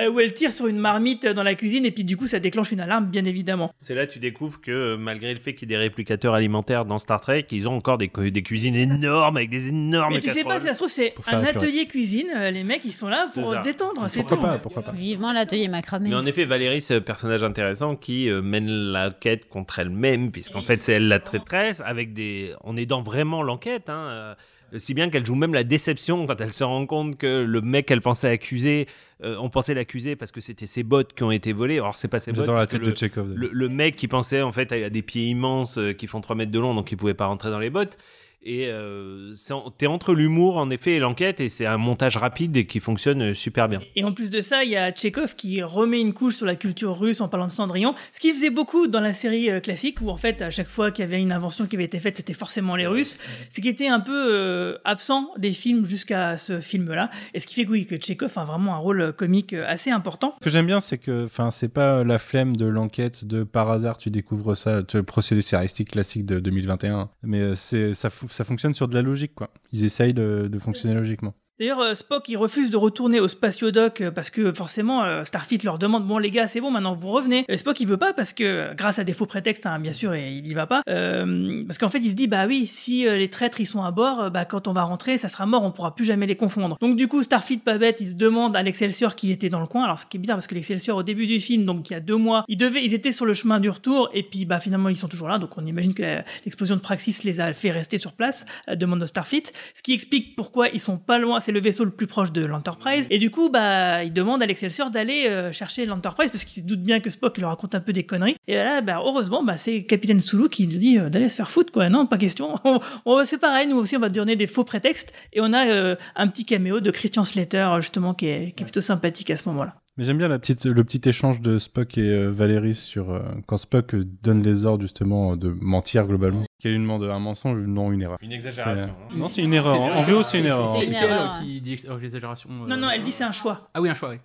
euh, 0.00 0.10
où 0.10 0.20
elle 0.20 0.32
tire 0.34 0.52
sur 0.52 0.66
une 0.66 0.78
marmite 0.78 1.26
dans 1.26 1.42
la 1.42 1.54
cuisine 1.54 1.84
et 1.84 1.90
puis 1.90 2.04
du 2.04 2.16
coup 2.16 2.26
ça 2.26 2.38
déclenche 2.40 2.72
une 2.72 2.80
alarme 2.80 3.06
bien 3.06 3.24
évidemment. 3.24 3.72
C'est 3.78 3.94
là 3.94 4.06
que 4.06 4.12
tu 4.12 4.18
découvres 4.18 4.60
que 4.60 4.70
euh, 4.70 4.96
malgré 4.96 5.32
le 5.34 5.40
fait 5.40 5.54
qu'il 5.54 5.70
y 5.70 5.74
ait 5.74 5.76
des 5.76 5.82
réplicateurs 5.82 6.34
alimentaires 6.34 6.84
dans 6.84 6.98
Star 6.98 7.20
Trek, 7.20 7.46
ils 7.50 7.68
ont 7.68 7.76
encore 7.76 7.98
des, 7.98 8.08
cu- 8.08 8.30
des 8.30 8.42
cuisines 8.42 8.76
énormes 8.76 9.36
avec 9.36 9.50
des 9.50 9.68
énormes 9.68 10.14
Mais 10.14 10.20
tu 10.20 10.30
sais 10.30 10.44
pas 10.44 10.60
si 10.60 10.66
ça 10.66 10.72
se 10.72 10.78
trouve 10.78 10.90
c'est 10.90 11.14
un 11.26 11.42
atelier 11.44 11.86
cuisine 11.86 12.28
euh, 12.36 12.50
les 12.50 12.64
mecs 12.64 12.84
ils 12.84 12.92
sont 12.92 13.08
là 13.08 13.30
pour 13.34 13.54
se 13.54 13.62
détendre 13.62 14.06
c'est 14.08 14.20
Pourquoi 14.20 14.36
tout. 14.36 14.42
pas 14.42 14.58
Pourquoi 14.58 14.82
pas. 14.82 14.92
Vivement 14.92 15.32
l'atelier 15.32 15.68
macramé. 15.68 16.08
Mais 16.10 16.14
en 16.16 16.26
effet, 16.26 16.44
Valérie, 16.44 16.80
c'est 16.82 16.96
un 16.96 17.00
personnage 17.00 17.42
intéressant 17.42 17.96
qui 17.96 18.28
euh, 18.28 18.42
mène 18.42 18.68
la 18.68 19.10
quête 19.10 19.48
contre 19.48 19.78
elle-même, 19.78 20.30
puisqu'en 20.30 20.62
fait, 20.62 20.82
c'est 20.82 20.92
elle 20.92 21.08
la 21.08 21.20
traîtresse, 21.20 21.82
avec 21.84 22.12
des... 22.12 22.52
On 22.62 22.76
est 22.76 22.86
dans 22.86 23.02
vraiment 23.02 23.42
l'enquête, 23.42 23.88
hein, 23.88 24.08
euh, 24.10 24.34
si 24.76 24.94
bien 24.94 25.10
qu'elle 25.10 25.24
joue 25.24 25.34
même 25.34 25.54
la 25.54 25.64
déception 25.64 26.26
quand 26.26 26.40
elle 26.40 26.52
se 26.52 26.64
rend 26.64 26.86
compte 26.86 27.16
que 27.16 27.44
le 27.44 27.60
mec 27.60 27.86
qu'elle 27.86 28.00
pensait 28.00 28.28
accuser, 28.28 28.86
euh, 29.22 29.36
on 29.40 29.48
pensait 29.48 29.74
l'accuser 29.74 30.16
parce 30.16 30.32
que 30.32 30.40
c'était 30.40 30.66
ses 30.66 30.82
bottes 30.82 31.14
qui 31.14 31.22
ont 31.22 31.30
été 31.30 31.52
volées. 31.52 31.80
Or, 31.80 31.96
c'est 31.96 32.08
pas 32.08 32.20
ses 32.20 32.32
bottes. 32.32 32.40
J'adore 32.40 32.56
la 32.56 32.66
tête 32.66 32.80
le, 32.80 32.92
de 32.92 32.96
Chekhov. 32.96 33.32
Le, 33.34 33.48
le 33.52 33.68
mec 33.68 33.96
qui 33.96 34.08
pensait, 34.08 34.42
en 34.42 34.52
fait, 34.52 34.72
a 34.72 34.90
des 34.90 35.02
pieds 35.02 35.24
immenses 35.24 35.78
euh, 35.78 35.92
qui 35.92 36.06
font 36.06 36.20
3 36.20 36.36
mètres 36.36 36.52
de 36.52 36.58
long, 36.58 36.74
donc 36.74 36.90
il 36.92 36.96
pouvait 36.96 37.14
pas 37.14 37.26
rentrer 37.26 37.50
dans 37.50 37.58
les 37.58 37.70
bottes. 37.70 37.96
Et 38.46 38.66
euh, 38.68 39.32
t'es 39.78 39.86
entre 39.86 40.14
l'humour, 40.14 40.58
en 40.58 40.68
effet, 40.70 40.92
et 40.92 40.98
l'enquête, 40.98 41.40
et 41.40 41.48
c'est 41.48 41.64
un 41.66 41.78
montage 41.78 42.16
rapide 42.18 42.56
et 42.56 42.66
qui 42.66 42.78
fonctionne 42.78 43.22
euh, 43.30 43.34
super 43.34 43.68
bien. 43.68 43.80
Et 43.96 44.04
en 44.04 44.12
plus 44.12 44.28
de 44.30 44.42
ça, 44.42 44.64
il 44.64 44.70
y 44.70 44.76
a 44.76 44.92
Tchekhov 44.92 45.34
qui 45.34 45.62
remet 45.62 46.00
une 46.00 46.12
couche 46.12 46.36
sur 46.36 46.44
la 46.46 46.54
culture 46.54 46.98
russe 46.98 47.20
en 47.22 47.28
parlant 47.28 47.46
de 47.46 47.50
Cendrillon, 47.52 47.94
ce 48.12 48.20
qu'il 48.20 48.34
faisait 48.34 48.50
beaucoup 48.50 48.86
dans 48.86 49.00
la 49.00 49.12
série 49.14 49.50
euh, 49.50 49.60
classique, 49.60 50.00
où 50.02 50.10
en 50.10 50.16
fait, 50.16 50.42
à 50.42 50.50
chaque 50.50 50.68
fois 50.68 50.90
qu'il 50.90 51.04
y 51.04 51.08
avait 51.08 51.20
une 51.20 51.32
invention 51.32 51.66
qui 51.66 51.76
avait 51.76 51.84
été 51.86 51.98
faite, 52.00 52.16
c'était 52.16 52.34
forcément 52.34 52.76
les 52.76 52.86
Russes, 52.86 53.16
ce 53.48 53.60
qui 53.62 53.68
était 53.68 53.88
un 53.88 54.00
peu 54.00 54.12
euh, 54.34 54.76
absent 54.84 55.30
des 55.38 55.52
films 55.52 55.86
jusqu'à 55.86 56.36
ce 56.36 56.60
film-là, 56.60 57.10
et 57.32 57.40
ce 57.40 57.46
qui 57.46 57.54
fait 57.54 57.64
que 57.64 57.70
oui, 57.70 57.86
que 57.86 57.96
Tchekhov 57.96 58.32
a 58.36 58.44
vraiment 58.44 58.74
un 58.74 58.78
rôle 58.78 59.14
comique 59.16 59.54
assez 59.54 59.90
important. 59.90 60.34
Ce 60.40 60.44
que 60.44 60.50
j'aime 60.50 60.66
bien, 60.66 60.80
c'est 60.80 60.98
que, 60.98 61.24
enfin, 61.24 61.50
c'est 61.50 61.68
pas 61.72 62.04
la 62.04 62.18
flemme 62.18 62.56
de 62.56 62.66
l'enquête 62.66 63.24
de 63.24 63.42
par 63.42 63.70
hasard, 63.70 63.96
tu 63.96 64.10
découvres 64.10 64.54
ça, 64.54 64.82
le 64.92 65.02
procédé 65.02 65.40
scénaristique 65.40 65.92
classique 65.92 66.26
de 66.26 66.40
2021. 66.40 67.08
Mais 67.22 67.54
c'est, 67.54 67.94
ça, 67.94 68.10
fou- 68.10 68.28
ça 68.34 68.44
fonctionne 68.44 68.74
sur 68.74 68.88
de 68.88 68.94
la 68.94 69.02
logique, 69.02 69.34
quoi. 69.34 69.50
Ils 69.70 69.84
essayent 69.84 70.12
de, 70.14 70.48
de 70.50 70.58
fonctionner 70.58 70.94
logiquement. 70.94 71.34
D'ailleurs, 71.60 71.78
euh, 71.78 71.94
Spock, 71.94 72.28
il 72.28 72.36
refuse 72.36 72.68
de 72.68 72.76
retourner 72.76 73.20
au 73.20 73.28
spatiodoc 73.28 74.00
euh, 74.00 74.10
parce 74.10 74.28
que 74.28 74.52
forcément, 74.52 75.04
euh, 75.04 75.22
Starfleet 75.22 75.60
leur 75.62 75.78
demande 75.78 76.04
Bon, 76.04 76.18
les 76.18 76.32
gars, 76.32 76.48
c'est 76.48 76.60
bon, 76.60 76.72
maintenant 76.72 76.96
vous 76.96 77.12
revenez. 77.12 77.44
Et 77.48 77.56
Spock, 77.56 77.78
il 77.78 77.86
veut 77.86 77.96
pas 77.96 78.12
parce 78.12 78.32
que, 78.32 78.74
grâce 78.74 78.98
à 78.98 79.04
des 79.04 79.12
faux 79.12 79.26
prétextes, 79.26 79.64
hein, 79.64 79.78
bien 79.78 79.92
sûr, 79.92 80.14
et 80.14 80.32
il 80.32 80.48
y 80.48 80.52
va 80.52 80.66
pas. 80.66 80.82
Euh, 80.88 81.62
parce 81.64 81.78
qu'en 81.78 81.88
fait, 81.88 81.98
il 81.98 82.10
se 82.10 82.16
dit 82.16 82.26
Bah 82.26 82.46
oui, 82.48 82.66
si 82.66 83.04
les 83.04 83.30
traîtres 83.30 83.60
ils 83.60 83.66
sont 83.66 83.84
à 83.84 83.92
bord, 83.92 84.32
bah 84.32 84.44
quand 84.44 84.66
on 84.66 84.72
va 84.72 84.82
rentrer, 84.82 85.16
ça 85.16 85.28
sera 85.28 85.46
mort, 85.46 85.62
on 85.62 85.70
pourra 85.70 85.94
plus 85.94 86.04
jamais 86.04 86.26
les 86.26 86.34
confondre. 86.34 86.76
Donc, 86.80 86.96
du 86.96 87.06
coup, 87.06 87.22
Starfleet, 87.22 87.58
pas 87.58 87.78
bête, 87.78 88.00
il 88.00 88.08
se 88.08 88.14
demande 88.14 88.56
à 88.56 88.62
l'Excelsior 88.64 89.14
qui 89.14 89.30
était 89.30 89.48
dans 89.48 89.60
le 89.60 89.66
coin. 89.68 89.84
Alors, 89.84 90.00
ce 90.00 90.06
qui 90.06 90.16
est 90.16 90.20
bizarre 90.20 90.38
parce 90.38 90.48
que 90.48 90.56
l'Excelsior, 90.56 90.96
au 90.96 91.02
début 91.04 91.28
du 91.28 91.38
film, 91.38 91.64
donc 91.64 91.88
il 91.88 91.92
y 91.92 91.96
a 91.96 92.00
deux 92.00 92.16
mois, 92.16 92.44
ils, 92.48 92.56
devaient, 92.56 92.84
ils 92.84 92.94
étaient 92.94 93.12
sur 93.12 93.26
le 93.26 93.34
chemin 93.34 93.60
du 93.60 93.70
retour 93.70 94.10
et 94.12 94.24
puis 94.24 94.44
bah 94.44 94.58
finalement, 94.58 94.88
ils 94.88 94.96
sont 94.96 95.08
toujours 95.08 95.28
là. 95.28 95.38
Donc, 95.38 95.56
on 95.56 95.64
imagine 95.64 95.94
que 95.94 96.02
l'explosion 96.44 96.74
de 96.74 96.80
Praxis 96.80 97.22
les 97.22 97.40
a 97.40 97.52
fait 97.52 97.70
rester 97.70 97.98
sur 97.98 98.12
place, 98.12 98.44
demande 98.74 99.00
de 99.00 99.06
Starfleet. 99.06 99.44
Ce 99.72 99.84
qui 99.84 99.92
explique 99.92 100.34
pourquoi 100.34 100.68
ils 100.70 100.80
sont 100.80 100.98
pas 100.98 101.20
loin, 101.20 101.38
c'est 101.44 101.52
le 101.52 101.60
vaisseau 101.60 101.84
le 101.84 101.90
plus 101.90 102.06
proche 102.06 102.32
de 102.32 102.44
l'Enterprise. 102.44 103.06
Et 103.10 103.18
du 103.18 103.30
coup, 103.30 103.50
bah, 103.50 104.02
il 104.04 104.12
demande 104.12 104.42
à 104.42 104.46
l'Excelsior 104.46 104.90
d'aller 104.90 105.26
euh, 105.28 105.52
chercher 105.52 105.86
l'Enterprise 105.86 106.30
parce 106.30 106.44
qu'il 106.44 106.62
se 106.62 106.66
doute 106.66 106.82
bien 106.82 107.00
que 107.00 107.10
Spock 107.10 107.38
leur 107.38 107.50
raconte 107.50 107.74
un 107.74 107.80
peu 107.80 107.92
des 107.92 108.04
conneries. 108.04 108.36
Et 108.48 108.54
là, 108.56 108.80
bah, 108.80 109.02
heureusement, 109.04 109.44
bah, 109.44 109.56
c'est 109.56 109.84
Capitaine 109.84 110.20
Sulu 110.20 110.48
qui 110.48 110.66
lui 110.66 110.78
dit 110.78 110.98
euh, 110.98 111.10
d'aller 111.10 111.28
se 111.28 111.36
faire 111.36 111.50
foutre, 111.50 111.72
quoi. 111.72 111.88
Non, 111.88 112.06
pas 112.06 112.16
question. 112.18 112.54
On- 113.04 113.24
c'est 113.24 113.38
pareil, 113.38 113.68
nous 113.68 113.76
aussi, 113.76 113.96
on 113.96 114.00
va 114.00 114.08
donner 114.08 114.36
des 114.36 114.46
faux 114.46 114.64
prétextes. 114.64 115.12
Et 115.32 115.40
on 115.40 115.52
a 115.52 115.66
euh, 115.66 115.96
un 116.16 116.28
petit 116.28 116.44
caméo 116.44 116.80
de 116.80 116.90
Christian 116.90 117.24
Slater, 117.24 117.68
justement, 117.80 118.14
qui 118.14 118.26
est, 118.26 118.52
qui 118.56 118.62
est 118.62 118.66
plutôt 118.66 118.80
sympathique 118.80 119.30
à 119.30 119.36
ce 119.36 119.48
moment-là. 119.50 119.74
Mais 119.96 120.02
j'aime 120.04 120.18
bien 120.18 120.28
le 120.28 120.38
petit 120.38 121.08
échange 121.08 121.40
de 121.40 121.58
Spock 121.60 121.98
et 121.98 122.00
euh, 122.10 122.30
Valérie 122.30 122.74
sur 122.74 123.22
quand 123.46 123.58
Spock 123.58 123.94
donne 124.22 124.42
les 124.42 124.64
ordres 124.64 124.82
justement 124.82 125.36
de 125.36 125.54
mentir 125.60 126.06
globalement. 126.06 126.44
Une 126.72 126.82
demande, 126.82 127.04
un 127.04 127.18
mensonge, 127.18 127.60
non 127.66 127.92
une 127.92 128.02
erreur. 128.02 128.18
Une 128.22 128.32
exagération, 128.32 128.94
C'est- 129.10 129.16
Non, 129.16 129.28
c'est 129.28 129.42
une 129.42 129.54
erreur. 129.54 129.80
En 129.80 129.92
en 129.98 130.02
VO, 130.02 130.22
c'est 130.22 130.38
une 130.38 130.46
erreur. 130.46 130.64
C'est 130.76 130.86
une 130.86 130.92
elle 130.94 131.04
erreur. 131.10 131.40
qui 131.42 131.60
dit 131.60 131.72
ex- 131.74 131.84
l'exagération. 132.00 132.50
euh, 132.50 132.66
Non, 132.68 132.76
non, 132.76 132.90
elle 132.90 133.02
dit 133.02 133.12
c'est 133.12 133.24
un 133.24 133.32
choix. 133.32 133.68
Ah 133.74 133.80
oui, 133.80 133.88
un 133.88 133.94
choix, 133.94 134.10
oui. 134.10 134.16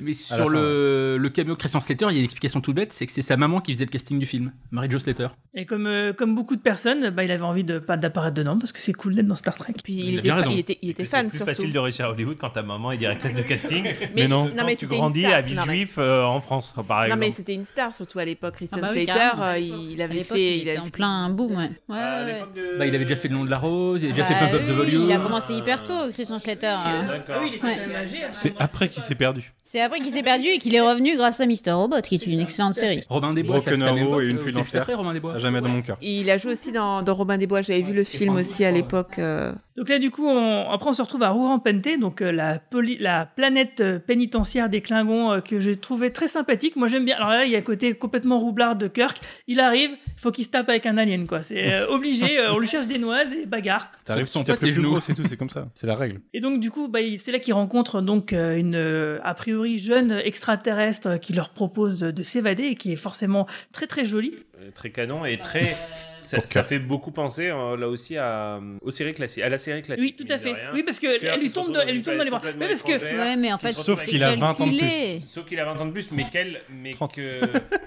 Mais 0.00 0.14
sur 0.14 0.34
fin, 0.36 0.46
le, 0.48 1.16
le 1.16 1.28
cameo 1.28 1.54
de 1.54 1.58
Christian 1.58 1.78
Slater, 1.78 2.06
il 2.10 2.14
y 2.14 2.16
a 2.16 2.18
une 2.18 2.24
explication 2.24 2.60
toute 2.60 2.74
bête, 2.74 2.92
c'est 2.92 3.06
que 3.06 3.12
c'est 3.12 3.22
sa 3.22 3.36
maman 3.36 3.60
qui 3.60 3.72
faisait 3.72 3.84
le 3.84 3.90
casting 3.92 4.18
du 4.18 4.26
film, 4.26 4.50
Mary 4.72 4.90
Jo 4.90 4.98
Slater. 4.98 5.28
Et 5.54 5.64
comme, 5.64 5.86
euh, 5.86 6.12
comme 6.12 6.34
beaucoup 6.34 6.56
de 6.56 6.60
personnes, 6.60 7.10
bah, 7.10 7.22
il 7.22 7.30
avait 7.30 7.44
envie 7.44 7.62
de 7.62 7.78
pas 7.78 7.96
d'apparaître 7.96 8.34
dedans 8.34 8.58
parce 8.58 8.72
que 8.72 8.80
c'est 8.80 8.92
cool 8.92 9.14
d'être 9.14 9.28
dans 9.28 9.36
Star 9.36 9.54
Trek. 9.54 9.74
Puis 9.84 9.92
Il 9.94 10.18
était, 10.18 10.28
fa- 10.28 10.42
il 10.50 10.58
était, 10.58 10.78
il 10.82 10.90
était 10.90 11.04
C'est 11.04 11.10
fan 11.10 11.28
plus 11.28 11.36
surtout. 11.38 11.52
facile 11.54 11.72
de 11.72 11.78
réussir 11.78 12.06
à 12.06 12.10
Hollywood 12.10 12.36
quand 12.40 12.50
ta 12.50 12.62
maman 12.62 12.90
est 12.90 12.96
directrice 12.96 13.34
de 13.36 13.42
casting. 13.42 13.84
Mais- 14.16 14.26
non, 14.26 14.46
non, 14.46 14.64
mais 14.66 14.74
tu 14.74 14.88
grandis 14.88 15.24
à 15.26 15.40
Non, 15.40 15.46
mais- 15.46 15.62
Villejuif 15.62 15.98
euh, 15.98 16.24
en 16.24 16.40
France, 16.40 16.74
par 16.88 16.98
Non 16.98 17.04
exemple. 17.04 17.20
mais 17.20 17.30
c'était 17.30 17.54
une 17.54 17.62
star 17.64 17.94
surtout 17.94 18.18
à 18.18 18.24
l'époque. 18.24 18.54
Christian 18.54 18.78
Ah 18.82 18.86
bah 18.86 18.92
oui, 18.92 19.04
Slater, 19.04 19.40
euh, 19.40 19.58
il 19.58 20.02
avait 20.02 20.24
fait, 20.24 20.56
il 20.56 20.60
était 20.62 20.70
avait 20.70 20.78
en 20.80 20.84
fait- 20.86 20.90
plein 20.90 21.30
boom, 21.30 21.54
ouais. 21.56 21.70
Ouais, 21.88 21.96
ouais, 21.96 22.24
ouais. 22.54 22.78
Bah, 22.78 22.86
il 22.86 22.94
avait 22.94 23.04
déjà 23.04 23.16
fait 23.16 23.28
le 23.28 23.34
nom 23.34 23.44
de 23.44 23.50
la 23.50 23.58
rose, 23.58 24.00
il 24.00 24.06
avait 24.06 24.12
déjà 24.14 24.28
Bah 24.28 24.34
fait 24.34 24.46
Pump 24.46 24.54
Up 24.54 24.62
the 24.68 24.70
Volume. 24.70 25.02
Il 25.08 25.12
a 25.12 25.18
commencé 25.18 25.54
hyper 25.54 25.82
tôt, 25.82 25.94
Christian 26.12 26.38
Slater. 26.38 26.66
hein. 26.68 27.06
Ah 27.28 27.38
oui, 27.42 27.48
il 27.50 27.54
était 27.56 27.66
Ouais. 27.66 27.76
quand 27.80 27.86
même 27.88 27.96
âgé. 27.96 28.18
C'est 28.30 28.54
après 28.60 28.88
qu'il 28.88 29.02
s'est 29.02 29.14
perdu. 29.16 29.52
C'est 29.62 29.80
après 29.80 30.00
qu'il 30.00 30.10
s'est 30.12 30.22
perdu 30.22 30.46
et 30.46 30.58
qu'il 30.58 30.74
est 30.74 30.80
revenu 30.80 31.16
grâce 31.16 31.40
à 31.40 31.46
Mr. 31.46 31.72
Robot, 31.72 32.00
qui 32.02 32.14
est 32.14 32.26
une 32.26 32.40
excellente 32.40 32.74
série. 32.74 33.02
Robin 33.08 33.32
des 33.34 33.42
Bois, 33.42 33.56
Broken 33.58 33.82
Arrow 33.82 34.20
et 34.20 34.26
Une 34.26 34.36
euh, 34.38 34.40
pluie 34.40 34.52
d'enfer. 34.52 34.82
après 34.82 34.94
Robin 34.94 35.12
des 35.12 35.20
Bois. 35.20 35.38
Jamais 35.38 35.60
dans 35.60 35.68
mon 35.68 35.82
cœur. 35.82 35.96
Il 36.02 36.30
a 36.30 36.38
joué 36.38 36.52
aussi 36.52 36.70
dans, 36.72 37.02
dans 37.02 37.14
Robin 37.14 37.38
des 37.38 37.46
Bois. 37.46 37.62
J'avais 37.62 37.82
vu 37.82 37.92
le 37.92 38.04
film 38.04 38.36
aussi 38.36 38.64
à 38.64 38.70
l'époque. 38.70 39.18
euh. 39.18 39.52
Donc 39.76 39.88
là, 39.88 39.98
du 39.98 40.10
coup, 40.10 40.26
on- 40.28 40.70
après, 40.70 40.90
on 40.90 40.92
se 40.92 41.00
retrouve 41.02 41.22
à 41.22 41.30
Rouran-Pente, 41.30 41.98
donc 42.00 42.20
euh, 42.20 42.30
la, 42.30 42.58
poli- 42.58 42.98
la 42.98 43.24
planète 43.26 43.82
pénitentiaire 44.06 44.68
des 44.68 44.80
Klingons 44.82 45.32
euh, 45.32 45.40
que 45.40 45.58
j'ai 45.58 45.74
trouvé 45.76 46.10
très 46.12 46.28
sympathique. 46.28 46.76
Moi, 46.76 46.86
j'aime 46.88 47.04
bien. 47.04 47.16
Alors 47.16 47.30
là, 47.30 47.44
il 47.44 47.50
y 47.50 47.54
a 47.56 47.58
un 47.58 47.62
côté 47.62 47.94
complètement 47.94 48.38
roublard 48.38 48.76
de 48.76 48.88
Kirk. 48.88 49.20
Il 49.46 49.58
arrive, 49.60 49.90
faut 50.20 50.30
qu'il 50.30 50.44
se 50.44 50.50
tape 50.50 50.68
avec 50.68 50.86
un 50.86 50.96
alien, 50.98 51.26
quoi. 51.26 51.42
C'est 51.42 51.72
euh, 51.72 51.88
obligé. 51.90 52.38
euh, 52.38 52.52
on 52.52 52.58
lui 52.58 52.66
cherche 52.68 52.86
des 52.86 52.98
noises 52.98 53.32
et 53.32 53.46
bagarre. 53.46 53.90
T'arrives 54.04 54.30
pas 54.30 54.44
tes 54.44 54.54
plus 54.54 54.72
genoux. 54.72 54.90
gros, 54.90 55.00
c'est 55.00 55.14
tout, 55.14 55.24
c'est 55.26 55.36
comme 55.36 55.50
ça. 55.50 55.68
C'est 55.74 55.86
la 55.86 55.96
règle. 55.96 56.20
Et 56.34 56.40
donc, 56.40 56.60
du 56.60 56.70
coup, 56.70 56.88
bah, 56.88 57.00
c'est 57.18 57.32
là 57.32 57.38
qu'il 57.38 57.54
rencontre 57.54 58.00
donc 58.02 58.32
euh, 58.32 58.56
une 58.56 59.20
a 59.22 59.34
priori 59.34 59.78
jeune 59.78 60.12
extraterrestre 60.12 61.18
qui 61.18 61.32
leur 61.32 61.50
propose 61.50 61.98
de, 62.00 62.10
de 62.10 62.22
s'évader 62.22 62.64
et 62.64 62.74
qui 62.74 62.92
est 62.92 62.96
forcément 62.96 63.46
très 63.72 63.86
très 63.86 64.04
jolie. 64.04 64.34
Très 64.74 64.90
canon 64.90 65.24
et 65.24 65.38
très. 65.38 65.76
Ça, 66.22 66.62
fait 66.62 66.78
beaucoup 66.78 67.10
penser 67.10 67.48
euh, 67.48 67.76
là 67.76 67.88
aussi 67.88 68.16
à, 68.16 68.60
aux 68.82 68.90
séries 68.90 69.14
classiques, 69.14 69.42
à 69.42 69.48
la 69.48 69.58
série 69.58 69.82
classique. 69.82 70.16
Oui, 70.18 70.26
tout 70.26 70.32
à 70.32 70.38
fait. 70.38 70.52
rien. 70.52 70.70
Oui, 70.74 70.82
parce 70.82 70.98
que 70.98 71.18
Kirk, 71.18 71.34
elle 71.34 71.40
lui 71.40 71.50
tombe, 71.50 71.72
dans, 71.72 71.80
elle 71.80 71.94
lui 71.94 72.02
tombe 72.02 72.16
dans 72.16 72.24
les 72.24 72.30
bras. 72.30 72.40
Oui, 72.44 72.66
parce 72.68 72.82
que. 72.82 72.92
Ouais, 72.92 73.36
mais 73.36 73.52
en 73.52 73.58
fait, 73.58 73.72
Sauf 73.72 74.02
qu'il 74.04 74.22
a 74.24 74.34
20 74.36 74.60
ans 74.60 74.66
de 74.66 74.76
plus. 74.78 75.26
Sauf 75.28 75.46
qu'il 75.46 75.58
a 75.60 75.64
20 75.64 75.80
ans 75.80 75.86
de 75.86 75.92
plus, 75.92 76.10
mais, 76.12 76.24
qu'elle, 76.30 76.60
mais 76.70 76.92
que 77.14 77.40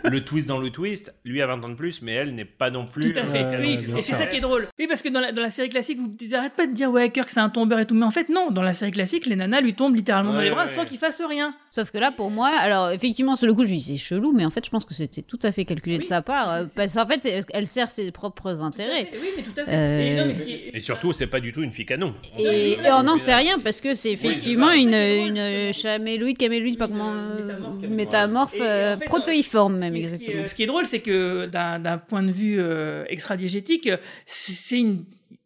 le 0.10 0.24
twist 0.26 0.48
dans 0.48 0.58
le 0.58 0.70
twist, 0.70 1.14
lui 1.24 1.42
a 1.42 1.48
20 1.48 1.64
ans 1.64 1.70
de 1.70 1.76
plus, 1.76 2.02
mais 2.02 2.14
elle 2.14 2.36
n'est 2.36 2.46
pas 2.46 2.70
non 2.70 2.86
plus. 2.86 3.14
Tout 3.14 3.20
à 3.20 3.26
fait, 3.26 3.44
euh, 3.44 3.62
oui, 3.62 3.80
et 3.98 4.02
c'est 4.02 4.16
ça 4.16 4.26
qui 4.26 4.38
est 4.38 4.42
drôle. 4.42 4.68
Oui, 4.80 4.88
parce 4.88 5.02
que 5.02 5.10
dans 5.10 5.20
la, 5.20 5.32
dans 5.32 5.42
la 5.42 5.50
série 5.50 5.70
classique, 5.70 5.98
vous 6.00 6.14
n'arrêtez 6.30 6.56
pas 6.56 6.68
de 6.68 6.74
dire 6.74 6.90
ouais, 6.92 7.10
Kirk 7.10 7.30
c'est 7.30 7.40
un 7.40 7.50
tombeur 7.50 7.80
et 7.80 7.86
tout, 7.86 7.96
mais 7.96 8.06
en 8.06 8.12
fait 8.12 8.30
non, 8.30 8.52
dans 8.52 8.64
la 8.64 8.74
série 8.74 8.92
classique, 8.92 9.26
les 9.26 9.36
nanas 9.36 9.62
lui 9.62 9.74
tombent 9.74 9.96
littéralement 9.96 10.34
dans 10.34 10.42
les 10.42 10.50
bras 10.52 10.66
ouais. 10.66 10.72
sans 10.72 10.86
qu'il 10.86 10.98
fasse 10.98 11.22
rien. 11.22 11.56
Sauf 11.70 11.92
que 11.92 11.98
là, 11.98 12.12
pour 12.12 12.30
moi, 12.32 12.50
alors 12.50 12.90
effectivement, 12.92 13.36
sur 13.36 13.48
le 13.48 13.54
coup, 13.54 13.64
je 13.64 13.70
lui 13.70 13.78
dis 13.78 13.84
c'est 13.84 13.98
chelou, 13.98 14.32
mais 14.34 14.46
en 14.46 14.50
fait, 14.50 14.66
je 14.66 14.70
pense 14.70 14.86
que 14.86 14.94
c'était 14.94 15.22
tout 15.22 15.40
à 15.44 15.52
fait 15.52 15.66
calculé 15.66 15.98
de 16.00 16.04
sa 16.04 16.22
part. 16.22 16.52
euh, 16.52 16.66
Parce 16.76 16.94
qu'en 16.96 17.06
fait, 17.08 17.46
elle 17.54 17.68
sert 17.68 17.90
ses 17.90 18.12
propres 18.32 18.62
intérêts. 18.62 19.10
Oui, 19.14 19.28
mais 19.36 19.44
tout 19.44 19.52
à 19.60 19.66
fait. 19.66 19.72
Euh, 19.76 20.00
Et 20.02 20.16
non, 20.16 20.26
mais 20.28 20.34
ce 20.34 20.44
qui 20.44 20.52
est- 20.54 20.72
Et 20.74 20.80
surtout, 20.80 21.12
c'est 21.12 21.28
pas 21.28 21.42
du 21.42 21.52
tout 21.52 21.62
une 21.62 21.72
fille 21.72 21.86
canon. 21.86 22.14
Et, 22.40 22.72
et 22.74 22.78
on 22.92 23.04
n'en 23.04 23.18
sait 23.18 23.36
rien 23.36 23.60
parce 23.60 23.82
que 23.82 23.94
c'est 23.94 24.12
effectivement 24.14 24.72
une, 24.72 24.94
une 24.94 25.74
chaméloïde, 25.74 26.38
caméloïde, 26.38 26.70
je 26.70 26.74
sais 26.74 26.80
pas 26.80 26.88
comment, 26.88 27.12
euh, 27.14 27.88
métamorphe, 27.90 28.54
Et- 28.56 28.60
et 28.60 28.62
en 28.62 28.66
euh, 28.66 28.98
fait, 28.98 29.06
protéiforme 29.06 29.78
même 29.78 29.94
Ce 29.94 29.98
qui 29.98 30.02
est- 30.02 30.06
exactement. 30.14 30.48
Ce 30.48 30.56
qui 30.56 30.64
est 30.64 30.68
drôle, 30.68 30.86
c'est 30.86 31.00
que 31.02 31.48
d'un 31.48 31.98
point 31.98 32.24
de 32.24 32.32
vue 32.32 32.60
euh, 32.60 33.04
extradiégétique, 33.10 33.90
c'est 34.26 34.80
une, 34.80 35.04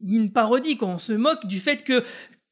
une 0.07 0.31
parodie. 0.31 0.77
Quoi. 0.77 0.89
On 0.89 0.97
se 0.99 1.13
moque 1.13 1.47
du 1.47 1.59
fait 1.59 1.83
que 1.83 2.03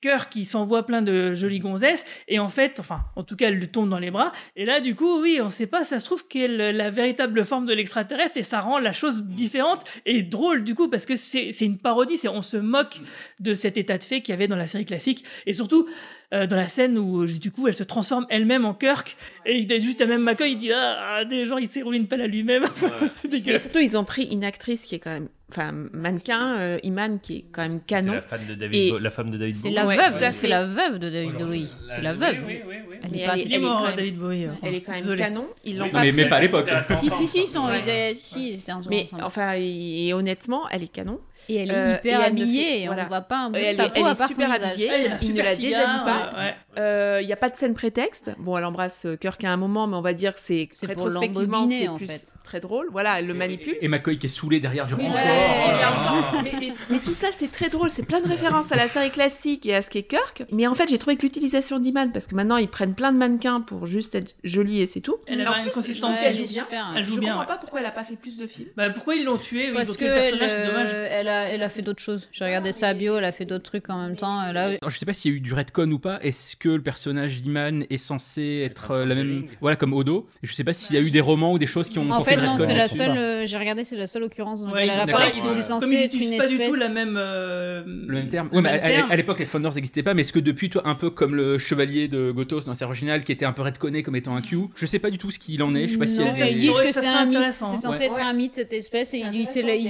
Cœur 0.05 0.29
qui 0.29 0.45
s'envoie 0.45 0.85
plein 0.85 1.01
de 1.01 1.33
jolies 1.33 1.57
gonzesses 1.57 2.05
et 2.27 2.37
en 2.37 2.47
fait, 2.47 2.79
enfin, 2.79 2.99
en 3.15 3.23
tout 3.23 3.35
cas, 3.35 3.47
elle 3.47 3.55
lui 3.55 3.67
tombe 3.67 3.89
dans 3.89 3.97
les 3.97 4.11
bras. 4.11 4.33
Et 4.55 4.63
là, 4.63 4.79
du 4.79 4.93
coup, 4.93 5.19
oui, 5.19 5.39
on 5.41 5.49
sait 5.49 5.65
pas, 5.65 5.83
ça 5.83 5.99
se 5.99 6.05
trouve 6.05 6.27
qu'elle 6.27 6.61
est 6.61 6.73
la 6.73 6.91
véritable 6.91 7.43
forme 7.43 7.65
de 7.65 7.73
l'extraterrestre 7.73 8.37
et 8.37 8.43
ça 8.43 8.61
rend 8.61 8.77
la 8.77 8.93
chose 8.93 9.23
différente 9.23 9.83
et 10.05 10.21
drôle 10.21 10.63
du 10.63 10.75
coup 10.75 10.89
parce 10.89 11.07
que 11.07 11.15
c'est 11.15 11.53
c'est 11.53 11.65
une 11.65 11.79
parodie, 11.79 12.17
c'est 12.17 12.27
on 12.27 12.43
se 12.43 12.57
moque 12.57 13.01
de 13.39 13.55
cet 13.55 13.77
état 13.77 13.97
de 13.97 14.03
fait 14.03 14.21
qu'il 14.21 14.31
y 14.33 14.37
avait 14.37 14.47
dans 14.47 14.55
la 14.55 14.67
série 14.67 14.85
classique 14.85 15.23
et 15.47 15.53
surtout. 15.53 15.87
euh, 16.33 16.47
dans 16.47 16.55
la 16.55 16.67
scène 16.67 16.97
où 16.97 17.25
du 17.25 17.51
coup 17.51 17.67
elle 17.67 17.75
se 17.75 17.83
transforme 17.83 18.25
elle-même 18.29 18.65
en 18.65 18.73
Kirk 18.73 19.15
et 19.45 19.59
il 19.59 19.83
juste 19.83 20.01
à 20.01 20.07
même 20.07 20.23
McCoy 20.23 20.51
il 20.51 20.57
dit 20.57 20.71
ah, 20.71 21.17
ah, 21.17 21.25
des 21.25 21.45
gens 21.45 21.57
il 21.57 21.69
s'est 21.69 21.83
roulé 21.83 21.99
une 21.99 22.07
pelle 22.07 22.21
à 22.21 22.27
lui-même 22.27 22.65
c'est 23.13 23.29
dégueulasse 23.29 23.63
surtout, 23.63 23.79
ils 23.79 23.95
ont 23.95 24.03
pris 24.03 24.23
une 24.31 24.43
actrice 24.43 24.81
qui 24.87 24.95
est 24.95 24.99
quand 24.99 25.11
même, 25.11 25.29
enfin, 25.51 25.71
mannequin, 25.93 26.57
euh, 26.57 26.79
Iman, 26.83 27.19
qui 27.21 27.37
est 27.37 27.45
quand 27.51 27.61
même 27.61 27.79
C'est 27.81 27.85
canon. 27.95 28.13
la 28.13 28.21
femme 28.21 28.45
de 28.47 28.55
David, 28.55 28.75
Et- 28.75 28.91
Bo- 28.91 28.99
la 28.99 29.09
femme 29.09 29.31
de 29.31 29.37
David 29.37 29.55
C'est 29.55 29.63
Bowie. 29.69 29.75
la 29.75 29.85
Ouais, 29.87 29.95
veuve, 29.97 30.31
c'est 30.31 30.47
la 30.47 30.65
veuve 30.65 30.99
de 30.99 31.09
David 31.09 31.33
Bowie. 31.37 31.67
C'est 31.89 32.01
la 32.01 32.13
veuve. 32.13 32.35
Mais 32.45 32.63
Elle 33.03 33.15
est 33.15 33.19
elle 33.21 33.25
pas- 33.27 33.37
est- 33.37 33.41
il 33.43 33.51
est 33.51 33.55
elle 33.55 33.61
mort 33.61 33.79
quand 33.79 33.87
même- 33.87 33.95
David 33.95 34.17
Bowie 34.17 34.45
hein. 34.45 34.55
Elle 34.63 34.75
est 34.75 34.81
quand 34.81 34.91
même 34.93 35.01
Désolé. 35.01 35.19
canon. 35.21 35.47
Ils 35.63 35.77
l'ont 35.77 35.85
Oui, 35.85 35.91
pas 35.91 36.01
mais- 36.01 36.11
mais 36.11 36.29
pas 36.29 36.37
à 36.37 36.41
l'époque. 36.41 36.69
Si, 36.81 37.09
si, 37.09 37.27
si, 37.27 37.41
ils 37.41 37.47
sont, 37.47 37.65
Ouais. 37.67 37.77
ils 37.77 37.81
étaient- 37.83 38.13
si, 38.15 38.49
étaient 38.53 38.71
ensemble. 38.71 38.95
Mais 38.95 39.05
enfin, 39.21 39.53
et, 39.55 40.07
et 40.07 40.13
honnêtement, 40.13 40.67
elle 40.69 40.83
est 40.83 40.87
canon. 40.87 41.19
Et 41.49 41.55
elle 41.57 41.71
est 41.71 41.75
Euh, 41.75 41.93
hyper 41.95 42.19
et 42.21 42.23
elle 42.25 42.33
ne 42.35 42.41
habillée 42.41 42.63
fait- 42.63 42.81
et 42.81 42.85
voilà. 42.87 43.03
on 43.03 43.07
voit 43.07 43.21
pas 43.21 43.37
un 43.37 43.49
bout 43.49 43.53
de 43.59 43.63
elle, 43.63 43.75
sa 43.75 43.85
est- 43.85 43.89
peau 43.89 43.93
elle 44.01 44.05
à 44.07 44.11
est 44.11 44.15
part 44.15 44.27
son 44.27 44.33
super 44.33 44.53
visage. 44.53 44.71
habillée. 44.71 44.87
Elle, 44.87 44.93
elle 44.93 45.05
a 45.05 45.09
il 45.09 45.13
ne 45.13 45.19
super 45.19 45.43
la 45.45 45.55
déshabille 45.55 46.05
pas. 46.05 46.31
euh, 46.35 46.39
ouais. 46.45 46.55
Euh, 46.77 47.19
Il 47.21 47.27
n'y 47.27 47.33
a 47.33 47.37
pas 47.37 47.49
de 47.49 47.55
scène 47.55 47.73
prétexte. 47.73 48.31
Bon, 48.39 48.57
elle 48.57 48.65
embrasse 48.65 49.05
euh, 49.05 49.15
Kirk 49.15 49.43
à 49.43 49.51
un 49.51 49.57
moment, 49.57 49.87
mais 49.87 49.95
on 49.95 50.01
va 50.01 50.13
dire 50.13 50.33
que 50.33 50.39
c'est 50.41 50.67
rétrospectivement, 50.83 51.67
c'est 51.67 51.87
en 51.87 51.95
plus 51.95 52.07
fait. 52.07 52.25
très 52.43 52.59
drôle. 52.59 52.87
Voilà, 52.91 53.19
elle 53.19 53.27
le 53.27 53.33
manipule. 53.33 53.77
Et 53.81 53.87
McCoy 53.87 54.17
qui 54.17 54.25
est 54.25 54.29
saoulé 54.29 54.59
derrière 54.59 54.85
du 54.87 54.95
Ouais, 54.95 55.03
et 55.05 55.07
Oh 55.07 56.37
mais, 56.43 56.51
mais- 56.59 56.73
mais 56.89 56.99
tout 56.99 57.13
ça, 57.13 57.27
c'est 57.35 57.51
très 57.51 57.69
drôle. 57.69 57.89
C'est 57.89 58.03
plein 58.03 58.21
de 58.21 58.27
références 58.27 58.71
à 58.71 58.75
la 58.75 58.87
série 58.87 59.11
classique 59.11 59.65
et 59.65 59.75
à 59.75 59.81
ce 59.81 59.89
qu'est 59.89 60.03
Kirk. 60.03 60.43
Mais 60.51 60.67
en 60.67 60.75
fait, 60.75 60.89
j'ai 60.89 60.97
trouvé 60.97 61.15
que 61.15 61.21
l'utilisation 61.21 61.79
d'Iman, 61.79 62.11
parce 62.11 62.27
que 62.27 62.35
maintenant, 62.35 62.57
ils 62.57 62.67
prennent 62.67 62.93
plein 62.95 63.11
de 63.11 63.17
mannequins 63.17 63.61
pour 63.61 63.85
juste 63.85 64.15
être 64.15 64.35
jolis 64.43 64.81
et 64.81 64.87
c'est 64.87 65.01
tout. 65.01 65.15
Elle 65.27 65.43
plus, 65.45 65.63
une 65.65 65.69
consistance. 65.71 66.19
elle 66.23 66.35
joue 66.35 66.43
bien. 66.45 66.67
Elle 66.95 67.03
je 67.03 67.19
bien, 67.19 67.31
comprends 67.33 67.45
pas 67.47 67.57
pourquoi 67.57 67.79
elle 67.79 67.85
a 67.85 67.91
pas 67.91 68.03
fait 68.03 68.15
plus 68.15 68.37
de 68.37 68.47
films. 68.47 68.69
Bah, 68.75 68.89
pourquoi 68.89 69.15
ils 69.15 69.23
l'ont 69.23 69.37
tué 69.37 69.71
Parce 69.71 69.95
que 69.95 70.05
le 70.05 70.11
personnage, 70.11 70.49
c'est 70.51 70.55
elle, 70.61 70.67
dommage. 70.67 70.89
euh, 70.93 71.07
elle 71.09 71.27
a, 71.35 71.43
elle 71.49 71.61
a 71.63 71.69
fait 71.69 71.81
d'autres 71.81 72.01
choses. 72.01 72.27
J'ai 72.31 72.45
regardé 72.45 72.71
sa 72.71 72.93
bio, 72.93 73.17
elle 73.17 73.25
a 73.25 73.31
fait 73.31 73.45
d'autres 73.45 73.63
trucs 73.63 73.89
en 73.89 74.01
même 74.01 74.15
temps. 74.15 74.41
Elle 74.41 74.57
a- 74.57 74.65
Alors, 74.65 74.89
je 74.89 74.97
sais 74.97 75.05
pas 75.05 75.13
s'il 75.13 75.31
y 75.31 75.33
a 75.33 75.37
eu 75.37 75.41
du 75.41 75.53
retcon 75.53 75.89
ou 75.91 75.99
pas. 75.99 76.19
Est-ce 76.23 76.55
que 76.55 76.69
le 76.69 76.81
personnage 76.81 77.41
d'Iman 77.41 77.85
est 77.89 77.97
censé 77.97 78.61
être 78.65 78.91
euh, 78.91 79.05
la 79.05 79.15
même, 79.15 79.45
voilà, 79.61 79.75
comme 79.75 79.93
Odo 79.93 80.27
Je 80.43 80.53
sais 80.53 80.63
pas 80.63 80.73
s'il 80.73 80.95
y 80.95 80.99
a 80.99 81.01
eu 81.01 81.11
des 81.11 81.21
romans 81.21 81.51
ou 81.53 81.59
des 81.59 81.67
choses 81.67 81.89
qui 81.89 81.99
ont. 81.99 82.09
En 82.11 82.21
fait, 82.23 82.37
le 82.37 82.43
non, 82.43 82.57
c'est 82.57 82.73
la 82.73 82.87
seule. 82.87 83.17
euh, 83.17 83.45
J'ai 83.45 83.57
regardé, 83.57 83.83
c'est 83.83 83.95
la 83.97 84.07
seule 84.07 84.23
occurrence 84.23 84.61
dans 84.61 84.71
Ouais, 84.71 84.85
laquelle 84.85 84.89
ils 84.89 85.03
elle 85.03 85.09
apparaît 85.09 85.29
parce 85.31 85.41
que 85.41 85.47
c'est 85.49 85.61
censé 85.61 85.93
être 85.95 86.13
une 86.13 86.37
pas 86.37 86.47
du 86.47 86.55
tout 86.57 86.61
espèce. 86.63 86.79
la 86.79 86.89
même. 86.89 87.19
euh, 87.21 87.83
Le 87.85 88.13
même 88.13 88.29
terme. 88.29 88.47
Ouais, 88.51 88.61
mais 88.61 88.71
même 88.71 88.81
à, 88.81 88.85
à- 88.85 88.89
terme. 88.89 89.11
à 89.11 89.15
l'époque, 89.15 89.39
les 89.39 89.45
Founders 89.45 89.73
n'existaient 89.75 90.03
pas, 90.03 90.13
mais 90.13 90.21
est-ce 90.21 90.33
que 90.33 90.39
depuis, 90.39 90.69
toi, 90.69 90.81
un 90.85 90.95
peu 90.95 91.09
comme 91.09 91.35
le 91.35 91.57
chevalier 91.57 92.07
de 92.07 92.31
Gothos 92.31 92.61
dans 92.61 92.71
la 92.71 92.75
série 92.75 92.89
originale, 92.89 93.23
qui 93.23 93.31
était 93.31 93.45
un 93.45 93.51
peu 93.53 93.61
retconné 93.61 94.03
comme 94.03 94.15
étant 94.15 94.35
un 94.35 94.41
Q, 94.41 94.57
je 94.75 94.85
sais 94.85 94.99
pas 94.99 95.09
du 95.09 95.17
tout 95.17 95.31
ce 95.31 95.39
qu'il 95.39 95.61
en 95.63 95.75
est. 95.75 95.87
Je 95.87 95.93
sais 95.93 95.99
pas 95.99 96.05
si 96.07 96.21
ils 96.21 96.59
disent 96.59 96.77
que 96.79 96.91
c'est 96.91 97.05
un 97.07 97.25
mythe. 97.25 97.37
C'est 97.51 97.77
censé 97.77 98.03
être 98.03 98.19
un 98.19 98.33
mythe 98.33 98.55
cette 98.55 98.73
espèce 98.73 99.13
et 99.13 99.19
ils, 99.19 99.31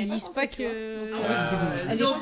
disent 0.07 0.29
pas 0.33 0.47
que. 0.47 0.63
Ils 1.89 1.95
Ils 1.95 2.03
ont 2.03 2.13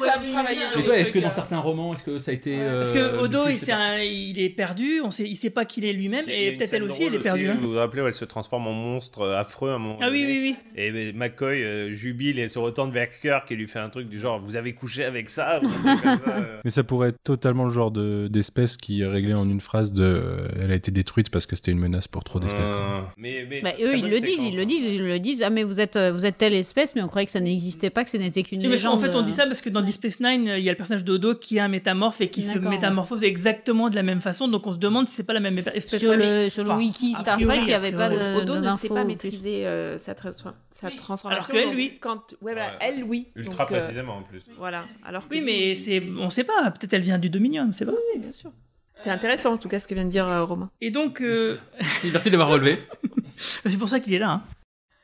Mais 0.76 0.84
toi, 0.84 0.98
est-ce 0.98 1.11
que 1.11 1.19
dans 1.19 1.27
euh, 1.27 1.31
certains 1.31 1.60
romans, 1.60 1.94
est-ce 1.94 2.03
que 2.03 2.18
ça 2.18 2.31
a 2.31 2.34
été. 2.34 2.57
Parce 2.57 2.95
euh, 2.95 3.18
que 3.18 3.23
Odo, 3.23 3.48
il, 3.48 4.40
est 4.40 4.49
perdu, 4.49 5.02
on 5.03 5.11
sait, 5.11 5.23
il 5.27 5.35
sait 5.35 5.49
pas 5.49 5.65
qu'il 5.65 5.85
est 5.85 5.94
lui-même, 5.94 6.26
Il 6.27 6.34
y 6.34 6.35
a 6.35 6.40
et 6.49 6.52
peut-être 6.57 6.73
elle 6.73 6.84
aussi, 6.84 7.03
elle 7.03 7.15
est 7.15 7.19
perdue. 7.19 7.48
hein. 7.49 7.57
Vous 7.61 7.72
vous 7.72 7.77
rappelez 7.77 8.02
où 8.02 8.07
elle 8.07 8.14
se 8.14 8.26
transforme 8.26 8.68
en 8.68 8.73
monstre 8.73 9.22
euh, 9.22 9.40
affreux 9.40 9.72
à 9.72 9.76
un 9.76 9.80
moment 9.80 9.98
Ah 10.02 10.10
oui, 10.11 10.23
oui, 10.27 10.40
oui. 10.41 10.56
Et 10.76 10.90
euh, 10.91 11.11
McCoy 11.14 11.64
euh, 11.64 11.94
jubile 11.94 12.40
et 12.40 12.49
se 12.49 12.60
retourne 12.60 12.91
vers 12.91 13.07
Kirk 13.22 13.52
et 13.52 13.56
lui 13.56 13.68
fait 13.68 13.80
un 13.80 13.90
truc 13.90 14.10
du 14.10 14.19
genre 14.19 14.40
Vous 14.40 14.56
avez 14.56 14.73
couché 14.73 15.03
avec 15.06 15.30
ça 15.30 15.60
euh. 15.64 16.60
Mais 16.64 16.69
ça 16.69 16.84
pourrait 16.84 17.10
être 17.10 17.23
totalement 17.23 17.65
le 17.65 17.72
genre 17.72 17.91
de- 17.91 18.27
d'espèce 18.30 18.77
qui 18.77 19.02
est 19.02 19.06
réglé 19.07 19.34
en 19.34 19.49
une 19.49 19.61
phrase 19.61 19.91
de 19.91 20.03
euh, 20.03 20.48
elle 20.61 20.72
a 20.72 20.76
été 20.76 20.91
détruite 20.91 21.30
parce 21.30 21.45
que 21.45 21.56
c'était 21.56 21.72
une 21.72 21.80
menace 21.80 22.07
pour 22.07 22.23
trop 22.23 22.40
d'espèces. 22.40 22.60
Euh, 22.61 23.02
mais, 23.18 23.45
mais 23.49 23.61
Bah, 23.61 23.72
eux, 23.81 23.95
ils 23.98 24.07
le 24.10 24.19
disent, 24.19 24.44
ils 24.44 24.56
le 24.56 24.64
hein. 24.64 24.65
disent, 24.65 24.85
ils 24.85 25.03
le 25.03 25.19
disent. 25.19 25.44
Ah, 25.44 25.49
mais 25.49 25.64
vous 25.64 25.80
êtes, 25.80 25.95
euh, 25.95 26.11
vous 26.11 26.26
êtes 26.26 26.38
telle 26.38 26.53
espèce, 26.53 26.95
mais 26.95 27.02
on 27.02 27.07
croyait 27.07 27.26
que 27.26 27.31
ça 27.31 27.40
n'existait 27.40 27.90
pas, 27.90 28.03
que 28.03 28.10
ce 28.10 28.18
n'était 28.18 28.44
qu'une 28.44 28.61
légende. 28.61 29.02
En 29.03 29.11
fait, 29.11 29.15
on 29.17 29.21
dit 29.21 29.31
ça 29.31 29.45
parce 29.45 29.61
que 29.61 29.69
dans 29.69 29.81
Deep 29.81 29.93
Space 29.95 30.19
Nine, 30.19 30.45
il 30.57 30.63
y 30.63 30.69
a 30.69 30.71
le 30.71 30.77
personnage 30.77 31.03
d'Odo 31.03 31.35
qui 31.35 31.57
est 31.57 31.59
un 31.59 31.67
métamorphe 31.67 32.21
et 32.21 32.30
qui 32.30 32.41
se 32.41 32.57
métamorphose 32.57 33.23
exactement 33.23 33.89
de 33.89 33.95
la 33.95 34.03
même 34.03 34.21
façon. 34.21 34.47
Donc 34.47 34.65
on 34.67 34.71
se 34.71 34.77
demande 34.77 35.07
si 35.07 35.15
c'est 35.15 35.23
pas 35.23 35.34
la 35.34 35.39
même 35.39 35.57
espèce. 35.57 35.97
Sur 36.01 36.15
le, 36.15 36.49
sur 36.49 36.63
le 36.63 36.69
enfin, 36.69 36.77
wiki 36.80 37.13
a 37.15 37.19
Star 37.19 37.39
Trek, 37.39 37.57
il 37.59 37.65
n'y 37.65 37.73
avait 37.73 37.91
pas 37.91 38.09
de- 38.09 38.41
Odo 38.41 38.59
ne 38.59 38.71
sait 38.77 38.88
pas 38.89 39.03
maîtriser 39.03 39.65
euh, 39.67 39.97
sa, 39.97 40.13
transfor- 40.13 40.53
sa 40.71 40.89
transformation. 40.91 41.30
Alors 41.30 41.47
que 41.47 41.57
elle, 41.57 41.65
donc 41.65 41.75
oui. 41.75 41.97
Quand, 42.01 42.31
ouais, 42.41 42.53
voilà, 42.53 42.67
Ouais. 42.67 42.77
elle, 42.81 43.03
oui. 43.03 43.27
Ultra 43.35 43.65
Donc, 43.65 43.73
euh, 43.73 43.80
précisément 43.80 44.17
en 44.17 44.23
plus. 44.23 44.41
Voilà. 44.57 44.85
Alors 45.05 45.27
que 45.27 45.34
Oui, 45.34 45.41
mais 45.41 45.75
c'est, 45.75 46.01
on 46.19 46.30
sait 46.30 46.43
pas. 46.43 46.71
Peut-être 46.71 46.93
elle 46.93 47.01
vient 47.01 47.19
du 47.19 47.30
Dominion, 47.30 47.65
on 47.67 47.71
sait 47.71 47.85
pas. 47.85 47.91
Oui, 47.91 48.19
bien 48.19 48.31
sûr. 48.31 48.51
C'est 48.95 49.09
intéressant 49.09 49.53
en 49.53 49.57
tout 49.57 49.69
cas 49.69 49.80
ce 49.80 49.88
que 49.88 49.95
vient 49.95 50.05
de 50.05 50.11
dire 50.11 50.27
euh, 50.27 50.43
Romain. 50.43 50.69
Et 50.80 50.91
donc, 50.91 51.19
euh, 51.21 51.57
Merci 52.03 52.27
de 52.30 52.38
l'avoir 52.38 52.49
relevé. 52.49 52.84
c'est 53.38 53.77
pour 53.80 53.89
ça 53.89 53.99
qu'il 53.99 54.13
est 54.13 54.19
là. 54.19 54.31
hein. 54.31 54.43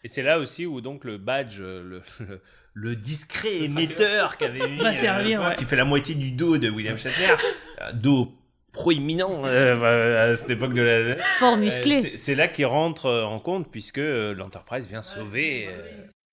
Et 0.03 0.07
c'est 0.07 0.21
là 0.23 0.39
aussi 0.39 0.65
où 0.65 0.79
donc 0.79 1.03
le 1.03 1.17
badge, 1.17 1.57
euh, 1.59 1.83
le, 1.83 2.01
le, 2.25 2.39
le 2.73 2.95
discret 2.95 3.55
émetteur 3.63 4.37
qu'avait 4.37 4.67
mis, 4.67 4.77
Va 4.79 4.93
servir, 4.93 5.41
ouais. 5.41 5.55
qui 5.55 5.65
fait 5.65 5.75
la 5.75 5.85
moitié 5.85 6.15
du 6.15 6.31
dos 6.31 6.57
de 6.57 6.69
William 6.69 6.97
Shatner, 6.97 7.35
un 7.81 7.93
dos 7.93 8.31
proéminent 8.71 9.41
euh, 9.45 9.75
bah, 9.75 10.21
à 10.31 10.35
cette 10.35 10.51
époque 10.51 10.73
de 10.73 10.81
la... 10.81 11.15
Fort 11.39 11.53
Euh, 11.53 11.57
musclé. 11.57 11.99
c'est- 12.01 12.17
c'est 12.17 12.35
là 12.35 12.47
qu'il 12.47 12.65
rentre 12.67 13.07
euh, 13.07 13.23
en 13.23 13.39
compte 13.39 13.69
puisque 13.71 13.97
euh, 13.97 14.33
l'Enterprise 14.35 14.87
vient 14.87 15.01
sauver... 15.01 15.69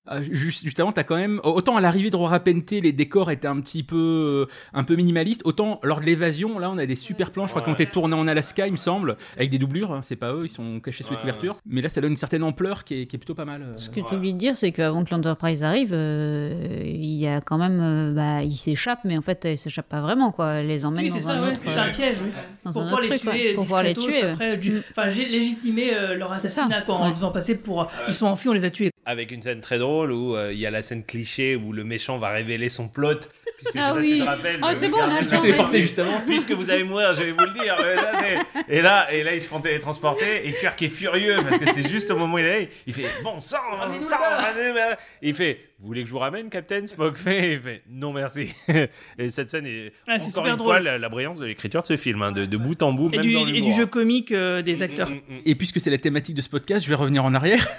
euh, 0.08 0.12
Ah, 0.18 0.22
juste, 0.22 0.64
juste 0.64 0.78
avant, 0.80 0.92
t'as 0.92 1.02
quand 1.04 1.16
même 1.16 1.40
autant 1.44 1.76
à 1.76 1.80
l'arrivée 1.80 2.10
de 2.10 2.16
Rora 2.16 2.40
Pente, 2.40 2.70
les 2.70 2.92
décors 2.92 3.30
étaient 3.30 3.48
un 3.48 3.60
petit 3.60 3.82
peu, 3.82 4.46
euh, 4.48 4.52
un 4.72 4.84
peu 4.84 4.94
minimalistes. 4.96 5.42
Autant 5.44 5.80
lors 5.82 6.00
de 6.00 6.06
l'évasion, 6.06 6.58
là, 6.58 6.70
on 6.70 6.78
a 6.78 6.86
des 6.86 6.96
super 6.96 7.30
plans. 7.30 7.46
Je 7.46 7.50
crois 7.52 7.62
Ouais. 7.62 7.66
qu'on 7.66 7.74
était 7.74 7.86
tourné 7.90 8.14
en 8.14 8.26
Alaska, 8.28 8.66
il 8.66 8.72
me 8.72 8.76
semble, 8.76 9.16
avec 9.36 9.50
des 9.50 9.58
doublures. 9.58 9.92
hein, 9.92 10.00
c'est 10.02 10.16
pas 10.16 10.32
eux, 10.32 10.44
ils 10.44 10.48
sont 10.50 10.80
cachés 10.80 11.02
sous 11.04 11.10
les 11.10 11.16
Ouais. 11.16 11.20
couvertures. 11.22 11.56
Mais 11.66 11.82
là, 11.82 11.88
ça 11.88 12.00
donne 12.00 12.12
une 12.12 12.16
certaine 12.16 12.42
ampleur 12.42 12.84
qui 12.84 13.02
est, 13.02 13.06
qui 13.06 13.16
est 13.16 13.18
plutôt 13.18 13.34
pas 13.34 13.44
mal. 13.44 13.62
euh. 13.62 13.72
Ce 13.76 13.90
que 13.90 14.00
tu 14.00 14.14
oublies 14.14 14.32
de 14.34 14.38
dire, 14.38 14.56
c'est 14.56 14.72
qu'avant 14.72 15.04
que 15.04 15.10
l'Enterprise 15.14 15.62
arrive, 15.64 15.90
euh, 15.92 16.80
il 16.84 17.14
y 17.14 17.26
a 17.26 17.40
quand 17.40 17.58
même. 17.58 17.80
euh, 17.80 18.12
bah, 18.12 18.42
ils 18.42 18.54
s'échappent, 18.56 19.04
mais 19.04 19.16
en 19.18 19.22
fait, 19.22 19.46
ils 19.50 19.58
s'échappent 19.58 19.88
pas 19.88 20.00
vraiment, 20.00 20.30
quoi. 20.32 20.54
Elle 20.54 20.68
les 20.68 20.84
emmène 20.84 21.02
Oui, 21.04 21.10
dans 21.10 21.16
c'est 21.16 21.20
ça, 21.22 21.32
un 21.32 21.40
ouais, 21.42 21.48
autre. 21.52 21.60
c'est 21.62 21.74
un 21.76 21.90
piège, 21.90 22.22
oui. 22.22 22.30
dans 22.64 22.72
pour 22.72 22.82
un 22.82 22.84
pouvoir 22.84 23.00
autre 23.02 23.10
les 23.12 23.18
truc, 23.18 23.30
tuer. 23.32 23.54
Pour 23.54 23.64
pouvoir 23.64 23.82
les 23.82 23.94
tuer. 23.94 24.22
après, 24.22 24.56
Mm. 24.56 24.82
enfin, 24.96 25.08
euh, 25.08 26.14
leur 26.16 26.32
assassinat 26.32 26.82
quoi, 26.82 26.94
en 26.96 27.06
ouais. 27.06 27.12
faisant 27.12 27.30
passer 27.30 27.56
pour. 27.56 27.86
Ils 28.08 28.14
sont 28.14 28.26
enfuis, 28.26 28.48
on 28.48 28.52
les 28.52 28.64
a 28.64 28.70
tués. 28.70 28.90
Avec 29.06 29.30
une 29.30 29.42
scène 29.42 29.60
très 29.60 29.78
drôle 29.78 30.12
où 30.12 30.36
euh, 30.36 30.52
il 30.52 30.58
y 30.58 30.66
a 30.66 30.70
la 30.70 30.82
scène 30.82 31.04
cliché 31.04 31.56
où 31.56 31.72
le 31.72 31.84
méchant 31.84 32.18
va 32.18 32.28
révéler 32.30 32.68
son 32.68 32.88
plot. 32.88 33.20
Puisque 33.56 33.72
je 33.74 33.78
sais 33.78 33.84
Ah 33.84 33.94
pas 33.94 34.02
si 34.02 34.08
oui. 34.12 34.18
tu 34.18 34.24
te 34.24 34.28
rappelles, 34.28 34.60
Oh, 34.62 34.66
le 34.68 34.74
c'est 34.74 34.88
bon, 34.88 34.98
on 34.98 35.02
a 35.04 35.08
gardien 35.08 35.40
le 35.40 35.46
de 35.46 35.52
temps, 35.52 35.62
la- 35.62 35.68
vas-y. 35.70 35.80
juste 35.82 35.98
avant. 35.98 36.20
Puisque 36.26 36.50
vous 36.50 36.70
allez 36.70 36.84
mourir, 36.84 37.14
je 37.14 37.22
vais 37.22 37.30
vous 37.32 37.38
le 37.44 37.52
dire. 37.54 37.76
Et 38.68 38.82
là, 38.82 39.10
et 39.12 39.22
là, 39.22 39.34
ils 39.34 39.40
se 39.40 39.48
font 39.48 39.60
télétransporter 39.60 40.46
et 40.46 40.52
Kirk 40.52 40.82
est 40.82 40.88
furieux 40.90 41.38
parce 41.48 41.58
que 41.58 41.72
c'est 41.72 41.88
juste 41.88 42.10
au 42.10 42.16
moment 42.16 42.34
où 42.34 42.38
il 42.38 42.44
est 42.44 42.60
là, 42.62 42.66
il 42.86 42.92
fait 42.92 43.06
bon 43.22 43.40
sang, 43.40 43.56
bon 43.88 43.88
sang. 44.04 44.16
Il 45.22 45.34
fait 45.34 45.60
vous 45.78 45.86
voulez 45.88 46.02
que 46.02 46.08
je 46.08 46.12
vous 46.12 46.18
ramène, 46.18 46.48
Captain 46.48 46.86
Spock? 46.86 47.16
Fait, 47.18 47.52
il 47.54 47.60
fait 47.60 47.82
non 47.90 48.12
merci. 48.12 48.48
Et 49.18 49.28
cette 49.28 49.50
scène 49.50 49.66
est 49.66 49.92
Ah, 50.08 50.18
c'est 50.18 50.28
encore 50.30 50.44
super 50.44 50.52
une 50.52 50.56
drôle. 50.56 50.66
fois 50.72 50.80
la, 50.80 50.96
la 50.98 51.08
brillance 51.10 51.38
de 51.38 51.44
l'écriture 51.44 51.82
de 51.82 51.86
ce 51.86 51.96
film, 51.98 52.22
hein, 52.22 52.32
de, 52.32 52.46
de 52.46 52.56
bout 52.56 52.82
en 52.82 52.92
bout, 52.92 53.08
Et 53.12 53.18
même 53.18 53.26
du, 53.26 53.32
dans 53.34 53.46
et 53.46 53.60
du 53.60 53.72
jeu 53.72 53.84
comique 53.86 54.32
euh, 54.32 54.62
des 54.62 54.82
acteurs. 54.82 55.10
Et 55.44 55.54
puisque 55.54 55.78
c'est 55.80 55.90
la 55.90 55.98
thématique 55.98 56.34
de 56.34 56.40
ce 56.40 56.48
podcast, 56.48 56.82
je 56.84 56.88
vais 56.88 56.94
revenir 56.96 57.24
en 57.24 57.34
arrière. 57.34 57.66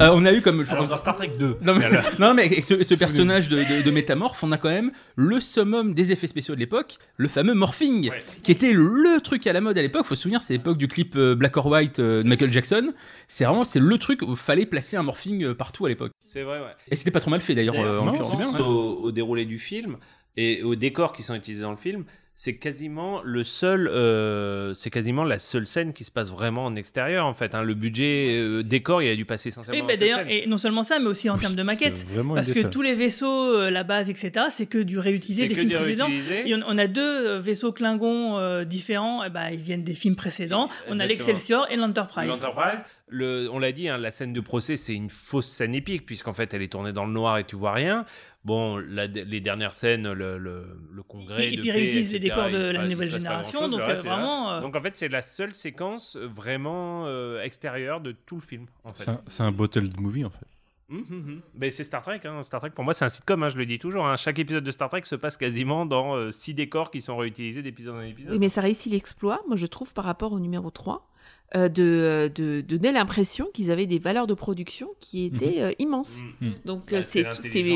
Euh, 0.00 0.10
on 0.12 0.24
a 0.24 0.32
eu 0.32 0.40
comme. 0.40 0.64
Alors 0.68 0.88
dans 0.88 0.96
Star 0.96 1.16
Trek 1.16 1.32
2. 1.38 1.58
Non 1.62 1.74
mais, 1.74 1.84
non, 2.18 2.28
avec 2.28 2.64
ce, 2.64 2.82
ce 2.82 2.94
personnage 2.94 3.48
de, 3.48 3.58
de, 3.58 3.82
de 3.82 3.90
métamorphe, 3.90 4.42
on 4.42 4.52
a 4.52 4.56
quand 4.58 4.68
même 4.68 4.92
le 5.16 5.40
summum 5.40 5.94
des 5.94 6.12
effets 6.12 6.26
spéciaux 6.26 6.54
de 6.54 6.60
l'époque, 6.60 6.96
le 7.16 7.28
fameux 7.28 7.54
morphing, 7.54 8.10
qui 8.42 8.52
était 8.52 8.72
le 8.72 9.20
truc 9.20 9.46
à 9.46 9.52
la 9.52 9.60
mode 9.60 9.76
à 9.78 9.82
l'époque. 9.82 10.06
Faut 10.06 10.14
se 10.14 10.22
souvenir, 10.22 10.42
c'est 10.42 10.54
l'époque 10.54 10.78
du 10.78 10.88
clip 10.88 11.14
euh, 11.16 11.34
Black 11.34 11.56
or 11.56 11.66
White 11.66 11.98
euh, 12.00 12.22
de 12.22 12.28
Michael 12.28 12.52
Jackson. 12.52 12.92
C'est 13.28 13.44
vraiment 13.44 13.64
c'est 13.64 13.80
le 13.80 13.98
truc 13.98 14.22
où 14.22 14.30
il 14.30 14.36
fallait 14.36 14.66
placer 14.66 14.96
un 14.96 15.02
morphing 15.02 15.54
partout 15.54 15.86
à 15.86 15.88
l'époque. 15.88 16.12
C'est 16.24 16.42
vrai, 16.42 16.60
ouais. 16.60 16.69
Et 16.90 16.96
c'était 16.96 17.10
pas 17.10 17.20
trop 17.20 17.30
mal 17.30 17.40
fait 17.40 17.54
d'ailleurs. 17.54 17.78
Euh, 17.78 17.98
en 17.98 18.06
l'occurrence. 18.06 18.60
au, 18.60 19.00
au 19.04 19.12
déroulé 19.12 19.44
du 19.44 19.58
film 19.58 19.96
et 20.36 20.62
aux 20.62 20.74
décors 20.76 21.12
qui 21.12 21.22
sont 21.22 21.34
utilisés 21.34 21.62
dans 21.62 21.70
le 21.72 21.76
film, 21.76 22.04
c'est 22.36 22.56
quasiment 22.56 23.20
le 23.22 23.44
seul, 23.44 23.86
euh, 23.88 24.72
c'est 24.72 24.88
quasiment 24.88 25.24
la 25.24 25.38
seule 25.38 25.66
scène 25.66 25.92
qui 25.92 26.04
se 26.04 26.10
passe 26.10 26.30
vraiment 26.30 26.64
en 26.64 26.74
extérieur 26.74 27.26
en 27.26 27.34
fait. 27.34 27.54
hein. 27.54 27.62
Le 27.62 27.74
budget 27.74 28.34
euh, 28.38 28.62
décor, 28.62 29.02
il 29.02 29.10
a 29.10 29.16
dû 29.16 29.26
passer 29.26 29.48
Oui, 29.48 29.52
essentiellement. 29.52 29.86
bah, 29.86 29.92
dans 29.92 29.98
cette 29.98 30.00
d'ailleurs, 30.00 30.18
scène. 30.20 30.28
et 30.30 30.46
non 30.46 30.56
seulement 30.56 30.82
ça, 30.82 30.98
mais 31.00 31.06
aussi 31.06 31.28
en 31.28 31.36
termes 31.36 31.54
de 31.54 31.62
une 31.62 32.34
Parce 32.34 32.52
que 32.52 32.66
tous 32.66 32.80
les 32.80 32.94
vaisseaux, 32.94 33.54
euh, 33.56 33.70
la 33.70 33.82
base, 33.84 34.08
etc., 34.08 34.46
c'est 34.48 34.64
que 34.64 34.78
du 34.78 34.98
réutilisé 34.98 35.48
des 35.48 35.54
films 35.54 35.68
du 35.68 35.74
précédents. 35.74 36.08
Et 36.46 36.54
on, 36.54 36.60
on 36.66 36.78
a 36.78 36.86
deux 36.86 37.36
vaisseaux 37.36 37.72
Klingons 37.72 38.38
euh, 38.38 38.64
différents, 38.64 39.22
et 39.22 39.28
bah, 39.28 39.50
ils 39.52 39.60
viennent 39.60 39.84
des 39.84 39.92
films 39.94 40.16
précédents. 40.16 40.70
On 40.88 40.98
a 40.98 41.04
l'Excelsior 41.04 41.66
et 41.70 41.76
l'Enterprise. 41.76 42.28
L'Enterprise, 42.28 42.80
le- 43.10 43.48
on 43.52 43.58
l'a 43.58 43.72
dit, 43.72 43.88
hein, 43.88 43.98
la 43.98 44.10
scène 44.10 44.32
de 44.32 44.40
procès, 44.40 44.76
c'est 44.76 44.94
une 44.94 45.10
fausse 45.10 45.46
scène 45.48 45.74
épique, 45.74 46.06
puisqu'en 46.06 46.32
fait, 46.32 46.54
elle 46.54 46.62
est 46.62 46.68
tournée 46.72 46.92
dans 46.92 47.04
le 47.06 47.12
noir 47.12 47.38
et 47.38 47.44
tu 47.44 47.56
vois 47.56 47.72
rien. 47.72 48.06
Bon, 48.44 48.78
la- 48.78 49.06
les 49.06 49.40
dernières 49.40 49.74
scènes, 49.74 50.10
le, 50.12 50.38
le, 50.38 50.78
le 50.92 51.02
congrès. 51.02 51.48
Et- 51.48 51.52
et 51.52 51.56
de 51.56 51.60
puis 51.62 51.70
paix, 51.70 51.76
réutilise 51.76 52.12
les 52.12 52.18
décors 52.20 52.48
de 52.50 52.70
la 52.70 52.86
nouvelle 52.86 53.10
génération, 53.10 53.68
donc, 53.68 53.80
euh, 53.80 53.86
là. 53.88 53.94
vraiment, 53.94 54.52
euh, 54.52 54.60
Donc 54.62 54.74
en 54.76 54.80
fait, 54.80 54.96
c'est 54.96 55.08
la 55.08 55.22
seule 55.22 55.54
séquence 55.54 56.16
euh, 56.16 56.26
vraiment 56.26 57.04
euh, 57.06 57.42
extérieure 57.42 58.00
de 58.00 58.12
tout 58.12 58.36
le 58.36 58.40
film. 58.40 58.66
En 58.84 58.92
fait. 58.92 59.10
C'est 59.26 59.42
un, 59.42 59.46
un 59.46 59.52
bottled 59.52 60.00
movie 60.00 60.24
en 60.24 60.30
fait. 60.30 60.46
Mhm, 60.88 61.40
Mais 61.54 61.70
c'est 61.70 61.84
Star 61.84 62.02
Trek. 62.02 62.20
hein. 62.24 62.42
Star 62.42 62.58
Trek, 62.60 62.70
pour 62.70 62.82
moi, 62.82 62.94
c'est 62.94 63.04
un 63.04 63.08
sitcom. 63.08 63.42
hein, 63.44 63.48
je 63.48 63.56
le 63.56 63.64
dis 63.66 63.78
toujours. 63.78 64.06
hein. 64.06 64.16
Chaque 64.16 64.38
épisode 64.40 64.64
de 64.64 64.70
Star 64.72 64.88
Trek 64.90 65.02
se 65.04 65.14
passe 65.14 65.36
quasiment 65.36 65.86
dans 65.86 66.16
euh, 66.16 66.30
six 66.32 66.52
décors 66.54 66.90
qui 66.90 67.00
sont 67.00 67.16
réutilisés 67.16 67.62
d'épisode 67.62 67.96
en 67.96 68.00
épisode. 68.02 68.32
Oui, 68.32 68.38
mais 68.40 68.48
ça 68.48 68.60
réussit 68.60 68.90
l'exploit, 68.92 69.40
moi 69.46 69.56
je 69.56 69.66
trouve, 69.66 69.92
par 69.94 70.04
rapport 70.04 70.32
au 70.32 70.40
numéro 70.40 70.68
3, 70.70 71.08
euh, 71.56 71.68
de, 71.68 72.30
de, 72.34 72.60
de 72.60 72.76
donner 72.76 72.92
l'impression 72.92 73.48
qu'ils 73.52 73.70
avaient 73.70 73.86
des 73.86 73.98
valeurs 73.98 74.26
de 74.26 74.34
production 74.34 74.88
qui 75.00 75.24
étaient 75.26 75.60
euh, 75.62 75.72
immenses. 75.78 76.22
Donc 76.64 76.90
Bah, 76.92 76.98
euh, 76.98 77.02
c'est 77.02 77.22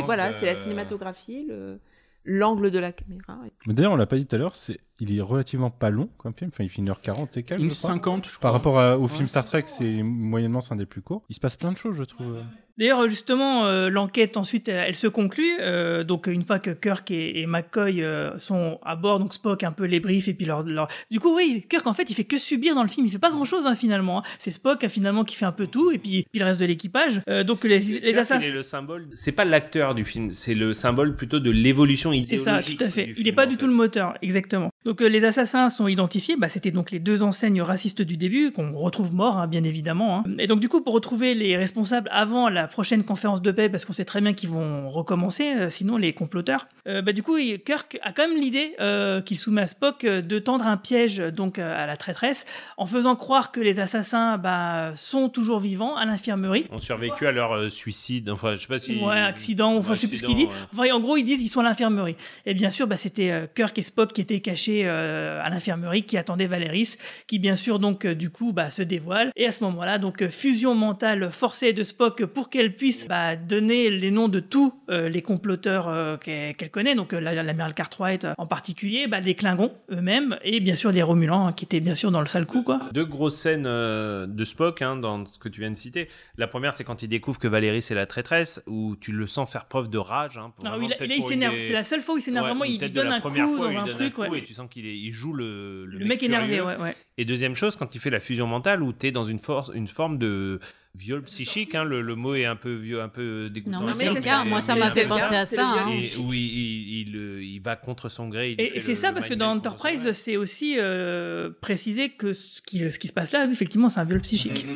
voilà, 0.06 0.32
de- 0.32 0.36
c'est 0.40 0.46
la 0.46 0.54
cinématographie, 0.54 1.46
le- 1.48 1.78
l'angle 2.24 2.70
de 2.70 2.78
la 2.78 2.92
caméra. 2.92 3.38
Mais 3.66 3.74
D'ailleurs, 3.74 3.92
on 3.92 3.96
l'a 3.96 4.06
pas 4.06 4.16
dit 4.16 4.26
tout 4.26 4.36
à 4.36 4.38
l'heure, 4.38 4.54
c'est 4.54 4.78
il 5.00 5.16
est 5.16 5.20
relativement 5.20 5.70
pas 5.70 5.90
long 5.90 6.08
comme 6.18 6.34
film. 6.34 6.50
Enfin, 6.52 6.64
il 6.64 6.70
fait 6.70 6.82
1h40 6.82 7.36
et 7.38 7.42
quelques. 7.42 7.60
Une 7.62 7.70
je 7.70 7.76
crois. 7.76 7.90
50, 7.90 8.24
je 8.26 8.30
crois. 8.36 8.40
Par 8.42 8.52
rapport 8.52 8.78
à- 8.78 8.98
au 8.98 9.02
Ouais. 9.02 9.08
film 9.08 9.26
Star 9.28 9.44
Trek, 9.44 9.64
c'est 9.66 10.02
moyennement 10.02 10.60
c'est 10.60 10.72
un 10.72 10.76
des 10.76 10.86
plus 10.86 11.02
courts. 11.02 11.22
Il 11.28 11.34
se 11.34 11.40
passe 11.40 11.56
plein 11.56 11.72
de 11.72 11.76
choses, 11.76 11.96
je 11.96 12.04
trouve. 12.04 12.38
D'ailleurs, 12.76 13.08
justement, 13.08 13.66
euh, 13.66 13.88
l'enquête 13.88 14.36
ensuite, 14.36 14.68
elle, 14.68 14.86
elle 14.88 14.96
se 14.96 15.06
conclut. 15.06 15.44
euh, 15.60 16.02
donc, 16.02 16.26
une 16.26 16.42
fois 16.42 16.58
que 16.58 16.70
Kirk 16.70 17.08
et, 17.12 17.40
et 17.40 17.46
McCoy 17.46 18.02
euh, 18.02 18.36
sont 18.36 18.80
à 18.84 18.96
bord, 18.96 19.20
donc 19.20 19.32
Spock 19.32 19.62
un 19.62 19.70
peu 19.70 19.84
les 19.84 20.00
briefs 20.00 20.26
et 20.26 20.34
puis 20.34 20.44
leur, 20.44 20.64
leur- 20.64 20.88
Du 21.08 21.20
coup, 21.20 21.36
oui, 21.36 21.64
Kirk 21.70 21.86
en 21.86 21.92
fait, 21.92 22.10
il 22.10 22.14
fait 22.14 22.24
que 22.24 22.36
subir 22.36 22.74
dans 22.74 22.82
le 22.82 22.88
film. 22.88 23.06
Il 23.06 23.12
fait 23.12 23.18
pas 23.20 23.30
grand 23.30 23.44
chose 23.44 23.64
finalement. 23.76 24.18
hein. 24.18 24.22
C'est 24.40 24.50
Spock 24.50 24.82
hein, 24.82 24.88
finalement 24.88 25.22
qui 25.22 25.36
fait 25.36 25.44
un 25.44 25.52
peu 25.52 25.68
tout 25.68 25.92
et 25.92 25.98
puis, 25.98 26.26
puis 26.32 26.40
le 26.40 26.46
reste 26.46 26.58
de 26.58 26.64
l'équipage. 26.66 27.22
Euh, 27.28 27.44
donc 27.44 27.62
les, 27.62 27.78
les 27.78 28.18
assassins. 28.18 28.40
il 28.44 28.48
est 28.48 28.52
le 28.52 28.62
symbole. 28.64 29.06
C'est 29.12 29.30
pas 29.30 29.44
l'acteur 29.44 29.94
du 29.94 30.04
film, 30.04 30.32
c'est 30.32 30.54
le 30.54 30.72
symbole 30.72 31.14
plutôt 31.14 31.38
de 31.38 31.50
l'évolution 31.52 32.10
C'est 32.24 32.38
ça, 32.38 32.54
idéologique. 32.58 32.78
tout 32.80 32.84
à 32.84 32.90
fait. 32.90 33.14
Il 33.16 33.22
n'est 33.24 33.32
pas 33.32 33.46
du 33.46 33.52
fait. 33.52 33.58
tout 33.60 33.66
le 33.68 33.72
moteur, 33.72 34.14
exactement. 34.20 34.70
Donc 34.84 35.00
euh, 35.00 35.06
les 35.06 35.24
assassins 35.24 35.70
sont 35.70 35.88
identifiés, 35.88 36.36
bah, 36.36 36.48
c'était 36.48 36.70
donc 36.70 36.90
les 36.90 36.98
deux 36.98 37.22
enseignes 37.22 37.62
racistes 37.62 38.02
du 38.02 38.16
début, 38.16 38.52
qu'on 38.52 38.72
retrouve 38.72 39.14
morts, 39.14 39.38
hein, 39.38 39.46
bien 39.46 39.64
évidemment. 39.64 40.18
hein. 40.18 40.24
Et 40.38 40.46
donc 40.46 40.60
du 40.60 40.68
coup, 40.68 40.82
pour 40.82 40.92
retrouver 40.92 41.34
les 41.34 41.56
responsables 41.56 42.08
avant 42.12 42.48
la 42.50 42.68
prochaine 42.68 43.02
conférence 43.02 43.40
de 43.40 43.50
paix, 43.50 43.68
parce 43.68 43.84
qu'on 43.84 43.94
sait 43.94 44.04
très 44.04 44.20
bien 44.20 44.34
qu'ils 44.34 44.50
vont 44.50 44.90
recommencer, 44.90 45.54
euh, 45.56 45.70
sinon 45.70 45.96
les 45.96 46.12
comploteurs, 46.12 46.66
euh, 46.86 47.00
bah, 47.00 47.12
du 47.12 47.22
coup, 47.22 47.36
Kirk 47.64 47.98
a 48.02 48.12
quand 48.12 48.28
même 48.28 48.38
l'idée 48.38 48.76
qu'il 49.24 49.38
soumet 49.38 49.62
à 49.62 49.66
Spock 49.66 50.04
de 50.04 50.38
tendre 50.38 50.66
un 50.66 50.76
piège 50.76 51.18
donc 51.18 51.58
à 51.58 51.86
la 51.86 51.96
traîtresse, 51.96 52.46
en 52.76 52.86
faisant 52.86 53.16
croire 53.16 53.52
que 53.52 53.60
les 53.60 53.80
assassins 53.80 54.36
bah, 54.36 54.92
sont 54.96 55.28
toujours 55.28 55.60
vivants 55.60 55.96
à 55.96 56.04
l'infirmerie. 56.04 56.66
Ont 56.70 56.80
survécu 56.80 57.26
à 57.26 57.32
leur 57.32 57.72
suicide. 57.72 58.28
Enfin, 58.28 58.54
je 58.54 58.62
sais 58.62 58.66
pas 58.66 58.78
si. 58.78 58.96
Ouais, 58.96 59.18
accident, 59.18 59.76
enfin, 59.76 59.94
je 59.94 60.00
sais 60.00 60.08
plus 60.08 60.18
ce 60.18 60.24
qu'il 60.24 60.34
dit. 60.36 60.48
Enfin, 60.72 60.92
en 60.92 61.00
gros, 61.00 61.16
ils 61.16 61.24
disent 61.24 61.40
qu'ils 61.40 61.48
sont 61.48 61.60
à 61.60 61.64
l'infirmerie. 61.64 62.16
Et 62.46 62.54
bien 62.54 62.70
sûr, 62.70 62.86
bah, 62.86 62.96
c'était 62.96 63.48
Kirk 63.54 63.78
et 63.78 63.82
Spock 63.82 64.12
qui 64.12 64.20
étaient 64.20 64.40
cachés 64.40 64.73
euh, 64.84 65.40
à 65.42 65.50
l'infirmerie, 65.50 66.02
qui 66.02 66.16
attendaient 66.16 66.46
Valeris, 66.46 66.96
qui 67.26 67.38
bien 67.38 67.56
sûr, 67.56 67.78
donc, 67.78 68.04
euh, 68.04 68.14
du 68.14 68.30
coup, 68.30 68.52
bah, 68.52 68.70
se 68.70 68.82
dévoile. 68.82 69.30
Et 69.36 69.46
à 69.46 69.52
ce 69.52 69.62
moment-là, 69.64 69.98
donc, 69.98 70.22
euh, 70.22 70.28
fusion 70.30 70.74
mentale 70.74 71.30
forcée 71.30 71.72
de 71.72 71.82
Spock 71.84 72.24
pour 72.26 72.50
qu'elle 72.50 72.74
puisse 72.74 73.06
bah, 73.08 73.36
donner 73.36 73.90
les 73.90 74.10
noms 74.10 74.28
de 74.28 74.40
tous 74.40 74.74
les 74.88 75.22
comploteurs 75.22 76.18
qu'elle 76.20 76.70
connaît, 76.70 76.94
donc 76.94 77.12
la- 77.12 77.42
l'amiral 77.42 77.74
Cartwright 77.74 78.26
en 78.38 78.46
particulier, 78.46 79.06
bah, 79.06 79.20
des 79.20 79.34
Klingons 79.34 79.72
eux-mêmes, 79.90 80.38
et 80.42 80.60
bien 80.60 80.74
sûr 80.74 80.92
des 80.92 81.02
Romulans, 81.02 81.46
hein, 81.48 81.52
qui 81.52 81.64
étaient 81.64 81.80
bien 81.80 81.94
sûr 81.94 82.10
dans 82.10 82.20
le 82.20 82.26
sale 82.26 82.46
coup, 82.46 82.62
quoi. 82.62 82.80
Deux 82.92 83.04
grosses 83.04 83.36
scènes 83.36 83.62
de 83.64 84.44
Spock 84.44 84.82
hein, 84.82 84.96
dans 84.96 85.24
ce 85.26 85.38
que 85.38 85.48
tu 85.48 85.60
viens 85.60 85.70
de 85.70 85.76
citer. 85.76 86.08
La 86.36 86.46
première, 86.46 86.74
c'est 86.74 86.84
quand 86.84 87.02
il 87.02 87.08
découvre 87.08 87.38
que 87.38 87.48
Valérie 87.48 87.82
c'est 87.82 87.94
la 87.94 88.06
traîtresse, 88.06 88.62
où 88.66 88.96
tu 88.96 89.12
le 89.12 89.26
sens 89.26 89.50
faire 89.50 89.66
preuve 89.66 89.88
de 89.88 89.98
rage. 89.98 90.38
Hein, 90.38 90.52
pour 90.56 90.68
vraiment 90.68 90.86
il, 90.86 90.92
a- 90.92 91.28
s'énerve. 91.28 91.54
une 91.54 91.60
C'est 91.60 91.72
la 91.72 91.84
seule 91.84 92.00
fois 92.00 92.14
où 92.14 92.18
il 92.18 92.22
s'énerve 92.22 92.44
Ouais, 92.46 92.50
vraiment. 92.50 92.64
Il 92.64 92.92
donne 92.92 93.08
un 93.12 93.20
coup 93.20 93.28
dans 93.30 93.64
un 93.68 93.86
truc. 93.88 94.18
ouais. 94.18 94.38
Et 94.38 94.42
tu 94.44 94.54
sens 94.54 94.63
qu'il 94.66 94.86
est- 94.86 94.96
il 94.98 95.12
joue 95.12 95.32
le, 95.32 95.86
Le 95.86 96.04
mec 96.04 96.22
énervé, 96.22 96.54
furieux. 96.56 96.64
ouais, 96.64 96.76
ouais. 96.76 96.96
Et 97.18 97.24
deuxième 97.24 97.54
chose, 97.54 97.76
quand 97.76 97.94
il 97.94 98.00
fait 98.00 98.10
la 98.10 98.20
fusion 98.20 98.46
mentale, 98.46 98.82
où 98.82 98.92
tu 98.92 99.06
es 99.06 99.10
dans 99.12 99.24
une, 99.24 99.38
force, 99.38 99.70
une 99.74 99.86
forme 99.88 100.18
de 100.18 100.60
viol 100.96 101.22
psychique, 101.24 101.74
hein, 101.74 101.84
le, 101.84 102.00
le 102.02 102.14
mot 102.14 102.34
est 102.34 102.44
un 102.44 102.56
peu 102.56 102.72
vieux, 102.74 103.00
un 103.02 103.08
peu 103.08 103.50
dégoûtant. 103.50 103.80
Non, 103.80 103.86
mais 103.86 103.92
c'est 103.92 104.12
le 104.12 104.20
cas. 104.20 104.44
Moi, 104.44 104.60
ça 104.60 104.76
m'a 104.76 104.90
fait 104.90 105.06
penser 105.06 105.34
à 105.34 105.46
ça. 105.46 105.66
hein. 105.68 105.90
Et 105.92 106.16
où 106.18 106.32
il, 106.32 106.38
il- 106.40 107.08
il, 107.08 107.16
euh, 107.16 107.42
il 107.44 107.60
va 107.60 107.76
contre 107.76 108.08
son 108.08 108.28
gré. 108.28 108.54
Et, 108.58 108.80
c'est 108.80 108.94
ça 108.94 109.08
le 109.08 109.14
parce 109.14 109.28
que 109.28 109.34
dans 109.34 109.50
Enterprise, 109.50 110.12
c'est 110.12 110.36
aussi 110.36 110.76
euh, 110.78 111.50
précisé 111.60 112.10
que 112.10 112.32
ce 112.32 112.60
qui, 112.62 112.90
ce 112.90 112.98
qui 112.98 113.08
se 113.08 113.12
passe 113.12 113.32
là, 113.32 113.46
effectivement, 113.50 113.88
c'est 113.88 114.00
un 114.00 114.04
viol 114.04 114.20
psychique. 114.20 114.66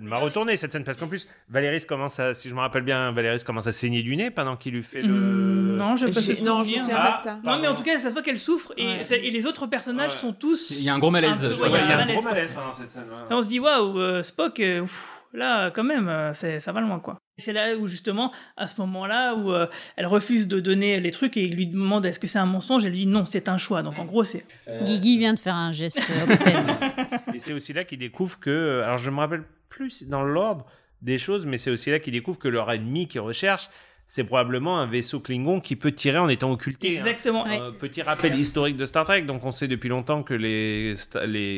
Il 0.00 0.06
m'a 0.06 0.16
retourné 0.18 0.56
cette 0.56 0.72
scène 0.72 0.82
parce 0.82 0.98
qu'en 0.98 1.06
plus, 1.06 1.28
Valéris 1.48 1.86
commence 1.86 2.18
à, 2.18 2.34
si 2.34 2.48
je 2.48 2.54
me 2.54 2.58
rappelle 2.60 2.82
bien, 2.82 3.12
Valéris 3.12 3.44
commence 3.44 3.68
à 3.68 3.72
saigner 3.72 4.02
du 4.02 4.16
nez 4.16 4.30
pendant 4.30 4.56
qu'il 4.56 4.74
lui 4.74 4.82
fait 4.82 5.02
le. 5.02 5.12
Hmm, 5.14 5.76
Non, 5.76 5.94
je 5.94 6.06
peux 6.06 6.12
se 6.12 6.42
non, 6.42 6.64
je 6.64 6.72
me 6.72 6.88
pas 6.88 7.18
de 7.18 7.22
ça. 7.22 7.38
Non, 7.44 7.58
mais 7.60 7.68
en 7.68 7.76
tout 7.76 7.84
cas, 7.84 7.98
ça 8.00 8.08
se 8.08 8.12
voit 8.14 8.22
qu'elle 8.22 8.38
souffre 8.40 8.72
et, 8.76 8.84
Ouais. 8.86 9.02
et 9.26 9.30
les 9.30 9.46
autres 9.46 9.66
personnages 9.68 10.10
sont 10.10 10.32
tous. 10.32 10.70
Il 10.72 10.82
y 10.82 10.88
a 10.88 10.94
un 10.94 10.98
gros 10.98 11.10
malaise. 11.12 11.38
peu- 11.40 11.46
ouais, 11.62 11.70
il 11.84 11.88
y 11.88 11.92
a 11.92 12.00
un 12.00 12.06
gros 12.06 12.20
quoi. 12.22 12.32
malaise 12.32 12.52
pendant 12.52 12.72
cette 12.72 12.90
scène. 12.90 13.04
ouais. 13.04 13.26
Ça, 13.28 13.36
on 13.36 13.42
se 13.42 13.48
dit, 13.48 13.60
waouh, 13.60 13.98
euh, 14.00 14.22
Spock, 14.24 14.58
euh, 14.58 14.84
là, 15.32 15.70
quand 15.70 15.84
même, 15.84 16.08
euh, 16.08 16.32
ça 16.32 16.72
va 16.72 16.80
loin, 16.80 16.98
quoi. 16.98 17.16
Et 17.38 17.42
C'est 17.42 17.52
là 17.52 17.76
où, 17.76 17.86
justement, 17.86 18.32
à 18.56 18.66
ce 18.66 18.80
moment-là, 18.80 19.34
où 19.36 19.52
euh, 19.52 19.66
elle 19.96 20.06
refuse 20.06 20.48
de 20.48 20.58
donner 20.58 20.98
les 20.98 21.10
trucs 21.12 21.36
et 21.36 21.44
il 21.44 21.54
lui 21.54 21.68
demande 21.68 22.04
est-ce 22.04 22.18
que 22.18 22.26
c'est 22.26 22.38
un 22.40 22.46
mensonge? 22.46 22.84
Elle 22.84 22.90
lui 22.92 22.98
dit 23.00 23.06
non, 23.06 23.24
c'est 23.24 23.48
un 23.48 23.58
choix. 23.58 23.82
Donc, 23.84 23.98
en 24.00 24.04
gros, 24.06 24.24
c'est. 24.24 24.44
Guigui 24.82 25.18
vient 25.18 25.34
de 25.34 25.38
faire 25.38 25.54
un 25.54 25.70
geste 25.72 26.00
obscène. 26.28 26.66
Et 27.34 27.38
c'est 27.38 27.52
aussi 27.52 27.72
là 27.72 27.84
qu'il 27.84 27.98
découvre 27.98 28.38
que. 28.40 28.82
Alors, 28.84 28.98
je 28.98 29.10
me 29.10 29.18
rappelle 29.18 29.42
plus 29.74 30.06
dans 30.08 30.22
l'ordre 30.22 30.64
des 31.02 31.18
choses, 31.18 31.44
mais 31.46 31.58
c'est 31.58 31.70
aussi 31.70 31.90
là 31.90 31.98
qu'il 31.98 32.12
découvre 32.12 32.38
que 32.38 32.48
leur 32.48 32.70
ennemi 32.70 33.08
qu'ils 33.08 33.20
recherchent, 33.20 33.68
c'est 34.06 34.24
probablement 34.24 34.78
un 34.78 34.86
vaisseau 34.86 35.18
Klingon 35.18 35.60
qui 35.60 35.76
peut 35.76 35.90
tirer 35.92 36.18
en 36.18 36.28
étant 36.28 36.50
occulté. 36.52 36.88
hein. 36.88 36.92
Exactement. 36.92 37.46
Euh, 37.46 37.70
petit 37.72 38.02
rappel 38.02 38.38
historique 38.38 38.76
de 38.76 38.86
Star 38.86 39.04
Trek, 39.04 39.22
donc 39.22 39.44
on 39.44 39.52
sait 39.52 39.66
depuis 39.66 39.88
longtemps 39.88 40.22
que 40.22 40.34
les, 40.34 40.94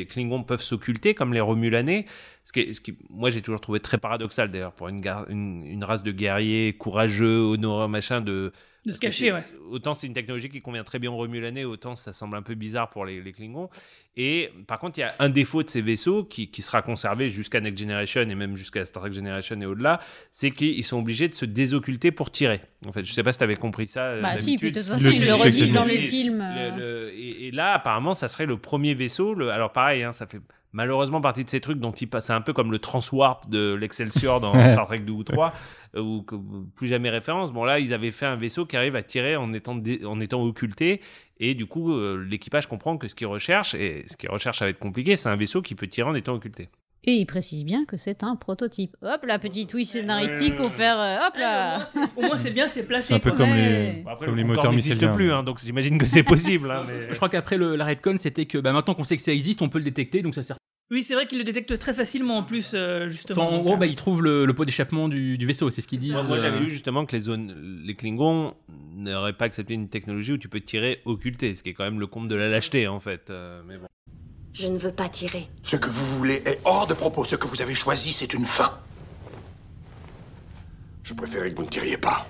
Klingons 0.09 0.43
peuvent 0.43 0.61
s'occulter 0.61 1.13
comme 1.13 1.33
les 1.33 1.41
Romulanais, 1.41 2.05
ce 2.45 2.53
qui, 2.53 2.61
est- 2.61 2.73
ce 2.73 2.81
qui 2.81 2.97
moi 3.09 3.29
j'ai 3.29 3.41
toujours 3.41 3.59
trouvé 3.61 3.79
très 3.81 3.97
paradoxal 3.97 4.49
d'ailleurs 4.49 4.71
pour 4.73 4.87
une, 4.87 5.01
une, 5.29 5.63
une 5.65 5.83
race 5.83 6.03
de 6.03 6.11
guerriers 6.11 6.73
courageux, 6.73 7.39
honoreux, 7.41 7.87
machin, 7.89 8.21
de, 8.21 8.51
De 8.87 8.91
se 8.93 8.99
cacher, 8.99 9.31
ouais. 9.33 9.39
Autant 9.69 9.93
c'est 9.93 10.07
une 10.07 10.13
technologie 10.13 10.49
qui 10.49 10.61
convient 10.61 10.83
très 10.83 10.97
bien 10.99 11.11
aux 11.11 11.15
Romulanais, 11.17 11.65
autant 11.65 11.93
ça 11.95 12.13
semble 12.13 12.37
un 12.37 12.41
peu 12.41 12.55
bizarre 12.55 12.89
pour 12.89 13.05
les, 13.05 13.21
les 13.21 13.31
Klingons. 13.33 13.69
Et 14.15 14.49
par 14.65 14.79
contre, 14.79 14.97
il 14.97 15.01
y 15.01 15.03
a 15.03 15.13
un 15.19 15.29
défaut 15.29 15.61
de 15.61 15.69
ces 15.69 15.81
vaisseaux 15.81 16.23
qui, 16.23 16.49
qui 16.49 16.61
sera 16.63 16.81
conservé 16.81 17.29
jusqu'à 17.29 17.59
Next 17.61 17.77
Generation 17.79 18.21
et 18.21 18.33
même 18.35 18.55
jusqu'à 18.55 18.83
Star 18.85 19.03
Trek 19.03 19.11
Generation 19.11 19.59
et 19.61 19.65
au-delà, 19.65 19.99
c'est 20.31 20.49
qu'ils 20.51 20.83
sont 20.83 20.97
obligés 20.97 21.27
de 21.27 21.35
se 21.35 21.45
désocculter 21.45 22.11
pour 22.11 22.31
tirer. 22.31 22.61
En 22.87 22.91
fait, 22.91 23.05
je 23.05 23.13
sais 23.13 23.21
pas 23.23 23.31
si 23.31 23.37
tu 23.37 23.43
avais 23.43 23.57
compris 23.57 23.87
ça. 23.87 24.01
euh, 24.05 24.21
Bah 24.21 24.37
si, 24.37 24.57
puis 24.57 24.71
de 24.71 24.79
toute 24.79 24.87
façon, 24.89 25.09
ils 25.11 25.23
le 25.25 25.33
redisent 25.35 25.73
dans 25.73 25.83
les 25.83 25.95
Le- 25.95 25.99
films. 26.01 26.39
le- 26.39 26.43
euh. 26.61 26.77
le- 27.09 27.13
et, 27.13 27.47
et 27.47 27.51
là, 27.51 27.73
apparemment, 27.73 28.15
ça 28.15 28.27
serait 28.27 28.45
le 28.47 28.57
premier 28.57 28.93
vaisseau. 28.95 29.33
Le, 29.35 29.49
alors 29.51 29.71
pareil, 29.71 30.01
hein, 30.03 30.13
ça 30.13 30.25
fait 30.25 30.39
malheureusement 30.77 31.19
partie 31.21 31.43
de 31.43 31.49
ces 31.49 31.59
trucs 31.59 31.79
dont 31.79 31.91
il 31.91 32.07
passe. 32.07 32.27
C'est 32.27 32.33
un 32.33 32.41
peu 32.41 32.53
comme 32.53 32.71
le 32.71 32.77
transwarp 32.79 33.49
de 33.49 33.73
l'Excelsior 33.73 34.39
dans. 34.39 34.53
Star 34.73 34.85
Trek 34.85 34.99
2 34.99 35.11
ou 35.11 35.23
3, 35.23 35.53
euh, 35.95 36.01
ou 36.01 36.21
que- 36.21 36.35
plus 36.75 36.87
jamais 36.87 37.09
référence. 37.09 37.51
Bon 37.51 37.63
là, 37.65 37.79
ils 37.79 37.93
avaient 37.93 38.11
fait 38.11 38.27
un 38.27 38.35
vaisseau 38.35 38.65
qui 38.67 38.77
arrive 38.77 38.95
à 38.95 39.01
tirer 39.03 39.35
en 39.35 39.51
étant, 39.53 39.75
dé- 39.75 40.05
en 40.05 40.19
étant 40.19 40.41
occulté. 40.43 41.01
Et 41.39 41.55
du 41.55 41.65
coup, 41.65 41.93
euh, 41.93 42.23
l'équipage 42.29 42.67
comprend 42.67 42.97
que 42.97 43.07
ce 43.07 43.15
qu'ils 43.15 43.27
recherchent, 43.27 43.73
et 43.75 44.05
ce 44.07 44.15
qu'ils 44.17 44.29
recherchent, 44.29 44.59
ça 44.59 44.65
va 44.65 44.69
être 44.69 44.79
compliqué, 44.79 45.17
c'est 45.17 45.29
un 45.29 45.35
vaisseau 45.35 45.61
qui 45.61 45.75
peut 45.75 45.87
tirer 45.87 46.07
en 46.09 46.15
étant 46.15 46.33
occulté. 46.35 46.69
Et 47.03 47.13
il 47.13 47.25
précise 47.25 47.63
bien 47.63 47.85
que 47.85 47.95
c'est 47.95 48.23
un 48.23 48.35
prototype. 48.35 48.97
Hop 49.01 49.23
là, 49.25 49.39
petit 49.39 49.65
twist 49.65 49.93
scénaristique 49.93 50.55
pour 50.55 50.71
faire. 50.71 50.99
euh, 50.99 51.27
hop 51.27 51.35
là 51.37 51.89
Au 52.17 52.21
moins, 52.21 52.35
c'est 52.37 52.51
bien, 52.51 52.67
c'est 52.67 52.83
placé. 52.83 53.09
C'est 53.09 53.13
un 53.13 53.19
peu 53.19 53.29
quoi. 53.31 53.39
comme 53.45 53.53
les, 53.55 54.03
après, 54.05 54.25
comme 54.25 54.35
le 54.35 54.41
les 54.41 54.47
moteurs 54.47 54.71
n'existe 54.71 55.01
missiles. 55.01 55.15
plus, 55.15 55.31
hein, 55.31 55.43
donc 55.43 55.59
j'imagine 55.63 55.97
que 55.97 56.05
c'est 56.05 56.23
possible. 56.23 56.69
hein, 56.69 56.83
mais- 56.87 57.01
Je 57.01 57.15
crois 57.15 57.29
qu'après 57.29 57.57
le, 57.57 57.75
la 57.75 57.85
retcon, 57.85 58.15
c'était 58.17 58.45
que 58.45 58.57
bah, 58.57 58.73
maintenant 58.73 58.93
qu'on 58.93 59.03
sait 59.05 59.15
que 59.15 59.21
ça 59.21 59.31
existe, 59.31 59.61
on 59.61 59.69
peut 59.69 59.77
le 59.77 59.85
détecter, 59.85 60.21
donc 60.21 60.35
ça 60.35 60.43
sert. 60.43 60.57
Oui, 60.89 61.03
c'est 61.03 61.15
vrai 61.15 61.25
qu'il 61.27 61.37
le 61.37 61.43
détecte 61.43 61.77
très 61.79 61.93
facilement 61.93 62.37
en 62.37 62.43
plus, 62.43 62.71
euh, 62.73 63.09
justement. 63.09 63.51
en 63.53 63.59
gros, 63.61 63.73
euh, 63.73 63.77
bah, 63.77 63.85
ils 63.87 63.95
trouvent 63.97 64.23
le, 64.23 64.45
le 64.45 64.53
pot 64.53 64.63
d'échappement 64.65 65.09
du, 65.09 65.37
du 65.37 65.45
vaisseau, 65.45 65.69
c'est 65.69 65.81
ce 65.81 65.87
qu'ils 65.87 65.99
disent. 65.99 66.13
Moi, 66.13 66.23
moi, 66.23 66.37
j'avais 66.37 66.59
lu 66.61 66.69
justement 66.69 67.05
que 67.05 67.13
les, 67.15 67.21
zones, 67.21 67.81
les 67.85 67.93
Klingons 67.93 68.53
n'auraient 68.95 69.33
pas 69.33 69.45
accepté 69.45 69.73
une 69.73 69.89
technologie 69.89 70.31
où 70.33 70.37
tu 70.37 70.47
peux 70.49 70.61
tirer 70.61 71.01
occulté, 71.05 71.55
ce 71.55 71.63
qui 71.63 71.69
est 71.69 71.73
quand 71.73 71.83
même 71.83 71.99
le 71.99 72.07
comble 72.07 72.29
de 72.29 72.35
la 72.35 72.47
lâcheté 72.49 72.87
en 72.87 72.99
fait. 73.01 73.29
euh, 73.29 73.61
mais 73.67 73.77
bon. 73.77 73.85
Je 74.59 74.67
ne 74.67 74.79
veux 74.79 74.91
pas 74.91 75.07
tirer. 75.07 75.47
Ce 75.61 75.75
que 75.75 75.87
vous 75.87 76.17
voulez 76.17 76.41
est 76.43 76.59
hors 76.65 76.87
de 76.87 76.95
propos. 76.95 77.23
Ce 77.23 77.35
que 77.35 77.45
vous 77.47 77.61
avez 77.61 77.75
choisi, 77.75 78.11
c'est 78.11 78.33
une 78.33 78.45
fin. 78.45 78.75
Je 81.03 81.13
préférais 81.13 81.51
que 81.51 81.57
vous 81.57 81.65
ne 81.65 81.69
tiriez 81.69 81.97
pas. 81.97 82.25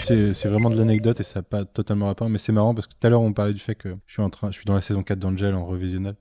C'est 0.00 0.46
vraiment 0.46 0.68
de 0.68 0.76
l'anecdote 0.76 1.20
et 1.20 1.22
ça 1.22 1.38
n'a 1.38 1.42
pas 1.44 1.64
totalement 1.64 2.06
rapport, 2.06 2.28
mais 2.28 2.38
c'est 2.38 2.50
marrant 2.50 2.74
parce 2.74 2.88
que 2.88 2.94
tout 2.94 3.06
à 3.06 3.08
l'heure 3.08 3.22
on 3.22 3.32
parlait 3.32 3.54
du 3.54 3.60
fait 3.60 3.76
que 3.76 3.96
je 4.08 4.14
suis, 4.14 4.22
en 4.22 4.30
train, 4.30 4.50
je 4.50 4.56
suis 4.56 4.64
dans 4.64 4.74
la 4.74 4.80
saison 4.80 5.04
4 5.04 5.16
d'Angel 5.16 5.54
en 5.54 5.64
revisionnel. 5.64 6.16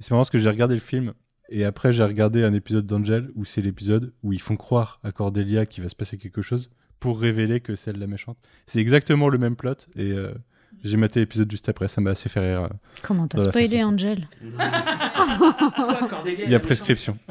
Et 0.00 0.02
c'est 0.02 0.12
marrant 0.12 0.22
parce 0.22 0.30
que 0.30 0.38
j'ai 0.38 0.48
regardé 0.48 0.74
le 0.74 0.80
film 0.80 1.12
et 1.50 1.66
après 1.66 1.92
j'ai 1.92 2.02
regardé 2.02 2.44
un 2.44 2.54
épisode 2.54 2.86
d'Angel 2.86 3.30
où 3.34 3.44
c'est 3.44 3.60
l'épisode 3.60 4.14
où 4.22 4.32
ils 4.32 4.40
font 4.40 4.56
croire 4.56 5.00
à 5.02 5.12
Cordelia 5.12 5.66
qu'il 5.66 5.82
va 5.82 5.90
se 5.90 5.94
passer 5.94 6.16
quelque 6.16 6.40
chose 6.40 6.70
pour 7.00 7.20
révéler 7.20 7.60
que 7.60 7.76
c'est 7.76 7.90
elle 7.90 7.98
la 8.00 8.06
méchante. 8.06 8.38
C'est 8.66 8.80
exactement 8.80 9.28
le 9.28 9.38
même 9.38 9.56
plot 9.56 9.74
et 9.96 10.10
euh, 10.12 10.32
j'ai 10.84 10.96
maté 10.96 11.20
l'épisode 11.20 11.50
juste 11.50 11.68
après, 11.68 11.88
ça 11.88 12.00
m'a 12.00 12.10
assez 12.10 12.28
fait 12.28 12.40
rire. 12.40 12.62
euh, 12.64 12.68
Comment 13.02 13.26
t'as 13.26 13.40
spoilé. 13.40 13.82
Angel? 13.82 14.28
Il 16.44 16.50
y 16.50 16.54
a 16.54 16.60
prescription. 16.60 17.16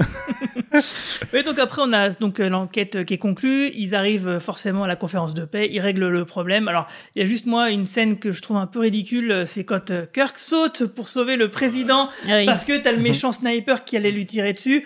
Et 1.33 1.43
donc 1.43 1.57
après, 1.59 1.81
on 1.85 1.93
a 1.93 2.09
donc 2.09 2.39
euh, 2.39 2.47
l'enquête 2.49 3.05
qui 3.05 3.13
est 3.13 3.17
conclue. 3.17 3.69
Ils 3.75 3.95
arrivent 3.95 4.39
forcément 4.39 4.83
à 4.83 4.87
la 4.87 4.95
conférence 4.95 5.33
de 5.33 5.45
paix. 5.45 5.69
Ils 5.71 5.79
règlent 5.79 6.09
le 6.09 6.25
problème. 6.25 6.67
Alors, 6.67 6.87
il 7.15 7.19
y 7.19 7.21
a 7.21 7.25
juste 7.25 7.45
moi 7.45 7.69
une 7.71 7.85
scène 7.85 8.19
que 8.19 8.31
je 8.31 8.41
trouve 8.41 8.57
un 8.57 8.67
peu 8.67 8.79
ridicule. 8.79 9.43
C'est 9.45 9.63
quand 9.63 9.91
Kirk 10.11 10.37
saute 10.37 10.85
pour 10.87 11.07
sauver 11.07 11.37
le 11.37 11.49
président 11.49 12.09
Ah 12.27 12.37
oui. 12.39 12.45
parce 12.45 12.65
que 12.65 12.77
t'as 12.77 12.91
le 12.91 12.99
méchant 12.99 13.31
sniper 13.31 13.85
qui 13.85 13.95
allait 13.95 14.11
lui 14.11 14.25
tirer 14.25 14.51
dessus. 14.53 14.85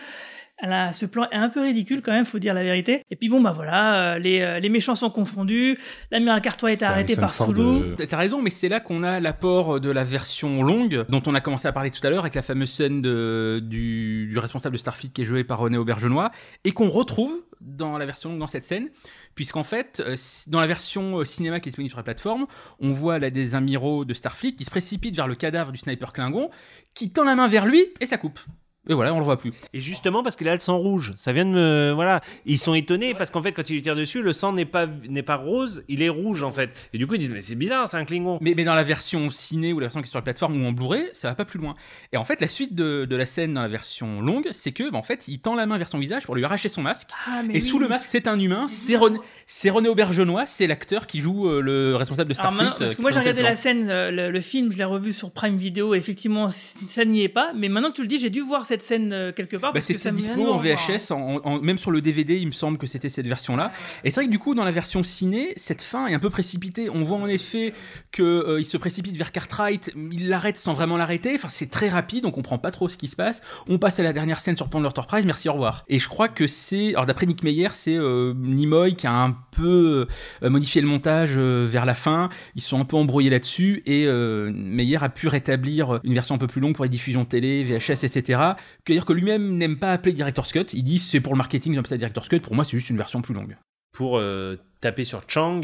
Elle 0.62 0.74
a- 0.74 0.92
ce 0.92 1.06
plan 1.06 1.26
est 1.32 1.36
un 1.36 1.50
peu 1.50 1.62
ridicule 1.62 2.02
quand 2.02 2.12
même, 2.12 2.26
faut 2.26 2.40
dire 2.40 2.54
la 2.54 2.64
vérité. 2.64 3.04
Et 3.10 3.16
puis 3.16 3.30
bon, 3.30 3.40
bah 3.42 3.54
voilà, 3.56 4.14
euh, 4.16 4.20
les, 4.20 4.42
euh, 4.42 4.60
les 4.60 4.70
méchants 4.70 4.96
sont 4.96 5.10
confondus. 5.10 5.78
L'amiral 6.12 6.42
Cartwright 6.42 6.82
est 6.82 6.86
arrêté 6.86 7.14
par 7.22 7.34
Sulu. 7.54 7.96
de- 7.96 8.06
T'as 8.06 8.18
raison, 8.18 8.42
mais 8.42 8.50
c'est 8.50 8.68
là 8.70 8.80
qu'on 8.80 9.04
a 9.04 9.20
l'apport 9.20 9.80
de 9.80 9.90
la 9.90 10.04
version 10.04 10.62
longue, 10.64 11.06
dont 11.10 11.24
on 11.26 11.34
a 11.36 11.42
commencé 11.42 11.68
à 11.68 11.72
parler 11.72 11.92
tout 11.92 12.06
à 12.06 12.10
l'heure, 12.10 12.22
avec 12.24 12.36
la 12.36 12.42
fameuse 12.42 12.72
scène 12.72 13.02
de- 13.02 13.62
du, 13.64 14.28
du 14.28 14.38
responsable 14.38 14.74
de 14.74 14.80
Starfleet 14.80 15.10
qui 15.14 15.22
est 15.22 15.26
joué 15.26 15.44
par 15.44 15.60
René 15.60 15.78
Aubergenois, 15.78 16.32
et 16.66 16.72
qu'on 16.72 16.90
retrouve 16.90 17.32
dans 17.62 17.98
la 17.98 18.06
version 18.06 18.30
longue, 18.30 18.40
dans 18.40 18.48
cette 18.48 18.66
scène, 18.66 18.90
puisqu'en 19.36 19.64
fait, 19.64 20.02
euh, 20.06 20.16
dans 20.48 20.60
la 20.60 20.68
version 20.68 21.24
cinéma 21.24 21.60
qui 21.60 21.70
est 21.70 21.72
disponible 21.72 21.90
sur 21.92 21.98
la 22.00 22.04
plateforme, 22.04 22.48
on 22.80 22.92
voit 22.92 23.20
là 23.20 23.30
des 23.30 23.56
amiraux 23.56 24.04
de 24.06 24.14
Starfleet 24.14 24.54
qui 24.56 24.66
se 24.66 24.70
précipitent 24.72 25.16
vers 25.16 25.28
le 25.28 25.36
cadavre 25.36 25.72
du 25.72 25.78
sniper 25.78 26.12
Klingon, 26.14 26.50
qui 26.94 27.12
tend 27.12 27.24
la 27.24 27.36
main 27.36 27.48
vers 27.48 27.66
lui, 27.66 27.86
et 28.02 28.06
ça 28.06 28.18
coupe. 28.18 28.40
Et 28.88 28.94
voilà, 28.94 29.14
on 29.14 29.20
le 29.20 29.26
voit 29.26 29.38
plus. 29.38 29.52
Et 29.74 29.82
justement 29.82 30.24
parce 30.24 30.36
qu'il 30.36 30.48
a 30.48 30.54
le 30.54 30.60
sang 30.60 30.78
rouge, 30.78 31.14
ça 31.16 31.34
vient 31.34 31.46
de 31.46 31.52
me 31.52 31.92
voilà, 31.94 32.22
ils 32.46 32.58
sont 32.58 32.74
étonnés 32.74 33.14
parce 33.14 33.30
qu'en 33.30 33.42
fait 33.44 33.52
quand 33.52 33.70
il 33.70 33.74
lui 33.74 33.82
tire 33.82 33.96
dessus, 33.96 34.22
le 34.22 34.34
sang 34.34 34.54
n'est 34.54 34.66
pas 34.66 34.88
n'est 35.08 35.22
pas 35.22 35.36
rose, 35.36 35.84
il 35.88 36.02
est 36.02 36.10
rouge 36.10 36.44
en 36.44 36.52
fait. 36.52 36.72
Et 36.94 36.98
du 36.98 37.06
coup 37.06 37.16
ils 37.16 37.20
disent 37.20 37.30
mais 37.32 37.42
c'est 37.42 37.56
bizarre, 37.56 37.90
c'est 37.90 37.98
un 37.98 38.06
Klingon. 38.06 38.38
Mais, 38.42 38.54
mais 38.56 38.64
dans 38.64 38.76
la 38.76 38.84
version 38.84 39.30
ciné 39.30 39.74
ou 39.74 39.80
la 39.80 39.88
version 39.88 40.02
qui 40.02 40.08
est 40.08 40.10
sur 40.10 40.18
la 40.18 40.24
plateforme 40.24 40.62
ou 40.62 40.66
en 40.68 40.72
Blu-ray, 40.72 41.10
ça 41.14 41.28
va 41.28 41.36
pas 41.36 41.46
plus 41.46 41.60
loin. 41.60 41.76
Et 42.14 42.18
en 42.18 42.24
fait, 42.24 42.42
la 42.42 42.48
suite 42.48 42.74
de, 42.74 43.06
de 43.06 43.16
la 43.16 43.26
scène 43.26 43.54
dans 43.54 43.62
la 43.62 43.68
version 43.68 44.22
longue, 44.22 44.48
c'est 44.54 44.72
que, 44.72 44.90
bah, 44.90 44.98
en 44.98 45.04
fait, 45.04 45.28
il 45.28 45.40
tend 45.40 45.56
la 45.56 45.66
main 45.66 45.78
vers 45.78 45.90
son 45.90 46.00
visage 46.00 46.26
pour 46.26 46.36
lui 46.36 46.44
arracher 46.44 46.70
son 46.70 46.82
masque. 46.82 47.10
Ah, 47.28 47.42
mais 47.46 47.56
et 47.56 47.62
sous 47.62 47.80
le 47.80 47.88
masque, 47.88 48.08
c'est 48.12 48.28
un 48.28 48.40
humain. 48.40 48.68
C'est 48.68 48.96
René, 48.96 49.20
c'est 49.46 49.70
René 49.70 49.90
Aubergenois, 49.90 50.46
c'est 50.46 50.68
l'acteur 50.68 51.06
qui 51.08 51.20
joue 51.20 51.48
euh, 51.50 51.62
le 51.62 51.96
responsable 51.96 52.34
de 52.34 52.40
Alors 52.40 52.54
Starfleet. 52.54 52.70
maintenant, 52.70 52.78
parce 52.80 52.92
euh, 52.92 52.94
que 52.94 52.96
qui 52.98 53.02
moi 53.02 53.12
j'ai 53.12 53.20
regardé 53.20 53.42
la 53.44 53.56
scène, 53.56 53.88
euh, 53.90 54.12
le, 54.12 54.32
le 54.32 54.42
film, 54.42 54.72
je 54.72 54.78
l'ai 54.78 54.84
revu 54.84 55.12
sur 55.12 55.32
Prime 55.32 55.58
Video, 55.58 55.94
et 55.94 55.98
effectivement 55.98 56.50
ça 56.50 57.06
n'y 57.06 57.24
est 57.24 57.30
pas. 57.30 57.52
Mais 57.56 57.70
maintenant 57.70 57.90
que 57.90 57.96
tu 57.96 58.02
le 58.02 58.08
dis, 58.08 58.18
j'ai 58.20 58.30
dû 58.30 58.42
voir 58.42 58.66
cette 58.70 58.82
scène 58.82 59.12
euh, 59.12 59.32
quelque 59.34 59.58
part. 59.58 59.72
Bah, 59.72 59.80
parce 59.80 59.88
que 59.88 59.98
ça 59.98 60.10
c'était 60.12 60.22
dispo 60.22 60.48
en. 60.52 60.58
VHS, 60.58 61.12
en- 61.12 61.42
en- 61.44 61.60
même 61.62 61.78
sur 61.78 61.92
le 61.92 62.00
DVD, 62.02 62.38
il 62.38 62.48
me 62.48 62.52
semble 62.52 62.78
que 62.78 62.88
c'était 62.88 63.10
cette 63.10 63.28
version-là. 63.28 63.72
Et 64.04 64.12
c'est 64.12 64.22
vrai 64.22 64.26
que 64.28 64.32
du 64.32 64.40
coup, 64.40 64.56
dans 64.56 64.64
la 64.64 64.72
version 64.72 65.04
ciné, 65.04 65.54
cette 65.58 65.82
fin 65.82 66.08
est 66.08 66.14
un 66.14 66.20
peu 66.20 66.30
précipitée. 66.30 66.90
On 66.90 67.04
voit 67.04 67.18
en 67.18 67.28
effet 67.28 67.74
que 68.14 68.24
euh, 68.24 68.60
il 68.60 68.66
se 68.66 68.78
précipite 68.78 69.16
vers 69.18 69.32
Cartwright, 69.32 69.92
il 70.12 70.30
l'arrête 70.30 70.56
sans 70.58 70.74
vraiment 70.74 70.96
l'arrêter. 70.98 71.34
Enfin, 71.36 71.50
c'est 71.50 71.70
très 71.70 71.90
rapide, 71.90 72.26
on 72.26 72.32
comprend 72.32 72.58
pas 72.58 72.72
trop 72.72 72.88
ce 72.88 72.98
qui 72.98 73.08
se 73.08 73.16
passe. 73.16 73.42
On 73.68 73.78
passe 73.80 74.00
à 74.00 74.04
la 74.04 74.14
dernière 74.14 74.40
scène 74.42 74.56
sur 74.56 74.70
Pond 74.70 74.84
Enterprise. 74.86 75.26
Merci, 75.26 75.50
au 75.50 75.54
revoir. 75.54 75.84
Et 75.90 76.00
je 76.00 76.08
crois 76.08 76.30
que 76.30 76.48
c'est, 76.48 76.90
alors 76.90 77.06
d'après 77.06 77.26
Nick 77.26 77.44
Meyer, 77.44 77.70
c'est 77.74 77.96
euh, 77.98 78.34
Nimoy 78.38 78.96
qui 78.96 79.08
a 79.08 79.14
un 79.24 79.36
peu 79.52 80.08
euh, 80.44 80.50
modifié 80.50 80.82
le 80.82 80.88
montage 80.88 81.38
vers 81.38 81.86
la 81.86 81.96
fin. 81.96 82.30
Ils 82.56 82.62
sont 82.62 82.80
un 82.80 82.86
peu 82.86 82.96
embrouillés 82.96 83.30
là-dessus 83.30 83.82
et 83.86 84.06
Meyer 84.52 84.98
a 85.02 85.10
pu 85.10 85.28
rétablir 85.28 86.00
une 86.04 86.14
version 86.14 86.36
un 86.36 86.38
peu 86.38 86.48
plus 86.48 86.62
longue 86.62 86.76
pour 86.76 86.86
les 86.86 86.90
diffusions 86.90 87.26
télé, 87.26 87.64
VHS, 87.64 88.04
etc. 88.04 88.42
Que 88.86 88.94
dire 88.94 89.06
que 89.06 89.14
lui-même 89.14 89.58
n'aime 89.58 89.78
pas 89.78 89.92
appeler 89.94 90.14
Director's 90.14 90.52
Cut. 90.52 90.68
Il 90.74 90.84
dit 90.84 91.00
c'est 91.00 91.20
pour 91.20 91.34
le 91.34 91.38
marketing, 91.38 91.74
j'aime 91.74 91.86
ça 91.86 91.98
Director's 91.98 92.30
Cut. 92.30 92.40
Pour 92.40 92.56
moi, 92.56 92.66
c'est 92.66 92.78
juste 92.78 92.90
une 92.90 92.98
version 92.98 93.22
plus 93.22 93.34
longue. 93.34 93.58
Pour 93.92 94.18
euh, 94.18 94.58
taper 94.82 95.04
sur 95.04 95.24
Chang, 95.28 95.62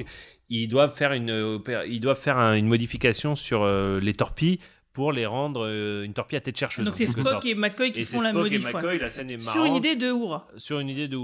ils 0.50 0.68
doivent 0.68 0.96
faire 0.96 1.14
une 1.14 1.30
une 1.30 2.68
modification 2.68 3.36
sur 3.36 3.64
euh, 3.64 4.00
les 4.00 4.14
torpilles 4.14 4.60
pour 4.96 5.12
les 5.12 5.28
rendre 5.28 5.66
euh, 5.68 6.04
une 6.04 6.14
torpille 6.14 6.38
à 6.38 6.42
tête 6.42 6.58
chercheuse. 6.58 6.84
Donc 6.86 6.96
c'est 6.96 7.06
Spock 7.06 7.28
sorte. 7.28 7.46
et 7.46 7.54
McCoy 7.54 7.92
qui 7.92 8.02
Et 8.02 8.06
font 8.06 8.22
la 8.22 8.32
Spock 8.32 8.48
et 8.48 8.58
modif. 8.58 8.74
McCoy, 8.74 8.98
la 8.98 9.10
scène 9.10 9.30
est 9.30 9.40
Sur 9.40 9.54
marrante. 9.56 9.68
une 9.70 9.76
idée 9.76 9.96
de 9.96 10.10
Oura. 10.12 10.48
sur 10.58 10.80
une 10.80 10.90
idée 10.90 11.08
de. 11.08 11.18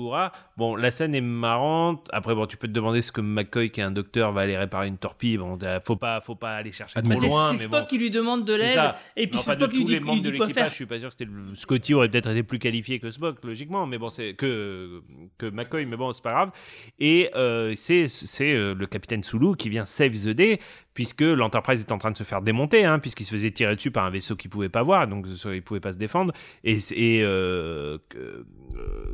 Bon, 0.57 0.75
la 0.75 0.91
scène 0.91 1.15
est 1.15 1.21
marrante. 1.21 2.07
Après, 2.11 2.35
bon, 2.35 2.45
tu 2.45 2.57
peux 2.57 2.67
te 2.67 2.73
demander 2.73 3.01
ce 3.01 3.11
que 3.11 3.21
McCoy, 3.21 3.69
qui 3.71 3.79
est 3.79 3.83
un 3.83 3.91
docteur, 3.91 4.31
va 4.33 4.41
aller 4.41 4.57
réparer 4.57 4.87
une 4.87 4.97
torpille. 4.97 5.37
Bon, 5.37 5.57
euh, 5.63 5.79
faut 5.85 5.95
pas, 5.95 6.19
faut 6.21 6.35
pas 6.35 6.55
aller 6.55 6.71
chercher 6.71 7.01
trop 7.01 7.11
C'est 7.15 7.27
loin. 7.27 7.47
c'est 7.51 7.57
mais 7.57 7.63
Spock 7.65 7.79
bon. 7.81 7.85
qui 7.87 7.97
lui 7.97 8.09
demande 8.11 8.45
de 8.45 8.53
l'aide. 8.53 8.79
Et 9.15 9.27
puis 9.27 9.37
Non, 9.37 9.43
pas 9.43 9.55
de 9.55 9.61
Spock 9.61 9.73
lui 9.73 9.79
tous 9.81 9.85
dit, 9.85 9.93
les 9.93 9.99
lui 9.99 10.05
membres 10.05 10.21
dit 10.21 10.31
de 10.31 10.37
quoi 10.37 10.45
l'équipage. 10.47 10.63
faire. 10.63 10.69
Je 10.71 10.75
suis 10.75 10.85
pas 10.85 10.99
sûr 10.99 11.07
que 11.09 11.15
c'était 11.17 11.31
le... 11.31 11.55
Scotty 11.55 11.93
aurait 11.93 12.09
peut-être 12.09 12.29
été 12.29 12.43
plus 12.43 12.59
qualifié 12.59 12.99
que 12.99 13.09
Spock, 13.09 13.43
logiquement, 13.45 13.85
mais 13.87 13.97
bon, 13.97 14.09
c'est 14.09 14.33
que 14.33 15.01
que 15.37 15.45
McCoy, 15.49 15.85
mais 15.85 15.95
bon, 15.97 16.11
c'est 16.11 16.23
pas 16.23 16.31
grave. 16.31 16.51
Et 16.99 17.29
euh, 17.35 17.73
c'est 17.77 18.07
c'est 18.09 18.51
euh, 18.53 18.73
le 18.75 18.85
capitaine 18.87 19.23
Sulu 19.23 19.55
qui 19.55 19.69
vient 19.69 19.85
save 19.85 20.11
the 20.11 20.29
day 20.29 20.59
puisque 20.93 21.21
l'Enterprise 21.21 21.79
est 21.79 21.91
en 21.91 21.97
train 21.97 22.11
de 22.11 22.17
se 22.17 22.23
faire 22.23 22.41
démonter, 22.41 22.83
hein, 22.83 22.99
puisqu'il 22.99 23.23
se 23.25 23.31
faisait 23.31 23.51
tirer 23.51 23.75
dessus 23.75 23.91
par 23.91 24.03
un 24.05 24.09
vaisseau 24.09 24.35
qu'il 24.35 24.49
pouvait 24.49 24.67
pas 24.69 24.83
voir, 24.83 25.07
donc 25.07 25.25
il 25.45 25.61
pouvait 25.61 25.79
pas 25.79 25.93
se 25.93 25.97
défendre. 25.97 26.33
Et, 26.65 26.77
et 26.91 27.21
euh, 27.23 27.97
que, 28.09 28.17
euh, 28.17 28.45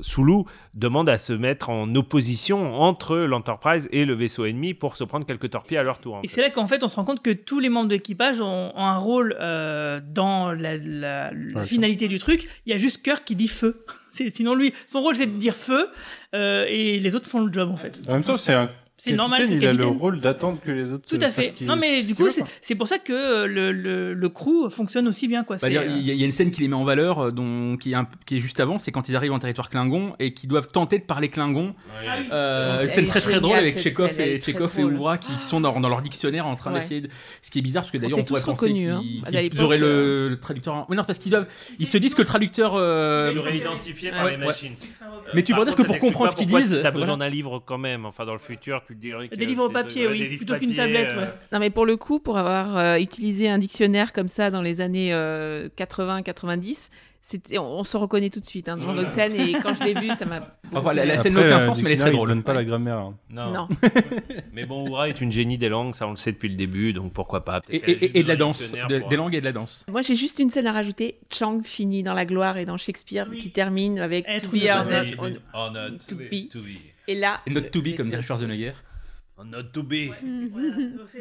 Sulu 0.01 0.43
demande 0.73 1.07
à 1.09 1.17
se 1.17 1.33
mettre 1.33 1.69
en 1.69 1.93
opposition 1.95 2.75
entre 2.75 3.17
l'Enterprise 3.17 3.87
et 3.91 4.05
le 4.05 4.13
vaisseau 4.15 4.45
ennemi 4.45 4.73
pour 4.73 4.95
se 4.95 5.03
prendre 5.03 5.25
quelques 5.25 5.49
torpilles 5.51 5.77
à 5.77 5.83
leur 5.83 5.99
tour. 5.99 6.19
Et 6.23 6.27
c'est 6.27 6.41
là 6.41 6.49
qu'en 6.49 6.67
fait, 6.67 6.83
on 6.83 6.87
se 6.87 6.95
rend 6.95 7.05
compte 7.05 7.21
que 7.23 7.31
tous 7.31 7.59
les 7.59 7.69
membres 7.69 7.89
de 7.89 7.93
l'équipage 7.95 8.41
ont, 8.41 8.71
ont 8.75 8.85
un 8.85 8.97
rôle 8.97 9.35
euh, 9.39 9.99
dans 10.03 10.51
la, 10.53 10.77
la- 10.77 11.31
la 11.31 11.59
Ouais, 11.61 11.65
finalité 11.65 12.07
du 12.07 12.17
truc. 12.17 12.47
Il 12.65 12.71
y 12.71 12.73
a 12.73 12.77
juste 12.77 13.01
Kirk 13.03 13.23
qui 13.23 13.35
dit 13.35 13.47
feu. 13.47 13.85
Sinon, 14.11 14.55
lui, 14.55 14.73
son 14.87 15.01
rôle, 15.01 15.15
c'est 15.15 15.27
de 15.27 15.37
dire 15.37 15.55
feu, 15.55 15.89
euh, 16.33 16.65
et 16.67 16.99
les 16.99 17.15
autres 17.15 17.27
font 17.27 17.41
le 17.45 17.53
job, 17.53 17.69
en 17.69 17.77
fait. 17.77 18.01
En 18.07 18.13
même 18.13 18.23
temps, 18.23 18.37
c'est 18.37 18.53
un. 18.53 18.69
C'est 18.99 19.13
normal, 19.13 19.39
capitaine, 19.41 19.59
c'est 19.59 19.65
Il 19.65 19.67
a 19.67 19.71
le 19.73 19.77
capitaine. 19.77 19.99
rôle 20.01 20.19
d'attendre 20.19 20.57
que 20.65 20.71
les 20.71 20.91
autres. 20.91 21.05
Tout 21.07 21.23
euh, 21.23 21.27
à 21.27 21.29
fait. 21.29 21.53
Non, 21.61 21.75
mais 21.75 22.01
du 22.01 22.15
coup, 22.15 22.27
c'est 22.61 22.75
pour 22.75 22.87
ça 22.87 22.97
que 22.97 23.13
euh, 23.13 23.45
le, 23.47 23.71
le, 23.71 24.13
le 24.15 24.29
crew 24.29 24.69
fonctionne 24.71 25.07
aussi 25.07 25.27
bien, 25.27 25.43
quoi. 25.43 25.57
Bah, 25.61 25.67
euh, 25.67 25.85
Il 25.99 26.01
y, 26.09 26.15
y 26.15 26.23
a 26.23 26.25
une 26.25 26.31
scène 26.31 26.49
qui 26.49 26.61
les 26.61 26.67
met 26.67 26.75
en 26.75 26.83
valeur, 26.83 27.31
dont, 27.31 27.77
qui, 27.77 27.91
est 27.91 27.95
un- 27.95 28.07
qui 28.25 28.37
est 28.37 28.39
juste 28.39 28.59
avant, 28.59 28.79
c'est 28.79 28.91
quand 28.91 29.07
ils 29.07 29.15
arrivent 29.15 29.33
en 29.33 29.39
territoire 29.39 29.69
Klingon 29.69 30.15
et 30.17 30.33
qu'ils 30.33 30.49
doivent 30.49 30.67
tenter 30.69 30.97
de 30.97 31.03
parler 31.03 31.29
Klingon. 31.29 31.75
Ah 31.91 32.15
Euh, 32.31 32.77
C'est- 32.79 32.85
une 32.85 32.91
scène 32.91 33.05
très 33.05 33.21
très 33.21 33.39
drôle 33.39 33.55
avec 33.57 33.77
Chekhov 33.79 34.19
et 34.19 34.41
Chekhov 34.41 34.71
et. 34.79 34.83
Oura 34.83 35.17
qui 35.19 35.37
sont 35.39 35.61
dans, 35.61 35.79
dans 35.79 35.89
leur 35.89 36.01
dictionnaire 36.01 36.47
en 36.47 36.55
train 36.55 36.73
Ouais. 36.73 36.79
d'essayer 36.79 37.01
de. 37.01 37.09
Ce 37.43 37.51
qui 37.51 37.59
est 37.59 37.61
bizarre 37.61 37.83
parce 37.83 37.91
que 37.91 37.97
On 37.97 38.01
d'ailleurs 38.01 38.15
s'est 38.17 38.21
on, 38.23 38.25
pourrait 38.25 38.41
tous 38.41 38.47
penser 38.47 38.73
qu'ils 38.73 38.89
hein. 38.89 39.03
qu'ils- 39.29 39.61
auraient 39.63 39.77
le, 39.77 40.27
le 40.29 40.39
traducteur. 40.39 40.73
en- 40.73 40.87
non, 40.89 41.03
parce 41.03 41.19
qu'ils 41.19 41.31
doivent. 41.31 41.47
Ils 41.77 41.87
se 41.87 41.97
disent 41.99 42.15
que 42.15 42.21
le 42.21 42.27
traducteur. 42.27 42.73
euh, 42.75 43.31
Suridentifié 43.31 44.09
par 44.09 44.25
ouais, 44.25 44.31
les 44.31 44.37
machines. 44.37 44.73
Mais 45.35 45.43
tu 45.43 45.53
pourrais 45.53 45.65
dire 45.67 45.75
que 45.75 45.83
pour 45.83 45.99
comprendre 45.99 46.31
ce 46.31 46.35
qu'ils 46.35 46.47
disent. 46.47 46.79
T'as 46.81 46.89
besoin 46.91 47.17
d'un 47.17 47.29
livre 47.29 47.61
quand 47.63 47.77
même. 47.77 48.05
Enfin, 48.07 48.25
dans 48.25 48.33
le 48.33 48.39
futur, 48.39 48.81
Des 49.35 49.45
livres 49.45 49.67
papier, 49.69 50.07
ouais, 50.07 50.13
oui, 50.13 50.37
plutôt 50.37 50.55
qu'une 50.55 50.69
papier, 50.69 50.75
tablette, 50.75 51.13
euh, 51.13 51.21
ouais. 51.21 51.29
Non, 51.51 51.59
mais 51.59 51.69
pour 51.69 51.85
le 51.85 51.97
coup, 51.97 52.19
pour 52.19 52.37
avoir 52.37 52.77
euh, 52.77 52.97
utilisé 52.97 53.49
un 53.49 53.57
dictionnaire 53.57 54.13
comme 54.13 54.27
ça 54.29 54.49
dans 54.51 54.61
les 54.61 54.79
années 54.81 55.11
80-90, 55.75 56.73
c'était- 56.73 56.97
on, 57.57 57.61
on 57.61 57.83
se 57.83 57.97
reconnaît 57.97 58.29
tout 58.29 58.39
de 58.39 58.45
suite, 58.45 58.69
hein, 58.69 58.77
ce 58.79 58.83
genre 58.85 58.93
de 58.93 59.03
scène. 59.03 59.33
Et 59.35 59.53
quand 59.53 59.73
je 59.73 59.83
l'ai 59.83 59.93
vu, 59.93 60.09
ça 60.13 60.25
m'a. 60.25 60.55
Enfin, 60.73 60.93
la, 60.93 61.17
scène 61.17 61.33
n'a 61.33 61.39
aucun 61.39 61.57
euh, 61.57 61.59
sens, 61.61 61.81
mais 61.81 61.91
elle 61.91 61.95
est 61.95 61.97
très 62.01 62.11
drôle. 62.11 62.27
donne 62.27 62.43
pas 62.43 62.53
la 62.53 62.65
grammaire. 62.65 62.97
hein. 62.97 63.15
Non. 63.29 63.53
Non. 63.53 63.67
Mais 64.53 64.65
bon, 64.65 64.89
Oura 64.89 65.07
est 65.07 65.21
une 65.21 65.31
génie 65.31 65.57
des 65.57 65.69
langues, 65.69 65.95
ça 65.95 66.07
on 66.07 66.11
le 66.11 66.17
sait 66.17 66.33
depuis 66.33 66.49
le 66.49 66.55
début, 66.55 66.91
donc 66.91 67.13
pourquoi 67.13 67.45
pas. 67.45 67.61
Et, 67.69 67.79
de 68.23 68.27
la 68.27 68.35
danse, 68.35 68.59
dictionnaire 68.59 68.87
de- 68.87 68.99
pour- 68.99 69.07
des 69.09 69.15
langues 69.15 69.35
et 69.35 69.39
de 69.39 69.45
la 69.45 69.53
danse. 69.53 69.85
Moi, 69.89 70.01
j'ai 70.01 70.15
juste 70.15 70.39
une 70.39 70.49
scène 70.49 70.67
à 70.67 70.73
rajouter. 70.73 71.19
Chang 71.31 71.61
finit 71.63 72.03
dans 72.03 72.13
la 72.13 72.25
gloire 72.25 72.57
et 72.57 72.65
dans 72.65 72.77
Shakespeare, 72.77 73.29
qui 73.39 73.51
termine 73.51 73.99
avec 73.99 74.25
Être 74.27 74.49
To 74.49 74.57
be 74.57 74.63
or 75.53 75.71
not, 75.71 75.97
to 76.07 76.15
be. 76.15 76.67
Et 77.07 77.15
là. 77.15 77.39
Et 77.47 77.51
not 77.51 77.61
to 77.71 77.81
be, 77.81 77.85
le- 77.87 77.93
comme 77.97 78.09
dirait 78.09 78.21
Schwarzenegger. 78.23 78.73
Not 79.45 79.63
to 79.73 79.83
be. 79.83 80.09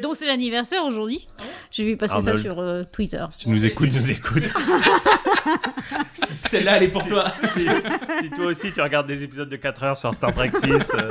Donc 0.01 0.15
c'est 0.15 0.25
l'anniversaire 0.25 0.83
aujourd'hui. 0.83 1.27
J'ai 1.71 1.85
vu 1.85 1.97
passer 1.97 2.19
ça 2.21 2.35
sur 2.35 2.59
euh, 2.59 2.83
Twitter. 2.91 3.23
Si 3.29 3.39
tu 3.45 3.49
nous 3.49 3.65
écoutes, 3.65 3.93
nous 3.93 4.11
écoutes. 4.11 4.43
Celle-là, 6.49 6.77
elle 6.77 6.83
est 6.83 6.87
pour 6.87 7.07
toi. 7.07 7.31
si, 7.53 7.67
si 8.21 8.29
toi 8.31 8.45
aussi 8.47 8.71
tu 8.71 8.81
regardes 8.81 9.07
des 9.07 9.23
épisodes 9.23 9.49
de 9.49 9.55
4 9.55 9.83
heures 9.83 9.97
sur 9.97 10.13
Star 10.15 10.33
Trek 10.33 10.51
6 10.53 10.65
euh, 10.95 11.09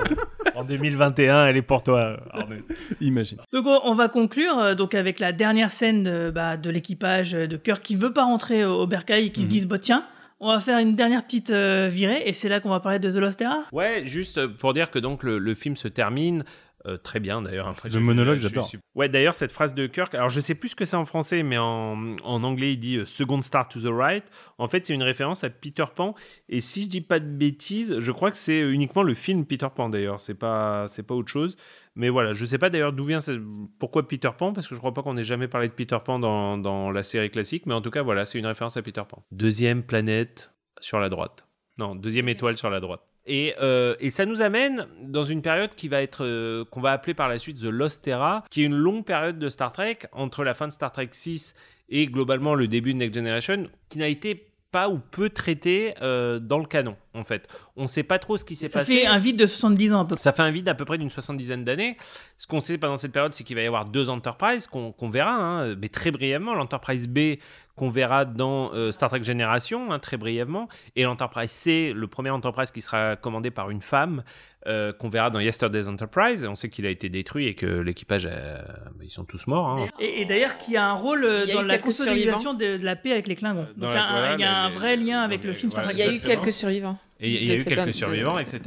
en 0.55 0.65
2021, 0.65 1.47
elle 1.47 1.57
est 1.57 1.63
pour 1.63 1.83
toi, 1.83 2.19
Arnaud. 2.33 2.57
imagine. 3.01 3.39
Donc 3.53 3.67
on, 3.67 3.81
on 3.85 3.95
va 3.95 4.09
conclure 4.09 4.59
euh, 4.59 4.75
donc 4.75 4.95
avec 4.95 5.21
la 5.21 5.33
dernière 5.33 5.73
scène 5.73 6.03
de, 6.03 6.31
bah, 6.31 6.57
de 6.57 6.71
l'équipage 6.71 7.35
euh, 7.35 7.47
de 7.47 7.57
Kirk 7.57 7.83
qui 7.83 7.97
veut 7.97 8.13
pas 8.13 8.25
rentrer 8.25 8.65
au, 8.65 8.83
au 8.83 8.87
bercail 8.87 9.27
et 9.27 9.31
qui 9.31 9.45
se 9.45 9.49
disent 9.49 9.67
bah 9.67 9.79
tiens 9.79 10.05
on 10.39 10.49
va 10.49 10.61
faire 10.61 10.79
une 10.79 10.95
dernière 10.95 11.25
petite 11.25 11.51
euh, 11.51 11.89
virée 11.91 12.23
et 12.27 12.35
c'est 12.35 12.51
là 12.51 12.61
qu'on 12.61 12.69
va 12.69 12.81
parler 12.81 12.99
de 12.99 13.11
The 13.11 13.17
Lost 13.17 13.41
Era? 13.41 13.65
Ouais, 13.73 14.03
juste 14.05 14.47
pour 14.47 14.75
dire 14.75 14.91
que 14.91 14.99
donc 14.99 15.23
le, 15.23 15.39
le 15.39 15.55
film 15.55 15.77
se 15.77 15.89
termine. 15.89 16.45
Euh, 16.87 16.97
très 16.97 17.21
bien 17.21 17.43
d'ailleurs. 17.43 17.75
Le 17.85 18.01
monologue, 18.01 18.39
j'adore. 18.39 18.71
Ouais, 18.95 19.09
d'ailleurs, 19.09 19.35
cette 19.35 19.53
phrase 19.53 19.75
de 19.75 19.87
Kirk, 19.87 20.15
alors 20.15 20.29
je 20.29 20.41
sais 20.41 20.55
plus 20.55 20.69
ce 20.71 20.77
que 20.77 20.85
c'est 20.85 20.97
en 20.97 21.05
français, 21.05 21.43
mais 21.43 21.59
en, 21.59 22.15
en 22.25 22.45
anglais, 22.45 22.73
il 22.73 22.77
dit 22.79 22.97
euh, 22.97 23.05
Second 23.05 23.43
Star 23.43 23.69
to 23.69 23.81
the 23.81 23.93
Right. 23.93 24.25
En 24.59 24.69
fait, 24.69 24.87
c'est 24.87 24.95
une 24.95 25.03
référence 25.03 25.45
à 25.45 25.51
Peter 25.51 25.85
Pan. 25.95 26.15
Et 26.49 26.61
si 26.61 26.85
je 26.85 26.89
dis 26.89 27.01
pas 27.01 27.19
de 27.21 27.27
bêtises, 27.27 27.99
je 27.99 28.13
crois 28.13 28.31
que 28.31 28.37
c'est 28.37 28.61
uniquement 28.61 29.03
le 29.03 29.15
film 29.15 29.45
Peter 29.45 29.69
Pan 29.75 29.89
d'ailleurs. 29.89 30.21
C'est 30.21 30.35
pas, 30.35 30.87
c'est 30.89 31.03
pas 31.03 31.15
autre 31.15 31.31
chose. 31.31 31.57
Mais 31.95 32.09
voilà, 32.09 32.33
je 32.35 32.45
sais 32.45 32.59
pas 32.59 32.71
d'ailleurs 32.71 32.93
d'où 32.93 33.05
vient, 33.07 33.21
ce- 33.21 33.41
pourquoi 33.79 34.07
Peter 34.07 34.31
Pan, 34.37 34.53
parce 34.53 34.69
que 34.69 34.75
je 34.75 34.79
crois 34.81 34.93
pas 34.95 35.03
qu'on 35.03 35.17
ait 35.17 35.25
jamais 35.25 35.49
parlé 35.49 35.69
de 35.69 35.73
Peter 35.73 35.99
Pan 36.05 36.19
dans, 36.19 36.59
dans 36.59 36.91
la 36.91 37.03
série 37.03 37.31
classique. 37.31 37.65
Mais 37.67 37.75
en 37.75 37.81
tout 37.81 37.91
cas, 37.91 38.03
voilà, 38.03 38.25
c'est 38.27 38.39
une 38.39 38.47
référence 38.47 38.77
à 38.77 38.83
Peter 38.83 39.03
Pan. 39.09 39.25
Deuxième 39.33 39.83
planète 39.83 40.51
sur 40.81 40.99
la 41.01 41.09
droite. 41.09 41.47
Non, 41.79 41.95
deuxième 41.95 42.29
étoile 42.29 42.57
sur 42.57 42.71
la 42.71 42.81
droite. 42.81 43.03
Et, 43.27 43.55
euh, 43.61 43.97
et 43.99 44.11
ça 44.11 44.25
nous 44.25 44.41
amène 44.41 44.87
dans 45.03 45.25
une 45.25 45.43
période 45.43 45.75
qui 45.75 45.89
va 45.89 46.01
être 46.03 46.25
euh, 46.25 46.65
qu'on 46.71 46.81
va 46.81 46.93
appeler 46.93 47.15
par 47.15 47.29
la 47.29 47.39
suite 47.39 47.61
The 47.61 47.65
Lost 47.65 48.07
Era, 48.07 48.45
qui 48.51 48.63
est 48.63 48.67
une 48.67 48.77
longue 48.77 49.05
période 49.05 49.39
de 49.39 49.49
Star 49.49 49.73
Trek 49.73 49.99
entre 50.13 50.45
la 50.45 50.55
fin 50.55 50.69
de 50.69 50.73
Star 50.73 50.93
Trek 50.93 51.09
6 51.11 51.55
et 51.89 52.07
globalement 52.07 52.55
le 52.55 52.69
début 52.69 52.93
de 52.95 52.99
Next 52.99 53.15
Generation, 53.15 53.69
qui 53.89 53.99
n'a 53.99 54.09
été 54.09 54.47
pas 54.73 54.89
ou 54.89 54.99
peu 54.99 55.31
traité 55.31 55.95
euh, 56.03 56.39
dans 56.39 56.59
le 56.59 56.67
canon. 56.67 56.97
en 57.15 57.25
fait. 57.25 57.49
On 57.77 57.87
sait 57.87 58.03
pas 58.03 58.19
trop 58.19 58.37
ce 58.37 58.45
qui 58.45 58.57
s'est 58.57 58.69
Ça 58.69 58.81
passé. 58.81 58.99
fait 59.01 59.07
un 59.07 59.19
vide 59.19 59.37
de 59.39 59.47
70 59.47 59.93
ans 59.93 60.01
à 60.01 60.05
peu 60.05 60.15
près. 60.17 60.23
Ça 60.23 60.33
fait 60.33 60.43
un 60.43 60.51
vide 60.51 60.69
à 60.69 60.75
peu 60.75 60.85
près 60.85 60.99
d'une 60.99 61.09
soixante-dizaine 61.11 61.65
d'années. 61.65 61.97
Ce 62.37 62.47
qu'on 62.47 62.61
sait 62.61 62.77
pendant 62.77 62.97
cette 62.97 63.13
période, 63.13 63.33
c'est 63.33 63.43
qu'il 63.45 63.57
va 63.57 63.63
y 63.63 63.67
avoir 63.67 63.87
deux 63.87 64.11
Enterprise 64.11 64.67
qu'on 64.67 64.93
qu'on 64.93 65.09
verra, 65.09 65.33
hein, 65.33 65.75
mais 65.81 65.89
très 65.89 66.11
brièvement. 66.11 66.55
L'Enterprise 66.55 67.09
B 67.09 67.37
qu'on 67.77 67.91
verra 67.91 68.25
dans 68.25 68.73
euh, 68.73 68.91
Star 68.91 69.11
Trek 69.11 69.23
Génération, 69.23 69.93
hein, 69.93 69.99
très 69.99 70.17
brièvement, 70.17 70.69
et 70.97 71.03
l'Enterprise 71.05 71.51
C, 71.51 71.93
le 71.95 72.07
premier 72.07 72.31
Enterprise 72.31 72.71
qui 72.71 72.81
sera 72.81 73.17
commandé 73.17 73.51
par 73.51 73.71
une 73.71 73.83
femme, 73.83 74.23
euh, 74.67 74.93
qu'on 74.93 75.09
verra 75.09 75.31
dans 75.31 75.39
Yesterday's 75.39 75.87
Enterprise. 75.87 76.45
On 76.47 76.55
sait 76.57 76.69
qu'il 76.71 76.87
a 76.87 76.91
été 76.91 77.09
détruit 77.09 77.47
et 77.47 77.55
que 77.55 77.67
l'équipage, 77.67 78.29
euh, 78.33 78.59
ils 79.03 79.11
sont 79.11 79.25
tous 79.25 79.47
morts. 79.47 79.69
hein. 79.69 79.89
Et, 80.01 80.23
et 80.23 80.25
d'ailleurs, 80.25 80.57
qui 80.57 80.77
a 80.77 80.87
un 80.89 80.95
rôle 80.95 81.25
euh, 81.25 81.45
a 81.45 81.53
dans 81.53 81.63
la 81.63 81.79
consolidation 81.79 82.55
de, 82.55 82.79
de 82.79 82.85
la 82.85 82.97
paix 82.97 83.13
avec 83.13 83.29
les 83.29 83.37
Klingons. 83.37 83.69
Dans 83.77 83.87
Donc, 83.89 83.97
voilà, 84.11 84.35
il 84.35 84.41
y 84.41 84.45
a 84.45 84.57
un 84.63 84.71
vrai 84.71 84.97
lien 84.97 85.21
avec 85.23 85.45
le 85.45 85.53
film 85.53 85.71
Star 85.71 85.85
Trek. 85.85 85.95
Il 85.95 86.01
y 86.01 86.03
a 86.03 86.13
eu 86.13 86.19
quelques 86.21 86.53
survivants. 86.53 86.99
Et 87.19 87.31
il 87.31 87.49
y 87.49 87.51
a 87.51 87.55
eu 87.55 87.65
quelques 87.65 87.87
de- 87.87 87.93
survivants, 87.93 88.39
etc. 88.39 88.61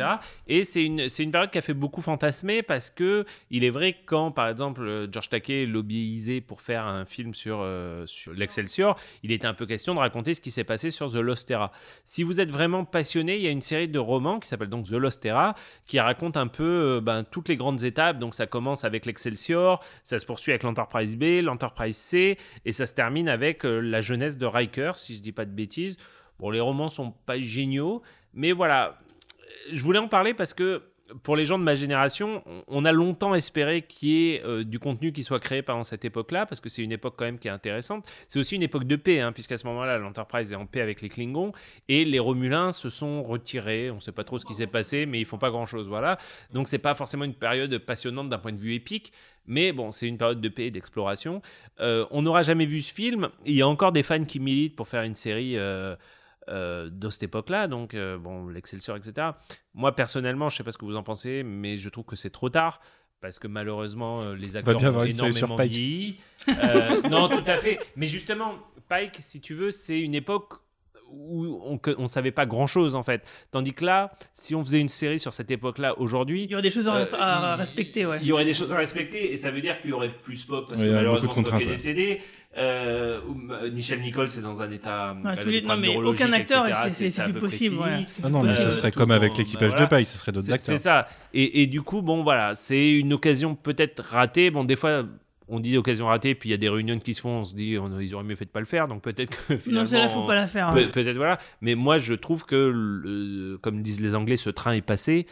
Et 0.47 0.63
c'est 0.63 0.83
une, 0.83 1.07
une 1.19 1.31
période 1.31 1.51
qui 1.51 1.59
a 1.59 1.61
fait 1.61 1.73
beaucoup 1.75 2.01
fantasmer 2.01 2.63
parce 2.63 2.89
que 2.89 3.25
il 3.51 3.63
est 3.63 3.69
vrai 3.69 3.93
que 3.93 3.99
quand, 4.05 4.31
par 4.31 4.47
exemple, 4.49 5.07
George 5.11 5.29
Takei 5.29 5.65
lobbyisait 5.67 6.41
pour 6.41 6.61
faire 6.61 6.85
un 6.85 7.05
film 7.05 7.35
sur, 7.35 7.59
euh, 7.61 8.05
sur 8.07 8.33
l'Excelsior, 8.33 8.97
il 9.21 9.31
était 9.31 9.45
un 9.45 9.53
peu 9.53 9.65
question 9.67 9.93
de 9.93 9.99
raconter 9.99 10.33
ce 10.33 10.41
qui 10.41 10.49
s'est 10.49 10.63
passé 10.63 10.89
sur 10.89 11.11
The 11.11 11.17
Lost 11.17 11.47
Terra. 11.47 11.71
Si 12.05 12.23
vous 12.23 12.39
êtes 12.39 12.49
vraiment 12.49 12.85
passionné, 12.85 13.35
il 13.35 13.41
y 13.43 13.47
a 13.47 13.51
une 13.51 13.61
série 13.61 13.87
de 13.87 13.99
romans 13.99 14.39
qui 14.39 14.47
s'appelle 14.47 14.69
donc 14.69 14.87
The 14.87 14.93
Lost 14.93 15.21
Terra 15.21 15.53
qui 15.85 15.99
raconte 15.99 16.35
un 16.35 16.47
peu 16.47 16.63
euh, 16.97 17.01
ben, 17.01 17.23
toutes 17.23 17.49
les 17.49 17.55
grandes 17.55 17.83
étapes. 17.83 18.17
Donc 18.17 18.33
ça 18.33 18.47
commence 18.47 18.83
avec 18.83 19.05
l'Excelsior, 19.05 19.83
ça 20.03 20.17
se 20.17 20.25
poursuit 20.25 20.51
avec 20.51 20.63
l'Enterprise 20.63 21.17
B, 21.17 21.41
l'Enterprise 21.43 21.97
C, 21.97 22.37
et 22.65 22.71
ça 22.71 22.87
se 22.87 22.95
termine 22.95 23.29
avec 23.29 23.63
euh, 23.63 23.79
la 23.79 24.01
jeunesse 24.01 24.37
de 24.39 24.45
Riker, 24.47 24.93
si 24.97 25.15
je 25.15 25.21
dis 25.21 25.31
pas 25.31 25.45
de 25.45 25.51
bêtises. 25.51 25.97
Bon, 26.39 26.49
les 26.49 26.59
romans 26.61 26.89
sont 26.89 27.11
pas 27.25 27.39
géniaux, 27.39 28.01
mais 28.33 28.51
voilà, 28.51 28.97
je 29.71 29.83
voulais 29.83 29.99
en 29.99 30.07
parler 30.07 30.33
parce 30.33 30.53
que 30.53 30.83
pour 31.23 31.35
les 31.35 31.43
gens 31.43 31.57
de 31.57 31.63
ma 31.63 31.73
génération, 31.73 32.43
on- 32.67 32.85
a 32.85 32.91
longtemps 32.91 33.33
espéré 33.33 33.81
qu'il 33.81 34.09
y 34.09 34.29
ait 34.35 34.43
euh, 34.45 34.63
du 34.63 34.77
contenu 34.77 35.11
qui 35.11 35.23
soit 35.23 35.39
créé 35.39 35.63
pendant 35.63 35.83
cette 35.83 36.05
époque-là, 36.05 36.45
parce 36.45 36.61
que 36.61 36.69
c'est 36.69 36.83
une 36.83 36.91
époque 36.91 37.15
quand 37.17 37.25
même 37.25 37.39
qui 37.39 37.47
est 37.47 37.51
intéressante. 37.51 38.05
C'est 38.27 38.37
aussi 38.37 38.55
une 38.55 38.61
époque 38.61 38.83
de 38.83 38.95
paix, 38.95 39.19
hein, 39.19 39.31
puisqu'à 39.31 39.57
ce 39.57 39.65
moment-là, 39.65 39.97
l'Enterprise 39.97 40.51
est 40.51 40.55
en 40.55 40.67
paix 40.67 40.81
avec 40.81 41.01
les 41.01 41.09
Klingons, 41.09 41.51
et 41.87 42.05
les 42.05 42.19
Romulins 42.19 42.71
se 42.71 42.91
sont 42.91 43.23
retirés. 43.23 43.89
On 43.89 43.95
ne 43.95 43.99
sait 44.01 44.11
pas 44.11 44.23
trop 44.23 44.37
ce 44.37 44.45
qui 44.45 44.53
s'est 44.53 44.67
passé, 44.67 45.07
mais 45.07 45.19
ils 45.19 45.25
font 45.25 45.39
pas 45.39 45.49
grand-chose, 45.49 45.87
voilà. 45.87 46.19
Donc 46.53 46.67
c'est 46.67 46.77
pas 46.77 46.93
forcément 46.93 47.23
une 47.25 47.33
période 47.33 47.75
passionnante 47.79 48.29
d'un 48.29 48.37
point 48.37 48.53
de 48.53 48.59
vue 48.59 48.75
épique, 48.75 49.11
mais 49.47 49.71
bon, 49.71 49.89
c'est 49.89 50.07
une 50.07 50.19
période 50.19 50.41
de 50.41 50.49
paix 50.49 50.67
et 50.67 50.71
d'exploration. 50.71 51.41
Euh, 51.79 52.05
on 52.11 52.21
n'aura 52.21 52.43
jamais 52.43 52.67
vu 52.67 52.83
ce 52.83 52.93
film. 52.93 53.29
Il 53.47 53.55
y 53.55 53.63
a 53.63 53.67
encore 53.67 53.93
des 53.93 54.03
fans 54.03 54.23
qui 54.25 54.39
militent 54.39 54.75
pour 54.75 54.87
faire 54.87 55.01
une 55.01 55.15
série. 55.15 55.57
euh, 55.57 55.95
euh, 56.49 56.89
de 56.91 57.09
cette 57.09 57.23
époque-là, 57.23 57.67
donc 57.67 57.93
euh, 57.93 58.17
bon, 58.17 58.47
l'Excelsior, 58.47 58.97
etc. 58.97 59.29
Moi, 59.73 59.95
personnellement, 59.95 60.49
je 60.49 60.57
sais 60.57 60.63
pas 60.63 60.71
ce 60.71 60.77
que 60.77 60.85
vous 60.85 60.95
en 60.95 61.03
pensez, 61.03 61.43
mais 61.43 61.77
je 61.77 61.89
trouve 61.89 62.05
que 62.05 62.15
c'est 62.15 62.29
trop 62.31 62.49
tard. 62.49 62.81
Parce 63.21 63.37
que 63.37 63.47
malheureusement, 63.47 64.21
euh, 64.21 64.35
les 64.35 64.55
acteurs 64.55 64.77
bien 64.77 64.95
ont 64.95 65.03
énormément 65.03 65.57
Pike. 65.57 65.71
vieilli. 65.71 66.17
Euh, 66.47 67.01
non, 67.09 67.27
tout 67.27 67.43
à 67.47 67.57
fait. 67.57 67.79
Mais 67.97 68.07
justement, 68.07 68.53
Pike, 68.87 69.17
si 69.19 69.41
tu 69.41 69.53
veux, 69.53 69.71
c'est 69.71 69.99
une 69.99 70.15
époque 70.15 70.53
où 71.11 71.59
on 71.97 72.01
ne 72.01 72.07
savait 72.07 72.31
pas 72.31 72.45
grand-chose, 72.45 72.95
en 72.95 73.03
fait. 73.03 73.23
Tandis 73.51 73.73
que 73.73 73.83
là, 73.83 74.11
si 74.33 74.55
on 74.55 74.63
faisait 74.63 74.79
une 74.79 74.89
série 74.89 75.19
sur 75.19 75.33
cette 75.33 75.51
époque-là 75.51 75.99
aujourd'hui... 75.99 76.43
Il 76.43 76.51
y 76.51 76.53
aurait 76.53 76.61
des 76.61 76.69
choses 76.69 76.87
à, 76.87 76.95
euh, 76.95 77.05
à 77.13 77.55
respecter, 77.55 78.05
ouais. 78.05 78.19
il 78.21 78.27
y 78.27 78.31
aurait 78.31 78.45
des 78.45 78.53
choses 78.53 78.71
à 78.71 78.77
respecter 78.77 79.31
et 79.31 79.37
ça 79.37 79.51
veut 79.51 79.61
dire 79.61 79.81
qu'il 79.81 79.89
y 79.89 79.93
aurait 79.93 80.13
plus 80.13 80.37
Spock 80.37 80.69
parce 80.69 80.81
que 80.81 80.87
malheureusement 80.87 81.33
Spock 81.33 81.61
est 81.61 81.65
décédé. 81.65 82.21
Euh, 82.57 83.19
euh, 83.51 83.69
Nichelle 83.69 84.01
Nichols 84.01 84.29
c'est 84.29 84.41
dans 84.41 84.61
un 84.61 84.71
état. 84.71 85.15
A 85.23 85.37
tous 85.37 85.49
les- 85.49 85.61
non, 85.61 85.77
mais 85.77 85.95
aucun 85.95 86.31
acteur, 86.33 86.65
c'est- 86.89 87.23
plus 87.23 87.33
possible, 87.33 87.77
Ah 88.23 88.29
non, 88.29 88.41
mais 88.41 88.49
ce 88.51 88.71
serait 88.71 88.91
comme 88.91 89.11
avec 89.11 89.37
l'équipage 89.37 89.69
voilà. 89.71 89.85
de 89.85 89.89
paille, 89.89 90.05
ce 90.05 90.17
serait 90.17 90.31
d'autres 90.31 90.47
C'est- 90.47 90.53
acteurs. 90.53 90.77
C'est 90.77 90.83
ça. 90.83 91.07
Et, 91.33 91.61
et 91.61 91.67
du 91.67 91.81
coup, 91.83 92.01
bon, 92.01 92.23
voilà, 92.23 92.55
c'est 92.55 92.89
une 92.91 93.13
occasion 93.13 93.55
peut-être 93.55 94.03
ratée. 94.03 94.49
Bon, 94.51 94.63
des 94.63 94.75
fois. 94.75 95.03
On 95.51 95.59
dit 95.59 95.75
occasion 95.77 96.05
ratée, 96.05 96.35
puis 96.35 96.49
il 96.49 96.51
y 96.51 96.53
a 96.53 96.57
des 96.57 96.69
réunions 96.69 96.99
qui 96.99 97.15
se 97.15 97.21
font, 97.21 97.39
on 97.39 97.43
se 97.43 97.55
dit 97.55 97.75
on- 97.79 97.99
ils 97.99 98.13
auraient 98.13 98.23
mieux 98.23 98.35
fait 98.35 98.45
de 98.45 98.51
pas 98.51 98.59
le 98.59 98.67
faire, 98.67 98.87
donc 98.87 99.01
peut-être 99.01 99.31
que 99.47 99.57
finalement. 99.57 99.83
celle-là, 99.83 100.07
faut 100.07 100.27
pas 100.27 100.35
la 100.35 100.45
faire, 100.45 100.67
hein. 100.67 100.73
Peut-être 100.91 101.15
voilà, 101.17 101.39
mais 101.61 101.73
moi 101.73 101.97
je 101.97 102.13
trouve 102.13 102.45
que, 102.45 102.55
le- 102.55 103.57
comme 103.59 103.81
disent 103.81 103.99
les 103.99 104.13
Anglais, 104.13 104.37
ce 104.37 104.51
train 104.51 104.73
est 104.73 104.81
passé. 104.81 105.25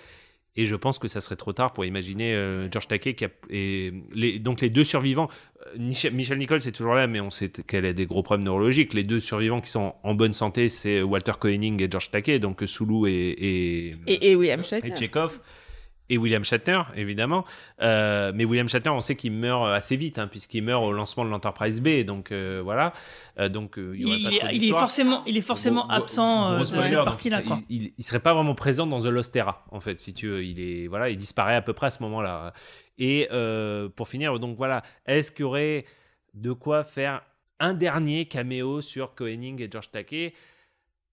Et 0.58 0.66
je 0.66 0.76
pense 0.76 0.98
que 1.00 1.08
ça 1.08 1.22
serait 1.22 1.36
trop 1.36 1.54
tard 1.54 1.72
pour 1.74 1.86
imaginer 1.86 2.34
euh, 2.34 2.68
George 2.72 2.88
Takei 2.88 3.14
qui 3.14 3.26
a, 3.26 3.30
et 3.50 3.94
les, 4.12 4.40
donc 4.40 4.60
les 4.60 4.70
deux 4.70 4.84
survivants. 4.84 5.30
euh, 5.68 5.78
Michel, 5.78 6.14
Michel 6.14 6.38
Nichols 6.40 6.62
c'est 6.62 6.72
toujours 6.72 6.96
là, 6.96 7.06
mais 7.08 7.20
on 7.20 7.30
sait 7.30 7.50
qu'elle 7.50 7.86
a 7.86 7.94
des 7.94 8.06
gros 8.08 8.24
problèmes 8.24 8.44
neurologiques. 8.46 8.94
Les 8.96 9.04
deux 9.04 9.20
survivants 9.20 9.62
qui 9.62 9.70
sont 9.70 9.94
en 10.04 10.16
bonne 10.16 10.34
santé, 10.34 10.68
c'est 10.70 11.02
Walter 11.04 11.34
Koenig 11.40 11.82
et 11.82 11.88
George 11.90 12.10
Takei, 12.12 12.40
donc 12.40 12.64
Sulu 12.66 13.08
et 13.08 13.90
et, 13.90 13.96
Et, 14.08 14.32
et 14.32 14.36
William 14.36 14.64
Shatner. 14.64 14.92
et 14.92 14.96
Chekhov. 14.96 15.40
Et 16.10 16.18
William 16.18 16.44
Shatner, 16.44 16.82
évidemment. 16.96 17.44
Euh, 17.82 18.32
mais 18.34 18.46
William 18.46 18.70
Shatner, 18.70 18.92
on 18.92 19.02
sait 19.02 19.16
qu'il 19.18 19.34
meurt 19.34 19.68
assez 19.74 19.98
vite, 19.98 20.20
hein, 20.20 20.28
puisqu'il 20.28 20.64
meurt 20.64 20.84
au 20.84 20.92
lancement 20.94 21.26
de 21.26 21.30
l'Enterprise 21.30 21.82
B. 21.82 22.04
Donc 22.06 22.32
euh, 22.32 22.62
voilà. 22.64 22.94
Euh, 23.40 23.50
donc 23.50 23.78
euh, 23.78 23.94
il 23.96 24.02
y 24.02 24.06
aurait 24.06 24.18
Il, 24.18 24.24
pas 24.24 24.30
il 24.32 24.38
trop 24.40 24.48
est, 24.48 24.52
il 24.52 24.56
est 24.56 24.60
d'histoire. 24.60 24.80
forcément, 24.82 25.24
il 25.28 25.38
est 25.38 25.42
forcément 25.42 25.86
Gros- 25.88 25.92
absent 25.98 26.60
de 26.60 26.64
cette 26.64 27.04
partie-là. 27.04 27.42
il, 27.42 27.46
quoi. 27.48 27.60
il, 27.70 27.92
il 27.98 28.04
serait 28.04 28.22
pas 28.22 28.34
vraiment 28.34 28.56
présent 28.56 28.88
dans 28.88 29.02
The 29.02 29.06
Lost 29.08 29.34
Terra, 29.34 29.66
en 29.72 29.80
fait, 29.82 30.00
si 30.00 30.14
tu 30.14 30.28
veux. 30.28 30.44
Il 30.46 30.60
est 30.60 30.88
voilà, 30.88 31.10
il 31.10 31.18
disparaît 31.18 31.56
à 31.56 31.62
peu 31.62 31.74
près 31.74 31.88
à 31.88 31.92
ce 31.92 32.02
moment-là. 32.04 32.54
Et 32.98 33.28
euh, 33.32 33.90
pour 33.90 34.08
finir, 34.08 34.40
donc 34.40 34.56
voilà, 34.58 34.84
est-ce 35.06 35.32
qu'il 35.32 35.42
y 35.42 35.46
aurait 35.46 35.86
de 36.34 36.52
quoi 36.54 36.84
faire 36.84 37.22
un 37.60 37.74
dernier 37.74 38.26
caméo 38.28 38.82
sur 38.82 39.14
Koenig 39.14 39.60
et 39.62 39.70
George 39.72 39.92
Takei? 39.92 40.34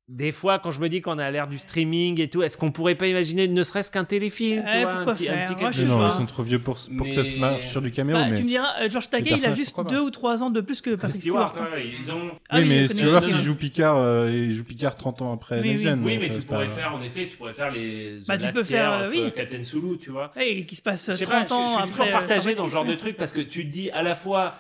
Des 0.09 0.33
fois, 0.33 0.59
quand 0.59 0.71
je 0.71 0.81
me 0.81 0.89
dis 0.91 1.01
qu'on 1.01 1.19
a 1.19 1.31
l'air 1.31 1.49
du 1.49 1.57
streaming 1.57 2.21
et 2.21 2.29
tout, 2.29 2.43
est-ce 2.43 2.59
qu'on 2.59 2.71
pourrait 2.71 2.95
pas 2.95 3.07
imaginer 3.07 3.49
ne 3.49 3.63
serait-ce 3.63 3.91
qu'un 3.91 4.05
téléfilm 4.05 4.63
tu 4.69 4.77
Eh, 4.77 4.83
vois, 4.83 4.91
pourquoi 4.93 5.13
un 5.13 5.17
petit, 5.17 5.29
un 5.31 5.47
petit 5.47 5.61
Moi, 5.61 5.71
je 5.71 5.87
non, 5.87 5.99
pas. 5.99 6.09
ils 6.09 6.11
sont 6.19 6.27
trop 6.27 6.43
vieux 6.43 6.59
pour, 6.59 6.77
pour 6.99 7.07
que 7.07 7.13
ça 7.15 7.25
se 7.25 7.39
marche 7.39 7.67
sur 7.69 7.81
du 7.81 7.91
caméo. 7.91 8.15
Bah, 8.17 8.27
mais... 8.29 8.37
Tu 8.37 8.43
me 8.45 8.49
diras, 8.49 8.75
euh, 8.83 8.91
George 8.91 9.09
Takei, 9.09 9.35
il 9.39 9.47
a 9.47 9.53
juste 9.55 9.71
pourquoi 9.73 9.85
pas. 9.85 9.91
deux 9.93 10.01
ou 10.03 10.11
trois 10.11 10.43
ans 10.43 10.51
de 10.51 10.61
plus 10.61 10.83
que 10.83 10.95
Patrick 10.95 11.23
Stewart, 11.23 11.55
Stewart. 11.55 11.69
hein. 11.69 11.75
ouais, 11.75 11.87
ils 11.99 12.13
ont... 12.13 12.33
Ah 12.51 12.57
oui, 12.59 12.63
oui, 12.65 12.69
mais 12.69 12.89
Stewart, 12.89 13.23
il 13.27 13.37
joue 13.39 13.55
Picard, 13.55 13.97
euh, 13.97 14.31
il 14.31 14.53
joue 14.53 14.65
Picard 14.65 14.95
30 14.95 15.23
ans 15.23 15.33
après 15.33 15.63
Oui, 15.63 15.71
Next 15.71 15.85
oui. 15.87 15.91
Donc, 15.93 16.01
mais 16.05 16.31
euh, 16.31 16.39
tu 16.39 16.43
pourrais 16.47 16.67
pas- 16.67 16.73
faire, 16.75 16.95
en 16.95 17.03
effet, 17.03 17.27
tu 17.31 17.37
pourrais 17.39 17.55
faire 17.55 17.71
les 17.71 18.19
The 18.23 18.29
Bah, 18.29 18.37
tu 18.37 18.45
Last 18.45 18.55
peux 18.57 18.65
faire, 18.65 18.93
euh, 18.93 19.05
of, 19.07 19.11
oui. 19.11 19.33
Captain 19.35 19.63
Sulu, 19.63 19.97
tu 19.97 20.11
vois. 20.11 20.33
Et 20.39 20.67
qui 20.67 20.75
se 20.75 20.83
passe 20.83 21.11
Je 21.13 21.17
sais 21.17 21.25
30 21.25 21.33
pas, 21.35 21.47
je- 21.49 21.55
ans 21.55 21.67
je, 21.67 21.73
suis 21.73 21.77
après. 21.79 21.91
toujours 21.91 22.11
partagé 22.11 22.55
dans 22.55 22.69
ce 22.69 22.73
genre 22.73 22.85
de 22.85 22.95
truc 22.95 23.17
parce 23.17 23.33
que 23.33 23.41
tu 23.41 23.65
te 23.67 23.73
dis 23.73 23.91
à 23.91 24.03
la 24.03 24.15
fois 24.15 24.55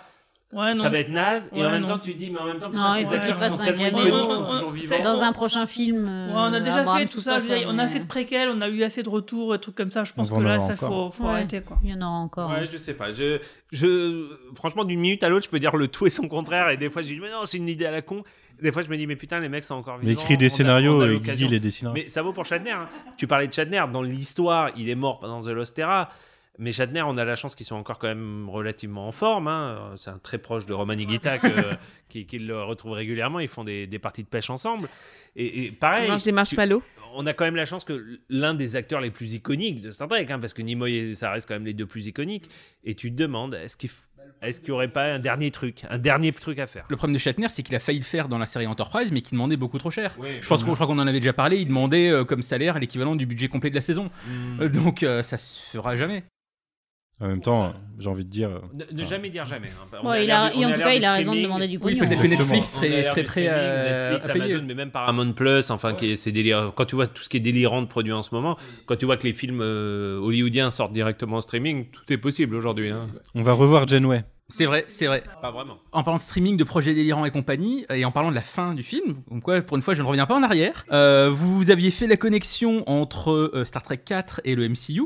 Ouais, 0.55 0.75
non. 0.75 0.83
ça 0.85 0.89
va 0.89 0.99
être 0.99 1.11
naze 1.11 1.51
et 1.55 1.65
en 1.65 1.71
même 1.71 1.83
non. 1.83 1.89
temps 1.89 1.99
tu 1.99 2.15
dis 2.15 2.31
mais 2.31 2.39
en 2.39 2.45
même 2.45 2.59
temps 2.59 2.71
Non, 2.71 2.95
il 2.97 3.07
ces 3.07 3.13
acteurs 3.15 3.45
sont 3.45 3.61
un 3.61 3.65
tellement 3.65 3.89
iconiques, 3.89 4.31
sont 4.31 4.45
toujours 4.45 4.73
C'est- 4.81 4.97
vivants. 4.97 5.03
Dans 5.03 5.23
un 5.23 5.33
prochain 5.33 5.67
film. 5.67 6.07
euh, 6.09 6.29
Ouais, 6.29 6.35
on 6.37 6.53
a 6.53 6.61
déjà 6.61 6.85
fait 6.85 7.05
ou 7.05 7.09
tout 7.09 7.21
ça. 7.21 7.41
quoi, 7.41 7.57
on 7.67 7.71
a 7.71 7.73
mais- 7.73 7.83
assez 7.83 7.99
de 7.99 8.05
préquels, 8.07 8.49
on 8.55 8.61
a 8.61 8.69
eu 8.69 8.83
assez 8.85 9.03
de 9.03 9.09
retours, 9.09 9.55
et 9.55 9.59
trucs 9.59 9.75
comme 9.75 9.91
ça. 9.91 10.05
Je 10.05 10.13
pense 10.13 10.31
On 10.31 10.39
que 10.39 10.43
là, 10.45 10.61
ça 10.61 10.77
faut, 10.77 10.87
encore. 10.87 11.15
faut 11.15 11.25
Ouais. 11.25 11.31
arrêter 11.31 11.61
quoi. 11.61 11.79
Il 11.83 11.91
y 11.91 11.95
en 11.95 11.99
aura 12.03 12.11
encore. 12.19 12.51
hein. 12.53 12.61
Ouais, 12.61 12.67
je 12.71 12.77
sais 12.77 12.95
pas. 12.95 13.11
Je, 13.11 13.41
je, 13.73 14.29
franchement, 14.55 14.85
d'une 14.85 15.01
minute 15.01 15.23
à 15.25 15.29
l'autre, 15.29 15.45
je 15.45 15.51
peux 15.51 15.59
dire 15.59 15.77
le 15.77 15.89
tout 15.89 16.07
et 16.07 16.11
son 16.11 16.29
contraire. 16.29 16.69
Et 16.71 16.77
des 16.77 16.89
fois, 16.91 17.03
je 17.03 17.09
dis, 17.09 17.19
mais 17.21 17.31
non, 17.31 17.45
c'est 17.45 17.57
une 17.59 17.69
idée 17.69 17.87
à 17.87 17.91
la 17.91 18.03
con. 18.03 18.23
Des 18.63 18.71
fois, 18.71 18.83
je 18.83 18.89
me 18.89 18.97
dis, 18.97 19.07
mais 19.09 19.17
putain, 19.17 19.41
les 19.41 19.49
mecs 19.49 19.65
sont 19.65 19.75
encore 19.75 19.99
Mais 20.01 20.11
vivants. 20.11 20.21
écrit 20.23 20.37
des 20.37 20.49
scénarios, 20.49 21.01
a 21.01 21.07
euh. 21.07 21.19
Guigui 21.19 21.49
les 21.49 21.59
dessinera. 21.59 21.93
Mais 21.93 22.09
ça 22.09 22.23
vaut 22.23 22.33
pour 22.33 22.45
Shatner. 22.47 22.71
hein. 22.71 22.89
Tu 23.17 23.27
parlais 23.27 23.49
de 23.49 23.53
Shatner. 23.53 23.83
Dans 23.93 24.03
l'histoire, 24.03 24.71
il 24.77 24.89
est 24.89 24.95
mort 24.95 25.19
pendant 25.19 25.41
The 25.43 25.49
Lost 25.49 25.75
Terra. 25.75 26.11
Mais 26.59 26.71
Shatner, 26.73 27.03
on 27.03 27.17
a 27.17 27.25
la 27.25 27.35
chance 27.37 27.55
qu'ils 27.57 27.67
soient 27.67 27.77
encore 27.79 27.99
quand 27.99 28.07
même 28.07 28.49
relativement 28.49 29.09
en 29.09 29.13
forme. 29.13 29.49
hein. 29.49 29.93
C'est 29.97 30.11
un 30.11 30.19
très 30.19 30.39
proche 30.39 30.67
de 30.67 30.73
Roman 30.73 30.93
Higuita 30.93 31.39
que- 31.39 31.49
qui, 32.09 32.27
qui 32.27 32.39
le 32.39 32.63
retrouve 32.63 32.93
régulièrement. 32.93 33.41
Ils 33.41 33.49
font 33.49 33.65
des, 33.65 33.87
des 33.89 33.99
parties 33.99 34.23
de 34.23 34.29
pêche 34.29 34.51
ensemble. 34.51 34.89
Et, 35.35 35.65
et 35.65 35.71
pareil. 35.73 36.07
On 36.09 36.13
mange 36.13 36.23
des 36.25 36.31
tu- 36.31 36.35
marshmallows. 36.35 36.83
on 37.17 37.27
a 37.27 37.33
quand 37.33 37.45
même 37.45 37.57
la 37.57 37.67
chance 37.67 37.85
que 37.85 38.19
l'un 38.29 38.55
des 38.55 38.77
acteurs 38.77 39.01
les 39.01 39.11
plus 39.11 39.35
iconiques 39.35 39.81
de 39.81 39.91
Star 39.91 40.07
Trek, 40.09 40.27
hein, 40.31 40.39
parce 40.39 40.55
que 40.55 40.63
Nimoy 40.63 40.95
et 40.97 41.15
ça 41.15 41.31
reste 41.33 41.49
quand 41.49 41.55
même 41.55 41.67
les 41.67 41.75
deux 41.75 41.87
plus 41.87 42.07
iconiques, 42.07 42.49
et 42.85 42.95
tu 42.95 43.11
te 43.11 43.17
demandes, 43.17 43.55
est-ce 43.55 43.77
qu'il 43.77 43.91
f- 43.91 44.05
est-ce 44.43 44.61
qu'il 44.61 44.71
n'y 44.71 44.75
aurait 44.75 44.89
pas 44.93 45.05
un 45.15 45.19
dernier 45.19 45.51
truc, 45.51 45.85
un 45.89 45.97
dernier 45.99 46.31
truc 46.33 46.59
à 46.59 46.67
faire? 46.67 46.85
Le 46.89 46.97
problème 46.97 47.15
de 47.15 47.19
Shatner, 47.21 47.49
c'est 47.49 47.63
qu'il 47.63 47.75
a 47.75 47.79
failli 47.79 47.99
le 47.99 48.05
faire 48.05 48.29
dans 48.29 48.37
la 48.39 48.47
série 48.47 48.67
Enterprise, 48.67 49.11
mais 49.11 49.23
qu'il 49.23 49.33
demandait 49.33 49.57
beaucoup 49.57 49.79
trop 49.79 49.91
cher. 49.91 50.15
Oui, 50.19 50.29
je 50.41 50.47
pense 50.49 50.61
oui. 50.61 50.67
qu'on 50.67 50.73
je 50.75 50.77
crois 50.77 50.87
qu'on 50.87 50.99
en 50.99 51.07
avait 51.07 51.21
déjà 51.21 51.33
parlé. 51.33 51.57
Il 51.59 51.69
demandait 51.69 52.11
euh, 52.11 52.25
comme 52.25 52.43
salaire 52.43 52.79
l'équivalent 52.79 53.17
du 53.17 53.27
budget 53.27 53.49
complet 53.49 53.71
de 53.71 53.75
la 53.75 53.81
saison. 53.81 54.07
Hmm. 54.27 54.61
Euh, 54.63 54.69
donc 54.69 55.03
euh, 55.03 55.23
ça 55.23 55.39
se 55.39 55.61
fera 55.63 55.97
jamais. 55.97 56.25
En 57.21 57.29
même 57.29 57.41
temps, 57.41 57.73
j'ai 57.99 58.09
envie 58.11 58.25
de 58.25 58.31
dire. 58.31 58.49
euh, 58.51 58.85
Ne, 58.93 59.05
jamais 59.05 59.31
dire 59.31 59.45
jamais. 59.47 59.69
hein. 59.69 59.99
On 60.03 60.09
Ouais, 60.11 60.17
a 60.17 60.23
il 60.25 60.31
a- 60.33 60.51
du- 60.51 60.57
on 60.59 60.61
et 60.63 60.67
en 60.67 60.73
tout 60.73 60.79
cas, 60.81 60.95
il 60.95 61.05
a 61.05 61.13
raison 61.13 61.33
de 61.33 61.43
demander 61.43 61.69
du 61.69 61.77
Oui, 61.77 61.95
pognon. 61.95 62.07
peut-être 62.09 62.23
que. 62.23 62.27
Netflix 62.27 62.71
serait, 62.71 63.03
prêt 63.03 63.23
streaming, 63.25 63.49
à, 63.51 64.09
Netflix, 64.09 64.27
à 64.29 64.33
payer. 64.33 64.45
Amazon, 64.55 64.65
mais 64.67 64.75
même 64.75 64.91
Paramount 64.91 65.33
Plus, 65.33 65.71
enfin, 65.71 65.95
qui 65.95 66.11
est, 66.11 66.17
c'est 66.17 66.33
délire. 66.33 66.73
Quand 66.75 66.85
tu 66.87 66.97
vois 66.97 67.07
tout 67.07 67.23
ce 67.23 67.29
qui 67.29 67.37
est 67.37 67.41
délirant 67.41 67.83
de 67.83 67.87
produits 67.87 68.13
en 68.13 68.23
ce 68.23 68.35
moment, 68.35 68.59
quand 68.87 68.97
tu 68.97 69.07
vois 69.07 69.17
que 69.17 69.23
les 69.23 69.33
films 69.33 69.61
euh, 69.63 70.19
hollywoodiens 70.19 70.71
sortent 70.71 70.93
directement 70.93 71.37
en 71.37 71.41
streaming, 71.41 71.87
tout 71.93 72.13
est 72.13 72.19
possible 72.19 72.57
aujourd'hui. 72.57 72.91
hein. 72.91 73.07
On 73.37 73.43
va 73.43 73.53
revoir 73.53 73.87
Janeway. 73.87 74.25
C'est 74.49 74.67
vrai, 74.67 74.85
c'est 74.89 75.07
vrai. 75.07 75.23
Pas 75.41 75.51
vraiment. 75.53 75.79
En 75.93 76.03
parlant 76.03 76.19
de 76.19 76.23
streaming, 76.23 76.57
de 76.59 76.65
projets 76.65 76.95
délirants 76.95 77.25
et 77.25 77.31
compagnie, 77.31 77.87
et 77.95 78.05
en 78.05 78.11
parlant 78.11 78.29
de 78.31 78.35
la 78.35 78.43
fin 78.43 78.75
du 78.75 78.83
film, 78.83 79.23
donc 79.31 79.43
quoi, 79.45 79.63
pour 79.63 79.77
une 79.77 79.83
fois, 79.83 79.95
je 79.95 80.03
ne 80.03 80.07
reviens 80.07 80.27
pas 80.27 80.35
en 80.35 80.43
arrière. 80.43 80.85
euh, 80.93 81.31
vous 81.33 81.71
aviez 81.71 81.91
fait 81.91 82.07
la 82.09 82.17
connexion 82.19 82.83
entre 82.89 83.31
euh, 83.55 83.65
Star 83.65 83.83
Trek 83.85 83.99
4 84.05 84.43
et 84.45 84.55
le 84.55 84.69
MCU. 84.69 85.03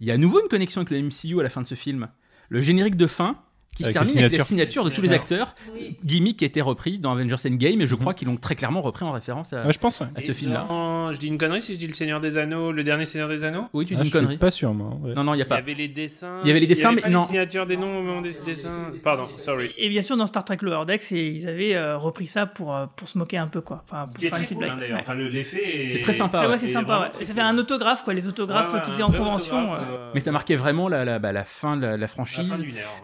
Il 0.00 0.06
y 0.06 0.10
a 0.10 0.14
à 0.14 0.18
nouveau 0.18 0.40
une 0.42 0.48
connexion 0.48 0.80
avec 0.80 0.90
le 0.90 1.00
MCU 1.02 1.38
à 1.40 1.42
la 1.42 1.48
fin 1.50 1.60
de 1.60 1.66
ce 1.66 1.74
film. 1.74 2.08
Le 2.48 2.60
générique 2.60 2.96
de 2.96 3.06
fin 3.06 3.36
qui 3.76 3.84
se 3.84 3.90
termine 3.90 4.10
avec 4.18 4.22
la 4.22 4.28
signatures. 4.44 4.46
signature 4.46 4.84
de 4.84 4.90
tous 4.90 5.00
les 5.02 5.12
acteurs. 5.12 5.54
Gimmick 6.04 6.38
qui 6.38 6.44
a 6.44 6.48
été 6.48 6.60
repris 6.60 6.98
dans 6.98 7.12
Avengers 7.12 7.36
Endgame, 7.46 7.80
et 7.82 7.86
je 7.86 7.94
crois 7.94 8.14
qu'ils 8.14 8.26
l'ont 8.26 8.36
très 8.36 8.56
clairement 8.56 8.80
repris 8.80 9.04
en 9.04 9.12
référence 9.12 9.52
à, 9.52 9.64
Ouais, 9.64 9.72
je 9.72 9.78
pense, 9.78 10.00
ouais. 10.00 10.08
à 10.16 10.20
ce 10.20 10.32
film-là. 10.32 10.66
dans 10.68 10.99
Non, 11.10 11.14
je 11.14 11.18
dis 11.20 11.26
une 11.26 11.38
connerie 11.38 11.60
si 11.62 11.74
je 11.74 11.78
dis 11.78 11.86
le 11.88 11.92
Seigneur 11.92 12.20
des 12.20 12.36
Anneaux, 12.38 12.70
le 12.72 12.84
dernier 12.84 13.04
Seigneur 13.04 13.28
des 13.28 13.42
Anneaux. 13.42 13.66
Oui, 13.72 13.84
tu 13.84 13.94
dis 13.94 13.96
Ah, 13.96 14.02
une 14.02 14.04
je 14.04 14.10
suis 14.10 14.18
connerie. 14.18 14.38
pas 14.38 14.50
sûr, 14.52 14.72
moi. 14.74 14.96
ouais. 15.02 15.14
Non, 15.14 15.24
non, 15.24 15.34
il 15.34 15.38
y 15.38 15.40
a 15.40 15.44
Il 15.44 15.46
y 15.46 15.48
pas. 15.48 15.56
avait 15.56 15.74
les 15.74 15.88
dessins. 15.88 16.38
Il 16.42 16.48
y 16.48 16.50
avait 16.50 16.60
les 16.60 16.66
dessins, 16.66 16.88
avait 16.88 16.96
mais 16.96 17.02
pas 17.02 17.08
non. 17.08 17.20
Les 17.22 17.26
signatures 17.26 17.66
des 17.66 17.76
noms 17.76 17.98
au 17.98 18.02
moment 18.02 18.20
des 18.20 18.32
dessins. 18.46 18.92
Pardon, 19.02 19.26
sorry. 19.38 19.72
Et 19.78 19.88
bien 19.88 20.02
sûr, 20.02 20.16
dans 20.16 20.26
Star 20.26 20.44
Trek 20.44 20.58
Lower 20.62 20.84
Decks, 20.86 21.10
ils 21.10 21.48
avaient 21.48 21.74
euh, 21.74 21.96
repris 21.98 22.26
ça 22.26 22.46
pour, 22.46 22.74
euh, 22.76 22.86
pour 22.96 23.08
se 23.08 23.18
moquer 23.18 23.38
un 23.38 23.48
peu, 23.48 23.60
quoi. 23.60 23.80
Enfin, 23.82 24.08
pour 24.12 24.22
faire 24.22 24.36
une 24.36 24.42
petite 24.44 24.56
cool, 24.58 24.66
blague. 24.66 24.78
hein. 24.90 24.94
Ouais. 24.94 25.00
Enfin, 25.00 25.14
l'effet. 25.14 25.82
est- 25.82 25.86
C'est 25.88 25.98
très 26.00 26.12
sympa, 26.12 26.48
ouais. 26.48 26.58
c'est 26.58 26.68
sympa, 26.68 26.96
vraiment 26.96 27.12
ouais. 27.14 27.20
Et 27.20 27.24
ça 27.24 27.34
fait 27.34 27.40
un 27.40 27.58
autographe, 27.58 28.04
quoi. 28.04 28.14
Les 28.14 28.28
autographes 28.28 28.72
Ouais, 28.74 28.80
qui 28.82 28.90
faisaient 28.90 29.02
en 29.02 29.10
convention. 29.10 29.74
euh. 29.74 30.10
Mais 30.14 30.20
ça 30.20 30.30
marquait 30.32 30.56
vraiment 30.56 30.88
la, 30.88 31.04
la, 31.04 31.18
bah, 31.18 31.32
la 31.32 31.44
fin 31.44 31.76
de 31.76 31.82
la, 31.82 31.96
la 31.96 32.06
franchise. 32.08 32.50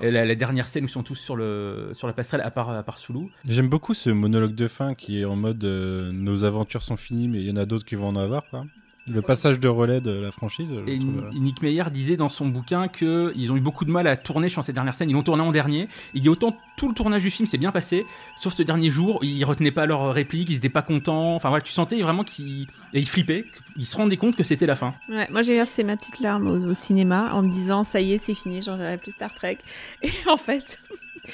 La 0.01 0.35
dernière 0.35 0.69
scène 0.69 0.85
où 0.85 0.87
ils 0.87 0.91
sont 0.91 1.03
tous 1.03 1.15
sur, 1.17 1.37
le, 1.37 1.91
sur 1.93 2.07
la 2.07 2.13
passerelle, 2.13 2.43
à 2.43 2.51
part, 2.51 2.71
à 2.71 2.83
part 2.83 2.99
Sulu. 2.99 3.31
J'aime 3.49 3.69
beaucoup 3.69 3.95
ce 3.95 4.11
monologue 4.11 4.55
de 4.55 4.69
fin 4.69 4.95
qui 4.95 5.21
est 5.21 5.25
en 5.25 5.37
mode 5.37 5.65
nos 5.65 6.45
aventures 6.45 6.83
sont 6.83 6.97
finies, 6.97 7.29
mais 7.29 7.41
il 7.41 7.49
y 7.49 7.51
en 7.51 7.57
a 7.57 7.65
d'autres 7.67 7.85
qui 7.85 7.96
vont 7.97 8.09
en 8.09 8.17
avoir. 8.17 8.45
Quoi. 8.51 8.65
Le 9.09 9.23
passage 9.23 9.61
de 9.61 9.69
relais 9.69 10.01
de 10.01 10.11
la 10.11 10.33
franchise. 10.33 10.69
je 10.85 10.93
Et 10.93 10.99
trouve, 10.99 11.25
euh, 11.27 11.31
Nick 11.39 11.63
Meyer 11.63 11.85
disait 11.93 12.17
dans 12.17 12.29
son 12.29 12.49
bouquin 12.49 12.89
qu'ils 12.89 13.53
ont 13.53 13.57
eu 13.57 13.61
beaucoup 13.61 13.85
de 13.85 13.91
mal 13.93 14.09
à 14.09 14.17
tourner 14.17 14.49
sur 14.49 14.65
ces 14.65 14.73
dernières 14.73 14.97
scènes. 14.97 15.11
Ils 15.11 15.13
l'ont 15.13 15.23
tourné 15.23 15.45
en 15.45 15.53
dernier. 15.53 15.89
Il 16.15 16.23
dit 16.23 16.29
autant 16.29 16.57
tout 16.77 16.89
le 16.89 16.95
tournage 16.95 17.23
du 17.23 17.31
film 17.31 17.47
s'est 17.47 17.57
bien 17.57 17.71
passé, 17.71 18.05
sauf 18.37 18.53
ce 18.53 18.65
dernier 18.65 18.91
jour, 18.91 19.21
ils 19.23 19.45
retenaient 19.45 19.71
pas 19.71 19.87
leurs 19.87 20.13
répliques, 20.13 20.51
ils 20.51 20.57
étaient 20.57 20.69
pas 20.69 20.83
contents. 20.83 21.37
Enfin 21.37 21.51
voilà, 21.51 21.63
tu 21.63 21.73
sentais 21.73 22.01
vraiment 22.01 22.25
qu'ils 22.25 22.67
ils 22.93 23.09
flippaient. 23.09 23.45
Ils 23.77 23.87
se 23.87 23.97
rendaient 23.97 24.17
compte 24.17 24.35
que 24.35 24.43
c'était 24.43 24.67
la 24.67 24.75
fin. 24.75 24.93
Ouais, 25.09 25.29
moi 25.31 25.43
j'ai 25.43 25.55
versé 25.55 25.85
ma 25.85 25.97
petite 25.97 26.19
larme 26.19 26.49
au, 26.49 26.71
au 26.71 26.75
cinéma 26.75 27.33
en 27.33 27.43
me 27.43 27.51
disant 27.53 27.85
ça 27.85 28.01
y 28.01 28.13
est 28.13 28.19
c'est 28.19 28.35
fini, 28.35 28.61
j'en 28.61 28.77
verrai 28.77 28.99
plus 28.99 29.13
Star 29.13 29.33
Trek. 29.33 29.59
Et 30.03 30.11
en 30.29 30.37
fait, 30.37 30.81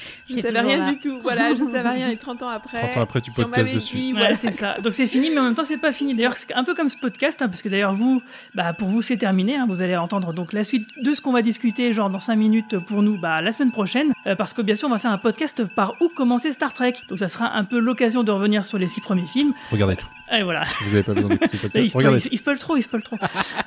je 0.30 0.34
T'es 0.34 0.40
savais 0.42 0.60
rien 0.60 0.78
là. 0.78 0.90
du 0.90 0.98
tout. 0.98 1.18
Voilà, 1.22 1.54
je 1.54 1.62
savais 1.64 1.88
rien. 1.90 2.08
Et 2.10 2.16
30 2.16 2.42
ans 2.42 2.48
après, 2.48 2.80
30 2.80 2.96
ans 2.96 3.00
après, 3.02 3.20
tu 3.20 3.30
si 3.30 3.40
m'avait 3.44 3.74
dessus. 3.74 3.96
dit, 3.96 4.12
Ouais, 4.12 4.18
voilà, 4.20 4.36
c'est 4.36 4.50
ça. 4.52 4.76
Donc 4.82 4.94
c'est 4.94 5.06
fini, 5.06 5.30
mais 5.30 5.40
en 5.40 5.44
même 5.44 5.54
temps 5.54 5.64
c'est 5.64 5.78
pas 5.78 5.92
fini. 5.92 6.14
D'ailleurs, 6.14 6.36
c'est 6.36 6.52
un 6.54 6.64
peu 6.64 6.74
comme 6.74 6.88
ce 6.88 6.96
podcast, 6.96 7.40
hein, 7.42 7.48
parce 7.48 7.62
que 7.62 7.68
d'ailleurs 7.68 7.92
vous, 7.94 8.22
bah 8.54 8.72
pour 8.72 8.88
vous 8.88 9.02
c'est 9.02 9.16
terminé. 9.16 9.56
hein. 9.56 9.66
vous 9.68 9.82
allez 9.82 9.96
entendre 9.96 10.32
donc 10.32 10.52
la 10.52 10.64
suite 10.64 10.86
de 11.02 11.14
ce 11.14 11.20
qu'on 11.20 11.32
va 11.32 11.42
discuter, 11.42 11.92
genre 11.92 12.10
dans 12.10 12.20
5 12.20 12.36
minutes 12.36 12.78
pour 12.78 13.02
nous, 13.02 13.18
bah 13.18 13.40
la 13.42 13.52
semaine 13.52 13.72
prochaine, 13.72 14.12
Euh, 14.26 14.36
parce 14.36 14.52
que 14.54 14.62
bien 14.62 14.74
sûr 14.74 14.88
on 14.88 14.92
va 14.92 14.98
faire 14.98 15.10
un 15.12 15.18
podcast 15.18 15.64
par 15.64 15.94
où 16.00 16.08
commencer 16.08 16.52
Star 16.52 16.72
Trek. 16.72 16.94
Donc 17.08 17.18
ça 17.18 17.28
sera 17.28 17.56
un 17.56 17.64
peu 17.64 17.78
l'occasion 17.78 18.22
de 18.22 18.30
revenir 18.30 18.64
sur 18.64 18.78
les 18.78 18.86
six 18.86 19.00
premiers 19.00 19.26
films. 19.26 19.52
Regardez 19.70 19.96
tout. 19.96 20.06
Et 20.32 20.42
voilà. 20.44 20.64
Vous 20.86 20.94
avez 20.94 21.02
pas 21.02 21.12
besoin 21.14 21.30
d'écouter 21.30 21.50
le 21.52 21.58
Il 21.84 21.90
podcast. 21.90 21.90
spoil, 21.90 22.32
il 22.32 22.38
spoil 22.38 22.58
trop, 22.58 22.76
il 22.76 22.82
spoil 22.82 23.02
trop. 23.02 23.16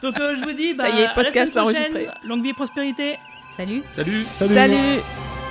Donc 0.02 0.20
euh, 0.20 0.34
je 0.36 0.42
vous 0.44 0.54
dis, 0.54 0.74
bah, 0.74 0.86
Ça 0.86 0.90
y 0.90 1.02
est, 1.02 1.06
à 1.06 1.08
la 1.10 1.14
podcast 1.14 1.52
semaine 1.52 1.64
prochaine. 1.66 1.82
enregistré. 1.94 2.08
Longue 2.28 2.44
vie 2.44 2.50
et 2.50 2.54
prospérité. 2.54 3.18
Salut. 3.56 3.84
Salut 3.96 4.26
Salut. 4.40 4.56
Salut 4.56 5.45